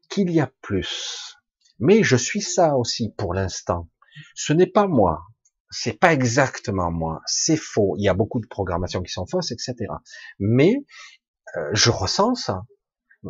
qu'il 0.09 0.31
y 0.31 0.41
a 0.41 0.51
plus. 0.63 1.37
Mais 1.79 2.03
je 2.03 2.17
suis 2.17 2.43
ça 2.43 2.77
aussi 2.77 3.13
pour 3.17 3.35
l'instant. 3.35 3.89
Ce 4.35 4.53
n'est 4.53 4.67
pas 4.67 4.87
moi. 4.87 5.27
C'est 5.71 5.99
pas 5.99 6.13
exactement 6.13 6.91
moi. 6.91 7.21
C'est 7.27 7.57
faux. 7.57 7.97
Il 7.99 8.05
y 8.05 8.09
a 8.09 8.15
beaucoup 8.15 8.41
de 8.41 8.47
programmations 8.47 9.03
qui 9.03 9.13
sont 9.13 9.27
fausses, 9.27 9.51
etc. 9.51 9.75
Mais 10.39 10.77
euh, 11.57 11.71
je 11.73 11.91
ressens 11.91 12.35
ça. 12.37 12.63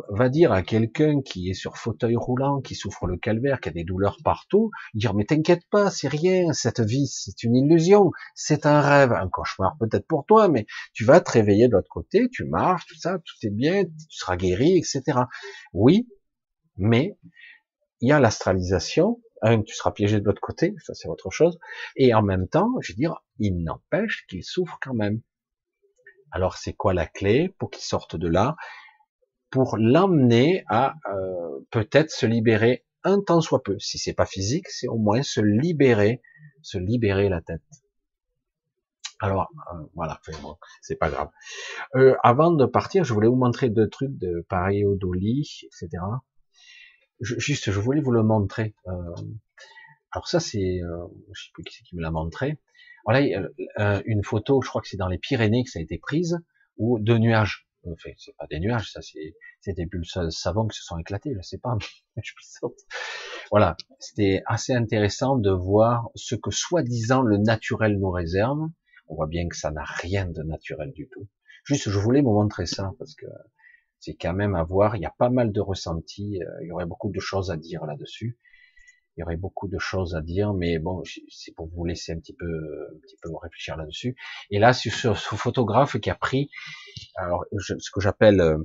Va 0.09 0.29
dire 0.29 0.51
à 0.51 0.61
quelqu'un 0.61 1.21
qui 1.21 1.49
est 1.49 1.53
sur 1.53 1.77
fauteuil 1.77 2.15
roulant, 2.15 2.61
qui 2.61 2.75
souffre 2.75 3.07
le 3.07 3.17
calvaire, 3.17 3.59
qui 3.59 3.69
a 3.69 3.71
des 3.71 3.83
douleurs 3.83 4.17
partout, 4.23 4.69
dire 4.93 5.13
mais 5.13 5.25
t'inquiète 5.25 5.63
pas, 5.71 5.89
c'est 5.89 6.07
rien, 6.07 6.53
cette 6.53 6.81
vie 6.81 7.07
c'est 7.07 7.43
une 7.43 7.55
illusion, 7.55 8.11
c'est 8.35 8.65
un 8.65 8.81
rêve, 8.81 9.13
un 9.13 9.27
cauchemar 9.29 9.75
peut-être 9.79 10.05
pour 10.05 10.25
toi, 10.25 10.49
mais 10.49 10.65
tu 10.93 11.03
vas 11.05 11.21
te 11.21 11.31
réveiller 11.31 11.67
de 11.67 11.73
l'autre 11.73 11.89
côté, 11.89 12.29
tu 12.29 12.43
marches, 12.45 12.85
tout 12.85 12.97
ça, 12.97 13.17
tout 13.19 13.35
est 13.43 13.49
bien, 13.49 13.85
tu 13.85 13.91
seras 14.09 14.35
guéri, 14.37 14.77
etc. 14.77 15.21
Oui, 15.73 16.07
mais 16.77 17.17
il 18.01 18.09
y 18.09 18.11
a 18.11 18.19
l'astralisation, 18.19 19.21
un, 19.41 19.61
tu 19.61 19.73
seras 19.73 19.91
piégé 19.91 20.19
de 20.19 20.25
l'autre 20.25 20.41
côté, 20.41 20.75
ça 20.85 20.93
c'est 20.93 21.07
autre 21.07 21.31
chose, 21.31 21.57
et 21.95 22.13
en 22.13 22.21
même 22.21 22.47
temps, 22.47 22.69
je 22.81 22.91
veux 22.91 22.97
dire, 22.97 23.15
il 23.39 23.63
n'empêche 23.63 24.25
qu'il 24.27 24.43
souffre 24.43 24.77
quand 24.81 24.93
même. 24.93 25.21
Alors 26.31 26.57
c'est 26.57 26.73
quoi 26.73 26.93
la 26.93 27.07
clé 27.07 27.55
pour 27.57 27.71
qu'il 27.71 27.83
sorte 27.83 28.15
de 28.15 28.27
là? 28.27 28.55
Pour 29.49 29.77
l'emmener 29.77 30.63
à 30.67 30.95
euh, 31.09 31.59
peut-être 31.71 32.11
se 32.11 32.25
libérer 32.25 32.85
un 33.03 33.21
temps 33.21 33.41
soit 33.41 33.63
peu. 33.63 33.77
Si 33.79 33.97
c'est 33.97 34.13
pas 34.13 34.25
physique, 34.25 34.67
c'est 34.69 34.87
au 34.87 34.97
moins 34.97 35.23
se 35.23 35.39
libérer, 35.39 36.21
se 36.61 36.77
libérer 36.77 37.29
la 37.29 37.41
tête. 37.41 37.61
Alors 39.19 39.47
euh, 39.73 39.83
voilà, 39.95 40.19
c'est 40.81 40.95
pas 40.97 41.09
grave. 41.09 41.29
Euh, 41.95 42.15
avant 42.23 42.51
de 42.51 42.65
partir, 42.65 43.03
je 43.03 43.13
voulais 43.13 43.27
vous 43.27 43.35
montrer 43.35 43.69
deux 43.69 43.89
trucs 43.89 44.15
de 44.17 44.45
Doli, 44.99 45.49
etc 45.63 46.01
juste, 47.19 47.71
je 47.71 47.79
voulais 47.79 48.01
vous 48.01 48.11
le 48.11 48.23
montrer. 48.23 48.75
Euh, 48.87 48.91
alors 50.11 50.27
ça, 50.27 50.39
c'est, 50.39 50.81
euh, 50.81 51.07
je 51.33 51.43
sais 51.43 51.49
plus 51.53 51.63
qui 51.63 51.75
c'est 51.75 51.83
qui 51.83 51.95
me 51.95 52.01
l'a 52.01 52.11
montré. 52.11 52.57
Voilà, 53.05 53.25
euh, 53.79 54.01
une 54.05 54.23
photo, 54.23 54.61
je 54.61 54.69
crois 54.69 54.81
que 54.81 54.87
c'est 54.87 54.97
dans 54.97 55.07
les 55.07 55.17
Pyrénées 55.17 55.63
que 55.63 55.69
ça 55.69 55.79
a 55.79 55.81
été 55.81 55.97
prise, 55.97 56.39
ou 56.77 56.99
deux 56.99 57.17
nuages. 57.17 57.66
Enfin, 57.85 58.09
c'est 58.17 58.35
pas 58.35 58.47
des 58.47 58.59
nuages, 58.59 58.91
ça 58.91 59.01
c'est, 59.01 59.35
c'est 59.61 59.73
des 59.73 59.85
bulles 59.85 60.05
savon 60.29 60.67
qui 60.67 60.77
se 60.77 60.83
sont 60.83 60.97
éclatées, 60.97 61.33
je 61.35 61.41
sais 61.41 61.57
pas, 61.57 61.77
je 62.21 62.33
Voilà, 63.51 63.77
c'était 63.99 64.41
assez 64.45 64.73
intéressant 64.73 65.37
de 65.37 65.51
voir 65.51 66.09
ce 66.15 66.35
que 66.35 66.51
soi-disant 66.51 67.21
le 67.21 67.37
naturel 67.37 67.97
nous 67.97 68.11
réserve. 68.11 68.59
On 69.07 69.15
voit 69.15 69.27
bien 69.27 69.47
que 69.47 69.55
ça 69.55 69.71
n'a 69.71 69.85
rien 69.85 70.25
de 70.25 70.43
naturel 70.43 70.91
du 70.91 71.07
tout. 71.07 71.27
Juste, 71.63 71.89
je 71.89 71.99
voulais 71.99 72.21
vous 72.21 72.33
montrer 72.33 72.65
ça 72.65 72.93
parce 72.99 73.15
que 73.15 73.25
c'est 73.99 74.15
quand 74.15 74.33
même 74.33 74.55
à 74.55 74.63
voir. 74.63 74.95
Il 74.95 75.01
y 75.01 75.05
a 75.05 75.13
pas 75.17 75.29
mal 75.29 75.51
de 75.51 75.61
ressentis. 75.61 76.41
Euh, 76.41 76.63
il 76.63 76.67
y 76.67 76.71
aurait 76.71 76.85
beaucoup 76.85 77.11
de 77.11 77.19
choses 77.19 77.51
à 77.51 77.57
dire 77.57 77.85
là-dessus. 77.85 78.37
Il 79.17 79.21
y 79.21 79.23
aurait 79.23 79.37
beaucoup 79.37 79.67
de 79.67 79.79
choses 79.79 80.15
à 80.15 80.21
dire, 80.21 80.53
mais 80.53 80.77
bon, 80.77 81.01
c'est 81.29 81.51
pour 81.55 81.67
vous 81.67 81.85
laisser 81.85 82.11
un 82.11 82.19
petit 82.19 82.35
peu, 82.35 82.45
un 82.45 82.99
petit 82.99 83.17
peu 83.21 83.29
réfléchir 83.41 83.75
là-dessus. 83.75 84.15
Et 84.51 84.59
là, 84.59 84.73
sur 84.73 85.17
ce 85.17 85.35
photographe 85.35 85.99
qui 85.99 86.11
a 86.11 86.15
pris, 86.15 86.51
alors 87.15 87.43
ce 87.57 87.91
que 87.91 87.99
j'appelle 87.99 88.39
euh, 88.39 88.57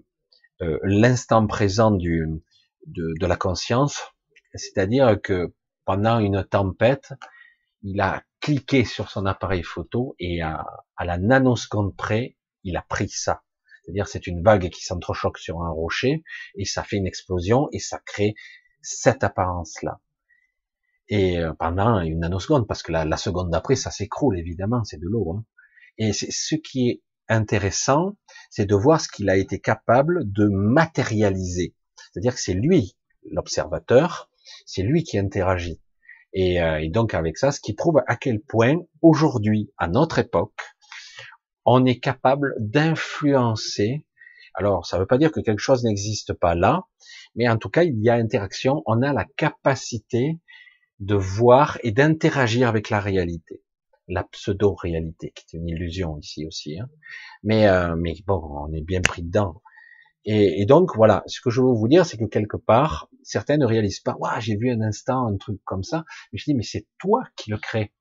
euh, 0.60 0.78
l'instant 0.82 1.46
présent 1.46 1.90
du, 1.90 2.26
de, 2.86 3.14
de 3.18 3.26
la 3.26 3.36
conscience, 3.36 4.02
c'est-à-dire 4.54 5.20
que 5.22 5.54
pendant 5.86 6.18
une 6.18 6.44
tempête, 6.44 7.14
il 7.82 8.00
a 8.02 8.22
cliqué 8.40 8.84
sur 8.84 9.10
son 9.10 9.24
appareil 9.24 9.62
photo 9.62 10.14
et 10.18 10.42
à, 10.42 10.66
à 10.96 11.04
la 11.06 11.16
nanoseconde 11.16 11.96
près, 11.96 12.36
il 12.62 12.76
a 12.76 12.82
pris 12.82 13.08
ça. 13.08 13.42
C'est-à-dire 13.82 14.06
c'est 14.06 14.26
une 14.26 14.42
vague 14.42 14.68
qui 14.68 14.84
s'entrechoque 14.84 15.38
sur 15.38 15.62
un 15.62 15.70
rocher 15.70 16.22
et 16.56 16.64
ça 16.64 16.82
fait 16.82 16.96
une 16.96 17.06
explosion 17.06 17.68
et 17.72 17.78
ça 17.78 17.98
crée 18.04 18.34
cette 18.82 19.24
apparence-là. 19.24 20.00
Et 21.12 21.38
euh, 21.38 21.52
pendant 21.52 22.00
une 22.00 22.20
nanoseconde, 22.20 22.66
parce 22.66 22.82
que 22.82 22.90
la, 22.90 23.16
seconde 23.18 23.50
d'après, 23.50 23.76
ça 23.76 23.90
s'écroule 23.90 24.38
évidemment, 24.38 24.82
c'est 24.82 24.96
de 24.96 25.04
l'eau. 25.04 25.36
Hein. 25.36 25.44
Et 25.98 26.14
c'est 26.14 26.30
ce 26.30 26.54
qui 26.54 26.88
est 26.88 27.02
intéressant, 27.28 28.16
c'est 28.48 28.64
de 28.64 28.74
voir 28.74 28.98
ce 28.98 29.08
qu'il 29.08 29.28
a 29.28 29.36
été 29.36 29.60
capable 29.60 30.22
de 30.32 30.48
matérialiser. 30.48 31.74
C'est-à-dire 31.96 32.34
que 32.34 32.40
c'est 32.40 32.54
lui, 32.54 32.96
l'observateur, 33.30 34.30
c'est 34.64 34.82
lui 34.82 35.04
qui 35.04 35.18
interagit. 35.18 35.82
Et, 36.32 36.62
euh, 36.62 36.80
et, 36.80 36.88
donc 36.88 37.12
avec 37.12 37.36
ça, 37.36 37.52
ce 37.52 37.60
qui 37.60 37.74
prouve 37.74 38.00
à 38.06 38.16
quel 38.16 38.40
point 38.40 38.76
aujourd'hui, 39.02 39.70
à 39.76 39.88
notre 39.88 40.18
époque, 40.18 40.62
on 41.66 41.84
est 41.84 42.00
capable 42.00 42.54
d'influencer. 42.58 44.06
Alors, 44.54 44.86
ça 44.86 44.96
ne 44.96 45.02
veut 45.02 45.06
pas 45.06 45.18
dire 45.18 45.30
que 45.30 45.40
quelque 45.40 45.60
chose 45.60 45.84
n'existe 45.84 46.32
pas 46.32 46.54
là, 46.54 46.86
mais 47.34 47.50
en 47.50 47.58
tout 47.58 47.68
cas, 47.68 47.82
il 47.82 48.02
y 48.02 48.08
a 48.08 48.14
interaction. 48.14 48.82
On 48.86 49.02
a 49.02 49.12
la 49.12 49.26
capacité 49.36 50.40
de 51.02 51.14
voir 51.14 51.78
et 51.82 51.90
d'interagir 51.90 52.68
avec 52.68 52.88
la 52.88 53.00
réalité, 53.00 53.62
la 54.08 54.24
pseudo-réalité, 54.24 55.32
qui 55.34 55.44
est 55.44 55.58
une 55.58 55.68
illusion 55.68 56.16
ici 56.18 56.46
aussi. 56.46 56.78
Hein. 56.78 56.88
Mais, 57.42 57.68
euh, 57.68 57.96
mais 57.96 58.14
bon, 58.26 58.40
on 58.40 58.72
est 58.72 58.82
bien 58.82 59.00
pris 59.00 59.22
dedans. 59.22 59.62
Et, 60.24 60.64
donc 60.66 60.94
voilà, 60.94 61.24
ce 61.26 61.40
que 61.40 61.50
je 61.50 61.60
veux 61.60 61.72
vous 61.72 61.88
dire, 61.88 62.06
c'est 62.06 62.16
que 62.16 62.26
quelque 62.26 62.56
part, 62.56 63.08
certains 63.24 63.56
ne 63.56 63.66
réalisent 63.66 63.98
pas. 63.98 64.14
Waouh, 64.20 64.40
j'ai 64.40 64.56
vu 64.56 64.70
un 64.70 64.80
instant 64.80 65.26
un 65.26 65.36
truc 65.36 65.60
comme 65.64 65.82
ça. 65.82 66.04
Mais 66.32 66.38
je 66.38 66.44
dis, 66.44 66.54
mais 66.54 66.62
c'est 66.62 66.86
toi 66.98 67.24
qui 67.34 67.50
le 67.50 67.58
crée 67.58 67.92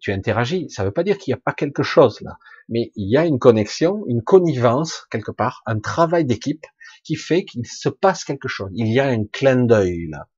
tu 0.00 0.12
interagis. 0.12 0.68
Ça 0.70 0.82
ne 0.82 0.88
veut 0.88 0.92
pas 0.92 1.02
dire 1.02 1.18
qu'il 1.18 1.32
n'y 1.32 1.38
a 1.38 1.42
pas 1.42 1.52
quelque 1.52 1.82
chose 1.82 2.20
là, 2.20 2.38
mais 2.68 2.90
il 2.96 3.10
y 3.10 3.16
a 3.16 3.26
une 3.26 3.38
connexion, 3.38 4.04
une 4.06 4.22
connivence 4.22 5.06
quelque 5.10 5.30
part, 5.30 5.62
un 5.66 5.78
travail 5.78 6.24
d'équipe 6.24 6.64
qui 7.04 7.16
fait 7.16 7.44
qu'il 7.44 7.66
se 7.66 7.88
passe 7.88 8.24
quelque 8.24 8.48
chose. 8.48 8.70
Il 8.74 8.88
y 8.88 9.00
a 9.00 9.06
un 9.06 9.24
clin 9.24 9.64
d'œil 9.64 10.08
là. 10.08 10.28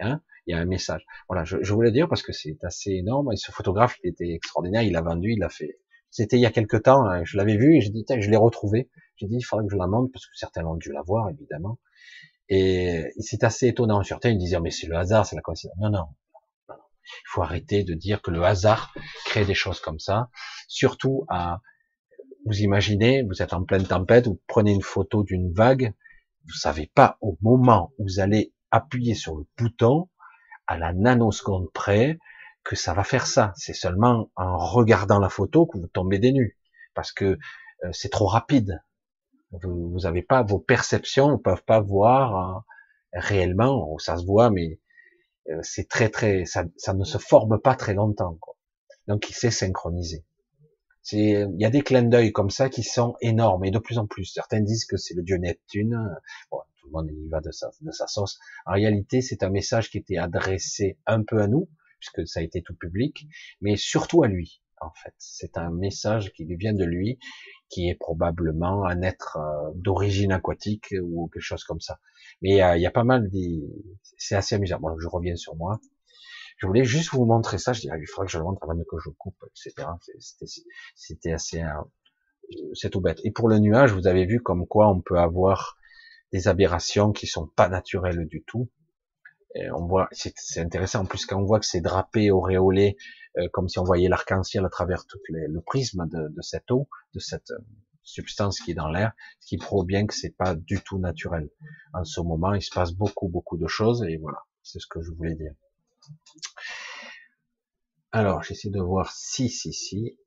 Hein? 0.00 0.20
Il 0.46 0.52
y 0.52 0.54
a 0.54 0.60
un 0.60 0.64
message. 0.64 1.04
Voilà, 1.28 1.44
je, 1.44 1.58
je 1.62 1.72
voulais 1.72 1.92
dire 1.92 2.08
parce 2.08 2.22
que 2.22 2.32
c'est 2.32 2.62
assez 2.62 2.92
énorme. 2.92 3.32
Et 3.32 3.36
ce 3.36 3.50
photographe, 3.50 3.96
il 4.04 4.10
était 4.10 4.30
extraordinaire. 4.32 4.82
Il 4.82 4.96
a 4.96 5.02
vendu, 5.02 5.32
il 5.32 5.38
l'a 5.38 5.48
fait. 5.48 5.78
C'était 6.10 6.36
il 6.36 6.40
y 6.40 6.46
a 6.46 6.50
quelque 6.50 6.76
temps. 6.76 7.24
je 7.24 7.36
l'avais 7.36 7.56
vu 7.56 7.76
et 7.76 7.80
j'ai 7.80 7.90
dit, 7.90 8.04
je 8.08 8.30
l'ai 8.30 8.36
retrouvé. 8.36 8.90
J'ai 9.16 9.26
dit, 9.26 9.36
il 9.36 9.42
faudrait 9.42 9.66
que 9.66 9.72
je 9.72 9.76
la 9.76 9.86
montre 9.86 10.10
parce 10.12 10.26
que 10.26 10.36
certains 10.36 10.62
l'ont 10.62 10.76
dû 10.76 10.92
la 10.92 11.02
voir 11.02 11.28
évidemment. 11.30 11.78
Et 12.48 13.12
c'est 13.18 13.44
assez 13.44 13.68
étonnant. 13.68 14.02
Certains 14.02 14.30
ils 14.30 14.38
disaient, 14.38 14.60
mais 14.60 14.70
c'est 14.70 14.86
le 14.86 14.96
hasard, 14.96 15.26
c'est 15.26 15.36
la 15.36 15.42
coïncidence. 15.42 15.76
Non, 15.78 15.90
non, 15.90 16.06
il 17.08 17.28
faut 17.28 17.42
arrêter 17.42 17.84
de 17.84 17.94
dire 17.94 18.22
que 18.22 18.30
le 18.30 18.42
hasard 18.44 18.94
crée 19.24 19.44
des 19.44 19.54
choses 19.54 19.80
comme 19.80 19.98
ça. 19.98 20.30
Surtout 20.68 21.24
à, 21.28 21.60
vous 22.44 22.60
imaginez, 22.60 23.22
vous 23.22 23.42
êtes 23.42 23.52
en 23.52 23.64
pleine 23.64 23.86
tempête, 23.86 24.26
vous 24.26 24.40
prenez 24.46 24.72
une 24.72 24.82
photo 24.82 25.22
d'une 25.22 25.52
vague, 25.52 25.92
vous 26.44 26.54
savez 26.54 26.90
pas 26.94 27.18
au 27.20 27.36
moment 27.42 27.92
où 27.98 28.04
vous 28.04 28.20
allez 28.20 28.52
appuyer 28.70 29.14
sur 29.14 29.36
le 29.36 29.44
bouton, 29.58 30.08
à 30.66 30.78
la 30.78 30.92
nanoseconde 30.92 31.70
près, 31.72 32.18
que 32.66 32.76
ça 32.76 32.94
va 32.94 33.04
faire 33.04 33.26
ça. 33.26 33.52
C'est 33.56 33.74
seulement 33.74 34.30
en 34.36 34.58
regardant 34.58 35.18
la 35.18 35.28
photo 35.28 35.66
que 35.66 35.78
vous 35.78 35.86
tombez 35.86 36.18
des 36.18 36.32
nues. 36.32 36.58
Parce 36.94 37.12
que 37.12 37.24
euh, 37.84 37.90
c'est 37.92 38.08
trop 38.08 38.26
rapide. 38.26 38.82
Vous 39.52 40.00
n'avez 40.02 40.22
pas 40.22 40.42
vos 40.42 40.58
perceptions, 40.58 41.32
ne 41.32 41.36
peuvent 41.36 41.64
pas 41.64 41.80
voir 41.80 42.56
euh, 42.56 42.60
réellement, 43.12 43.96
ça 43.98 44.16
se 44.16 44.26
voit, 44.26 44.50
mais 44.50 44.80
euh, 45.48 45.60
c'est 45.62 45.88
très 45.88 46.08
très, 46.08 46.44
ça, 46.44 46.64
ça, 46.76 46.94
ne 46.94 47.04
se 47.04 47.18
forme 47.18 47.60
pas 47.60 47.76
très 47.76 47.94
longtemps. 47.94 48.38
Donc 49.06 49.30
il 49.30 49.34
sait 49.34 49.52
synchroniser. 49.52 50.24
Il 51.12 51.54
y 51.56 51.64
a 51.64 51.70
des 51.70 51.82
clins 51.82 52.02
d'œil 52.02 52.32
comme 52.32 52.50
ça 52.50 52.68
qui 52.68 52.82
sont 52.82 53.14
énormes 53.20 53.64
et 53.64 53.70
de 53.70 53.78
plus 53.78 53.98
en 53.98 54.08
plus. 54.08 54.24
Certains 54.24 54.60
disent 54.60 54.84
que 54.84 54.96
c'est 54.96 55.14
le 55.14 55.22
dieu 55.22 55.36
Neptune. 55.36 55.96
Bon, 56.50 56.58
tout 56.90 57.28
va 57.30 57.40
de 57.40 57.50
sa, 57.50 57.70
de 57.80 57.90
sa. 57.90 58.06
En 58.66 58.72
réalité, 58.72 59.20
c'est 59.20 59.42
un 59.42 59.50
message 59.50 59.90
qui 59.90 59.98
était 59.98 60.18
adressé 60.18 60.98
un 61.06 61.22
peu 61.22 61.40
à 61.40 61.48
nous, 61.48 61.68
puisque 61.98 62.26
ça 62.26 62.40
a 62.40 62.42
été 62.42 62.62
tout 62.62 62.74
public, 62.74 63.26
mais 63.60 63.76
surtout 63.76 64.22
à 64.22 64.28
lui. 64.28 64.62
En 64.80 64.90
fait, 64.90 65.14
c'est 65.16 65.56
un 65.56 65.70
message 65.70 66.32
qui 66.32 66.44
lui 66.44 66.56
vient 66.56 66.74
de 66.74 66.84
lui, 66.84 67.18
qui 67.70 67.88
est 67.88 67.94
probablement 67.94 68.84
un 68.84 69.00
être 69.00 69.38
euh, 69.38 69.70
d'origine 69.74 70.32
aquatique 70.32 70.94
ou 71.02 71.28
quelque 71.32 71.42
chose 71.42 71.64
comme 71.64 71.80
ça. 71.80 71.98
Mais 72.42 72.62
euh, 72.62 72.76
il 72.76 72.82
y 72.82 72.86
a 72.86 72.90
pas 72.90 73.04
mal 73.04 73.30
des, 73.30 73.62
c'est 74.18 74.34
assez 74.34 74.54
amusant. 74.54 74.78
Bon, 74.78 74.98
je 74.98 75.08
reviens 75.08 75.36
sur 75.36 75.56
moi. 75.56 75.80
Je 76.58 76.66
voulais 76.66 76.84
juste 76.84 77.10
vous 77.12 77.24
montrer 77.24 77.58
ça. 77.58 77.72
Je 77.72 77.80
dis, 77.80 77.90
ah, 77.90 77.96
il 77.98 78.06
faudrait 78.06 78.26
que 78.26 78.32
je 78.32 78.38
le 78.38 78.44
montre 78.44 78.62
avant 78.64 78.78
que 78.78 78.98
je 79.02 79.10
coupe, 79.10 79.42
etc. 79.50 79.88
C'était 80.94 81.32
assez, 81.32 81.62
euh, 81.62 81.70
c'est 82.74 82.90
tout 82.90 83.00
bête. 83.00 83.20
Et 83.24 83.30
pour 83.30 83.48
le 83.48 83.58
nuage, 83.58 83.92
vous 83.92 84.06
avez 84.06 84.26
vu 84.26 84.40
comme 84.40 84.66
quoi 84.66 84.88
on 84.88 85.00
peut 85.00 85.18
avoir 85.18 85.76
des 86.32 86.48
aberrations 86.48 87.12
qui 87.12 87.26
sont 87.26 87.46
pas 87.46 87.68
naturelles 87.68 88.26
du 88.26 88.42
tout. 88.44 88.70
Et 89.54 89.70
on 89.70 89.86
voit, 89.86 90.08
c'est 90.12 90.60
intéressant. 90.60 91.00
En 91.00 91.06
plus, 91.06 91.24
quand 91.24 91.40
on 91.40 91.44
voit 91.44 91.60
que 91.60 91.66
c'est 91.66 91.80
drapé, 91.80 92.30
auréolé, 92.30 92.96
euh, 93.38 93.48
comme 93.52 93.68
si 93.68 93.78
on 93.78 93.84
voyait 93.84 94.08
l'arc-en-ciel 94.08 94.64
à 94.64 94.68
travers 94.68 95.06
tout 95.06 95.18
le 95.28 95.60
prisme 95.60 96.06
de, 96.08 96.28
de, 96.28 96.42
cette 96.42 96.70
eau, 96.70 96.88
de 97.14 97.20
cette 97.20 97.50
euh, 97.52 97.58
substance 98.02 98.60
qui 98.60 98.72
est 98.72 98.74
dans 98.74 98.88
l'air, 98.88 99.12
ce 99.40 99.48
qui 99.48 99.56
prouve 99.56 99.86
bien 99.86 100.06
que 100.06 100.14
c'est 100.14 100.36
pas 100.36 100.54
du 100.54 100.80
tout 100.80 100.98
naturel. 100.98 101.48
En 101.94 102.04
ce 102.04 102.20
moment, 102.20 102.54
il 102.54 102.62
se 102.62 102.70
passe 102.70 102.92
beaucoup, 102.92 103.28
beaucoup 103.28 103.56
de 103.56 103.66
choses, 103.66 104.04
et 104.04 104.18
voilà, 104.18 104.38
c'est 104.62 104.78
ce 104.78 104.86
que 104.86 105.00
je 105.02 105.10
voulais 105.10 105.34
dire. 105.34 105.52
Alors, 108.12 108.42
j'essaie 108.42 108.70
de 108.70 108.80
voir 108.80 109.12
si, 109.12 109.48
si, 109.48 109.72
si. 109.72 110.18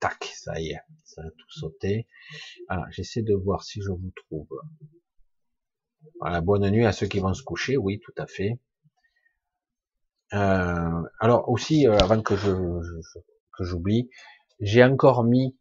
Tac, 0.00 0.24
ça 0.34 0.60
y 0.60 0.70
est, 0.70 0.80
ça 1.04 1.22
a 1.22 1.30
tout 1.30 1.50
sauté. 1.50 2.06
Alors, 2.68 2.86
j'essaie 2.90 3.22
de 3.22 3.34
voir 3.34 3.64
si 3.64 3.80
je 3.82 3.90
vous 3.90 4.12
trouve. 4.14 4.48
Voilà, 6.20 6.40
bonne 6.40 6.68
nuit 6.70 6.86
à 6.86 6.92
ceux 6.92 7.06
qui 7.06 7.20
vont 7.20 7.34
se 7.34 7.42
coucher, 7.42 7.76
oui, 7.76 8.00
tout 8.00 8.14
à 8.16 8.26
fait. 8.26 8.58
Euh, 10.34 11.02
alors 11.20 11.48
aussi, 11.48 11.86
euh, 11.86 11.96
avant 11.98 12.20
que 12.22 12.36
je, 12.36 12.52
que 13.56 13.64
j'oublie, 13.64 14.10
j'ai 14.60 14.84
encore 14.84 15.24
mis. 15.24 15.56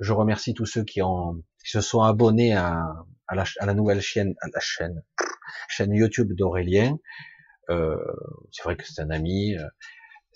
je 0.00 0.12
remercie 0.12 0.54
tous 0.54 0.66
ceux 0.66 0.84
qui 0.84 1.02
ont 1.02 1.42
qui 1.64 1.70
se 1.72 1.80
sont 1.80 2.02
abonnés 2.02 2.54
à, 2.54 2.94
la 3.32 3.74
nouvelle 3.74 4.00
chaîne, 4.00 4.34
à 4.40 4.48
la 4.52 4.60
chaîne, 4.60 5.02
chaîne 5.68 5.92
YouTube 5.92 6.32
d'Aurélien. 6.32 6.96
Euh, 7.70 7.96
c'est 8.52 8.62
vrai 8.62 8.76
que 8.76 8.86
c'est 8.86 9.02
un 9.02 9.10
ami. 9.10 9.56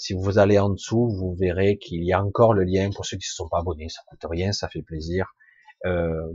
Si 0.00 0.14
vous 0.14 0.38
allez 0.38 0.58
en 0.58 0.70
dessous, 0.70 1.10
vous 1.10 1.34
verrez 1.34 1.76
qu'il 1.76 2.02
y 2.04 2.14
a 2.14 2.24
encore 2.24 2.54
le 2.54 2.64
lien 2.64 2.88
pour 2.88 3.04
ceux 3.04 3.18
qui 3.18 3.26
ne 3.26 3.30
se 3.32 3.34
sont 3.34 3.50
pas 3.50 3.58
abonnés. 3.58 3.90
Ça 3.90 4.00
coûte 4.06 4.24
rien, 4.30 4.50
ça 4.50 4.66
fait 4.70 4.80
plaisir. 4.80 5.34
Euh, 5.84 6.32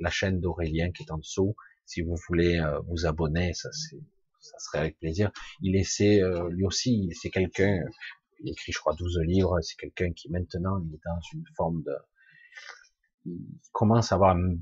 la 0.00 0.10
chaîne 0.10 0.40
d'Aurélien 0.40 0.90
qui 0.90 1.04
est 1.04 1.12
en 1.12 1.18
dessous. 1.18 1.54
Si 1.86 2.02
vous 2.02 2.16
voulez 2.26 2.58
euh, 2.58 2.80
vous 2.88 3.06
abonner, 3.06 3.54
ça 3.54 3.70
ça 4.40 4.58
serait 4.58 4.78
avec 4.78 4.98
plaisir. 4.98 5.30
Il 5.62 5.76
essaie, 5.76 6.20
euh, 6.22 6.50
lui 6.50 6.64
aussi, 6.64 7.08
c'est 7.14 7.30
quelqu'un, 7.30 7.78
il 8.40 8.50
écrit, 8.50 8.72
je 8.72 8.80
crois, 8.80 8.94
12 8.94 9.20
livres, 9.20 9.60
c'est 9.60 9.76
quelqu'un 9.76 10.12
qui 10.12 10.28
maintenant, 10.30 10.80
est 10.80 11.00
dans 11.04 11.20
une 11.34 11.44
forme 11.56 11.84
de, 11.84 11.94
il 13.26 13.40
commence 13.72 14.12
à 14.12 14.16
avoir 14.16 14.36
un, 14.36 14.56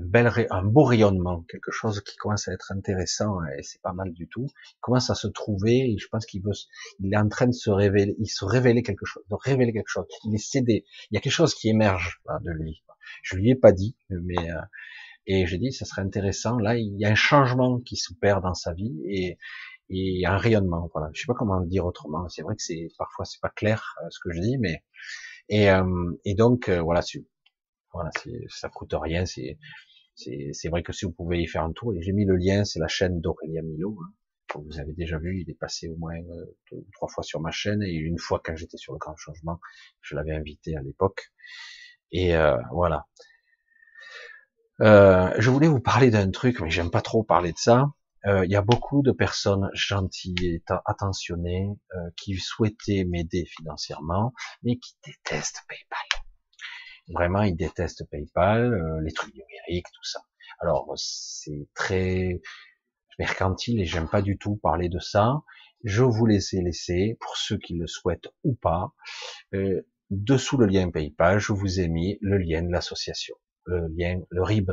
bel, 0.00 0.30
un 0.50 0.64
beau 0.64 0.84
rayonnement, 0.84 1.42
quelque 1.48 1.70
chose 1.70 2.00
qui 2.00 2.16
commence 2.16 2.48
à 2.48 2.52
être 2.52 2.72
intéressant 2.72 3.38
et 3.56 3.62
c'est 3.62 3.82
pas 3.82 3.92
mal 3.92 4.12
du 4.12 4.28
tout. 4.28 4.46
Il 4.72 4.80
commence 4.80 5.10
à 5.10 5.14
se 5.14 5.28
trouver 5.28 5.92
et 5.92 5.98
je 5.98 6.08
pense 6.08 6.26
qu'il 6.26 6.42
veut, 6.42 6.52
il 7.00 7.12
est 7.12 7.16
en 7.16 7.28
train 7.28 7.46
de 7.46 7.52
se 7.52 7.70
révéler, 7.70 8.16
il 8.18 8.28
se 8.28 8.44
révéler 8.44 8.82
quelque 8.82 9.04
chose, 9.04 9.22
de 9.30 9.36
révéler 9.36 9.72
quelque 9.72 9.88
chose. 9.88 10.06
Il 10.24 10.34
est 10.34 10.56
il 10.56 10.82
y 11.12 11.16
a 11.16 11.20
quelque 11.20 11.32
chose 11.32 11.54
qui 11.54 11.68
émerge 11.68 12.20
de 12.42 12.50
lui. 12.50 12.82
Je 13.22 13.36
lui 13.36 13.50
ai 13.50 13.54
pas 13.54 13.72
dit, 13.72 13.96
mais 14.10 14.50
euh, 14.50 14.60
et 15.28 15.46
j'ai 15.46 15.58
dit, 15.58 15.72
ça 15.72 15.84
serait 15.84 16.02
intéressant. 16.02 16.58
Là, 16.58 16.76
il 16.76 16.98
y 16.98 17.04
a 17.04 17.10
un 17.10 17.14
changement 17.14 17.80
qui 17.80 17.96
s'opère 17.96 18.40
dans 18.40 18.54
sa 18.54 18.72
vie 18.72 18.98
et, 19.04 19.38
et 19.90 20.24
un 20.26 20.38
rayonnement. 20.38 20.90
Voilà, 20.94 21.10
je 21.12 21.20
sais 21.20 21.26
pas 21.26 21.34
comment 21.34 21.58
le 21.58 21.66
dire 21.66 21.84
autrement. 21.84 22.26
C'est 22.30 22.42
vrai 22.42 22.56
que 22.56 22.62
c'est 22.62 22.88
parfois 22.96 23.26
c'est 23.26 23.40
pas 23.40 23.50
clair 23.50 23.94
euh, 24.02 24.06
ce 24.10 24.18
que 24.20 24.32
je 24.32 24.40
dis, 24.40 24.56
mais 24.58 24.82
et, 25.50 25.70
euh, 25.70 26.12
et 26.24 26.34
donc 26.34 26.68
euh, 26.68 26.80
voilà, 26.80 27.02
voilà, 27.92 28.10
ça 28.48 28.68
coûte 28.68 28.94
rien. 28.94 29.24
C'est 29.26 30.68
vrai 30.68 30.82
que 30.82 30.92
si 30.92 31.04
vous 31.04 31.12
pouvez 31.12 31.40
y 31.42 31.46
faire 31.46 31.62
un 31.62 31.72
tour, 31.72 31.94
et 31.94 32.02
j'ai 32.02 32.12
mis 32.12 32.24
le 32.24 32.36
lien, 32.36 32.64
c'est 32.64 32.80
la 32.80 32.88
chaîne 32.88 33.20
d'Aurélia 33.20 33.62
Milo. 33.62 33.96
Hein, 34.00 34.12
vous 34.54 34.78
avez 34.78 34.94
déjà 34.94 35.18
vu, 35.18 35.42
il 35.42 35.50
est 35.50 35.58
passé 35.58 35.88
au 35.88 35.96
moins 35.96 36.16
deux, 36.70 36.86
trois 36.94 37.08
fois 37.08 37.22
sur 37.22 37.40
ma 37.40 37.50
chaîne 37.50 37.82
et 37.82 37.92
une 37.92 38.18
fois 38.18 38.40
quand 38.42 38.56
j'étais 38.56 38.78
sur 38.78 38.94
le 38.94 38.98
grand 38.98 39.16
changement, 39.16 39.60
je 40.00 40.14
l'avais 40.16 40.32
invité 40.32 40.76
à 40.76 40.82
l'époque. 40.82 41.32
Et 42.12 42.32
voilà. 42.72 43.06
Euh, 44.80 45.34
je 45.38 45.50
voulais 45.50 45.68
vous 45.68 45.80
parler 45.80 46.10
d'un 46.10 46.30
truc, 46.30 46.60
mais 46.60 46.70
j'aime 46.70 46.90
pas 46.90 47.00
trop 47.00 47.22
parler 47.22 47.52
de 47.52 47.58
ça. 47.58 47.86
Euh, 48.26 48.44
il 48.44 48.50
y 48.50 48.56
a 48.56 48.62
beaucoup 48.62 49.02
de 49.02 49.12
personnes 49.12 49.70
gentilles 49.74 50.34
et 50.42 50.62
attentionnées 50.86 51.68
euh, 51.94 52.10
qui 52.16 52.34
souhaitaient 52.36 53.04
m'aider 53.04 53.44
financièrement, 53.46 54.32
mais 54.62 54.76
qui 54.78 54.96
détestent 55.04 55.62
PayPal. 55.68 56.17
Vraiment, 57.08 57.42
ils 57.42 57.56
détestent 57.56 58.08
PayPal, 58.10 58.74
euh, 58.74 59.00
les 59.02 59.12
trucs 59.12 59.34
numériques, 59.34 59.86
tout 59.92 60.04
ça. 60.04 60.20
Alors, 60.60 60.92
c'est 60.96 61.68
très 61.74 62.40
mercantile 63.18 63.80
et 63.80 63.84
j'aime 63.84 64.08
pas 64.08 64.22
du 64.22 64.38
tout 64.38 64.56
parler 64.56 64.88
de 64.88 64.98
ça. 64.98 65.42
Je 65.84 66.02
vous 66.02 66.26
laisse 66.26 66.52
laisser, 66.52 67.16
pour 67.20 67.36
ceux 67.36 67.58
qui 67.58 67.74
le 67.74 67.86
souhaitent 67.86 68.28
ou 68.44 68.54
pas, 68.54 68.92
dessous 70.10 70.56
le 70.56 70.66
lien 70.66 70.90
PayPal, 70.90 71.38
je 71.38 71.52
vous 71.52 71.80
ai 71.80 71.88
mis 71.88 72.18
le 72.20 72.38
lien 72.38 72.62
de 72.62 72.70
l'association 72.70 73.36
le 73.68 73.88
lien, 73.88 74.20
le 74.30 74.42
RIB. 74.42 74.72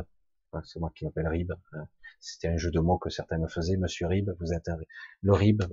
C'est 0.63 0.79
moi 0.79 0.91
qui 0.95 1.03
m'appelle 1.03 1.27
RIB. 1.27 1.51
Hein. 1.73 1.87
C'était 2.21 2.47
un 2.47 2.57
jeu 2.57 2.71
de 2.71 2.79
mots 2.79 2.97
que 2.97 3.09
certains 3.09 3.37
me 3.37 3.47
faisaient. 3.47 3.75
Monsieur 3.75 4.07
RIB, 4.07 4.31
vous 4.39 4.53
êtes 4.53 4.69
le 5.21 5.33
RIB. 5.33 5.63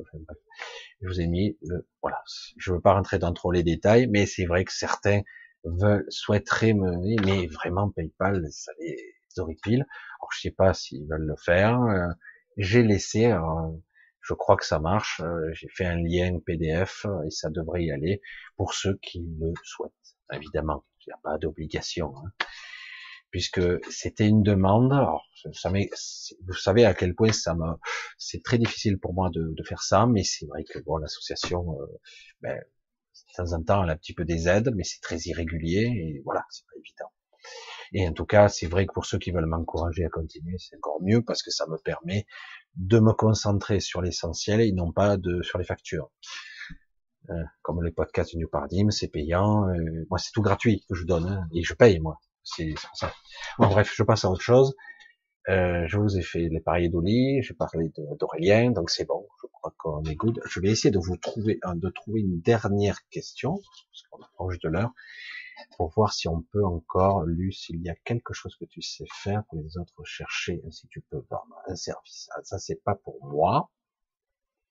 Je 1.00 1.07
vous 1.07 1.20
ai 1.20 1.28
mis 1.28 1.57
le, 1.62 1.86
voilà. 2.02 2.20
Je 2.57 2.73
veux 2.73 2.81
pas 2.81 2.94
rentrer 2.94 3.20
dans 3.20 3.32
trop 3.32 3.52
les 3.52 3.62
détails, 3.62 4.08
mais 4.08 4.26
c'est 4.26 4.44
vrai 4.44 4.65
que 4.65 4.73
certains 4.73 5.23
veulent, 5.65 6.05
souhaiteraient 6.08 6.74
me, 6.74 6.97
mais 7.24 7.47
vraiment 7.49 7.91
PayPal, 7.91 8.44
ça 8.50 8.73
les 8.81 8.97
horripile. 9.39 9.86
Alors 10.20 10.31
je 10.34 10.41
sais 10.41 10.50
pas 10.50 10.74
s'ils 10.74 11.07
veulent 11.08 11.26
le 11.26 11.36
faire. 11.36 11.81
Euh, 11.82 12.08
j'ai 12.58 12.82
laissé, 12.82 13.34
je 14.20 14.34
crois 14.34 14.57
que 14.57 14.66
ça 14.66 14.78
marche. 14.78 15.20
Euh, 15.20 15.50
j'ai 15.55 15.68
fait 15.68 15.86
un 15.86 15.97
lien 15.97 16.39
PDF 16.44 17.07
et 17.26 17.31
ça 17.31 17.50
devrait 17.50 17.84
y 17.84 17.91
aller 17.92 18.20
pour 18.57 18.74
ceux 18.74 18.99
qui 19.02 19.24
le 19.41 19.52
souhaitent. 19.65 19.92
Évidemment, 20.32 20.84
il 21.00 21.10
n'y 21.10 21.12
a 21.15 21.18
pas 21.23 21.39
d'obligation. 21.39 22.15
Hein 22.16 22.47
puisque 23.32 23.62
c'était 23.91 24.28
une 24.28 24.44
demande. 24.44 24.92
Alors, 24.92 25.26
ça 25.52 25.70
vous 26.47 26.52
savez 26.52 26.84
à 26.84 26.94
quel 26.94 27.15
point 27.16 27.32
ça 27.32 27.55
me, 27.55 27.66
c'est 28.18 28.42
très 28.44 28.58
difficile 28.58 28.99
pour 28.99 29.15
moi 29.15 29.31
de, 29.31 29.55
de 29.57 29.65
faire 29.65 29.82
ça, 29.82 30.07
mais 30.07 30.23
c'est 30.23 30.47
vrai 30.47 30.62
que 30.65 30.78
bon, 30.81 30.99
l'association, 30.99 31.81
euh, 31.81 31.86
ben, 32.42 32.60
de 33.28 33.44
temps 33.44 33.52
en 33.52 33.62
temps, 33.62 33.84
elle 33.84 33.91
a 33.91 33.92
un 33.94 33.97
petit 33.97 34.15
peu 34.15 34.25
des 34.25 34.49
aides, 34.49 34.73
mais 34.75 34.84
c'est 34.84 35.01
très 35.01 35.18
irrégulier 35.18 35.83
et 35.83 36.23
voilà, 36.25 36.44
c'est 36.51 36.65
pas 36.67 36.78
évident. 36.78 37.12
Et 37.94 38.09
en 38.09 38.12
tout 38.12 38.25
cas, 38.25 38.49
c'est 38.49 38.67
vrai 38.67 38.86
que 38.86 38.92
pour 38.92 39.05
ceux 39.05 39.18
qui 39.18 39.31
veulent 39.31 39.47
m'encourager 39.47 40.05
à 40.05 40.09
continuer, 40.09 40.57
c'est 40.59 40.76
encore 40.76 41.02
mieux 41.02 41.23
parce 41.23 41.42
que 41.42 41.51
ça 41.51 41.67
me 41.67 41.76
permet 41.78 42.26
de 42.76 42.99
me 42.99 43.12
concentrer 43.12 43.81
sur 43.81 44.01
l'essentiel 44.01 44.60
et 44.60 44.73
non 44.73 44.92
pas 44.92 45.17
de 45.17 45.42
sur 45.42 45.59
les 45.59 45.65
factures. 45.65 46.10
Euh, 47.31 47.34
comme 47.62 47.83
le 47.83 47.92
podcast 47.92 48.31
du 48.31 48.39
New 48.39 48.49
Paradigm, 48.49 48.91
c'est 48.91 49.09
payant. 49.09 49.68
Euh, 49.68 50.07
moi, 50.10 50.18
c'est 50.18 50.33
tout 50.33 50.42
gratuit 50.42 50.84
que 50.89 50.94
je 50.94 51.05
donne 51.05 51.26
hein, 51.26 51.47
et 51.52 51.62
je 51.62 51.75
paye 51.75 52.01
moi. 52.01 52.18
C'est 52.42 52.75
ça. 52.94 53.12
Bon, 53.59 53.68
bref, 53.68 53.92
je 53.94 54.02
passe 54.02 54.25
à 54.25 54.31
autre 54.31 54.42
chose. 54.42 54.75
Euh, 55.49 55.87
je 55.89 55.99
vous 55.99 56.17
ai 56.17 56.23
fait 56.23 56.49
les 56.49 56.61
paris 56.61 56.89
d'Oli, 56.89 57.43
j'ai 57.43 57.55
parlé 57.55 57.91
d'Aurélien, 58.19 58.71
donc 58.71 58.91
c'est 58.91 59.05
bon, 59.05 59.27
je 59.43 59.49
crois 59.49 59.75
qu'on 59.77 60.03
est 60.05 60.15
good. 60.15 60.41
Je 60.47 60.61
vais 60.61 60.69
essayer 60.69 60.93
de 60.93 60.99
vous 60.99 61.17
trouver, 61.17 61.59
de 61.75 61.89
trouver 61.91 62.21
une 62.21 62.41
dernière 62.41 63.07
question, 63.09 63.55
parce 63.57 64.03
qu'on 64.09 64.23
approche 64.23 64.59
de 64.61 64.69
l'heure, 64.69 64.93
pour 65.77 65.91
voir 65.91 66.12
si 66.12 66.29
on 66.29 66.43
peut 66.43 66.65
encore, 66.65 67.25
lu 67.25 67.53
s'il 67.53 67.83
y 67.83 67.91
a 67.91 67.95
quelque 68.05 68.33
chose 68.33 68.57
que 68.57 68.65
tu 68.67 68.83
sais 68.83 69.07
faire 69.12 69.45
pour 69.47 69.61
les 69.61 69.77
autres 69.79 70.05
chercher, 70.05 70.62
si 70.71 70.87
tu 70.89 71.01
peux 71.01 71.25
vendre 71.29 71.57
un 71.67 71.77
service. 71.77 72.29
Ah, 72.37 72.41
ça, 72.45 72.59
c'est 72.59 72.83
pas 72.83 72.95
pour 72.95 73.25
moi. 73.27 73.71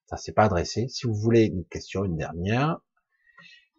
Ça, 0.08 0.18
c'est 0.18 0.34
pas 0.34 0.46
adressé. 0.46 0.88
Si 0.88 1.06
vous 1.06 1.16
voulez 1.16 1.46
une 1.46 1.66
question, 1.66 2.06
une 2.06 2.18
dernière, 2.18 2.80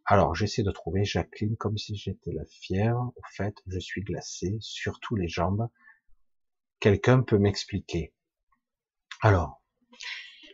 alors, 0.04 0.34
j'essaie 0.34 0.64
de 0.64 0.70
trouver 0.72 1.04
Jacqueline 1.04 1.56
comme 1.56 1.78
si 1.78 1.94
j'étais 1.94 2.32
la 2.32 2.44
fière. 2.44 2.96
Au 2.98 3.22
fait, 3.30 3.54
je 3.68 3.78
suis 3.78 4.02
glacé, 4.02 4.56
surtout 4.60 5.14
les 5.14 5.28
jambes. 5.28 5.68
Quelqu'un 6.82 7.22
peut 7.22 7.38
m'expliquer 7.38 8.12
Alors, 9.20 9.62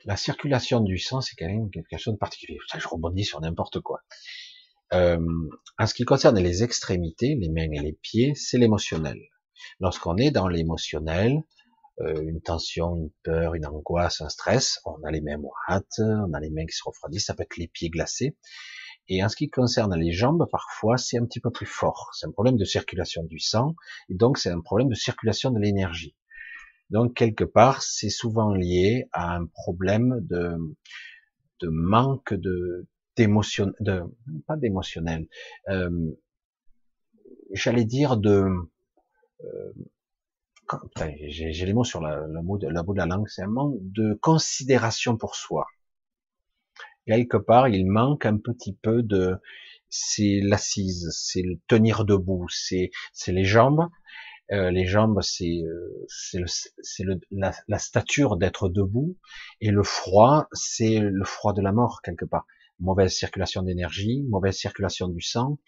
la 0.04 0.18
circulation 0.18 0.80
du 0.80 0.98
sang, 0.98 1.22
c'est 1.22 1.34
quand 1.34 1.46
même 1.46 1.70
quelque 1.70 1.96
chose 1.96 2.12
de 2.12 2.18
particulier. 2.18 2.58
Ça, 2.68 2.78
je 2.78 2.86
rebondis 2.86 3.24
sur 3.24 3.40
n'importe 3.40 3.80
quoi. 3.80 4.02
Euh, 4.92 5.18
en 5.78 5.86
ce 5.86 5.94
qui 5.94 6.04
concerne 6.04 6.38
les 6.38 6.62
extrémités, 6.62 7.34
les 7.34 7.48
mains 7.48 7.72
et 7.72 7.80
les 7.80 7.94
pieds, 7.94 8.34
c'est 8.34 8.58
l'émotionnel. 8.58 9.18
Lorsqu'on 9.80 10.18
est 10.18 10.30
dans 10.30 10.48
l'émotionnel, 10.48 11.44
euh, 12.00 12.20
une 12.20 12.42
tension, 12.42 12.94
une 12.94 13.10
peur, 13.22 13.54
une 13.54 13.64
angoisse, 13.64 14.20
un 14.20 14.28
stress, 14.28 14.82
on 14.84 15.02
a 15.04 15.10
les 15.10 15.22
mains 15.22 15.38
moites, 15.38 15.98
on 15.98 16.34
a 16.34 16.40
les 16.40 16.50
mains 16.50 16.66
qui 16.66 16.76
se 16.76 16.84
refroidissent, 16.84 17.24
ça 17.24 17.34
peut 17.34 17.44
être 17.44 17.56
les 17.56 17.68
pieds 17.68 17.88
glacés. 17.88 18.36
Et 19.08 19.24
en 19.24 19.30
ce 19.30 19.36
qui 19.36 19.48
concerne 19.48 19.96
les 19.96 20.12
jambes, 20.12 20.46
parfois, 20.50 20.98
c'est 20.98 21.16
un 21.16 21.24
petit 21.24 21.40
peu 21.40 21.50
plus 21.50 21.64
fort. 21.64 22.10
C'est 22.12 22.26
un 22.26 22.32
problème 22.32 22.58
de 22.58 22.66
circulation 22.66 23.24
du 23.24 23.38
sang, 23.38 23.74
et 24.10 24.14
donc 24.14 24.36
c'est 24.36 24.50
un 24.50 24.60
problème 24.60 24.90
de 24.90 24.94
circulation 24.94 25.50
de 25.50 25.58
l'énergie. 25.58 26.14
Donc 26.90 27.14
quelque 27.14 27.44
part, 27.44 27.82
c'est 27.82 28.10
souvent 28.10 28.54
lié 28.54 29.08
à 29.12 29.34
un 29.36 29.46
problème 29.46 30.20
de, 30.22 30.56
de 31.60 31.68
manque 31.68 32.34
de 32.34 32.86
d'émotion, 33.16 33.72
de 33.80 34.02
pas 34.46 34.56
d'émotionnel, 34.56 35.26
euh, 35.68 35.90
j'allais 37.52 37.84
dire 37.84 38.16
de 38.16 38.46
euh, 39.44 39.72
j'ai 41.26 41.66
les 41.66 41.72
mots 41.72 41.84
sur 41.84 42.00
la, 42.00 42.26
le 42.26 42.42
mot 42.42 42.58
de, 42.58 42.68
la 42.68 42.82
bout 42.82 42.92
de 42.92 42.98
la 42.98 43.06
langue, 43.06 43.28
c'est 43.28 43.42
un 43.42 43.48
manque 43.48 43.76
de 43.80 44.14
considération 44.20 45.16
pour 45.16 45.34
soi. 45.34 45.66
quelque 47.06 47.38
part, 47.38 47.68
il 47.68 47.86
manque 47.86 48.26
un 48.26 48.36
petit 48.36 48.74
peu 48.74 49.02
de, 49.02 49.36
c'est 49.88 50.40
l'assise, 50.42 51.08
c'est 51.10 51.42
le 51.42 51.58
tenir 51.66 52.04
debout, 52.04 52.46
c'est 52.50 52.90
c'est 53.12 53.32
les 53.32 53.44
jambes. 53.44 53.88
Euh, 54.50 54.70
les 54.70 54.86
jambes, 54.86 55.20
c'est 55.20 55.62
euh, 55.62 56.06
c'est 56.08 57.04
la, 57.30 57.52
la, 57.68 57.78
stature 57.78 58.36
d'être 58.38 58.68
debout, 58.68 59.16
et 59.60 59.70
le 59.70 59.82
froid, 59.82 60.48
c'est 60.52 61.00
le 61.00 61.24
froid 61.24 61.52
de 61.52 61.60
la 61.60 61.72
mort 61.72 62.00
quelque 62.02 62.24
part. 62.24 62.46
Mauvaise 62.80 63.12
circulation 63.12 63.62
d'énergie, 63.62 64.24
mauvaise 64.28 64.56
circulation 64.56 65.08
du 65.08 65.20
sang, 65.20 65.58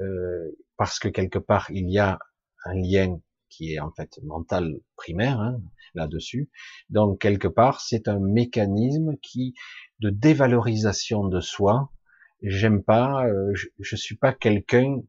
euh, 0.00 0.56
parce 0.76 0.98
que 0.98 1.08
quelque 1.08 1.38
part 1.38 1.70
il 1.70 1.88
y 1.90 1.98
a 1.98 2.18
un 2.64 2.74
lien 2.74 3.20
qui 3.48 3.74
est 3.74 3.78
en 3.78 3.92
fait 3.92 4.18
mental 4.24 4.74
primaire 4.96 5.40
hein, 5.40 5.60
là-dessus. 5.94 6.50
Donc 6.90 7.20
quelque 7.20 7.48
part, 7.48 7.80
c'est 7.80 8.08
un 8.08 8.18
mécanisme 8.18 9.16
qui 9.22 9.54
de 10.00 10.10
dévalorisation 10.10 11.28
de 11.28 11.40
soi. 11.40 11.90
J'aime 12.42 12.82
pas, 12.82 13.24
euh, 13.26 13.52
je, 13.54 13.68
je 13.78 13.96
suis 13.96 14.16
pas 14.16 14.32
quelqu'un. 14.32 15.00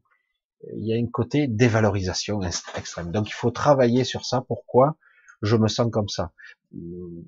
Il 0.76 0.86
y 0.86 0.92
a 0.92 0.96
un 0.96 1.06
côté 1.06 1.46
dévalorisation 1.48 2.42
extrême. 2.42 3.12
Donc 3.12 3.28
il 3.28 3.34
faut 3.34 3.50
travailler 3.50 4.04
sur 4.04 4.24
ça. 4.24 4.42
Pourquoi 4.46 4.96
je 5.42 5.56
me 5.56 5.68
sens 5.68 5.90
comme 5.90 6.08
ça? 6.08 6.32
Euh, 6.74 7.24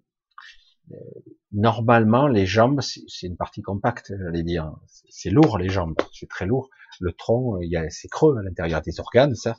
Normalement, 1.52 2.28
les 2.28 2.46
jambes, 2.46 2.80
c'est 2.80 3.26
une 3.26 3.36
partie 3.36 3.62
compacte, 3.62 4.12
j'allais 4.18 4.42
dire. 4.44 4.72
C'est 5.08 5.30
lourd 5.30 5.58
les 5.58 5.68
jambes, 5.68 5.96
c'est 6.12 6.28
très 6.28 6.46
lourd. 6.46 6.70
Le 7.00 7.12
tronc, 7.12 7.58
il 7.60 7.70
y 7.70 7.76
a 7.76 7.88
c'est 7.90 8.08
creux 8.08 8.36
à 8.38 8.42
l'intérieur 8.42 8.80
des 8.82 9.00
organes, 9.00 9.34
ça. 9.34 9.56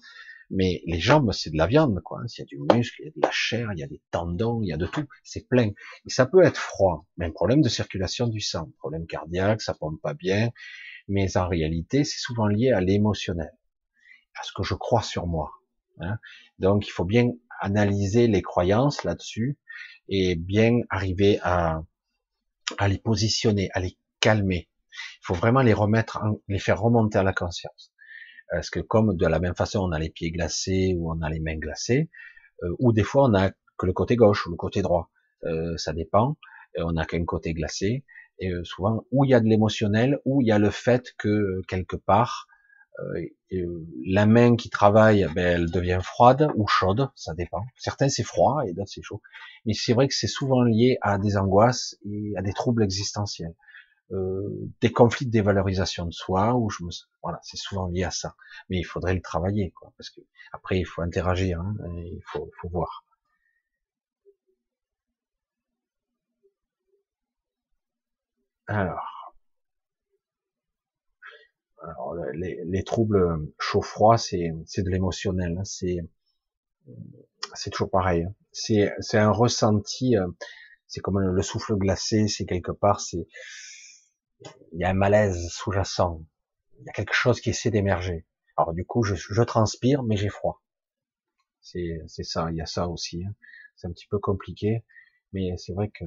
Mais 0.50 0.82
les 0.86 1.00
jambes, 1.00 1.32
c'est 1.34 1.50
de 1.50 1.58
la 1.58 1.68
viande, 1.68 2.02
quoi. 2.04 2.22
Il 2.28 2.40
y 2.40 2.42
a 2.44 2.46
du 2.46 2.60
muscle, 2.74 3.02
il 3.02 3.06
y 3.06 3.10
a 3.10 3.12
de 3.16 3.22
la 3.22 3.32
chair, 3.32 3.70
il 3.74 3.80
y 3.80 3.84
a 3.84 3.88
des 3.88 4.02
tendons, 4.12 4.62
il 4.62 4.68
y 4.70 4.74
a 4.74 4.78
de 4.78 4.86
tout. 4.86 5.06
C'est 5.24 5.48
plein. 5.48 5.70
Et 6.06 6.10
ça 6.10 6.26
peut 6.26 6.44
être 6.44 6.58
froid. 6.60 7.06
Mais 7.18 7.26
un 7.26 7.32
problème 7.32 7.62
de 7.62 7.70
circulation 7.70 8.28
du 8.28 8.42
sang, 8.42 8.72
problème 8.80 9.06
cardiaque, 9.08 9.62
ça 9.62 9.74
pompe 9.74 10.02
pas 10.02 10.14
bien. 10.14 10.50
Mais 11.08 11.38
en 11.38 11.48
réalité, 11.48 12.04
c'est 12.06 12.20
souvent 12.20 12.48
lié 12.48 12.72
à 12.72 12.82
l'émotionnel, 12.82 13.52
à 14.36 14.44
ce 14.44 14.52
que 14.54 14.64
je 14.64 14.76
crois 14.76 15.02
sur 15.02 15.28
moi. 15.28 15.52
Hein. 16.00 16.18
Donc, 16.60 16.88
il 16.88 16.92
faut 16.92 17.06
bien 17.06 17.30
analyser 17.60 18.28
les 18.28 18.42
croyances 18.42 19.04
là-dessus 19.04 19.58
et 20.10 20.36
bien 20.36 20.80
arriver 20.90 21.40
à, 21.44 21.82
à 22.78 22.88
les 22.88 22.98
positionner, 22.98 23.70
à 23.74 23.80
les 23.80 23.98
calmer. 24.20 24.70
Il 24.92 25.26
faut 25.26 25.34
vraiment 25.34 25.62
les 25.62 25.74
remettre, 25.74 26.20
les 26.48 26.60
faire 26.60 26.80
remonter 26.80 27.18
à 27.18 27.24
la 27.24 27.34
conscience. 27.34 27.94
Parce 28.50 28.70
que 28.70 28.80
comme 28.82 29.16
de 29.16 29.28
la 29.28 29.40
même 29.40 29.56
façon 29.56 29.80
on 29.80 29.92
a 29.94 30.00
les 30.00 30.10
pieds 30.10 30.32
glacés 30.32 30.94
ou 30.98 31.12
on 31.12 31.22
a 31.22 31.30
les 31.30 31.40
mains 31.40 31.58
glacées, 31.58 32.10
euh, 32.64 32.76
ou 32.80 32.92
des 32.92 33.04
fois 33.04 33.24
on 33.30 33.34
a 33.34 33.52
que 33.78 33.86
le 33.86 33.94
côté 33.94 34.16
gauche 34.18 34.46
ou 34.46 34.52
le 34.52 34.58
côté 34.58 34.82
droit, 34.82 35.10
euh, 35.46 35.78
ça 35.78 35.94
dépend. 35.94 36.38
on 36.78 36.94
n'a 36.94 37.06
qu'un 37.06 37.26
côté 37.26 37.54
glacé. 37.54 38.04
Et 38.40 38.50
euh, 38.50 38.64
souvent, 38.64 39.06
où 39.12 39.24
il 39.24 39.30
y 39.30 39.34
a 39.34 39.40
de 39.40 39.46
l'émotionnel, 39.46 40.20
où 40.26 40.42
il 40.42 40.48
y 40.48 40.52
a 40.52 40.60
le 40.60 40.72
fait 40.72 41.14
que 41.18 41.62
quelque 41.68 41.96
part 41.96 42.48
la 44.06 44.26
main 44.26 44.56
qui 44.56 44.70
travaille, 44.70 45.28
ben, 45.36 45.46
elle 45.62 45.72
devient 45.72 46.00
froide 46.04 46.50
ou 46.56 46.68
chaude, 46.68 47.10
ça 47.16 47.34
dépend. 47.34 47.64
Certains 47.78 48.10
c'est 48.10 48.24
froid 48.24 48.64
et 48.68 48.74
d'autres 48.74 48.92
c'est 48.94 49.02
chaud. 49.02 49.22
Mais 49.66 49.74
c'est 49.74 49.94
vrai 49.94 50.08
que 50.08 50.14
c'est 50.16 50.28
souvent 50.28 50.64
lié 50.64 50.98
à 51.02 51.18
des 51.18 51.38
angoisses 51.38 51.98
et 52.06 52.34
à 52.38 52.42
des 52.42 52.54
troubles 52.54 52.84
existentiels. 52.84 53.56
Euh, 54.12 54.72
des 54.82 54.92
conflits 54.92 55.26
de 55.26 55.32
dévalorisation 55.32 56.06
de 56.06 56.12
soi, 56.12 56.56
ou 56.56 56.70
je 56.70 56.84
me, 56.84 56.92
voilà, 57.24 57.40
c'est 57.44 57.58
souvent 57.58 57.88
lié 57.88 58.04
à 58.04 58.12
ça. 58.12 58.36
Mais 58.70 58.78
il 58.80 58.84
faudrait 58.84 59.16
le 59.16 59.22
travailler, 59.22 59.72
quoi, 59.72 59.94
parce 59.98 60.10
que 60.10 60.22
après 60.54 60.80
il 60.80 60.86
faut 60.86 61.02
interagir, 61.02 61.62
hein, 61.62 61.76
il 62.06 62.22
faut, 62.26 62.52
faut 62.62 62.70
voir. 62.70 63.06
Alors, 68.68 69.21
alors 71.84 72.16
les, 72.34 72.62
les, 72.66 72.84
troubles 72.84 73.52
chaud-froid, 73.60 74.18
c'est 74.18 74.54
c'est 74.66 74.84
de 74.84 74.90
l'émotionnel, 74.90 75.58
hein, 75.58 75.64
c'est 75.64 76.00
c'est 77.56 77.70
toujours 77.70 77.90
pareil. 77.90 78.24
Hein. 78.24 78.36
C'est 78.52 78.94
c'est 79.00 79.18
un 79.18 79.32
ressenti, 79.32 80.18
euh, 80.18 80.28
c'est 80.88 81.02
comme 81.02 81.20
le 81.20 81.42
souffle 81.42 81.76
glacé, 81.76 82.28
c'est 82.28 82.46
quelque 82.46 82.72
part, 82.72 83.00
c'est 83.02 83.28
il 84.74 84.80
y 84.80 84.84
a 84.84 84.90
un 84.90 84.94
malaise 84.94 85.50
sous-jacent, 85.50 86.22
il 86.80 86.86
y 86.86 86.90
a 86.90 86.94
quelque 86.94 87.14
chose 87.14 87.42
qui 87.42 87.50
essaie 87.50 87.72
d'émerger. 87.72 88.26
Alors 88.58 88.74
du 88.74 88.86
coup, 88.86 89.04
je, 89.04 89.16
je 89.16 89.44
transpire, 89.44 90.04
mais 90.04 90.18
j'ai 90.18 90.30
froid. 90.30 90.64
C'est, 91.62 92.02
c'est 92.08 92.24
ça, 92.24 92.50
il 92.52 92.58
y 92.58 92.62
a 92.62 92.66
ça 92.66 92.88
aussi. 92.88 93.24
Hein. 93.24 93.34
C'est 93.76 93.88
un 93.88 93.92
petit 93.92 94.08
peu 94.08 94.20
compliqué, 94.20 94.84
mais 95.32 95.56
c'est 95.58 95.74
vrai 95.74 95.90
que 95.90 96.06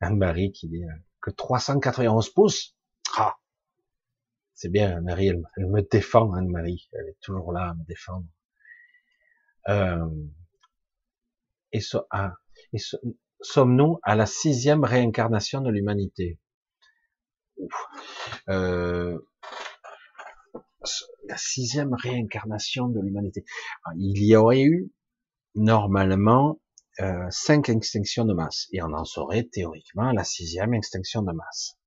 Anne-Marie 0.00 0.52
qui 0.52 0.68
dit 0.68 0.84
que 1.20 1.30
391 1.30 2.30
pouces, 2.30 2.76
ah, 3.16 3.36
c'est 4.54 4.70
bien, 4.70 4.96
Anne-Marie, 4.96 5.28
elle, 5.28 5.66
me 5.66 5.80
défend, 5.82 6.32
Anne-Marie, 6.32 6.88
elle 6.92 7.08
est 7.08 7.18
toujours 7.20 7.52
là 7.52 7.70
à 7.70 7.74
me 7.74 7.84
défendre. 7.84 8.26
Euh, 9.68 10.08
et, 11.72 11.80
ce, 11.80 11.98
ah, 12.10 12.34
et 12.72 12.78
sommes-nous 13.40 13.98
à 14.02 14.14
la 14.14 14.26
sixième 14.26 14.84
réincarnation 14.84 15.60
de 15.60 15.70
l'humanité? 15.70 16.38
Euh, 18.48 19.18
La 21.28 21.36
sixième 21.36 21.94
réincarnation 21.94 22.88
de 22.88 23.00
l'humanité. 23.00 23.44
Il 23.96 24.22
y 24.24 24.34
aurait 24.36 24.62
eu 24.62 24.92
normalement 25.54 26.60
euh, 27.00 27.26
cinq 27.30 27.68
extinctions 27.68 28.24
de 28.24 28.34
masse, 28.34 28.66
et 28.72 28.82
on 28.82 28.92
en 28.92 29.04
saurait 29.04 29.44
théoriquement 29.44 30.12
la 30.12 30.24
sixième 30.24 30.74
extinction 30.74 31.22
de 31.22 31.32
masse. 31.32 31.78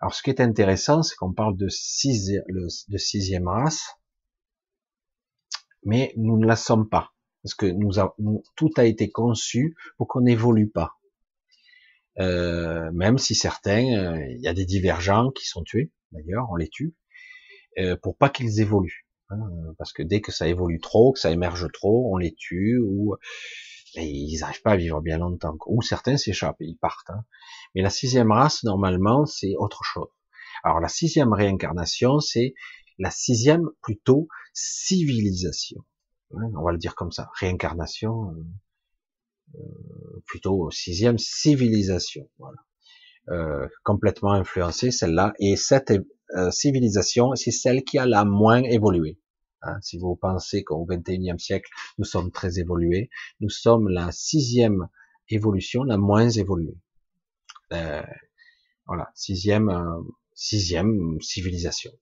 Alors 0.00 0.14
ce 0.14 0.22
qui 0.22 0.30
est 0.30 0.40
intéressant, 0.40 1.02
c'est 1.02 1.14
qu'on 1.16 1.32
parle 1.32 1.56
de, 1.56 1.66
de 1.66 2.98
sixième 2.98 3.48
race, 3.48 3.96
mais 5.84 6.12
nous 6.16 6.38
ne 6.38 6.46
la 6.46 6.56
sommes 6.56 6.88
pas. 6.88 7.12
Parce 7.42 7.54
que 7.54 7.66
nous, 7.66 8.42
tout 8.56 8.70
a 8.76 8.84
été 8.84 9.10
conçu 9.10 9.76
pour 9.96 10.08
qu'on 10.08 10.22
n'évolue 10.22 10.68
pas. 10.68 10.92
Euh, 12.18 12.90
même 12.92 13.18
si 13.18 13.34
certains, 13.34 13.86
euh, 13.96 14.26
il 14.30 14.40
y 14.40 14.48
a 14.48 14.52
des 14.52 14.66
divergents 14.66 15.30
qui 15.30 15.46
sont 15.46 15.62
tués, 15.62 15.90
d'ailleurs, 16.12 16.48
on 16.50 16.56
les 16.56 16.68
tue, 16.68 16.94
euh, 17.78 17.96
pour 17.96 18.16
pas 18.16 18.28
qu'ils 18.28 18.60
évoluent. 18.60 19.06
Hein, 19.30 19.38
parce 19.78 19.92
que 19.92 20.02
dès 20.02 20.20
que 20.20 20.32
ça 20.32 20.48
évolue 20.48 20.80
trop, 20.80 21.12
que 21.12 21.20
ça 21.20 21.30
émerge 21.30 21.70
trop, 21.72 22.12
on 22.12 22.16
les 22.16 22.34
tue, 22.34 22.78
ou 22.78 23.14
ils 23.94 24.38
n'arrivent 24.40 24.62
pas 24.62 24.72
à 24.72 24.76
vivre 24.76 25.00
bien 25.00 25.18
longtemps. 25.18 25.56
Ou 25.66 25.82
certains 25.82 26.16
s'échappent, 26.16 26.60
ils 26.60 26.76
partent. 26.76 27.10
Hein. 27.10 27.24
Mais 27.74 27.82
la 27.82 27.90
sixième 27.90 28.32
race, 28.32 28.62
normalement, 28.64 29.26
c'est 29.26 29.54
autre 29.58 29.82
chose. 29.84 30.08
Alors 30.62 30.80
la 30.80 30.88
sixième 30.88 31.32
réincarnation, 31.32 32.20
c'est 32.20 32.54
la 32.98 33.10
sixième 33.10 33.68
plutôt 33.82 34.28
civilisation 34.52 35.84
on 36.30 36.62
va 36.62 36.72
le 36.72 36.78
dire 36.78 36.94
comme 36.94 37.12
ça, 37.12 37.30
réincarnation, 37.38 38.30
euh, 38.30 39.58
euh, 39.58 40.22
plutôt 40.26 40.70
sixième 40.70 41.18
civilisation, 41.18 42.28
voilà, 42.38 42.58
euh, 43.28 43.68
complètement 43.84 44.32
influencée 44.32 44.90
celle-là, 44.90 45.32
et 45.38 45.56
cette 45.56 45.92
civilisation, 46.52 47.34
c'est 47.34 47.50
celle 47.50 47.82
qui 47.82 47.98
a 47.98 48.06
la 48.06 48.24
moins 48.24 48.62
évolué. 48.62 49.18
Hein, 49.62 49.78
si 49.82 49.98
vous 49.98 50.16
pensez 50.16 50.64
qu'au 50.64 50.84
XXIe 50.84 51.38
siècle, 51.38 51.70
nous 51.98 52.04
sommes 52.04 52.30
très 52.30 52.58
évolués, 52.58 53.10
nous 53.40 53.50
sommes 53.50 53.88
la 53.88 54.10
sixième 54.12 54.88
évolution, 55.28 55.82
la 55.84 55.98
moins 55.98 56.28
évoluée. 56.28 56.78
voilà, 57.70 59.10
sixième, 59.14 59.70
sixième 60.34 61.20
civilisation. 61.20 61.92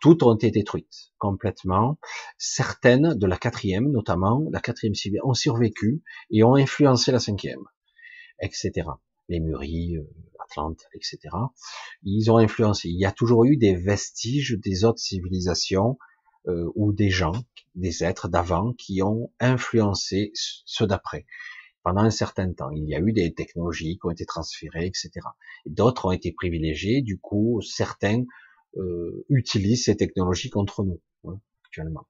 Toutes 0.00 0.22
ont 0.22 0.34
été 0.34 0.50
détruites 0.50 1.10
complètement. 1.18 1.98
Certaines 2.38 3.14
de 3.14 3.26
la 3.26 3.36
quatrième, 3.36 3.90
notamment 3.90 4.44
la 4.52 4.60
quatrième 4.60 4.94
civile, 4.94 5.20
ont 5.24 5.34
survécu 5.34 6.02
et 6.30 6.44
ont 6.44 6.54
influencé 6.54 7.10
la 7.10 7.18
cinquième, 7.18 7.64
etc. 8.40 8.88
Les 9.28 9.40
Muris, 9.40 9.96
euh, 9.96 10.04
Atlante, 10.38 10.84
etc. 10.94 11.18
Ils 12.04 12.30
ont 12.30 12.38
influencé. 12.38 12.88
Il 12.88 12.98
y 12.98 13.04
a 13.04 13.12
toujours 13.12 13.44
eu 13.44 13.56
des 13.56 13.74
vestiges 13.74 14.56
des 14.62 14.84
autres 14.84 15.00
civilisations 15.00 15.98
euh, 16.46 16.70
ou 16.74 16.92
des 16.92 17.10
gens, 17.10 17.44
des 17.74 18.04
êtres 18.04 18.28
d'avant 18.28 18.72
qui 18.72 19.02
ont 19.02 19.32
influencé 19.40 20.32
ceux 20.34 20.86
d'après 20.86 21.26
pendant 21.82 22.02
un 22.02 22.10
certain 22.10 22.52
temps. 22.52 22.70
Il 22.70 22.88
y 22.88 22.94
a 22.94 23.00
eu 23.00 23.12
des 23.12 23.32
technologies 23.34 23.98
qui 23.98 24.06
ont 24.06 24.10
été 24.10 24.26
transférées, 24.26 24.86
etc. 24.86 25.10
D'autres 25.66 26.06
ont 26.06 26.12
été 26.12 26.32
privilégiés. 26.32 27.02
Du 27.02 27.18
coup, 27.18 27.60
certains 27.62 28.24
euh, 28.76 29.24
utilisent 29.28 29.84
ces 29.84 29.96
technologies 29.96 30.50
contre 30.50 30.84
nous 30.84 31.00
hein, 31.24 31.40
actuellement. 31.64 32.06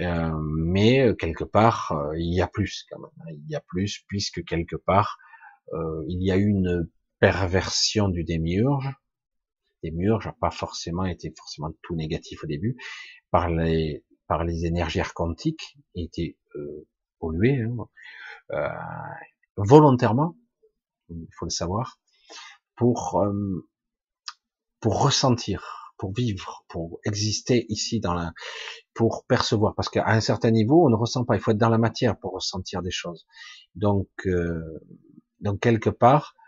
Euh, 0.00 0.30
mais 0.40 1.00
euh, 1.00 1.14
quelque 1.14 1.44
part, 1.44 1.92
euh, 1.92 2.18
il 2.18 2.34
y 2.34 2.42
a 2.42 2.46
plus 2.46 2.86
quand 2.90 2.98
même. 2.98 3.10
Hein. 3.20 3.38
Il 3.46 3.50
y 3.50 3.56
a 3.56 3.60
plus 3.60 4.04
puisque 4.08 4.44
quelque 4.44 4.76
part, 4.76 5.18
il 6.06 6.22
y 6.22 6.30
a 6.30 6.36
eu 6.36 6.46
une 6.46 6.88
perversion 7.18 8.08
du 8.08 8.22
démiurge. 8.22 8.88
Démiurge 9.82 10.26
n'a 10.26 10.36
pas 10.40 10.50
forcément 10.50 11.04
été 11.04 11.32
forcément 11.36 11.70
tout 11.82 11.94
négatif 11.94 12.42
au 12.44 12.46
début 12.46 12.76
par 13.30 13.50
les 13.50 14.04
par 14.28 14.44
les 14.44 14.66
énergies 14.66 15.00
archontiques, 15.00 15.78
il 15.94 16.06
était 16.06 16.36
pollué 17.20 17.62
hein, 17.62 17.76
volontairement 19.56 20.34
il 21.08 21.28
faut 21.38 21.46
le 21.46 21.50
savoir, 21.50 21.98
pour 22.76 23.20
euh, 23.22 23.66
pour 24.80 25.02
ressentir, 25.02 25.92
pour 25.98 26.12
vivre, 26.12 26.64
pour 26.68 27.00
exister 27.04 27.66
ici 27.68 28.00
dans 28.00 28.14
la, 28.14 28.32
pour 28.94 29.24
percevoir, 29.26 29.74
parce 29.74 29.88
qu'à 29.88 30.06
un 30.06 30.20
certain 30.20 30.50
niveau, 30.50 30.86
on 30.86 30.90
ne 30.90 30.96
ressent 30.96 31.24
pas. 31.24 31.36
Il 31.36 31.40
faut 31.40 31.52
être 31.52 31.58
dans 31.58 31.68
la 31.68 31.78
matière 31.78 32.18
pour 32.18 32.32
ressentir 32.32 32.82
des 32.82 32.90
choses. 32.90 33.26
Donc, 33.74 34.08
euh, 34.26 34.60
donc 35.40 35.60
quelque 35.60 35.90
part, 35.90 36.34
euh, 36.34 36.45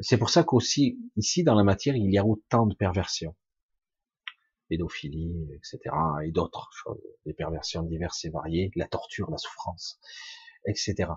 c'est 0.00 0.18
pour 0.18 0.30
ça 0.30 0.44
qu'aussi 0.44 0.98
ici 1.16 1.44
dans 1.44 1.54
la 1.54 1.64
matière, 1.64 1.96
il 1.96 2.12
y 2.12 2.18
a 2.18 2.24
autant 2.24 2.66
de 2.66 2.74
perversions, 2.74 3.34
pédophilie, 4.68 5.48
etc., 5.54 5.80
et 6.24 6.30
d'autres 6.30 6.70
choses, 6.72 7.00
des 7.26 7.34
perversions 7.34 7.82
diverses 7.82 8.24
et 8.24 8.30
variées, 8.30 8.70
la 8.76 8.86
torture, 8.86 9.30
la 9.30 9.38
souffrance, 9.38 10.00
etc. 10.66 11.10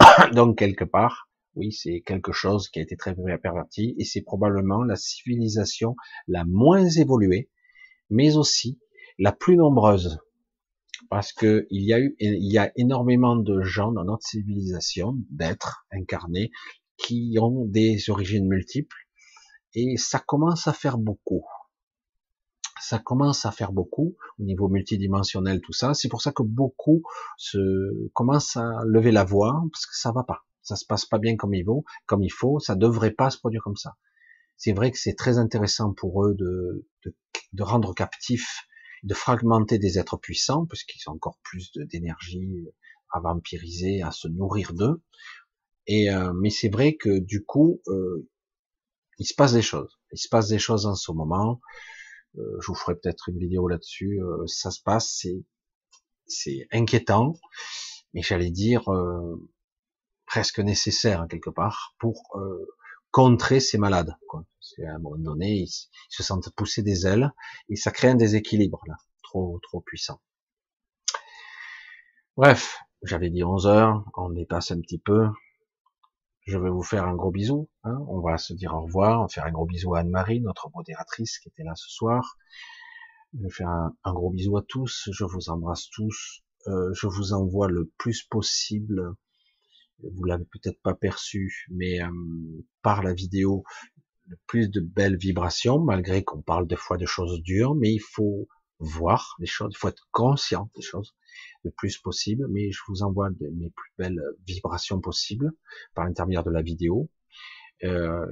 donc 0.32 0.58
quelque 0.58 0.84
part, 0.84 1.28
oui, 1.54 1.72
c'est 1.72 2.02
quelque 2.02 2.32
chose 2.32 2.68
qui 2.68 2.78
a 2.78 2.82
été 2.82 2.96
très 2.96 3.14
perverti 3.14 3.94
et 3.98 4.04
c'est 4.04 4.22
probablement 4.22 4.82
la 4.82 4.96
civilisation 4.96 5.96
la 6.28 6.44
moins 6.44 6.86
évoluée, 6.86 7.50
mais 8.10 8.36
aussi 8.36 8.78
la 9.18 9.32
plus 9.32 9.56
nombreuse. 9.56 10.18
Parce 11.10 11.32
que 11.32 11.66
il 11.70 11.82
y 11.82 11.92
a 11.92 12.00
eu, 12.00 12.16
il 12.20 12.52
y 12.52 12.58
a 12.58 12.72
énormément 12.76 13.36
de 13.36 13.62
gens 13.62 13.92
dans 13.92 14.04
notre 14.04 14.26
civilisation, 14.26 15.14
d'êtres 15.30 15.86
incarnés, 15.90 16.50
qui 16.96 17.36
ont 17.40 17.64
des 17.66 18.10
origines 18.10 18.46
multiples 18.46 18.96
et 19.74 19.96
ça 19.96 20.18
commence 20.18 20.66
à 20.66 20.72
faire 20.72 20.98
beaucoup. 20.98 21.44
Ça 22.80 22.98
commence 22.98 23.46
à 23.46 23.50
faire 23.50 23.72
beaucoup 23.72 24.16
au 24.38 24.42
niveau 24.42 24.68
multidimensionnel, 24.68 25.60
tout 25.60 25.72
ça. 25.72 25.94
C'est 25.94 26.08
pour 26.08 26.22
ça 26.22 26.32
que 26.32 26.42
beaucoup 26.42 27.02
se 27.36 28.08
commencent 28.12 28.56
à 28.56 28.82
lever 28.84 29.12
la 29.12 29.24
voix 29.24 29.64
parce 29.72 29.86
que 29.86 29.96
ça 29.96 30.12
va 30.12 30.24
pas 30.24 30.46
ça 30.66 30.74
se 30.74 30.84
passe 30.84 31.06
pas 31.06 31.18
bien 31.18 31.36
comme 31.36 31.54
il 31.54 31.64
faut, 31.64 31.84
comme 32.06 32.24
il 32.24 32.32
faut, 32.32 32.58
ça 32.58 32.74
devrait 32.74 33.12
pas 33.12 33.30
se 33.30 33.38
produire 33.38 33.62
comme 33.62 33.76
ça. 33.76 33.96
C'est 34.56 34.72
vrai 34.72 34.90
que 34.90 34.98
c'est 34.98 35.14
très 35.14 35.38
intéressant 35.38 35.92
pour 35.92 36.26
eux 36.26 36.34
de, 36.34 36.88
de, 37.04 37.62
rendre 37.62 37.94
captifs, 37.94 38.66
de 39.04 39.14
fragmenter 39.14 39.78
des 39.78 39.98
êtres 39.98 40.16
puissants, 40.16 40.66
parce 40.66 40.82
qu'ils 40.82 41.08
ont 41.08 41.12
encore 41.12 41.38
plus 41.44 41.70
d'énergie 41.72 42.66
à 43.12 43.20
vampiriser, 43.20 44.02
à 44.02 44.10
se 44.10 44.26
nourrir 44.26 44.74
d'eux. 44.74 45.00
Et 45.86 46.10
euh, 46.10 46.32
mais 46.34 46.50
c'est 46.50 46.68
vrai 46.68 46.96
que 46.96 47.18
du 47.18 47.44
coup, 47.44 47.80
euh, 47.88 48.28
il 49.18 49.26
se 49.26 49.34
passe 49.34 49.52
des 49.52 49.62
choses. 49.62 49.98
Il 50.12 50.18
se 50.18 50.28
passe 50.28 50.48
des 50.48 50.58
choses 50.58 50.86
en 50.86 50.94
ce 50.94 51.12
moment. 51.12 51.60
Euh, 52.38 52.58
je 52.60 52.66
vous 52.68 52.74
ferai 52.74 52.94
peut-être 52.96 53.28
une 53.28 53.38
vidéo 53.38 53.68
là-dessus. 53.68 54.20
ça 54.46 54.70
se 54.70 54.82
passe, 54.82 55.16
c'est 55.20 55.44
c'est 56.26 56.66
inquiétant, 56.72 57.34
mais 58.12 58.22
j'allais 58.22 58.50
dire, 58.50 58.88
presque 60.26 60.58
nécessaire 60.58 61.22
hein, 61.22 61.28
quelque 61.28 61.50
part 61.50 61.94
pour 61.98 62.28
euh, 62.34 62.66
contrer 63.10 63.60
ces 63.60 63.78
malades. 63.78 64.14
Quoi. 64.28 64.44
À 64.86 64.90
un 64.90 64.98
moment 64.98 65.16
donné, 65.16 65.62
ils, 65.62 65.88
se 66.10 66.22
sentent 66.22 66.50
pousser 66.50 66.82
des 66.82 67.06
ailes 67.06 67.32
et 67.68 67.76
ça 67.76 67.90
crée 67.90 68.08
un 68.08 68.16
déséquilibre 68.16 68.82
là, 68.86 68.96
trop 69.22 69.58
trop 69.62 69.80
puissant. 69.80 70.20
Bref, 72.36 72.78
j'avais 73.02 73.30
dit 73.30 73.44
11 73.44 73.66
heures, 73.66 74.04
on 74.14 74.30
dépasse 74.30 74.72
un 74.72 74.80
petit 74.80 74.98
peu. 74.98 75.28
Je 76.46 76.58
vais 76.58 76.70
vous 76.70 76.82
faire 76.82 77.04
un 77.04 77.14
gros 77.14 77.30
bisou. 77.30 77.68
Hein. 77.84 77.98
On 78.08 78.20
va 78.20 78.38
se 78.38 78.52
dire 78.52 78.74
au 78.74 78.82
revoir. 78.82 79.20
On 79.20 79.22
va 79.22 79.28
faire 79.28 79.46
un 79.46 79.52
gros 79.52 79.66
bisou 79.66 79.94
à 79.94 80.00
Anne-Marie, 80.00 80.40
notre 80.40 80.70
modératrice 80.74 81.38
qui 81.38 81.48
était 81.48 81.64
là 81.64 81.74
ce 81.74 81.88
soir. 81.88 82.36
Je 83.34 83.42
vais 83.42 83.50
faire 83.50 83.68
un, 83.68 84.12
gros 84.12 84.30
bisou 84.30 84.56
à 84.56 84.62
tous. 84.62 85.08
Je 85.12 85.24
vous 85.24 85.50
embrasse 85.50 85.88
tous. 85.90 86.42
Euh, 86.68 86.92
je 86.94 87.06
vous 87.06 87.32
envoie 87.32 87.68
le 87.68 87.90
plus 87.98 88.22
possible 88.22 89.16
vous 90.02 90.24
l'avez 90.24 90.44
peut-être 90.44 90.80
pas 90.82 90.94
perçu, 90.94 91.66
mais 91.70 92.02
euh, 92.02 92.08
par 92.82 93.02
la 93.02 93.14
vidéo, 93.14 93.64
le 94.26 94.36
plus 94.46 94.68
de 94.68 94.80
belles 94.80 95.16
vibrations, 95.16 95.78
malgré 95.78 96.24
qu'on 96.24 96.42
parle 96.42 96.66
des 96.66 96.76
fois 96.76 96.96
de 96.96 97.06
choses 97.06 97.40
dures, 97.42 97.74
mais 97.74 97.92
il 97.92 98.00
faut 98.00 98.48
voir 98.78 99.36
les 99.38 99.46
choses, 99.46 99.72
il 99.72 99.78
faut 99.78 99.88
être 99.88 100.08
conscient 100.10 100.70
des 100.74 100.82
choses 100.82 101.14
le 101.62 101.70
plus 101.70 101.98
possible, 101.98 102.46
mais 102.50 102.70
je 102.70 102.80
vous 102.88 103.02
envoie 103.02 103.30
mes 103.30 103.70
plus 103.70 103.92
belles 103.98 104.22
vibrations 104.46 105.00
possibles 105.00 105.52
par 105.94 106.04
l'intermédiaire 106.04 106.44
de 106.44 106.50
la 106.50 106.62
vidéo. 106.62 107.10
Euh, 107.84 108.26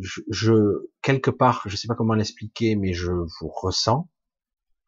je, 0.00 0.20
je, 0.28 0.88
quelque 1.02 1.30
part, 1.30 1.62
je 1.66 1.76
sais 1.76 1.88
pas 1.88 1.94
comment 1.94 2.14
l'expliquer, 2.14 2.76
mais 2.76 2.92
je 2.92 3.12
vous 3.12 3.48
ressens 3.48 4.08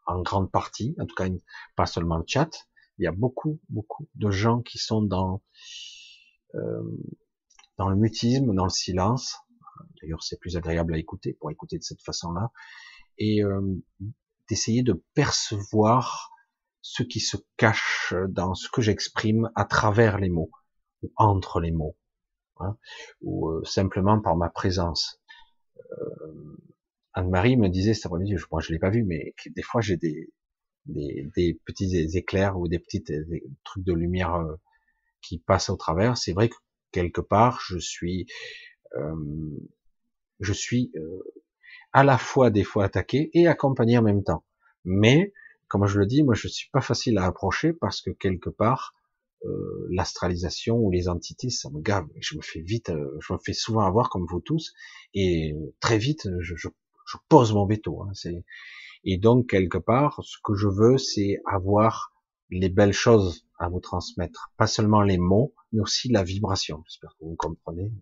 en 0.07 0.23
grande 0.23 0.51
partie, 0.51 0.95
en 1.01 1.07
tout 1.07 1.15
cas 1.15 1.29
pas 1.75 1.87
seulement 1.87 2.17
le 2.17 2.25
chat, 2.27 2.69
il 2.99 3.05
y 3.05 3.07
a 3.07 3.13
beaucoup, 3.13 3.61
beaucoup 3.69 4.09
de 4.15 4.31
gens 4.31 4.63
qui 4.63 4.79
sont 4.79 5.03
dans 5.03 5.43
euh, 6.55 6.83
dans 7.77 7.89
le 7.91 7.97
mutisme, 7.97 8.55
dans 8.55 8.65
le 8.65 8.71
silence. 8.71 9.37
D'ailleurs, 10.01 10.23
c'est 10.23 10.41
plus 10.41 10.57
agréable 10.57 10.95
à 10.95 10.99
écouter 10.99 11.35
pour 11.35 11.51
écouter 11.51 11.77
de 11.77 11.83
cette 11.83 12.01
façon-là 12.03 12.51
et 13.19 13.43
euh, 13.43 13.61
d'essayer 14.49 14.83
de 14.83 15.05
percevoir 15.15 16.31
ce 16.89 17.03
qui 17.03 17.21
se 17.21 17.37
cache 17.57 18.15
dans 18.29 18.55
ce 18.55 18.69
que 18.69 18.83
j'exprime 18.83 19.51
à 19.55 19.65
travers 19.65 20.19
les 20.19 20.29
mots 20.29 20.51
ou 21.03 21.11
entre 21.17 21.61
les 21.61 21.73
mots, 21.73 21.97
hein, 22.61 22.77
ou 23.21 23.51
euh, 23.51 23.65
simplement 23.65 24.21
par 24.21 24.37
ma 24.37 24.49
présence. 24.49 25.21
Euh, 25.79 26.57
Anne-Marie 27.13 27.57
me 27.57 27.69
disait 27.69 27.95
cet 27.95 28.07
après-midi, 28.07 28.37
je 28.37 28.73
l'ai 28.73 28.79
pas 28.79 28.91
vu, 28.91 29.03
mais 29.03 29.35
des 29.47 29.63
fois 29.63 29.81
j'ai 29.81 29.97
des, 29.97 30.31
des, 30.87 31.61
petits 31.65 31.97
éclairs 32.17 32.59
ou 32.59 32.69
des 32.69 32.79
petits 32.79 33.03
trucs 33.65 33.85
de 33.85 33.93
lumière 33.93 34.35
euh, 34.35 34.55
qui 35.23 35.39
passent 35.39 35.71
au 35.71 35.77
travers. 35.77 36.17
C'est 36.17 36.33
vrai 36.33 36.49
que 36.49 36.57
quelque 36.93 37.21
part, 37.21 37.61
je 37.67 37.79
suis, 37.79 38.27
euh, 38.97 39.15
je 40.41 40.53
suis 40.53 40.93
euh, 40.97 41.23
à 41.93 42.05
la 42.05 42.19
fois 42.19 42.51
des 42.51 42.65
fois 42.65 42.85
attaqué 42.85 43.31
et 43.33 43.49
accompagné 43.49 43.99
en 43.99 44.03
même 44.03 44.23
temps. 44.23 44.45
Mais, 44.85 45.33
comme 45.69 45.87
je 45.87 45.99
le 45.99 46.07
dis, 46.07 46.23
moi 46.23 46.35
je 46.35 46.49
suis 46.49 46.69
pas 46.73 46.81
facile 46.81 47.19
à 47.19 47.25
approcher 47.25 47.73
parce 47.73 48.01
que 48.01 48.11
quelque 48.11 48.51
part, 48.51 48.95
l'astralisation 49.91 50.77
ou 50.77 50.91
les 50.91 51.09
entités, 51.09 51.51
ça 51.51 51.71
me 51.71 51.81
gave. 51.81 52.07
Je 52.21 52.37
me 52.37 52.43
fais 52.43 52.61
vite, 52.61 52.91
je 53.21 53.33
me 53.33 53.39
fais 53.45 53.53
souvent 53.53 53.83
avoir 53.83 54.09
comme 54.09 54.27
vous 54.29 54.41
tous, 54.41 54.73
et 55.15 55.55
très 55.81 55.99
vite, 55.99 56.29
je, 56.41 56.57
je, 56.57 56.69
je 57.07 57.17
pose 57.29 57.53
mon 57.53 57.67
veto. 57.67 58.03
Hein. 58.03 58.13
Et 59.05 59.19
donc, 59.19 59.49
quelque 59.51 59.79
part, 59.79 60.21
ce 60.25 60.37
que 60.43 60.55
je 60.55 60.67
veux, 60.67 60.99
c'est 60.99 61.41
avoir 61.47 62.13
les 62.51 62.69
belles 62.69 62.93
choses 62.93 63.47
à 63.59 63.69
vous 63.69 63.81
transmettre. 63.81 64.53
Pas 64.57 64.67
seulement 64.67 65.03
les 65.03 65.19
mots, 65.19 65.55
mais 65.73 65.81
aussi 65.81 66.09
la 66.09 66.25
vibration. 66.25 66.83
J'espère 66.87 67.11
que 67.19 67.25
vous 67.25 67.37
comprenez. 67.37 67.93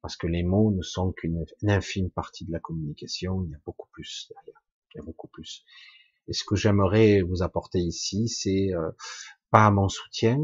Parce 0.00 0.16
que 0.16 0.26
les 0.26 0.42
mots 0.42 0.72
ne 0.72 0.82
sont 0.82 1.12
qu'une 1.12 1.44
infime 1.62 2.10
partie 2.10 2.44
de 2.44 2.52
la 2.52 2.58
communication. 2.58 3.44
Il 3.44 3.50
y 3.52 3.54
a 3.54 3.60
beaucoup 3.64 3.88
plus 3.92 4.28
derrière. 4.30 4.62
Il 4.94 4.98
y 4.98 5.00
a 5.00 5.04
beaucoup 5.04 5.28
plus. 5.28 5.64
Et 6.28 6.32
ce 6.32 6.44
que 6.44 6.56
j'aimerais 6.56 7.22
vous 7.22 7.42
apporter 7.42 7.78
ici, 7.78 8.28
c'est 8.28 8.74
euh, 8.74 8.90
pas 9.50 9.70
mon 9.70 9.88
soutien, 9.88 10.38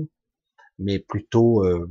mais 0.78 0.98
plutôt 0.98 1.65
euh, 1.65 1.89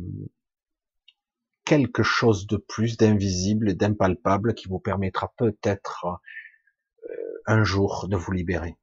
quelque 1.66 2.04
chose 2.04 2.48
de 2.48 2.58
plus 2.58 2.98
d'invisible 2.98 3.76
d'impalpable 3.76 4.54
qui 4.54 4.68
vous 4.68 4.80
permettra 4.80 5.34
peut-être 5.38 6.06
un 7.46 7.64
jour 7.64 8.08
de 8.10 8.18
vous 8.18 8.32
libérer. 8.32 8.78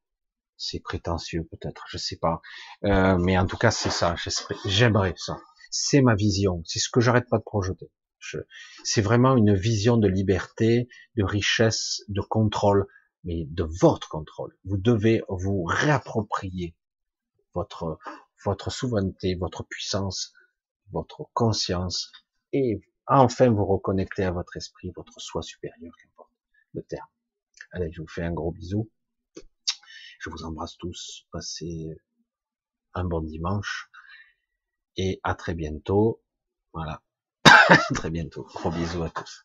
C'est 0.57 0.81
prétentieux 0.81 1.47
peut-être, 1.50 1.84
je 1.89 1.99
sais 1.99 2.16
pas. 2.16 2.41
Euh, 2.84 3.18
mais 3.18 3.36
en 3.39 3.47
tout 3.47 3.57
cas, 3.57 3.70
c'est 3.70 3.91
ça. 3.91 4.15
J'aimerais 4.65 5.15
ça. 5.16 5.39
C'est 5.70 6.00
ma 6.00 6.15
vision. 6.15 6.62
C'est 6.65 6.78
ce 6.78 6.89
que 6.89 7.00
j'arrête 7.00 7.28
pas 7.28 7.39
de 7.39 7.42
projeter. 7.42 7.91
C'est 8.84 9.02
vraiment 9.02 9.36
une 9.36 9.55
vision 9.55 9.99
de 9.99 10.08
liberté, 10.08 10.89
de 11.16 11.24
richesse, 11.24 12.02
de 12.08 12.23
contrôle, 12.23 12.86
mais 13.24 13.46
de 13.46 13.64
votre 13.64 14.08
contrôle. 14.08 14.56
Vous 14.64 14.76
devez 14.76 15.22
vous 15.28 15.64
réapproprier 15.64 16.74
votre 17.54 17.98
votre 18.44 18.70
souveraineté, 18.70 19.34
votre 19.36 19.64
puissance, 19.64 20.34
votre 20.92 21.26
conscience, 21.32 22.12
et 22.52 22.80
enfin 23.06 23.50
vous 23.50 23.64
reconnecter 23.64 24.24
à 24.24 24.30
votre 24.30 24.56
esprit, 24.56 24.92
votre 24.94 25.18
soi 25.20 25.42
supérieur, 25.42 25.92
qu'importe 26.00 26.30
le 26.74 26.82
terme. 26.82 27.08
Allez, 27.72 27.90
je 27.92 28.02
vous 28.02 28.08
fais 28.08 28.22
un 28.22 28.32
gros 28.32 28.52
bisou. 28.52 28.90
Je 30.20 30.30
vous 30.30 30.44
embrasse 30.44 30.76
tous. 30.76 31.26
Passez 31.32 31.88
un 32.94 33.04
bon 33.04 33.20
dimanche. 33.20 33.90
Et 34.96 35.20
à 35.22 35.34
très 35.34 35.54
bientôt. 35.54 36.22
Voilà. 36.72 37.02
très 37.94 38.10
bientôt. 38.10 38.44
Gros 38.54 38.70
bisous 38.70 39.02
à 39.02 39.10
tous. 39.10 39.43